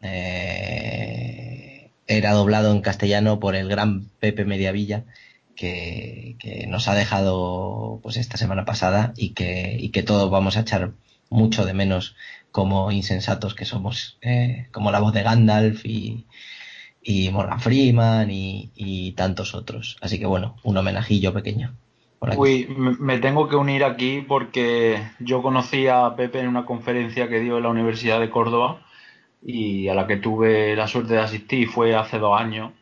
eh, 0.00 1.53
era 2.06 2.32
doblado 2.32 2.72
en 2.72 2.80
castellano 2.80 3.40
por 3.40 3.54
el 3.54 3.68
gran 3.68 4.08
Pepe 4.20 4.44
Mediavilla, 4.44 5.04
que, 5.56 6.36
que, 6.38 6.66
nos 6.66 6.88
ha 6.88 6.94
dejado 6.94 8.00
pues 8.02 8.16
esta 8.16 8.36
semana 8.36 8.64
pasada 8.64 9.12
y 9.16 9.30
que, 9.30 9.76
y 9.78 9.90
todos 10.02 10.30
vamos 10.30 10.56
a 10.56 10.60
echar 10.60 10.92
mucho 11.30 11.64
de 11.64 11.74
menos 11.74 12.16
como 12.50 12.92
insensatos 12.92 13.54
que 13.54 13.64
somos, 13.64 14.18
eh, 14.22 14.66
como 14.72 14.90
la 14.90 15.00
voz 15.00 15.12
de 15.12 15.22
Gandalf 15.22 15.84
y, 15.84 16.26
y 17.02 17.30
Morgan 17.30 17.60
Freeman 17.60 18.28
y, 18.30 19.12
tantos 19.16 19.54
otros. 19.54 19.96
Así 20.00 20.18
que 20.18 20.26
bueno, 20.26 20.56
un 20.62 20.76
homenajillo 20.76 21.32
pequeño. 21.32 21.74
Uy, 22.36 22.66
me 22.68 23.18
tengo 23.18 23.48
que 23.48 23.56
unir 23.56 23.84
aquí 23.84 24.24
porque 24.26 24.98
yo 25.20 25.42
conocí 25.42 25.88
a 25.88 26.14
Pepe 26.16 26.40
en 26.40 26.48
una 26.48 26.64
conferencia 26.64 27.28
que 27.28 27.40
dio 27.40 27.58
en 27.58 27.64
la 27.64 27.68
Universidad 27.68 28.18
de 28.18 28.30
Córdoba 28.30 28.80
y 29.44 29.88
a 29.88 29.94
la 29.94 30.06
que 30.06 30.16
tuve 30.16 30.74
la 30.74 30.88
suerte 30.88 31.14
de 31.14 31.20
asistir 31.20 31.68
fue 31.68 31.94
hace 31.94 32.18
dos 32.18 32.40
años 32.40 32.72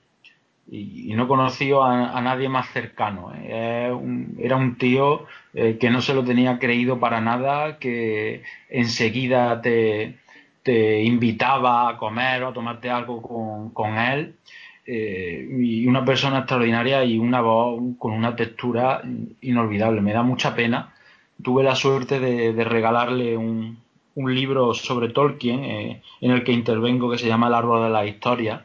y, 0.70 1.12
no 1.15 1.28
conocí 1.28 1.70
a, 1.73 2.16
a, 2.16 2.20
nadie 2.23 2.49
más 2.49 2.70
cercano. 2.73 3.32
¿eh? 3.34 3.92
era 4.39 4.57
un 4.57 4.76
tío 4.78 5.26
eh, 5.55 5.76
que 5.78 5.91
no 5.91 6.00
se 6.00 6.15
lo 6.15 6.24
tenía 6.24 6.58
creído 6.58 6.99
para 6.99 7.20
nada, 7.20 7.78
que 7.78 8.42
enseguida 8.70 9.60
te, 9.60 10.16
te 10.62 11.02
invitaba 11.02 11.91
a 11.91 11.99
comer 11.99 12.42
o 12.42 12.49
a 12.49 12.52
tomarte 12.55 12.89
algo 12.89 13.20
con, 13.20 13.70
con 13.70 13.99
él. 13.99 14.36
Eh, 14.86 15.47
y 15.60 15.86
una 15.86 16.05
persona 16.05 16.39
extraordinaria 16.39 17.05
y 17.05 17.18
una 17.18 17.41
voz 17.41 17.81
con 17.99 18.12
una 18.12 18.34
textura 18.34 19.02
inolvidable. 19.42 20.00
Me 20.00 20.12
da 20.12 20.23
mucha 20.23 20.55
pena. 20.55 20.94
Tuve 21.42 21.62
la 21.62 21.74
suerte 21.74 22.18
de, 22.18 22.65
regalarle 22.65 23.36
un, 23.36 23.78
un, 24.15 24.34
libro 24.34 24.74
sobre 24.74 25.10
Tolkien 25.10 25.65
eh, 25.65 26.02
en 26.20 26.31
el 26.31 26.44
que 26.44 26.52
intervengo 26.52 27.10
que 27.10 27.18
se 27.18 27.28
llama 27.28 27.49
El 27.49 27.55
árbol 27.55 27.84
de 27.84 27.91
la 27.91 28.07
historia 28.07 28.65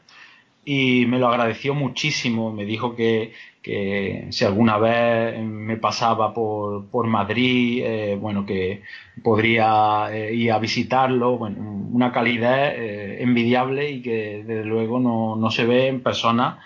y 0.65 1.05
me 1.05 1.19
lo 1.19 1.27
agradeció 1.29 1.73
muchísimo. 1.73 2.51
Me 2.51 2.65
dijo 2.65 2.95
que, 2.95 3.33
que 3.61 4.27
si 4.31 4.43
alguna 4.43 4.77
vez 4.77 5.39
me 5.39 5.77
pasaba 5.77 6.33
por, 6.33 6.87
por 6.87 7.07
Madrid, 7.07 7.83
eh, 7.85 8.17
bueno, 8.19 8.45
que 8.45 8.81
podría 9.23 10.09
eh, 10.11 10.33
ir 10.33 10.51
a 10.51 10.59
visitarlo. 10.59 11.37
Bueno, 11.37 11.57
una 11.91 12.11
calidad 12.11 12.73
envidiable 12.75 13.91
y 13.91 14.01
que 14.01 14.43
desde 14.45 14.65
luego 14.65 14.99
no, 14.99 15.35
no 15.37 15.51
se 15.51 15.65
ve 15.65 15.87
en 15.87 16.01
persona 16.01 16.59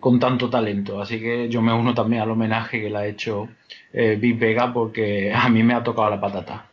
con 0.00 0.18
tanto 0.18 0.50
talento. 0.50 1.00
Así 1.00 1.20
que 1.20 1.48
yo 1.48 1.62
me 1.62 1.72
uno 1.72 1.94
también 1.94 2.22
al 2.22 2.30
homenaje 2.32 2.80
que 2.80 2.90
le 2.90 2.98
ha 2.98 3.06
hecho 3.06 3.48
Big 3.92 4.36
Vega 4.36 4.72
porque 4.72 5.32
a 5.32 5.48
mí 5.48 5.62
me 5.62 5.74
ha 5.74 5.84
tocado 5.84 6.10
la 6.10 6.20
patata. 6.20 6.69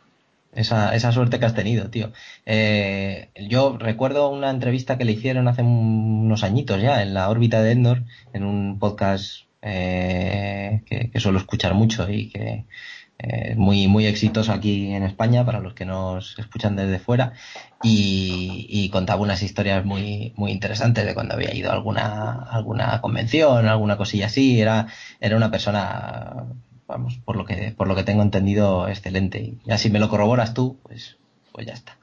Esa, 0.52 0.94
esa 0.94 1.12
suerte 1.12 1.38
que 1.38 1.46
has 1.46 1.54
tenido, 1.54 1.90
tío. 1.90 2.12
Eh, 2.46 3.30
yo 3.48 3.76
recuerdo 3.78 4.30
una 4.30 4.50
entrevista 4.50 4.96
que 4.98 5.04
le 5.04 5.12
hicieron 5.12 5.46
hace 5.46 5.62
unos 5.62 6.42
añitos 6.42 6.80
ya 6.80 7.02
en 7.02 7.14
la 7.14 7.28
órbita 7.28 7.62
de 7.62 7.72
Endor, 7.72 8.04
en 8.32 8.44
un 8.44 8.78
podcast 8.78 9.48
eh, 9.62 10.82
que, 10.86 11.20
suelo 11.20 11.38
escuchar 11.38 11.74
mucho 11.74 12.10
y 12.10 12.30
que 12.30 12.64
es 13.18 13.52
eh, 13.52 13.54
muy, 13.56 13.88
muy 13.88 14.06
exitoso 14.06 14.52
aquí 14.52 14.92
en 14.94 15.02
España 15.02 15.44
para 15.44 15.60
los 15.60 15.74
que 15.74 15.84
nos 15.84 16.38
escuchan 16.38 16.76
desde 16.76 16.98
fuera. 16.98 17.34
Y, 17.82 18.88
contaba 18.92 19.22
unas 19.22 19.42
historias 19.42 19.84
muy, 19.84 20.32
muy 20.36 20.50
interesantes 20.52 21.04
de 21.04 21.14
cuando 21.14 21.34
había 21.34 21.54
ido 21.54 21.70
a 21.70 21.74
alguna, 21.74 22.32
alguna 22.50 23.00
convención, 23.00 23.66
alguna 23.66 23.96
cosilla 23.96 24.26
así. 24.26 24.60
Era, 24.60 24.86
era 25.20 25.36
una 25.36 25.50
persona 25.50 26.46
vamos, 26.88 27.20
por 27.24 27.36
lo 27.36 27.44
que, 27.44 27.72
por 27.76 27.86
lo 27.86 27.94
que 27.94 28.02
tengo 28.02 28.22
entendido, 28.22 28.88
excelente. 28.88 29.54
Y 29.64 29.70
así 29.70 29.90
me 29.90 30.00
lo 30.00 30.08
corroboras 30.08 30.54
tú, 30.54 30.78
pues, 30.82 31.16
pues 31.52 31.66
ya 31.66 31.74
está. 31.74 31.96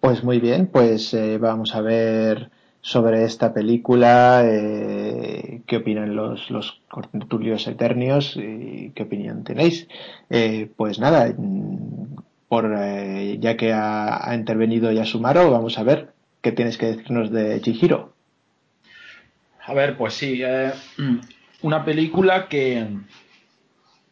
Pues 0.00 0.24
muy 0.24 0.40
bien, 0.40 0.66
pues 0.66 1.14
eh, 1.14 1.38
vamos 1.38 1.76
a 1.76 1.80
ver 1.80 2.50
sobre 2.80 3.24
esta 3.24 3.54
película, 3.54 4.42
eh, 4.44 5.62
qué 5.66 5.76
opinan 5.76 6.16
los, 6.16 6.50
los 6.50 6.80
cortulios 6.88 7.68
eternios 7.68 8.36
y 8.36 8.90
qué 8.96 9.04
opinión 9.04 9.44
tenéis. 9.44 9.86
Eh, 10.28 10.68
pues 10.76 10.98
nada, 10.98 11.32
por, 12.48 12.76
ya 13.38 13.56
que 13.56 13.72
ha, 13.72 14.28
ha, 14.28 14.34
intervenido 14.34 14.90
Yasumaro, 14.90 15.52
vamos 15.52 15.78
a 15.78 15.84
ver 15.84 16.12
qué 16.40 16.50
tienes 16.50 16.78
que 16.78 16.86
decirnos 16.86 17.30
de 17.30 17.60
Chihiro. 17.60 18.12
A 19.64 19.74
ver, 19.74 19.96
pues 19.96 20.14
sí, 20.14 20.42
una 21.62 21.84
película 21.84 22.48
que 22.48 22.86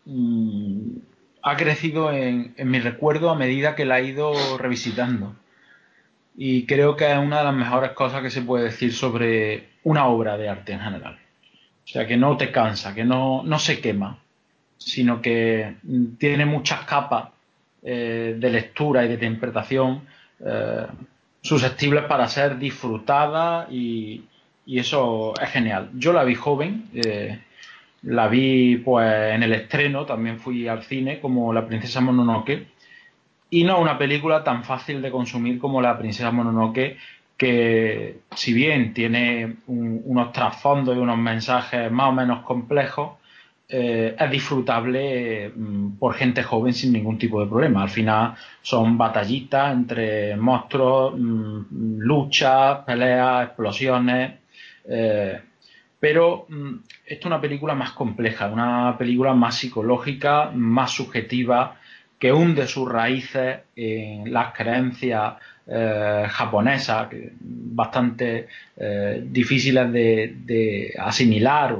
mm, 0.04 0.96
ha 1.42 1.56
crecido 1.56 2.12
en, 2.12 2.54
mi 2.58 2.80
recuerdo 2.80 3.30
a 3.30 3.36
medida 3.36 3.74
que 3.74 3.84
la 3.84 4.00
he 4.00 4.06
ido 4.06 4.58
revisitando. 4.58 5.34
Y 6.36 6.64
creo 6.64 6.96
que 6.96 7.10
es 7.10 7.18
una 7.18 7.38
de 7.38 7.44
las 7.44 7.54
mejores 7.54 7.90
cosas 7.92 8.22
que 8.22 8.30
se 8.30 8.42
puede 8.42 8.64
decir 8.64 8.94
sobre 8.94 9.68
una 9.82 10.06
obra 10.06 10.36
de 10.36 10.48
arte 10.48 10.72
en 10.72 10.80
general. 10.80 11.18
O 11.84 11.88
sea, 11.88 12.06
que 12.06 12.16
no 12.16 12.36
te 12.36 12.52
cansa, 12.52 12.94
que 12.94 13.04
no, 13.04 13.44
se 13.58 13.80
quema, 13.80 14.18
sino 14.78 15.20
que 15.20 15.76
mm, 15.82 16.16
tiene 16.18 16.46
muchas 16.46 16.84
capas 16.84 17.30
eh, 17.82 18.36
de 18.38 18.50
lectura 18.50 19.04
y 19.04 19.08
de 19.08 19.14
interpretación 19.14 20.02
eh, 20.44 20.86
susceptibles 21.42 22.04
para 22.04 22.28
ser 22.28 22.58
disfrutada 22.58 23.66
y, 23.70 24.24
y 24.66 24.78
eso 24.78 25.34
es 25.40 25.50
genial. 25.50 25.90
Yo 25.94 26.12
la 26.12 26.24
vi 26.24 26.34
joven, 26.34 26.88
eh, 26.94 27.40
la 28.02 28.28
vi 28.28 28.76
pues 28.76 29.34
en 29.34 29.42
el 29.42 29.52
estreno, 29.52 30.06
también 30.06 30.38
fui 30.38 30.68
al 30.68 30.82
cine 30.82 31.20
como 31.20 31.52
La 31.52 31.66
princesa 31.66 32.00
Mononoke 32.00 32.66
y 33.50 33.64
no 33.64 33.80
una 33.80 33.98
película 33.98 34.44
tan 34.44 34.64
fácil 34.64 35.02
de 35.02 35.10
consumir 35.10 35.58
como 35.58 35.82
La 35.82 35.98
princesa 35.98 36.30
Mononoke 36.30 36.96
que 37.36 38.20
si 38.34 38.52
bien 38.52 38.92
tiene 38.92 39.56
unos 39.66 40.30
trasfondos 40.30 40.94
y 40.94 40.98
unos 40.98 41.16
mensajes 41.16 41.90
más 41.90 42.08
o 42.08 42.12
menos 42.12 42.44
complejos, 42.44 43.12
eh, 43.66 44.16
es 44.18 44.30
disfrutable 44.30 45.50
mm, 45.54 45.92
por 45.92 46.14
gente 46.14 46.42
joven 46.42 46.74
sin 46.74 46.92
ningún 46.92 47.16
tipo 47.16 47.40
de 47.40 47.48
problema. 47.48 47.82
Al 47.82 47.88
final 47.88 48.34
son 48.60 48.98
batallitas 48.98 49.72
entre 49.72 50.36
monstruos, 50.36 51.14
mm, 51.16 52.00
luchas, 52.00 52.80
peleas, 52.84 53.46
explosiones. 53.46 54.39
Eh, 54.90 55.40
pero 55.98 56.46
mm, 56.48 56.74
es 57.06 57.24
una 57.24 57.40
película 57.40 57.74
más 57.74 57.92
compleja, 57.92 58.48
una 58.48 58.96
película 58.98 59.34
más 59.34 59.56
psicológica, 59.56 60.50
más 60.52 60.90
subjetiva, 60.90 61.76
que 62.18 62.32
hunde 62.32 62.66
sus 62.66 62.90
raíces 62.90 63.60
en 63.76 64.32
las 64.32 64.52
creencias 64.52 65.34
eh, 65.66 66.26
japonesas, 66.28 67.08
bastante 67.40 68.48
difíciles 69.22 69.90
de, 69.92 70.94
asimilar 70.98 71.76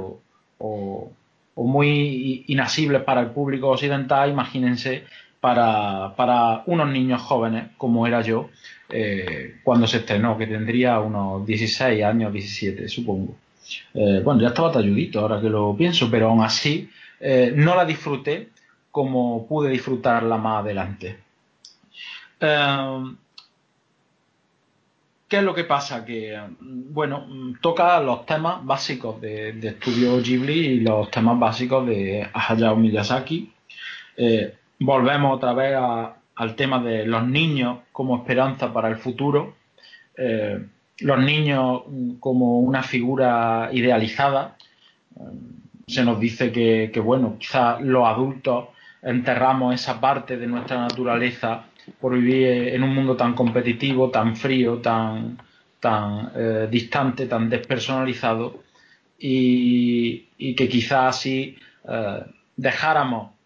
o 0.57 1.11
muy 1.55 2.45
inasibles 2.47 3.03
para 3.03 3.21
el 3.21 3.27
público 3.27 3.69
occidental, 3.69 4.31
imagínense 4.31 5.03
para 5.39 6.63
unos 6.65 6.89
niños 6.89 7.21
jóvenes 7.21 7.65
como 7.77 8.07
era 8.07 8.21
yo 8.21 8.49
eh, 8.91 9.59
cuando 9.63 9.87
se 9.87 9.97
estrenó, 9.97 10.37
que 10.37 10.47
tendría 10.47 10.99
unos 10.99 11.45
16 11.45 12.03
años, 12.03 12.33
17 12.33 12.89
supongo. 12.89 13.35
Eh, 13.93 14.21
bueno, 14.23 14.41
ya 14.41 14.49
estaba 14.49 14.71
talludito 14.71 15.21
ahora 15.21 15.39
que 15.39 15.49
lo 15.49 15.75
pienso, 15.75 16.09
pero 16.11 16.29
aún 16.29 16.43
así 16.43 16.89
eh, 17.19 17.53
no 17.55 17.75
la 17.75 17.85
disfruté 17.85 18.49
como 18.91 19.47
pude 19.47 19.69
disfrutarla 19.69 20.37
más 20.37 20.63
adelante. 20.63 21.17
¿Qué 25.27 25.37
es 25.37 25.43
lo 25.43 25.53
que 25.53 25.63
pasa? 25.63 26.03
Que, 26.03 26.37
bueno, 26.59 27.25
toca 27.61 28.01
los 28.01 28.25
temas 28.25 28.65
básicos 28.65 29.21
de, 29.21 29.51
Estudio 29.59 30.19
Ghibli 30.21 30.59
y 30.59 30.79
los 30.81 31.09
temas 31.09 31.39
básicos 31.39 31.87
de 31.87 32.27
Hayao 32.33 32.75
Miyazaki. 32.75 33.53
Volvemos 34.79 35.35
otra 35.37 35.53
vez 35.53 35.77
al 36.41 36.55
tema 36.55 36.81
de 36.81 37.05
los 37.05 37.27
niños 37.27 37.81
como 37.91 38.17
esperanza 38.17 38.73
para 38.73 38.87
el 38.87 38.95
futuro. 38.95 39.53
Eh, 40.17 40.59
los 41.01 41.19
niños 41.19 41.83
como 42.19 42.61
una 42.61 42.81
figura 42.81 43.69
idealizada. 43.71 44.57
Eh, 45.15 45.21
se 45.85 46.03
nos 46.03 46.19
dice 46.19 46.51
que, 46.51 46.99
bueno, 46.99 47.35
quizás 47.37 47.79
los 47.81 48.07
adultos 48.07 48.69
enterramos 49.03 49.75
esa 49.75 50.01
parte 50.01 50.35
de 50.35 50.47
nuestra 50.47 50.77
naturaleza 50.77 51.65
por 51.99 52.15
vivir 52.15 52.47
en 52.73 52.81
un 52.81 52.95
mundo 52.95 53.15
tan 53.15 53.35
competitivo, 53.35 54.09
tan 54.09 54.35
frío, 54.35 54.79
tan, 54.79 55.37
tan 55.79 56.31
eh, 56.35 56.67
distante, 56.71 57.27
tan 57.27 57.51
despersonalizado 57.51 58.63
y, 59.19 60.53
que 60.55 60.67
quizás 60.67 61.17
así 61.17 61.55
dejáramos 62.55 63.40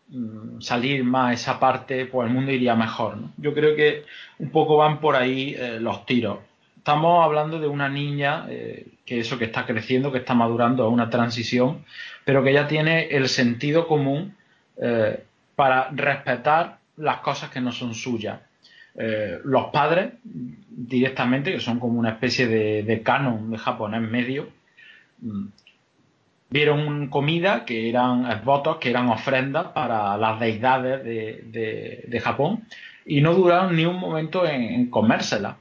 salir 0.60 1.04
más 1.04 1.42
esa 1.42 1.60
parte, 1.60 2.06
pues 2.06 2.28
el 2.28 2.34
mundo 2.34 2.52
iría 2.52 2.76
mejor. 2.76 3.18
Yo 3.38 3.54
creo 3.54 3.76
que 3.76 4.06
un 4.40 4.50
poco 4.52 4.78
van 4.78 5.00
por 5.00 5.16
ahí 5.16 5.56
eh, 5.58 5.80
los 5.80 6.06
tiros. 6.06 6.40
Estamos 6.78 7.24
hablando 7.26 7.60
de 7.60 7.68
una 7.68 7.90
niña 7.90 8.46
que 8.48 9.20
eso 9.20 9.40
que 9.40 9.46
está 9.46 9.66
creciendo, 9.66 10.12
que 10.12 10.20
está 10.20 10.36
madurando 10.36 10.84
a 10.84 10.90
una 10.90 11.10
transición, 11.10 11.84
pero 12.24 12.44
que 12.44 12.54
ya 12.54 12.68
tiene 12.68 13.08
el 13.08 13.28
sentido 13.28 13.88
común 13.88 14.36
para 15.56 15.90
respetar 15.90 16.78
las 16.98 17.22
cosas 17.22 17.50
que 17.50 17.60
no 17.60 17.72
son 17.72 17.96
suyas. 17.96 18.40
Eh, 18.98 19.40
los 19.44 19.66
padres, 19.72 20.14
directamente, 20.24 21.52
que 21.52 21.60
son 21.60 21.80
como 21.80 22.00
una 22.00 22.12
especie 22.12 22.48
de, 22.48 23.02
canon 23.04 23.52
de 23.52 23.58
japonés 23.58 24.02
medio, 24.02 24.50
mm, 25.20 25.46
vieron 26.50 27.08
comida 27.08 27.66
que 27.66 27.90
eran 27.90 28.42
votos, 28.44 28.78
que 28.78 28.90
eran 28.90 29.10
ofrendas 29.10 29.68
para 29.68 30.18
las 30.18 30.40
deidades 30.40 31.04
de, 31.04 32.22
Japón, 32.24 32.66
y 33.06 33.22
no 33.22 33.34
duraron 33.34 33.76
ni 33.76 33.86
un 33.86 34.00
momento 34.00 34.48
en, 34.48 34.90
comérsela. 34.90 35.58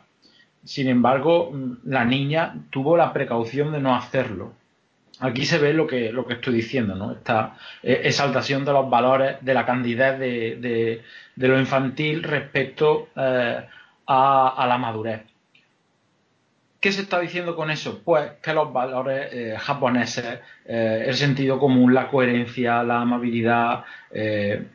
Sin 0.65 0.89
embargo, 0.89 1.53
la 1.85 2.05
niña 2.05 2.55
tuvo 2.71 2.97
la 2.97 3.13
precaución 3.13 3.73
de 3.73 3.81
no 3.81 3.95
hacerlo 3.95 4.55
aquí 5.21 5.47
se 5.47 5.59
ve 5.59 5.73
lo 5.73 5.87
que, 5.87 6.13
lo 6.13 6.27
que 6.27 6.35
estoy 6.35 6.55
diciendo, 6.55 6.95
¿no? 6.95 7.13
Esta 7.13 7.57
eh, 7.83 8.03
exaltación 8.05 8.65
de 8.65 8.73
los 8.73 8.89
valores, 8.89 9.37
de 9.41 9.55
la 9.55 9.65
candidez 9.65 10.19
de, 10.19 11.03
lo 11.37 11.59
infantil 11.59 12.23
respecto 12.23 13.09
eh, 13.17 13.65
a, 14.07 14.67
la 14.69 14.79
madurez. 14.79 15.23
¿Qué 16.85 16.93
se 16.93 17.01
está 17.01 17.19
diciendo 17.19 17.57
con 17.57 17.71
eso? 17.71 18.03
Pues 18.05 18.33
que 18.43 18.53
los 18.53 18.71
valores 18.71 19.33
eh, 19.33 19.57
japoneses, 19.59 20.41
el 20.67 21.15
sentido 21.15 21.59
común, 21.59 21.95
la 21.95 22.09
coherencia, 22.09 22.83
la 22.83 23.01
amabilidad, 23.01 23.85
el 24.11 24.69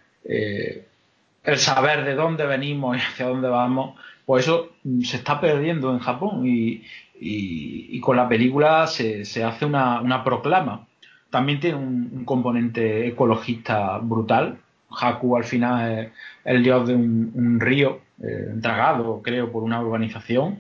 saber 1.58 2.06
de 2.06 2.16
dónde 2.16 2.48
venimos 2.48 2.98
y 2.98 3.00
hacia 3.00 3.28
dónde 3.28 3.48
vamos, 3.48 4.00
pues 4.26 4.46
eso 4.46 4.72
se 5.04 5.18
está 5.18 5.40
perdiendo 5.40 5.92
en 5.92 6.00
Japón 6.00 6.44
y, 6.46 8.00
con 8.00 8.18
la 8.18 8.28
película 8.28 8.88
se, 8.88 9.44
hace 9.44 9.66
una, 9.66 10.24
proclama. 10.24 10.88
También 11.30 11.60
tiene 11.60 11.78
un, 11.78 12.26
componente 12.26 13.08
ecologista 13.08 14.00
brutal. 14.00 14.58
Haku 14.90 15.38
al 15.38 15.44
final 15.44 15.92
es 15.92 16.12
el 16.44 16.64
dios 16.64 16.88
de 16.88 16.96
un, 16.96 17.60
río 17.60 18.02
eh, 18.20 18.56
tragado, 18.64 19.22
creo, 19.22 19.52
por 19.52 19.62
una 19.62 19.80
urbanización. 19.80 20.60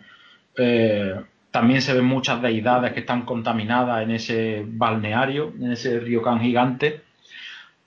Eh, 0.55 1.15
también 1.51 1.81
se 1.81 1.93
ven 1.93 2.05
muchas 2.05 2.41
deidades 2.41 2.93
que 2.93 2.99
están 2.99 3.23
contaminadas 3.23 4.03
en 4.03 4.11
ese 4.11 4.63
balneario, 4.67 5.53
en 5.59 5.71
ese 5.71 5.99
río 5.99 6.21
can 6.21 6.39
gigante. 6.39 7.01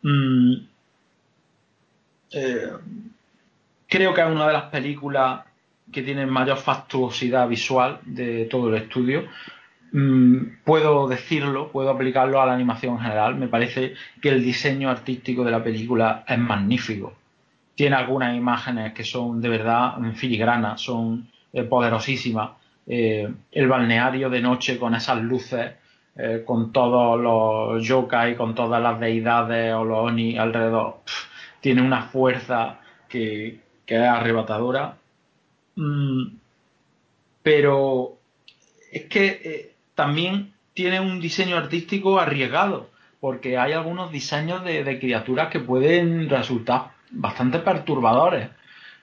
Mm, 0.03 0.55
eh, 2.33 2.73
creo 3.89 4.15
que 4.15 4.21
es 4.21 4.27
una 4.27 4.47
de 4.47 4.53
las 4.53 4.65
películas 4.65 5.43
que 5.93 6.03
tiene 6.03 6.27
mayor 6.27 6.57
factuosidad 6.57 7.49
visual 7.49 8.01
de 8.05 8.47
todo 8.47 8.69
el 8.69 8.83
estudio. 8.83 9.29
Mm, 9.93 10.63
puedo 10.65 11.07
decirlo, 11.07 11.71
puedo 11.71 11.91
aplicarlo 11.91 12.41
a 12.41 12.47
la 12.47 12.55
animación 12.55 12.95
en 12.95 13.01
general. 13.03 13.37
Me 13.37 13.49
parece 13.49 13.95
que 14.21 14.31
el 14.31 14.43
diseño 14.43 14.91
artístico 14.91 15.45
de 15.45 15.51
la 15.51 15.63
película 15.63 16.25
es 16.27 16.39
magnífico. 16.39 17.15
Tiene 17.75 17.97
algunas 17.97 18.35
imágenes 18.37 18.93
que 18.93 19.05
son 19.05 19.41
de 19.41 19.49
verdad 19.49 19.95
filigranas, 20.15 20.81
son 20.81 21.29
eh, 21.53 21.63
poderosísimas. 21.63 22.62
Eh, 22.95 23.27
el 23.53 23.69
balneario 23.69 24.29
de 24.29 24.43
noche 24.43 24.79
con 24.79 24.95
esas 24.95 25.23
luces, 25.23 25.73
eh, 26.15 26.43
con 26.45 26.73
todos 26.73 27.19
los 27.19 27.83
yokai, 27.83 28.37
con 28.37 28.55
todas 28.55 28.83
las 28.83 29.01
deidades 29.01 29.73
o 29.75 29.83
los 29.83 29.99
oni 29.99 30.37
alrededor, 30.37 31.01
tiene 31.61 31.81
una 31.81 32.03
fuerza 32.03 32.81
que, 33.09 33.61
es 33.87 34.01
arrebatadora 34.01 34.97
Mm, 35.77 36.37
pero 37.43 38.19
es 38.91 39.05
que 39.05 39.41
eh, 39.43 39.75
también 39.95 40.53
tiene 40.75 41.01
un 41.01 41.21
diseño 41.21 41.57
artístico 41.57 42.19
arriesgado, 42.21 42.91
porque 43.21 43.57
hay 43.57 43.73
algunos 43.73 44.13
diseños 44.13 44.65
de, 44.65 44.99
criaturas 44.99 45.49
que 45.49 45.61
pueden 45.61 46.29
resultar 46.29 46.93
bastante 47.11 47.59
perturbadores. 47.61 48.49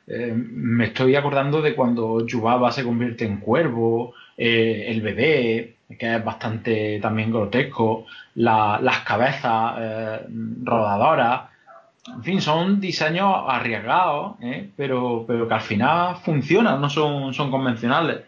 Eh, 0.10 0.34
me 0.34 0.86
estoy 0.86 1.16
acordando 1.16 1.62
de 1.62 1.76
cuando 1.76 2.26
Yubaba 2.26 2.72
se 2.72 2.84
convierte 2.84 3.26
en 3.26 3.38
cuervo, 3.38 4.14
eh, 4.36 4.86
el 4.88 5.02
bebé, 5.02 5.76
que 5.98 6.16
es 6.16 6.26
bastante 6.26 7.00
también 7.00 7.32
grotesco, 7.32 8.06
las 8.36 9.00
cabezas 9.06 10.22
rodadoras, 10.64 11.50
en 12.16 12.24
fin, 12.24 12.42
son 12.42 12.80
diseños 12.80 13.44
arriesgados, 13.48 14.36
¿eh? 14.42 14.70
pero, 14.76 15.26
pero 15.28 15.48
que 15.48 15.54
al 15.54 15.62
final 15.62 16.16
funcionan, 16.18 16.82
no 16.82 16.90
son, 16.90 17.34
son 17.34 17.52
convencionales. 17.52 18.22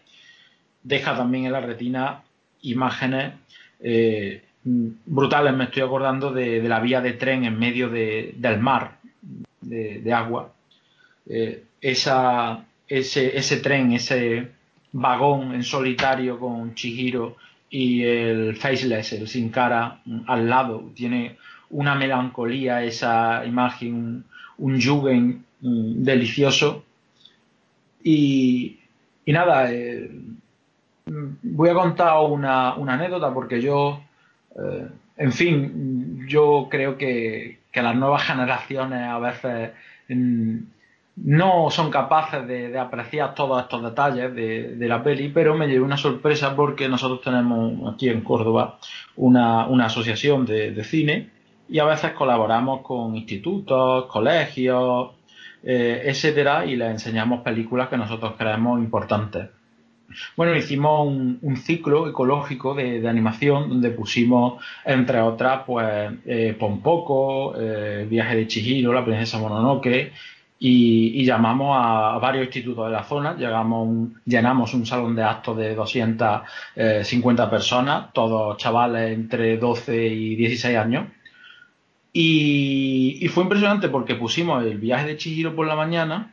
Deja 0.82 1.16
también 1.16 1.46
en 1.46 1.52
la 1.52 1.60
retina 1.60 2.22
imágenes 2.62 3.34
eh, 3.80 4.42
brutales. 4.64 5.54
Me 5.54 5.64
estoy 5.64 5.82
acordando 5.82 6.32
de, 6.32 6.62
la 6.62 6.80
vía 6.80 7.00
de 7.00 7.14
tren 7.14 7.44
en 7.44 7.58
medio 7.58 7.88
del 7.88 8.58
mar, 8.60 8.98
de, 9.60 10.12
agua. 10.12 10.52
Eh, 11.26 11.64
esa, 11.82 12.64
ese, 12.88 13.56
tren, 13.58 13.92
ese 13.92 14.48
vagón 14.92 15.54
en 15.54 15.64
solitario 15.64 16.38
con 16.38 16.74
Chihiro 16.74 17.36
y 17.68 18.04
el 18.04 18.56
faceless, 18.56 19.12
el 19.14 19.28
sin 19.28 19.50
cara, 19.50 20.00
al 20.26 20.48
lado, 20.48 20.90
tiene 20.94 21.36
una 21.70 21.94
melancolía, 21.94 22.84
esa 22.84 23.44
imagen, 23.44 24.24
un, 24.58 25.44
un 25.62 26.04
delicioso. 26.04 26.84
Y, 28.04 28.78
nada, 29.26 29.72
eh, 29.72 30.10
voy 31.06 31.68
a 31.70 31.74
contar 31.74 32.18
una, 32.28 32.72
anécdota 32.74 33.32
porque 33.32 33.60
yo, 33.60 34.02
eh, 34.56 34.88
en 35.16 35.32
fin, 35.32 36.26
yo 36.28 36.68
creo 36.70 36.96
que, 36.96 37.58
las 37.74 37.96
nuevas 37.96 38.24
generaciones 38.24 39.08
a 39.08 39.18
veces 39.18 39.70
mm, 40.10 40.58
no 41.16 41.70
son 41.70 41.90
capaces 41.90 42.46
de, 42.46 42.78
apreciar 42.78 43.34
todos 43.34 43.62
estos 43.62 43.82
detalles 43.82 44.34
de, 44.34 44.88
la 44.88 45.02
peli, 45.02 45.28
pero 45.28 45.54
me 45.54 45.66
llevé 45.66 45.80
una 45.80 45.96
sorpresa 45.96 46.56
porque 46.56 46.88
nosotros 46.88 47.20
tenemos 47.22 47.92
aquí 47.92 48.08
en 48.08 48.22
Córdoba 48.22 48.78
una, 49.16 49.84
asociación 49.84 50.46
de, 50.46 50.82
cine 50.84 51.30
y 51.68 51.78
a 51.78 51.84
veces 51.84 52.12
colaboramos 52.12 52.80
con 52.82 53.16
institutos, 53.16 54.06
colegios, 54.06 55.10
eh, 55.62 56.02
etcétera, 56.06 56.66
y 56.66 56.76
les 56.76 56.90
enseñamos 56.90 57.42
películas 57.42 57.88
que 57.88 57.96
nosotros 57.96 58.34
creemos 58.36 58.80
importantes. 58.80 59.48
Bueno, 60.36 60.54
hicimos 60.54 61.06
un, 61.06 61.56
ciclo 61.56 62.08
ecológico 62.08 62.74
de, 62.74 63.06
animación 63.08 63.68
donde 63.68 63.90
pusimos, 63.90 64.62
entre 64.84 65.20
otras, 65.20 65.62
pues 65.66 66.12
eh, 66.26 66.54
Pompoco, 66.58 67.54
eh, 67.58 68.06
Viaje 68.08 68.36
de 68.36 68.46
Chihiro, 68.46 68.92
La 68.92 69.04
Princesa 69.04 69.38
Mononoke, 69.38 70.12
y, 70.64 71.24
llamamos 71.24 71.76
a, 71.76 72.18
varios 72.18 72.46
institutos 72.46 72.86
de 72.86 72.92
la 72.92 73.02
zona, 73.02 73.34
llegamos 73.34 74.10
llenamos 74.24 74.72
un 74.74 74.86
salón 74.86 75.16
de 75.16 75.24
actos 75.24 75.56
de 75.56 75.74
250 75.74 77.50
personas, 77.50 78.12
todos 78.12 78.56
chavales 78.58 79.12
entre 79.12 79.58
12 79.58 80.06
y 80.06 80.36
16 80.36 80.76
años. 80.76 81.08
Y, 82.12 83.18
y, 83.20 83.28
fue 83.28 83.42
impresionante 83.42 83.88
porque 83.88 84.14
pusimos 84.14 84.64
el 84.64 84.78
viaje 84.78 85.06
de 85.08 85.16
Chihiro 85.16 85.56
por 85.56 85.66
la 85.66 85.74
mañana 85.74 86.32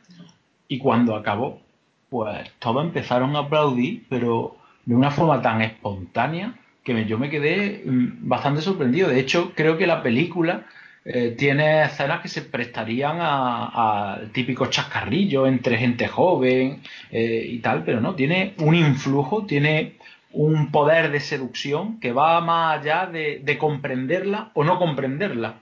y 0.68 0.78
cuando 0.78 1.16
acabó 1.16 1.60
pues 2.08 2.50
todos 2.60 2.84
empezaron 2.84 3.34
a 3.34 3.40
aplaudir, 3.40 4.04
pero 4.08 4.56
de 4.84 4.94
una 4.94 5.10
forma 5.10 5.42
tan 5.42 5.62
espontánea 5.62 6.54
que 6.84 7.04
yo 7.04 7.18
me 7.18 7.30
quedé 7.30 7.82
mm, 7.84 8.28
bastante 8.28 8.60
sorprendido. 8.60 9.08
De 9.08 9.18
hecho, 9.18 9.52
creo 9.56 9.76
que 9.76 9.88
la 9.88 10.02
película 10.04 10.66
eh, 11.04 11.34
tiene 11.36 11.82
escenas 11.84 12.20
que 12.20 12.28
se 12.28 12.42
prestarían 12.42 13.18
a, 13.20 14.20
típicos 14.32 14.70
chascarrillos 14.70 15.48
entre 15.48 15.78
gente 15.78 16.08
joven 16.08 16.82
eh, 17.10 17.44
y 17.48 17.58
tal, 17.58 17.84
pero 17.84 18.00
no, 18.00 18.14
tiene 18.14 18.54
un 18.58 18.74
influjo, 18.74 19.46
tiene 19.46 19.94
un 20.32 20.70
poder 20.70 21.10
de 21.10 21.20
seducción 21.20 21.98
que 22.00 22.12
va 22.12 22.40
más 22.40 22.80
allá 22.80 23.06
de, 23.06 23.40
de 23.42 23.58
comprenderla 23.58 24.50
o 24.54 24.64
no 24.64 24.78
comprenderla. 24.78 25.56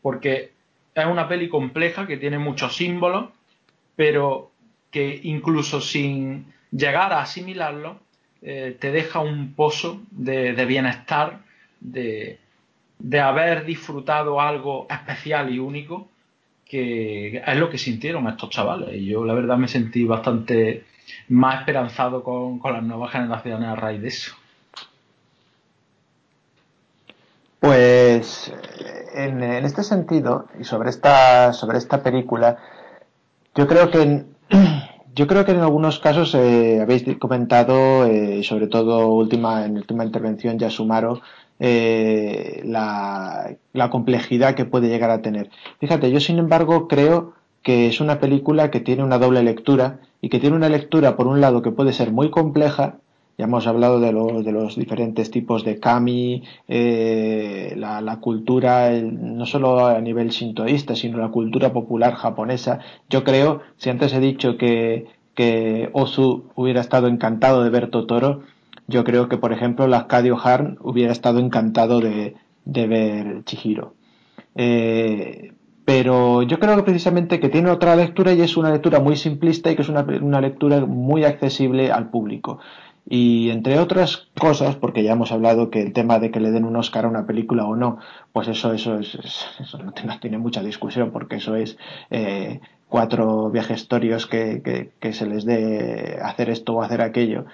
Porque 0.00 0.52
es 0.94 1.06
una 1.06 1.28
peli 1.28 1.48
compleja 1.48 2.06
que 2.06 2.16
tiene 2.16 2.38
muchos 2.38 2.76
símbolos, 2.76 3.30
pero 3.96 4.50
que 4.90 5.20
incluso 5.22 5.80
sin 5.80 6.52
llegar 6.70 7.12
a 7.12 7.22
asimilarlo, 7.22 8.00
eh, 8.42 8.76
te 8.78 8.90
deja 8.90 9.20
un 9.20 9.54
pozo 9.54 10.02
de, 10.10 10.52
bienestar, 10.66 11.40
de, 11.80 12.38
haber 13.20 13.64
disfrutado 13.64 14.40
algo 14.40 14.86
especial 14.88 15.52
y 15.52 15.58
único, 15.58 16.08
que 16.64 17.42
es 17.46 17.56
lo 17.56 17.68
que 17.70 17.78
sintieron 17.78 18.26
estos 18.28 18.50
chavales. 18.50 18.94
Y 18.94 19.06
yo 19.06 19.24
la 19.24 19.34
verdad 19.34 19.56
me 19.56 19.68
sentí 19.68 20.04
bastante 20.04 20.84
más 21.28 21.60
esperanzado 21.60 22.22
con, 22.22 22.60
las 22.62 22.82
nuevas 22.82 23.12
generaciones 23.12 23.68
a 23.68 23.76
raíz 23.76 24.02
de 24.02 24.08
eso. 24.08 24.34
Pues 27.60 28.52
en, 29.14 29.42
en, 29.42 29.64
este 29.64 29.84
sentido, 29.84 30.46
y 30.58 30.64
sobre 30.64 30.90
esta, 30.90 31.52
sobre 31.52 31.78
esta 31.78 32.02
película, 32.02 32.58
yo 33.54 33.68
creo 33.68 33.90
que 33.90 34.24
yo 35.14 35.26
creo 35.26 35.44
que 35.44 35.52
en 35.52 35.60
algunos 35.60 35.98
casos 35.98 36.34
eh, 36.34 36.80
habéis 36.80 37.04
comentado, 37.18 38.06
eh, 38.06 38.42
sobre 38.42 38.66
todo 38.66 39.08
última, 39.08 39.64
en 39.66 39.76
última 39.76 40.04
intervención 40.04 40.58
ya 40.58 40.70
Sumaro, 40.70 41.20
eh, 41.60 42.62
la, 42.64 43.56
complejidad 43.90 44.54
que 44.54 44.64
puede 44.64 44.88
llegar 44.88 45.10
a 45.10 45.22
tener. 45.22 45.50
Fíjate, 45.80 46.10
yo 46.10 46.20
sin 46.20 46.38
embargo 46.38 46.88
creo 46.88 47.34
que 47.62 47.86
es 47.86 48.00
una 48.00 48.18
película 48.18 48.70
que 48.70 48.80
tiene 48.80 49.04
una 49.04 49.18
doble 49.18 49.42
lectura 49.42 50.00
y 50.20 50.28
que 50.28 50.40
tiene 50.40 50.56
una 50.56 50.68
lectura 50.68 51.16
por 51.16 51.26
un 51.26 51.40
lado 51.40 51.62
que 51.62 51.70
puede 51.70 51.92
ser 51.92 52.10
muy 52.12 52.30
compleja, 52.30 52.96
ya 53.38 53.46
hemos 53.46 53.66
hablado 53.66 53.98
de, 53.98 54.12
los 54.12 54.76
diferentes 54.76 55.30
tipos 55.30 55.64
de 55.64 55.80
kami, 55.80 56.42
eh, 56.68 57.72
la, 57.76 58.00
la, 58.02 58.20
cultura, 58.20 58.90
no 58.90 59.46
solo 59.46 59.86
a 59.86 60.00
nivel 60.00 60.32
sintoísta, 60.32 60.94
sino 60.94 61.18
la 61.18 61.30
cultura 61.30 61.72
popular 61.72 62.14
japonesa. 62.14 62.80
Yo 63.08 63.24
creo, 63.24 63.62
si 63.78 63.88
antes 63.88 64.12
he 64.12 64.20
dicho 64.20 64.58
que, 64.58 65.06
que 65.34 65.88
Osu 65.92 66.44
hubiera 66.54 66.80
estado 66.80 67.08
encantado 67.08 67.64
de 67.64 67.70
ver 67.70 67.90
Totoro, 67.90 68.42
yo 68.86 69.04
creo 69.04 69.28
que, 69.28 69.38
por 69.38 69.52
ejemplo, 69.52 69.86
Lafcadio 69.86 70.38
Harn 70.38 70.78
hubiera 70.80 71.12
estado 71.12 71.38
encantado 71.38 72.00
de, 72.00 72.34
ver 72.64 73.44
Chihiro. 73.44 73.94
Eh, 74.54 75.52
pero 75.84 76.42
yo 76.42 76.58
creo 76.58 76.84
precisamente 76.84 77.40
que 77.40 77.48
tiene 77.48 77.70
otra 77.70 77.96
lectura 77.96 78.32
y 78.32 78.40
es 78.40 78.56
una 78.56 78.70
lectura 78.70 79.00
muy 79.00 79.16
simplista 79.16 79.70
y 79.70 79.76
que 79.76 79.82
es 79.82 79.88
una, 79.88 80.40
lectura 80.40 80.84
muy 80.86 81.24
accesible 81.24 81.90
al 81.90 82.10
público. 82.10 82.58
Y 83.04 83.50
entre 83.50 83.80
otras 83.80 84.28
cosas, 84.38 84.76
porque 84.76 85.02
ya 85.02 85.12
hemos 85.12 85.32
hablado 85.32 85.70
que 85.70 85.82
el 85.82 85.92
tema 85.92 86.20
de 86.20 86.30
que 86.30 86.38
le 86.38 86.52
den 86.52 86.64
un 86.64 86.76
Oscar 86.76 87.04
a 87.04 87.08
una 87.08 87.26
película 87.26 87.64
o 87.66 87.74
no, 87.74 87.98
pues 88.32 88.46
eso, 88.46 88.72
eso, 88.72 89.00
es, 89.00 89.18
eso 89.58 89.78
no, 89.78 89.92
tiene, 89.92 90.38
mucha 90.38 90.62
discusión, 90.62 91.10
porque 91.10 91.36
eso 91.36 91.56
es 91.56 91.76
eh, 92.10 92.60
cuatro 92.88 93.50
viajestorios 93.50 94.28
que, 94.28 94.62
que, 94.62 94.92
que, 95.00 95.12
se 95.12 95.26
les 95.26 95.44
dé 95.44 96.20
hacer 96.22 96.48
esto 96.48 96.74
o 96.74 96.82
hacer 96.82 97.00
aquello. 97.00 97.46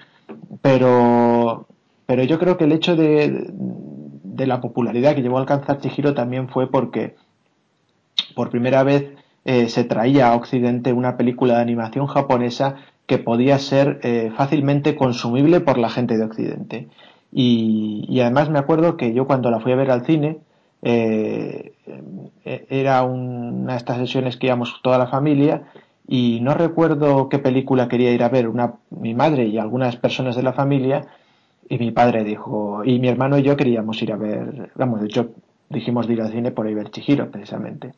Pero, 0.61 1.67
pero 2.05 2.23
yo 2.23 2.39
creo 2.39 2.57
que 2.57 2.65
el 2.65 2.71
hecho 2.71 2.95
de, 2.95 3.49
de 3.51 4.47
la 4.47 4.61
popularidad 4.61 5.15
que 5.15 5.21
llevó 5.21 5.37
a 5.37 5.41
alcanzar 5.41 5.79
Chihiro 5.79 6.13
también 6.13 6.49
fue 6.49 6.69
porque 6.69 7.15
por 8.35 8.49
primera 8.49 8.83
vez 8.83 9.13
eh, 9.45 9.69
se 9.69 9.83
traía 9.83 10.29
a 10.29 10.35
Occidente 10.35 10.93
una 10.93 11.17
película 11.17 11.55
de 11.55 11.61
animación 11.61 12.07
japonesa 12.07 12.75
que 13.09 13.17
podía 13.17 13.57
ser 13.57 13.99
eh, 14.03 14.31
fácilmente 14.37 14.95
consumible 14.95 15.61
por 15.61 15.79
la 15.79 15.89
gente 15.89 16.15
de 16.15 16.23
Occidente. 16.23 16.87
Y, 17.31 18.19
además 18.21 18.49
me 18.49 18.59
acuerdo 18.59 18.97
que 18.97 19.13
yo 19.13 19.25
cuando 19.25 19.49
la 19.49 19.59
fui 19.59 19.71
a 19.71 19.75
ver 19.75 19.89
al 19.89 20.05
cine, 20.05 20.37
eh, 20.83 21.73
eh, 22.45 22.65
era 22.69 23.03
una 23.03 23.73
de 23.73 23.77
estas 23.77 23.97
sesiones 23.97 24.37
que 24.37 24.47
íbamos 24.47 24.79
toda 24.83 24.99
la 24.99 25.07
familia 25.07 25.63
y 26.11 26.39
no 26.41 26.55
recuerdo 26.55 27.29
qué 27.29 27.37
película 27.37 27.87
quería 27.87 28.11
ir 28.11 28.23
a 28.23 28.29
ver 28.29 28.47
una, 28.47 28.73
mi 28.89 29.13
madre 29.13 29.45
y 29.45 29.59
algunas 29.59 29.95
personas 29.95 30.35
de 30.35 30.41
la 30.41 30.53
familia 30.53 31.05
y 31.69 31.77
mi 31.77 31.91
padre 31.91 32.23
dijo, 32.23 32.81
y 32.83 32.97
mi 32.97 33.09
hermano 33.09 33.37
y 33.37 33.43
yo 33.43 33.55
queríamos 33.55 34.01
ir 34.01 34.11
a 34.11 34.17
ver, 34.17 34.71
vamos, 34.73 35.01
de 35.01 35.05
hecho 35.05 35.29
dijimos 35.69 36.07
de 36.07 36.13
ir 36.13 36.21
al 36.23 36.31
cine 36.31 36.49
por 36.49 36.67
ir 36.67 36.73
a 36.73 36.81
ver 36.81 36.89
Chihiro 36.89 37.29
precisamente. 37.29 37.93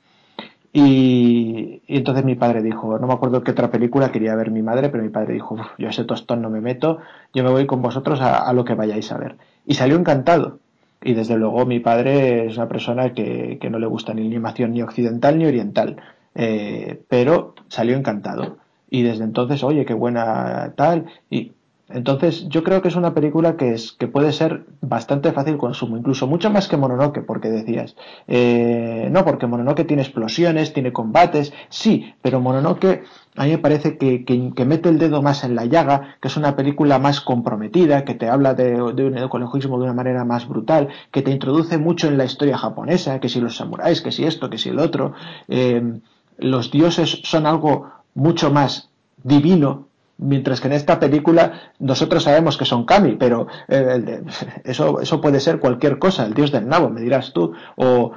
Y, 0.74 1.84
entonces 1.88 2.26
mi 2.26 2.36
padre 2.36 2.62
dijo, 2.62 3.00
no 3.00 3.08
me 3.08 3.14
acuerdo 3.14 3.46
qué 3.46 3.52
otra 3.52 3.72
película 3.72 4.12
quería 4.12 4.36
ver 4.36 4.52
mi 4.52 4.62
madre, 4.62 4.90
pero 4.90 5.04
mi 5.04 5.10
padre 5.10 5.36
dijo, 5.36 5.56
yo 5.78 5.88
a 5.88 5.92
ese 5.92 6.04
tostón 6.04 6.42
no 6.42 6.50
me 6.50 6.60
meto, 6.60 6.98
yo 7.34 7.46
me 7.46 7.50
voy 7.50 7.66
con 7.66 7.82
vosotros 7.82 8.20
a, 8.22 8.52
lo 8.52 8.66
que 8.66 8.76
vayáis 8.76 9.10
a 9.14 9.18
ver. 9.18 9.38
Y 9.66 9.76
salió 9.76 9.96
encantado. 9.96 10.60
Y 11.02 11.14
desde 11.14 11.38
luego 11.38 11.66
mi 11.66 11.80
padre 11.80 12.48
es 12.48 12.58
una 12.58 12.68
persona 12.68 13.14
que, 13.14 13.58
que 13.60 13.70
no 13.70 13.80
le 13.80 13.88
gusta 13.88 14.14
ni 14.14 14.26
animación 14.26 14.74
ni 14.74 14.82
occidental 14.82 15.38
ni 15.38 15.46
oriental, 15.46 15.96
eh, 16.36 17.02
pero 17.08 17.56
salió 17.68 17.96
encantado. 17.96 18.58
Y 18.90 19.04
desde 19.04 19.24
entonces, 19.24 19.64
oye, 19.64 19.86
qué 19.86 19.94
buena 19.94 20.74
tal. 20.76 21.06
Y 21.30 21.54
entonces, 21.94 22.48
yo 22.48 22.64
creo 22.64 22.82
que 22.82 22.88
es 22.88 22.96
una 22.96 23.14
película 23.14 23.58
que, 23.58 23.74
es, 23.74 23.92
que 23.94 24.08
puede 24.08 24.32
ser 24.32 24.66
bastante 24.82 25.32
fácil 25.32 25.58
consumo, 25.58 25.98
incluso 25.98 26.28
mucho 26.28 26.50
más 26.50 26.68
que 26.68 26.78
Mononoke, 26.78 27.26
porque 27.26 27.50
decías, 27.50 27.96
eh, 28.28 29.10
no, 29.12 29.26
porque 29.26 29.48
Mononoke 29.48 29.86
tiene 29.86 30.04
explosiones, 30.04 30.74
tiene 30.74 30.94
combates, 30.94 31.54
sí, 31.70 32.14
pero 32.22 32.40
Mononoke 32.40 33.04
a 33.36 33.46
mí 33.46 33.52
me 33.52 33.58
parece 33.60 33.98
que, 33.98 34.26
que, 34.26 34.66
mete 34.66 34.90
el 34.90 35.00
dedo 35.00 35.22
más 35.22 35.44
en 35.44 35.56
la 35.56 35.66
llaga, 35.66 36.18
que 36.22 36.28
es 36.28 36.36
una 36.36 36.56
película 36.56 37.00
más 37.00 37.22
comprometida, 37.22 38.04
que 38.04 38.14
te 38.14 38.28
habla 38.28 38.54
de, 38.54 38.72
de, 38.94 39.06
un 39.06 39.18
ecologismo 39.18 39.78
de 39.78 39.86
una 39.86 39.94
manera 39.94 40.26
más 40.26 40.48
brutal, 40.48 40.90
que 41.12 41.22
te 41.22 41.32
introduce 41.32 41.78
mucho 41.78 42.08
en 42.08 42.18
la 42.18 42.26
historia 42.26 42.58
japonesa, 42.58 43.20
que 43.20 43.30
si 43.30 43.40
los 43.40 43.56
samuráis, 43.56 44.02
que 44.02 44.12
si 44.12 44.26
esto, 44.26 44.50
que 44.50 44.58
si 44.58 44.70
el 44.70 44.80
otro, 44.80 45.14
eh, 45.48 46.00
los 46.42 46.72
dioses 46.72 47.22
son 47.24 47.46
algo 47.46 47.92
mucho 48.14 48.52
más 48.52 48.90
divino 49.24 49.88
Mientras 50.24 50.62
que 50.62 50.68
en 50.68 50.74
esta 50.74 51.00
película 51.00 51.72
nosotros 51.80 52.22
sabemos 52.22 52.56
que 52.56 52.64
son 52.64 52.86
kami, 52.86 53.14
pero 53.14 53.48
eh, 53.68 54.22
eso, 54.64 55.02
eso 55.02 55.20
puede 55.20 55.40
ser 55.40 55.58
cualquier 55.60 55.98
cosa, 55.98 56.28
el 56.28 56.36
dios 56.36 56.52
del 56.52 56.68
nabo, 56.68 56.92
me 56.92 57.02
dirás 57.02 57.34
tú, 57.34 57.54
o, 57.76 58.12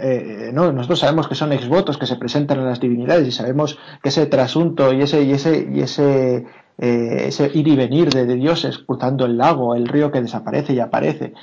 eh, 0.00 0.50
no, 0.52 0.72
nosotros 0.72 0.98
sabemos 0.98 1.28
que 1.28 1.36
son 1.36 1.52
exvotos 1.52 1.96
que 1.96 2.06
se 2.06 2.16
presentan 2.16 2.58
en 2.58 2.66
las 2.66 2.80
divinidades 2.80 3.28
y 3.28 3.30
sabemos 3.30 3.78
que 4.02 4.08
ese 4.08 4.26
trasunto 4.26 4.92
y 4.92 5.02
ese, 5.02 5.22
y 5.22 5.30
ese, 5.30 5.68
y 5.72 5.80
ese, 5.80 6.44
eh, 6.78 7.24
ese 7.28 7.52
ir 7.54 7.68
y 7.68 7.76
venir 7.76 8.10
de, 8.10 8.26
dioses 8.34 8.78
cruzando 8.78 9.26
el 9.26 9.38
lago, 9.38 9.76
el 9.76 9.86
río 9.86 10.10
que 10.10 10.20
desaparece 10.20 10.72
y 10.72 10.80
aparece, 10.80 11.34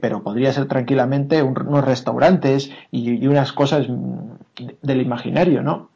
pero 0.00 0.22
podría 0.22 0.52
ser 0.52 0.66
tranquilamente 0.66 1.42
unos 1.42 1.84
restaurantes 1.84 2.70
y, 2.90 3.12
y 3.12 3.26
unas 3.28 3.52
cosas 3.52 3.86
del 4.82 5.00
imaginario, 5.00 5.62
¿no? 5.62 5.90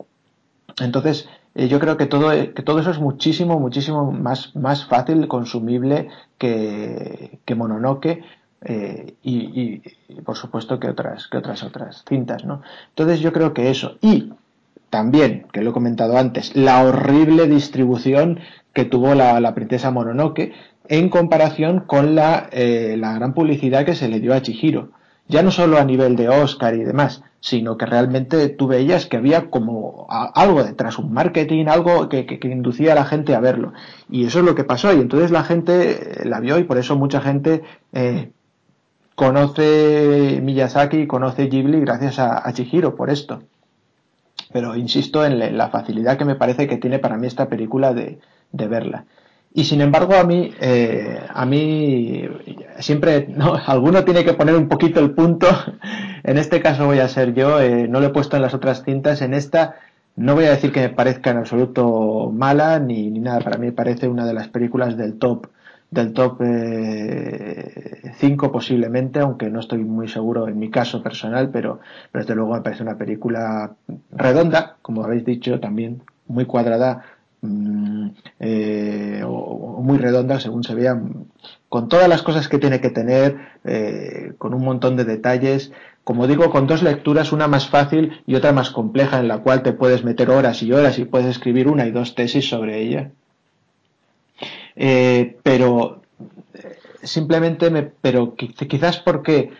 Entonces, 0.80 1.28
eh, 1.54 1.68
yo 1.68 1.78
creo 1.80 1.96
que 1.96 2.06
todo, 2.06 2.30
que 2.30 2.62
todo 2.62 2.78
eso 2.78 2.90
es 2.90 2.98
muchísimo, 2.98 3.60
muchísimo 3.60 4.10
más, 4.10 4.54
más 4.56 4.86
fácil 4.86 5.28
consumible 5.28 6.08
que, 6.38 7.38
que 7.44 7.54
Mononoke, 7.54 8.22
eh, 8.64 9.14
y, 9.22 9.78
por 10.24 10.36
supuesto 10.36 10.78
que 10.78 10.88
otras, 10.88 11.26
que 11.26 11.36
otras 11.36 11.62
otras 11.62 12.04
cintas, 12.08 12.44
¿no? 12.44 12.62
Entonces 12.90 13.20
yo 13.20 13.32
creo 13.32 13.52
que 13.52 13.70
eso. 13.70 13.98
Y 14.00 14.32
también, 14.88 15.46
que 15.52 15.62
lo 15.62 15.70
he 15.70 15.72
comentado 15.72 16.16
antes, 16.16 16.54
la 16.54 16.84
horrible 16.84 17.46
distribución 17.48 18.40
que 18.72 18.84
tuvo 18.84 19.14
la, 19.14 19.40
la 19.40 19.54
princesa 19.54 19.90
Mononoke 19.90 20.52
en 20.88 21.08
comparación 21.08 21.80
con 21.80 22.14
la, 22.14 22.48
eh, 22.52 22.96
la 22.98 23.14
gran 23.14 23.34
publicidad 23.34 23.84
que 23.84 23.94
se 23.94 24.08
le 24.08 24.20
dio 24.20 24.34
a 24.34 24.42
Chihiro. 24.42 24.90
Ya 25.28 25.42
no 25.42 25.50
solo 25.50 25.78
a 25.78 25.84
nivel 25.84 26.16
de 26.16 26.28
Oscar 26.28 26.74
y 26.74 26.84
demás, 26.84 27.22
sino 27.42 27.76
que 27.76 27.86
realmente 27.86 28.48
tú 28.50 28.68
veías 28.68 29.06
que 29.06 29.16
había 29.16 29.50
como 29.50 30.06
algo 30.08 30.62
detrás, 30.62 30.96
un 30.98 31.12
marketing, 31.12 31.66
algo 31.66 32.08
que, 32.08 32.38
inducía 32.44 32.92
a 32.92 32.94
la 32.94 33.04
gente 33.04 33.34
a 33.34 33.40
verlo. 33.40 33.72
Y 34.08 34.24
eso 34.26 34.38
es 34.38 34.44
lo 34.44 34.54
que 34.54 34.62
pasó. 34.62 34.92
Y 34.92 35.00
entonces 35.00 35.32
la 35.32 35.42
gente 35.42 36.20
la 36.24 36.38
vio 36.38 36.58
y 36.60 36.62
por 36.62 36.78
eso 36.78 36.96
mucha 36.96 37.20
gente 37.20 37.62
eh, 37.92 38.30
conoce 39.16 40.40
Miyazaki, 40.40 41.08
conoce 41.08 41.48
Ghibli 41.48 41.80
gracias 41.80 42.20
a, 42.20 42.52
Chihiro 42.52 42.94
por 42.94 43.10
esto. 43.10 43.42
Pero 44.52 44.76
insisto 44.76 45.24
en 45.24 45.56
la 45.56 45.68
facilidad 45.68 46.16
que 46.18 46.24
me 46.24 46.36
parece 46.36 46.68
que 46.68 46.76
tiene 46.76 47.00
para 47.00 47.16
mí 47.16 47.26
esta 47.26 47.48
película 47.48 47.92
de, 47.92 48.20
verla. 48.52 49.06
Y 49.54 49.64
sin 49.64 49.80
embargo, 49.80 50.14
a 50.14 50.24
mí, 50.24 50.52
eh, 50.60 51.20
a 51.28 51.44
mí 51.44 52.26
siempre, 52.78 53.26
¿no? 53.28 53.54
alguno 53.54 54.04
tiene 54.04 54.24
que 54.24 54.34
poner 54.34 54.56
un 54.56 54.68
poquito 54.68 55.00
el 55.00 55.12
punto. 55.12 55.46
En 56.24 56.38
este 56.38 56.62
caso 56.62 56.86
voy 56.86 57.00
a 57.00 57.08
ser 57.08 57.34
yo, 57.34 57.60
eh, 57.60 57.88
no 57.88 57.98
lo 57.98 58.06
he 58.06 58.10
puesto 58.10 58.36
en 58.36 58.42
las 58.42 58.54
otras 58.54 58.84
cintas. 58.84 59.22
En 59.22 59.34
esta 59.34 59.74
no 60.14 60.36
voy 60.36 60.44
a 60.44 60.50
decir 60.50 60.70
que 60.70 60.80
me 60.80 60.88
parezca 60.88 61.30
en 61.30 61.38
absoluto 61.38 62.30
mala 62.32 62.78
ni, 62.78 63.10
ni 63.10 63.18
nada. 63.18 63.40
Para 63.40 63.58
mí 63.58 63.72
parece 63.72 64.06
una 64.06 64.24
de 64.24 64.32
las 64.32 64.46
películas 64.46 64.96
del 64.96 65.18
top 65.18 65.48
del 65.92 66.12
top 66.14 66.38
5 66.38 66.46
eh, 66.46 68.50
posiblemente, 68.50 69.20
aunque 69.20 69.50
no 69.50 69.60
estoy 69.60 69.84
muy 69.84 70.08
seguro 70.08 70.48
en 70.48 70.58
mi 70.58 70.70
caso 70.70 71.02
personal, 71.02 71.50
pero, 71.50 71.80
desde 72.14 72.34
luego 72.34 72.54
me 72.54 72.62
parece 72.62 72.82
una 72.82 72.96
película 72.96 73.72
redonda, 74.10 74.76
como 74.80 75.04
habéis 75.04 75.26
dicho, 75.26 75.60
también 75.60 76.02
muy 76.28 76.46
cuadrada 76.46 77.04
mm, 77.42 78.08
eh, 78.40 79.22
o, 79.26 79.82
muy 79.82 79.98
redonda 79.98 80.40
según 80.40 80.64
se 80.64 80.74
vea, 80.74 81.00
con 81.68 81.88
todas 81.88 82.08
las 82.08 82.22
cosas 82.22 82.48
que 82.48 82.58
tiene 82.58 82.80
que 82.80 82.90
tener, 82.90 83.36
eh, 83.64 84.32
con 84.38 84.54
un 84.54 84.64
montón 84.64 84.96
de 84.96 85.04
detalles, 85.04 85.72
como 86.04 86.26
digo, 86.26 86.50
con 86.50 86.66
dos 86.66 86.82
lecturas, 86.82 87.32
una 87.32 87.46
más 87.46 87.68
fácil 87.68 88.22
y 88.26 88.34
otra 88.34 88.52
más 88.52 88.70
compleja, 88.70 89.20
en 89.20 89.28
la 89.28 89.38
cual 89.38 89.62
te 89.62 89.72
puedes 89.72 90.02
meter 90.02 90.30
horas 90.30 90.62
y 90.62 90.72
horas 90.72 90.98
y 90.98 91.04
puedes 91.04 91.28
escribir 91.28 91.68
una 91.68 91.86
y 91.86 91.92
dos 91.92 92.14
tesis 92.14 92.48
sobre 92.48 92.80
ella. 92.80 93.10
Eh, 94.74 95.38
pero 95.42 96.02
simplemente 97.02 97.70
me, 97.70 97.82
pero 97.82 98.34
quizás 98.34 98.98
porque 98.98 99.50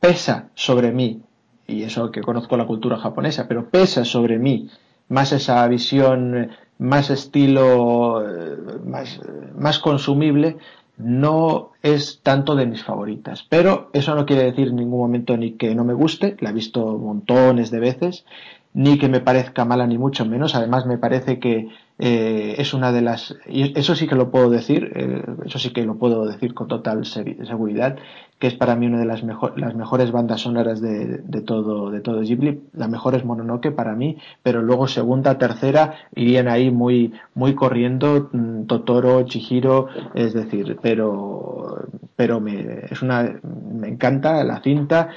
pesa 0.00 0.48
sobre 0.54 0.92
mí, 0.92 1.22
y 1.66 1.82
eso 1.82 2.10
que 2.10 2.22
conozco 2.22 2.56
la 2.56 2.66
cultura 2.66 2.96
japonesa, 2.96 3.46
pero 3.46 3.68
pesa 3.68 4.04
sobre 4.04 4.38
mí 4.38 4.70
más 5.08 5.32
esa 5.32 5.66
visión, 5.68 6.50
más 6.80 7.10
estilo, 7.10 8.26
eh, 8.26 8.56
más, 8.84 9.20
más 9.54 9.78
consumible, 9.78 10.56
no 10.96 11.70
es 11.82 12.20
tanto 12.22 12.56
de 12.56 12.66
mis 12.66 12.82
favoritas. 12.82 13.46
Pero 13.48 13.90
eso 13.92 14.14
no 14.14 14.26
quiere 14.26 14.44
decir 14.44 14.68
en 14.68 14.76
ningún 14.76 14.98
momento 14.98 15.36
ni 15.36 15.52
que 15.52 15.74
no 15.74 15.84
me 15.84 15.94
guste, 15.94 16.36
la 16.40 16.50
he 16.50 16.54
visto 16.54 16.98
montones 16.98 17.70
de 17.70 17.80
veces, 17.80 18.24
ni 18.72 18.98
que 18.98 19.08
me 19.08 19.20
parezca 19.20 19.64
mala 19.64 19.86
ni 19.86 19.98
mucho 19.98 20.24
menos. 20.24 20.54
Además 20.54 20.86
me 20.86 20.98
parece 20.98 21.38
que 21.38 21.68
eh, 22.02 22.54
es 22.56 22.72
una 22.72 22.92
de 22.92 23.02
las 23.02 23.36
y 23.46 23.78
eso 23.78 23.94
sí 23.94 24.06
que 24.06 24.14
lo 24.14 24.30
puedo 24.30 24.48
decir, 24.48 24.90
eh, 24.94 25.22
eso 25.44 25.58
sí 25.58 25.70
que 25.70 25.84
lo 25.84 25.96
puedo 25.96 26.24
decir 26.24 26.54
con 26.54 26.66
total 26.66 27.04
seguridad, 27.04 27.98
que 28.38 28.46
es 28.46 28.54
para 28.54 28.74
mí 28.74 28.86
una 28.86 29.00
de 29.00 29.04
las, 29.04 29.22
las 29.56 29.74
mejores 29.74 30.10
bandas 30.10 30.40
sonoras 30.40 30.80
de, 30.80 31.18
de, 31.18 31.40
todo 31.42 31.90
de 31.90 32.00
todo 32.00 32.22
Ghibli. 32.22 32.62
La 32.72 32.88
mejor 32.88 33.16
es 33.16 33.26
Mononoke 33.26 33.70
para 33.70 33.94
mí, 33.94 34.16
pero 34.42 34.62
luego 34.62 34.88
segunda, 34.88 35.36
tercera 35.36 35.92
irían 36.14 36.48
ahí 36.48 36.70
muy 36.70 37.12
muy 37.34 37.54
corriendo 37.54 38.30
mm, 38.32 38.62
Totoro, 38.64 39.22
Chihiro, 39.24 39.88
es 40.14 40.32
decir, 40.32 40.78
pero 40.80 41.86
pero 42.16 42.40
me 42.40 42.86
es 42.90 43.02
una 43.02 43.40
me 43.74 43.88
encanta 43.88 44.42
la 44.42 44.62
cinta 44.62 45.10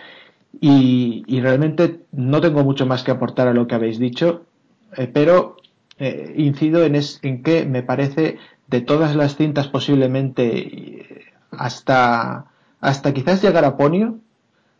y, 0.59 1.23
y, 1.27 1.39
realmente 1.39 2.01
no 2.11 2.41
tengo 2.41 2.63
mucho 2.63 2.85
más 2.85 3.03
que 3.03 3.11
aportar 3.11 3.47
a 3.47 3.53
lo 3.53 3.67
que 3.67 3.75
habéis 3.75 3.99
dicho, 3.99 4.43
eh, 4.97 5.09
pero 5.11 5.57
eh, 5.99 6.33
incido 6.37 6.83
en, 6.83 6.95
es, 6.95 7.19
en 7.21 7.43
que 7.43 7.65
me 7.65 7.83
parece 7.83 8.37
de 8.67 8.81
todas 8.81 9.15
las 9.15 9.35
cintas 9.35 9.67
posiblemente 9.67 11.31
hasta, 11.51 12.45
hasta 12.81 13.13
quizás 13.13 13.41
llegar 13.41 13.65
a 13.65 13.77
Ponio, 13.77 14.19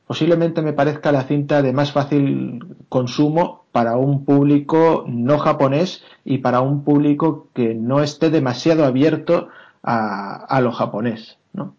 posiblemente 0.08 0.61
me 0.61 0.74
parezca 0.74 1.11
la 1.11 1.24
cinta 1.24 1.61
de 1.61 1.74
más 1.74 1.92
fácil 1.92 2.75
consumo 2.90 3.66
para 3.72 3.98
un 3.98 4.25
público 4.25 5.06
no 5.08 5.40
japonés 5.40 6.03
y 6.25 6.40
para 6.40 6.61
un 6.61 6.83
público 6.83 7.48
que 7.53 7.74
no 7.74 8.01
esté 8.01 8.30
demasiado 8.30 8.85
abierto 8.85 9.50
a, 9.82 10.35
a 10.35 10.61
lo 10.61 10.72
japonés. 10.72 11.38
¿no? 11.53 11.75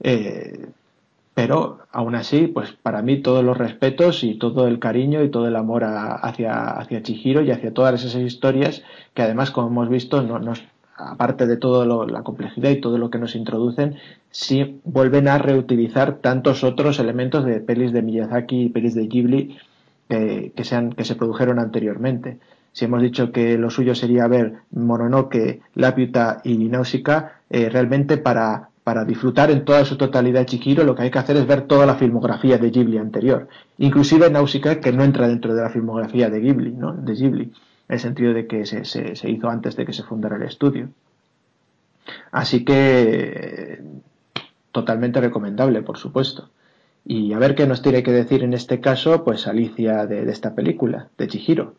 Eh, 0.00 0.66
pero 1.34 1.80
aún 1.90 2.14
así, 2.14 2.46
pues 2.46 2.72
para 2.72 3.02
mí 3.02 3.20
todos 3.20 3.44
los 3.44 3.58
respetos 3.58 4.22
y 4.22 4.34
todo 4.34 4.68
el 4.68 4.78
cariño 4.78 5.22
y 5.22 5.30
todo 5.30 5.48
el 5.48 5.56
amor 5.56 5.84
hacia, 5.84 6.70
hacia 6.70 7.02
Chihiro 7.02 7.42
y 7.42 7.50
hacia 7.50 7.74
todas 7.74 8.04
esas 8.04 8.22
historias 8.22 8.82
que 9.14 9.22
además, 9.22 9.50
como 9.50 9.68
hemos 9.68 9.88
visto, 9.88 10.22
no, 10.22 10.38
nos, 10.38 10.62
aparte 10.96 11.46
de 11.46 11.56
toda 11.56 11.86
la 12.06 12.22
complejidad 12.22 12.70
y 12.70 12.80
todo 12.80 12.98
lo 12.98 13.10
que 13.10 13.18
nos 13.18 13.34
introducen, 13.34 13.96
sí 14.30 14.80
vuelven 14.84 15.26
a 15.26 15.38
reutilizar 15.38 16.18
tantos 16.18 16.62
otros 16.62 17.00
elementos 17.00 17.44
de 17.44 17.60
pelis 17.60 17.92
de 17.92 18.02
Miyazaki 18.02 18.62
y 18.62 18.68
pelis 18.68 18.94
de 18.94 19.08
Ghibli 19.08 19.58
que, 20.08 20.64
sean, 20.64 20.92
que 20.92 21.04
se 21.04 21.16
produjeron 21.16 21.58
anteriormente. 21.58 22.38
Si 22.72 22.84
hemos 22.84 23.02
dicho 23.02 23.32
que 23.32 23.56
lo 23.58 23.70
suyo 23.70 23.94
sería 23.94 24.26
ver 24.26 24.54
Mononoke, 24.70 25.60
Laputa 25.74 26.40
y 26.44 26.56
Nausicaa, 26.68 27.40
eh, 27.50 27.68
realmente 27.68 28.16
para 28.16 28.70
para 28.84 29.06
disfrutar 29.06 29.50
en 29.50 29.64
toda 29.64 29.84
su 29.86 29.96
totalidad 29.96 30.44
Chihiro, 30.44 30.84
lo 30.84 30.94
que 30.94 31.02
hay 31.04 31.10
que 31.10 31.18
hacer 31.18 31.38
es 31.38 31.46
ver 31.46 31.62
toda 31.62 31.86
la 31.86 31.94
filmografía 31.94 32.58
de 32.58 32.70
Ghibli 32.70 32.98
anterior, 32.98 33.48
inclusive 33.78 34.30
Nausicaa, 34.30 34.78
que 34.80 34.92
no 34.92 35.02
entra 35.02 35.26
dentro 35.26 35.54
de 35.54 35.62
la 35.62 35.70
filmografía 35.70 36.28
de 36.28 36.40
Ghibli, 36.40 36.72
¿no? 36.72 36.92
de 36.92 37.14
Ghibli, 37.14 37.44
en 37.44 37.52
el 37.88 37.98
sentido 37.98 38.34
de 38.34 38.46
que 38.46 38.66
se, 38.66 38.84
se, 38.84 39.30
hizo 39.30 39.48
antes 39.48 39.74
de 39.76 39.86
que 39.86 39.94
se 39.94 40.02
fundara 40.02 40.36
el 40.36 40.42
estudio. 40.42 40.90
Así 42.30 42.62
que 42.62 43.82
totalmente 44.70 45.18
recomendable, 45.20 45.80
por 45.80 45.96
supuesto. 45.96 46.50
Y 47.06 47.32
a 47.32 47.38
ver 47.38 47.54
qué 47.54 47.66
nos 47.66 47.80
tiene 47.80 48.02
que 48.02 48.12
decir 48.12 48.42
en 48.42 48.52
este 48.52 48.80
caso, 48.80 49.24
pues 49.24 49.46
Alicia 49.46 50.06
de, 50.06 50.26
de 50.26 50.32
esta 50.32 50.54
película, 50.54 51.08
de 51.16 51.28
Chihiro. 51.28 51.74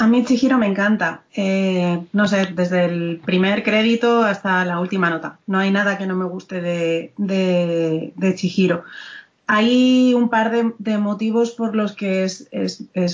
A 0.00 0.06
mí 0.06 0.24
Chihiro 0.24 0.56
me 0.56 0.66
encanta. 0.66 1.24
Eh, 1.34 2.00
no 2.14 2.26
sé, 2.26 2.46
desde 2.54 2.86
el 2.86 3.20
primer 3.22 3.62
crédito 3.62 4.24
hasta 4.24 4.64
la 4.64 4.80
última 4.80 5.10
nota. 5.10 5.38
No 5.46 5.58
hay 5.58 5.70
nada 5.70 5.98
que 5.98 6.06
no 6.06 6.16
me 6.16 6.24
guste 6.24 6.62
de, 6.62 7.12
de, 7.18 8.34
Chihiro. 8.34 8.84
Hay 9.46 10.14
un 10.14 10.30
par 10.30 10.52
de, 10.78 10.98
motivos 10.98 11.50
por 11.50 11.76
los 11.76 11.92
que 11.92 12.24
es, 12.24 12.48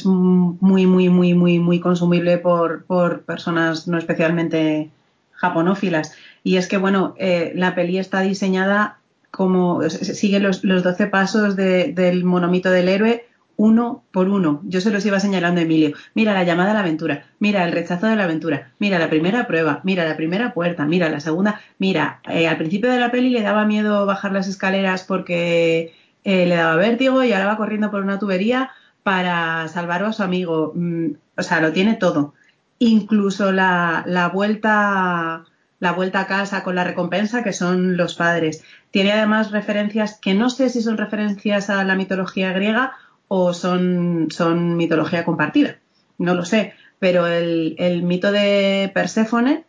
muy, 0.07 0.87
muy, 0.87 1.09
muy, 1.09 1.35
muy, 1.35 1.59
muy 1.59 1.81
consumible 1.81 2.39
por, 2.39 2.85
por 2.85 3.23
personas 3.23 3.89
no 3.89 3.99
especialmente 3.99 4.89
japonófilas. 5.33 6.13
Y 6.45 6.57
es 6.57 6.69
que, 6.69 6.77
bueno, 6.77 7.17
eh, 7.19 7.51
la 7.57 7.75
peli 7.75 7.99
está 7.99 8.21
diseñada 8.21 8.99
como 9.33 9.83
sigue 9.91 10.39
los, 10.39 10.63
los 10.63 10.85
12 10.85 11.09
pasos 11.09 11.57
del 11.57 12.23
monomito 12.23 12.71
del 12.71 12.89
héroe 12.89 13.26
uno 13.57 14.05
por 14.13 14.29
uno. 14.29 14.61
Yo 14.65 14.81
se 14.81 14.91
los 14.91 15.05
iba 15.07 15.21
señalando 15.21 15.61
a 15.61 15.65
Emilio. 15.65 15.97
Mira 16.15 16.35
la 16.35 16.45
llamada 16.45 16.73
a 16.73 16.75
la 16.75 16.81
aventura, 16.81 17.27
mira 17.39 17.65
el 17.65 17.73
rechazo 17.73 18.07
de 18.07 18.17
la 18.17 18.25
aventura, 18.25 18.73
mira 18.79 18.99
la 18.99 19.11
primera 19.11 19.47
prueba, 19.47 19.81
mira 19.85 20.05
la 20.05 20.17
primera 20.17 20.53
puerta, 20.55 20.85
mira 20.85 21.09
la 21.09 21.21
segunda. 21.21 21.61
Mira, 21.79 22.21
eh, 22.29 22.49
al 22.49 22.59
principio 22.59 22.91
de 22.91 23.01
la 23.01 23.11
peli 23.11 23.31
le 23.31 23.43
daba 23.43 23.65
miedo 23.65 24.07
bajar 24.07 24.33
las 24.33 24.49
escaleras 24.49 25.05
porque 25.05 25.95
eh, 26.25 26.47
le 26.47 26.57
daba 26.57 26.77
vértigo 26.77 27.23
y 27.25 27.33
ahora 27.33 27.47
va 27.47 27.57
corriendo 27.57 27.91
por 27.91 28.03
una 28.03 28.19
tubería 28.19 28.71
para 29.03 29.69
salvar 29.69 30.03
a 30.03 30.13
su 30.13 30.23
amigo. 30.23 30.73
Mm, 30.75 31.13
o 31.37 31.43
sea, 31.43 31.61
lo 31.61 31.73
tiene 31.73 31.95
todo. 31.95 32.35
Incluso 32.79 33.53
la, 33.53 34.31
vuelta 34.35 35.45
la 35.79 35.93
vuelta 35.93 36.21
a 36.21 36.27
casa 36.27 36.63
con 36.65 36.75
la 36.75 36.85
recompensa 36.85 37.45
que 37.45 37.53
son 37.53 37.97
los 37.97 38.15
padres. 38.17 38.65
Tiene 38.91 39.13
además 39.13 39.51
referencias 39.51 40.19
que 40.21 40.35
no 40.35 40.51
sé 40.51 40.69
si 40.71 40.83
son 40.83 40.97
referencias 40.97 41.71
a 41.71 41.85
la 41.85 41.95
mitología 41.95 42.53
griega 42.53 42.95
o 43.29 43.53
son, 43.53 44.29
son 44.31 44.77
mitología 44.77 45.25
compartida. 45.25 45.79
No 46.19 46.35
lo 46.35 46.45
sé. 46.45 46.75
Pero 46.99 47.27
el, 47.27 47.77
el 47.79 48.03
mito 48.03 48.33
de 48.33 48.91
Perséfone, 48.95 49.65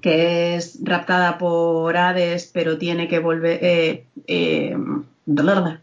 que 0.00 0.56
es 0.56 0.78
raptada 0.82 1.36
por 1.38 1.96
Hades, 1.96 2.50
pero 2.52 2.78
tiene 2.78 3.08
que 3.08 3.18
volver. 3.18 3.58
Eh, 3.62 4.06
eh, 4.26 4.76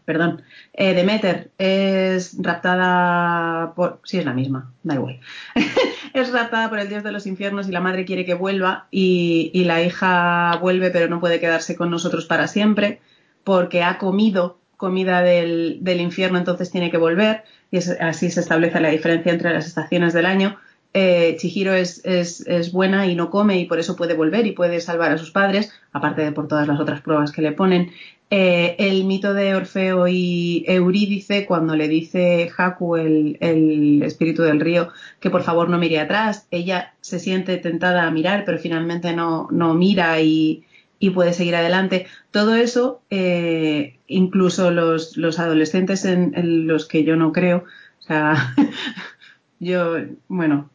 perdón. 0.04 0.42
Eh, 0.72 0.94
Demeter 0.94 1.50
es 1.58 2.36
raptada 2.40 3.74
por. 3.74 4.00
Sí, 4.04 4.18
es 4.18 4.24
la 4.24 4.34
misma, 4.34 4.72
da 4.82 4.94
igual. 4.94 5.20
es 6.14 6.32
raptada 6.32 6.68
por 6.68 6.80
el 6.80 6.88
dios 6.88 7.04
de 7.04 7.12
los 7.12 7.26
infiernos 7.26 7.68
y 7.68 7.72
la 7.72 7.80
madre 7.80 8.04
quiere 8.04 8.24
que 8.24 8.34
vuelva 8.34 8.88
y, 8.90 9.50
y 9.54 9.64
la 9.64 9.82
hija 9.82 10.58
vuelve, 10.60 10.90
pero 10.90 11.08
no 11.08 11.20
puede 11.20 11.40
quedarse 11.40 11.76
con 11.76 11.90
nosotros 11.90 12.26
para 12.26 12.48
siempre 12.48 13.00
porque 13.44 13.82
ha 13.82 13.96
comido 13.96 14.57
comida 14.78 15.22
del, 15.22 15.78
del 15.82 16.00
infierno, 16.00 16.38
entonces 16.38 16.70
tiene 16.70 16.90
que 16.90 16.96
volver, 16.96 17.42
y 17.70 17.78
así 18.00 18.30
se 18.30 18.40
establece 18.40 18.80
la 18.80 18.88
diferencia 18.88 19.32
entre 19.32 19.52
las 19.52 19.66
estaciones 19.66 20.14
del 20.14 20.24
año. 20.24 20.56
Eh, 20.94 21.36
Chihiro 21.38 21.74
es, 21.74 22.00
es, 22.06 22.46
es, 22.46 22.72
buena 22.72 23.06
y 23.06 23.14
no 23.14 23.28
come 23.28 23.58
y 23.58 23.66
por 23.66 23.78
eso 23.78 23.94
puede 23.94 24.14
volver 24.14 24.46
y 24.46 24.52
puede 24.52 24.80
salvar 24.80 25.10
a 25.12 25.18
sus 25.18 25.32
padres, 25.32 25.70
aparte 25.92 26.22
de 26.22 26.32
por 26.32 26.48
todas 26.48 26.66
las 26.66 26.80
otras 26.80 27.02
pruebas 27.02 27.30
que 27.30 27.42
le 27.42 27.52
ponen. 27.52 27.90
Eh, 28.30 28.76
el 28.78 29.04
mito 29.04 29.34
de 29.34 29.54
Orfeo 29.54 30.06
y 30.06 30.64
Eurídice, 30.66 31.44
cuando 31.44 31.76
le 31.76 31.88
dice 31.88 32.50
Haku, 32.56 32.96
el, 32.96 33.36
el, 33.40 34.02
espíritu 34.02 34.42
del 34.42 34.60
río, 34.60 34.88
que 35.20 35.30
por 35.30 35.42
favor 35.42 35.68
no 35.68 35.78
mire 35.78 36.00
atrás, 36.00 36.46
ella 36.50 36.94
se 37.00 37.18
siente 37.18 37.56
tentada 37.58 38.06
a 38.06 38.10
mirar, 38.10 38.44
pero 38.46 38.58
finalmente 38.58 39.12
no, 39.12 39.48
no 39.50 39.74
mira 39.74 40.20
y, 40.20 40.64
y, 40.98 41.10
puede 41.10 41.32
seguir 41.32 41.56
adelante. 41.56 42.06
Todo 42.30 42.54
eso, 42.54 43.02
eh, 43.10 43.98
incluso 44.06 44.70
los, 44.70 45.16
los 45.16 45.38
adolescentes 45.38 46.04
en, 46.04 46.66
los 46.66 46.86
que 46.86 47.04
yo 47.04 47.16
no 47.16 47.32
creo, 47.32 47.64
o 48.00 48.02
sea, 48.02 48.54
yo, 49.60 49.96
bueno, 50.28 50.70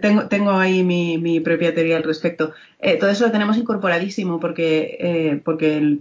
tengo, 0.00 0.28
tengo 0.28 0.52
ahí 0.52 0.84
mi, 0.84 1.18
mi, 1.18 1.40
propia 1.40 1.74
teoría 1.74 1.96
al 1.96 2.04
respecto. 2.04 2.52
Eh, 2.80 2.96
todo 2.96 3.10
eso 3.10 3.26
lo 3.26 3.32
tenemos 3.32 3.56
incorporadísimo 3.56 4.38
porque, 4.40 4.96
eh, 5.00 5.40
porque 5.44 5.98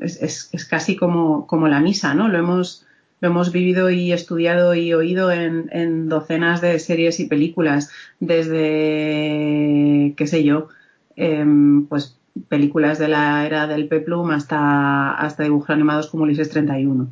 es, 0.00 0.50
es, 0.52 0.64
casi 0.64 0.96
como, 0.96 1.46
como 1.46 1.68
la 1.68 1.80
misa, 1.80 2.14
¿no? 2.14 2.28
Lo 2.28 2.38
hemos, 2.38 2.86
lo 3.20 3.28
hemos 3.28 3.52
vivido 3.52 3.90
y 3.90 4.12
estudiado 4.12 4.74
y 4.74 4.94
oído 4.94 5.30
en, 5.32 5.68
en 5.72 6.08
docenas 6.08 6.60
de 6.60 6.78
series 6.78 7.20
y 7.20 7.26
películas, 7.26 7.90
desde, 8.20 10.14
qué 10.16 10.26
sé 10.26 10.44
yo, 10.44 10.68
eh, 11.16 11.44
pues 11.88 12.18
películas 12.48 12.98
de 12.98 13.08
la 13.08 13.46
era 13.46 13.66
del 13.66 13.88
Peplum 13.88 14.30
hasta, 14.30 15.12
hasta 15.14 15.44
dibujos 15.44 15.70
animados 15.70 16.08
como 16.08 16.24
Ulises 16.24 16.50
31 16.50 17.08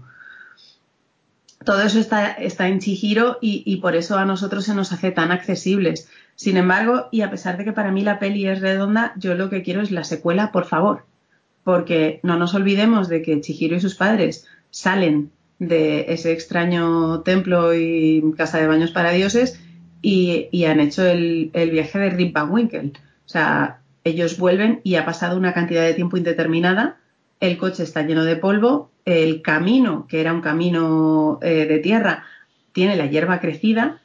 todo 1.65 1.83
eso 1.83 1.99
está, 1.99 2.33
está 2.33 2.69
en 2.69 2.81
Chihiro 2.81 3.39
y, 3.41 3.63
y, 3.65 3.77
por 3.77 3.95
eso 3.95 4.19
a 4.19 4.25
nosotros 4.25 4.65
se 4.65 4.75
nos 4.75 4.93
hace 4.93 5.11
tan 5.11 5.31
accesibles. 5.31 6.09
Sin 6.35 6.57
embargo, 6.57 7.09
y 7.11 7.21
a 7.23 7.31
pesar 7.31 7.57
de 7.57 7.65
que 7.65 7.73
para 7.73 7.93
mí 7.93 8.03
la 8.03 8.19
peli 8.19 8.47
es 8.47 8.61
redonda, 8.61 9.13
yo 9.17 9.35
lo 9.35 9.51
que 9.51 9.63
quiero 9.63 9.83
es 9.83 9.91
la 9.91 10.05
secuela, 10.05 10.53
por 10.53 10.65
favor. 10.65 11.05
Porque 11.65 12.21
no 12.23 12.37
nos 12.37 12.55
olvidemos 12.55 13.09
de 13.09 13.23
que 13.23 13.41
Chihiro 13.41 13.77
y 13.77 13.81
sus 13.81 13.95
padres 13.95 14.47
salen 14.71 15.31
de 15.59 16.07
ese 16.09 16.33
extraño 16.33 17.21
templo 17.21 17.75
y 17.75 18.23
casa 18.37 18.59
de 18.59 18.67
baños 18.67 18.91
para 18.91 19.13
dioses 19.13 19.61
y, 20.01 20.49
y 20.51 20.65
han 20.65 20.81
hecho 20.81 21.07
el, 21.07 21.51
el, 21.53 21.71
viaje 21.71 21.99
de 21.99 22.11
Rip 22.11 22.35
Van 22.35 22.51
Winkle. 22.51 22.93
O 23.25 23.29
sea, 23.29 23.82
ellos 24.05 24.39
vuelven 24.39 24.81
y 24.85 24.97
ha 24.97 25.05
pasado 25.05 25.37
una 25.37 25.55
cantidad 25.55 25.83
de 25.83 25.95
tiempo 25.95 26.17
indeterminada, 26.17 26.99
el 27.41 27.59
coche 27.59 27.83
está 27.83 28.03
lleno 28.03 28.25
de 28.25 28.37
polvo, 28.37 28.91
el 29.05 29.43
camino, 29.43 30.07
que 30.09 30.21
era 30.21 30.33
un 30.33 30.41
camino 30.41 31.39
eh, 31.43 31.67
de 31.67 31.79
tierra, 31.79 32.25
tiene 32.73 32.97
la 32.97 33.07
hierba 33.07 33.41
crecida. 33.41 34.01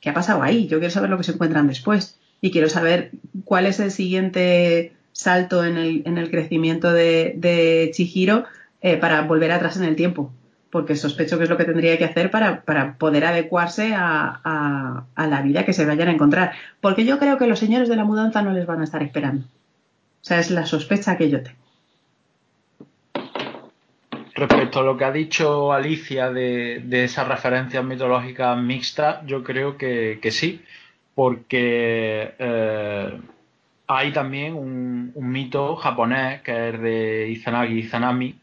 ¿Qué 0.00 0.10
ha 0.10 0.14
pasado 0.14 0.42
ahí? 0.42 0.66
Yo 0.66 0.78
quiero 0.78 0.92
saber 0.92 1.10
lo 1.10 1.18
que 1.18 1.24
se 1.24 1.32
encuentran 1.32 1.66
después. 1.66 2.18
Y 2.40 2.50
quiero 2.50 2.68
saber 2.68 3.10
cuál 3.44 3.66
es 3.66 3.80
el 3.80 3.90
siguiente 3.90 4.92
salto 5.12 5.64
en 5.64 5.76
el, 5.76 6.02
en 6.06 6.18
el 6.18 6.30
crecimiento 6.30 6.92
de, 6.92 7.90
Chihiro 7.92 8.44
eh, 8.80 8.96
para 8.96 9.22
volver 9.22 9.52
atrás 9.52 9.76
en 9.76 9.84
el 9.84 9.96
tiempo. 9.96 10.32
Porque 10.70 10.94
sospecho 10.94 11.36
que 11.36 11.44
es 11.44 11.50
lo 11.50 11.56
que 11.56 11.64
tendría 11.64 11.98
que 11.98 12.04
hacer 12.04 12.30
para, 12.30 12.62
para 12.62 12.94
poder 12.94 13.24
adecuarse 13.24 13.92
a, 13.94 15.04
a, 15.14 15.26
la 15.26 15.42
vida 15.42 15.64
que 15.64 15.72
se 15.72 15.84
vayan 15.84 16.08
a 16.08 16.12
encontrar. 16.12 16.52
Porque 16.80 17.04
yo 17.04 17.18
creo 17.18 17.38
que 17.38 17.46
los 17.46 17.58
señores 17.58 17.88
de 17.88 17.96
la 17.96 18.04
mudanza 18.04 18.42
no 18.42 18.52
les 18.52 18.66
van 18.66 18.80
a 18.80 18.84
estar 18.84 19.02
esperando. 19.02 19.42
O 19.42 20.24
sea, 20.24 20.38
es 20.38 20.50
la 20.50 20.66
sospecha 20.66 21.16
que 21.16 21.28
yo 21.28 21.42
tengo. 21.42 21.58
Respecto 24.34 24.80
a 24.80 24.82
lo 24.84 24.96
que 24.96 25.04
ha 25.04 25.12
dicho 25.12 25.72
Alicia 25.72 26.30
de, 26.30 26.82
de 26.84 27.04
esas 27.04 27.26
referencias 27.26 27.84
mitológicas 27.84 28.56
mixtas, 28.56 29.26
yo 29.26 29.42
creo 29.42 29.76
que, 29.76 30.18
que 30.22 30.30
sí, 30.30 30.62
porque 31.14 32.34
eh, 32.38 33.20
hay 33.86 34.12
también 34.12 34.54
un, 34.54 35.12
mito 35.16 35.76
japonés 35.76 36.42
que 36.42 36.68
es 36.70 36.80
de 36.80 37.28
Izanagi 37.28 37.74
y 37.74 37.78
Izanami. 37.80 38.34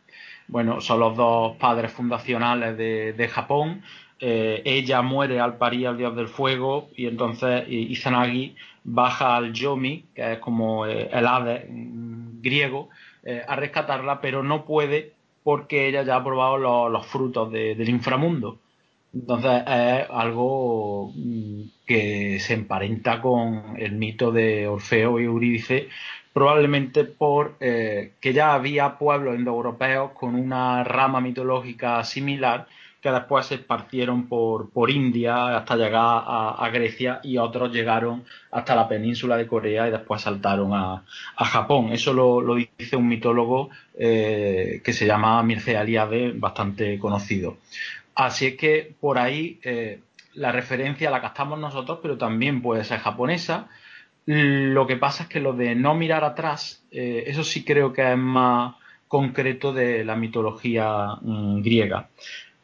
Bueno, 0.47 0.79
son 0.81 0.99
los 0.99 1.17
dos 1.17 1.57
padres 1.57 1.91
fundacionales 1.91 2.77
de, 2.77 3.27
Japón. 3.27 3.81
Eh, 4.19 4.61
ella 4.65 5.01
muere 5.01 5.39
al 5.39 5.57
parir 5.57 5.87
al 5.87 5.97
dios 5.97 6.15
del 6.15 6.27
fuego 6.27 6.89
y 6.95 7.05
entonces 7.05 7.65
Izanagi 7.67 8.55
baja 8.83 9.35
al 9.35 9.53
Yomi, 9.53 10.05
que 10.15 10.33
es 10.33 10.39
como 10.39 10.87
eh, 10.87 11.09
el 11.11 11.27
ave 11.27 11.67
griego, 11.69 12.89
eh, 13.23 13.43
a 13.47 13.55
rescatarla, 13.55 14.21
pero 14.21 14.41
no 14.41 14.65
puede 14.65 15.13
porque 15.43 15.87
ella 15.87 16.03
ya 16.03 16.15
ha 16.15 16.23
probado 16.23 16.57
los, 16.89 17.05
frutos 17.05 17.51
de, 17.51 17.75
del 17.75 17.89
inframundo. 17.89 18.59
Entonces 19.13 19.63
es 19.67 20.07
algo 20.09 21.11
mm, 21.15 21.61
que 21.85 22.39
se 22.39 22.53
emparenta 22.53 23.21
con 23.21 23.75
el 23.77 23.93
mito 23.93 24.31
de 24.31 24.67
Orfeo 24.67 25.19
y 25.19 25.23
Eurídice, 25.23 25.89
probablemente 26.37 27.03
por 27.03 27.55
eh, 27.59 28.11
que 28.21 28.31
ya 28.31 28.53
había 28.53 28.99
pueblos 28.99 29.39
indoeuropeos 29.39 30.11
con 30.11 30.35
una 30.35 30.83
rama 30.83 31.19
mitológica 31.19 32.03
similar 32.03 32.67
que 33.01 33.09
después 33.09 33.47
se 33.47 33.55
esparcieron 33.55 34.27
por, 34.27 34.69
por 34.69 34.91
India 34.91 35.57
hasta 35.57 35.75
llegar 35.75 35.95
a, 36.27 36.49
a, 36.63 36.69
Grecia 36.69 37.21
y 37.23 37.39
otros 37.39 37.73
llegaron 37.73 38.23
hasta 38.51 38.75
la 38.75 38.87
península 38.87 39.35
de 39.35 39.47
Corea 39.47 39.87
y 39.87 39.91
después 39.91 40.21
saltaron 40.21 40.75
a, 40.75 41.03
a 41.37 41.45
Japón. 41.45 41.91
Eso 41.91 42.13
lo, 42.13 42.39
lo, 42.39 42.53
dice 42.53 42.95
un 42.95 43.07
mitólogo 43.07 43.71
eh, 43.97 44.79
que 44.83 44.93
se 44.93 45.07
llama 45.07 45.41
Mircea 45.41 45.81
Eliade, 45.81 46.33
bastante 46.35 46.99
conocido. 46.99 47.57
Así 48.13 48.45
es 48.45 48.57
que 48.57 48.93
por 48.99 49.17
ahí 49.17 49.59
eh, 49.63 50.01
la 50.35 50.51
referencia 50.51 51.09
la 51.09 51.19
captamos 51.19 51.57
nosotros, 51.57 51.97
pero 51.99 52.15
también 52.15 52.61
puede 52.61 52.83
ser 52.83 52.99
japonesa. 52.99 53.69
Lo 54.27 54.85
que 54.87 54.97
pasa 54.97 55.23
es 55.23 55.29
que 55.29 55.39
lo 55.39 55.53
de 55.53 55.73
no 55.73 55.95
mirar 55.95 56.25
atrás, 56.25 56.83
eh, 56.91 57.23
eso 57.27 57.45
sí 57.45 57.63
creo 57.63 57.93
que 57.93 58.11
es 58.11 58.17
más 58.17 58.75
concreto 59.07 59.71
de 59.71 60.03
la 60.03 60.17
mitología 60.17 61.15
mmm, 61.21 61.61
griega. 61.61 62.09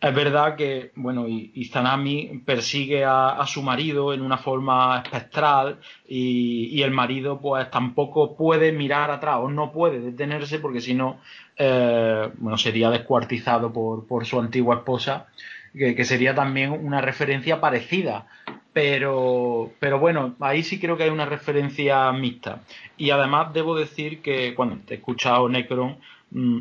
Es 0.02 0.14
verdad 0.14 0.58
que, 0.58 0.92
bueno, 0.96 1.26
Izanami 1.30 2.42
persigue 2.46 3.06
a, 3.06 3.42
su 3.48 3.62
marido 3.64 4.14
en 4.14 4.22
una 4.22 4.38
forma 4.38 5.02
espectral 5.02 5.80
y, 6.06 6.66
y, 6.78 6.84
el 6.84 6.92
marido 6.92 7.40
pues 7.40 7.72
tampoco 7.72 8.36
puede 8.36 8.74
mirar 8.74 9.10
atrás 9.12 9.38
o 9.40 9.50
no 9.50 9.72
puede 9.72 10.02
detenerse 10.02 10.60
porque 10.60 10.82
si 10.82 10.94
no, 10.94 11.22
eh, 11.56 12.30
bueno, 12.36 12.58
sería 12.58 12.90
descuartizado 12.90 13.72
por, 13.72 14.06
por 14.06 14.26
su 14.26 14.38
antigua 14.38 14.76
esposa, 14.76 15.28
que, 15.74 16.06
sería 16.06 16.36
también 16.36 16.72
una 16.72 17.02
referencia 17.02 17.60
parecida. 17.60 18.28
Pero, 18.74 19.72
pero 19.80 20.00
bueno, 20.00 20.36
ahí 20.40 20.64
sí 20.64 20.80
creo 20.80 20.98
que 20.98 21.04
hay 21.04 21.10
una 21.10 21.26
referencia 21.28 22.12
mixta. 22.12 22.62
Y 22.98 23.12
además 23.12 23.54
debo 23.54 23.76
decir 23.76 24.22
que 24.22 24.56
cuando 24.56 24.78
te 24.78 24.96
he 24.96 24.98
escuchado 24.98 25.48
Necron, 25.50 25.98
mmm, 26.32 26.60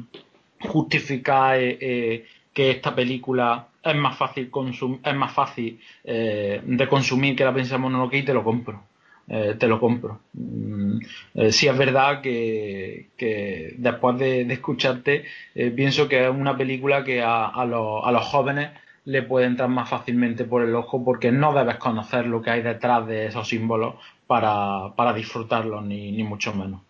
justifica... 0.60 1.58
Eh, 1.58 1.78
eh, 1.80 2.26
que 2.52 2.70
esta 2.70 2.94
película 2.94 3.68
es 3.82 3.96
más 3.96 4.14
fácil 4.18 4.50
consum 4.50 4.98
es 5.02 5.14
más 5.14 5.32
fácil 5.32 5.80
eh, 6.04 6.60
de 6.62 6.86
consumir 6.86 7.34
que 7.34 7.46
la 7.46 7.54
pensamos 7.54 7.90
no 7.90 7.98
lo 7.98 8.10
que 8.10 8.18
y 8.18 8.24
te 8.24 8.34
lo 8.34 8.44
compro 8.44 8.82
te 9.26 9.66
lo 9.66 9.80
compro 9.80 10.20
mm, 10.34 10.98
sí 11.48 11.66
es 11.66 11.78
verdad 11.78 12.20
que, 12.20 13.06
que 13.16 13.72
después 13.78 14.18
de, 14.18 14.42
escucharte 14.42 15.24
pienso 15.74 16.06
que 16.10 16.24
es 16.24 16.30
una 16.30 16.58
película 16.58 17.04
que 17.04 17.22
a, 17.22 17.46
a, 17.46 17.64
los, 17.64 18.04
a 18.04 18.12
los 18.12 18.22
jóvenes 18.26 18.68
le 19.04 19.22
puede 19.22 19.46
entrar 19.46 19.68
más 19.68 19.88
fácilmente 19.88 20.44
por 20.44 20.62
el 20.62 20.74
ojo 20.74 21.04
porque 21.04 21.32
no 21.32 21.52
debes 21.52 21.76
conocer 21.76 22.26
lo 22.26 22.42
que 22.42 22.50
hay 22.50 22.62
detrás 22.62 23.06
de 23.06 23.26
esos 23.26 23.48
símbolos 23.48 23.96
para, 24.26 24.94
para 24.96 25.12
disfrutarlos 25.12 25.84
ni, 25.84 26.12
ni 26.12 26.22
mucho 26.22 26.54
menos 26.54 26.80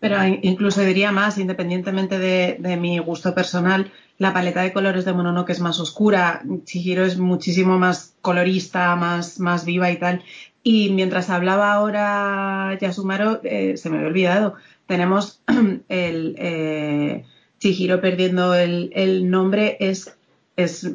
pero 0.00 0.16
incluso 0.42 0.80
diría 0.82 1.12
más, 1.12 1.38
independientemente 1.38 2.18
de, 2.18 2.56
de, 2.58 2.76
mi 2.76 2.98
gusto 2.98 3.34
personal, 3.34 3.90
la 4.18 4.32
paleta 4.32 4.62
de 4.62 4.72
colores 4.72 5.04
de 5.04 5.12
Mononoke 5.12 5.50
es 5.50 5.60
más 5.60 5.78
oscura, 5.78 6.42
Chihiro 6.64 7.04
es 7.04 7.18
muchísimo 7.18 7.78
más 7.78 8.14
colorista, 8.20 8.94
más, 8.96 9.40
más 9.40 9.64
viva 9.64 9.90
y 9.90 9.98
tal. 9.98 10.22
Y 10.62 10.90
mientras 10.90 11.28
hablaba 11.28 11.72
ahora 11.72 12.78
Yasumaro, 12.80 13.40
eh, 13.44 13.76
se 13.76 13.90
me 13.90 13.96
había 13.96 14.08
olvidado, 14.08 14.54
tenemos 14.86 15.42
el 15.88 16.34
eh, 16.38 17.24
Chihiro 17.58 18.00
perdiendo 18.00 18.54
el, 18.54 18.90
el 18.94 19.30
nombre, 19.30 19.76
es 19.80 20.16
es, 20.56 20.90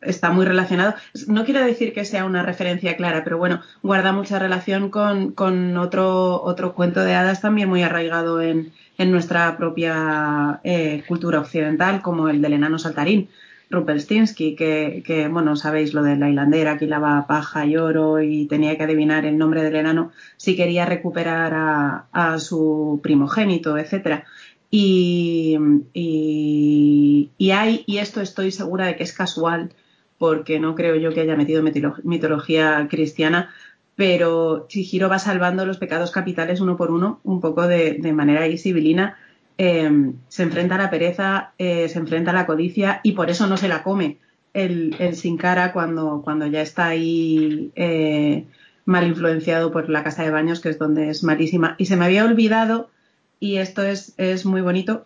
está 0.00 0.30
muy 0.30 0.44
relacionado. 0.46 0.94
No 1.26 1.44
quiero 1.44 1.64
decir 1.64 1.92
que 1.92 2.04
sea 2.04 2.24
una 2.24 2.42
referencia 2.42 2.96
clara, 2.96 3.24
pero 3.24 3.38
bueno, 3.38 3.60
guarda 3.82 4.12
mucha 4.12 4.38
relación 4.38 4.90
con, 4.90 5.32
con 5.32 5.76
otro, 5.76 6.42
otro 6.42 6.74
cuento 6.74 7.04
de 7.04 7.14
hadas 7.14 7.40
también 7.40 7.68
muy 7.68 7.82
arraigado 7.82 8.40
en, 8.40 8.72
en 8.98 9.10
nuestra 9.10 9.56
propia 9.56 10.60
eh, 10.64 11.02
cultura 11.06 11.40
occidental, 11.40 12.02
como 12.02 12.28
el 12.28 12.40
del 12.42 12.54
enano 12.54 12.78
saltarín, 12.78 13.28
Rumpelstiltskin, 13.70 14.54
que, 14.54 15.02
que, 15.04 15.28
bueno, 15.28 15.56
sabéis 15.56 15.94
lo 15.94 16.02
de 16.02 16.16
la 16.16 16.28
hilandera 16.28 16.76
que 16.76 16.84
hilaba 16.84 17.26
paja 17.26 17.64
y 17.64 17.78
oro 17.78 18.20
y 18.20 18.46
tenía 18.46 18.76
que 18.76 18.82
adivinar 18.82 19.24
el 19.24 19.38
nombre 19.38 19.62
del 19.62 19.76
enano 19.76 20.12
si 20.36 20.56
quería 20.56 20.84
recuperar 20.84 21.54
a, 21.54 22.04
a 22.12 22.38
su 22.38 23.00
primogénito, 23.02 23.78
etcétera. 23.78 24.24
Y, 24.74 25.58
y, 25.92 27.50
hay, 27.50 27.84
y 27.86 27.98
esto 27.98 28.22
estoy 28.22 28.50
segura 28.50 28.86
de 28.86 28.96
que 28.96 29.02
es 29.02 29.12
casual, 29.12 29.74
porque 30.16 30.58
no 30.58 30.74
creo 30.74 30.96
yo 30.96 31.12
que 31.12 31.20
haya 31.20 31.36
metido 31.36 31.62
mitología 31.62 32.88
cristiana, 32.88 33.50
pero 33.96 34.66
Chihiro 34.68 35.10
va 35.10 35.18
salvando 35.18 35.66
los 35.66 35.76
pecados 35.76 36.10
capitales 36.10 36.60
uno 36.60 36.78
por 36.78 36.90
uno, 36.90 37.20
un 37.22 37.42
poco 37.42 37.68
de, 37.68 38.00
manera 38.14 38.42
ahí 38.42 38.56
sibilina. 38.56 39.18
Em, 39.58 40.14
se 40.28 40.44
enfrenta 40.44 40.76
a 40.76 40.78
la 40.78 40.90
pereza, 40.90 41.52
eh, 41.58 41.90
se 41.90 41.98
enfrenta 41.98 42.30
a 42.30 42.34
la 42.34 42.46
codicia 42.46 43.00
y 43.02 43.12
por 43.12 43.28
eso 43.28 43.46
no 43.46 43.58
se 43.58 43.68
la 43.68 43.82
come 43.82 44.16
el, 44.54 44.96
el 44.98 45.16
Sin 45.16 45.36
Cara 45.36 45.74
cuando, 45.74 46.22
cuando 46.24 46.46
ya 46.46 46.62
está 46.62 46.86
ahí 46.86 47.72
eh, 47.74 48.46
mal 48.86 49.06
influenciado 49.06 49.70
por 49.70 49.90
la 49.90 50.02
casa 50.02 50.22
de 50.22 50.30
baños, 50.30 50.60
que 50.60 50.70
es 50.70 50.78
donde 50.78 51.10
es 51.10 51.22
malísima. 51.24 51.74
Y 51.76 51.84
se 51.84 51.96
me 51.96 52.06
había 52.06 52.24
olvidado, 52.24 52.88
y 53.42 53.56
esto 53.56 53.82
es, 53.82 54.14
es 54.18 54.46
muy 54.46 54.60
bonito, 54.60 55.04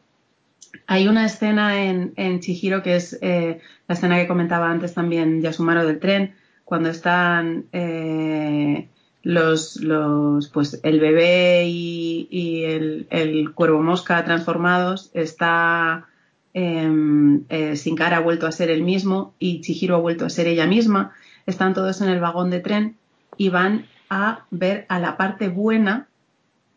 hay 0.87 1.09
una 1.09 1.25
escena 1.25 1.85
en, 1.85 2.13
en 2.17 2.41
Chihiro 2.41 2.83
que 2.83 2.97
es 2.97 3.19
eh, 3.23 3.63
la 3.89 3.95
escena 3.95 4.19
que 4.19 4.29
comentaba 4.29 4.71
antes 4.71 4.93
también 4.93 5.41
Yasumaro 5.41 5.87
del 5.87 6.01
tren, 6.01 6.35
cuando 6.67 6.91
están 6.91 7.65
eh, 7.73 8.91
los, 9.23 9.77
los, 9.77 10.49
pues 10.49 10.79
el 10.83 11.01
bebé 11.01 11.65
y, 11.67 12.65
el, 12.65 13.07
el, 13.09 13.55
cuervo 13.55 13.83
mosca 13.83 14.23
transformados, 14.27 15.11
está 15.15 16.05
em, 16.53 17.45
eh, 17.49 17.75
Sin 17.77 17.97
cara 17.97 18.19
ha 18.19 18.21
vuelto 18.21 18.47
a 18.47 18.53
ser 18.53 18.69
el 18.69 18.83
mismo 18.83 19.33
y 19.39 19.63
Chihiro 19.63 19.95
ha 19.97 20.01
vuelto 20.01 20.27
a 20.27 20.31
ser 20.31 20.47
ella 20.47 20.67
misma, 20.67 21.15
están 21.47 21.73
todos 21.73 22.03
en 22.03 22.11
el 22.11 22.21
vagón 22.21 22.51
de 22.51 22.61
tren 22.61 22.97
y 23.39 23.49
van 23.49 23.87
a 24.11 24.45
ver 24.51 24.85
a 24.91 25.01
la 25.01 25.17
parte 25.17 25.49
buena 25.49 26.07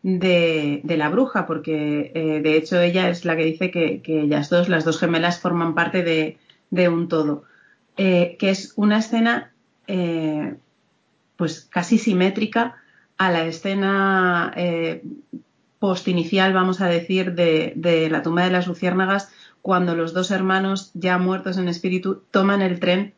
de, 0.02 0.82
la 0.84 1.08
bruja, 1.08 1.46
porque 1.46 2.12
eh, 2.14 2.40
de 2.40 2.56
hecho 2.56 2.80
ella 2.80 3.08
es 3.10 3.24
la 3.24 3.36
que 3.36 3.44
dice 3.44 3.70
que, 3.70 4.02
ellas 4.04 4.50
dos, 4.50 4.68
las 4.68 4.84
dos 4.84 4.98
gemelas, 4.98 5.40
forman 5.40 5.74
parte 5.74 6.02
de, 6.02 6.88
un 6.88 7.08
todo. 7.08 7.44
que 7.96 8.36
es 8.40 8.72
una 8.76 8.98
escena 8.98 9.50
eh, 9.92 10.54
pues 11.34 11.66
casi 11.68 11.98
simétrica 11.98 12.76
a 13.18 13.32
la 13.32 13.44
escena 13.44 14.52
eh, 14.54 15.02
post-inicial, 15.80 16.52
vamos 16.52 16.80
a 16.80 16.86
decir, 16.86 17.34
de, 17.34 18.08
la 18.08 18.22
tumba 18.22 18.44
de 18.44 18.50
las 18.50 18.68
luciérnagas, 18.68 19.32
cuando 19.62 19.96
los 19.96 20.12
dos 20.12 20.30
hermanos, 20.30 20.92
ya 20.94 21.18
muertos 21.18 21.58
en 21.58 21.66
espíritu, 21.66 22.22
toman 22.30 22.62
el 22.62 22.78
tren 22.78 23.14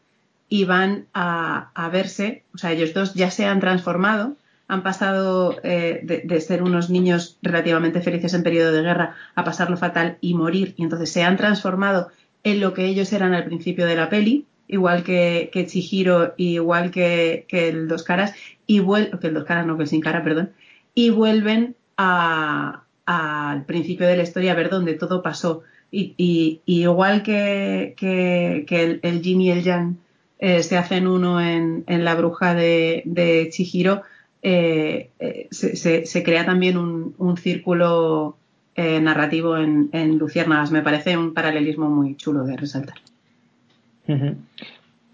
y 0.49 0.65
van 0.65 1.09
a, 1.13 1.91
verse, 1.93 2.43
o 2.55 2.59
sea, 2.59 2.73
ellos 2.73 2.95
dos 2.95 3.13
ya 3.13 3.31
se 3.31 3.45
han 3.45 3.61
transformado, 3.61 4.37
han 4.73 4.83
pasado 4.83 5.57
eh, 5.65 6.01
de, 6.03 6.41
ser 6.41 6.63
unos 6.63 6.89
niños 6.89 7.37
relativamente 7.43 8.01
felices 8.01 8.33
en 8.33 8.43
periodo 8.43 8.73
de 8.73 8.81
guerra 8.81 9.17
a 9.35 9.45
pasarlo 9.45 9.77
fatal 9.77 10.17
y 10.23 10.33
morir, 10.33 10.73
y 10.79 10.85
entonces 10.85 11.13
se 11.13 11.25
han 11.25 11.37
transformado 11.37 12.09
en 12.43 12.59
lo 12.59 12.73
que 12.73 12.87
ellos 12.87 13.13
eran 13.13 13.35
al 13.35 13.45
principio 13.45 13.85
de 13.85 13.97
la 13.97 14.09
peli, 14.09 14.47
igual 14.69 15.05
que, 15.05 15.51
que 15.53 15.67
Chihiro, 15.67 16.33
igual 16.39 16.91
que, 16.91 17.45
el 17.51 17.87
Dos 17.87 18.03
Caras, 18.03 18.35
y 18.67 18.81
que 18.81 19.27
el 19.27 19.35
Dos 19.35 19.45
Caras 19.45 19.67
no, 19.67 19.77
que 19.77 19.87
Sin 19.87 20.01
Cara, 20.01 20.25
perdón, 20.25 20.53
y 20.95 21.11
vuelven 21.11 21.77
al 21.99 23.65
principio 23.67 24.07
de 24.07 24.17
la 24.17 24.23
historia 24.23 24.53
a 24.53 24.57
ver 24.57 24.71
dónde 24.71 24.95
todo 24.95 25.23
pasó. 25.23 25.65
Y, 25.91 26.63
igual 26.65 27.23
que, 27.23 27.95
el, 28.01 29.01
el, 29.03 29.23
Jin 29.23 29.41
y 29.43 29.51
el 29.51 29.63
Yang 29.63 29.99
eh, 30.39 30.63
se 30.63 30.79
hacen 30.79 31.07
uno 31.07 31.43
en, 31.43 31.85
la 31.87 32.15
bruja 32.15 32.55
de, 32.55 33.03
de 33.05 33.51
Chihiro, 33.51 34.03
eh, 34.43 35.11
eh, 35.19 35.49
se, 35.51 36.23
crea 36.23 36.45
también 36.45 36.77
un, 36.77 37.37
círculo 37.37 38.37
narrativo 38.77 39.57
en, 39.57 39.91
en 39.93 40.19
Luciérnagas. 40.19 40.73
Me 40.73 40.83
parece 40.83 41.17
un 41.17 41.35
paralelismo 41.35 41.89
muy 41.89 42.17
chulo 42.17 42.45
de 42.45 42.57
resaltar. 42.57 42.97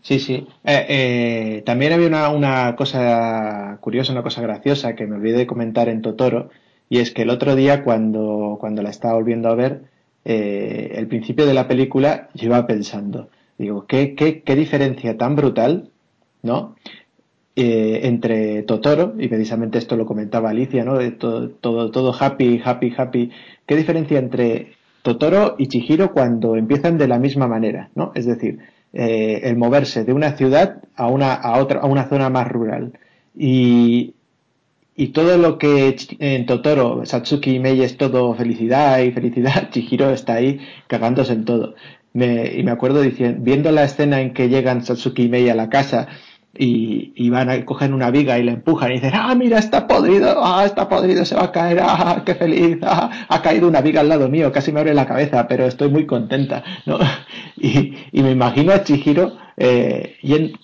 Sí, 0.03 0.21
sí. 0.21 0.47
Eh, 0.65 0.87
eh, 0.89 1.63
también 1.67 1.93
había 1.93 2.07
una, 2.07 2.31
una, 2.31 2.77
cosa 2.77 3.77
curiosa, 3.81 4.13
una 4.13 4.23
cosa 4.23 4.41
graciosa 4.41 4.95
que 4.95 5.07
me 5.07 5.17
olvidé 5.17 5.39
de 5.39 5.47
comentar 5.47 5.89
en 5.91 6.01
Totoro, 6.03 6.49
y 6.89 7.01
es 7.01 7.11
que 7.11 7.23
el 7.23 7.31
otro 7.31 7.55
día 7.55 7.85
cuando, 7.85 8.57
cuando 8.59 8.83
la 8.83 8.91
estaba 8.91 9.15
volviendo 9.15 9.51
a 9.51 9.55
ver, 9.55 9.83
eh, 10.25 10.93
el 10.95 11.09
principio 11.09 11.47
de 11.47 11.53
la 11.55 11.69
película 11.69 12.31
yo 12.35 12.47
iba 12.47 12.67
pensando, 12.67 13.29
digo, 13.59 13.87
qué, 13.87 14.15
qué, 14.15 14.43
qué 14.43 14.57
diferencia 14.57 15.19
tan 15.19 15.37
brutal, 15.37 15.91
¿no? 16.43 16.77
Entre 17.61 18.62
Totoro, 18.62 19.15
y 19.19 19.28
precisamente 19.28 19.78
esto 19.78 19.97
lo 19.97 20.07
comentaba 20.07 20.51
Alicia, 20.51 20.85
¿no? 20.85 20.97
De 20.99 21.11
todo, 21.11 21.51
todo, 21.51 21.91
todo 21.91 22.15
happy, 22.19 22.61
happy, 22.65 22.95
happy. 22.97 23.31
¿Qué 23.67 23.77
diferencia 23.77 24.19
entre 24.19 24.73
Totoro 25.03 25.57
y 25.59 25.69
Chihiro 25.69 26.12
cuando 26.12 26.57
empiezan 26.57 26.99
de 26.99 27.09
la 27.09 27.19
misma 27.19 27.49
manera, 27.49 27.91
¿no? 27.95 28.12
Es 28.15 28.27
decir, 28.27 28.59
eh, 28.93 29.41
el 29.45 29.57
moverse 29.57 30.05
de 30.05 30.12
una 30.12 30.33
ciudad 30.37 30.83
a 30.97 31.09
una, 31.09 31.35
a 31.35 31.59
otra, 31.61 31.81
a 31.81 31.87
una 31.87 32.09
zona 32.09 32.31
más 32.31 32.49
rural. 32.49 32.93
Y, 33.37 34.15
y 34.97 35.09
todo 35.09 35.39
lo 35.39 35.59
que 35.59 35.97
en 36.19 36.47
Totoro, 36.47 37.05
Satsuki 37.05 37.57
y 37.57 37.59
Mei 37.61 37.83
es 37.83 37.97
todo 37.97 38.35
felicidad 38.35 39.01
y 39.01 39.12
felicidad, 39.12 39.70
Chihiro 39.73 40.11
está 40.11 40.35
ahí 40.35 40.61
cagándose 40.87 41.33
en 41.33 41.45
todo. 41.45 41.75
Me, 42.12 42.55
y 42.57 42.62
me 42.62 42.70
acuerdo 42.70 43.03
diciendo, 43.03 43.41
viendo 43.43 43.70
la 43.70 43.85
escena 43.85 44.20
en 44.20 44.33
que 44.33 44.49
llegan 44.49 44.85
Satsuki 44.85 45.25
y 45.25 45.28
Mei 45.28 45.49
a 45.49 45.55
la 45.55 45.69
casa 45.69 46.09
y, 46.55 47.31
van 47.31 47.51
a 47.51 47.65
coger 47.65 47.93
una 47.93 48.10
viga 48.10 48.39
y 48.39 48.43
la 48.43 48.52
empujan 48.52 48.91
y 48.91 48.94
dicen, 48.94 49.12
ah, 49.15 49.35
mira, 49.35 49.59
está 49.59 49.86
podrido, 49.86 50.44
ah, 50.44 50.65
está 50.65 50.89
podrido, 50.89 51.25
se 51.25 51.36
va 51.36 51.44
a 51.44 51.52
caer, 51.52 51.78
ah, 51.83 52.23
qué 52.25 52.35
feliz, 52.35 52.78
ah, 52.83 53.27
ha 53.28 53.43
caído 53.43 53.68
una 53.68 53.81
viga 53.81 54.01
al 54.01 54.09
lado 54.09 54.28
mío, 54.28 54.51
casi 54.52 54.73
me 54.73 54.81
abre 54.81 54.94
la 54.94 55.07
cabeza, 55.07 55.47
pero 55.47 55.67
estoy 55.67 55.91
muy 55.91 56.07
contenta, 56.07 56.65
¿no? 56.86 56.99
Y, 57.60 58.23
me 58.23 58.31
imagino 58.31 58.73
a 58.73 58.85
Chihiro 58.85 59.36
eh, 59.57 60.17
y 60.23 60.55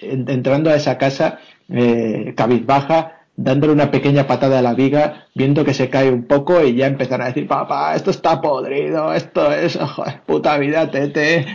entrando 0.00 0.70
a 0.70 0.76
esa 0.76 0.96
casa 0.96 1.38
eh, 1.68 2.32
cabizbaja, 2.36 3.18
dándole 3.36 3.72
una 3.72 3.90
pequeña 3.90 4.26
patada 4.26 4.58
a 4.60 4.62
la 4.62 4.74
viga, 4.74 5.26
viendo 5.34 5.64
que 5.64 5.74
se 5.74 5.90
cae 5.90 6.10
un 6.10 6.26
poco 6.26 6.62
y 6.64 6.74
ya 6.74 6.86
empezar 6.86 7.22
a 7.22 7.26
decir, 7.26 7.46
papá, 7.46 7.94
esto 7.94 8.10
está 8.10 8.40
podrido, 8.40 9.12
esto 9.12 9.52
es, 9.52 9.78
puta 10.26 10.58
vida, 10.58 10.90
tete. 10.90 11.46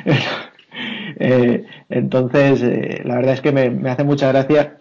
Eh, 1.20 1.66
entonces, 1.90 2.64
eh, 2.64 3.02
la 3.06 3.16
verdad 3.16 3.34
es 3.34 3.42
que 3.42 3.52
me, 3.52 3.90
hace 3.90 4.04
mucha 4.04 4.30
gracia 4.30 4.78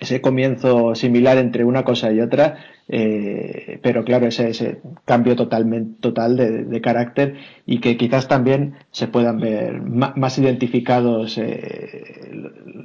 ese 0.00 0.20
comienzo 0.20 0.94
similar 0.94 1.36
entre 1.38 1.64
una 1.64 1.82
cosa 1.82 2.12
y 2.12 2.20
otra, 2.20 2.58
eh, 2.88 3.80
pero 3.82 4.04
claro, 4.04 4.26
ese, 4.26 4.50
ese, 4.50 4.80
cambio 5.04 5.34
totalmente, 5.34 6.00
total 6.00 6.36
de, 6.36 6.80
carácter 6.80 7.36
y 7.66 7.80
que 7.80 7.96
quizás 7.96 8.28
también 8.28 8.74
se 8.92 9.08
puedan 9.08 9.40
ver 9.40 9.80
más, 9.82 10.38
identificados 10.38 11.40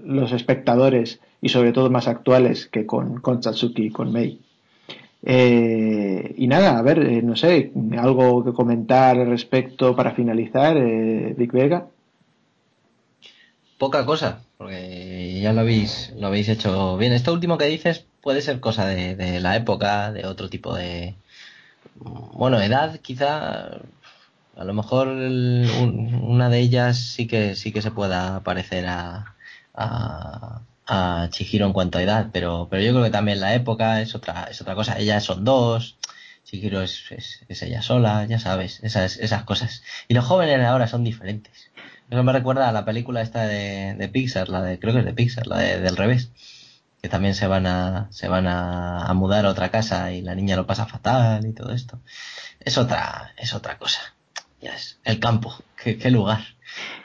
los 0.03 0.31
espectadores 0.31 1.19
y 1.41 1.49
sobre 1.49 1.73
todo 1.73 1.91
más 1.91 2.07
actuales 2.07 2.67
que 2.67 2.85
con, 2.85 3.21
con 3.21 3.41
y 3.75 3.89
con 3.91 4.11
Mei. 4.11 4.39
y 5.23 6.47
nada, 6.47 6.79
a 6.79 6.81
ver, 6.81 7.23
no 7.23 7.35
sé, 7.35 7.71
algo 7.97 8.43
que 8.43 8.53
comentar 8.53 9.19
al 9.19 9.27
respecto 9.27 9.95
para 9.95 10.11
finalizar, 10.11 10.75
Vic 11.37 11.51
Vega 11.51 11.87
poca 13.77 14.05
cosa, 14.05 14.41
porque 14.57 15.39
ya 15.41 15.53
lo 15.53 15.61
habéis, 15.61 16.13
lo 16.17 16.27
habéis 16.27 16.49
hecho 16.49 16.97
bien. 16.97 17.13
Esto 17.13 17.33
último 17.33 17.57
que 17.57 17.65
dices 17.65 18.05
puede 18.21 18.41
ser 18.41 18.59
cosa 18.59 18.85
de, 18.85 19.39
la 19.39 19.55
época, 19.55 20.11
de 20.11 20.25
otro 20.25 20.49
tipo 20.49 20.75
de, 20.75 21.15
bueno, 21.95 22.61
edad 22.61 22.99
quizá. 22.99 23.81
A 24.55 24.65
lo 24.65 24.73
mejor 24.75 25.07
una 25.07 26.49
de 26.49 26.59
ellas 26.59 26.97
sí 26.99 27.27
que 27.27 27.55
sí 27.55 27.71
que 27.71 27.81
se 27.81 27.89
pueda 27.89 28.41
parecer 28.43 28.85
a, 28.87 29.35
a, 29.73 30.61
a 30.85 31.27
Chihiro 31.31 31.65
en 31.65 31.73
cuanto 31.73 31.97
a 31.97 32.03
edad, 32.03 32.29
pero, 32.31 32.67
pero 32.69 32.83
yo 32.83 32.91
creo 32.91 33.03
que 33.03 33.09
también 33.09 33.39
la 33.39 33.55
época 33.55 34.01
es 34.01 34.15
otra, 34.15 34.45
es 34.45 34.61
otra 34.61 34.75
cosa. 34.75 34.99
Ellas 34.99 35.23
son 35.23 35.43
dos, 35.43 35.97
Chihiro 36.45 36.81
es, 36.81 37.11
es, 37.11 37.63
ella 37.63 37.81
sola, 37.81 38.25
ya 38.25 38.39
sabes, 38.39 38.79
esas, 38.83 39.17
esas 39.17 39.43
cosas. 39.43 39.81
Y 40.07 40.13
los 40.13 40.25
jóvenes 40.25 40.63
ahora 40.65 40.87
son 40.87 41.03
diferentes. 41.03 41.71
Eso 42.14 42.22
me 42.22 42.32
recuerda 42.32 42.69
a 42.69 42.72
la 42.72 42.85
película 42.85 43.24
esta 43.24 43.48
de, 43.48 44.08
Pixar, 44.14 44.48
la 44.48 44.61
de, 44.61 44.77
creo 44.77 44.93
que 44.93 45.00
es 45.00 45.06
de 45.06 45.14
Pixar, 45.14 45.48
la 45.48 45.58
de, 45.58 45.82
del 45.82 45.98
revés. 45.98 46.30
Que 47.01 47.09
también 47.09 47.33
se 47.33 47.48
van 47.48 47.66
a, 47.66 48.08
se 48.11 48.27
van 48.27 48.45
a, 48.45 49.11
mudar 49.16 49.48
a 49.48 49.50
otra 49.50 49.72
casa 49.72 50.11
y 50.11 50.22
la 50.22 50.35
niña 50.35 50.56
lo 50.56 50.67
pasa 50.67 50.85
fatal 50.85 51.43
y 51.43 51.53
todo 51.53 51.72
esto. 51.74 52.00
Es 52.59 52.77
otra, 52.77 53.33
es 53.35 53.56
otra 53.56 53.80
cosa. 53.80 54.14
El 55.03 55.19
campo, 55.19 55.56
qué, 55.75 56.11
lugar, 56.11 56.43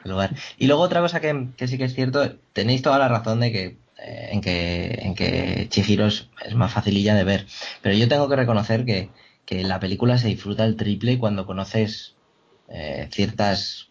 lugar. 0.05 0.37
Y 0.59 0.67
luego 0.67 0.83
otra 0.83 1.01
cosa 1.01 1.21
que, 1.21 1.49
sí 1.67 1.79
que 1.79 1.85
es 1.85 1.95
cierto, 1.95 2.37
tenéis 2.53 2.83
toda 2.83 2.99
la 2.99 3.09
razón 3.09 3.41
de 3.41 3.51
que 3.51 3.79
eh, 3.97 4.29
en 4.33 4.43
que 4.43 4.99
en 5.05 5.15
que 5.15 5.69
Chihiro 5.71 6.07
es, 6.07 6.29
más 6.55 6.71
facililla 6.71 7.15
de 7.15 7.25
ver. 7.25 7.47
Pero 7.81 7.97
yo 7.97 8.09
tengo 8.09 8.29
que 8.29 8.37
reconocer 8.37 8.85
que, 8.85 9.09
que 9.47 9.65
la 9.65 9.81
película 9.81 10.19
se 10.19 10.29
disfruta 10.29 10.67
el 10.67 10.77
triple 10.77 11.19
cuando 11.19 11.47
conoces 11.47 12.15
eh, 12.69 13.09
ciertas 13.11 13.88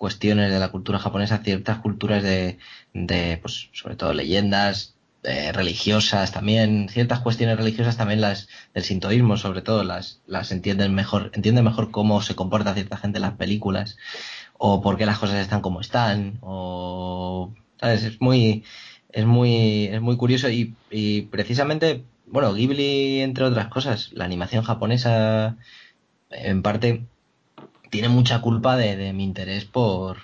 cuestiones 0.00 0.50
de 0.50 0.58
la 0.58 0.70
cultura 0.70 0.98
japonesa, 0.98 1.42
ciertas 1.44 1.80
culturas 1.80 2.22
de, 2.22 2.56
de 2.94 3.36
pues, 3.36 3.68
sobre 3.74 3.96
todo 3.96 4.14
leyendas 4.14 4.94
eh, 5.24 5.52
religiosas 5.52 6.32
también, 6.32 6.88
ciertas 6.88 7.20
cuestiones 7.20 7.58
religiosas 7.58 7.98
también 7.98 8.22
las 8.22 8.48
del 8.72 8.82
sintoísmo 8.82 9.36
sobre 9.36 9.60
todo 9.60 9.84
las, 9.84 10.22
las 10.26 10.52
entienden 10.52 10.94
mejor, 10.94 11.30
entienden 11.34 11.66
mejor 11.66 11.90
cómo 11.90 12.22
se 12.22 12.34
comporta 12.34 12.72
cierta 12.72 12.96
gente 12.96 13.18
en 13.18 13.22
las 13.22 13.34
películas 13.34 13.98
o 14.56 14.80
por 14.80 14.96
qué 14.96 15.04
las 15.04 15.18
cosas 15.18 15.36
están 15.36 15.60
como 15.60 15.82
están 15.82 16.38
o 16.40 17.52
¿sabes? 17.78 18.04
es 18.04 18.20
muy 18.22 18.64
es 19.10 19.26
muy 19.26 19.84
es 19.92 20.00
muy 20.00 20.16
curioso 20.16 20.48
y, 20.48 20.74
y 20.90 21.22
precisamente 21.22 22.04
bueno 22.26 22.54
Ghibli 22.54 23.20
entre 23.20 23.44
otras 23.44 23.68
cosas 23.68 24.10
la 24.14 24.24
animación 24.24 24.64
japonesa 24.64 25.58
en 26.30 26.62
parte 26.62 27.04
tiene 27.90 28.08
mucha 28.08 28.40
culpa 28.40 28.76
de, 28.76 29.12
mi 29.12 29.24
interés 29.24 29.64
por 29.64 30.18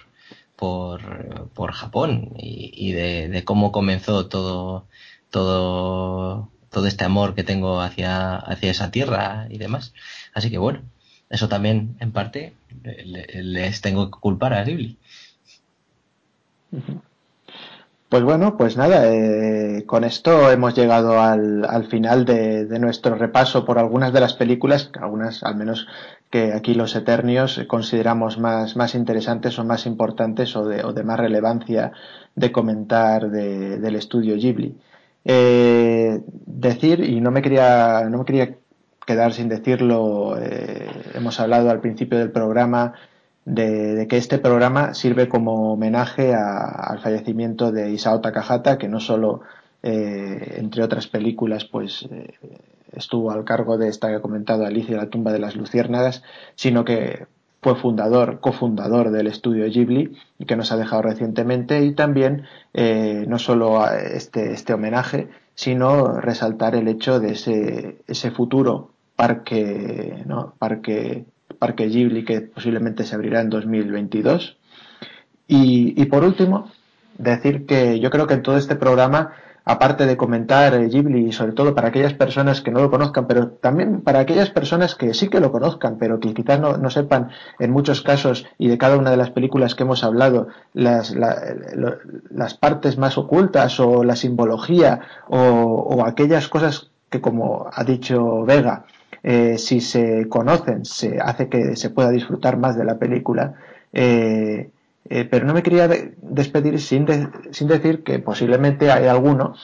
por, 0.57 1.51
por 1.51 1.73
Japón 1.73 2.31
y, 2.39 2.93
de, 2.93 3.43
cómo 3.45 3.73
comenzó 3.73 4.27
todo, 4.27 4.87
todo, 5.31 6.49
todo 6.71 6.87
este 6.87 7.05
amor 7.05 7.35
que 7.35 7.45
tengo 7.45 7.83
hacia, 7.83 8.37
hacia 8.37 8.71
esa 8.71 8.91
tierra 8.91 9.49
y 9.51 9.59
demás. 9.59 9.93
Así 10.33 10.51
que 10.51 10.57
bueno, 10.57 10.81
eso 11.29 11.49
también 11.49 11.97
en 12.01 12.13
parte 12.13 12.55
les 12.83 13.81
tengo 13.83 14.11
que 14.11 14.19
culpar 14.19 14.55
a 14.55 14.65
Ghibli. 14.65 14.97
Pues 18.09 18.23
bueno, 18.23 18.57
pues 18.57 18.77
nada, 18.77 19.13
eh, 19.13 19.85
con 19.85 20.05
esto 20.05 20.51
hemos 20.51 20.75
llegado 20.75 21.21
al, 21.21 21.65
al 21.65 21.87
final 21.87 22.25
de, 22.25 22.65
de, 22.65 22.79
nuestro 22.79 23.17
repaso 23.17 23.65
por 23.65 23.81
algunas 23.81 24.13
de 24.13 24.21
las 24.21 24.35
películas, 24.35 24.91
algunas 25.01 25.43
al 25.43 25.57
menos 25.57 25.89
que 26.31 26.53
aquí 26.53 26.75
los 26.75 26.97
eternios 26.97 27.65
consideramos 27.69 28.39
más, 28.39 28.77
más 28.77 28.95
interesantes 28.95 29.59
o 29.59 29.65
más 29.65 29.87
importantes 29.87 30.57
o 30.57 30.67
de, 30.67 31.05
más 31.05 31.21
relevancia 31.21 31.93
de 32.35 32.53
comentar 32.53 33.31
de, 33.31 33.79
del 33.79 33.97
estudio 33.97 34.37
Ghibli. 34.37 34.77
Eh, 35.25 36.21
decir, 36.47 37.01
y 37.01 37.21
no 37.21 37.31
me 37.31 37.43
quería, 37.43 38.09
no 38.09 38.19
me 38.19 38.25
quería 38.25 38.57
quedar 39.07 39.33
sin 39.33 39.49
decirlo, 39.49 40.37
eh, 40.39 40.89
hemos 41.15 41.39
hablado 41.41 41.71
al 41.71 41.81
principio 41.81 42.19
del 42.19 42.33
programa 42.33 42.95
de, 43.45 44.07
que 44.09 44.17
este 44.17 44.39
programa 44.39 44.95
sirve 44.95 45.29
como 45.29 45.73
homenaje 45.73 46.35
al 46.35 46.99
fallecimiento 47.01 47.71
de 47.71 47.91
Isao 47.91 48.21
Takahata, 48.21 48.79
que 48.79 48.89
no 48.89 48.99
solo, 48.99 49.43
eh, 49.83 50.57
entre 50.59 50.83
otras 50.83 51.07
películas, 51.07 51.65
pues 51.65 52.09
estuvo 52.93 53.31
al 53.31 53.45
cargo 53.45 53.79
de 53.79 53.89
esta 53.89 54.09
que 54.09 54.17
he 54.17 54.21
comentado, 54.21 54.65
Alicia 54.65 54.97
la 54.97 55.11
tumba 55.11 55.33
de 55.33 55.39
las 55.39 55.57
luciérnagas, 55.57 56.23
sino 56.55 56.85
que 56.85 57.27
fue 57.63 57.75
fundador, 57.75 58.41
cofundador 58.41 59.11
del 59.11 59.27
estudio 59.27 59.67
Ghibli 59.67 60.17
y 60.39 60.45
que 60.45 60.57
nos 60.57 60.71
ha 60.73 60.77
dejado 60.77 61.03
recientemente 61.03 61.85
y 61.85 61.95
también 61.95 62.45
eh, 62.75 63.25
no 63.27 63.39
solo 63.39 63.85
este, 63.91 64.53
este 64.53 64.73
homenaje, 64.73 65.29
sino 65.55 66.21
resaltar 66.21 66.75
el 66.75 66.87
hecho 66.87 67.19
de 67.19 67.33
ese, 67.33 67.99
ese 68.07 68.31
futuro 68.31 68.91
parque, 69.17 70.23
¿no? 70.27 70.55
parque 70.59 71.25
Parque 71.59 71.89
Ghibli 71.89 72.25
que 72.25 72.41
posiblemente 72.43 73.05
se 73.05 73.15
abrirá 73.15 73.41
en 73.41 73.51
2022. 73.51 74.57
Y, 75.49 76.01
y 76.01 76.05
por 76.07 76.25
último, 76.25 76.71
decir 77.19 77.67
que 77.67 78.01
yo 78.01 78.11
creo 78.11 78.27
que 78.27 78.35
en 78.35 78.43
todo 78.43 78.57
este 78.57 78.77
programa, 78.77 79.33
aparte 79.67 80.07
de 80.07 80.17
comentar 80.17 80.89
Ghibli 80.89 81.33
sobre 81.33 81.53
todo 81.53 81.75
para 81.75 81.89
aquellas 81.89 82.15
personas 82.15 82.63
que 82.63 82.71
no 82.71 82.81
lo 82.81 82.91
conozcan, 82.91 83.27
pero 83.27 83.49
también 83.49 84.01
para 84.01 84.21
aquellas 84.21 84.49
personas 84.49 84.95
que 84.95 85.13
sí 85.13 85.29
que 85.29 85.41
lo 85.41 85.51
conozcan, 85.53 85.99
pero 85.99 86.21
que 86.21 86.33
quizás 86.33 86.61
no, 86.61 86.77
no 86.79 86.89
sepan 86.89 87.31
en 87.59 87.73
muchos 87.73 88.01
casos 88.01 88.47
y 88.59 88.69
de 88.69 88.79
cada 88.79 88.97
una 88.97 89.11
de 89.11 89.17
las 89.19 89.31
películas 89.31 89.75
que 89.75 89.83
hemos 89.83 90.05
hablado, 90.05 90.47
las, 90.73 91.11
la, 91.15 91.37
las 92.31 92.55
partes 92.55 92.97
más 92.97 93.19
ocultas 93.19 93.79
o 93.81 94.05
la 94.05 94.15
simbología 94.17 95.01
o, 95.29 95.39
o 95.39 96.07
aquellas 96.07 96.49
cosas 96.49 96.91
que 97.11 97.21
como 97.21 97.69
ha 97.73 97.83
dicho 97.83 98.45
Vega, 98.45 98.85
eh, 99.25 99.59
si 99.59 99.81
se 99.81 100.29
conocen, 100.29 100.85
se 100.85 101.19
hace 101.21 101.49
que 101.49 101.75
se 101.75 101.91
pueda 101.91 102.11
disfrutar 102.11 102.57
más 102.57 102.77
de 102.77 102.85
la 102.85 102.99
película. 102.99 103.55
Eh, 103.93 104.71
eh, 105.09 105.25
pero 105.25 105.47
no 105.47 105.55
me 105.55 105.63
quería 105.63 105.89
despedir 106.37 106.81
sin, 106.81 107.05
de 107.07 107.29
sin 107.51 107.67
decir 107.67 108.05
que 108.05 108.21
posiblemente 108.21 108.93
hay 108.93 109.07
alguno, 109.07 109.57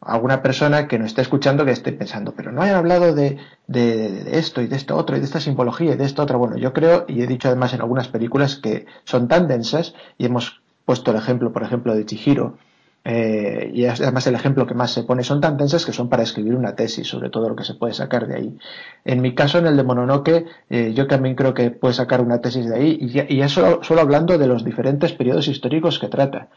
alguna 0.00 0.40
persona 0.40 0.88
que 0.88 0.98
nos 0.98 1.08
esté 1.08 1.20
escuchando 1.20 1.66
que 1.66 1.72
esté 1.72 1.92
pensando, 1.92 2.32
pero 2.34 2.52
no 2.52 2.62
hayan 2.62 2.76
hablado 2.76 3.14
de, 3.14 3.36
de, 3.66 4.24
de, 4.24 4.38
esto 4.38 4.62
y 4.62 4.66
de 4.66 4.76
esto 4.76 4.96
otro 4.96 5.16
y 5.16 5.20
de 5.20 5.26
esta 5.26 5.40
simbología 5.40 5.92
y 5.92 5.96
de 5.96 6.04
esto 6.06 6.22
otro. 6.22 6.38
Bueno, 6.38 6.56
yo 6.56 6.72
creo, 6.72 7.04
y 7.06 7.20
he 7.20 7.26
dicho 7.26 7.48
además 7.48 7.74
en 7.74 7.82
algunas 7.82 8.08
películas 8.08 8.56
que 8.56 8.86
son 9.04 9.28
tan 9.28 9.46
densas, 9.46 9.94
y 10.16 10.24
hemos 10.24 10.62
puesto 10.86 11.10
el 11.10 11.18
ejemplo, 11.18 11.52
por 11.52 11.62
ejemplo, 11.62 11.94
de 11.94 12.06
Chihiro, 12.06 12.56
eh, 13.02 13.70
y 13.72 13.86
además 13.86 14.26
el 14.26 14.34
ejemplo 14.34 14.66
que 14.66 14.74
más 14.74 14.90
se 14.90 15.04
pone 15.04 15.24
son 15.24 15.40
tan 15.40 15.56
tensas 15.56 15.86
que 15.86 15.92
son 15.92 16.10
para 16.10 16.22
escribir 16.22 16.54
una 16.54 16.76
tesis 16.76 17.08
sobre 17.08 17.30
todo 17.30 17.48
lo 17.48 17.56
que 17.56 17.64
se 17.64 17.74
puede 17.74 17.94
sacar 17.94 18.26
de 18.26 18.36
ahí. 18.36 18.58
En 19.04 19.22
mi 19.22 19.34
caso, 19.34 19.58
en 19.58 19.66
el 19.66 19.76
de 19.76 19.82
Mononoke, 19.82 20.44
eh, 20.68 20.92
yo 20.94 21.06
también 21.06 21.34
creo 21.34 21.54
que 21.54 21.70
puede 21.70 21.94
sacar 21.94 22.20
una 22.20 22.40
tesis 22.40 22.68
de 22.68 22.76
ahí, 22.76 22.98
y 23.00 23.36
ya, 23.36 23.48
solo, 23.48 23.80
hablando 23.98 24.36
de 24.36 24.46
los 24.46 24.64
diferentes 24.64 25.12
periodos 25.12 25.48
históricos 25.48 25.98
que 25.98 26.08
trata. 26.08 26.48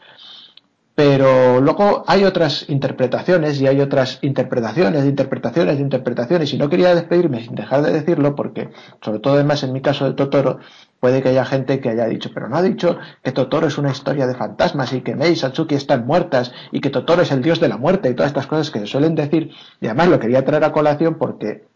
Pero 0.94 1.60
luego 1.60 2.04
hay 2.06 2.22
otras 2.22 2.68
interpretaciones 2.68 3.60
y 3.60 3.66
hay 3.66 3.80
otras 3.80 4.20
interpretaciones 4.22 5.02
de 5.02 5.08
interpretaciones 5.08 5.76
de 5.76 5.82
interpretaciones 5.82 6.52
y 6.54 6.58
no 6.58 6.68
quería 6.68 6.94
despedirme 6.94 7.42
sin 7.42 7.56
dejar 7.56 7.82
de 7.82 7.90
decirlo 7.90 8.36
porque, 8.36 8.68
sobre 9.00 9.18
todo 9.18 9.34
además 9.34 9.64
en 9.64 9.72
mi 9.72 9.80
caso 9.80 10.04
de 10.04 10.12
Totoro, 10.12 10.60
puede 11.04 11.20
que 11.20 11.28
haya 11.28 11.44
gente 11.44 11.80
que 11.80 11.90
haya 11.90 12.06
dicho, 12.06 12.30
pero 12.32 12.48
no 12.48 12.56
ha 12.56 12.62
dicho 12.62 12.96
que 13.22 13.30
Totoro 13.30 13.66
es 13.66 13.76
una 13.76 13.90
historia 13.90 14.26
de 14.26 14.34
fantasmas 14.34 14.90
y 14.94 15.02
que 15.02 15.14
Mei 15.14 15.32
y 15.32 15.36
Satsuki 15.36 15.74
están 15.74 16.06
muertas 16.06 16.50
y 16.72 16.80
que 16.80 16.88
Totoro 16.88 17.20
es 17.20 17.30
el 17.30 17.42
dios 17.42 17.60
de 17.60 17.68
la 17.68 17.76
muerte 17.76 18.08
y 18.08 18.14
todas 18.14 18.30
estas 18.30 18.46
cosas 18.46 18.70
que 18.70 18.78
se 18.78 18.86
suelen 18.86 19.14
decir. 19.14 19.50
Y 19.82 19.86
además 19.86 20.08
lo 20.08 20.18
quería 20.18 20.46
traer 20.46 20.64
a 20.64 20.72
colación 20.72 21.16
porque 21.18 21.66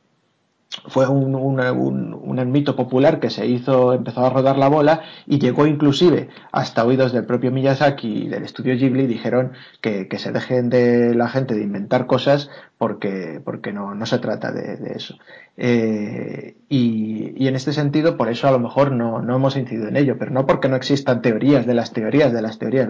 fue 0.87 1.07
un, 1.09 1.35
un, 1.35 2.15
un, 2.15 2.53
mito 2.53 2.77
popular 2.77 3.21
que 3.21 3.31
se 3.31 3.47
hizo, 3.47 3.93
empezó 3.93 4.25
a 4.25 4.31
rodar 4.31 4.57
la 4.57 4.69
bola 4.69 5.03
y 5.27 5.39
llegó 5.39 5.67
inclusive 5.67 6.29
hasta 6.53 6.85
oídos 6.85 7.13
del 7.13 7.27
propio 7.27 7.51
Miyazaki 7.51 8.25
y 8.25 8.29
del 8.29 8.45
estudio 8.45 8.77
Ghibli 8.77 9.07
dijeron 9.07 9.53
que, 9.81 10.09
que 10.09 10.19
se 10.19 10.33
dejen 10.33 10.71
de 10.71 11.15
la 11.15 11.29
gente 11.29 11.55
de 11.55 11.63
inventar 11.63 12.07
cosas 12.07 12.51
porque, 12.79 13.41
porque 13.45 13.73
no, 13.73 13.95
no 13.97 14.07
se 14.07 14.19
trata 14.21 14.53
de, 14.53 14.93
eso. 14.95 15.19
Eh, 15.57 16.55
y, 16.69 17.35
y, 17.37 17.49
en 17.49 17.57
este 17.57 17.73
sentido, 17.73 18.17
por 18.17 18.29
eso 18.29 18.47
a 18.47 18.53
lo 18.53 18.61
mejor 18.61 18.93
no, 18.93 19.21
no, 19.21 19.35
hemos 19.35 19.57
incidido 19.57 19.89
en 19.89 19.97
ello, 19.97 20.17
pero 20.17 20.31
no 20.31 20.47
porque 20.47 20.69
no 20.69 20.77
existan 20.77 21.21
teorías 21.21 21.67
de 21.67 21.75
las 21.75 21.93
teorías 21.93 22.33
de 22.33 22.41
las 22.41 22.61
teorías. 22.61 22.89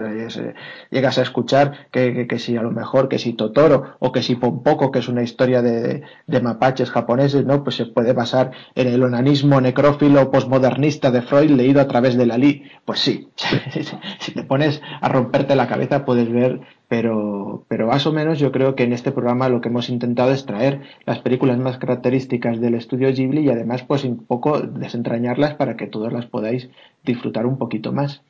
Llegas 0.91 1.17
a 1.17 1.23
escuchar 1.23 1.87
que, 1.89 2.13
que, 2.13 2.27
que 2.27 2.37
si 2.37 2.55
a 2.55 2.61
lo 2.61 2.69
mejor, 2.69 3.09
que 3.09 3.17
si 3.17 3.33
Totoro 3.33 3.95
o 3.97 4.11
que 4.11 4.21
si 4.21 4.35
Pompoco, 4.35 4.91
que 4.91 4.99
es 4.99 5.07
una 5.07 5.23
historia 5.23 5.63
de, 5.63 6.03
de 6.27 6.41
mapaches 6.41 6.91
japoneses, 6.91 7.43
¿no? 7.45 7.63
Pues 7.63 7.78
se 7.79 7.85
puede 7.85 8.13
basar 8.13 8.51
en 8.75 8.87
el 8.87 9.01
onanismo 9.03 9.61
necrófilo 9.61 10.31
posmodernista 10.31 11.11
de 11.11 11.21
Freud 11.21 11.51
leído 11.51 11.79
a 11.79 11.87
través 11.87 12.17
de 12.17 12.25
Lali. 12.25 12.63
Pues 12.83 12.99
sí, 12.99 13.29
si 14.19 14.31
te 14.33 14.43
pones 14.43 14.81
a 14.99 15.07
romperte 15.07 15.55
la 15.55 15.67
cabeza 15.67 16.03
puedes 16.03 16.29
ver 16.29 16.59
pero, 16.89 17.65
pero 17.67 17.87
más 17.87 18.07
o 18.07 18.11
menos 18.11 18.39
yo 18.39 18.51
creo 18.51 18.75
que 18.75 18.83
en 18.83 18.93
este 18.93 19.11
programa 19.11 19.47
lo 19.47 19.61
que 19.61 19.69
hemos 19.69 19.89
intentado 19.89 20.31
es 20.31 20.47
traer 20.47 20.81
las 21.05 21.19
películas 21.19 21.59
más 21.59 21.77
características 21.77 22.59
del 22.59 22.73
estudio 22.73 23.13
Ghibli 23.13 23.41
y 23.41 23.49
además 23.49 23.83
pues 23.83 24.03
un 24.03 24.25
poco 24.25 24.59
desentrañarlas 24.59 25.53
para 25.53 25.77
que 25.77 25.85
todos 25.85 26.11
las 26.11 26.25
podáis 26.25 26.69
disfrutar 27.03 27.45
un 27.45 27.59
poquito 27.59 27.93
más. 27.93 28.23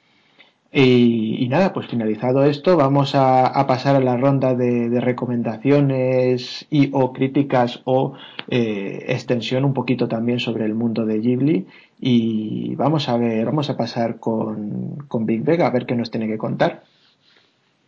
Y, 0.71 1.47
nada, 1.49 1.73
pues 1.73 1.87
finalizado 1.87 2.43
esto, 2.43 2.77
vamos 2.77 3.15
a, 3.15 3.47
a 3.47 3.65
pasar 3.65 3.95
a 3.95 3.99
la 3.99 4.17
ronda 4.17 4.53
de, 4.53 4.89
de, 4.89 5.01
recomendaciones 5.01 6.67
y 6.69 6.91
o 6.93 7.11
críticas 7.11 7.81
o 7.85 8.13
eh, 8.49 9.05
extensión 9.07 9.63
un 9.63 9.73
poquito 9.73 10.07
también 10.07 10.39
sobre 10.39 10.65
el 10.65 10.73
mundo 10.73 11.05
de 11.05 11.19
Ghibli. 11.19 11.67
Y 11.99 12.75
vamos 12.75 13.09
a 13.09 13.17
ver, 13.17 13.45
vamos 13.45 13.69
a 13.69 13.77
pasar 13.77 14.19
con, 14.19 14.97
con 15.07 15.25
Big 15.25 15.43
Vega 15.43 15.67
a 15.67 15.71
ver 15.71 15.85
qué 15.85 15.95
nos 15.95 16.11
tiene 16.11 16.27
que 16.27 16.37
contar. 16.37 16.83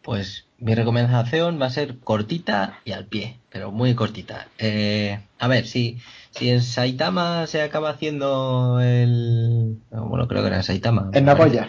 Pues 0.01 0.45
mi 0.57 0.73
recomendación 0.73 1.61
va 1.61 1.67
a 1.67 1.69
ser 1.69 1.97
cortita 1.99 2.79
y 2.85 2.91
al 2.91 3.05
pie, 3.05 3.37
pero 3.51 3.71
muy 3.71 3.93
cortita. 3.93 4.47
Eh, 4.57 5.19
a 5.37 5.47
ver, 5.47 5.67
si, 5.67 5.97
si 6.31 6.49
en 6.49 6.61
Saitama 6.61 7.45
se 7.45 7.61
acaba 7.61 7.91
haciendo 7.91 8.79
el... 8.81 9.77
Bueno, 9.91 10.27
creo 10.27 10.41
que 10.41 10.47
era 10.47 10.57
en 10.57 10.63
Saitama. 10.63 11.11
En 11.13 11.25
Nagoya. 11.25 11.67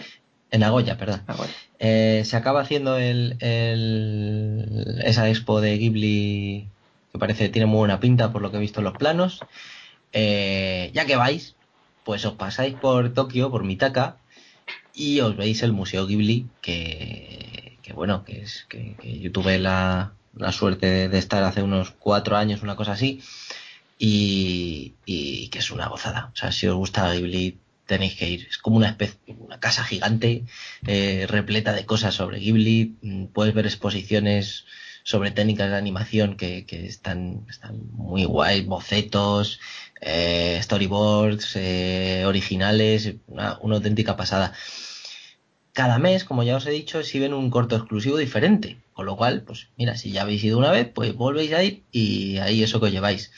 En 0.49 0.61
Nagoya, 0.61 0.97
perdón. 0.97 1.21
Nagoya. 1.27 1.51
Eh, 1.79 2.23
se 2.25 2.37
acaba 2.37 2.61
haciendo 2.61 2.97
el, 2.97 3.37
el, 3.39 5.01
esa 5.03 5.29
expo 5.29 5.61
de 5.61 5.77
Ghibli 5.77 6.69
que 7.13 7.19
parece 7.19 7.45
que 7.45 7.49
tiene 7.49 7.67
muy 7.67 7.77
buena 7.77 8.01
pinta 8.01 8.33
por 8.33 8.41
lo 8.41 8.51
que 8.51 8.57
he 8.57 8.59
visto 8.59 8.81
en 8.81 8.85
los 8.85 8.97
planos. 8.97 9.39
Eh, 10.11 10.91
ya 10.93 11.05
que 11.05 11.15
vais, 11.15 11.55
pues 12.03 12.25
os 12.25 12.33
pasáis 12.33 12.73
por 12.75 13.13
Tokio, 13.13 13.49
por 13.49 13.63
Mitaka, 13.63 14.17
y 14.93 15.21
os 15.21 15.37
veis 15.37 15.63
el 15.63 15.71
Museo 15.71 16.05
Ghibli 16.05 16.47
que 16.61 17.53
bueno, 17.93 18.23
que 18.25 18.41
es 18.41 18.65
que, 18.69 18.95
yo 19.21 19.31
tuve 19.31 19.59
la, 19.59 20.13
la 20.35 20.51
suerte 20.51 21.09
de, 21.09 21.17
estar 21.17 21.43
hace 21.43 21.63
unos 21.63 21.91
cuatro 21.91 22.35
años, 22.37 22.61
una 22.61 22.75
cosa 22.75 22.93
así, 22.93 23.21
y, 23.97 24.95
que 25.05 25.59
es 25.59 25.71
una 25.71 25.87
gozada. 25.87 26.31
O 26.33 26.35
sea, 26.35 26.51
si 26.51 26.67
os 26.67 26.75
gusta 26.75 27.13
Ghibli, 27.13 27.59
tenéis 27.85 28.15
que 28.15 28.29
ir. 28.29 28.47
Es 28.49 28.57
como 28.57 28.77
una 28.77 28.89
especie, 28.89 29.19
una 29.39 29.59
casa 29.59 29.83
gigante, 29.83 30.43
eh, 30.87 31.25
repleta 31.29 31.73
de 31.73 31.85
cosas 31.85 32.15
sobre 32.15 32.39
Ghibli. 32.39 32.95
Puedes 33.33 33.53
ver 33.53 33.65
exposiciones 33.65 34.65
sobre 35.03 35.31
técnicas 35.31 35.69
de 35.69 35.77
animación 35.77 36.35
que, 36.37 36.65
están, 36.69 37.45
están 37.49 37.91
muy 37.91 38.25
guay, 38.25 38.61
bocetos, 38.61 39.59
eh, 40.01 40.59
storyboards, 40.63 41.55
eh, 41.55 42.23
originales, 42.25 43.15
una, 43.27 43.59
una, 43.61 43.75
auténtica 43.75 44.15
pasada. 44.15 44.53
Cada 45.73 45.99
mes, 45.99 46.23
como 46.23 46.43
ya 46.43 46.55
os 46.55 46.65
he 46.65 46.71
dicho, 46.71 46.99
exhiben 46.99 47.33
un 47.33 47.49
corto 47.49 47.75
exclusivo 47.75 48.17
diferente, 48.17 48.77
con 48.93 49.05
lo 49.05 49.17
cual, 49.17 49.43
pues 49.43 49.69
mira, 49.77 49.97
si 49.97 50.11
ya 50.11 50.21
habéis 50.21 50.43
ido 50.43 50.57
una 50.57 50.71
vez, 50.71 50.87
pues 50.93 51.15
volvéis 51.15 51.53
a 51.53 51.63
ir 51.63 51.83
y 51.91 52.37
ahí 52.37 52.63
eso 52.63 52.79
que 52.79 52.87
os 52.87 52.91
lleváis. 52.91 53.31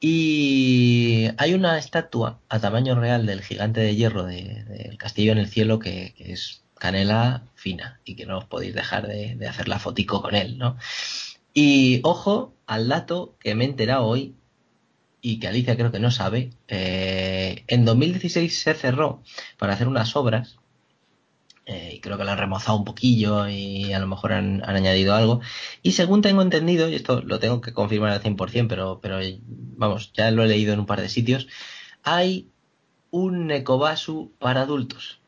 Y 0.00 1.28
hay 1.36 1.52
una 1.54 1.78
estatua 1.78 2.40
a 2.48 2.58
tamaño 2.58 2.98
real 2.98 3.26
del 3.26 3.42
gigante 3.42 3.80
de 3.80 3.94
hierro 3.94 4.24
del 4.24 4.96
castillo 4.98 5.32
en 5.32 5.38
el 5.38 5.48
cielo 5.48 5.78
que, 5.78 6.14
es 6.18 6.62
canela 6.78 7.44
fina 7.60 8.00
y 8.04 8.16
que 8.16 8.26
no 8.26 8.38
os 8.38 8.46
podéis 8.46 8.74
dejar 8.74 9.06
de, 9.06 9.46
hacer 9.46 9.68
la 9.68 9.78
fotico 9.78 10.22
con 10.22 10.34
él, 10.34 10.58
¿no? 10.58 10.76
Y 11.52 12.00
ojo 12.04 12.54
al 12.66 12.88
dato 12.88 13.36
que 13.40 13.54
me 13.54 13.64
he 13.64 13.68
enterado 13.68 14.04
hoy 14.04 14.34
y 15.20 15.38
que 15.38 15.48
Alicia 15.48 15.76
creo 15.76 15.92
que 15.92 16.00
no 16.00 16.10
sabe. 16.10 16.50
Eh, 16.68 17.64
en 17.66 17.84
2016 17.84 18.62
se 18.62 18.74
cerró 18.74 19.22
para 19.58 19.74
hacer 19.74 19.88
unas 19.88 20.16
obras 20.16 20.58
eh, 21.66 21.92
y 21.96 22.00
creo 22.00 22.16
que 22.16 22.24
lo 22.24 22.30
han 22.30 22.38
remozado 22.38 22.78
un 22.78 22.84
poquillo 22.84 23.46
y 23.48 23.92
a 23.92 23.98
lo 23.98 24.06
mejor 24.06 24.32
han, 24.32 24.62
añadido 24.64 25.14
algo. 25.14 25.40
Y 25.82 25.92
según 25.92 26.22
tengo 26.22 26.42
entendido, 26.42 26.88
y 26.88 26.94
esto 26.94 27.20
lo 27.22 27.38
tengo 27.38 27.60
que 27.60 27.72
confirmar 27.72 28.10
al 28.12 28.22
100%, 28.22 28.66
pero, 28.68 29.00
pero 29.00 29.18
vamos, 29.76 30.12
ya 30.14 30.30
lo 30.30 30.44
he 30.44 30.48
leído 30.48 30.72
en 30.72 30.80
un 30.80 30.86
par 30.86 31.00
de 31.00 31.08
sitios, 31.08 31.46
hay 32.02 32.48
un 33.10 33.46
Nekobasu 33.46 34.32
para 34.38 34.62
adultos. 34.62 35.19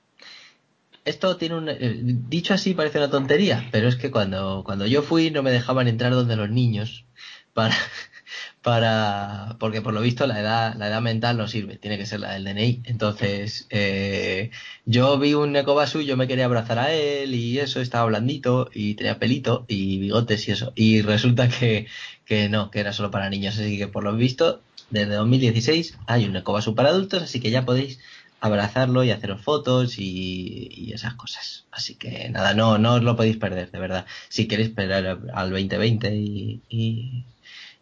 Esto 1.04 1.36
tiene 1.36 1.56
un... 1.56 1.68
Eh, 1.68 2.00
dicho 2.02 2.54
así 2.54 2.74
parece 2.74 2.98
una 2.98 3.10
tontería, 3.10 3.68
pero 3.72 3.88
es 3.88 3.96
que 3.96 4.10
cuando, 4.10 4.62
cuando 4.64 4.86
yo 4.86 5.02
fui 5.02 5.30
no 5.30 5.42
me 5.42 5.50
dejaban 5.50 5.88
entrar 5.88 6.12
donde 6.12 6.36
los 6.36 6.50
niños 6.50 7.04
para, 7.52 7.74
para 8.62 9.56
porque 9.58 9.82
por 9.82 9.92
lo 9.92 10.00
visto 10.00 10.26
la 10.26 10.40
edad 10.40 10.74
la 10.76 10.88
edad 10.88 11.02
mental 11.02 11.36
no 11.36 11.48
sirve 11.48 11.76
tiene 11.76 11.98
que 11.98 12.06
ser 12.06 12.20
la 12.20 12.32
del 12.32 12.44
DNI 12.44 12.82
entonces 12.84 13.66
eh, 13.70 14.50
yo 14.86 15.18
vi 15.18 15.34
un 15.34 15.52
Nekobasu 15.52 16.00
yo 16.00 16.16
me 16.16 16.26
quería 16.26 16.46
abrazar 16.46 16.78
a 16.78 16.92
él 16.92 17.34
y 17.34 17.58
eso 17.58 17.80
estaba 17.80 18.06
blandito 18.06 18.70
y 18.72 18.94
tenía 18.94 19.18
pelito 19.18 19.64
y 19.68 19.98
bigotes 19.98 20.48
y 20.48 20.52
eso. 20.52 20.72
Y 20.74 21.02
resulta 21.02 21.48
que, 21.48 21.86
que 22.24 22.48
no 22.48 22.70
que 22.70 22.80
era 22.80 22.92
solo 22.92 23.10
para 23.10 23.30
niños. 23.30 23.58
Así 23.58 23.78
que 23.78 23.88
por 23.88 24.04
lo 24.04 24.14
visto 24.16 24.60
desde 24.90 25.14
2016 25.14 25.98
hay 26.06 26.24
un 26.24 26.32
Nekobasu 26.32 26.74
para 26.74 26.90
adultos 26.90 27.22
así 27.22 27.40
que 27.40 27.50
ya 27.50 27.64
podéis 27.64 28.00
abrazarlo 28.42 29.04
y 29.04 29.12
haceros 29.12 29.40
fotos 29.40 29.98
y, 29.98 30.90
esas 30.92 31.14
cosas. 31.14 31.64
Así 31.70 31.94
que 31.94 32.28
nada, 32.28 32.54
no, 32.54 32.76
no 32.76 32.94
os 32.94 33.02
lo 33.02 33.16
podéis 33.16 33.36
perder, 33.36 33.70
de 33.70 33.78
verdad. 33.78 34.04
Si 34.28 34.48
queréis 34.48 34.70
esperar 34.70 35.20
al 35.32 35.50
2020 35.50 36.14
y, 36.14 37.24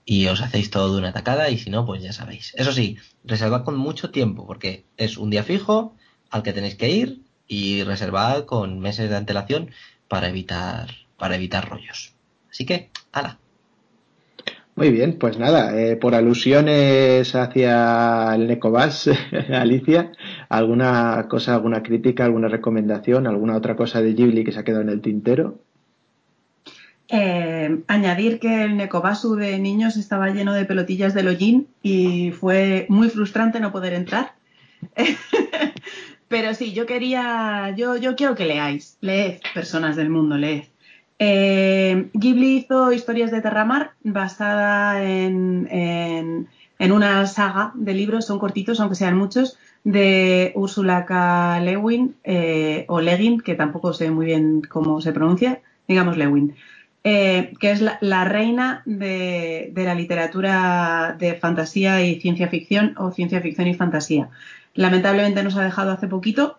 y 0.05 0.26
os 0.26 0.42
hacéis 0.42 0.70
todo 0.70 0.92
de 0.92 0.98
una 0.98 1.14
tacada 1.14 1.48
y 1.48 1.58
si 1.58 1.70
no, 1.70 1.86
pues 1.86 2.02
ya 2.02 2.12
sabéis. 2.12 2.52
Eso 2.56 2.72
sí, 2.72 2.98
reservad 3.24 3.64
con 3.64 3.76
mucho 3.76 4.10
tiempo 4.10 4.47
porque 4.47 4.84
es 4.98 5.16
un 5.16 5.30
día 5.30 5.44
fijo 5.44 5.97
al 6.30 6.42
que 6.42 6.52
tenéis 6.52 6.76
que 6.76 6.90
ir 6.90 7.22
y 7.48 7.82
reservad 7.82 8.44
con 8.44 8.80
meses 8.80 9.08
de 9.08 9.16
antelación 9.16 9.70
para 10.08 10.28
evitar 10.28 10.90
para 11.16 11.36
evitar 11.36 11.68
rollos. 11.68 12.14
Así 12.50 12.66
que, 12.66 12.90
hala. 13.12 13.39
Muy 14.81 14.92
bien, 14.92 15.18
pues 15.18 15.39
nada, 15.39 15.78
eh, 15.78 15.97
por 15.97 16.15
alusiones 16.15 17.34
hacia 17.34 18.34
el 18.34 18.47
Necobas, 18.47 19.10
Alicia, 19.52 20.10
¿alguna 20.49 21.26
cosa, 21.28 21.55
alguna 21.55 21.83
crítica, 21.83 22.25
alguna 22.25 22.49
recomendación, 22.49 23.26
alguna 23.26 23.57
otra 23.57 23.76
cosa 23.76 24.00
de 24.00 24.15
Ghibli 24.15 24.42
que 24.42 24.52
se 24.52 24.60
ha 24.60 24.65
quedado 24.65 24.81
en 24.81 24.89
el 24.89 25.02
tintero? 25.02 25.59
Eh, 27.09 27.83
añadir 27.89 28.41
que 28.41 28.65
el 28.65 28.78
Nekobasu 28.78 29.34
de 29.34 29.59
niños 29.59 29.99
estaba 29.99 30.31
lleno 30.31 30.55
de 30.55 30.65
pelotillas 30.65 31.12
de 31.12 31.28
hollín 31.28 31.68
y 31.83 32.31
fue 32.31 32.86
muy 32.89 33.10
frustrante 33.10 33.60
no 33.60 33.73
poder 33.73 33.92
entrar. 33.92 34.33
Pero 36.28 36.55
sí, 36.55 36.73
yo 36.73 36.86
quería, 36.86 37.75
yo, 37.76 37.99
yo 37.99 38.17
quiero 38.17 38.34
que 38.34 38.47
leáis, 38.47 38.97
leed, 39.02 39.41
personas 39.52 39.97
del 39.97 40.09
mundo, 40.09 40.39
leed. 40.39 40.69
Eh, 41.23 42.08
Ghibli 42.15 42.57
hizo 42.57 42.92
Historias 42.92 43.31
de 43.31 43.42
Terramar 43.42 43.92
basada 44.02 45.05
en, 45.05 45.68
en, 45.70 46.92
una 46.92 47.26
saga 47.26 47.73
de 47.74 47.92
libros, 47.92 48.24
son 48.24 48.39
cortitos, 48.39 48.81
aunque 48.81 48.97
sean 48.97 49.18
muchos, 49.18 49.58
de 49.84 50.52
Ursula 50.55 51.05
K. 51.05 51.60
Lewin 51.60 52.16
eh, 52.24 52.86
o 52.89 53.02
Legin, 53.02 53.40
que 53.42 53.55
tampoco 53.55 53.92
sé 53.92 54.10
muy 54.10 54.24
bien 54.24 54.62
cómo 54.62 55.02
se 55.02 55.12
pronuncia, 55.12 55.60
digamos 55.86 56.16
Lewin. 56.16 56.57
Eh, 57.05 57.52
que 57.60 57.70
es 57.70 57.82
la, 57.82 58.24
reina 58.24 58.82
de, 58.86 59.73
la 59.74 59.94
literatura 59.94 61.16
de 61.18 61.34
fantasía 61.34 62.02
y 62.02 62.18
ciencia 62.18 62.49
ficción 62.49 62.94
o 62.97 63.10
ciencia 63.10 63.42
ficción 63.42 63.68
y 63.68 63.74
fantasía. 63.74 64.31
Lamentablemente 64.74 65.42
nos 65.42 65.57
ha 65.57 65.65
dejado 65.65 65.92
hace 65.92 66.08
poquito, 66.08 66.58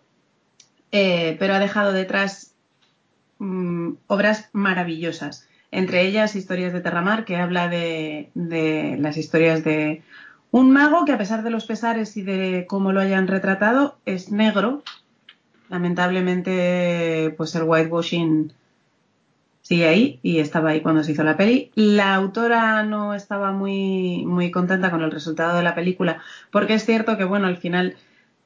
eh, 0.91 1.35
pero 1.39 1.55
ha 1.55 1.59
dejado 1.59 1.93
detrás 1.93 2.50
mm, 3.41 3.97
obras 4.07 4.49
maravillosas. 4.53 5.47
Entre 5.71 6.01
ellas, 6.05 6.35
Historias 6.35 6.73
de 6.73 6.81
Terramar, 6.81 7.25
que 7.25 7.37
habla 7.37 7.69
de, 7.69 8.29
las 8.99 9.17
historias 9.17 9.63
de 9.63 10.03
un 10.51 10.71
mago 10.71 11.05
que, 11.05 11.13
a 11.13 11.17
pesar 11.17 11.43
de 11.43 11.49
los 11.49 11.65
pesares 11.65 12.17
y 12.17 12.23
de 12.23 12.65
cómo 12.67 12.91
lo 12.91 12.99
hayan 12.99 13.27
retratado, 13.27 13.97
es 14.05 14.31
negro. 14.31 14.83
Lamentablemente, 15.69 17.33
pues 17.37 17.55
el 17.55 17.63
whitewashing 17.63 18.53
sigue 19.61 19.87
ahí 19.87 20.19
y 20.21 20.39
estaba 20.39 20.71
ahí 20.71 20.81
cuando 20.81 21.03
se 21.03 21.13
hizo 21.13 21.23
la 21.23 21.37
peli. 21.37 21.71
La 21.75 22.15
autora 22.15 22.83
no 22.83 23.13
estaba 23.13 23.53
muy, 23.53 24.25
muy 24.25 24.51
contenta 24.51 24.91
con 24.91 25.01
el 25.01 25.11
resultado 25.11 25.55
de 25.55 25.63
la 25.63 25.75
película, 25.75 26.21
porque 26.51 26.73
es 26.73 26.85
cierto 26.85 27.17
que, 27.17 27.23
bueno, 27.23 27.47
al 27.47 27.57
final 27.57 27.95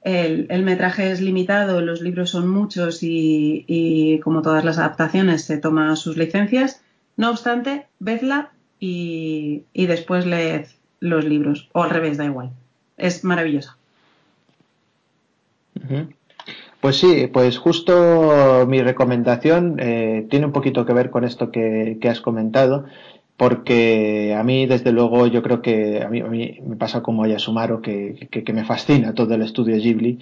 el, 0.06 0.64
metraje 0.64 1.09
es 1.09 1.19
limitado, 1.19 1.82
los 1.82 2.01
libros 2.01 2.30
son 2.30 2.48
muchos 2.48 3.00
y, 3.01 4.19
como 4.24 4.43
todas 4.43 4.64
las 4.64 4.77
adaptaciones 4.77 5.43
se 5.43 5.58
toman 5.58 5.98
sus 5.98 6.16
licencias. 6.16 6.84
No 7.17 7.32
obstante, 7.32 7.88
vedla 8.00 8.51
y, 8.80 9.64
después 9.74 10.27
leed 10.27 10.67
los 11.00 11.25
libros, 11.25 11.69
o 11.74 11.82
al 11.82 11.90
revés, 11.90 12.17
da 12.17 12.25
igual. 12.25 12.51
Es 12.98 13.24
maravillosa. 13.24 13.77
Pues 16.82 16.98
sí, 16.98 17.27
pues 17.34 17.58
justo 17.58 18.66
mi 18.67 18.84
recomendación 18.84 19.77
eh, 19.80 20.27
tiene 20.30 20.45
un 20.45 20.51
poquito 20.51 20.85
que 20.85 20.93
ver 20.93 21.09
con 21.09 21.24
esto 21.24 21.51
que, 21.51 21.98
has 22.08 22.22
comentado, 22.22 22.85
porque 23.38 24.33
a 24.38 24.43
mí, 24.43 24.65
desde 24.65 24.91
luego, 24.91 25.27
yo 25.27 25.43
creo 25.43 25.61
que 25.61 26.01
a 26.01 26.09
mí, 26.09 26.22
me 26.22 26.75
pasa 26.77 27.01
como 27.01 27.23
a 27.23 27.27
Yasumaro, 27.27 27.81
que, 27.81 28.27
que, 28.31 28.53
me 28.53 28.64
fascina 28.64 29.14
todo 29.14 29.33
el 29.35 29.41
estudio 29.41 29.75
Ghibli, 29.75 30.19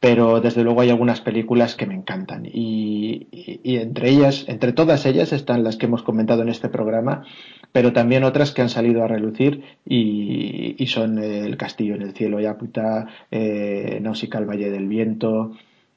pero 0.00 0.40
desde 0.40 0.64
luego 0.64 0.80
hay 0.80 0.90
algunas 0.90 1.20
películas 1.20 1.74
que 1.74 1.86
me 1.86 1.94
encantan. 1.94 2.46
Y, 2.46 3.28
entre 3.64 4.10
ellas, 4.10 4.44
entre 4.48 4.72
todas 4.72 5.06
ellas 5.06 5.32
están 5.32 5.64
las 5.64 5.76
que 5.76 5.86
hemos 5.86 6.02
comentado 6.02 6.42
en 6.42 6.48
este 6.48 6.68
programa, 6.68 7.24
pero 7.72 7.92
también 7.92 8.24
otras 8.24 8.52
que 8.52 8.62
han 8.62 8.68
salido 8.70 9.02
a 9.02 9.08
relucir 9.08 9.62
y, 9.84 10.86
son 10.86 11.18
El 11.18 11.56
Castillo 11.56 11.94
en 11.94 12.02
el 12.02 12.14
Cielo, 12.14 12.40
Yaputa, 12.40 13.08
eh, 13.30 13.98
Náusica 14.02 14.38
al 14.38 14.46
Valle 14.46 14.70
del 14.70 14.88
Viento, 14.88 15.52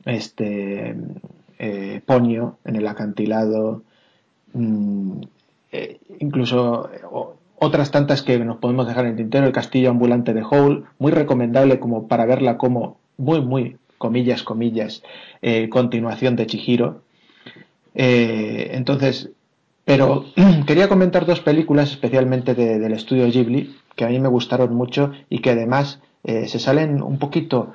este 0.05 0.95
eh, 1.59 2.01
Ponio 2.05 2.57
en 2.65 2.75
el 2.77 2.87
acantilado, 2.87 3.83
mm, 4.53 5.21
eh, 5.77 5.99
incluso 6.19 6.89
otras 7.59 7.91
tantas 7.91 8.22
que 8.22 8.38
nos 8.39 8.57
podemos 8.57 8.88
dejar 8.88 9.06
en 9.06 9.11
el 9.11 9.17
tintero, 9.17 9.45
el 9.45 9.51
castillo 9.51 9.89
ambulante 9.89 10.33
de 10.33 10.43
Hole, 10.43 10.83
muy 10.99 11.11
recomendable 11.11 11.80
como 11.80 12.07
para 12.07 12.25
verla 12.25 12.57
como 12.57 12.97
muy, 13.17 13.41
muy, 13.41 13.77
comillas, 13.97 14.43
comillas, 14.43 15.03
eh, 15.41 15.69
continuación 15.69 16.35
de 16.35 16.45
Chihiro. 16.45 17.01
entonces, 17.93 19.31
pero 19.85 20.25
quería 20.67 20.89
comentar 20.89 21.25
dos 21.25 21.39
películas, 21.39 21.91
especialmente 21.91 22.53
del 22.53 22.93
estudio 22.93 23.27
Ghibli, 23.27 23.75
que 23.95 24.06
a 24.06 24.09
mí 24.09 24.19
me 24.19 24.30
gustaron 24.30 24.75
mucho 24.75 25.11
y 25.30 25.39
que 25.39 25.51
además 25.51 25.99
se 26.23 26.59
salen 26.59 27.01
un 27.01 27.19
poquito, 27.19 27.72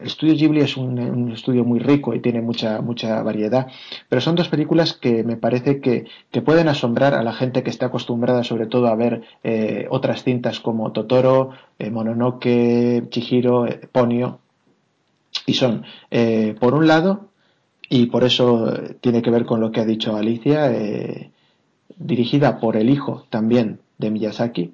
el 0.00 0.06
estudio 0.06 0.34
Ghibli 0.34 0.60
es 0.60 0.76
un, 0.76 1.30
estudio 1.32 1.64
muy 1.64 1.78
rico 1.78 2.14
y 2.14 2.20
tiene 2.20 2.40
mucha, 2.40 2.80
mucha 2.80 3.22
variedad, 3.22 3.68
pero 4.08 4.20
son 4.20 4.36
dos 4.36 4.48
películas 4.48 4.92
que 4.92 5.24
me 5.24 5.36
parece 5.36 5.80
que, 5.80 6.06
pueden 6.44 6.68
asombrar 6.68 7.14
a 7.14 7.22
la 7.22 7.32
gente 7.32 7.62
que 7.62 7.70
está 7.70 7.86
acostumbrada 7.86 8.44
sobre 8.44 8.66
todo 8.66 8.86
a 8.86 8.94
ver 8.94 9.22
eh, 9.42 9.86
otras 9.90 10.22
cintas 10.22 10.60
como 10.60 10.92
Totoro, 10.92 11.50
eh, 11.78 11.90
Mononoke, 11.90 13.08
Chihiro, 13.10 13.66
eh, 13.66 13.88
Ponyo, 13.90 14.38
y 15.46 15.54
son, 15.54 15.84
por 16.60 16.74
un 16.74 16.86
lado, 16.86 17.28
y 17.88 18.06
por 18.06 18.24
eso 18.24 18.72
tiene 19.00 19.22
que 19.22 19.30
ver 19.30 19.44
con 19.44 19.60
lo 19.60 19.72
que 19.72 19.80
ha 19.80 19.84
dicho 19.84 20.16
Alicia, 20.16 20.70
dirigida 21.96 22.60
por 22.60 22.76
el 22.76 22.90
hijo 22.90 23.26
también 23.30 23.80
de 23.98 24.10
Miyazaki, 24.10 24.72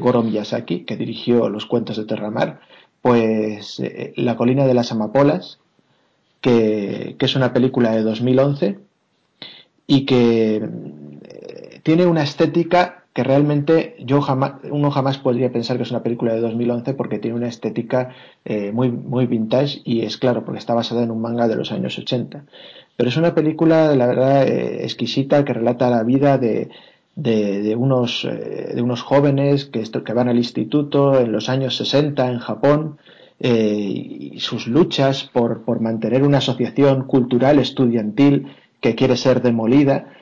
Goro 0.00 0.22
Miyazaki, 0.22 0.80
que 0.80 0.96
dirigió 0.96 1.48
Los 1.48 1.66
cuentos 1.66 1.96
de 1.96 2.04
Terramar, 2.04 2.60
pues 3.02 3.80
eh, 3.80 4.12
La 4.16 4.36
colina 4.36 4.66
de 4.66 4.74
las 4.74 4.92
amapolas, 4.92 5.58
que, 6.40 7.16
es 7.18 7.36
una 7.36 7.52
película 7.52 7.92
de 7.92 8.02
2011 8.02 8.78
y 9.86 10.04
que 10.06 10.68
tiene 11.82 12.06
una 12.06 12.22
estética 12.22 13.04
que 13.18 13.24
realmente 13.24 13.96
yo 13.98 14.20
jamás, 14.20 14.54
uno 14.70 14.90
jamás 14.90 15.18
podría 15.18 15.50
pensar 15.50 15.76
que 15.76 15.82
es 15.82 15.90
una 15.90 16.04
película 16.04 16.34
de 16.34 16.40
2011 16.40 16.94
porque 16.94 17.18
tiene 17.18 17.36
una 17.36 17.48
estética 17.48 18.14
eh, 18.44 18.70
muy, 18.70 18.90
muy 18.90 19.26
vintage 19.26 19.80
y 19.84 20.02
es 20.02 20.18
claro 20.18 20.44
porque 20.44 20.60
está 20.60 20.74
basada 20.74 21.02
en 21.02 21.10
un 21.10 21.20
manga 21.20 21.48
de 21.48 21.56
los 21.56 21.72
años 21.72 21.98
80. 21.98 22.44
Pero 22.96 23.08
es 23.08 23.16
una 23.16 23.34
película, 23.34 23.94
la 23.96 24.06
verdad, 24.06 24.46
eh, 24.46 24.84
exquisita 24.84 25.44
que 25.44 25.52
relata 25.52 25.90
la 25.90 26.04
vida 26.04 26.38
de, 26.38 26.68
de, 27.18 27.74
unos, 27.74 28.24
eh, 28.24 28.72
de 28.74 28.80
unos 28.80 29.02
jóvenes 29.02 29.66
que, 29.66 30.12
van 30.14 30.28
al 30.28 30.36
instituto 30.36 31.18
en 31.18 31.32
los 31.32 31.48
años 31.48 31.76
60 31.76 32.30
en 32.30 32.38
Japón 32.38 32.98
y 33.40 34.40
sus 34.40 34.66
luchas 34.66 35.30
por, 35.32 35.62
por 35.62 35.80
mantener 35.80 36.24
una 36.24 36.38
asociación 36.38 37.04
cultural 37.04 37.60
estudiantil 37.60 38.48
que 38.80 38.96
quiere 38.96 39.16
ser 39.16 39.42
demolida. 39.42 40.12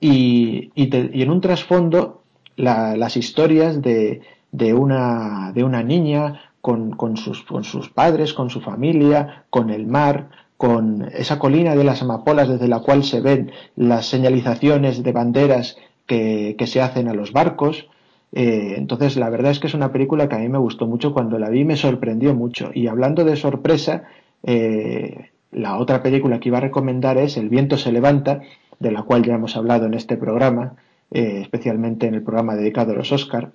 Y, 0.00 0.72
y, 0.74 0.90
en 1.22 1.30
un 1.30 1.40
trasfondo 1.40 2.22
las 2.56 3.16
historias 3.16 3.80
de, 3.80 4.22
de, 4.50 4.74
una, 4.74 5.52
de 5.54 5.64
una 5.64 5.82
niña 5.82 6.50
con, 6.60 6.92
con, 6.92 7.16
sus, 7.16 7.42
con 7.42 7.64
sus 7.64 7.90
padres, 7.90 8.32
con 8.32 8.50
su 8.50 8.60
familia, 8.60 9.44
con 9.50 9.70
el 9.70 9.86
mar, 9.86 10.30
con 10.56 11.08
esa 11.12 11.38
colina 11.38 11.74
de 11.74 11.84
las 11.84 12.02
amapolas 12.02 12.48
desde 12.48 12.68
la 12.68 12.80
cual 12.80 13.02
se 13.04 13.20
ven 13.20 13.52
las 13.76 14.06
señalizaciones 14.06 15.02
de 15.02 15.12
banderas 15.12 15.76
que, 16.06 16.56
se 16.66 16.80
hacen 16.80 17.08
a 17.08 17.14
los 17.14 17.32
barcos. 17.32 17.88
Eh, 18.32 18.74
entonces, 18.76 19.16
la 19.16 19.30
verdad 19.30 19.52
es 19.52 19.60
que 19.60 19.66
es 19.66 19.74
una 19.74 19.92
película 19.92 20.28
que 20.28 20.36
a 20.36 20.38
mí 20.38 20.48
me 20.48 20.58
gustó 20.58 20.86
mucho 20.86 21.12
cuando 21.12 21.38
la 21.38 21.50
vi, 21.50 21.64
me 21.64 21.76
sorprendió 21.76 22.34
mucho. 22.34 22.70
Y 22.74 22.88
hablando 22.88 23.24
de 23.24 23.36
sorpresa, 23.36 24.04
eh, 24.42 25.30
la 25.52 25.78
otra 25.78 26.02
película 26.02 26.40
que 26.40 26.48
iba 26.48 26.58
a 26.58 26.62
recomendar 26.62 27.18
es 27.18 27.36
El 27.36 27.48
viento 27.48 27.76
se 27.76 27.92
levanta, 27.92 28.42
de 28.78 28.90
la 28.90 29.02
cual 29.02 29.22
ya 29.22 29.34
hemos 29.34 29.56
hablado 29.56 29.86
en 29.86 29.94
este 29.94 30.16
programa, 30.16 30.74
eh, 31.10 31.38
especialmente 31.42 32.06
en 32.06 32.14
el 32.14 32.22
programa 32.22 32.56
dedicado 32.56 32.92
a 32.92 32.96
los 32.96 33.12
Oscar, 33.12 33.52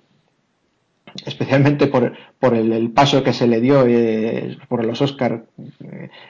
especialmente 1.26 1.88
por, 1.88 2.14
por 2.38 2.54
el, 2.54 2.90
paso 2.90 3.22
que 3.22 3.32
se 3.32 3.46
le 3.46 3.60
dio 3.60 3.84
por 4.68 4.84
los 4.84 5.02
Oscar, 5.02 5.44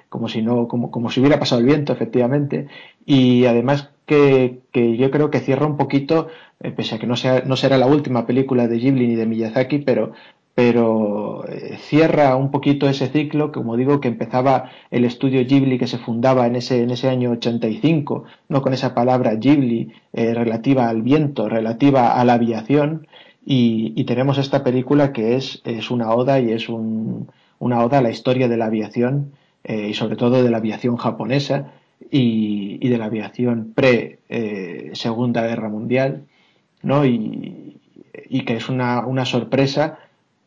como 0.09 0.29
si 0.29 0.43
no, 0.43 0.67
como, 0.67 0.91
como 0.91 1.11
si 1.11 1.21
hubiera 1.21 1.39
pasado 1.39 1.61
el 1.61 1.67
viento, 1.67 1.93
efectivamente, 1.93 2.67
y 3.05 3.45
además 3.45 3.90
que, 4.11 4.97
yo 4.97 5.11
creo 5.11 5.31
que 5.31 5.41
cierra 5.41 5.67
un 5.67 5.77
poquito, 5.77 6.29
pese 6.77 6.97
a 6.97 6.99
que 6.99 7.07
no 7.07 7.17
sea, 7.17 7.43
no 7.47 7.57
será 7.57 7.79
la 7.79 7.87
última 7.87 8.27
película 8.27 8.67
de 8.69 8.79
Ghibli 8.79 9.07
ni 9.07 9.15
de 9.15 9.27
Miyazaki, 9.27 9.79
pero 9.79 10.13
pero 10.55 11.47
eh, 11.49 11.79
cierra 11.79 12.37
un 12.37 12.51
poquito 12.51 12.89
ese 12.89 13.09
ciclo, 13.09 13.51
como 13.51 13.77
digo, 13.77 14.01
que 14.01 14.09
empezaba 14.09 14.71
el 14.91 15.05
estudio 15.05 15.43
Ghibli 15.47 15.79
que 15.79 15.87
se 15.87 15.97
fundaba 15.97 16.47
en 16.47 16.57
ese, 16.57 16.83
en 16.83 16.91
ese 16.91 17.09
año 17.09 17.31
85, 17.31 18.25
no 18.49 18.61
con 18.61 18.75
esa 18.75 18.95
palabra 18.95 19.37
Ghibli 19.37 19.93
eh, 20.13 20.35
relativa 20.35 20.89
al 20.89 21.03
viento, 21.03 21.49
relativa 21.49 22.21
a 22.21 22.25
la 22.25 22.35
aviación, 22.35 23.07
y, 23.47 24.05
tenemos 24.05 24.39
esta 24.39 24.63
película 24.63 25.13
que 25.13 25.37
es, 25.37 25.63
es 25.65 25.91
una 25.91 26.11
oda 26.13 26.41
y 26.41 26.53
es 26.53 26.69
un, 26.69 27.31
una 27.59 27.83
oda 27.85 27.99
a 27.99 28.03
la 28.03 28.11
historia 28.11 28.49
de 28.49 28.57
la 28.57 28.67
aviación 28.67 29.33
eh, 29.65 29.89
y 29.91 29.95
sobre 29.95 30.17
todo 30.17 30.43
de 30.43 30.51
la 30.51 30.59
aviación 30.59 30.97
japonesa 30.97 31.73
y, 32.11 32.79
y 32.81 32.89
de 32.89 32.99
la 32.99 33.07
aviación 33.07 33.73
pre 33.75 34.19
Segunda 34.95 35.47
Guerra 35.47 35.69
Mundial, 35.69 36.25
¿no? 36.83 37.05
Y, 37.05 37.79
y 38.29 38.45
que 38.45 38.57
es 38.57 38.69
una, 38.69 39.07
una 39.07 39.25
sorpresa 39.25 39.99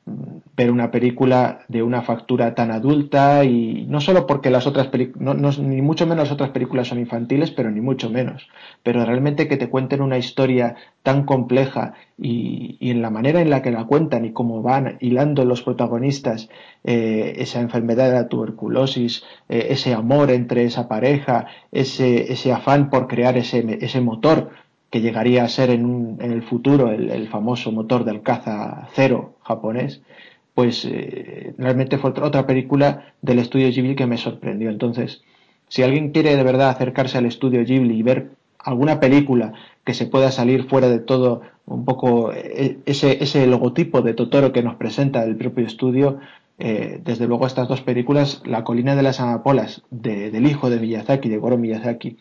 ver 0.06 0.70
una 0.70 0.92
película 0.92 1.62
de 1.68 1.82
una 1.82 2.02
factura 2.02 2.54
tan 2.56 2.72
adulta 2.72 3.44
y 3.46 3.86
no 3.88 4.02
solo 4.02 4.28
porque 4.28 4.50
las 4.50 4.68
otras 4.68 4.88
películas, 4.88 5.60
ni 5.60 5.82
mucho 5.82 6.06
menos 6.06 6.32
otras 6.32 6.50
películas 6.52 6.90
son 6.90 7.00
infantiles, 7.00 7.52
pero 7.52 7.72
ni 7.72 7.80
mucho 7.82 8.10
menos, 8.10 8.50
pero 8.84 9.06
realmente 9.06 9.48
que 9.48 9.58
te 9.58 9.70
cuenten 9.70 10.02
una 10.02 10.18
historia 10.18 10.76
tan 11.02 11.26
compleja 11.26 11.94
y, 12.18 12.78
en 12.82 13.02
la 13.02 13.10
manera 13.10 13.42
en 13.42 13.50
la 13.50 13.62
que 13.62 13.72
la 13.72 13.86
cuentan 13.86 14.26
y 14.26 14.34
cómo 14.34 14.62
van 14.62 14.98
hilando 15.00 15.46
los 15.46 15.64
protagonistas 15.64 16.50
eh, 16.84 17.36
esa 17.38 17.62
enfermedad 17.62 18.08
de 18.08 18.14
la 18.14 18.28
tuberculosis, 18.28 19.24
eh, 19.50 19.68
ese 19.70 19.94
amor 19.94 20.32
entre 20.32 20.66
esa 20.66 20.88
pareja, 20.88 21.48
ese, 21.72 22.32
ese 22.32 22.52
afán 22.52 22.90
por 22.90 23.08
crear 23.08 23.38
ese, 23.38 23.80
ese 23.82 24.02
motor 24.02 24.52
que 24.94 25.02
llegaría 25.02 25.44
a 25.44 25.50
ser 25.50 25.72
en, 25.72 26.18
en 26.22 26.32
el 26.32 26.44
futuro 26.44 26.92
el, 26.92 27.28
famoso 27.28 27.72
motor 27.72 28.04
del 28.06 28.22
caza 28.22 28.90
cero 28.94 29.34
japonés, 29.42 30.04
pues 30.54 30.86
eh, 30.86 31.56
realmente 31.58 31.98
fue 31.98 32.12
otra, 32.12 32.46
película 32.46 33.12
del 33.24 33.40
estudio 33.40 33.70
Ghibli 33.70 33.96
que 33.96 34.06
me 34.06 34.20
sorprendió. 34.20 34.70
Entonces, 34.70 35.24
si 35.68 35.82
alguien 35.82 36.12
quiere 36.12 36.36
de 36.36 36.44
verdad 36.44 36.70
acercarse 36.70 37.18
al 37.18 37.26
estudio 37.26 37.66
Ghibli 37.66 37.96
y 37.96 38.04
ver 38.04 38.34
alguna 38.60 39.00
película 39.00 39.54
que 39.84 39.96
se 39.96 40.06
pueda 40.06 40.30
salir 40.30 40.66
fuera 40.66 40.90
de 40.90 41.00
todo 41.00 41.42
un 41.66 41.86
poco 41.86 42.32
eh, 42.32 42.78
ese, 42.86 43.24
ese 43.24 43.48
logotipo 43.48 44.04
de 44.04 44.14
Totoro 44.14 44.52
que 44.52 44.62
nos 44.62 44.76
presenta 44.76 45.24
el 45.24 45.36
propio 45.38 45.66
estudio, 45.66 46.20
eh, 46.60 47.02
desde 47.04 47.28
luego 47.28 47.48
estas 47.48 47.68
dos 47.68 47.82
películas, 47.82 48.44
La 48.46 48.64
colina 48.64 48.96
de 48.96 49.02
las 49.02 49.20
amapolas 49.20 49.82
del 49.90 50.46
hijo 50.46 50.70
de 50.70 50.80
Miyazaki, 50.80 51.30
de 51.30 51.40
Goro 51.40 51.58
Miyazaki, 51.58 52.18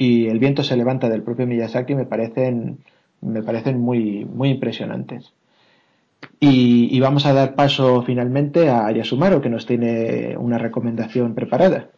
y 0.00 0.28
El 0.28 0.38
viento 0.38 0.62
se 0.62 0.76
levanta 0.76 1.08
del 1.08 1.24
propio 1.24 1.44
Miyazaki 1.46 1.96
me 1.96 2.06
parecen, 2.06 2.78
me 3.20 3.42
parecen 3.42 3.80
muy, 3.80 4.24
muy 4.24 4.50
impresionantes. 4.50 5.34
Y, 6.40 6.98
vamos 7.00 7.26
a 7.26 7.32
dar 7.32 7.56
paso 7.56 8.02
finalmente 8.02 8.70
a 8.70 8.90
Yasumaro, 8.92 9.40
que 9.40 9.48
nos 9.48 9.66
tiene 9.66 10.36
una 10.36 10.56
recomendación 10.56 11.34
preparada. 11.34 11.88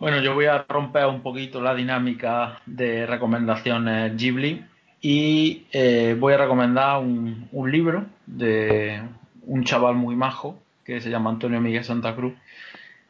Bueno, 0.00 0.20
yo 0.20 0.34
voy 0.34 0.46
a 0.46 0.64
romper 0.68 1.06
un 1.06 1.22
poquito 1.22 1.60
la 1.60 1.76
dinámica 1.76 2.60
de 2.66 3.06
recomendaciones 3.06 4.16
Ghibli 4.16 4.64
y 5.00 5.66
eh, 5.72 6.16
voy 6.18 6.34
a 6.34 6.38
recomendar 6.38 7.00
un, 7.00 7.48
libro 7.70 8.04
de 8.26 9.00
un 9.46 9.62
chaval 9.62 9.94
muy 9.94 10.16
majo 10.16 10.58
que 10.84 11.00
se 11.00 11.08
llama 11.08 11.30
Antonio 11.30 11.60
Miguel 11.60 11.84
Santa 11.84 12.16
Cruz, 12.16 12.34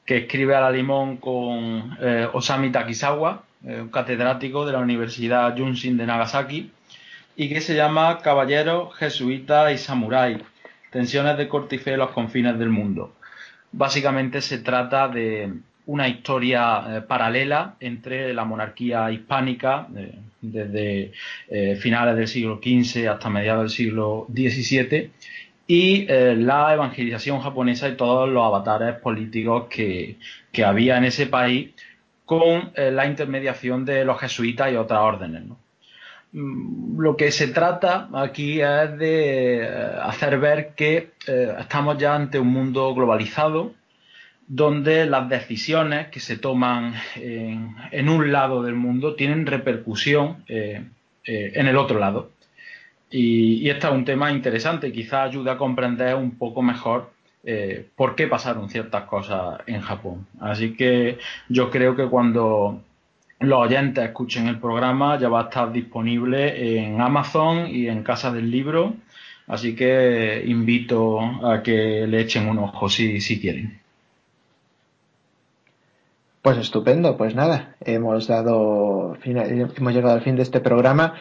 que 0.05 0.19
escribe 0.19 0.55
a 0.55 0.61
la 0.61 0.71
limón 0.71 1.17
con 1.17 1.97
eh, 2.01 2.29
Osami 2.33 2.71
Takisawa, 2.71 3.43
eh, 3.67 3.81
un 3.81 3.89
catedrático 3.89 4.67
de 4.67 4.73
la 4.73 4.79
Universidad 4.79 5.57
Junshin 5.57 5.97
de 5.97 6.07
Nagasaki, 6.07 6.71
y 7.37 7.49
que 7.49 7.61
se 7.61 7.75
llama 7.75 8.19
Caballero, 8.23 8.91
Jesuita 8.91 9.73
y 9.73 9.79
Samurái, 9.79 10.39
tensiones 10.91 11.37
de 11.39 11.49
corte 11.49 11.81
y 11.85 11.91
los 11.97 12.11
confines 12.11 12.59
del 12.59 12.69
mundo. 12.69 13.15
Básicamente 13.73 14.41
se 14.41 14.59
trata 14.59 15.09
de 15.09 15.53
una 15.87 16.09
historia 16.09 16.85
eh, 16.87 17.01
paralela 17.01 17.77
entre 17.81 18.33
la 18.35 18.45
monarquía 18.45 19.11
hispánica, 19.11 19.89
eh, 19.97 20.15
desde 20.41 21.13
finales 21.81 22.17
del 22.17 22.29
siglo 22.29 22.61
XV 22.63 23.09
hasta 23.09 23.31
mediados 23.31 23.63
del 23.63 23.71
siglo 23.71 24.27
XVII, 24.31 25.11
y 25.67 26.07
la 26.07 26.75
evangelización 26.75 27.41
japonesa 27.41 27.89
y 27.89 27.97
todos 27.97 28.29
los 28.29 28.45
avatares 28.45 28.97
políticos 28.97 29.69
que, 29.71 30.19
que 30.53 30.65
había 30.65 30.99
en 30.99 31.05
ese 31.05 31.27
país 31.27 31.74
con 32.25 32.73
eh, 32.75 32.91
la 32.91 33.07
intermediación 33.07 33.85
de 33.85 34.05
los 34.05 34.19
jesuitas 34.21 34.73
y 34.73 34.77
otras 34.77 35.01
órdenes. 35.01 35.45
Mm, 36.33 37.01
lo 37.01 37.17
que 37.17 37.31
se 37.31 37.49
trata 37.49 38.09
aquí 38.15 38.61
es 38.61 38.99
de 38.99 39.63
eh, 39.63 39.69
hacer 40.03 40.39
ver 40.39 40.75
que 40.75 41.13
eh, 41.27 41.55
estamos 41.59 41.99
ya 41.99 42.15
ante 42.15 42.39
un 42.39 42.49
mundo 42.49 42.95
globalizado, 42.95 43.75
donde 44.47 45.07
las 45.07 45.29
decisiones 45.29 46.09
que 46.09 46.21
se 46.21 46.37
toman 46.37 46.95
en, 47.17 48.09
un 48.11 48.31
lado 48.31 48.63
del 48.63 48.75
mundo 48.75 49.15
tienen 49.15 49.47
repercusión 49.47 50.45
en 50.47 51.67
el 51.67 51.77
otro 51.79 51.99
lado. 51.99 52.33
Y, 53.11 53.55
y 53.55 53.71
este 53.71 53.87
es 53.87 53.93
un 53.95 54.05
tema 54.05 54.31
interesante, 54.31 54.93
quizás 54.93 55.31
ayude 55.31 55.51
a 55.51 55.57
comprender 55.57 56.15
un 56.17 56.37
poco 56.37 56.61
mejor 56.61 57.14
eh, 57.47 57.87
por 57.97 58.15
qué 58.15 58.27
pasaron 58.27 58.71
ciertas 58.71 59.05
cosas 59.05 59.61
en 59.67 59.81
Japón. 59.81 60.27
Así 60.41 60.75
que 60.75 61.19
yo 61.49 61.71
creo 61.71 61.95
que 61.97 62.07
cuando 62.07 62.81
los 63.41 63.59
oyentes 63.61 64.05
escuchen 64.05 64.49
el 64.49 64.59
programa 64.59 65.19
ya 65.19 65.29
va 65.29 65.41
a 65.41 65.45
estar 65.45 65.73
disponible 65.73 66.79
en 66.79 67.01
Amazon 67.01 67.67
y 67.69 67.89
en 67.89 68.03
Casa 68.03 68.33
del 68.33 68.51
Libro. 68.51 68.95
Así 69.47 69.77
que 69.77 70.43
invito 70.47 71.21
a 71.21 71.63
que 71.63 72.07
le 72.07 72.21
echen 72.21 72.49
un 72.49 72.59
ojo 72.59 72.89
si, 72.89 73.21
si 73.21 73.41
quieren. 73.41 73.79
Pues 76.41 76.59
estupendo, 76.59 77.17
pues 77.17 77.35
nada, 77.35 77.75
hemos 77.81 78.27
dado, 78.27 79.17
hemos 79.25 79.95
llegado 79.95 80.15
al 80.15 80.21
fin 80.21 80.37
de 80.37 80.43
este 80.43 80.61
programa. 80.61 81.15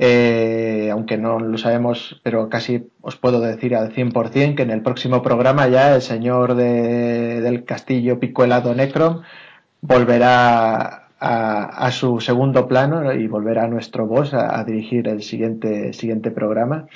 Eh, 0.00 0.90
aunque 0.92 1.18
no 1.18 1.40
lo 1.40 1.58
sabemos, 1.58 2.20
pero 2.22 2.48
casi 2.48 2.88
os 3.00 3.16
puedo 3.16 3.40
decir 3.40 3.74
al 3.74 3.92
100% 3.92 4.54
que 4.54 4.62
en 4.62 4.70
el 4.70 4.82
próximo 4.82 5.22
programa 5.22 5.66
ya 5.66 5.94
el 5.96 6.02
señor 6.02 6.54
del 6.54 7.64
castillo 7.64 8.20
Picuelado 8.20 8.74
Necrom 8.74 9.22
volverá 9.80 11.08
a, 11.20 11.90
su 11.90 12.20
segundo 12.20 12.68
plano 12.68 13.12
y 13.12 13.26
volverá 13.26 13.64
a 13.64 13.68
nuestro 13.68 14.06
boss 14.06 14.34
a, 14.34 14.62
dirigir 14.64 15.08
el 15.08 15.22
siguiente, 15.22 15.92
siguiente 15.92 16.30
programa. 16.30 16.86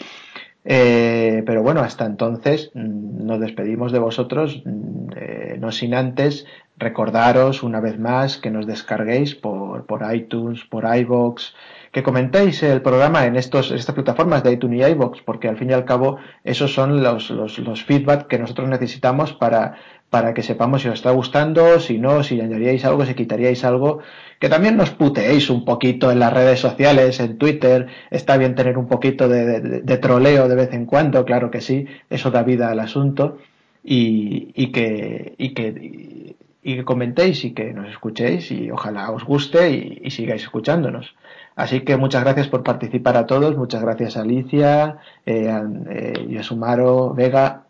Eh, 0.65 1.43
pero 1.45 1.65
bueno, 1.65 1.81
hasta 1.81 2.07
entonces 2.07 2.71
mm, 2.75 3.27
nos 3.27 3.41
despedimos 3.41 3.91
de 3.91 3.99
vosotros, 3.99 4.63
mm, 4.65 5.09
eh, 5.17 5.57
no 5.59 5.73
sin 5.73 5.93
antes 5.93 6.47
recordaros 6.77 7.65
una 7.65 7.81
vez 7.81 7.99
más 7.99 8.39
que 8.39 8.53
nos 8.53 8.67
descarguéis 8.67 9.35
por, 9.35 9.87
por 9.87 10.03
iTunes, 10.15 10.65
por 10.65 10.85
iBox, 10.85 11.53
que 11.93 12.03
comentéis 12.03 12.63
el 12.63 12.81
programa 12.81 13.27
en 13.27 13.37
estos, 13.37 13.71
estas 13.71 13.95
plataformas 13.95 14.43
de 14.43 14.53
iTunes 14.53 14.81
y 14.81 14.91
iBox, 14.93 15.21
porque 15.23 15.49
al 15.49 15.59
fin 15.59 15.71
y 15.71 15.73
al 15.75 15.85
cabo 15.85 16.17
esos 16.43 16.73
son 16.73 17.03
los, 17.03 17.31
los, 17.31 17.59
los 17.59 17.85
feedback 17.85 18.27
que 18.27 18.39
nosotros 18.39 18.69
necesitamos 18.69 19.35
para, 19.35 19.75
para 20.09 20.33
que 20.33 20.43
sepamos 20.43 20.83
si 20.83 20.89
os 20.89 20.95
está 20.95 21.11
gustando, 21.11 21.79
si 21.81 21.99
no, 21.99 22.23
si 22.23 22.41
añadiríais 22.41 22.85
algo, 22.87 23.05
si 23.05 23.15
quitaríais 23.15 23.63
algo, 23.65 24.01
que 24.41 24.49
también 24.49 24.77
nos 24.77 24.91
puteéis 24.91 25.51
un 25.51 25.65
poquito 25.65 26.11
en 26.11 26.19
las 26.19 26.33
redes 26.33 26.61
sociales, 26.61 27.21
en 27.21 27.37
Twitter, 27.37 27.87
está 28.11 28.39
bien 28.39 28.55
tener 28.55 28.79
un 28.79 28.89
poquito 28.89 29.29
de, 29.29 29.61
de, 29.61 29.81
de 29.83 29.97
troleo 29.99 30.49
de 30.49 30.55
vez 30.55 30.73
en 30.73 30.87
cuando, 30.87 31.25
claro 31.27 31.51
que 31.51 31.61
sí, 31.61 31.87
eso 32.09 32.31
da 32.31 32.43
vida 32.43 32.71
al 32.71 32.81
asunto, 32.81 33.39
y, 33.85 34.53
y 34.55 34.73
que, 34.73 35.35
y 35.39 35.55
que, 35.55 36.37
y 36.63 36.77
que 36.77 36.85
comentéis 36.85 37.45
y 37.45 37.53
que 37.53 37.73
nos 37.73 37.89
escuchéis 37.91 38.51
y 38.51 38.71
ojalá 38.71 39.11
os 39.11 39.25
guste 39.25 39.71
y, 39.71 40.01
y 40.05 40.11
sigáis 40.11 40.43
escuchándonos. 40.43 41.15
Así 41.57 41.81
que 41.81 41.97
muchas 41.97 42.25
gracias 42.25 42.49
por 42.49 42.63
participar 42.63 43.17
a 43.17 43.27
todos, 43.27 43.57
muchas 43.57 43.83
gracias 43.83 44.17
Alicia, 44.17 44.99
eh, 45.27 45.51
a, 45.51 45.65
eh, 45.91 46.27
Yosumaro, 46.29 47.15
Vega. 47.15 47.65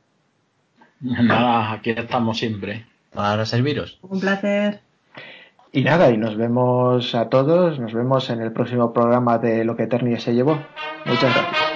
Nada, 1.01 1.73
aquí 1.73 1.91
estamos 1.91 2.39
siempre. 2.39 2.87
Para 3.13 3.45
serviros. 3.45 3.99
Un 4.03 4.21
placer. 4.21 4.81
Y 5.75 5.85
nada, 5.85 6.11
y 6.11 6.19
nos 6.19 6.37
vemos 6.37 7.15
a 7.15 7.31
todos, 7.31 7.79
nos 7.79 7.95
vemos 7.95 8.29
en 8.29 8.43
el 8.43 8.53
próximo 8.53 8.93
programa 8.93 9.39
de 9.39 9.65
Lo 9.65 9.75
que 9.75 9.85
Eternia 9.85 10.21
se 10.21 10.35
llevó. 10.35 10.63
Muchas 11.07 11.35
gracias. 11.35 11.72